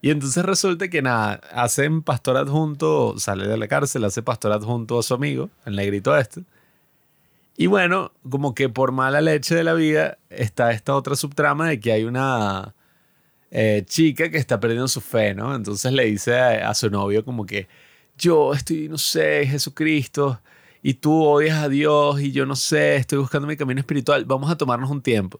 Y 0.00 0.10
entonces 0.10 0.44
resulta 0.44 0.86
que 0.88 1.02
nada, 1.02 1.40
hacen 1.52 2.02
pastor 2.02 2.36
adjunto, 2.36 3.14
sale 3.18 3.48
de 3.48 3.56
la 3.56 3.66
cárcel, 3.66 4.04
hace 4.04 4.22
pastor 4.22 4.52
adjunto 4.52 4.96
a 4.96 5.02
su 5.02 5.12
amigo, 5.14 5.50
el 5.66 5.74
negrito 5.74 6.16
este. 6.16 6.42
Y 7.56 7.66
bueno, 7.66 8.12
como 8.30 8.54
que 8.54 8.68
por 8.68 8.92
mala 8.92 9.20
leche 9.20 9.56
de 9.56 9.64
la 9.64 9.74
vida 9.74 10.18
está 10.30 10.70
esta 10.70 10.94
otra 10.94 11.16
subtrama 11.16 11.68
de 11.68 11.80
que 11.80 11.90
hay 11.90 12.04
una 12.04 12.76
eh, 13.50 13.84
chica 13.86 14.30
que 14.30 14.38
está 14.38 14.60
perdiendo 14.60 14.88
su 14.88 15.00
fe, 15.00 15.34
¿no? 15.34 15.54
Entonces 15.54 15.92
le 15.92 16.04
dice 16.04 16.38
a, 16.38 16.70
a 16.70 16.74
su 16.74 16.90
novio 16.90 17.24
como 17.24 17.46
que 17.46 17.68
yo 18.16 18.52
estoy, 18.54 18.88
no 18.88 18.98
sé, 18.98 19.46
Jesucristo, 19.46 20.40
y 20.82 20.94
tú 20.94 21.24
odias 21.24 21.58
a 21.62 21.68
Dios, 21.68 22.20
y 22.20 22.32
yo 22.32 22.46
no 22.46 22.56
sé, 22.56 22.96
estoy 22.96 23.18
buscando 23.18 23.48
mi 23.48 23.56
camino 23.56 23.80
espiritual, 23.80 24.24
vamos 24.24 24.50
a 24.50 24.56
tomarnos 24.56 24.90
un 24.90 25.02
tiempo. 25.02 25.38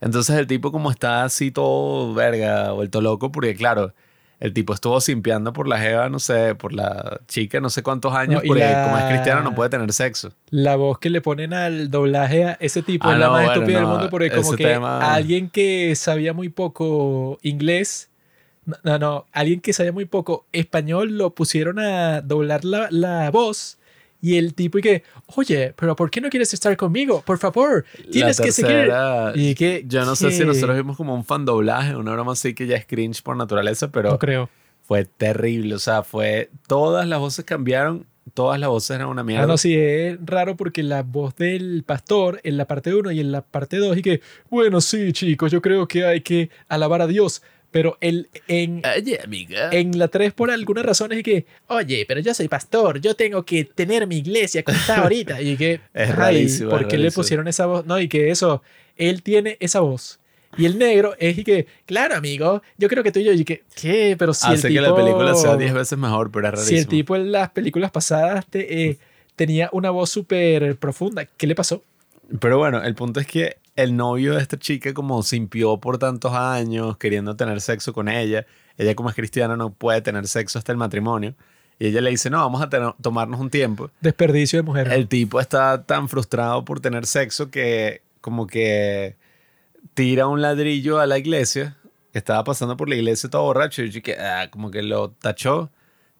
Entonces 0.00 0.36
el 0.36 0.46
tipo 0.46 0.72
como 0.72 0.90
está 0.90 1.24
así 1.24 1.50
todo 1.52 2.14
verga, 2.14 2.72
vuelto 2.72 3.00
loco, 3.00 3.30
porque 3.32 3.54
claro, 3.54 3.94
el 4.42 4.52
tipo 4.52 4.74
estuvo 4.74 5.00
simpiando 5.00 5.52
por 5.52 5.68
la 5.68 5.78
jeva, 5.78 6.08
no 6.08 6.18
sé, 6.18 6.56
por 6.56 6.72
la 6.72 7.20
chica, 7.28 7.60
no 7.60 7.70
sé 7.70 7.84
cuántos 7.84 8.12
años, 8.12 8.40
No, 8.40 8.44
y 8.44 8.48
porque 8.48 8.64
la- 8.64 8.82
como 8.82 8.98
es 8.98 9.04
cristiano 9.04 9.42
no 9.42 9.54
puede 9.54 9.70
tener 9.70 9.92
sexo. 9.92 10.32
La 10.50 10.74
voz 10.74 10.98
que 10.98 11.10
le 11.10 11.20
ponen 11.20 11.54
al 11.54 11.90
doblaje 11.92 12.44
a 12.46 12.52
ese 12.58 12.82
tipo 12.82 13.06
Ah, 13.08 13.12
es 13.12 13.18
la 13.20 13.26
no, 13.26 13.32
más 13.32 13.40
bueno, 13.42 13.52
estúpida 13.54 13.78
del 13.78 13.86
mundo 13.86 14.10
porque 14.10 14.30
como 14.32 14.56
que 14.56 14.64
tema- 14.64 15.14
alguien 15.14 15.48
que 15.48 15.94
sabía 15.94 16.32
muy 16.32 16.48
poco 16.48 17.38
inglés, 17.42 18.10
no, 18.64 18.76
no, 18.82 18.98
no, 18.98 19.26
alguien 19.30 19.60
que 19.60 19.72
sabía 19.72 19.92
muy 19.92 20.06
poco 20.06 20.44
español 20.52 21.16
lo 21.18 21.30
pusieron 21.36 21.78
a 21.78 22.20
doblar 22.20 22.64
la, 22.64 22.88
la 22.90 23.30
voz 23.30 23.78
y 24.22 24.36
el 24.38 24.54
tipo 24.54 24.78
y 24.78 24.82
que, 24.82 25.02
oye, 25.36 25.74
pero 25.76 25.94
¿por 25.96 26.10
qué 26.10 26.20
no 26.22 26.30
quieres 26.30 26.54
estar 26.54 26.74
conmigo? 26.76 27.22
Por 27.26 27.38
favor, 27.38 27.84
tienes 28.10 28.38
La 28.38 28.44
que 28.44 28.52
seguir. 28.52 28.92
Y 29.34 29.54
que, 29.54 29.84
Yo 29.86 30.04
no 30.06 30.16
sé 30.16 30.30
si 30.30 30.44
nosotros 30.44 30.76
vimos 30.76 30.96
como 30.96 31.14
un 31.14 31.24
fan 31.24 31.44
doblaje, 31.44 31.96
una 31.96 32.12
broma 32.12 32.32
así 32.32 32.54
que 32.54 32.66
ya 32.66 32.76
es 32.76 32.86
cringe 32.86 33.20
por 33.22 33.36
naturaleza, 33.36 33.90
pero 33.90 34.10
No 34.12 34.18
creo. 34.18 34.48
fue 34.82 35.04
terrible. 35.04 35.74
O 35.74 35.78
sea, 35.78 36.02
fue. 36.04 36.50
Todas 36.68 37.06
las 37.08 37.18
voces 37.18 37.44
cambiaron, 37.44 38.06
todas 38.34 38.60
las 38.60 38.68
voces 38.70 38.94
eran 38.94 39.08
una 39.08 39.24
mierda. 39.24 39.42
Ah, 39.44 39.46
no, 39.48 39.58
sí, 39.58 39.74
es 39.76 40.16
raro 40.24 40.56
porque 40.56 40.84
la 40.84 41.02
voz 41.02 41.34
del 41.34 41.82
pastor 41.84 42.40
en 42.44 42.56
la 42.56 42.66
parte 42.68 42.94
1 42.94 43.10
y 43.10 43.18
en 43.20 43.32
la 43.32 43.42
parte 43.42 43.78
2 43.78 43.96
y 43.98 44.02
que, 44.02 44.20
bueno, 44.50 44.80
sí, 44.80 45.12
chicos, 45.12 45.50
yo 45.50 45.60
creo 45.60 45.88
que 45.88 46.04
hay 46.06 46.20
que 46.20 46.48
alabar 46.68 47.02
a 47.02 47.08
Dios, 47.08 47.42
pero 47.72 47.96
el, 48.00 48.28
en, 48.48 48.82
Oye, 48.96 49.18
amiga. 49.24 49.70
en 49.72 49.98
la 49.98 50.08
3 50.08 50.34
por 50.34 50.50
alguna 50.50 50.82
razón 50.82 51.10
es 51.12 51.22
que, 51.22 51.46
oye, 51.68 52.04
pero 52.06 52.20
yo 52.20 52.34
soy 52.34 52.46
pastor, 52.46 53.00
yo 53.00 53.14
tengo 53.16 53.44
que 53.44 53.64
tener 53.64 54.06
mi 54.06 54.18
iglesia 54.18 54.62
como 54.62 54.76
está 54.76 54.98
ahorita. 55.02 55.40
Y 55.40 55.56
que, 55.56 55.80
Es 55.94 56.14
rarísimo, 56.14 56.70
¿por 56.70 56.86
qué 56.86 56.98
le 56.98 57.10
pusieron 57.10 57.48
esa 57.48 57.66
voz? 57.66 57.86
No, 57.86 57.98
y 57.98 58.08
que 58.08 58.30
eso, 58.30 58.62
él 58.96 59.22
tiene 59.22 59.56
esa 59.58 59.80
voz. 59.80 60.20
Y 60.58 60.66
el 60.66 60.78
negro 60.78 61.14
es 61.18 61.38
y 61.38 61.44
que, 61.44 61.66
claro, 61.86 62.14
amigo, 62.14 62.60
yo 62.76 62.88
creo 62.88 63.02
que 63.02 63.10
tú 63.10 63.20
y 63.20 63.24
yo, 63.24 63.32
y 63.32 63.42
que, 63.42 63.62
¿qué? 63.74 64.16
Pero 64.18 64.34
si 64.34 64.46
Hace 64.46 64.68
el 64.68 64.74
que 64.74 64.80
tipo, 64.80 64.90
la 64.90 64.94
película 64.94 65.34
sea 65.34 65.56
10 65.56 65.72
veces 65.72 65.98
mejor, 65.98 66.30
pero 66.30 66.48
es 66.48 66.52
rarísimo. 66.52 66.76
si 66.76 66.78
el 66.78 66.86
tipo 66.86 67.16
en 67.16 67.32
las 67.32 67.50
películas 67.52 67.90
pasadas 67.90 68.46
te, 68.46 68.90
eh, 68.90 68.98
tenía 69.34 69.70
una 69.72 69.88
voz 69.88 70.10
súper 70.10 70.76
profunda, 70.76 71.24
¿qué 71.24 71.46
le 71.46 71.54
pasó? 71.54 71.82
Pero 72.38 72.58
bueno, 72.58 72.82
el 72.82 72.94
punto 72.94 73.18
es 73.18 73.26
que 73.26 73.56
el 73.76 73.96
novio 73.96 74.34
de 74.34 74.42
esta 74.42 74.58
chica 74.58 74.92
como 74.92 75.22
simpió 75.22 75.78
por 75.78 75.98
tantos 75.98 76.32
años 76.34 76.96
queriendo 76.98 77.36
tener 77.36 77.60
sexo 77.60 77.92
con 77.92 78.08
ella. 78.08 78.46
Ella 78.76 78.94
como 78.94 79.08
es 79.10 79.14
cristiana 79.16 79.56
no 79.56 79.72
puede 79.72 80.00
tener 80.02 80.26
sexo 80.28 80.58
hasta 80.58 80.72
el 80.72 80.78
matrimonio. 80.78 81.34
Y 81.78 81.86
ella 81.86 82.00
le 82.00 82.10
dice, 82.10 82.30
no, 82.30 82.38
vamos 82.38 82.62
a 82.62 82.68
tener- 82.68 82.94
tomarnos 83.00 83.40
un 83.40 83.50
tiempo. 83.50 83.90
Desperdicio 84.00 84.58
de 84.58 84.62
mujer. 84.62 84.92
El 84.92 85.08
tipo 85.08 85.40
está 85.40 85.84
tan 85.84 86.08
frustrado 86.08 86.64
por 86.64 86.80
tener 86.80 87.06
sexo 87.06 87.50
que 87.50 88.02
como 88.20 88.46
que 88.46 89.16
tira 89.94 90.26
un 90.26 90.42
ladrillo 90.42 91.00
a 91.00 91.06
la 91.06 91.18
iglesia. 91.18 91.76
Estaba 92.12 92.44
pasando 92.44 92.76
por 92.76 92.88
la 92.88 92.94
iglesia 92.96 93.30
todo 93.30 93.42
borracho 93.42 93.82
y 93.82 94.02
que 94.02 94.14
ah, 94.18 94.48
como 94.50 94.70
que 94.70 94.82
lo 94.82 95.10
tachó. 95.10 95.70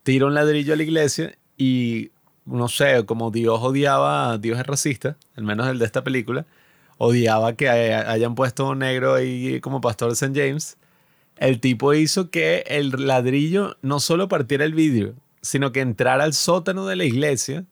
Tira 0.03 0.27
un 0.27 0.35
ladrillo 0.35 0.73
a 0.73 0.77
la 0.77 0.83
iglesia 0.83 1.37
y 1.57 2.11
no 2.45 2.67
sé, 2.69 3.05
como 3.07 3.31
Dios 3.31 3.61
odiaba, 3.63 4.37
Dios 4.39 4.59
es 4.59 4.67
racista, 4.67 5.17
al 5.37 5.45
menos 5.45 5.69
el 5.69 5.79
de 5.79 5.85
esta 5.85 6.03
película, 6.03 6.45
odiaba 7.05 7.55
que 7.57 7.69
haya- 7.69 8.09
hayan 8.11 8.37
puesto 8.37 8.69
un 8.69 8.79
negro 8.79 9.15
ahí 9.15 9.61
como 9.61 9.81
pastor 9.81 10.09
de 10.09 10.15
St. 10.15 10.33
James. 10.39 10.77
El 11.37 11.59
tipo 11.59 11.93
hizo 11.95 12.31
que 12.31 12.63
el 12.69 12.91
ladrillo 12.91 13.77
no 13.83 13.99
solo 13.99 14.29
partiera 14.29 14.65
el 14.65 14.75
vidrio, 14.75 15.15
sino 15.41 15.73
que 15.73 15.81
entrara 15.81 16.23
al 16.23 16.33
sótano 16.33 16.87
de 16.87 16.95
la 16.95 17.05
iglesia 17.05 17.65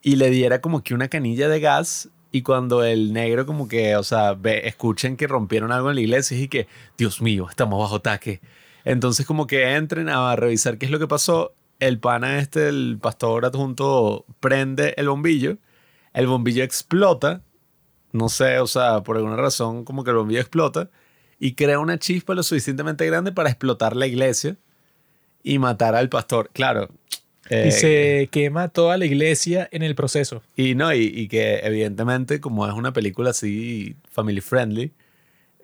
y 0.00 0.16
le 0.16 0.30
diera 0.30 0.60
como 0.60 0.82
que 0.84 0.94
una 0.94 1.08
canilla 1.08 1.48
de 1.48 1.58
gas 1.58 2.08
y 2.30 2.42
cuando 2.42 2.84
el 2.84 3.12
negro 3.12 3.46
como 3.46 3.66
que, 3.66 3.96
o 3.96 4.04
sea, 4.04 4.38
escuchen 4.44 5.16
que 5.16 5.26
rompieron 5.26 5.72
algo 5.72 5.90
en 5.90 5.96
la 5.96 6.00
iglesia 6.02 6.38
y 6.38 6.46
que, 6.48 6.68
Dios 6.96 7.20
mío, 7.20 7.46
estamos 7.50 7.80
bajo 7.80 7.96
ataque. 7.96 8.40
Entonces 8.84 9.26
como 9.26 9.46
que 9.48 9.74
entren 9.74 10.08
a 10.08 10.34
revisar 10.36 10.78
qué 10.78 10.86
es 10.86 10.92
lo 10.92 11.00
que 11.00 11.08
pasó. 11.08 11.52
El 11.80 11.98
pana 11.98 12.38
este, 12.38 12.68
el 12.68 12.98
pastor 13.02 13.44
adjunto, 13.44 14.24
prende 14.38 14.94
el 14.96 15.08
bombillo. 15.08 15.58
El 16.14 16.28
bombillo 16.28 16.62
explota. 16.62 17.42
No 18.12 18.28
sé, 18.28 18.58
o 18.58 18.66
sea, 18.66 19.02
por 19.02 19.16
alguna 19.16 19.36
razón 19.36 19.84
como 19.84 20.04
que 20.04 20.10
el 20.10 20.16
bombillo 20.16 20.40
explota 20.40 20.90
y 21.38 21.54
crea 21.54 21.78
una 21.78 21.98
chispa 21.98 22.34
lo 22.34 22.42
suficientemente 22.42 23.06
grande 23.06 23.32
para 23.32 23.48
explotar 23.48 23.96
la 23.96 24.06
iglesia 24.06 24.56
y 25.42 25.58
matar 25.58 25.94
al 25.94 26.08
pastor. 26.08 26.50
Claro. 26.52 26.88
eh, 27.48 27.64
y 27.68 27.72
se 27.72 28.28
quema 28.30 28.68
toda 28.68 28.96
la 28.96 29.06
iglesia 29.06 29.68
en 29.72 29.82
el 29.82 29.94
proceso. 29.94 30.42
y 30.54 30.74
no, 30.74 30.92
y, 30.94 31.04
y 31.04 31.28
que 31.28 31.60
evidentemente, 31.64 32.40
como 32.40 32.66
es 32.66 32.74
una 32.74 32.92
película 32.92 33.30
así 33.30 33.96
family 34.10 34.40
friendly, 34.40 34.92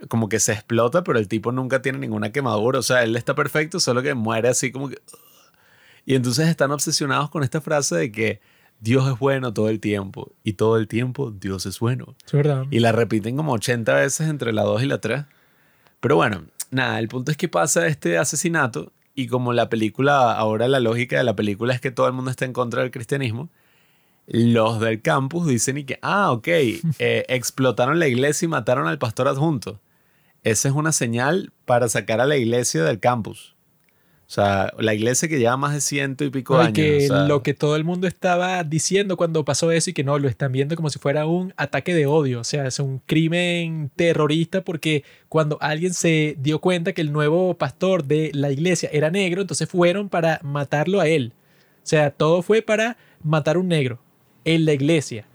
como 0.08 0.28
que 0.28 0.38
se 0.38 0.52
explota, 0.52 1.02
pero 1.02 1.18
el 1.18 1.28
tipo 1.28 1.50
nunca 1.52 1.82
tiene 1.82 1.98
ninguna 1.98 2.30
quemadura. 2.30 2.78
O 2.78 2.82
sea, 2.82 3.02
él 3.02 3.16
está 3.16 3.34
perfecto, 3.34 3.80
solo 3.80 4.02
que 4.02 4.14
muere 4.14 4.48
así 4.48 4.70
como 4.70 4.88
que... 4.88 4.98
Y 6.06 6.14
entonces 6.14 6.48
están 6.48 6.70
obsesionados 6.70 7.30
con 7.30 7.42
esta 7.42 7.60
frase 7.60 7.96
de 7.96 8.12
que 8.12 8.40
Dios 8.80 9.10
es 9.10 9.18
bueno 9.18 9.52
todo 9.52 9.68
el 9.68 9.80
tiempo 9.80 10.32
y 10.44 10.54
todo 10.54 10.76
el 10.76 10.88
tiempo 10.88 11.30
Dios 11.30 11.66
es 11.66 11.80
bueno. 11.80 12.14
Es 12.24 12.32
verdad. 12.32 12.66
Y 12.70 12.78
la 12.78 12.92
repiten 12.92 13.36
como 13.36 13.52
80 13.52 13.94
veces 13.94 14.28
entre 14.28 14.52
la 14.52 14.62
2 14.62 14.82
y 14.82 14.86
la 14.86 15.00
3. 15.00 15.24
Pero 16.00 16.16
bueno, 16.16 16.44
nada, 16.70 16.98
el 16.98 17.08
punto 17.08 17.30
es 17.30 17.36
que 17.36 17.48
pasa 17.48 17.86
este 17.86 18.18
asesinato 18.18 18.92
y 19.14 19.26
como 19.26 19.52
la 19.52 19.68
película, 19.68 20.32
ahora 20.32 20.68
la 20.68 20.78
lógica 20.78 21.18
de 21.18 21.24
la 21.24 21.34
película 21.34 21.74
es 21.74 21.80
que 21.80 21.90
todo 21.90 22.06
el 22.06 22.12
mundo 22.12 22.30
está 22.30 22.44
en 22.44 22.52
contra 22.52 22.82
del 22.82 22.92
cristianismo, 22.92 23.48
los 24.28 24.78
del 24.78 25.02
campus 25.02 25.48
dicen 25.48 25.78
y 25.78 25.84
que, 25.84 25.98
ah, 26.02 26.30
ok, 26.30 26.46
eh, 26.98 27.24
explotaron 27.28 27.98
la 27.98 28.06
iglesia 28.06 28.46
y 28.46 28.48
mataron 28.48 28.86
al 28.86 28.98
pastor 28.98 29.26
adjunto. 29.26 29.80
Esa 30.44 30.68
es 30.68 30.74
una 30.74 30.92
señal 30.92 31.52
para 31.64 31.88
sacar 31.88 32.20
a 32.20 32.26
la 32.26 32.36
iglesia 32.36 32.84
del 32.84 33.00
campus. 33.00 33.56
O 34.28 34.30
sea, 34.30 34.74
la 34.78 34.92
iglesia 34.92 35.26
que 35.26 35.38
lleva 35.38 35.56
más 35.56 35.72
de 35.72 35.80
ciento 35.80 36.22
y 36.22 36.28
pico 36.28 36.54
No, 36.54 36.62
y 36.62 36.66
años. 36.66 36.74
que 36.74 36.96
o 37.06 37.08
sea, 37.08 37.26
lo 37.26 37.42
que 37.42 37.54
todo 37.54 37.76
el 37.76 37.84
mundo 37.84 38.06
estaba 38.06 38.62
diciendo 38.62 39.16
cuando 39.16 39.42
pasó 39.42 39.72
eso 39.72 39.88
y 39.88 39.94
que 39.94 40.04
no, 40.04 40.18
lo 40.18 40.28
están 40.28 40.52
viendo 40.52 40.76
como 40.76 40.90
si 40.90 40.98
fuera 40.98 41.24
un 41.24 41.54
ataque 41.56 41.94
de 41.94 42.04
odio, 42.04 42.40
o 42.40 42.44
sea, 42.44 42.66
es 42.66 42.78
un 42.78 42.98
crimen 43.06 43.90
terrorista 43.96 44.60
porque 44.62 45.02
cuando 45.30 45.56
alguien 45.62 45.94
se 45.94 46.36
dio 46.40 46.58
cuenta 46.58 46.92
que 46.92 47.00
el 47.00 47.10
nuevo 47.10 47.54
pastor 47.54 48.04
de 48.04 48.30
la 48.34 48.50
iglesia 48.50 48.90
era 48.92 49.10
negro, 49.10 49.40
entonces 49.40 49.66
fueron 49.66 50.10
para 50.10 50.40
matarlo 50.42 51.00
a 51.00 51.08
él. 51.08 51.32
O 51.82 51.86
sea, 51.88 52.10
todo 52.10 52.42
fue 52.42 52.60
para 52.60 52.98
matar 53.22 53.56
a 53.56 53.60
un 53.60 53.68
negro 53.68 53.98
en 54.44 54.66
la 54.66 54.74
iglesia. 54.74 55.26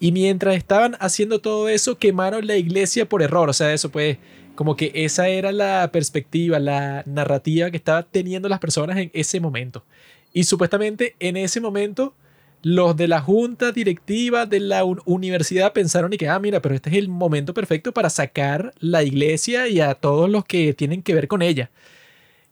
Y 0.00 0.12
mientras 0.12 0.56
estaban 0.56 0.96
haciendo 1.00 1.38
todo 1.38 1.70
eso, 1.70 1.96
quemaron 1.96 2.46
la 2.46 2.56
iglesia 2.56 3.08
por 3.08 3.22
error. 3.22 3.48
O 3.48 3.54
sea, 3.54 3.72
eso 3.72 3.88
pues, 3.88 4.18
como 4.54 4.76
que 4.76 4.92
esa 4.94 5.28
era 5.28 5.52
la 5.52 5.90
perspectiva, 5.92 6.58
la 6.58 7.02
narrativa 7.06 7.70
que 7.70 7.76
estaban 7.76 8.06
teniendo 8.10 8.48
las 8.48 8.60
personas 8.60 8.96
en 8.98 9.10
ese 9.14 9.40
momento. 9.40 9.84
Y 10.32 10.44
supuestamente 10.44 11.14
en 11.20 11.36
ese 11.36 11.60
momento, 11.60 12.14
los 12.62 12.96
de 12.96 13.08
la 13.08 13.20
junta 13.20 13.72
directiva 13.72 14.46
de 14.46 14.60
la 14.60 14.84
un- 14.84 15.02
universidad 15.04 15.72
pensaron 15.72 16.12
y 16.12 16.16
que, 16.16 16.28
ah, 16.28 16.38
mira, 16.38 16.60
pero 16.62 16.74
este 16.74 16.90
es 16.90 16.96
el 16.96 17.08
momento 17.08 17.52
perfecto 17.52 17.92
para 17.92 18.10
sacar 18.10 18.72
la 18.80 19.02
iglesia 19.02 19.68
y 19.68 19.80
a 19.80 19.94
todos 19.94 20.30
los 20.30 20.44
que 20.44 20.72
tienen 20.72 21.02
que 21.02 21.14
ver 21.14 21.28
con 21.28 21.42
ella. 21.42 21.70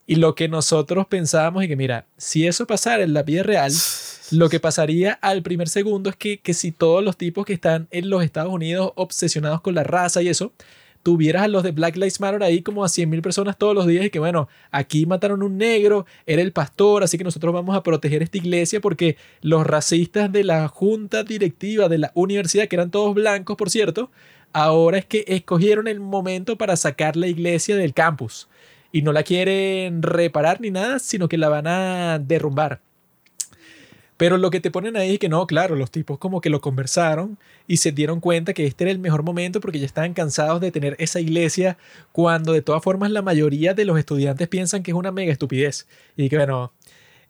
Y 0.06 0.16
lo 0.16 0.34
que 0.34 0.48
nosotros 0.48 1.06
pensábamos 1.06 1.62
es 1.62 1.68
que, 1.68 1.76
mira, 1.76 2.06
si 2.16 2.46
eso 2.46 2.66
pasara 2.66 3.04
en 3.04 3.14
la 3.14 3.22
vida 3.22 3.42
real, 3.44 3.72
lo 4.32 4.48
que 4.48 4.60
pasaría 4.60 5.12
al 5.22 5.42
primer 5.42 5.68
segundo 5.68 6.10
es 6.10 6.16
que, 6.16 6.40
que 6.40 6.54
si 6.54 6.72
todos 6.72 7.02
los 7.02 7.16
tipos 7.16 7.46
que 7.46 7.52
están 7.52 7.86
en 7.90 8.10
los 8.10 8.22
Estados 8.24 8.52
Unidos 8.52 8.92
obsesionados 8.96 9.60
con 9.60 9.74
la 9.74 9.84
raza 9.84 10.20
y 10.20 10.28
eso, 10.28 10.52
tuvieras 11.02 11.42
a 11.42 11.48
los 11.48 11.62
de 11.62 11.72
Black 11.72 11.96
Lives 11.96 12.20
Matter 12.20 12.42
ahí 12.42 12.62
como 12.62 12.84
a 12.84 12.88
100.000 12.88 13.22
personas 13.22 13.58
todos 13.58 13.74
los 13.74 13.86
días 13.86 14.06
y 14.06 14.10
que 14.10 14.18
bueno, 14.18 14.48
aquí 14.70 15.06
mataron 15.06 15.42
un 15.42 15.58
negro, 15.58 16.06
era 16.26 16.42
el 16.42 16.52
pastor, 16.52 17.02
así 17.02 17.18
que 17.18 17.24
nosotros 17.24 17.52
vamos 17.52 17.76
a 17.76 17.82
proteger 17.82 18.22
esta 18.22 18.38
iglesia 18.38 18.80
porque 18.80 19.16
los 19.40 19.66
racistas 19.66 20.30
de 20.30 20.44
la 20.44 20.68
junta 20.68 21.24
directiva 21.24 21.88
de 21.88 21.98
la 21.98 22.12
universidad, 22.14 22.68
que 22.68 22.76
eran 22.76 22.90
todos 22.90 23.14
blancos 23.14 23.56
por 23.56 23.70
cierto, 23.70 24.10
ahora 24.52 24.98
es 24.98 25.06
que 25.06 25.24
escogieron 25.28 25.88
el 25.88 26.00
momento 26.00 26.56
para 26.56 26.76
sacar 26.76 27.16
la 27.16 27.26
iglesia 27.26 27.76
del 27.76 27.94
campus 27.94 28.48
y 28.92 29.02
no 29.02 29.12
la 29.12 29.22
quieren 29.22 30.02
reparar 30.02 30.60
ni 30.60 30.70
nada, 30.70 30.98
sino 30.98 31.28
que 31.28 31.38
la 31.38 31.48
van 31.48 31.66
a 31.66 32.18
derrumbar. 32.18 32.80
Pero 34.22 34.38
lo 34.38 34.52
que 34.52 34.60
te 34.60 34.70
ponen 34.70 34.96
ahí 34.96 35.14
es 35.14 35.18
que 35.18 35.28
no, 35.28 35.44
claro, 35.48 35.74
los 35.74 35.90
tipos 35.90 36.16
como 36.16 36.40
que 36.40 36.48
lo 36.48 36.60
conversaron 36.60 37.38
y 37.66 37.78
se 37.78 37.90
dieron 37.90 38.20
cuenta 38.20 38.52
que 38.52 38.66
este 38.66 38.84
era 38.84 38.92
el 38.92 39.00
mejor 39.00 39.24
momento 39.24 39.58
porque 39.58 39.80
ya 39.80 39.86
estaban 39.86 40.14
cansados 40.14 40.60
de 40.60 40.70
tener 40.70 40.94
esa 41.00 41.18
iglesia 41.18 41.76
cuando 42.12 42.52
de 42.52 42.62
todas 42.62 42.84
formas 42.84 43.10
la 43.10 43.20
mayoría 43.20 43.74
de 43.74 43.84
los 43.84 43.98
estudiantes 43.98 44.46
piensan 44.46 44.84
que 44.84 44.92
es 44.92 44.96
una 44.96 45.10
mega 45.10 45.32
estupidez. 45.32 45.88
Y 46.16 46.28
que 46.28 46.36
bueno, 46.36 46.72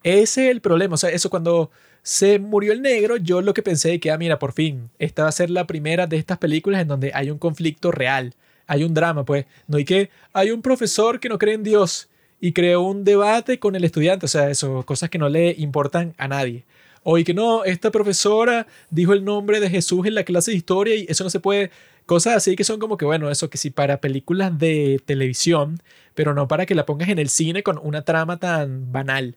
ese 0.02 0.44
es 0.44 0.50
el 0.50 0.60
problema. 0.60 0.96
O 0.96 0.98
sea, 0.98 1.08
eso 1.08 1.30
cuando 1.30 1.70
se 2.02 2.38
murió 2.38 2.74
el 2.74 2.82
negro, 2.82 3.16
yo 3.16 3.40
lo 3.40 3.54
que 3.54 3.62
pensé 3.62 3.94
es 3.94 4.00
que, 4.02 4.10
ah, 4.10 4.18
mira, 4.18 4.38
por 4.38 4.52
fin, 4.52 4.90
esta 4.98 5.22
va 5.22 5.30
a 5.30 5.32
ser 5.32 5.48
la 5.48 5.66
primera 5.66 6.06
de 6.06 6.18
estas 6.18 6.36
películas 6.36 6.82
en 6.82 6.88
donde 6.88 7.10
hay 7.14 7.30
un 7.30 7.38
conflicto 7.38 7.90
real, 7.90 8.34
hay 8.66 8.84
un 8.84 8.92
drama, 8.92 9.24
pues. 9.24 9.46
No 9.66 9.78
hay 9.78 9.86
que, 9.86 10.10
hay 10.34 10.50
un 10.50 10.60
profesor 10.60 11.20
que 11.20 11.30
no 11.30 11.38
cree 11.38 11.54
en 11.54 11.62
Dios 11.62 12.10
y 12.42 12.52
creó 12.52 12.82
un 12.82 13.04
debate 13.04 13.60
con 13.60 13.76
el 13.76 13.84
estudiante. 13.84 14.26
O 14.26 14.28
sea, 14.28 14.50
eso, 14.50 14.84
cosas 14.84 15.08
que 15.10 15.18
no 15.18 15.28
le 15.28 15.54
importan 15.58 16.12
a 16.18 16.26
nadie. 16.26 16.64
O 17.04 17.14
que 17.16 17.34
no, 17.34 17.64
esta 17.64 17.92
profesora 17.92 18.66
dijo 18.90 19.12
el 19.12 19.24
nombre 19.24 19.60
de 19.60 19.70
Jesús 19.70 20.06
en 20.06 20.14
la 20.16 20.24
clase 20.24 20.50
de 20.50 20.56
historia 20.56 20.96
y 20.96 21.06
eso 21.08 21.22
no 21.24 21.30
se 21.30 21.38
puede. 21.40 21.70
Cosas 22.04 22.34
así 22.36 22.56
que 22.56 22.64
son 22.64 22.80
como 22.80 22.96
que, 22.96 23.04
bueno, 23.04 23.30
eso 23.30 23.48
que 23.48 23.58
sí 23.58 23.70
para 23.70 24.00
películas 24.00 24.58
de 24.58 25.00
televisión, 25.04 25.80
pero 26.14 26.34
no 26.34 26.48
para 26.48 26.66
que 26.66 26.74
la 26.74 26.84
pongas 26.84 27.08
en 27.10 27.20
el 27.20 27.28
cine 27.28 27.62
con 27.62 27.78
una 27.82 28.02
trama 28.02 28.38
tan 28.38 28.90
banal. 28.92 29.36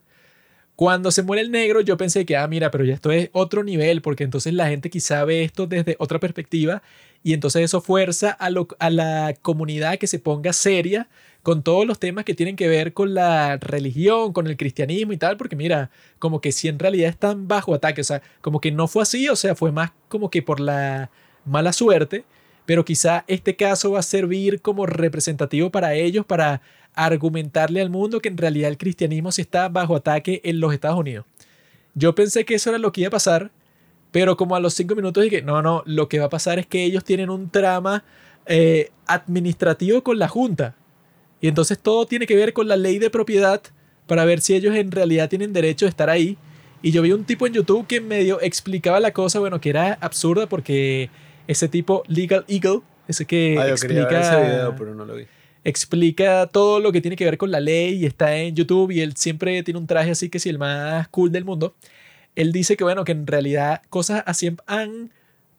Cuando 0.75 1.11
se 1.11 1.23
muere 1.23 1.41
el 1.41 1.51
negro, 1.51 1.79
yo 1.81 1.95
pensé 1.95 2.25
que, 2.25 2.35
ah, 2.35 2.47
mira, 2.47 2.69
pero 2.69 2.83
ya 2.83 2.93
esto 2.95 3.11
es 3.11 3.29
otro 3.31 3.63
nivel, 3.63 4.01
porque 4.01 4.25
entonces 4.25 4.53
la 4.53 4.67
gente 4.67 4.89
quizá 4.89 5.23
ve 5.23 5.43
esto 5.43 5.67
desde 5.67 5.95
otra 5.99 6.19
perspectiva 6.19 6.83
y 7.23 7.33
entonces 7.33 7.63
eso 7.63 7.79
fuerza 7.81 8.31
a, 8.31 8.49
lo- 8.49 8.67
a 8.79 8.89
la 8.89 9.35
comunidad 9.41 9.97
que 9.97 10.07
se 10.07 10.19
ponga 10.19 10.51
seria 10.53 11.07
con 11.45 11.61
todos 11.61 11.85
los 11.85 11.99
temas 11.99 12.25
que 12.25 12.33
tienen 12.33 12.55
que 12.55 12.67
ver 12.67 12.93
con 12.93 13.13
la 13.13 13.57
religión, 13.57 14.33
con 14.33 14.47
el 14.47 14.57
cristianismo 14.57 15.13
y 15.13 15.17
tal, 15.17 15.37
porque 15.37 15.55
mira, 15.55 15.91
como 16.17 16.41
que 16.41 16.51
si 16.51 16.69
en 16.69 16.79
realidad 16.79 17.07
están 17.07 17.47
bajo 17.47 17.75
ataque, 17.75 18.01
o 18.01 18.03
sea, 18.03 18.23
como 18.41 18.59
que 18.59 18.71
no 18.71 18.87
fue 18.87 19.03
así, 19.03 19.29
o 19.29 19.35
sea, 19.35 19.53
fue 19.53 19.71
más 19.71 19.91
como 20.07 20.31
que 20.31 20.41
por 20.41 20.59
la 20.59 21.11
mala 21.45 21.71
suerte, 21.71 22.25
pero 22.65 22.83
quizá 22.83 23.25
este 23.27 23.55
caso 23.55 23.91
va 23.91 23.99
a 23.99 24.01
servir 24.01 24.59
como 24.59 24.87
representativo 24.87 25.69
para 25.69 25.93
ellos, 25.93 26.25
para 26.25 26.63
argumentarle 26.95 27.79
al 27.79 27.91
mundo 27.91 28.21
que 28.21 28.29
en 28.29 28.37
realidad 28.37 28.71
el 28.71 28.79
cristianismo 28.79 29.31
sí 29.31 29.41
está 29.43 29.69
bajo 29.69 29.95
ataque 29.95 30.41
en 30.45 30.59
los 30.59 30.73
Estados 30.73 30.97
Unidos. 30.97 31.27
Yo 31.93 32.15
pensé 32.15 32.43
que 32.43 32.55
eso 32.55 32.71
era 32.71 32.79
lo 32.79 32.91
que 32.91 33.01
iba 33.01 33.09
a 33.09 33.11
pasar, 33.11 33.51
pero 34.09 34.35
como 34.35 34.55
a 34.55 34.59
los 34.59 34.73
cinco 34.73 34.95
minutos 34.95 35.23
dije, 35.23 35.43
no, 35.43 35.61
no, 35.61 35.83
lo 35.85 36.09
que 36.09 36.17
va 36.17 36.25
a 36.25 36.29
pasar 36.29 36.57
es 36.57 36.65
que 36.65 36.85
ellos 36.85 37.03
tienen 37.03 37.29
un 37.29 37.51
trama 37.51 38.03
eh, 38.47 38.89
administrativo 39.05 40.03
con 40.03 40.17
la 40.17 40.27
Junta. 40.27 40.75
Y 41.45 41.47
entonces 41.47 41.77
todo 41.77 42.07
tiene 42.07 42.25
que 42.25 42.35
ver 42.35 42.53
con 42.53 42.67
la 42.67 42.75
ley 42.75 42.97
de 42.97 43.11
propiedad 43.11 43.61
para 44.07 44.25
ver 44.25 44.41
si 44.41 44.55
ellos 44.55 44.75
en 44.75 44.89
realidad 44.89 45.29
tienen 45.29 45.53
derecho 45.53 45.85
a 45.85 45.89
estar 45.89 46.09
ahí. 46.09 46.39
Y 46.81 46.89
yo 46.91 47.03
vi 47.03 47.11
un 47.11 47.23
tipo 47.23 47.45
en 47.45 47.53
YouTube 47.53 47.85
que 47.85 48.01
medio 48.01 48.41
explicaba 48.41 48.99
la 48.99 49.13
cosa, 49.13 49.37
bueno, 49.39 49.61
que 49.61 49.69
era 49.69 49.93
absurda 50.01 50.47
porque 50.49 51.11
ese 51.47 51.67
tipo, 51.67 52.01
Legal 52.07 52.45
Eagle, 52.47 52.81
ese 53.07 53.25
que 53.25 53.57
Ah, 53.59 53.67
yo 53.67 53.73
explica, 53.73 54.07
ver 54.07 54.21
ese 54.21 54.41
video, 54.41 54.75
pero 54.75 54.95
no 54.95 55.05
lo 55.05 55.13
vi. 55.17 55.25
explica 55.63 56.47
todo 56.47 56.79
lo 56.79 56.91
que 56.91 56.99
tiene 56.99 57.15
que 57.15 57.25
ver 57.25 57.37
con 57.37 57.51
la 57.51 57.59
ley 57.59 57.93
y 57.93 58.05
está 58.07 58.35
en 58.37 58.55
YouTube 58.55 58.89
y 58.89 59.01
él 59.01 59.15
siempre 59.15 59.61
tiene 59.61 59.79
un 59.79 59.85
traje 59.85 60.09
así 60.09 60.29
que 60.29 60.39
sí, 60.39 60.49
el 60.49 60.57
más 60.57 61.07
cool 61.09 61.31
del 61.31 61.45
mundo. 61.45 61.75
Él 62.35 62.51
dice 62.53 62.75
que 62.75 62.83
bueno, 62.83 63.03
que 63.03 63.11
en 63.11 63.27
realidad 63.27 63.83
cosas 63.91 64.23
así 64.25 64.51
han 64.65 65.11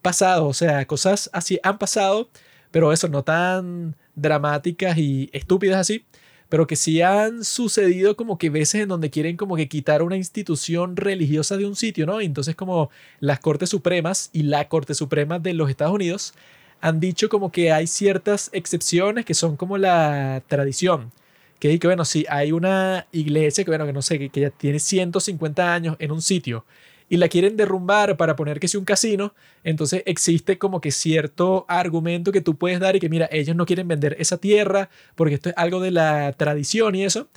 pasado, 0.03 0.49
o 0.49 0.53
sea, 0.53 0.85
cosas 0.87 1.31
así 1.33 1.61
han 1.63 1.79
pasado, 1.79 2.29
pero 2.73 2.93
eso 2.93 3.07
no 3.09 3.23
tan 3.23 3.95
dramáticas 4.17 4.99
y 4.99 5.31
estúpidas 5.33 5.79
así, 5.79 6.05
pero 6.49 6.67
que 6.67 6.77
sí 6.77 7.03
han 7.03 7.45
sucedido 7.45 8.17
como 8.17 8.39
que 8.39 8.51
veces 8.51 8.83
en 8.83 8.89
donde 8.89 9.11
quieren 9.11 9.37
como 9.37 9.57
que 9.57 9.69
quitar 9.69 10.03
una 10.03 10.17
institución 10.17 10.97
religiosa 10.97 11.57
de 11.57 11.67
un 11.67 11.77
sitio, 11.77 12.07
¿no? 12.07 12.21
Entonces 12.21 12.57
como 12.57 12.91
las 13.21 13.41
Cortes 13.41 13.71
Supremas 13.71 14.31
y 14.33 14.43
la 14.45 14.69
Corte 14.69 14.95
Suprema 14.95 15.39
de 15.39 15.55
los 15.55 15.71
Estados 15.71 15.95
Unidos 15.95 16.35
han 16.81 17.01
dicho 17.01 17.29
como 17.29 17.53
que 17.53 17.73
hay 17.73 17.87
ciertas 17.87 18.51
excepciones 18.53 19.25
que 19.25 19.35
son 19.35 19.57
como 19.57 19.79
la 19.79 20.43
tradición. 20.47 21.13
Que, 21.59 21.79
que 21.79 21.87
bueno, 21.87 22.05
si 22.05 22.27
hay 22.29 22.53
una 22.53 23.07
iglesia 23.13 23.65
que, 23.65 23.71
bueno, 23.71 23.87
que 23.87 23.93
no 23.93 24.03
sé, 24.03 24.19
que, 24.19 24.29
que 24.29 24.41
ya 24.43 24.51
tiene 24.51 24.79
150 24.79 25.73
años 25.75 25.97
en 25.99 26.13
un 26.13 26.21
sitio 26.23 26.65
y 27.09 27.19
la 27.19 27.29
quieren 27.29 27.57
derrumbar 27.57 28.17
para 28.17 28.37
poner 28.37 28.59
que 28.59 28.69
sea 28.69 28.81
un 28.81 28.85
casino, 28.85 29.35
entonces 29.65 30.03
existe 30.07 30.59
como 30.59 30.81
que 30.81 30.91
cierto 30.91 31.65
argumento 31.69 32.33
que 32.33 32.41
tú 32.41 32.57
puedes 32.57 32.81
dar 32.81 32.97
y 32.97 33.01
que 33.01 33.09
mira, 33.09 33.29
ellos 33.31 33.55
no 33.57 33.67
quieren 33.67 33.89
vender 33.89 34.17
esa 34.19 34.39
tierra 34.39 34.91
porque 35.15 35.35
esto 35.35 35.51
es 35.51 35.55
algo 35.57 35.81
de 35.81 35.93
la 35.93 36.33
tradición 36.33 36.95
y 36.95 37.05
eso. 37.05 37.29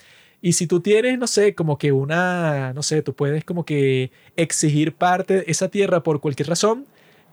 Y 0.42 0.54
si 0.54 0.68
tú 0.68 0.80
tienes, 0.80 1.20
no 1.20 1.28
sé, 1.28 1.54
como 1.54 1.78
que 1.78 1.92
una, 1.92 2.74
no 2.74 2.82
sé, 2.82 3.02
tú 3.02 3.14
puedes 3.14 3.44
como 3.44 3.66
que 3.66 4.12
exigir 4.38 4.94
parte 4.94 5.36
de 5.36 5.44
esa 5.48 5.70
tierra 5.70 6.02
por 6.02 6.22
cualquier 6.22 6.48
razón, 6.50 6.86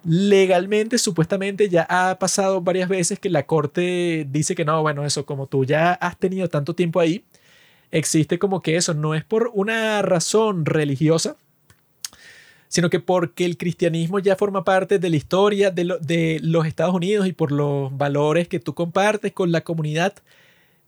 legalmente, 0.05 0.99
supuestamente 0.99 1.69
ya 1.69 1.87
ha 1.89 2.19
pasado 2.19 2.61
varias 2.61 2.89
veces 2.89 3.19
que 3.19 3.31
la 3.31 3.47
corte 3.47 4.27
dice 4.31 4.55
que 4.55 4.65
no, 4.65 4.83
bueno, 4.83 5.05
eso 5.05 5.27
como 5.27 5.47
tú 5.47 5.65
ya 5.65 5.93
has 5.95 6.19
tenido 6.19 6.49
tanto 6.49 6.75
tiempo 6.75 7.01
ahí, 7.01 7.25
existe 7.91 8.39
como 8.39 8.63
que 8.63 8.77
eso 8.77 8.95
no 8.95 9.15
es 9.15 9.25
por 9.25 9.51
una 9.55 10.03
razón 10.03 10.67
religiosa, 10.67 11.37
sino 12.77 12.91
que 12.91 13.01
porque 13.01 13.47
el 13.47 13.57
cristianismo 13.57 14.19
ya 14.19 14.37
forma 14.37 14.63
parte 14.63 14.99
de 14.99 15.09
la 15.09 15.17
historia 15.17 15.71
de, 15.71 15.85
lo- 15.85 15.99
de 15.99 16.41
los 16.43 16.67
Estados 16.67 16.95
Unidos 16.95 17.27
y 17.27 17.33
por 17.33 17.51
los 17.51 17.97
valores 17.97 18.49
que 18.49 18.61
tú 18.61 18.75
compartes 18.75 19.33
con 19.33 19.51
la 19.51 19.63
comunidad, 19.63 20.13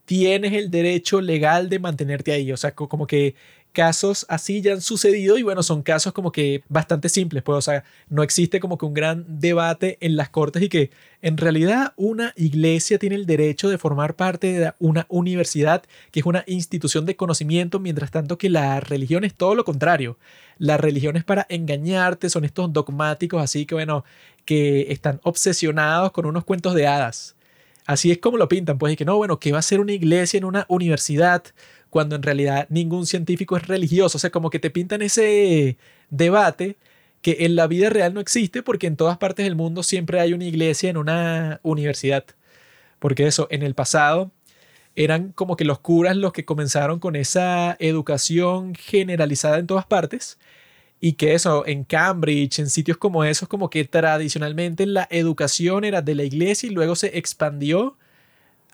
tienes 0.05 0.53
el 0.53 0.71
derecho 0.71 1.21
legal 1.23 1.71
de 1.71 1.79
mantenerte 1.79 2.33
ahí. 2.33 2.53
O 2.53 2.59
sea, 2.59 2.75
co- 2.75 2.89
como 2.91 3.07
que 3.07 3.35
casos 3.79 4.27
así 4.29 4.61
ya 4.61 4.73
han 4.73 4.81
sucedido 4.81 5.39
y 5.39 5.45
bueno, 5.45 5.63
son 5.63 5.85
casos 5.85 6.13
como 6.13 6.33
que 6.33 6.65
bastante 6.69 7.09
simples, 7.09 7.45
pues, 7.45 7.59
o 7.59 7.63
sea, 7.63 7.85
no 8.09 8.25
existe 8.25 8.59
como 8.59 8.77
que 8.77 8.85
un 8.85 8.93
gran 8.93 9.25
debate 9.39 9.99
en 10.01 10.17
las 10.17 10.31
cortes 10.31 10.65
y 10.65 10.69
que 10.69 10.91
en 11.23 11.37
realidad 11.37 11.93
una 11.95 12.33
iglesia 12.35 12.99
tiene 12.99 13.15
el 13.15 13.25
derecho 13.25 13.69
de 13.69 13.79
formar 13.79 14.17
parte 14.17 14.53
de 14.53 14.73
una 14.81 15.07
universidad, 15.09 15.85
que 16.11 16.19
es 16.19 16.27
una 16.27 16.43
institución 16.49 17.07
de 17.07 17.15
conocimiento, 17.15 17.79
mientras 17.79 18.11
tanto 18.11 18.37
que 18.37 18.51
la 18.51 18.81
religión 18.81 19.23
es 19.23 19.35
todo 19.35 19.55
lo 19.55 19.65
contrario. 19.65 20.19
La 20.59 20.77
religión 20.77 21.17
es 21.17 21.23
para 21.23 21.47
engañarte, 21.49 22.31
son 22.31 22.45
estos 22.45 22.73
dogmáticos 22.73 23.41
así 23.41 23.65
que 23.65 23.77
bueno, 23.77 24.05
que 24.45 24.91
están 24.91 25.21
obsesionados 25.23 26.11
con 26.11 26.27
unos 26.27 26.43
cuentos 26.45 26.75
de 26.75 26.89
hadas. 26.89 27.37
Así 27.89 28.11
es 28.11 28.19
como 28.19 28.37
lo 28.37 28.49
pintan, 28.49 28.77
pues, 28.77 28.93
y 28.93 28.97
que 28.97 29.07
no, 29.07 29.17
bueno, 29.17 29.39
que 29.41 29.51
va 29.51 29.61
a 29.61 29.63
ser 29.63 29.81
una 29.81 29.93
iglesia 29.93 30.37
en 30.37 30.45
una 30.45 30.67
universidad, 30.69 31.43
cuando 31.91 32.17
en 32.17 32.23
realidad 32.23 32.67
ningún 32.71 33.07
científico 33.07 33.57
es 33.57 33.67
religioso. 33.67 34.19
O 34.19 34.21
sea, 34.21 34.31
como 34.31 34.51
que 34.51 34.59
te 34.59 34.71
pintan 34.71 35.03
ese 35.03 35.77
debate 36.11 36.77
que 37.23 37.39
en 37.41 37.57
la 37.57 37.67
vida 37.67 37.91
real 37.91 38.15
no 38.15 38.21
existe 38.21 38.63
porque 38.63 38.87
en 38.87 38.97
todas 38.97 39.19
partes 39.19 39.45
del 39.45 39.57
mundo 39.57 39.83
siempre 39.83 40.21
hay 40.21 40.33
una 40.33 40.45
iglesia 40.45 40.91
en 40.91 40.97
una 40.97 41.61
universidad. 41.63 42.25
Porque 42.99 43.27
eso, 43.27 43.49
en 43.51 43.63
el 43.63 43.75
pasado 43.75 44.33
eran 44.97 45.33
como 45.33 45.57
que 45.57 45.65
los 45.65 45.79
curas 45.79 46.17
los 46.17 46.33
que 46.33 46.45
comenzaron 46.45 46.99
con 46.99 47.15
esa 47.17 47.77
educación 47.79 48.75
generalizada 48.75 49.59
en 49.59 49.69
todas 49.69 49.87
partes 49.87 50.39
y 51.01 51.13
que 51.15 51.35
eso, 51.35 51.67
en 51.67 51.85
Cambridge, 51.85 52.59
en 52.59 52.71
sitios 52.71 52.97
como 52.99 53.25
esos, 53.25 53.49
como 53.49 53.71
que 53.71 53.85
tradicionalmente 53.85 54.87
la 54.87 55.07
educación 55.11 55.85
era 55.85 56.03
de 56.03 56.15
la 56.17 56.25
iglesia 56.25 56.69
y 56.69 56.73
luego 56.73 56.97
se 56.97 57.17
expandió 57.19 57.97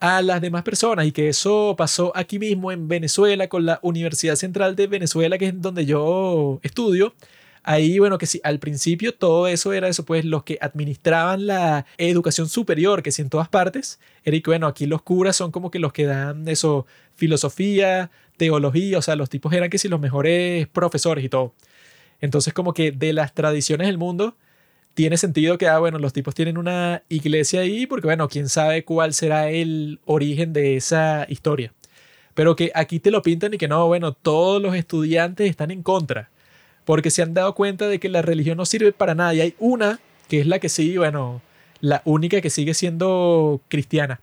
a 0.00 0.22
las 0.22 0.40
demás 0.40 0.62
personas 0.62 1.06
y 1.06 1.12
que 1.12 1.28
eso 1.28 1.74
pasó 1.76 2.12
aquí 2.14 2.38
mismo 2.38 2.72
en 2.72 2.88
Venezuela 2.88 3.48
con 3.48 3.64
la 3.66 3.78
Universidad 3.82 4.36
Central 4.36 4.76
de 4.76 4.86
Venezuela, 4.86 5.38
que 5.38 5.46
es 5.46 5.60
donde 5.60 5.86
yo 5.86 6.60
estudio. 6.62 7.14
Ahí, 7.62 7.98
bueno, 7.98 8.18
que 8.18 8.26
sí, 8.26 8.40
al 8.44 8.58
principio 8.58 9.14
todo 9.14 9.48
eso 9.48 9.72
era 9.72 9.88
eso, 9.88 10.04
pues 10.04 10.26
los 10.26 10.44
que 10.44 10.58
administraban 10.60 11.46
la 11.46 11.86
educación 11.96 12.46
superior, 12.48 13.02
que 13.02 13.10
sí 13.10 13.22
en 13.22 13.30
todas 13.30 13.48
partes, 13.48 13.98
era 14.22 14.38
que, 14.38 14.50
bueno, 14.50 14.66
aquí 14.66 14.84
los 14.86 15.00
curas 15.00 15.36
son 15.36 15.50
como 15.50 15.70
que 15.70 15.78
los 15.78 15.92
que 15.94 16.04
dan 16.04 16.46
eso, 16.46 16.86
filosofía, 17.14 18.10
teología, 18.36 18.98
o 18.98 19.02
sea, 19.02 19.16
los 19.16 19.30
tipos 19.30 19.52
eran 19.54 19.70
que 19.70 19.78
sí 19.78 19.88
los 19.88 20.00
mejores 20.00 20.68
profesores 20.68 21.24
y 21.24 21.30
todo. 21.30 21.54
Entonces, 22.20 22.52
como 22.52 22.74
que 22.74 22.92
de 22.92 23.14
las 23.14 23.34
tradiciones 23.34 23.86
del 23.86 23.96
mundo, 23.98 24.36
tiene 24.94 25.16
sentido 25.16 25.58
que, 25.58 25.68
ah, 25.68 25.78
bueno, 25.78 25.98
los 25.98 26.12
tipos 26.12 26.34
tienen 26.34 26.56
una 26.56 27.02
iglesia 27.08 27.60
ahí, 27.60 27.86
porque, 27.86 28.06
bueno, 28.06 28.28
quién 28.28 28.48
sabe 28.48 28.84
cuál 28.84 29.12
será 29.12 29.50
el 29.50 30.00
origen 30.04 30.52
de 30.52 30.76
esa 30.76 31.26
historia. 31.28 31.72
Pero 32.34 32.56
que 32.56 32.72
aquí 32.74 33.00
te 33.00 33.10
lo 33.10 33.22
pintan 33.22 33.54
y 33.54 33.58
que 33.58 33.68
no, 33.68 33.86
bueno, 33.86 34.12
todos 34.12 34.62
los 34.62 34.74
estudiantes 34.74 35.50
están 35.50 35.70
en 35.70 35.82
contra, 35.82 36.30
porque 36.84 37.10
se 37.10 37.22
han 37.22 37.34
dado 37.34 37.54
cuenta 37.54 37.88
de 37.88 37.98
que 38.00 38.08
la 38.08 38.22
religión 38.22 38.56
no 38.56 38.66
sirve 38.66 38.92
para 38.92 39.14
nada. 39.14 39.34
Y 39.34 39.40
hay 39.40 39.54
una 39.58 40.00
que 40.28 40.40
es 40.40 40.46
la 40.46 40.58
que 40.58 40.68
sí, 40.68 40.96
bueno, 40.96 41.42
la 41.80 42.02
única 42.04 42.40
que 42.40 42.50
sigue 42.50 42.74
siendo 42.74 43.60
cristiana. 43.68 44.20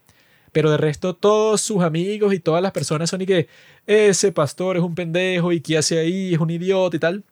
Pero 0.52 0.70
de 0.70 0.76
resto, 0.76 1.14
todos 1.14 1.60
sus 1.62 1.82
amigos 1.82 2.34
y 2.34 2.40
todas 2.40 2.62
las 2.62 2.72
personas 2.72 3.10
son 3.10 3.22
y 3.22 3.26
que 3.26 3.48
ese 3.86 4.32
pastor 4.32 4.76
es 4.76 4.82
un 4.82 4.94
pendejo 4.94 5.52
y 5.52 5.60
qué 5.60 5.78
hace 5.78 5.98
ahí, 5.98 6.34
es 6.34 6.40
un 6.40 6.50
idiota 6.50 6.96
y 6.96 7.00
tal. 7.00 7.24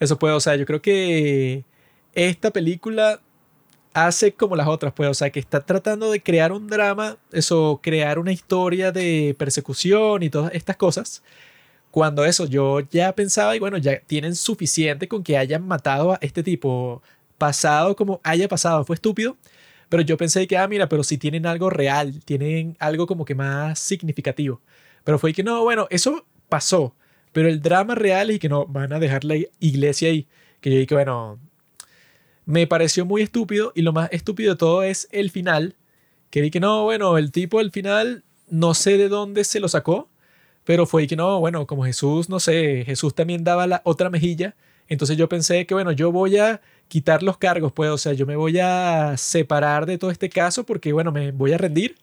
Eso 0.00 0.18
puede, 0.18 0.34
o 0.34 0.40
sea, 0.40 0.56
yo 0.56 0.66
creo 0.66 0.82
que 0.82 1.64
esta 2.14 2.50
película 2.50 3.20
hace 3.94 4.34
como 4.34 4.56
las 4.56 4.66
otras, 4.68 4.92
pues, 4.92 5.08
o 5.08 5.14
sea, 5.14 5.30
que 5.30 5.40
está 5.40 5.60
tratando 5.60 6.10
de 6.10 6.22
crear 6.22 6.52
un 6.52 6.66
drama, 6.68 7.16
eso, 7.32 7.80
crear 7.82 8.18
una 8.18 8.32
historia 8.32 8.92
de 8.92 9.34
persecución 9.38 10.22
y 10.22 10.30
todas 10.30 10.52
estas 10.54 10.76
cosas. 10.76 11.22
Cuando 11.90 12.24
eso, 12.24 12.46
yo 12.46 12.80
ya 12.80 13.14
pensaba, 13.14 13.56
y 13.56 13.60
bueno, 13.60 13.78
ya 13.78 14.00
tienen 14.00 14.34
suficiente 14.34 15.08
con 15.08 15.22
que 15.22 15.38
hayan 15.38 15.66
matado 15.66 16.12
a 16.12 16.18
este 16.22 16.42
tipo, 16.42 17.02
pasado 17.38 17.96
como 17.96 18.20
haya 18.24 18.48
pasado, 18.48 18.84
fue 18.84 18.96
estúpido, 18.96 19.36
pero 19.88 20.02
yo 20.02 20.16
pensé 20.16 20.46
que, 20.46 20.56
ah, 20.56 20.66
mira, 20.68 20.88
pero 20.88 21.04
si 21.04 21.18
tienen 21.18 21.46
algo 21.46 21.70
real, 21.70 22.20
tienen 22.24 22.76
algo 22.80 23.06
como 23.06 23.24
que 23.24 23.34
más 23.34 23.78
significativo. 23.78 24.60
Pero 25.04 25.18
fue 25.18 25.32
que 25.32 25.42
no, 25.44 25.62
bueno, 25.62 25.86
eso 25.90 26.26
pasó, 26.48 26.96
pero 27.32 27.48
el 27.48 27.60
drama 27.62 27.94
real 27.94 28.30
es 28.30 28.40
que 28.40 28.48
no, 28.48 28.66
van 28.66 28.92
a 28.92 28.98
dejar 28.98 29.24
la 29.24 29.36
iglesia 29.60 30.08
ahí. 30.08 30.26
Que 30.60 30.70
yo 30.70 30.78
dije, 30.78 30.94
bueno, 30.94 31.38
me 32.46 32.66
pareció 32.66 33.04
muy 33.04 33.22
estúpido 33.22 33.72
y 33.74 33.82
lo 33.82 33.92
más 33.92 34.08
estúpido 34.12 34.52
de 34.52 34.58
todo 34.58 34.82
es 34.82 35.08
el 35.12 35.30
final. 35.30 35.76
Que 36.30 36.40
vi 36.40 36.50
que 36.50 36.60
no, 36.60 36.84
bueno, 36.84 37.16
el 37.18 37.32
tipo 37.32 37.58
al 37.58 37.70
final 37.70 38.24
no 38.48 38.74
sé 38.74 38.98
de 38.98 39.08
dónde 39.08 39.44
se 39.44 39.60
lo 39.60 39.68
sacó, 39.68 40.08
pero 40.64 40.86
fue 40.86 41.06
que 41.06 41.16
no, 41.16 41.40
bueno, 41.40 41.66
como 41.66 41.84
Jesús, 41.84 42.28
no 42.28 42.40
sé, 42.40 42.84
Jesús 42.86 43.14
también 43.14 43.44
daba 43.44 43.66
la 43.66 43.82
otra 43.84 44.10
mejilla. 44.10 44.54
Entonces 44.88 45.16
yo 45.16 45.28
pensé 45.28 45.66
que, 45.66 45.74
bueno, 45.74 45.92
yo 45.92 46.12
voy 46.12 46.36
a 46.38 46.60
quitar 46.88 47.22
los 47.22 47.38
cargos, 47.38 47.72
pues, 47.72 47.90
o 47.90 47.98
sea, 47.98 48.12
yo 48.12 48.26
me 48.26 48.36
voy 48.36 48.58
a 48.58 49.16
separar 49.16 49.86
de 49.86 49.98
todo 49.98 50.10
este 50.10 50.28
caso 50.28 50.64
porque, 50.64 50.92
bueno, 50.92 51.12
me 51.12 51.32
voy 51.32 51.52
a 51.52 51.58
rendir 51.58 51.96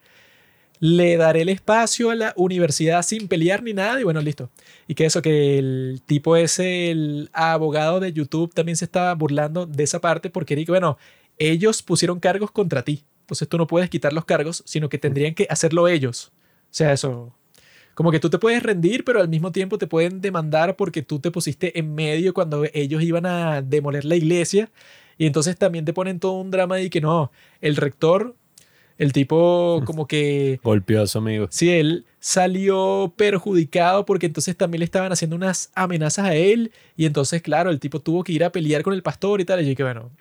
le 0.81 1.15
daré 1.15 1.43
el 1.43 1.49
espacio 1.49 2.09
a 2.09 2.15
la 2.15 2.33
universidad 2.35 3.03
sin 3.03 3.27
pelear 3.27 3.61
ni 3.61 3.71
nada 3.71 4.01
y 4.01 4.03
bueno, 4.03 4.19
listo. 4.19 4.49
Y 4.87 4.95
que 4.95 5.05
eso, 5.05 5.21
que 5.21 5.59
el 5.59 6.01
tipo 6.07 6.35
ese, 6.35 6.89
el 6.89 7.29
abogado 7.33 7.99
de 7.99 8.11
YouTube 8.11 8.51
también 8.51 8.75
se 8.75 8.85
estaba 8.85 9.13
burlando 9.13 9.67
de 9.67 9.83
esa 9.83 10.01
parte 10.01 10.31
porque 10.31 10.55
dijo, 10.55 10.71
bueno, 10.71 10.97
ellos 11.37 11.83
pusieron 11.83 12.19
cargos 12.19 12.49
contra 12.49 12.83
ti. 12.83 13.03
Entonces 13.21 13.47
tú 13.47 13.59
no 13.59 13.67
puedes 13.67 13.91
quitar 13.91 14.11
los 14.11 14.25
cargos, 14.25 14.63
sino 14.65 14.89
que 14.89 14.97
tendrían 14.97 15.35
que 15.35 15.45
hacerlo 15.51 15.87
ellos. 15.87 16.31
O 16.35 16.73
sea, 16.73 16.91
eso, 16.93 17.31
como 17.93 18.11
que 18.11 18.19
tú 18.19 18.31
te 18.31 18.39
puedes 18.39 18.63
rendir, 18.63 19.03
pero 19.03 19.21
al 19.21 19.29
mismo 19.29 19.51
tiempo 19.51 19.77
te 19.77 19.85
pueden 19.85 20.19
demandar 20.19 20.75
porque 20.77 21.03
tú 21.03 21.19
te 21.19 21.29
pusiste 21.29 21.77
en 21.77 21.93
medio 21.93 22.33
cuando 22.33 22.65
ellos 22.73 23.03
iban 23.03 23.27
a 23.27 23.61
demoler 23.61 24.03
la 24.03 24.15
iglesia. 24.15 24.71
Y 25.19 25.27
entonces 25.27 25.55
también 25.57 25.85
te 25.85 25.93
ponen 25.93 26.19
todo 26.19 26.33
un 26.33 26.49
drama 26.49 26.77
de 26.77 26.89
que 26.89 27.01
no, 27.01 27.31
el 27.61 27.75
rector 27.75 28.35
el 29.01 29.13
tipo 29.13 29.81
como 29.85 30.05
que... 30.05 30.59
Golpeó 30.63 31.01
a 31.01 31.07
su 31.07 31.17
amigo. 31.17 31.47
Sí, 31.49 31.71
él 31.71 32.05
salió 32.19 33.11
perjudicado 33.17 34.05
porque 34.05 34.27
entonces 34.27 34.55
también 34.55 34.80
le 34.80 34.85
estaban 34.85 35.11
haciendo 35.11 35.35
unas 35.35 35.71
amenazas 35.73 36.25
a 36.25 36.35
él 36.35 36.71
y 36.95 37.07
entonces, 37.07 37.41
claro, 37.41 37.71
el 37.71 37.80
tipo 37.80 37.99
tuvo 37.99 38.23
que 38.23 38.31
ir 38.31 38.43
a 38.43 38.51
pelear 38.51 38.83
con 38.83 38.93
el 38.93 39.01
pastor 39.01 39.41
y 39.41 39.45
tal. 39.45 39.59
Y 39.61 39.69
yo 39.69 39.75
que 39.75 39.81
bueno, 39.81 40.11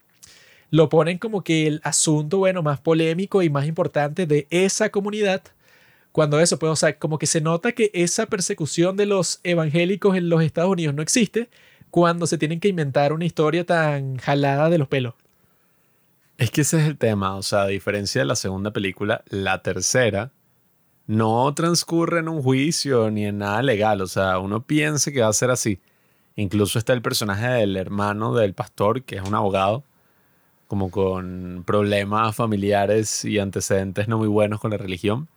lo 0.70 0.88
ponen 0.88 1.18
como 1.18 1.44
que 1.44 1.66
el 1.66 1.82
asunto, 1.84 2.38
bueno, 2.38 2.62
más 2.62 2.80
polémico 2.80 3.42
y 3.42 3.50
más 3.50 3.66
importante 3.66 4.24
de 4.24 4.46
esa 4.48 4.88
comunidad. 4.88 5.42
Cuando 6.10 6.40
eso, 6.40 6.58
pues, 6.58 6.72
o 6.72 6.76
sea, 6.76 6.98
como 6.98 7.18
que 7.18 7.26
se 7.26 7.42
nota 7.42 7.72
que 7.72 7.90
esa 7.92 8.26
persecución 8.26 8.96
de 8.96 9.04
los 9.04 9.40
evangélicos 9.44 10.16
en 10.16 10.30
los 10.30 10.42
Estados 10.42 10.70
Unidos 10.70 10.94
no 10.94 11.02
existe 11.02 11.50
cuando 11.90 12.26
se 12.26 12.38
tienen 12.38 12.60
que 12.60 12.68
inventar 12.68 13.12
una 13.12 13.26
historia 13.26 13.66
tan 13.66 14.16
jalada 14.16 14.70
de 14.70 14.78
los 14.78 14.88
pelos. 14.88 15.14
Es 16.40 16.50
que 16.50 16.62
ese 16.62 16.78
es 16.80 16.86
el 16.86 16.96
tema, 16.96 17.36
o 17.36 17.42
sea, 17.42 17.64
a 17.64 17.66
diferencia 17.66 18.22
de 18.22 18.24
la 18.24 18.34
segunda 18.34 18.70
película, 18.70 19.22
la 19.28 19.60
tercera 19.60 20.32
no 21.06 21.52
transcurre 21.52 22.20
en 22.20 22.30
un 22.30 22.42
juicio 22.42 23.10
ni 23.10 23.26
en 23.26 23.36
nada 23.36 23.60
legal, 23.60 24.00
o 24.00 24.06
sea, 24.06 24.38
uno 24.38 24.64
piensa 24.66 25.12
que 25.12 25.20
va 25.20 25.28
a 25.28 25.34
ser 25.34 25.50
así. 25.50 25.82
Incluso 26.36 26.78
está 26.78 26.94
el 26.94 27.02
personaje 27.02 27.46
del 27.46 27.76
hermano 27.76 28.34
del 28.34 28.54
pastor, 28.54 29.02
que 29.02 29.16
es 29.16 29.22
un 29.22 29.34
abogado, 29.34 29.84
como 30.66 30.90
con 30.90 31.62
problemas 31.66 32.34
familiares 32.34 33.22
y 33.26 33.38
antecedentes 33.38 34.08
no 34.08 34.16
muy 34.16 34.28
buenos 34.28 34.60
con 34.60 34.70
la 34.70 34.78
religión. 34.78 35.28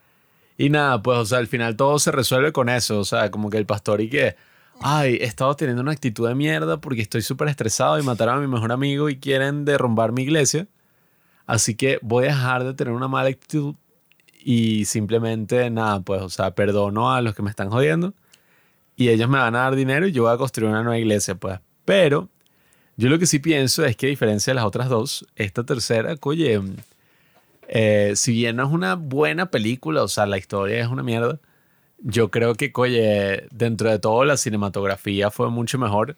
Y 0.58 0.70
nada, 0.70 1.02
pues, 1.04 1.18
o 1.18 1.26
sea, 1.26 1.40
al 1.40 1.48
final 1.48 1.76
todo 1.76 2.00
se 2.00 2.14
resuelve 2.14 2.54
con 2.54 2.70
eso, 2.70 3.00
o 3.00 3.06
sea, 3.06 3.30
como 3.30 3.50
que 3.50 3.58
el 3.58 3.66
pastor 3.66 4.00
y 4.00 4.10
que, 4.10 4.38
ay, 4.80 5.16
he 5.16 5.26
estado 5.26 5.54
teniendo 5.58 5.82
una 5.82 5.92
actitud 5.92 6.30
de 6.30 6.36
mierda 6.36 6.80
porque 6.80 7.02
estoy 7.02 7.24
súper 7.24 7.50
estresado 7.50 8.00
y 8.00 8.04
mataron 8.04 8.38
a 8.38 8.40
mi 8.40 8.48
mejor 8.48 8.72
amigo 8.72 9.10
y 9.10 9.18
quieren 9.18 9.66
derrumbar 9.66 10.14
mi 10.14 10.22
iglesia. 10.24 10.66
Así 11.46 11.76
que 11.76 12.00
voy 12.02 12.26
a 12.26 12.28
dejar 12.30 12.64
de 12.64 12.74
tener 12.74 12.94
una 12.94 13.08
mala 13.08 13.30
actitud 13.30 13.76
y 14.44 14.86
simplemente 14.86 15.70
nada, 15.70 16.02
pues, 16.02 16.22
o 16.22 16.30
sea, 16.30 16.52
perdono 16.56 17.14
a 17.14 17.22
los 17.22 17.36
que 17.36 17.42
me 17.44 17.50
están 17.50 17.70
jodiendo 17.70 18.14
y 18.96 19.10
ellos 19.10 19.30
me 19.30 19.40
van 19.40 19.56
a 19.56 19.60
dar 19.60 19.76
dinero 19.76 20.08
y 20.08 20.12
yo 20.12 20.24
voy 20.24 20.34
a 20.34 20.38
construir 20.38 20.70
una 20.72 20.84
nueva 20.84 20.98
iglesia, 20.98 21.36
pues. 21.36 21.60
Pero 21.86 22.30
yo 22.98 23.10
lo 23.10 23.20
que 23.20 23.26
sí 23.26 23.40
pienso 23.40 23.86
es 23.86 23.96
que 23.96 24.08
a 24.08 24.10
diferencia 24.10 24.52
de 24.52 24.56
las 24.56 24.66
otras 24.66 24.90
dos, 24.90 25.26
esta 25.36 25.66
tercera, 25.66 26.16
oye, 26.22 26.62
eh, 27.68 28.14
si 28.16 28.34
bien 28.34 28.58
no 28.58 28.64
es 28.66 28.72
una 28.72 28.96
buena 28.96 29.50
película, 29.50 30.04
o 30.04 30.08
sea, 30.08 30.26
la 30.26 30.38
historia 30.38 30.82
es 30.82 30.88
una 30.88 31.04
mierda, 31.04 31.40
yo 32.00 32.30
creo 32.30 32.56
que, 32.56 32.72
oye, 32.76 33.48
dentro 33.52 33.90
de 33.90 34.00
todo 34.00 34.26
la 34.26 34.38
cinematografía 34.38 35.32
fue 35.32 35.50
mucho 35.50 35.78
mejor 35.80 36.18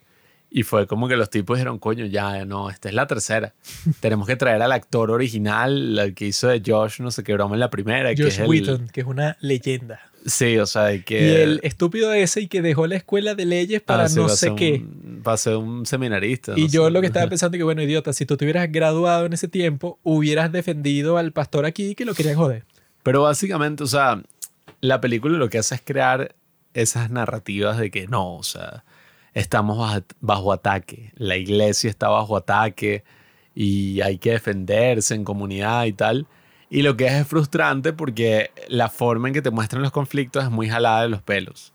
y 0.57 0.63
fue 0.63 0.87
como 0.87 1.09
que 1.09 1.17
los 1.17 1.29
tipos 1.29 1.57
dijeron, 1.57 1.79
coño, 1.79 2.05
ya, 2.05 2.45
no, 2.45 2.69
esta 2.69 2.87
es 2.87 2.95
la 2.95 3.07
tercera. 3.07 3.53
Tenemos 3.99 4.25
que 4.25 4.37
traer 4.37 4.61
al 4.61 4.71
actor 4.71 5.11
original, 5.11 5.99
el 5.99 6.13
que 6.13 6.27
hizo 6.27 6.47
de 6.47 6.61
Josh, 6.65 7.01
no 7.01 7.11
sé 7.11 7.23
qué 7.23 7.33
broma 7.33 7.55
en 7.55 7.59
la 7.59 7.69
primera. 7.69 8.09
Josh 8.11 8.37
que 8.37 8.43
es 8.43 8.47
Wheaton, 8.47 8.87
que 8.87 9.01
es 9.01 9.05
una 9.07 9.35
leyenda. 9.41 9.99
Sí, 10.25 10.57
o 10.57 10.65
sea, 10.65 10.97
que... 11.03 11.21
Y 11.21 11.35
el 11.41 11.59
estúpido 11.61 12.13
ese 12.13 12.39
y 12.39 12.47
que 12.47 12.61
dejó 12.61 12.87
la 12.87 12.95
escuela 12.95 13.35
de 13.35 13.43
leyes 13.45 13.81
para 13.81 14.05
Ah, 14.05 14.07
sí, 14.09 14.15
no 14.15 14.29
sé 14.29 14.55
qué. 14.55 14.75
un- 14.83 15.21
va 15.27 15.33
a 15.33 15.37
ser 15.37 15.57
un 15.57 15.85
seminarista. 15.85 16.53
Y 16.55 16.61
no 16.63 16.67
yo 16.69 16.85
sé. 16.85 16.91
lo 16.91 17.01
que 17.01 17.07
estaba 17.07 17.27
pensando 17.29 17.57
que, 17.57 17.63
bueno, 17.65 17.81
idiota, 17.83 18.13
si 18.13 18.25
tú 18.25 18.37
te 18.37 18.45
hubieras 18.45 18.71
graduado 18.71 19.25
en 19.25 19.33
ese 19.33 19.49
tiempo, 19.49 19.99
hubieras 20.03 20.51
defendido 20.53 21.17
al 21.17 21.33
pastor 21.33 21.65
aquí 21.65 21.95
que 21.95 22.05
lo 22.05 22.13
querían 22.15 22.37
joder. 22.37 22.63
Pero 23.03 23.23
básicamente, 23.23 23.83
o 23.83 23.87
sea, 23.87 24.23
la 24.79 25.01
película 25.01 25.37
lo 25.37 25.49
que 25.49 25.57
hace 25.57 25.75
es 25.75 25.81
crear 25.83 26.33
esas 26.73 27.11
narrativas 27.11 27.77
de 27.77 27.91
que 27.91 28.07
no, 28.07 28.35
o 28.37 28.43
sea, 28.43 28.83
estamos 29.35 30.01
bajo, 30.21 30.53
ataque, 30.53 31.11
la 31.15 31.35
iglesia 31.35 31.89
está 31.89 32.07
bajo 32.07 32.37
ataque 32.37 33.03
y 33.53 34.01
hay 34.01 34.17
que 34.17 34.31
defenderse 34.31 35.13
en 35.13 35.23
comunidad 35.23 35.85
y 35.85 35.93
tal. 35.93 36.25
Y 36.69 36.81
lo 36.81 36.97
que 36.97 37.05
es, 37.05 37.27
frustrante 37.27 37.93
porque 37.93 38.51
la 38.69 38.89
forma 38.89 39.27
en 39.27 39.33
que 39.33 39.41
te 39.41 39.51
muestran 39.51 39.83
los 39.83 39.91
conflictos 39.91 40.45
es 40.45 40.49
muy 40.49 40.69
jalada 40.69 41.03
de 41.03 41.09
los 41.09 41.21
pelos. 41.21 41.73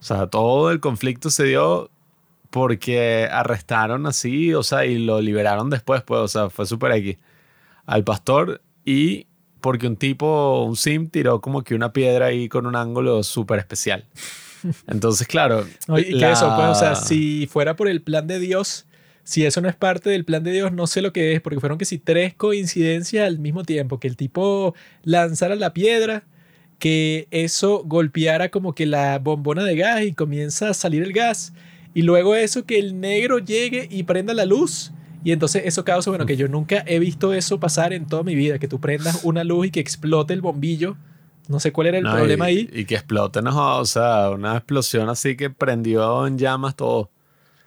O 0.00 0.04
sea, 0.04 0.26
todo 0.26 0.70
el 0.70 0.80
conflicto 0.80 1.30
se 1.30 1.44
dio 1.44 1.90
porque 2.50 3.28
arrestaron 3.30 4.06
así, 4.06 4.54
o 4.54 4.62
sea, 4.62 4.86
y 4.86 4.98
lo 4.98 5.20
liberaron 5.20 5.70
después, 5.70 6.02
pues, 6.02 6.20
o 6.20 6.28
sea, 6.28 6.50
fue 6.50 6.66
súper 6.66 6.92
aquí 6.92 7.18
al 7.86 8.02
pastor 8.02 8.62
y 8.84 9.26
porque 9.60 9.86
un 9.86 9.96
tipo, 9.96 10.62
un 10.64 10.76
sim, 10.76 11.08
tiró 11.08 11.40
como 11.40 11.62
que 11.62 11.74
una 11.74 11.92
piedra 11.92 12.26
ahí 12.26 12.48
con 12.48 12.66
un 12.66 12.76
ángulo 12.76 13.22
súper 13.22 13.58
especial. 13.58 14.06
Entonces, 14.86 15.26
claro. 15.26 15.66
Y 15.96 16.18
que 16.18 16.30
eso, 16.30 16.52
pues, 16.56 16.68
o 16.68 16.74
sea, 16.74 16.94
si 16.94 17.46
fuera 17.46 17.76
por 17.76 17.88
el 17.88 18.02
plan 18.02 18.26
de 18.26 18.38
Dios, 18.38 18.86
si 19.22 19.44
eso 19.44 19.60
no 19.60 19.68
es 19.68 19.74
parte 19.74 20.10
del 20.10 20.24
plan 20.24 20.44
de 20.44 20.52
Dios, 20.52 20.72
no 20.72 20.86
sé 20.86 21.02
lo 21.02 21.12
que 21.12 21.32
es, 21.32 21.40
porque 21.40 21.60
fueron 21.60 21.78
que 21.78 21.84
si 21.84 21.98
tres 21.98 22.34
coincidencias 22.34 23.26
al 23.26 23.38
mismo 23.38 23.64
tiempo, 23.64 23.98
que 23.98 24.08
el 24.08 24.16
tipo 24.16 24.74
lanzara 25.02 25.54
la 25.56 25.72
piedra, 25.72 26.24
que 26.78 27.28
eso 27.30 27.82
golpeara 27.84 28.50
como 28.50 28.74
que 28.74 28.86
la 28.86 29.18
bombona 29.18 29.64
de 29.64 29.76
gas 29.76 30.02
y 30.02 30.12
comienza 30.12 30.70
a 30.70 30.74
salir 30.74 31.02
el 31.02 31.12
gas, 31.12 31.52
y 31.94 32.02
luego 32.02 32.34
eso 32.34 32.66
que 32.66 32.78
el 32.78 33.00
negro 33.00 33.38
llegue 33.38 33.88
y 33.90 34.02
prenda 34.02 34.34
la 34.34 34.44
luz. 34.44 34.92
Y 35.22 35.32
entonces 35.32 35.62
eso 35.64 35.84
causa, 35.84 36.10
bueno, 36.10 36.26
que 36.26 36.36
yo 36.36 36.48
nunca 36.48 36.84
he 36.86 36.98
visto 36.98 37.32
eso 37.32 37.58
pasar 37.58 37.94
en 37.94 38.06
toda 38.06 38.24
mi 38.24 38.34
vida, 38.34 38.58
que 38.58 38.68
tú 38.68 38.78
prendas 38.78 39.24
una 39.24 39.42
luz 39.42 39.68
y 39.68 39.70
que 39.70 39.80
explote 39.80 40.34
el 40.34 40.42
bombillo. 40.42 40.98
No 41.48 41.60
sé 41.60 41.72
cuál 41.72 41.88
era 41.88 41.98
el 41.98 42.04
No, 42.04 42.12
problema 42.12 42.50
y, 42.50 42.56
ahí. 42.56 42.70
Y 42.72 42.84
que 42.86 42.94
explote, 42.94 43.42
no, 43.42 43.78
o 43.78 43.84
sea, 43.84 44.30
una 44.30 44.56
explosión 44.56 45.08
así 45.08 45.36
que 45.36 45.50
prendió 45.50 46.26
en 46.26 46.38
llamas 46.38 46.74
todo. 46.76 47.10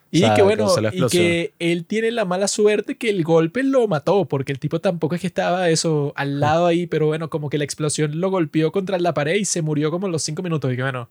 Y 0.09 0.19
sea, 0.19 0.33
que 0.35 0.41
bueno, 0.41 0.73
y 0.91 1.05
que 1.07 1.53
él 1.59 1.85
tiene 1.85 2.11
la 2.11 2.23
mala 2.23 2.47
suerte 2.47 2.95
que 2.97 3.09
el 3.09 3.23
golpe 3.23 3.61
lo 3.61 3.87
mató, 3.89 4.25
porque 4.25 4.53
el 4.53 4.59
tipo 4.59 4.79
tampoco 4.79 5.15
es 5.15 5.21
que 5.21 5.27
estaba 5.27 5.69
eso 5.69 6.13
al 6.15 6.39
lado 6.39 6.65
ahí, 6.65 6.87
pero 6.87 7.07
bueno, 7.07 7.29
como 7.29 7.49
que 7.49 7.57
la 7.57 7.65
explosión 7.65 8.19
lo 8.21 8.29
golpeó 8.31 8.71
contra 8.71 8.97
la 8.99 9.13
pared 9.13 9.35
y 9.35 9.43
se 9.45 9.61
murió 9.61 9.91
como 9.91 10.07
los 10.07 10.23
cinco 10.23 10.41
minutos. 10.43 10.71
Y 10.71 10.77
que 10.77 10.81
bueno, 10.81 11.09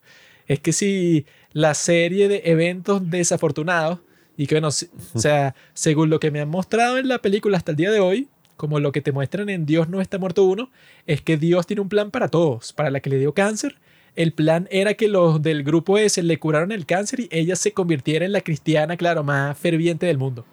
es 0.48 0.60
que 0.60 0.72
si 0.72 1.26
la 1.52 1.74
serie 1.74 2.26
de 2.28 2.40
eventos 2.46 3.10
desafortunados, 3.10 3.98
y 4.38 4.46
que 4.46 4.54
bueno, 4.56 4.70
si- 4.70 4.88
o 5.14 5.18
sea, 5.20 5.54
según 5.74 6.08
lo 6.08 6.18
que 6.18 6.30
me 6.30 6.40
han 6.40 6.48
mostrado 6.48 6.96
en 6.98 7.06
la 7.08 7.18
película 7.18 7.58
hasta 7.58 7.72
el 7.72 7.76
día 7.76 7.90
de 7.90 8.00
hoy, 8.00 8.28
como 8.56 8.80
lo 8.80 8.92
que 8.92 9.00
te 9.00 9.12
muestran 9.12 9.48
en 9.48 9.66
Dios 9.66 9.88
no 9.88 10.00
está 10.00 10.18
muerto 10.18 10.44
uno, 10.44 10.70
es 11.06 11.20
que 11.20 11.36
Dios 11.36 11.66
tiene 11.66 11.82
un 11.82 11.88
plan 11.88 12.10
para 12.10 12.28
todos, 12.28 12.72
para 12.72 12.90
la 12.90 13.00
que 13.00 13.10
le 13.10 13.18
dio 13.18 13.34
cáncer. 13.34 13.76
El 14.14 14.32
plan 14.32 14.66
era 14.70 14.94
que 14.94 15.08
los 15.08 15.42
del 15.42 15.62
grupo 15.62 15.98
ese 15.98 16.22
le 16.22 16.38
curaron 16.38 16.72
el 16.72 16.86
cáncer 16.86 17.20
y 17.20 17.28
ella 17.30 17.54
se 17.54 17.72
convirtiera 17.72 18.24
en 18.24 18.32
la 18.32 18.40
cristiana, 18.40 18.96
claro, 18.96 19.22
más 19.22 19.58
ferviente 19.58 20.06
del 20.06 20.16
mundo. 20.16 20.46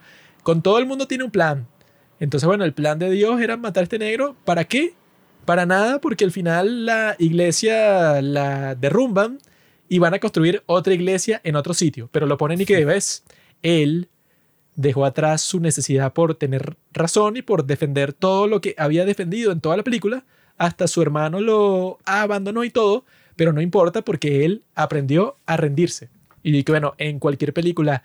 Con 0.43 0.61
todo 0.61 0.79
el 0.79 0.85
mundo 0.85 1.07
tiene 1.07 1.23
un 1.23 1.31
plan. 1.31 1.67
Entonces, 2.19 2.45
bueno, 2.45 2.65
el 2.65 2.73
plan 2.73 2.99
de 2.99 3.09
Dios 3.09 3.41
era 3.41 3.55
matar 3.55 3.81
a 3.81 3.85
este 3.85 3.99
negro. 3.99 4.35
¿Para 4.43 4.65
qué? 4.65 4.93
Para 5.45 5.65
nada, 5.65 5.99
porque 5.99 6.25
al 6.25 6.31
final 6.31 6.85
la 6.85 7.15
iglesia 7.19 8.21
la 8.21 8.75
derrumban 8.75 9.39
y 9.87 9.99
van 9.99 10.13
a 10.13 10.19
construir 10.19 10.63
otra 10.65 10.93
iglesia 10.93 11.39
en 11.43 11.55
otro 11.55 11.73
sitio. 11.73 12.09
Pero 12.11 12.25
lo 12.25 12.37
ponen 12.37 12.59
y 12.59 12.65
que 12.65 12.83
ves, 12.83 13.23
él 13.61 14.09
dejó 14.75 15.05
atrás 15.05 15.41
su 15.41 15.59
necesidad 15.59 16.13
por 16.13 16.35
tener 16.35 16.75
razón 16.91 17.37
y 17.37 17.41
por 17.41 17.65
defender 17.65 18.13
todo 18.13 18.47
lo 18.47 18.61
que 18.61 18.75
había 18.77 19.05
defendido 19.05 19.51
en 19.51 19.61
toda 19.61 19.77
la 19.77 19.83
película. 19.83 20.25
Hasta 20.57 20.87
su 20.87 21.01
hermano 21.01 21.41
lo 21.41 21.99
abandonó 22.05 22.63
y 22.63 22.69
todo, 22.69 23.05
pero 23.35 23.53
no 23.53 23.61
importa 23.61 24.01
porque 24.03 24.45
él 24.45 24.63
aprendió 24.75 25.37
a 25.45 25.57
rendirse. 25.57 26.09
Y 26.43 26.63
que 26.63 26.71
bueno, 26.71 26.93
en 26.97 27.19
cualquier 27.19 27.53
película 27.53 28.03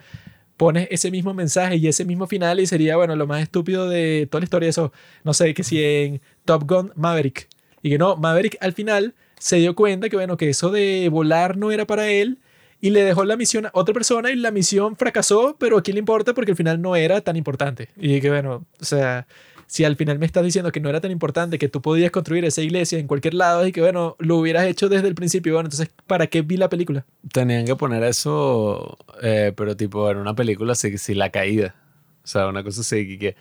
pones 0.57 0.89
ese 0.91 1.11
mismo 1.11 1.35
mensaje 1.35 1.77
y 1.77 1.87
ese 1.87 2.05
mismo 2.05 2.27
final 2.27 2.61
y 2.61 2.67
sería, 2.67 2.97
bueno, 2.97 3.17
lo 3.17 3.27
más 3.27 3.43
estúpido 3.43 3.89
de 3.89 4.27
toda 4.31 4.41
la 4.41 4.45
historia. 4.45 4.69
Eso, 4.69 4.93
no 5.25 5.33
sé, 5.35 5.55
que 5.55 5.63
si 5.63 5.83
en 5.83 6.21
Top 6.45 6.69
Gun 6.69 6.93
Maverick. 6.97 7.49
Y 7.83 7.91
que 7.91 7.99
no, 7.99 8.17
Maverick 8.17 8.57
al 8.61 8.73
final 8.73 9.15
se 9.39 9.57
dio 9.57 9.75
cuenta 9.75 10.09
que, 10.09 10.17
bueno, 10.17 10.37
que 10.37 10.51
eso 10.51 10.71
de 10.71 11.09
volar 11.11 11.57
no 11.57 11.71
era 11.71 11.87
para 11.87 12.09
él 12.09 12.39
y 12.81 12.91
le 12.91 13.03
dejó 13.03 13.25
la 13.25 13.37
misión 13.37 13.67
a 13.67 13.71
otra 13.75 13.93
persona 13.93 14.31
y 14.31 14.37
la 14.37 14.51
misión 14.51 14.97
fracasó, 14.97 15.57
pero 15.59 15.79
¿a 15.79 15.83
quién 15.83 15.95
le 15.97 16.01
importa? 16.01 16.35
Porque 16.35 16.53
al 16.53 16.57
final 16.57 16.81
no 16.81 16.95
era 16.97 17.21
tan 17.21 17.37
importante. 17.37 17.89
Y 17.97 18.21
que, 18.21 18.31
bueno, 18.31 18.65
o 18.81 18.85
sea, 18.85 19.27
si 19.67 19.85
al 19.85 19.97
final 19.97 20.19
me 20.19 20.27
estás 20.27 20.45
diciendo 20.45 20.71
que 20.73 20.81
no 20.81 20.89
era 20.89 21.01
tan 21.01 21.11
importante, 21.11 21.59
que 21.59 21.69
tú 21.69 21.83
podías 21.83 22.11
construir 22.11 22.45
esa 22.45 22.63
iglesia 22.63 22.99
en 22.99 23.07
cualquier 23.07 23.35
lado 23.35 23.67
y 23.67 23.73
que, 23.73 23.81
bueno, 23.81 24.17
lo 24.19 24.37
hubieras 24.37 24.65
hecho 24.67 24.89
desde 24.89 25.09
el 25.09 25.15
principio, 25.15 25.55
bueno, 25.55 25.67
entonces, 25.67 25.91
¿para 26.07 26.27
qué 26.29 26.43
vi 26.43 26.57
la 26.57 26.69
película? 26.69 27.05
Tenían 27.33 27.67
que 27.67 27.75
poner 27.77 28.03
eso, 28.05 28.97
eh, 29.23 29.53
pero 29.57 29.77
tipo 29.77 30.11
en 30.11 30.19
una 30.19 30.35
película 30.35 30.73
así, 30.73 30.97
sí, 30.99 31.15
la 31.15 31.31
caída. 31.31 31.75
O 32.23 32.27
sea, 32.27 32.47
una 32.49 32.63
cosa 32.63 32.81
así 32.83 33.19
que- 33.19 33.37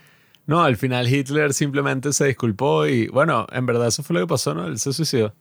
No, 0.47 0.63
al 0.63 0.77
final 0.77 1.07
Hitler 1.13 1.53
simplemente 1.53 2.11
se 2.13 2.25
disculpó 2.25 2.87
y 2.87 3.07
bueno, 3.09 3.45
en 3.51 3.65
verdad 3.65 3.87
eso 3.87 4.01
fue 4.01 4.13
lo 4.15 4.21
que 4.21 4.27
pasó, 4.27 4.53
¿no? 4.55 4.65
Él 4.67 4.79
se 4.79 4.93
suicidó. 4.93 5.33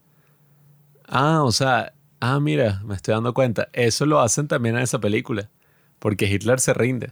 Ah, 1.09 1.43
o 1.45 1.53
sea, 1.53 1.93
ah, 2.21 2.41
mira, 2.41 2.83
me 2.85 2.95
estoy 2.95 3.15
dando 3.15 3.35
cuenta. 3.35 3.69
Eso 3.73 4.07
lo 4.07 4.21
hacen 4.21 4.49
también 4.49 4.77
en 4.77 4.83
esa 4.83 5.01
película, 5.01 5.51
porque 5.99 6.27
Hitler 6.27 6.61
se 6.61 6.75
rinde. 6.75 7.09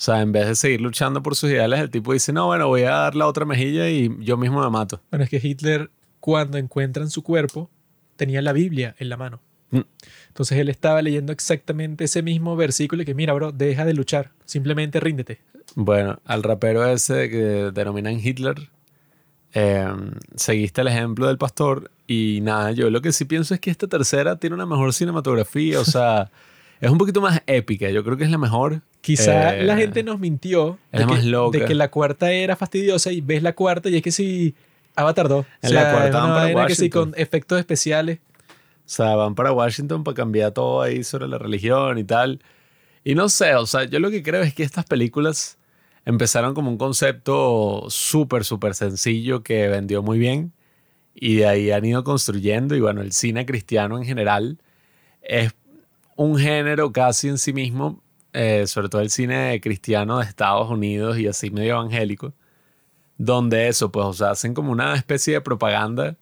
O 0.00 0.02
sea, 0.02 0.22
en 0.22 0.32
vez 0.32 0.46
de 0.46 0.54
seguir 0.54 0.80
luchando 0.80 1.22
por 1.22 1.36
sus 1.36 1.50
ideales, 1.50 1.80
el 1.80 1.90
tipo 1.90 2.12
dice, 2.12 2.32
no, 2.32 2.46
bueno, 2.46 2.68
voy 2.68 2.84
a 2.84 2.90
dar 2.90 3.14
la 3.14 3.26
otra 3.26 3.44
mejilla 3.44 3.88
y 3.90 4.10
yo 4.20 4.36
mismo 4.38 4.62
me 4.62 4.70
mato. 4.70 5.02
Bueno, 5.10 5.24
es 5.24 5.30
que 5.30 5.40
Hitler, 5.42 5.90
cuando 6.20 6.56
encuentran 6.56 7.10
su 7.10 7.22
cuerpo, 7.22 7.70
tenía 8.16 8.40
la 8.40 8.52
Biblia 8.52 8.94
en 8.98 9.10
la 9.10 9.18
mano. 9.18 9.40
Mm. 9.70 9.80
Entonces 10.28 10.58
él 10.58 10.68
estaba 10.68 11.02
leyendo 11.02 11.32
exactamente 11.32 12.04
ese 12.04 12.22
mismo 12.22 12.56
versículo 12.56 13.02
y 13.02 13.04
que, 13.04 13.14
mira, 13.14 13.34
bro, 13.34 13.52
deja 13.52 13.84
de 13.84 13.94
luchar, 13.94 14.32
simplemente 14.46 15.00
ríndete. 15.00 15.40
Bueno, 15.74 16.18
al 16.24 16.42
rapero 16.42 16.84
ese 16.86 17.28
que 17.28 17.70
denominan 17.72 18.18
Hitler, 18.18 18.70
eh, 19.54 19.88
seguiste 20.36 20.80
el 20.80 20.88
ejemplo 20.88 21.26
del 21.26 21.38
pastor 21.38 21.90
y 22.06 22.40
nada, 22.42 22.72
yo 22.72 22.90
lo 22.90 23.00
que 23.00 23.12
sí 23.12 23.24
pienso 23.24 23.54
es 23.54 23.60
que 23.60 23.70
esta 23.70 23.86
tercera 23.86 24.36
tiene 24.36 24.54
una 24.54 24.66
mejor 24.66 24.92
cinematografía, 24.92 25.80
o 25.80 25.84
sea, 25.84 26.30
es 26.80 26.90
un 26.90 26.98
poquito 26.98 27.20
más 27.20 27.42
épica, 27.46 27.90
yo 27.90 28.04
creo 28.04 28.16
que 28.16 28.24
es 28.24 28.30
la 28.30 28.38
mejor. 28.38 28.82
Quizá 29.00 29.56
Eh, 29.56 29.62
la 29.64 29.76
gente 29.76 30.02
nos 30.02 30.20
mintió 30.20 30.78
de, 30.92 31.06
que, 31.06 31.58
de 31.58 31.64
que 31.64 31.74
la 31.74 31.90
cuarta 31.90 32.30
era 32.32 32.54
fastidiosa 32.54 33.10
y 33.12 33.20
ves 33.20 33.42
la 33.42 33.54
cuarta 33.54 33.88
y 33.88 33.96
es 33.96 34.02
que 34.02 34.12
si 34.12 34.54
Avatar 34.94 35.28
2. 35.28 35.46
En 35.62 35.74
la 35.74 35.90
cuarta 35.92 36.20
van 36.20 36.28
para 36.30 36.42
vaina 36.42 36.66
que 36.66 36.74
sí 36.74 36.82
Washington. 36.82 37.12
con 37.12 37.20
efectos 37.20 37.58
especiales. 37.58 38.18
O 38.38 38.92
sea, 38.92 39.14
van 39.14 39.34
para 39.34 39.52
Washington 39.52 40.04
para 40.04 40.14
cambiar 40.14 40.52
todo 40.52 40.82
ahí 40.82 41.04
sobre 41.04 41.28
la 41.28 41.38
religión 41.38 41.98
y 41.98 42.04
tal. 42.04 42.40
Y 43.04 43.14
no 43.14 43.28
sé, 43.28 43.54
o 43.54 43.66
sea, 43.66 43.84
yo 43.84 43.98
lo 43.98 44.10
que 44.10 44.22
creo 44.22 44.42
es 44.42 44.52
que 44.52 44.62
estas 44.62 44.84
películas 44.84 45.58
empezaron 46.04 46.54
como 46.54 46.70
un 46.70 46.78
concepto 46.78 47.86
súper, 47.88 48.44
súper 48.44 48.74
sencillo 48.74 49.42
que 49.42 49.68
vendió 49.68 50.02
muy 50.02 50.18
bien. 50.18 50.52
Y 51.14 51.36
de 51.36 51.46
ahí 51.46 51.70
han 51.70 51.84
ido 51.84 52.04
construyendo. 52.04 52.74
Y 52.76 52.80
bueno, 52.80 53.02
el 53.02 53.12
cine 53.12 53.46
cristiano 53.46 53.98
en 53.98 54.04
general 54.04 54.58
es 55.22 55.52
un 56.16 56.38
género 56.38 56.92
casi 56.92 57.28
en 57.28 57.38
sí 57.38 57.52
mismo, 57.52 58.02
eh, 58.32 58.66
sobre 58.66 58.88
todo 58.88 59.02
el 59.02 59.10
cine 59.10 59.60
cristiano 59.62 60.18
de 60.18 60.26
Estados 60.26 60.70
Unidos 60.70 61.18
y 61.18 61.26
así 61.26 61.50
medio 61.50 61.72
evangélico, 61.72 62.34
donde 63.18 63.68
eso, 63.68 63.90
pues, 63.92 64.06
o 64.06 64.12
sea, 64.12 64.30
hacen 64.30 64.54
como 64.54 64.72
una 64.72 64.94
especie 64.94 65.34
de 65.34 65.40
propaganda 65.40 66.16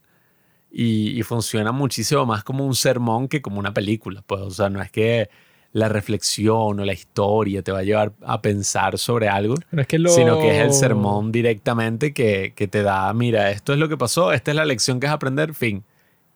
y, 0.71 1.19
y 1.19 1.23
funciona 1.23 1.73
muchísimo 1.73 2.27
más 2.27 2.45
como 2.45 2.67
un 2.67 2.75
sermón 2.75 3.29
que 3.29 3.43
como 3.43 3.59
una 3.59 3.75
película. 3.75 4.23
Pues, 4.27 4.43
o 4.43 4.51
sea, 4.51 4.71
no 4.71 4.83
es 4.83 4.91
que 4.91 5.31
la 5.73 5.89
reflexión 5.89 6.81
o 6.81 6.85
la 6.85 6.93
historia 6.93 7.63
te 7.63 7.73
va 7.73 7.81
a 7.81 7.83
llevar 7.83 8.13
a 8.23 8.41
pensar 8.41 8.99
sobre 8.99 9.29
algo, 9.29 9.55
Pero 9.71 9.83
es 9.83 9.89
que 9.89 9.99
lo... 9.99 10.11
sino 10.11 10.41
que 10.41 10.57
es 10.57 10.65
el 10.65 10.73
sermón 10.73 11.31
directamente 11.31 12.13
que, 12.13 12.53
que 12.57 12.69
te 12.69 12.83
da, 12.83 13.13
mira, 13.13 13.51
esto 13.51 13.73
es 13.73 13.79
lo 13.79 13.89
que 13.89 13.97
pasó, 13.97 14.33
esta 14.33 14.51
es 14.51 14.57
la 14.57 14.65
lección 14.65 14.99
que 14.99 15.07
es 15.07 15.13
aprender, 15.13 15.55
fin. 15.55 15.85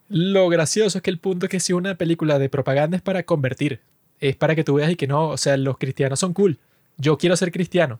Lo 0.09 0.47
gracioso 0.49 0.99
es 0.99 1.01
que 1.01 1.09
el 1.09 1.17
punto 1.17 1.47
es 1.47 1.49
que 1.49 1.59
si 1.59 1.73
una 1.73 1.95
película 1.95 2.37
de 2.37 2.49
propaganda 2.49 2.95
es 2.95 3.01
para 3.01 3.23
convertir, 3.23 3.81
es 4.19 4.35
para 4.35 4.55
que 4.55 4.63
tú 4.63 4.75
veas 4.75 4.91
y 4.91 4.95
que 4.95 5.07
no, 5.07 5.29
o 5.29 5.37
sea, 5.37 5.57
los 5.57 5.77
cristianos 5.77 6.19
son 6.19 6.33
cool. 6.33 6.59
Yo 6.97 7.17
quiero 7.17 7.35
ser 7.35 7.51
cristiano. 7.51 7.99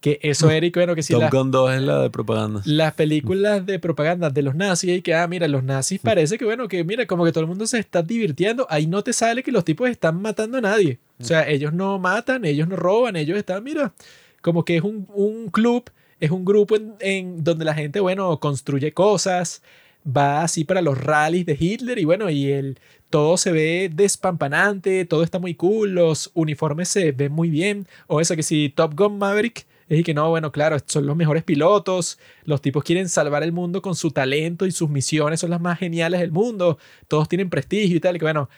Que 0.00 0.20
eso, 0.22 0.48
Eric, 0.48 0.76
bueno, 0.76 0.94
que 0.94 1.02
si 1.02 1.12
Top 1.12 1.22
la- 1.22 1.30
Gun 1.30 1.50
2 1.50 1.72
es 1.74 1.82
la 1.82 2.02
de 2.02 2.10
propaganda. 2.10 2.62
las 2.64 2.94
películas 2.94 3.66
de 3.66 3.80
propaganda 3.80 4.30
de 4.30 4.42
los 4.42 4.54
nazis 4.54 4.90
y 4.98 5.02
que, 5.02 5.12
ah, 5.14 5.26
mira, 5.26 5.48
los 5.48 5.64
nazis 5.64 5.98
parece 5.98 6.38
que, 6.38 6.44
bueno, 6.44 6.68
que 6.68 6.84
mira, 6.84 7.04
como 7.06 7.24
que 7.24 7.32
todo 7.32 7.40
el 7.42 7.48
mundo 7.48 7.66
se 7.66 7.80
está 7.80 8.00
divirtiendo. 8.02 8.64
Ahí 8.70 8.86
no 8.86 9.02
te 9.02 9.12
sale 9.12 9.42
que 9.42 9.50
los 9.50 9.64
tipos 9.64 9.90
están 9.90 10.22
matando 10.22 10.58
a 10.58 10.60
nadie. 10.60 10.98
O 11.20 11.24
sea, 11.24 11.48
ellos 11.48 11.72
no 11.72 11.98
matan, 11.98 12.44
ellos 12.44 12.68
no 12.68 12.76
roban, 12.76 13.16
ellos 13.16 13.36
están, 13.36 13.64
mira, 13.64 13.92
como 14.40 14.64
que 14.64 14.76
es 14.76 14.82
un, 14.84 15.08
un 15.14 15.50
club, 15.50 15.90
es 16.20 16.30
un 16.30 16.44
grupo 16.44 16.76
en, 16.76 16.94
en 17.00 17.42
donde 17.42 17.64
la 17.64 17.74
gente, 17.74 17.98
bueno, 17.98 18.38
construye 18.38 18.92
cosas, 18.92 19.62
va 20.06 20.42
así 20.44 20.62
para 20.64 20.80
los 20.80 20.96
rallies 20.96 21.44
de 21.44 21.56
Hitler 21.58 21.98
y 21.98 22.04
bueno, 22.04 22.30
y 22.30 22.52
el, 22.52 22.78
todo 23.10 23.36
se 23.36 23.50
ve 23.50 23.90
despampanante, 23.92 25.04
todo 25.06 25.22
está 25.24 25.38
muy 25.40 25.54
cool, 25.54 25.90
los 25.96 26.30
uniformes 26.34 26.88
se 26.88 27.10
ven 27.10 27.32
muy 27.32 27.50
bien. 27.50 27.86
O 28.06 28.20
eso 28.20 28.36
que 28.36 28.42
si 28.44 28.68
Top 28.68 28.94
Gun 28.96 29.18
Maverick 29.18 29.66
es 29.88 30.04
que 30.04 30.14
no, 30.14 30.28
bueno, 30.28 30.52
claro, 30.52 30.76
son 30.86 31.06
los 31.06 31.16
mejores 31.16 31.44
pilotos, 31.44 32.18
los 32.44 32.60
tipos 32.60 32.84
quieren 32.84 33.08
salvar 33.08 33.42
el 33.42 33.52
mundo 33.52 33.80
con 33.80 33.94
su 33.94 34.10
talento 34.10 34.66
y 34.66 34.70
sus 34.70 34.90
misiones 34.90 35.40
son 35.40 35.50
las 35.50 35.60
más 35.60 35.78
geniales 35.78 36.20
del 36.20 36.30
mundo, 36.30 36.78
todos 37.08 37.28
tienen 37.28 37.48
prestigio 37.50 37.96
y 37.96 38.00
tal, 38.00 38.16
y 38.16 38.18
que 38.18 38.24
bueno, 38.24 38.50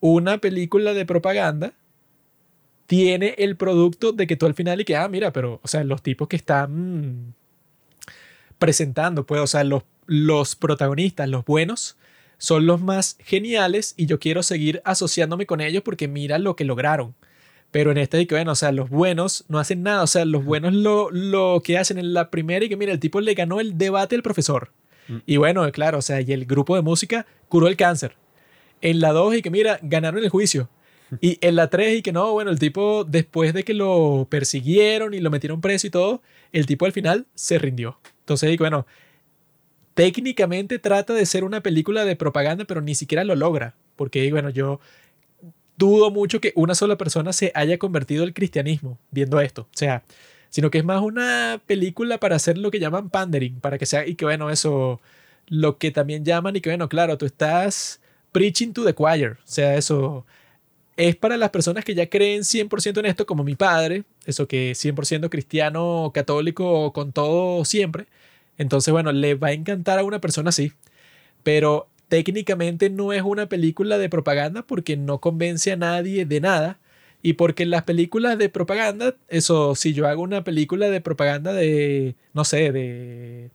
una 0.00 0.38
película 0.38 0.94
de 0.94 1.04
propaganda 1.04 1.74
tiene 2.86 3.34
el 3.36 3.56
producto 3.56 4.12
de 4.12 4.26
que 4.26 4.36
tú 4.36 4.46
al 4.46 4.54
final 4.54 4.80
y 4.80 4.84
que, 4.84 4.96
ah, 4.96 5.08
mira, 5.08 5.30
pero, 5.32 5.60
o 5.62 5.68
sea, 5.68 5.84
los 5.84 6.02
tipos 6.02 6.26
que 6.26 6.36
están 6.36 7.34
presentando, 8.58 9.26
pues, 9.26 9.42
o 9.42 9.46
sea, 9.46 9.62
los, 9.62 9.82
los 10.06 10.56
protagonistas, 10.56 11.28
los 11.28 11.44
buenos, 11.44 11.98
son 12.38 12.66
los 12.66 12.80
más 12.80 13.18
geniales 13.20 13.94
y 13.96 14.06
yo 14.06 14.18
quiero 14.18 14.42
seguir 14.42 14.80
asociándome 14.84 15.44
con 15.44 15.60
ellos 15.60 15.82
porque 15.82 16.08
mira 16.08 16.38
lo 16.38 16.56
que 16.56 16.64
lograron. 16.64 17.14
Pero 17.70 17.90
en 17.90 17.98
este, 17.98 18.26
que 18.26 18.34
bueno, 18.34 18.52
o 18.52 18.54
sea, 18.54 18.72
los 18.72 18.88
buenos 18.88 19.44
no 19.48 19.58
hacen 19.58 19.82
nada. 19.82 20.02
O 20.02 20.06
sea, 20.06 20.24
los 20.24 20.44
buenos 20.44 20.72
lo, 20.72 21.10
lo 21.10 21.60
que 21.62 21.78
hacen 21.78 21.98
en 21.98 22.14
la 22.14 22.30
primera 22.30 22.64
y 22.64 22.68
que 22.68 22.76
mira, 22.76 22.92
el 22.92 23.00
tipo 23.00 23.20
le 23.20 23.34
ganó 23.34 23.60
el 23.60 23.76
debate 23.76 24.16
al 24.16 24.22
profesor. 24.22 24.72
Mm. 25.08 25.16
Y 25.26 25.36
bueno, 25.36 25.70
claro, 25.72 25.98
o 25.98 26.02
sea, 26.02 26.20
y 26.20 26.32
el 26.32 26.46
grupo 26.46 26.76
de 26.76 26.82
música 26.82 27.26
curó 27.48 27.68
el 27.68 27.76
cáncer. 27.76 28.16
En 28.80 29.00
la 29.00 29.12
2 29.12 29.36
y 29.36 29.42
que 29.42 29.50
mira, 29.50 29.78
ganaron 29.82 30.22
el 30.22 30.30
juicio. 30.30 30.68
Y 31.20 31.38
en 31.40 31.56
la 31.56 31.70
3 31.70 31.98
y 31.98 32.02
que 32.02 32.12
no, 32.12 32.32
bueno, 32.32 32.50
el 32.50 32.58
tipo 32.58 33.04
después 33.04 33.54
de 33.54 33.64
que 33.64 33.74
lo 33.74 34.26
persiguieron 34.28 35.14
y 35.14 35.20
lo 35.20 35.30
metieron 35.30 35.60
preso 35.60 35.86
y 35.86 35.90
todo, 35.90 36.22
el 36.52 36.66
tipo 36.66 36.84
al 36.84 36.92
final 36.92 37.26
se 37.34 37.58
rindió. 37.58 37.98
Entonces, 38.20 38.52
y 38.52 38.56
que, 38.56 38.62
bueno, 38.62 38.86
técnicamente 39.94 40.78
trata 40.78 41.14
de 41.14 41.26
ser 41.26 41.44
una 41.44 41.62
película 41.62 42.04
de 42.04 42.14
propaganda, 42.14 42.64
pero 42.66 42.82
ni 42.82 42.94
siquiera 42.94 43.24
lo 43.24 43.34
logra. 43.36 43.74
Porque, 43.96 44.30
bueno, 44.30 44.50
yo 44.50 44.80
dudo 45.78 46.10
mucho 46.10 46.40
que 46.40 46.52
una 46.56 46.74
sola 46.74 46.98
persona 46.98 47.32
se 47.32 47.52
haya 47.54 47.78
convertido 47.78 48.24
al 48.24 48.34
cristianismo 48.34 48.98
viendo 49.10 49.40
esto. 49.40 49.62
O 49.62 49.76
sea, 49.76 50.02
sino 50.50 50.70
que 50.70 50.78
es 50.78 50.84
más 50.84 51.00
una 51.02 51.60
película 51.66 52.18
para 52.18 52.36
hacer 52.36 52.58
lo 52.58 52.70
que 52.70 52.80
llaman 52.80 53.10
pandering, 53.10 53.60
para 53.60 53.78
que 53.78 53.86
sea, 53.86 54.06
y 54.06 54.14
que 54.14 54.24
bueno, 54.24 54.50
eso, 54.50 55.00
lo 55.46 55.78
que 55.78 55.90
también 55.90 56.24
llaman, 56.24 56.56
y 56.56 56.60
que 56.60 56.70
bueno, 56.70 56.88
claro, 56.88 57.16
tú 57.18 57.26
estás 57.26 58.00
preaching 58.32 58.72
to 58.72 58.84
the 58.84 58.94
choir. 58.94 59.32
O 59.32 59.36
sea, 59.44 59.76
eso 59.76 60.26
es 60.96 61.16
para 61.16 61.36
las 61.36 61.50
personas 61.50 61.84
que 61.84 61.94
ya 61.94 62.08
creen 62.08 62.42
100% 62.42 62.98
en 62.98 63.06
esto, 63.06 63.26
como 63.26 63.44
mi 63.44 63.54
padre, 63.54 64.04
eso 64.26 64.48
que 64.48 64.72
100% 64.72 65.30
cristiano, 65.30 66.10
católico, 66.12 66.92
con 66.92 67.12
todo 67.12 67.64
siempre. 67.64 68.06
Entonces, 68.58 68.92
bueno, 68.92 69.12
le 69.12 69.34
va 69.36 69.48
a 69.48 69.52
encantar 69.52 69.98
a 70.00 70.04
una 70.04 70.20
persona 70.20 70.50
así. 70.50 70.72
Pero 71.44 71.88
técnicamente 72.08 72.90
no 72.90 73.12
es 73.12 73.22
una 73.22 73.48
película 73.48 73.98
de 73.98 74.08
propaganda 74.08 74.62
porque 74.62 74.96
no 74.96 75.18
convence 75.20 75.72
a 75.72 75.76
nadie 75.76 76.24
de 76.24 76.40
nada. 76.40 76.78
Y 77.22 77.34
porque 77.34 77.64
en 77.64 77.70
las 77.70 77.82
películas 77.82 78.38
de 78.38 78.48
propaganda, 78.48 79.16
eso, 79.28 79.74
si 79.74 79.92
yo 79.92 80.06
hago 80.06 80.22
una 80.22 80.44
película 80.44 80.88
de 80.88 81.00
propaganda 81.00 81.52
de, 81.52 82.14
no 82.32 82.44
sé, 82.44 82.70
de 82.70 83.50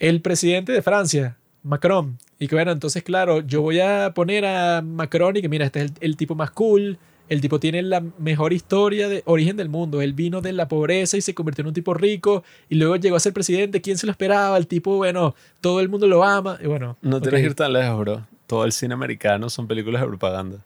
el 0.00 0.20
presidente 0.20 0.72
de 0.72 0.82
Francia, 0.82 1.38
Macron, 1.62 2.18
y 2.38 2.48
que 2.48 2.56
bueno, 2.56 2.72
entonces 2.72 3.02
claro, 3.02 3.40
yo 3.40 3.62
voy 3.62 3.80
a 3.80 4.12
poner 4.14 4.44
a 4.44 4.82
Macron 4.82 5.36
y 5.36 5.42
que 5.42 5.48
mira, 5.48 5.64
este 5.66 5.82
es 5.82 5.92
el, 5.92 5.92
el 6.00 6.16
tipo 6.16 6.34
más 6.34 6.50
cool, 6.50 6.98
el 7.28 7.40
tipo 7.40 7.58
tiene 7.58 7.82
la 7.82 8.02
mejor 8.18 8.52
historia 8.52 9.08
de 9.08 9.22
origen 9.26 9.56
del 9.56 9.68
mundo. 9.68 10.02
Él 10.02 10.12
vino 10.12 10.40
de 10.40 10.52
la 10.52 10.68
pobreza 10.68 11.16
y 11.16 11.20
se 11.20 11.34
convirtió 11.34 11.62
en 11.62 11.68
un 11.68 11.74
tipo 11.74 11.94
rico 11.94 12.44
y 12.68 12.74
luego 12.74 12.96
llegó 12.96 13.16
a 13.16 13.20
ser 13.20 13.32
presidente. 13.32 13.80
¿Quién 13.80 13.98
se 13.98 14.06
lo 14.06 14.12
esperaba? 14.12 14.56
El 14.56 14.66
tipo, 14.66 14.96
bueno, 14.96 15.34
todo 15.60 15.80
el 15.80 15.88
mundo 15.88 16.06
lo 16.06 16.22
ama. 16.24 16.58
Y 16.62 16.66
bueno, 16.66 16.96
No 17.02 17.20
tienes 17.20 17.40
que 17.40 17.46
ir 17.46 17.54
tan 17.54 17.72
lejos, 17.72 17.98
bro. 17.98 18.26
Todo 18.46 18.64
el 18.64 18.72
cine 18.72 18.94
americano 18.94 19.48
son 19.48 19.66
películas 19.66 20.02
de 20.02 20.08
propaganda. 20.08 20.58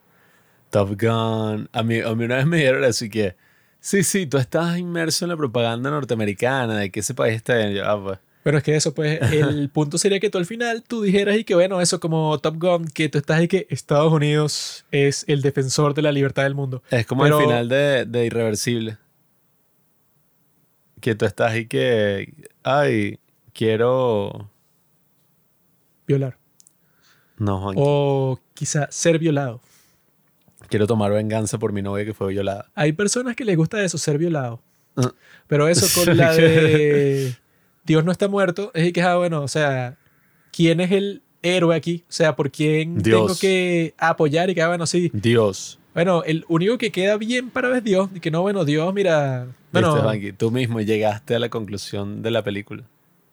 Top 0.71 1.01
Gun. 1.01 1.69
A 1.73 1.83
mí, 1.83 2.01
a 2.01 2.15
mí 2.15 2.25
una 2.25 2.37
vez 2.37 2.47
me 2.47 2.59
dijeron 2.59 2.85
así 2.85 3.09
que, 3.09 3.37
sí, 3.81 4.03
sí, 4.03 4.27
tú 4.27 4.37
estás 4.39 4.79
inmerso 4.79 5.25
en 5.25 5.31
la 5.31 5.37
propaganda 5.37 5.91
norteamericana, 5.91 6.77
de 6.77 6.91
que 6.91 7.01
ese 7.01 7.15
país 7.15 7.37
está 7.37 7.61
en... 7.61 7.75
Yo, 7.75 7.89
ah, 7.89 8.03
pues. 8.03 8.19
Pero 8.49 8.57
es 8.57 8.65
que 8.65 8.77
eso, 8.77 8.95
pues, 8.95 9.21
el 9.31 9.69
punto 9.69 9.99
sería 9.99 10.21
que 10.21 10.31
tú 10.31 10.39
al 10.39 10.47
final 10.47 10.83
tú 10.83 11.03
dijeras 11.03 11.37
y 11.37 11.45
que, 11.45 11.55
bueno, 11.55 11.83
eso 11.83 12.01
como 12.01 12.39
Top 12.39 12.57
Gun, 12.59 12.87
que 12.87 13.11
tú 13.11 13.19
estás 13.19 13.43
y 13.43 13.47
que 13.47 13.67
Estados 13.69 14.11
Unidos 14.11 14.87
es 14.91 15.27
el 15.29 15.43
defensor 15.43 15.93
de 15.93 16.01
la 16.01 16.13
libertad 16.13 16.45
del 16.45 16.55
mundo. 16.55 16.83
Es 16.91 17.05
como 17.05 17.25
Pero- 17.25 17.41
el 17.41 17.45
final 17.45 17.69
de, 17.69 18.07
de 18.07 18.25
Irreversible. 18.25 18.97
Que 21.03 21.15
tú 21.15 21.27
estás 21.27 21.53
ahí 21.53 21.67
que, 21.67 22.49
ay, 22.63 23.19
quiero... 23.53 24.51
Violar. 26.07 26.39
No, 27.37 27.61
Juan, 27.61 27.75
O 27.79 28.41
quizá 28.55 28.91
ser 28.91 29.19
violado. 29.19 29.61
quiero 30.71 30.87
tomar 30.87 31.13
venganza 31.13 31.59
por 31.59 31.73
mi 31.75 31.83
novia 31.83 32.07
que 32.07 32.15
fue 32.15 32.29
violada. 32.33 32.71
Hay 32.75 32.93
personas 32.95 33.37
que 33.37 33.45
les 33.45 33.59
gusta 33.59 33.85
eso, 33.85 33.99
ser 33.99 34.17
violado. 34.17 34.63
Ah. 34.97 35.13
Pero 35.49 35.69
eso 35.69 35.87
con 36.03 36.17
la 36.17 36.33
de 36.33 37.37
Dios 37.89 38.05
no 38.05 38.13
está 38.13 38.29
muerto, 38.29 38.71
es 38.75 38.93
que, 38.93 39.03
ah, 39.03 39.17
bueno, 39.17 39.43
o 39.43 39.49
sea, 39.49 39.97
¿quién 40.53 40.81
es 40.81 40.93
el 40.93 41.23
héroe 41.43 41.75
aquí? 41.75 42.05
O 42.09 42.13
sea, 42.13 42.37
¿por 42.37 42.51
quién 42.51 42.99
Dios. 42.99 43.27
tengo 43.27 43.39
que 43.41 43.95
apoyar? 43.99 44.51
Y 44.51 44.55
que, 44.55 44.63
ah, 44.63 44.69
bueno, 44.69 44.87
sí. 44.87 45.11
Dios. 45.13 45.79
Bueno, 45.95 46.23
el 46.25 46.45
único 46.49 46.79
que 46.79 46.93
queda 46.93 47.17
bien 47.17 47.51
para 47.51 47.69
ver 47.69 47.79
es 47.79 47.85
Dios. 47.85 48.11
Y 48.15 48.21
que 48.21 48.31
no, 48.31 48.43
bueno, 48.43 48.65
Dios, 48.65 48.93
mira. 48.95 49.49
Bueno, 49.73 49.89
Viste, 49.95 50.03
Juanqui, 50.05 50.33
tú 50.33 50.51
mismo 50.51 50.81
llegaste 50.81 51.35
a 51.35 51.39
la 51.41 51.49
conclusión 51.49 52.23
de 52.23 52.31
la 52.31 52.45
película. 52.45 52.85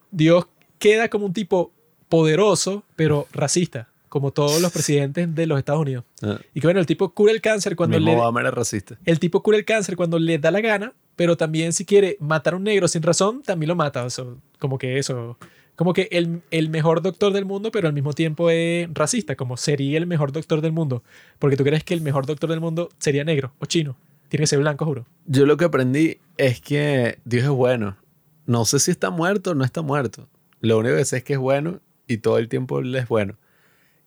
Dios 0.10 0.48
queda 0.80 1.10
como 1.10 1.26
un 1.28 1.34
tipo 1.34 1.72
poderoso, 2.10 2.84
pero 2.96 3.28
racista, 3.34 3.90
como 4.10 4.32
todos 4.32 4.62
los 4.62 4.72
presidentes 4.72 5.36
de 5.36 5.46
los 5.48 5.60
Estados 5.60 5.82
Unidos. 5.82 6.06
Ah, 6.24 6.40
Y 6.54 6.62
que 6.62 6.68
bueno, 6.68 6.80
el 6.80 6.86
tipo 6.86 7.10
cura 7.10 7.32
el 7.32 7.42
cáncer 7.42 7.76
cuando 7.76 8.00
le, 8.00 8.16
Obama 8.16 8.40
era 8.42 8.52
racista. 8.52 8.98
el 9.06 9.20
tipo 9.20 9.44
cura 9.44 9.58
el 9.58 9.66
cáncer 9.66 9.96
cuando 9.96 10.18
le 10.18 10.38
da 10.40 10.50
la 10.52 10.62
gana, 10.62 10.94
pero 11.16 11.36
también 11.38 11.74
si 11.74 11.86
quiere 11.86 12.18
matar 12.20 12.54
a 12.54 12.58
un 12.58 12.64
negro 12.64 12.88
sin 12.88 13.02
razón, 13.04 13.42
también 13.44 13.68
lo 13.70 13.76
mata. 13.76 14.04
O 14.06 14.10
sea, 14.10 14.26
como 14.60 14.78
que 14.78 14.98
eso, 14.98 15.38
como 15.76 15.94
que 15.94 16.08
el, 16.12 16.42
el 16.52 16.70
mejor 16.70 17.02
doctor 17.02 17.34
del 17.34 17.46
mundo, 17.46 17.72
pero 17.72 17.88
al 17.88 17.94
mismo 17.94 18.14
tiempo 18.14 18.50
es 18.50 18.88
racista, 18.94 19.36
como 19.36 19.58
sería 19.58 19.98
el 19.98 20.08
mejor 20.08 20.32
doctor 20.32 20.62
del 20.62 20.72
mundo. 20.72 21.04
Porque 21.40 21.58
tú 21.58 21.64
crees 21.64 21.84
que 21.84 21.94
el 21.94 22.02
mejor 22.02 22.26
doctor 22.26 22.50
del 22.50 22.62
mundo 22.62 22.90
sería 22.98 23.24
negro 23.24 23.54
o 23.60 23.66
chino. 23.66 23.98
Tiene 24.30 24.44
que 24.44 24.48
ser 24.48 24.60
blanco, 24.60 24.86
juro. 24.86 25.06
Yo 25.26 25.46
lo 25.46 25.58
que 25.58 25.66
aprendí 25.66 26.18
es 26.38 26.62
que 26.62 27.20
Dios 27.26 27.44
es 27.44 27.50
bueno. 27.50 27.98
No 28.46 28.66
sé 28.66 28.80
si 28.80 28.92
está 28.92 29.10
muerto 29.10 29.52
o 29.52 29.56
no 29.56 29.64
está 29.64 29.82
muerto. 29.82 30.28
Lo 30.62 30.78
único 30.78 30.96
que 30.96 31.06
sé 31.06 31.18
es 31.18 31.24
que 31.24 31.34
es 31.34 31.40
bueno 31.40 31.80
y 32.08 32.18
todo 32.18 32.38
el 32.38 32.50
tiempo 32.50 32.80
Él 32.80 32.96
es 32.96 33.08
bueno. 33.08 33.38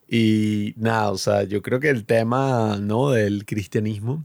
Y 0.08 0.74
nada, 0.76 1.10
o 1.10 1.18
sea, 1.18 1.42
yo 1.42 1.60
creo 1.60 1.80
que 1.80 1.90
el 1.90 2.04
tema 2.06 2.78
¿no? 2.80 3.10
del 3.10 3.44
cristianismo 3.44 4.24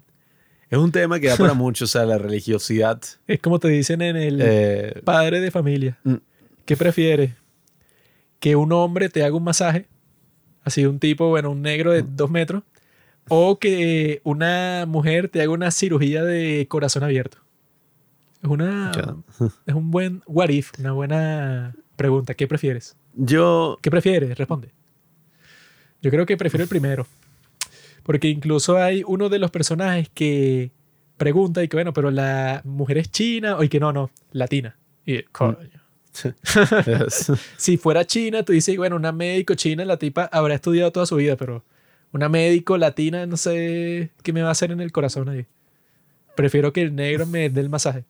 es 0.74 0.80
un 0.80 0.92
tema 0.92 1.20
que 1.20 1.28
da 1.28 1.38
para 1.38 1.54
mucho, 1.54 1.86
o 1.86 1.88
sea, 1.88 2.04
la 2.04 2.18
religiosidad. 2.18 3.00
Es 3.28 3.40
como 3.40 3.60
te 3.60 3.68
dicen 3.68 4.02
en 4.02 4.16
el 4.16 4.40
eh, 4.42 5.02
padre 5.04 5.40
de 5.40 5.52
familia. 5.52 6.00
Mm. 6.04 6.16
¿Qué 6.66 6.76
prefieres? 6.76 7.32
¿Que 8.40 8.56
un 8.56 8.72
hombre 8.72 9.10
te 9.10 9.24
haga 9.24 9.36
un 9.36 9.44
masaje? 9.44 9.86
Así 10.64 10.84
un 10.88 10.98
tipo, 10.98 11.30
bueno, 11.30 11.52
un 11.52 11.62
negro 11.62 11.92
de 11.92 12.02
dos 12.02 12.32
metros. 12.32 12.64
¿O 13.30 13.60
que 13.60 14.20
una 14.24 14.86
mujer 14.88 15.30
te 15.30 15.44
haga 15.44 15.52
una 15.52 15.70
cirugía 15.70 16.24
de 16.24 16.66
corazón 16.68 17.04
abierto? 17.04 17.38
Es 18.42 18.50
una... 18.50 18.92
Es 19.68 19.76
un 19.76 19.92
buen 19.92 20.24
what 20.26 20.50
if, 20.50 20.72
una 20.80 20.94
buena 20.94 21.76
pregunta. 21.96 22.34
¿Qué 22.34 22.48
prefieres? 22.48 22.98
Yo, 23.14 23.78
¿Qué 23.84 23.92
prefieres? 23.92 24.36
Responde. 24.36 24.72
Yo 26.02 26.10
creo 26.10 26.26
que 26.26 26.36
prefiero 26.36 26.64
el 26.64 26.70
primero. 26.70 27.06
Porque 28.04 28.28
incluso 28.30 28.78
hay 28.78 29.04
uno 29.08 29.30
de 29.30 29.40
los 29.40 29.50
personajes 29.52 30.10
que 30.14 30.72
pregunta 31.18 31.64
y 31.64 31.68
que, 31.68 31.78
bueno, 31.78 31.94
pero 31.94 32.12
la 32.12 32.62
mujer 32.66 32.98
es 32.98 33.10
china 33.12 33.56
o 33.58 33.64
y 33.64 33.70
que 33.70 33.80
no, 33.80 33.94
no, 33.94 34.12
latina. 34.32 34.78
Y 35.06 35.24
coño. 35.24 35.58
Si 37.58 37.78
fuera 37.78 38.06
china, 38.06 38.44
tú 38.44 38.54
dices, 38.54 38.76
bueno, 38.78 38.96
una 38.96 39.12
médico 39.12 39.56
china, 39.56 39.86
la 39.86 39.98
tipa 39.98 40.26
habrá 40.32 40.56
estudiado 40.56 40.92
toda 40.92 41.06
su 41.06 41.16
vida, 41.16 41.36
pero 41.38 41.64
una 42.12 42.30
médico 42.30 42.78
latina, 42.78 43.26
no 43.26 43.38
sé 43.38 44.12
qué 44.22 44.34
me 44.34 44.42
va 44.42 44.50
a 44.50 44.52
hacer 44.52 44.72
en 44.72 44.82
el 44.82 44.92
corazón 44.92 45.30
ahí. 45.30 45.46
Prefiero 46.36 46.72
que 46.74 46.82
el 46.84 46.96
negro 46.96 47.26
me 47.26 47.50
dé 47.50 47.62
el 47.62 47.70
masaje. 47.70 48.04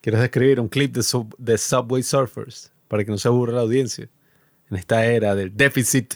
¿quieres 0.00 0.20
describir 0.20 0.60
un 0.60 0.68
clip 0.68 0.94
de, 0.94 1.02
sub- 1.02 1.34
de 1.38 1.58
Subway 1.58 2.02
Surfers 2.02 2.72
para 2.86 3.04
que 3.04 3.10
no 3.10 3.18
se 3.18 3.28
aburra 3.28 3.52
la 3.54 3.60
audiencia? 3.62 4.08
En 4.70 4.76
esta 4.76 5.04
era 5.06 5.34
del 5.34 5.54
déficit 5.56 6.14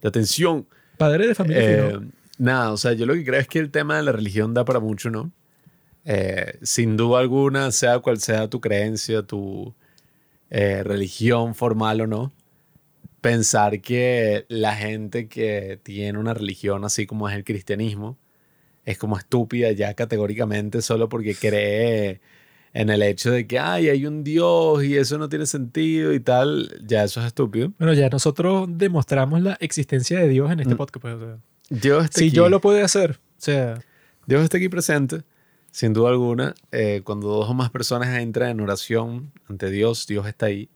de 0.00 0.08
atención. 0.08 0.66
Padre 0.98 1.26
de 1.26 1.34
familia. 1.34 1.88
Eh. 1.88 2.00
Nada, 2.38 2.72
o 2.72 2.76
sea, 2.76 2.92
yo 2.92 3.06
lo 3.06 3.14
que 3.14 3.24
creo 3.24 3.40
es 3.40 3.48
que 3.48 3.58
el 3.58 3.70
tema 3.70 3.96
de 3.96 4.02
la 4.02 4.12
religión 4.12 4.54
da 4.54 4.64
para 4.64 4.80
mucho, 4.80 5.10
¿no? 5.10 5.32
Eh, 6.04 6.58
sin 6.62 6.96
duda 6.96 7.20
alguna, 7.20 7.70
sea 7.72 7.98
cual 8.00 8.18
sea 8.18 8.48
tu 8.48 8.60
creencia, 8.60 9.22
tu 9.22 9.74
eh, 10.50 10.82
religión 10.84 11.54
formal 11.54 12.00
o 12.02 12.06
no, 12.06 12.32
pensar 13.20 13.80
que 13.80 14.44
la 14.48 14.76
gente 14.76 15.28
que 15.28 15.80
tiene 15.82 16.18
una 16.18 16.34
religión 16.34 16.84
así 16.84 17.06
como 17.06 17.28
es 17.28 17.34
el 17.34 17.44
cristianismo 17.44 18.18
es 18.84 18.98
como 18.98 19.16
estúpida 19.16 19.72
ya 19.72 19.94
categóricamente 19.94 20.82
solo 20.82 21.08
porque 21.08 21.34
cree 21.34 22.20
en 22.74 22.90
el 22.90 23.02
hecho 23.02 23.30
de 23.30 23.46
que 23.46 23.58
ay, 23.58 23.88
hay 23.88 24.04
un 24.04 24.24
Dios 24.24 24.84
y 24.84 24.98
eso 24.98 25.16
no 25.16 25.30
tiene 25.30 25.46
sentido 25.46 26.12
y 26.12 26.20
tal, 26.20 26.70
ya 26.86 27.04
eso 27.04 27.20
es 27.20 27.26
estúpido. 27.28 27.72
Bueno, 27.78 27.94
ya 27.94 28.10
nosotros 28.10 28.66
demostramos 28.68 29.40
la 29.40 29.56
existencia 29.60 30.18
de 30.20 30.28
Dios 30.28 30.50
en 30.52 30.60
este 30.60 30.74
Mm. 30.74 30.76
podcast. 30.76 31.00
pues, 31.00 31.14
o 31.14 31.18
sea, 31.20 31.38
Dios 31.70 32.04
está 32.04 32.18
si 32.18 32.26
aquí. 32.28 32.36
yo 32.36 32.48
lo 32.48 32.60
puedo 32.60 32.84
hacer, 32.84 33.12
o 33.12 33.40
sea, 33.40 33.80
Dios 34.26 34.42
está 34.42 34.58
aquí 34.58 34.68
presente, 34.68 35.22
sin 35.70 35.92
duda 35.92 36.10
alguna. 36.10 36.54
Eh, 36.72 37.02
cuando 37.04 37.28
dos 37.28 37.48
o 37.48 37.54
más 37.54 37.70
personas 37.70 38.18
entran 38.18 38.50
en 38.50 38.60
oración 38.60 39.32
ante 39.48 39.70
Dios, 39.70 40.06
Dios 40.06 40.26
está 40.26 40.46
ahí. 40.46 40.68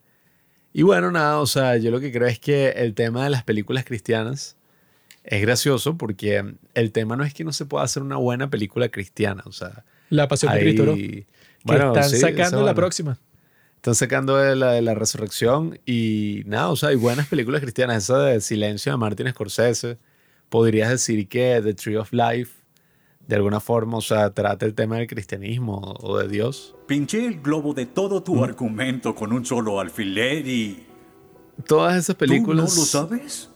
Y 0.72 0.82
bueno, 0.82 1.10
nada, 1.10 1.40
o 1.40 1.46
sea, 1.46 1.76
yo 1.76 1.90
lo 1.90 2.00
que 2.00 2.12
creo 2.12 2.28
es 2.28 2.38
que 2.38 2.70
el 2.70 2.94
tema 2.94 3.24
de 3.24 3.30
las 3.30 3.42
películas 3.42 3.84
cristianas 3.84 4.56
es 5.24 5.42
gracioso 5.42 5.96
porque 5.96 6.54
el 6.74 6.92
tema 6.92 7.16
no 7.16 7.24
es 7.24 7.34
que 7.34 7.44
no 7.44 7.52
se 7.52 7.66
pueda 7.66 7.84
hacer 7.84 8.02
una 8.02 8.16
buena 8.16 8.48
película 8.50 8.88
cristiana, 8.88 9.42
o 9.46 9.52
sea, 9.52 9.84
La 10.10 10.28
pasión 10.28 10.52
de 10.52 10.60
Cristo, 10.60 10.84
¿no? 10.84 10.94
Que 10.94 11.26
bueno, 11.64 11.88
están 11.88 12.08
sí, 12.08 12.16
esa 12.16 12.28
sacando 12.28 12.64
la 12.64 12.74
próxima. 12.74 13.18
Están 13.76 13.94
sacando 13.94 14.36
de 14.36 14.56
la, 14.56 14.72
de 14.72 14.82
la 14.82 14.94
resurrección 14.94 15.78
y 15.86 16.42
nada, 16.46 16.70
o 16.70 16.76
sea, 16.76 16.90
hay 16.90 16.96
buenas 16.96 17.28
películas 17.28 17.60
cristianas. 17.60 18.04
Esa 18.04 18.18
de 18.20 18.40
Silencio 18.40 18.92
de 18.92 18.98
Martin 18.98 19.28
Scorsese. 19.30 19.98
Podrías 20.48 20.90
decir 20.90 21.28
que 21.28 21.60
The 21.62 21.74
Tree 21.74 21.96
of 21.96 22.12
Life, 22.12 22.52
de 23.26 23.36
alguna 23.36 23.60
forma, 23.60 23.98
o 23.98 24.00
sea, 24.00 24.30
trata 24.30 24.64
el 24.64 24.74
tema 24.74 24.96
del 24.96 25.06
cristianismo 25.06 25.94
o 26.00 26.18
de 26.18 26.28
Dios. 26.28 26.74
Pinché 26.86 27.26
el 27.26 27.40
globo 27.40 27.74
de 27.74 27.86
todo 27.86 28.22
tu 28.22 28.42
argumento 28.42 29.14
con 29.14 29.32
un 29.32 29.44
solo 29.44 29.80
alfiler 29.80 30.46
y... 30.46 30.86
Todas 31.66 31.96
esas 31.96 32.16
películas. 32.16 32.70
¿Tú 32.70 32.76
no 32.76 32.80
lo 32.80 32.86
sabes? 32.86 33.50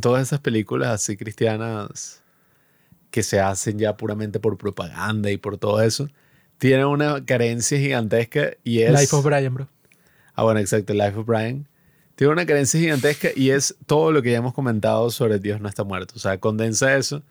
Todas 0.00 0.22
esas 0.22 0.40
películas 0.40 0.88
así 0.88 1.16
cristianas 1.16 2.22
que 3.10 3.22
se 3.22 3.40
hacen 3.40 3.78
ya 3.78 3.96
puramente 3.96 4.38
por 4.38 4.56
propaganda 4.56 5.30
y 5.30 5.36
por 5.36 5.58
todo 5.58 5.82
eso, 5.82 6.08
tienen 6.58 6.86
una 6.86 7.24
carencia 7.24 7.78
gigantesca 7.78 8.50
y 8.64 8.80
es... 8.80 8.92
Life 8.92 9.14
of 9.14 9.24
Brian, 9.24 9.54
bro. 9.54 9.68
Ah, 10.34 10.44
bueno, 10.44 10.60
exacto, 10.60 10.92
Life 10.92 11.18
of 11.18 11.26
Brian. 11.26 11.66
Tiene 12.18 12.32
una 12.32 12.44
carencia 12.46 12.80
gigantesca 12.80 13.28
y 13.36 13.50
es 13.50 13.76
todo 13.86 14.10
lo 14.10 14.22
que 14.22 14.32
ya 14.32 14.38
hemos 14.38 14.52
comentado 14.52 15.08
sobre 15.10 15.38
Dios 15.38 15.60
no 15.60 15.68
está 15.68 15.84
muerto. 15.84 16.14
O 16.16 16.18
sea, 16.18 16.38
condensa 16.38 16.96
eso 16.96 17.22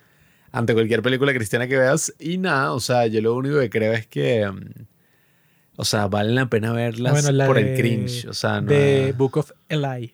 ante 0.54 0.74
cualquier 0.74 1.02
película 1.02 1.34
cristiana 1.34 1.68
que 1.68 1.76
veas 1.78 2.14
y 2.20 2.38
nada, 2.38 2.72
o 2.72 2.80
sea, 2.80 3.06
yo 3.08 3.20
lo 3.22 3.36
único 3.36 3.60
que 3.60 3.70
creo 3.70 3.92
es 3.92 4.08
que, 4.08 4.50
mm, 4.50 4.86
o 5.76 5.84
sea, 5.84 6.08
vale 6.08 6.32
la 6.32 6.46
pena 6.50 6.72
verlas 6.72 7.12
Bueno, 7.12 7.32
la 7.34 7.46
por 7.48 7.58
de- 7.58 7.74
el 7.74 7.78
cringe. 7.78 8.26
O 8.30 8.34
sea, 8.34 8.62
no. 8.62 8.68
De 8.72 9.14
Book 9.18 9.36
of 9.38 9.52
Eli. 9.68 10.14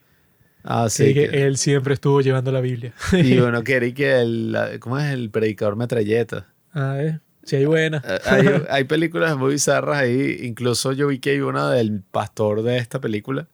ah, 0.64 0.88
Sí, 0.90 1.06
sí. 1.06 1.14
que 1.14 1.28
que- 1.30 1.46
él 1.46 1.56
siempre 1.56 1.94
estuvo 1.94 2.20
llevando 2.20 2.50
la 2.50 2.60
Biblia. 2.60 2.92
y 3.12 3.38
bueno, 3.38 3.62
quería 3.62 3.94
que 3.94 4.20
el, 4.20 4.56
¿cómo 4.80 4.98
es? 4.98 5.12
El 5.12 5.30
predicador 5.30 5.76
metralleta. 5.76 6.52
A 6.72 6.94
ver, 6.94 7.20
si 7.44 7.54
hay 7.56 7.64
buena. 7.66 8.02
Eh, 8.04 8.18
Hay, 8.26 8.46
hay 8.70 8.84
películas 8.84 9.36
muy 9.36 9.52
bizarras 9.52 9.98
ahí. 9.98 10.38
Incluso 10.42 10.92
yo 10.92 11.06
vi 11.06 11.20
que 11.20 11.30
hay 11.30 11.40
una 11.40 11.70
del 11.70 12.02
pastor 12.02 12.62
de 12.64 12.76
esta 12.78 13.00
película, 13.00 13.46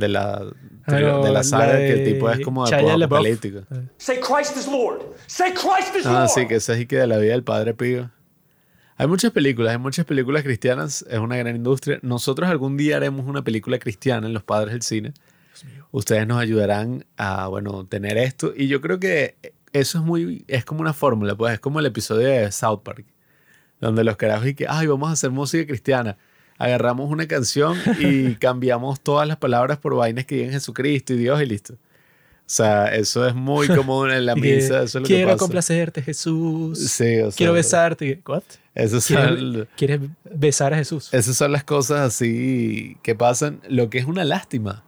de 0.00 0.08
la, 0.08 0.42
Ah, 0.86 0.98
no, 0.98 1.22
de 1.22 1.30
la 1.30 1.42
saga, 1.44 1.74
de 1.74 1.86
que 1.86 1.92
el 2.02 2.12
tipo 2.14 2.28
es 2.30 2.40
como 2.40 2.66
Shia 2.66 2.82
LaBeouf. 2.82 3.04
apocalíptico. 3.04 3.60
Say 3.98 4.18
Christ 4.18 4.56
is 4.56 4.66
Lord. 4.66 5.02
Say 5.26 5.52
Christ 5.52 5.94
is 5.96 6.06
Ah, 6.06 6.20
Lord. 6.24 6.28
sí, 6.30 6.46
que 6.48 6.56
esa 6.56 6.74
es 6.74 6.80
y 6.80 6.86
que 6.86 6.96
de 6.96 7.06
la 7.06 7.18
vida 7.18 7.32
del 7.32 7.44
Padre 7.44 7.74
Pío. 7.74 8.10
Hay 8.96 9.06
muchas 9.06 9.30
películas, 9.30 9.72
hay 9.72 9.78
muchas 9.78 10.04
películas 10.04 10.42
cristianas, 10.42 11.04
es 11.08 11.18
una 11.18 11.36
gran 11.36 11.54
industria. 11.56 11.98
Nosotros 12.02 12.48
algún 12.50 12.76
día 12.76 12.96
haremos 12.96 13.26
una 13.26 13.42
película 13.42 13.78
cristiana 13.78 14.26
en 14.26 14.34
Los 14.34 14.42
Padres 14.42 14.72
del 14.72 14.82
Cine. 14.82 15.12
Ustedes 15.90 16.26
nos 16.26 16.38
ayudarán 16.40 17.06
a, 17.16 17.46
bueno, 17.48 17.86
tener 17.86 18.18
esto. 18.18 18.52
Y 18.56 18.68
yo 18.68 18.80
creo 18.80 18.98
que 19.00 19.36
eso 19.72 19.98
es 19.98 20.04
muy, 20.04 20.44
es 20.48 20.64
como 20.64 20.80
una 20.82 20.92
fórmula, 20.92 21.34
pues 21.34 21.54
es 21.54 21.60
como 21.60 21.80
el 21.80 21.86
episodio 21.86 22.26
de 22.28 22.50
South 22.52 22.80
Park, 22.82 23.04
donde 23.80 24.04
los 24.04 24.16
carajos 24.16 24.46
y 24.48 24.54
que, 24.54 24.66
ay, 24.68 24.86
vamos 24.86 25.08
a 25.08 25.12
hacer 25.12 25.30
música 25.30 25.66
cristiana. 25.66 26.18
Agarramos 26.60 27.10
una 27.10 27.26
canción 27.26 27.74
y 27.98 28.34
cambiamos 28.36 29.00
todas 29.00 29.26
las 29.26 29.38
palabras 29.38 29.78
por 29.78 29.96
vainas 29.96 30.26
que 30.26 30.34
digan 30.36 30.52
Jesucristo 30.52 31.14
y 31.14 31.16
Dios 31.16 31.40
y 31.42 31.46
listo. 31.46 31.72
O 31.72 32.52
sea, 32.52 32.94
eso 32.94 33.26
es 33.26 33.34
muy 33.34 33.66
común 33.74 34.10
en 34.10 34.26
la 34.26 34.34
misa, 34.36 34.82
eso 34.82 34.84
es 34.84 34.94
lo 34.96 35.00
que 35.02 35.14
Quiero 35.14 35.28
pasa. 35.28 35.38
complacerte, 35.38 36.02
Jesús. 36.02 36.78
Sí, 36.78 37.18
o 37.20 37.30
sea, 37.30 37.36
Quiero 37.38 37.54
besarte. 37.54 38.20
¿What? 38.26 38.42
Esas 38.74 39.06
¿Quieres, 39.06 39.68
quieres 39.76 40.00
besar 40.24 40.74
a 40.74 40.76
Jesús? 40.76 41.08
esas 41.14 41.34
son 41.34 41.50
las 41.50 41.64
cosas 41.64 42.00
así 42.00 42.98
que 43.02 43.14
pasan, 43.14 43.60
lo 43.68 43.88
que 43.88 43.98
es 43.98 44.04
una 44.04 44.24
lástima, 44.24 44.84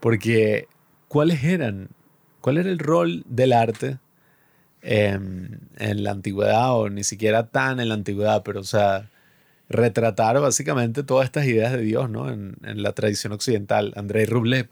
porque 0.00 0.68
¿cuáles 1.08 1.44
eran? 1.44 1.90
¿Cuál 2.40 2.56
era 2.56 2.70
el 2.70 2.78
rol 2.78 3.24
del 3.28 3.52
arte 3.52 3.98
en, 4.80 5.60
en 5.76 6.02
la 6.02 6.12
antigüedad 6.12 6.74
o 6.74 6.88
ni 6.88 7.04
siquiera 7.04 7.48
tan 7.48 7.78
en 7.78 7.88
la 7.88 7.94
antigüedad, 7.94 8.42
pero 8.42 8.60
o 8.60 8.64
sea, 8.64 9.09
retratar 9.70 10.40
básicamente 10.40 11.04
todas 11.04 11.26
estas 11.26 11.46
ideas 11.46 11.72
de 11.72 11.80
Dios, 11.80 12.10
¿no? 12.10 12.28
En, 12.30 12.56
la 12.60 12.92
tradición 12.92 13.32
occidental, 13.32 13.92
Andrei 13.96 14.26
Rublev. 14.26 14.68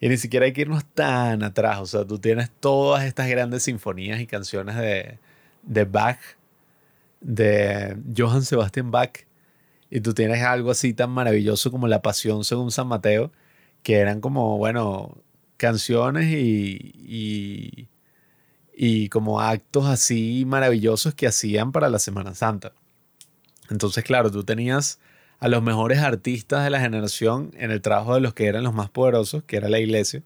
Y 0.00 0.08
ni 0.08 0.18
siquiera 0.18 0.44
hay 0.46 0.52
que 0.52 0.62
irnos 0.62 0.84
tan 0.84 1.42
atrás, 1.42 1.78
o 1.78 1.86
sea, 1.86 2.04
tú 2.04 2.18
tienes 2.18 2.50
todas 2.60 3.04
estas 3.04 3.28
grandes 3.28 3.62
sinfonías 3.62 4.20
y 4.20 4.26
canciones 4.26 4.76
de, 4.76 5.18
de 5.62 5.84
Bach, 5.84 6.18
de 7.20 7.96
Johann 8.16 8.42
Sebastian 8.42 8.90
Bach, 8.90 9.12
y 9.90 10.00
tú 10.00 10.12
tienes 10.12 10.42
algo 10.42 10.72
así 10.72 10.92
tan 10.92 11.10
maravilloso 11.10 11.70
como 11.70 11.88
La 11.88 12.02
Pasión 12.02 12.44
según 12.44 12.72
San 12.72 12.88
Mateo, 12.88 13.32
que 13.82 13.96
eran 13.98 14.20
como, 14.20 14.58
bueno, 14.58 15.16
canciones 15.56 16.26
y, 16.26 16.92
y, 17.08 17.88
y 18.76 19.08
como 19.08 19.40
actos 19.40 19.86
así 19.86 20.44
maravillosos 20.46 21.14
que 21.14 21.28
hacían 21.28 21.72
para 21.72 21.88
la 21.88 22.00
Semana 22.00 22.34
Santa. 22.34 22.72
Entonces, 23.70 24.04
claro, 24.04 24.30
tú 24.30 24.44
tenías 24.44 24.98
a 25.38 25.48
los 25.48 25.62
mejores 25.62 25.98
artistas 25.98 26.64
de 26.64 26.70
la 26.70 26.80
generación 26.80 27.50
en 27.58 27.70
el 27.70 27.80
trabajo 27.82 28.14
de 28.14 28.20
los 28.20 28.32
que 28.34 28.46
eran 28.46 28.64
los 28.64 28.72
más 28.74 28.88
poderosos, 28.90 29.42
que 29.44 29.56
era 29.56 29.68
la 29.68 29.78
iglesia. 29.78 30.22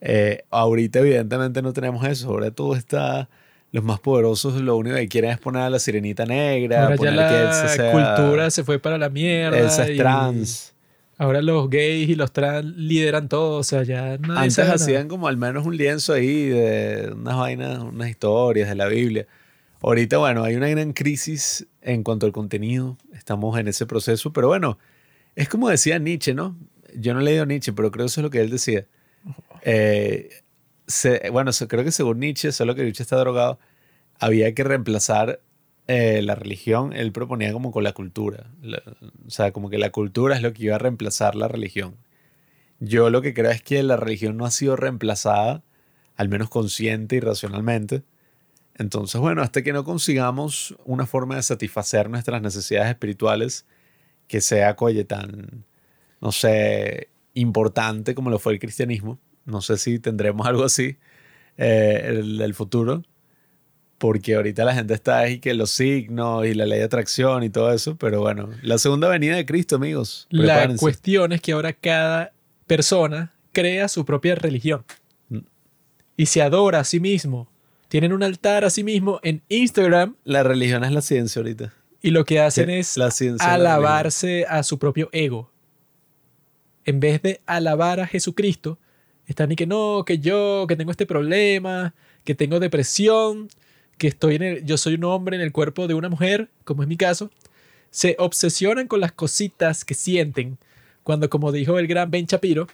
Eh, 0.00 0.42
ahorita 0.50 0.98
evidentemente 1.00 1.62
no 1.62 1.72
tenemos 1.72 2.06
eso, 2.06 2.28
ahora 2.28 2.50
todo 2.50 2.74
está... 2.76 3.28
Los 3.72 3.82
más 3.82 3.98
poderosos 3.98 4.60
lo 4.60 4.76
único 4.76 4.94
que 4.94 5.08
quieren 5.08 5.32
es 5.32 5.38
poner 5.40 5.62
a 5.62 5.68
la 5.70 5.80
sirenita 5.80 6.24
negra, 6.26 6.84
Ahora 6.84 6.94
ya 6.94 6.96
poner 6.96 7.12
que 7.14 7.16
la 7.16 7.40
Elsa 7.42 7.68
sea- 7.68 7.90
cultura 7.90 8.48
se 8.52 8.62
fue 8.62 8.78
para 8.78 8.98
la 8.98 9.08
mierda. 9.08 9.58
Elsa 9.58 9.84
es 9.88 9.96
y 9.96 9.96
trans. 9.96 10.74
Ahora 11.18 11.42
los 11.42 11.68
gays 11.68 12.08
y 12.08 12.14
los 12.14 12.32
trans 12.32 12.64
lideran 12.76 13.28
todo. 13.28 13.58
O 13.58 13.64
sea, 13.64 13.82
ya 13.82 14.12
Antes 14.12 14.58
hacían 14.60 15.08
como 15.08 15.26
al 15.26 15.36
menos 15.36 15.66
un 15.66 15.76
lienzo 15.76 16.12
ahí 16.12 16.44
de 16.46 17.10
unas 17.16 17.36
vainas, 17.36 17.80
unas 17.80 18.08
historias 18.08 18.68
de 18.68 18.76
la 18.76 18.86
Biblia. 18.86 19.26
Ahorita, 19.86 20.16
bueno, 20.16 20.44
hay 20.44 20.54
una 20.54 20.68
gran 20.68 20.94
crisis 20.94 21.66
en 21.82 22.02
cuanto 22.04 22.24
al 22.24 22.32
contenido. 22.32 22.96
Estamos 23.12 23.58
en 23.58 23.68
ese 23.68 23.84
proceso, 23.84 24.32
pero 24.32 24.48
bueno, 24.48 24.78
es 25.34 25.48
como 25.50 25.68
decía 25.68 25.98
Nietzsche, 25.98 26.32
¿no? 26.32 26.56
Yo 26.96 27.12
no 27.12 27.20
he 27.20 27.24
leído 27.24 27.44
Nietzsche, 27.44 27.72
pero 27.74 27.90
creo 27.90 28.04
que 28.06 28.08
eso 28.10 28.20
es 28.20 28.22
lo 28.22 28.30
que 28.30 28.40
él 28.40 28.48
decía. 28.50 28.86
Eh, 29.62 30.30
se- 30.86 31.28
bueno, 31.30 31.50
creo 31.68 31.84
que 31.84 31.92
según 31.92 32.20
Nietzsche, 32.20 32.50
solo 32.52 32.74
que 32.74 32.82
Nietzsche 32.82 33.02
está 33.02 33.16
drogado, 33.16 33.58
había 34.20 34.54
que 34.54 34.64
reemplazar 34.64 35.40
eh, 35.86 36.22
la 36.22 36.34
religión. 36.34 36.94
Él 36.94 37.12
proponía 37.12 37.52
como 37.52 37.70
con 37.70 37.84
la 37.84 37.92
cultura. 37.92 38.50
La- 38.62 38.82
o 39.26 39.30
sea, 39.30 39.52
como 39.52 39.68
que 39.68 39.76
la 39.78 39.90
cultura 39.90 40.34
es 40.36 40.42
lo 40.42 40.54
que 40.54 40.64
iba 40.64 40.76
a 40.76 40.78
reemplazar 40.78 41.34
la 41.34 41.46
religión. 41.48 41.96
Yo 42.80 43.10
lo 43.10 43.22
que 43.22 43.34
creo 43.34 43.50
es 43.50 43.62
que 43.62 43.82
la 43.82 43.96
religión 43.96 44.36
no 44.38 44.46
ha 44.46 44.50
sido 44.50 44.76
reemplazada, 44.76 45.62
al 46.16 46.28
menos 46.30 46.48
consciente 46.50 47.16
y 47.16 47.20
racionalmente. 47.20 48.02
Entonces, 48.76 49.20
bueno, 49.20 49.42
hasta 49.42 49.62
que 49.62 49.72
no 49.72 49.84
consigamos 49.84 50.74
una 50.84 51.06
forma 51.06 51.36
de 51.36 51.42
satisfacer 51.42 52.10
nuestras 52.10 52.42
necesidades 52.42 52.90
espirituales 52.90 53.66
que 54.26 54.40
sea, 54.40 54.74
oye, 54.78 55.04
tan, 55.04 55.64
no 56.20 56.32
sé, 56.32 57.08
importante 57.34 58.14
como 58.14 58.30
lo 58.30 58.38
fue 58.38 58.54
el 58.54 58.58
cristianismo, 58.58 59.18
no 59.44 59.60
sé 59.60 59.76
si 59.76 59.98
tendremos 59.98 60.46
algo 60.46 60.64
así 60.64 60.96
eh, 61.56 62.02
en 62.04 62.40
el 62.40 62.54
futuro, 62.54 63.02
porque 63.98 64.34
ahorita 64.34 64.64
la 64.64 64.74
gente 64.74 64.94
está 64.94 65.18
ahí 65.18 65.38
que 65.38 65.54
los 65.54 65.70
signos 65.70 66.46
y 66.46 66.54
la 66.54 66.66
ley 66.66 66.78
de 66.78 66.84
atracción 66.84 67.44
y 67.44 67.50
todo 67.50 67.72
eso, 67.72 67.96
pero 67.96 68.20
bueno, 68.20 68.50
la 68.62 68.78
segunda 68.78 69.08
venida 69.08 69.36
de 69.36 69.46
Cristo, 69.46 69.76
amigos. 69.76 70.26
La 70.30 70.74
cuestión 70.76 71.32
es 71.32 71.40
que 71.40 71.52
ahora 71.52 71.72
cada 71.72 72.32
persona 72.66 73.32
crea 73.52 73.88
su 73.88 74.04
propia 74.04 74.34
religión 74.34 74.84
Mm. 75.28 75.38
y 76.16 76.26
se 76.26 76.42
adora 76.42 76.80
a 76.80 76.84
sí 76.84 77.00
mismo. 77.00 77.48
Tienen 77.94 78.12
un 78.12 78.24
altar 78.24 78.64
a 78.64 78.70
sí 78.70 78.82
mismo 78.82 79.20
en 79.22 79.40
Instagram 79.48 80.16
La 80.24 80.42
religión 80.42 80.82
es 80.82 80.90
la 80.90 81.00
ciencia 81.00 81.38
ahorita. 81.38 81.72
y 82.02 82.10
lo 82.10 82.24
que 82.24 82.40
hacen 82.40 82.66
¿Qué? 82.66 82.80
es 82.80 82.96
La 82.96 83.12
ciencia 83.12 83.46
de 83.52 83.58
la 83.58 83.74
alabarse 83.76 84.46
a 84.48 84.64
su 84.64 84.80
propio 84.80 85.08
ego. 85.12 85.48
En 86.84 86.98
vez 86.98 87.22
de 87.22 87.40
alabar 87.46 88.00
a 88.00 88.08
Jesucristo, 88.08 88.80
están 89.28 89.52
y 89.52 89.54
que 89.54 89.68
no, 89.68 90.02
que 90.04 90.18
yo, 90.18 90.64
que 90.68 90.74
tengo 90.74 90.90
este 90.90 91.06
problema, 91.06 91.94
que 92.24 92.34
tengo 92.34 92.58
depresión, 92.58 93.46
que 93.96 94.08
estoy 94.08 94.34
en 94.34 94.42
el- 94.42 94.64
yo 94.64 94.76
soy 94.76 94.94
un 94.94 95.04
hombre 95.04 95.36
en 95.36 95.42
el 95.42 95.52
cuerpo 95.52 95.86
de 95.86 95.94
una 95.94 96.08
mujer, 96.08 96.48
como 96.64 96.82
es 96.82 96.88
mi 96.88 96.96
caso. 96.96 97.30
Se 97.90 98.16
obsesionan 98.18 98.88
con 98.88 99.00
las 99.00 99.12
cositas 99.12 99.84
que 99.84 99.94
sienten 99.94 100.58
cuando, 101.04 101.30
como 101.30 101.52
dijo 101.52 101.78
el 101.78 101.86
gran 101.86 102.10
Ben 102.10 102.26
Shapiro, 102.26 102.66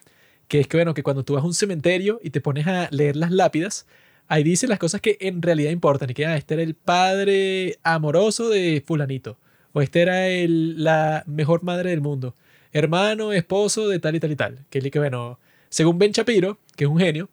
que 0.49 0.61
es 0.61 0.67
que, 0.67 0.79
bueno, 0.79 0.95
que 0.95 1.03
cuando 1.03 1.25
tú 1.27 1.35
vas 1.35 1.43
a 1.45 1.47
un 1.47 1.53
cementerio 1.53 2.19
y 2.25 2.31
te 2.31 2.41
pones 2.41 2.67
a 2.67 2.89
leer 2.91 3.17
las 3.17 3.31
lápidas, 3.31 3.87
ahí 4.31 4.43
dice 4.43 4.67
las 4.67 4.79
cosas 4.79 5.01
que 5.03 5.19
en 5.21 5.43
realidad 5.43 5.71
importan. 5.71 6.09
Y 6.11 6.15
que, 6.15 6.25
ah, 6.25 6.37
este 6.39 6.55
era 6.55 6.63
el 6.63 6.75
padre 6.75 7.79
amoroso 7.83 8.49
de 8.49 8.83
fulanito. 8.87 9.37
O 9.73 9.83
este 9.83 10.01
era 10.01 10.27
el, 10.29 10.83
la 10.83 11.23
mejor 11.27 11.63
madre 11.63 11.91
del 11.91 12.01
mundo. 12.01 12.35
Hermano, 12.73 13.33
esposo 13.33 13.89
de 13.89 13.99
tal 13.99 14.15
y 14.17 14.21
tal 14.21 14.31
y 14.33 14.37
tal. 14.37 14.59
Que, 14.71 14.81
que 14.91 14.99
bueno, 14.99 15.39
según 15.69 15.99
Ben 15.99 16.13
Shapiro, 16.13 16.59
que 16.77 16.85
es 16.85 16.91
un 16.91 16.99
genio, 16.99 17.29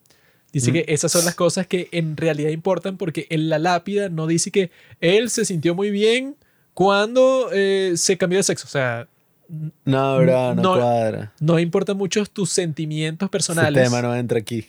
dice 0.52 0.70
Mm. 0.70 0.74
que 0.74 0.84
esas 0.88 1.10
son 1.12 1.24
las 1.24 1.34
cosas 1.34 1.66
que 1.66 1.88
en 1.92 2.16
realidad 2.16 2.50
importan 2.50 2.96
porque 2.96 3.26
en 3.30 3.48
la 3.48 3.58
lápida 3.58 4.08
no 4.08 4.26
dice 4.26 4.50
que 4.50 4.70
él 5.00 5.30
se 5.30 5.44
sintió 5.44 5.74
muy 5.74 5.90
bien 5.90 6.36
cuando 6.74 7.50
eh, 7.52 7.92
se 7.96 8.16
cambió 8.18 8.38
de 8.38 8.42
sexo. 8.44 8.66
O 8.66 8.70
sea, 8.70 9.08
No, 9.84 10.18
bro, 10.18 10.54
no, 10.54 10.62
No. 10.62 10.74
cuadra. 10.74 11.32
no 11.40 11.58
importan 11.58 11.96
mucho 11.96 12.24
tus 12.26 12.50
sentimientos 12.50 13.30
personales. 13.30 13.82
tema 13.84 14.02
no 14.02 14.14
entra 14.14 14.38
aquí. 14.38 14.66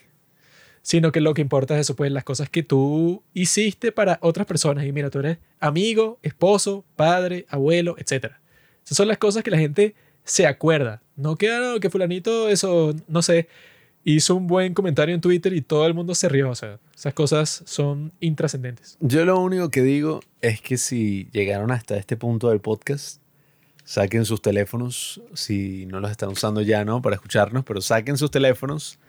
Sino 0.81 1.11
que 1.11 1.21
lo 1.21 1.33
que 1.33 1.41
importa 1.41 1.75
es 1.75 1.81
eso, 1.81 1.95
pues 1.95 2.11
las 2.11 2.23
cosas 2.23 2.49
que 2.49 2.63
tú 2.63 3.23
hiciste 3.33 3.91
para 3.91 4.19
otras 4.21 4.47
personas. 4.47 4.85
Y 4.85 4.91
mira, 4.91 5.09
tú 5.09 5.19
eres 5.19 5.37
amigo, 5.59 6.19
esposo, 6.23 6.85
padre, 6.95 7.45
abuelo, 7.49 7.95
etc. 7.97 8.33
Esas 8.85 8.97
son 8.97 9.07
las 9.07 9.17
cosas 9.17 9.43
que 9.43 9.51
la 9.51 9.57
gente 9.57 9.95
se 10.23 10.47
acuerda. 10.47 11.01
No 11.15 11.35
que, 11.35 11.51
ah, 11.51 11.59
no, 11.59 11.79
que 11.79 11.89
fulanito, 11.89 12.49
eso, 12.49 12.93
no 13.07 13.21
sé, 13.21 13.47
hizo 14.03 14.35
un 14.35 14.47
buen 14.47 14.73
comentario 14.73 15.13
en 15.13 15.21
Twitter 15.21 15.53
y 15.53 15.61
todo 15.61 15.85
el 15.85 15.93
mundo 15.93 16.15
se 16.15 16.29
rió. 16.29 16.49
O 16.49 16.55
sea, 16.55 16.79
esas 16.95 17.13
cosas 17.13 17.63
son 17.65 18.13
intrascendentes. 18.19 18.97
Yo 18.99 19.25
lo 19.25 19.39
único 19.39 19.69
que 19.69 19.81
digo 19.81 20.21
es 20.41 20.61
que 20.61 20.77
si 20.77 21.29
llegaron 21.31 21.71
hasta 21.71 21.97
este 21.97 22.15
punto 22.17 22.49
del 22.49 22.61
podcast, 22.61 23.21
saquen 23.83 24.25
sus 24.25 24.41
teléfonos, 24.41 25.21
si 25.33 25.85
no 25.87 25.99
los 25.99 26.11
están 26.11 26.29
usando 26.29 26.61
ya, 26.61 26.85
¿no? 26.85 27.01
Para 27.01 27.15
escucharnos, 27.15 27.63
pero 27.65 27.81
saquen 27.81 28.17
sus 28.17 28.29
teléfonos, 28.29 28.99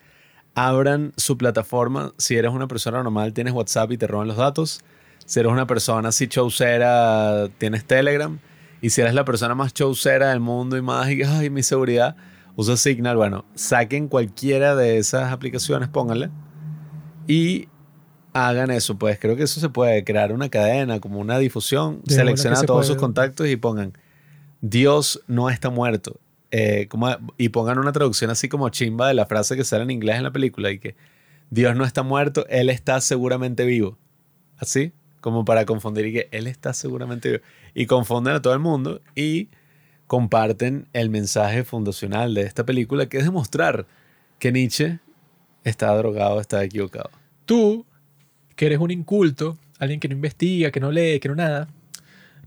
abran 0.55 1.13
su 1.17 1.39
plataforma. 1.39 2.13
Si 2.19 2.37
eres 2.37 2.53
una 2.53 2.69
persona 2.69 3.03
normal, 3.03 3.33
tienes 3.33 3.53
WhatsApp 3.53 3.93
y 3.93 3.99
te 3.99 4.07
roban 4.07 4.29
los 4.29 4.37
datos. 4.37 4.81
Si 5.25 5.41
eres 5.41 5.53
una 5.53 5.67
persona 5.67 6.09
así 6.09 6.29
chaucera, 6.29 7.49
tienes 7.59 7.85
Telegram. 7.85 8.39
Y 8.81 8.91
si 8.91 9.01
eres 9.01 9.15
la 9.15 9.25
persona 9.25 9.55
más 9.55 9.75
chaucera 9.75 10.31
del 10.31 10.41
mundo 10.41 10.77
y 10.77 10.83
más, 10.83 11.09
y, 11.11 11.23
ay, 11.23 11.51
mi 11.51 11.63
seguridad, 11.63 12.17
usa 12.57 12.77
Signal. 12.77 13.17
Bueno, 13.17 13.45
saquen 13.55 14.09
cualquiera 14.09 14.75
de 14.75 14.99
esas 14.99 15.33
aplicaciones, 15.33 15.89
pónganle. 15.89 16.31
Y 17.27 17.69
hagan 18.33 18.71
eso. 18.71 18.99
Pues 18.99 19.19
creo 19.19 19.37
que 19.37 19.45
eso 19.45 19.61
se 19.61 19.69
puede 19.69 20.03
crear 20.05 20.33
una 20.33 20.49
cadena, 20.49 21.01
como 21.01 21.21
una 21.21 21.39
difusión. 21.39 22.01
De 22.05 22.15
Selecciona 22.15 22.55
una 22.55 22.57
que 22.57 22.61
se 22.63 22.67
todos 22.67 22.87
sus 22.87 22.97
contactos 22.97 23.47
y 23.49 23.57
pongan, 23.57 23.93
Dios 24.61 25.23
no 25.27 25.51
está 25.51 25.71
muerto. 25.71 26.19
Eh, 26.51 26.89
y 27.37 27.49
pongan 27.51 27.79
una 27.79 27.93
traducción 27.93 28.31
así 28.31 28.49
como 28.49 28.69
chimba 28.71 29.09
de 29.09 29.15
la 29.15 29.27
frase 29.27 29.57
que 29.57 29.65
sale 29.65 29.85
en 29.85 29.91
inglés 29.91 30.17
en 30.17 30.25
la 30.25 30.33
película 30.33 30.71
y 30.71 30.81
que 30.81 30.97
Dios 31.51 31.77
no 31.77 31.85
está 31.85 32.03
muerto, 32.03 32.47
Él 32.49 32.71
está 32.71 33.01
seguramente 33.01 33.65
vivo. 33.65 33.99
Así, 34.57 34.93
como 35.21 35.45
para 35.45 35.65
confundir 35.65 36.07
y 36.07 36.13
que 36.13 36.29
Él 36.33 36.47
está 36.47 36.73
seguramente 36.73 37.29
vivo. 37.31 37.43
Y 37.75 37.87
confunden 37.87 38.35
a 38.35 38.43
todo 38.43 38.53
el 38.53 38.61
mundo 38.61 39.01
y 39.15 39.49
comparten 40.07 40.89
el 40.93 41.09
mensaje 41.09 41.63
fundacional 41.63 42.35
de 42.35 42.43
esta 42.43 42.65
película, 42.65 43.09
que 43.09 43.19
es 43.19 43.25
demostrar 43.25 43.87
que 44.41 44.51
Nietzsche 44.51 44.99
está 45.63 45.95
drogado, 45.97 46.41
está 46.41 46.65
equivocado. 46.65 47.11
Tú, 47.45 47.87
que 48.57 48.67
eres 48.67 48.81
un 48.81 48.91
inculto, 48.91 49.57
alguien 49.79 50.01
que 50.01 50.09
no 50.09 50.15
investiga, 50.15 50.71
que 50.71 50.81
no 50.81 50.91
lee, 50.91 51.21
que 51.21 51.29
no 51.29 51.37
nada, 51.37 51.69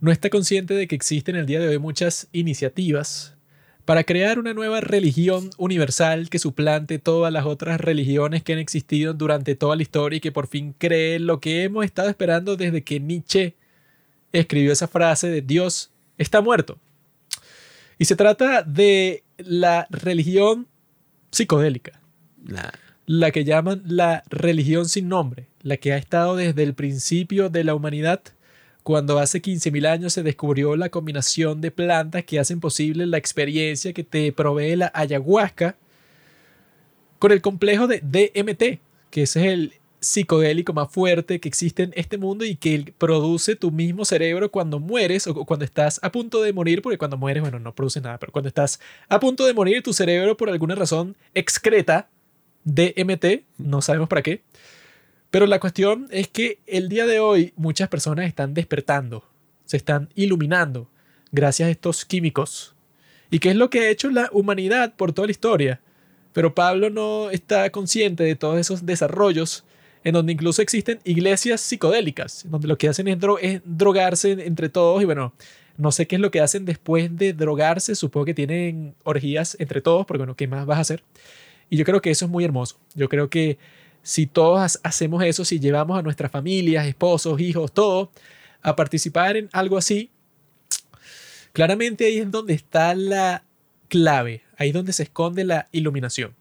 no 0.01 0.11
está 0.11 0.29
consciente 0.29 0.73
de 0.73 0.87
que 0.87 0.95
existen 0.95 1.35
en 1.35 1.41
el 1.41 1.47
día 1.47 1.59
de 1.59 1.69
hoy 1.69 1.79
muchas 1.79 2.27
iniciativas 2.33 3.32
para 3.85 4.03
crear 4.03 4.39
una 4.39 4.53
nueva 4.53 4.81
religión 4.81 5.49
universal 5.57 6.29
que 6.29 6.39
suplante 6.39 6.99
todas 6.99 7.33
las 7.33 7.45
otras 7.45 7.81
religiones 7.81 8.43
que 8.43 8.53
han 8.53 8.59
existido 8.59 9.13
durante 9.13 9.55
toda 9.55 9.75
la 9.75 9.81
historia 9.81 10.17
y 10.17 10.21
que 10.21 10.31
por 10.31 10.47
fin 10.47 10.73
cree 10.77 11.19
lo 11.19 11.39
que 11.39 11.63
hemos 11.63 11.83
estado 11.83 12.09
esperando 12.09 12.55
desde 12.55 12.83
que 12.83 12.99
Nietzsche 12.99 13.55
escribió 14.31 14.71
esa 14.71 14.87
frase 14.87 15.29
de 15.29 15.41
Dios 15.41 15.91
está 16.17 16.41
muerto. 16.41 16.79
Y 17.99 18.05
se 18.05 18.15
trata 18.15 18.63
de 18.63 19.23
la 19.37 19.87
religión 19.89 20.67
psicodélica 21.31 21.99
Nah. 22.43 22.71
la 23.05 23.31
que 23.31 23.45
llaman 23.45 23.81
la 23.85 24.23
religión 24.29 24.87
sin 24.87 25.07
nombre, 25.07 25.47
la 25.61 25.77
que 25.77 25.93
ha 25.93 25.97
estado 25.97 26.35
desde 26.35 26.63
el 26.63 26.73
principio 26.73 27.49
de 27.49 27.63
la 27.63 27.73
humanidad, 27.73 28.21
cuando 28.83 29.17
hace 29.19 29.41
15.000 29.41 29.87
años 29.87 30.13
se 30.13 30.23
descubrió 30.23 30.75
la 30.75 30.89
combinación 30.89 31.61
de 31.61 31.71
plantas 31.71 32.25
que 32.25 32.39
hacen 32.39 32.59
posible 32.59 33.05
la 33.05 33.17
experiencia 33.17 33.93
que 33.93 34.03
te 34.03 34.31
provee 34.31 34.75
la 34.75 34.91
ayahuasca, 34.93 35.77
con 37.17 37.31
el 37.31 37.41
complejo 37.41 37.87
de 37.87 38.01
DMT, 38.01 38.81
que 39.09 39.23
ese 39.23 39.47
es 39.47 39.53
el 39.53 39.73
psicodélico 40.01 40.73
más 40.73 40.91
fuerte 40.91 41.39
que 41.39 41.47
existe 41.47 41.83
en 41.83 41.93
este 41.95 42.17
mundo 42.17 42.43
y 42.43 42.55
que 42.55 42.93
produce 42.97 43.55
tu 43.55 43.71
mismo 43.71 44.03
cerebro 44.03 44.51
cuando 44.51 44.79
mueres 44.79 45.27
o 45.27 45.45
cuando 45.45 45.63
estás 45.63 46.01
a 46.03 46.11
punto 46.11 46.41
de 46.41 46.51
morir, 46.51 46.81
porque 46.81 46.97
cuando 46.97 47.17
mueres, 47.17 47.41
bueno, 47.41 47.59
no 47.59 47.73
produce 47.73 48.01
nada, 48.01 48.17
pero 48.17 48.33
cuando 48.33 48.49
estás 48.49 48.81
a 49.07 49.21
punto 49.21 49.45
de 49.45 49.53
morir, 49.53 49.81
tu 49.81 49.93
cerebro 49.93 50.35
por 50.35 50.49
alguna 50.49 50.75
razón 50.75 51.15
excreta 51.33 52.09
DMT, 52.65 53.43
no 53.57 53.81
sabemos 53.81 54.09
para 54.09 54.21
qué. 54.21 54.41
Pero 55.33 55.47
la 55.47 55.59
cuestión 55.59 56.07
es 56.11 56.27
que 56.27 56.59
el 56.67 56.89
día 56.89 57.07
de 57.07 57.19
hoy 57.19 57.53
muchas 57.55 57.89
personas 57.89 58.27
están 58.27 58.53
despertando, 58.53 59.27
se 59.65 59.77
están 59.77 60.09
iluminando 60.13 60.91
gracias 61.31 61.65
a 61.65 61.71
estos 61.71 62.05
químicos. 62.05 62.75
¿Y 63.31 63.39
qué 63.39 63.49
es 63.49 63.55
lo 63.55 63.71
que 63.71 63.79
ha 63.79 63.89
hecho 63.89 64.11
la 64.11 64.29
humanidad 64.31 64.93
por 64.95 65.11
toda 65.11 65.25
la 65.25 65.31
historia? 65.31 65.81
Pero 66.33 66.53
Pablo 66.53 66.91
no 66.91 67.31
está 67.31 67.71
consciente 67.71 68.23
de 68.23 68.35
todos 68.35 68.59
esos 68.59 68.85
desarrollos 68.85 69.63
en 70.03 70.13
donde 70.13 70.33
incluso 70.33 70.61
existen 70.61 70.99
iglesias 71.03 71.61
psicodélicas, 71.61 72.45
donde 72.47 72.67
lo 72.67 72.77
que 72.77 72.89
hacen 72.89 73.07
es, 73.07 73.17
es 73.41 73.61
drogarse 73.65 74.33
entre 74.33 74.69
todos 74.69 75.01
y 75.01 75.05
bueno, 75.05 75.33
no 75.77 75.91
sé 75.91 76.05
qué 76.05 76.17
es 76.17 76.21
lo 76.21 76.29
que 76.29 76.41
hacen 76.41 76.63
después 76.63 77.09
de 77.17 77.33
drogarse, 77.33 77.95
supongo 77.95 78.27
que 78.27 78.35
tienen 78.35 78.93
orgías 79.03 79.57
entre 79.59 79.81
todos, 79.81 80.05
porque 80.05 80.19
bueno, 80.19 80.35
¿qué 80.35 80.47
más 80.47 80.67
vas 80.67 80.77
a 80.77 80.81
hacer? 80.81 81.03
Y 81.71 81.77
yo 81.77 81.85
creo 81.85 82.03
que 82.03 82.11
eso 82.11 82.25
es 82.25 82.31
muy 82.31 82.43
hermoso. 82.43 82.77
Yo 82.93 83.09
creo 83.09 83.31
que 83.31 83.57
si 84.03 84.27
todos 84.27 84.79
hacemos 84.83 85.23
eso, 85.23 85.45
si 85.45 85.59
llevamos 85.59 85.97
a 85.97 86.01
nuestras 86.01 86.29
familias, 86.29 86.85
esposos, 86.85 87.39
hijos, 87.39 87.71
todo, 87.71 88.11
a 88.61 88.75
participar 88.75 89.37
en 89.37 89.49
algo 89.53 89.77
así, 89.77 90.11
claramente 91.53 92.05
ahí 92.05 92.19
es 92.19 92.29
donde 92.29 92.53
está 92.53 92.93
la 92.93 93.45
clave, 93.87 94.43
ahí 94.57 94.69
es 94.69 94.73
donde 94.73 94.93
se 94.93 95.03
esconde 95.03 95.45
la 95.45 95.69
iluminación. 95.71 96.35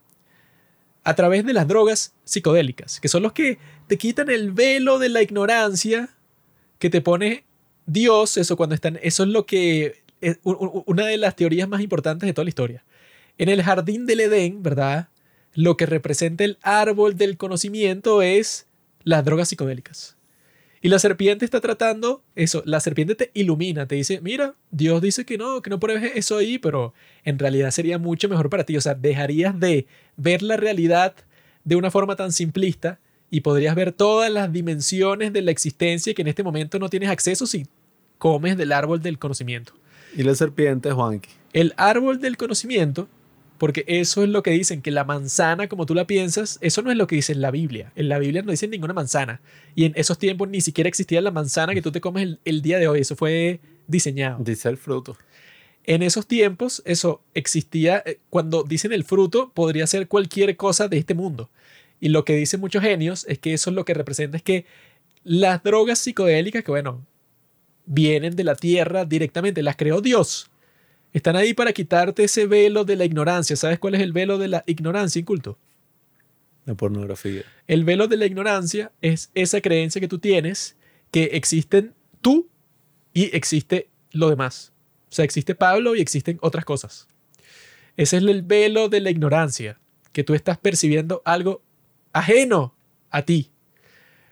A 1.05 1.15
través 1.15 1.45
de 1.45 1.53
las 1.53 1.67
drogas 1.67 2.15
psicodélicas, 2.25 3.01
que 3.01 3.09
son 3.09 3.23
los 3.23 3.33
que 3.33 3.59
te 3.87 3.97
quitan 3.97 4.29
el 4.29 4.53
velo 4.53 4.99
de 4.99 5.09
la 5.09 5.23
ignorancia 5.23 6.11
que 6.79 6.91
te 6.91 7.01
pone 7.01 7.45
Dios, 7.87 8.37
eso 8.37 8.57
cuando 8.57 8.75
están, 8.75 8.99
eso 9.03 9.23
es 9.23 9.29
lo 9.29 9.47
que 9.47 10.03
es 10.21 10.39
una 10.45 11.07
de 11.07 11.17
las 11.17 11.35
teorías 11.37 11.69
más 11.69 11.81
importantes 11.81 12.27
de 12.27 12.33
toda 12.33 12.45
la 12.45 12.51
historia. 12.51 12.85
En 13.39 13.49
el 13.49 13.63
jardín 13.63 14.07
del 14.07 14.21
Edén, 14.21 14.63
¿verdad? 14.63 15.09
Lo 15.55 15.77
que 15.77 15.87
representa 15.87 16.45
el 16.45 16.59
árbol 16.63 17.17
del 17.17 17.37
conocimiento 17.37 18.23
es 18.23 18.67
las 19.05 19.25
drogas 19.25 19.49
psicodélicas. 19.49 20.17
Y 20.85 20.89
la 20.89 20.99
serpiente 20.99 21.45
está 21.45 21.61
tratando 21.61 22.23
eso. 22.35 22.63
La 22.67 22.81
serpiente 22.81 23.15
te 23.15 23.31
ilumina, 23.35 23.87
te 23.87 23.95
dice, 23.95 24.21
mira, 24.21 24.57
Dios 24.73 25.01
dice 25.01 25.25
que 25.25 25.39
no, 25.39 25.63
que 25.63 25.71
no 25.71 25.79
pruebes 25.79 26.13
eso 26.17 26.39
ahí, 26.39 26.59
pero 26.59 26.93
en 27.25 27.39
realidad 27.39 27.71
sería 27.71 27.99
mucho 27.99 28.29
mejor 28.29 28.51
para 28.51 28.65
ti. 28.65 28.77
O 28.77 28.81
sea, 28.81 28.95
dejarías 28.95 29.59
de 29.61 29.87
ver 30.17 30.43
la 30.43 30.57
realidad 30.57 31.15
de 31.65 31.77
una 31.77 31.93
forma 31.93 32.17
tan 32.17 32.33
simplista 32.33 32.99
y 33.31 33.43
podrías 33.43 33.77
ver 33.77 33.93
todas 33.93 34.31
las 34.31 34.53
dimensiones 34.53 35.33
de 35.33 35.43
la 35.43 35.53
existencia 35.53 36.15
que 36.15 36.23
en 36.23 36.29
este 36.29 36.43
momento 36.43 36.81
no 36.81 36.89
tienes 36.89 37.11
acceso 37.11 37.47
si 37.47 37.67
comes 38.19 38.57
del 38.57 38.73
árbol 38.73 39.01
del 39.01 39.19
conocimiento. 39.21 39.73
Y 40.17 40.25
la 40.25 40.35
serpiente, 40.35 40.91
Juanqui. 40.91 41.31
El 41.53 41.75
árbol 41.77 42.21
del 42.21 42.37
conocimiento, 42.37 43.09
porque 43.63 43.85
eso 43.87 44.25
es 44.25 44.29
lo 44.29 44.43
que 44.43 44.51
dicen, 44.51 44.83
que 44.83 44.91
la 44.91 45.05
manzana, 45.05 45.69
como 45.69 45.87
tú 45.87 45.95
la 45.95 46.09
piensas, 46.09 46.59
eso 46.63 46.83
no 46.83 46.91
es 46.91 46.97
lo 46.97 47.07
que 47.07 47.15
dice 47.15 47.33
en 47.33 47.41
la 47.41 47.53
Biblia. 47.53 47.93
En 47.95 48.09
la 48.09 48.19
Biblia 48.19 48.43
no 48.43 48.51
dice 48.51 48.67
ninguna 48.67 48.93
manzana. 48.93 49.41
Y 49.77 49.85
en 49.85 49.93
esos 49.95 50.19
tiempos 50.19 50.49
ni 50.49 50.61
siquiera 50.61 50.89
existía 50.89 51.21
la 51.21 51.31
manzana 51.31 51.73
que 51.73 51.81
tú 51.81 51.93
te 51.93 52.01
comes 52.01 52.25
el, 52.25 52.41
el 52.45 52.61
día 52.61 52.81
de 52.81 52.89
hoy. 52.89 53.03
Eso 53.03 53.15
fue 53.15 53.61
diseñado. 53.87 54.43
Dice 54.43 54.69
el 54.69 54.79
fruto. 54.79 55.17
En 55.85 56.03
esos 56.03 56.27
tiempos, 56.27 56.83
eso 56.87 57.23
existía, 57.35 58.03
eh, 58.05 58.19
cuando 58.31 58.65
dicen 58.65 58.93
el 58.93 59.05
fruto, 59.05 59.53
podría 59.55 59.87
ser 59.87 60.09
cualquier 60.09 60.57
cosa 60.57 60.89
de 60.89 60.99
este 60.99 61.15
mundo. 61.15 61.49
Y 62.01 62.09
lo 62.09 62.25
que 62.25 62.35
dicen 62.35 62.59
muchos 62.59 62.83
genios 62.83 63.25
es 63.29 63.39
que 63.39 63.55
eso 63.55 63.71
es 63.71 63.77
lo 63.77 63.85
que 63.85 63.95
representa 63.95 64.37
es 64.39 64.43
que 64.43 64.67
las 65.23 65.63
drogas 65.63 66.01
psicodélicas, 66.01 66.65
que 66.65 66.73
bueno, 66.73 67.07
vienen 67.87 68.35
de 68.35 68.43
la 68.43 68.57
tierra 68.57 69.05
directamente, 69.05 69.63
las 69.63 69.77
creó 69.77 70.01
Dios. 70.01 70.51
Están 71.13 71.37
ahí 71.37 71.55
para 71.55 71.73
quitarte 71.73 72.25
ese 72.25 72.47
velo 72.47 72.85
de 72.85 72.97
la 72.97 73.05
ignorancia. 73.05 73.57
¿Sabes 73.57 73.79
cuál 73.79 73.95
es 73.95 74.01
el 74.01 74.13
velo 74.13 74.39
de 74.39 74.49
la 74.49 74.65
ignorancia, 74.67 75.21
inculto? 75.21 75.59
La 76.65 76.75
pornografía. 76.75 77.43
El 77.67 77.85
velo 77.85 78.09
de 78.09 78.17
la 78.17 78.27
ignorancia 78.27 78.93
es 79.01 79.31
esa 79.35 79.61
creencia 79.61 80.01
que 80.01 80.09
tú 80.09 80.19
tienes 80.19 80.77
que 81.11 81.25
existen 81.33 81.95
tú 82.21 82.49
y 83.13 83.35
existe 83.37 83.91
lo 84.13 84.31
demás. 84.31 84.73
O 85.11 85.15
sea, 85.15 85.25
existe 85.25 85.55
Pablo 85.55 85.95
y 85.95 86.01
existen 86.01 86.39
otras 86.41 86.65
cosas. 86.65 87.09
Ese 87.97 88.17
es 88.17 88.23
el 88.23 88.43
velo 88.43 88.89
de 88.89 89.01
la 89.01 89.11
ignorancia, 89.11 89.79
que 90.13 90.25
tú 90.25 90.35
estás 90.35 90.57
percibiendo 90.57 91.21
algo 91.25 91.63
ajeno 92.13 92.75
a 93.11 93.23
ti. 93.23 93.51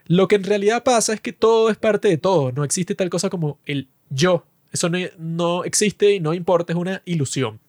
Lo 0.07 0.29
que 0.29 0.37
en 0.37 0.45
realidad 0.45 0.83
pasa 0.83 1.13
es 1.13 1.21
que 1.21 1.33
todo 1.33 1.71
es 1.71 1.77
parte 1.77 2.09
de 2.09 2.17
todo. 2.17 2.53
No 2.53 2.65
existe 2.65 2.95
tal 2.95 3.11
cosa 3.11 3.29
como 3.29 3.59
el 3.67 3.89
yo. 4.09 4.47
Eso 4.73 4.89
no, 4.89 4.99
no 5.19 5.65
existe 5.65 6.15
y 6.15 6.21
no 6.21 6.35
importa, 6.35 6.73
es 6.73 6.79
una 6.79 7.03
ilusión. 7.05 7.61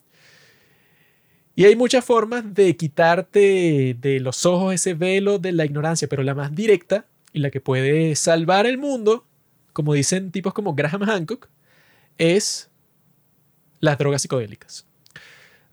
Y 1.56 1.66
hay 1.66 1.76
muchas 1.76 2.06
formas 2.06 2.54
de 2.54 2.76
quitarte 2.78 3.96
de 4.00 4.20
los 4.20 4.46
ojos 4.46 4.74
ese 4.74 4.94
velo 4.94 5.38
de 5.38 5.52
la 5.52 5.66
ignorancia, 5.66 6.08
pero 6.08 6.24
la 6.24 6.34
más 6.34 6.56
directa 6.56 7.06
y 7.34 7.40
la 7.40 7.52
que 7.52 7.60
puede 7.62 8.16
salvar 8.16 8.66
el 8.66 8.78
mundo, 8.78 9.26
como 9.74 9.94
dicen 9.94 10.32
tipos 10.32 10.54
como 10.54 10.74
Graham 10.74 11.04
Hancock, 11.04 11.50
es 12.18 12.70
las 13.80 13.98
drogas 13.98 14.22
psicodélicas. 14.22 14.86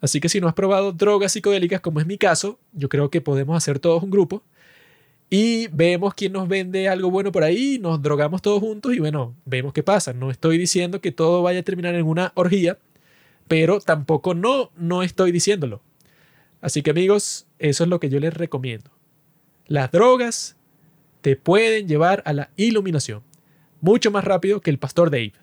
Así 0.01 0.19
que 0.19 0.29
si 0.29 0.39
no 0.41 0.47
has 0.47 0.53
probado 0.53 0.91
drogas 0.91 1.31
psicodélicas, 1.31 1.81
como 1.81 1.99
es 1.99 2.07
mi 2.07 2.17
caso, 2.17 2.59
yo 2.73 2.89
creo 2.89 3.09
que 3.09 3.21
podemos 3.21 3.55
hacer 3.55 3.79
todos 3.79 4.03
un 4.03 4.09
grupo 4.09 4.43
y 5.29 5.67
vemos 5.67 6.15
quién 6.15 6.33
nos 6.33 6.47
vende 6.47 6.89
algo 6.89 7.11
bueno 7.11 7.31
por 7.31 7.43
ahí, 7.43 7.77
nos 7.79 8.01
drogamos 8.01 8.41
todos 8.41 8.59
juntos 8.59 8.95
y 8.95 8.99
bueno, 8.99 9.35
vemos 9.45 9.73
qué 9.73 9.83
pasa. 9.83 10.13
No 10.13 10.31
estoy 10.31 10.57
diciendo 10.57 11.01
que 11.01 11.11
todo 11.11 11.43
vaya 11.43 11.59
a 11.59 11.63
terminar 11.63 11.93
en 11.95 12.05
una 12.05 12.31
orgía, 12.35 12.79
pero 13.47 13.79
tampoco 13.79 14.33
no, 14.33 14.71
no 14.75 15.03
estoy 15.03 15.31
diciéndolo. 15.31 15.81
Así 16.61 16.81
que 16.81 16.91
amigos, 16.91 17.47
eso 17.59 17.83
es 17.83 17.89
lo 17.89 17.99
que 17.99 18.09
yo 18.09 18.19
les 18.19 18.33
recomiendo. 18.33 18.91
Las 19.67 19.91
drogas 19.91 20.57
te 21.21 21.35
pueden 21.35 21.87
llevar 21.87 22.23
a 22.25 22.33
la 22.33 22.49
iluminación, 22.55 23.21
mucho 23.81 24.09
más 24.09 24.23
rápido 24.23 24.61
que 24.61 24.71
el 24.71 24.79
pastor 24.79 25.11
Dave. 25.11 25.33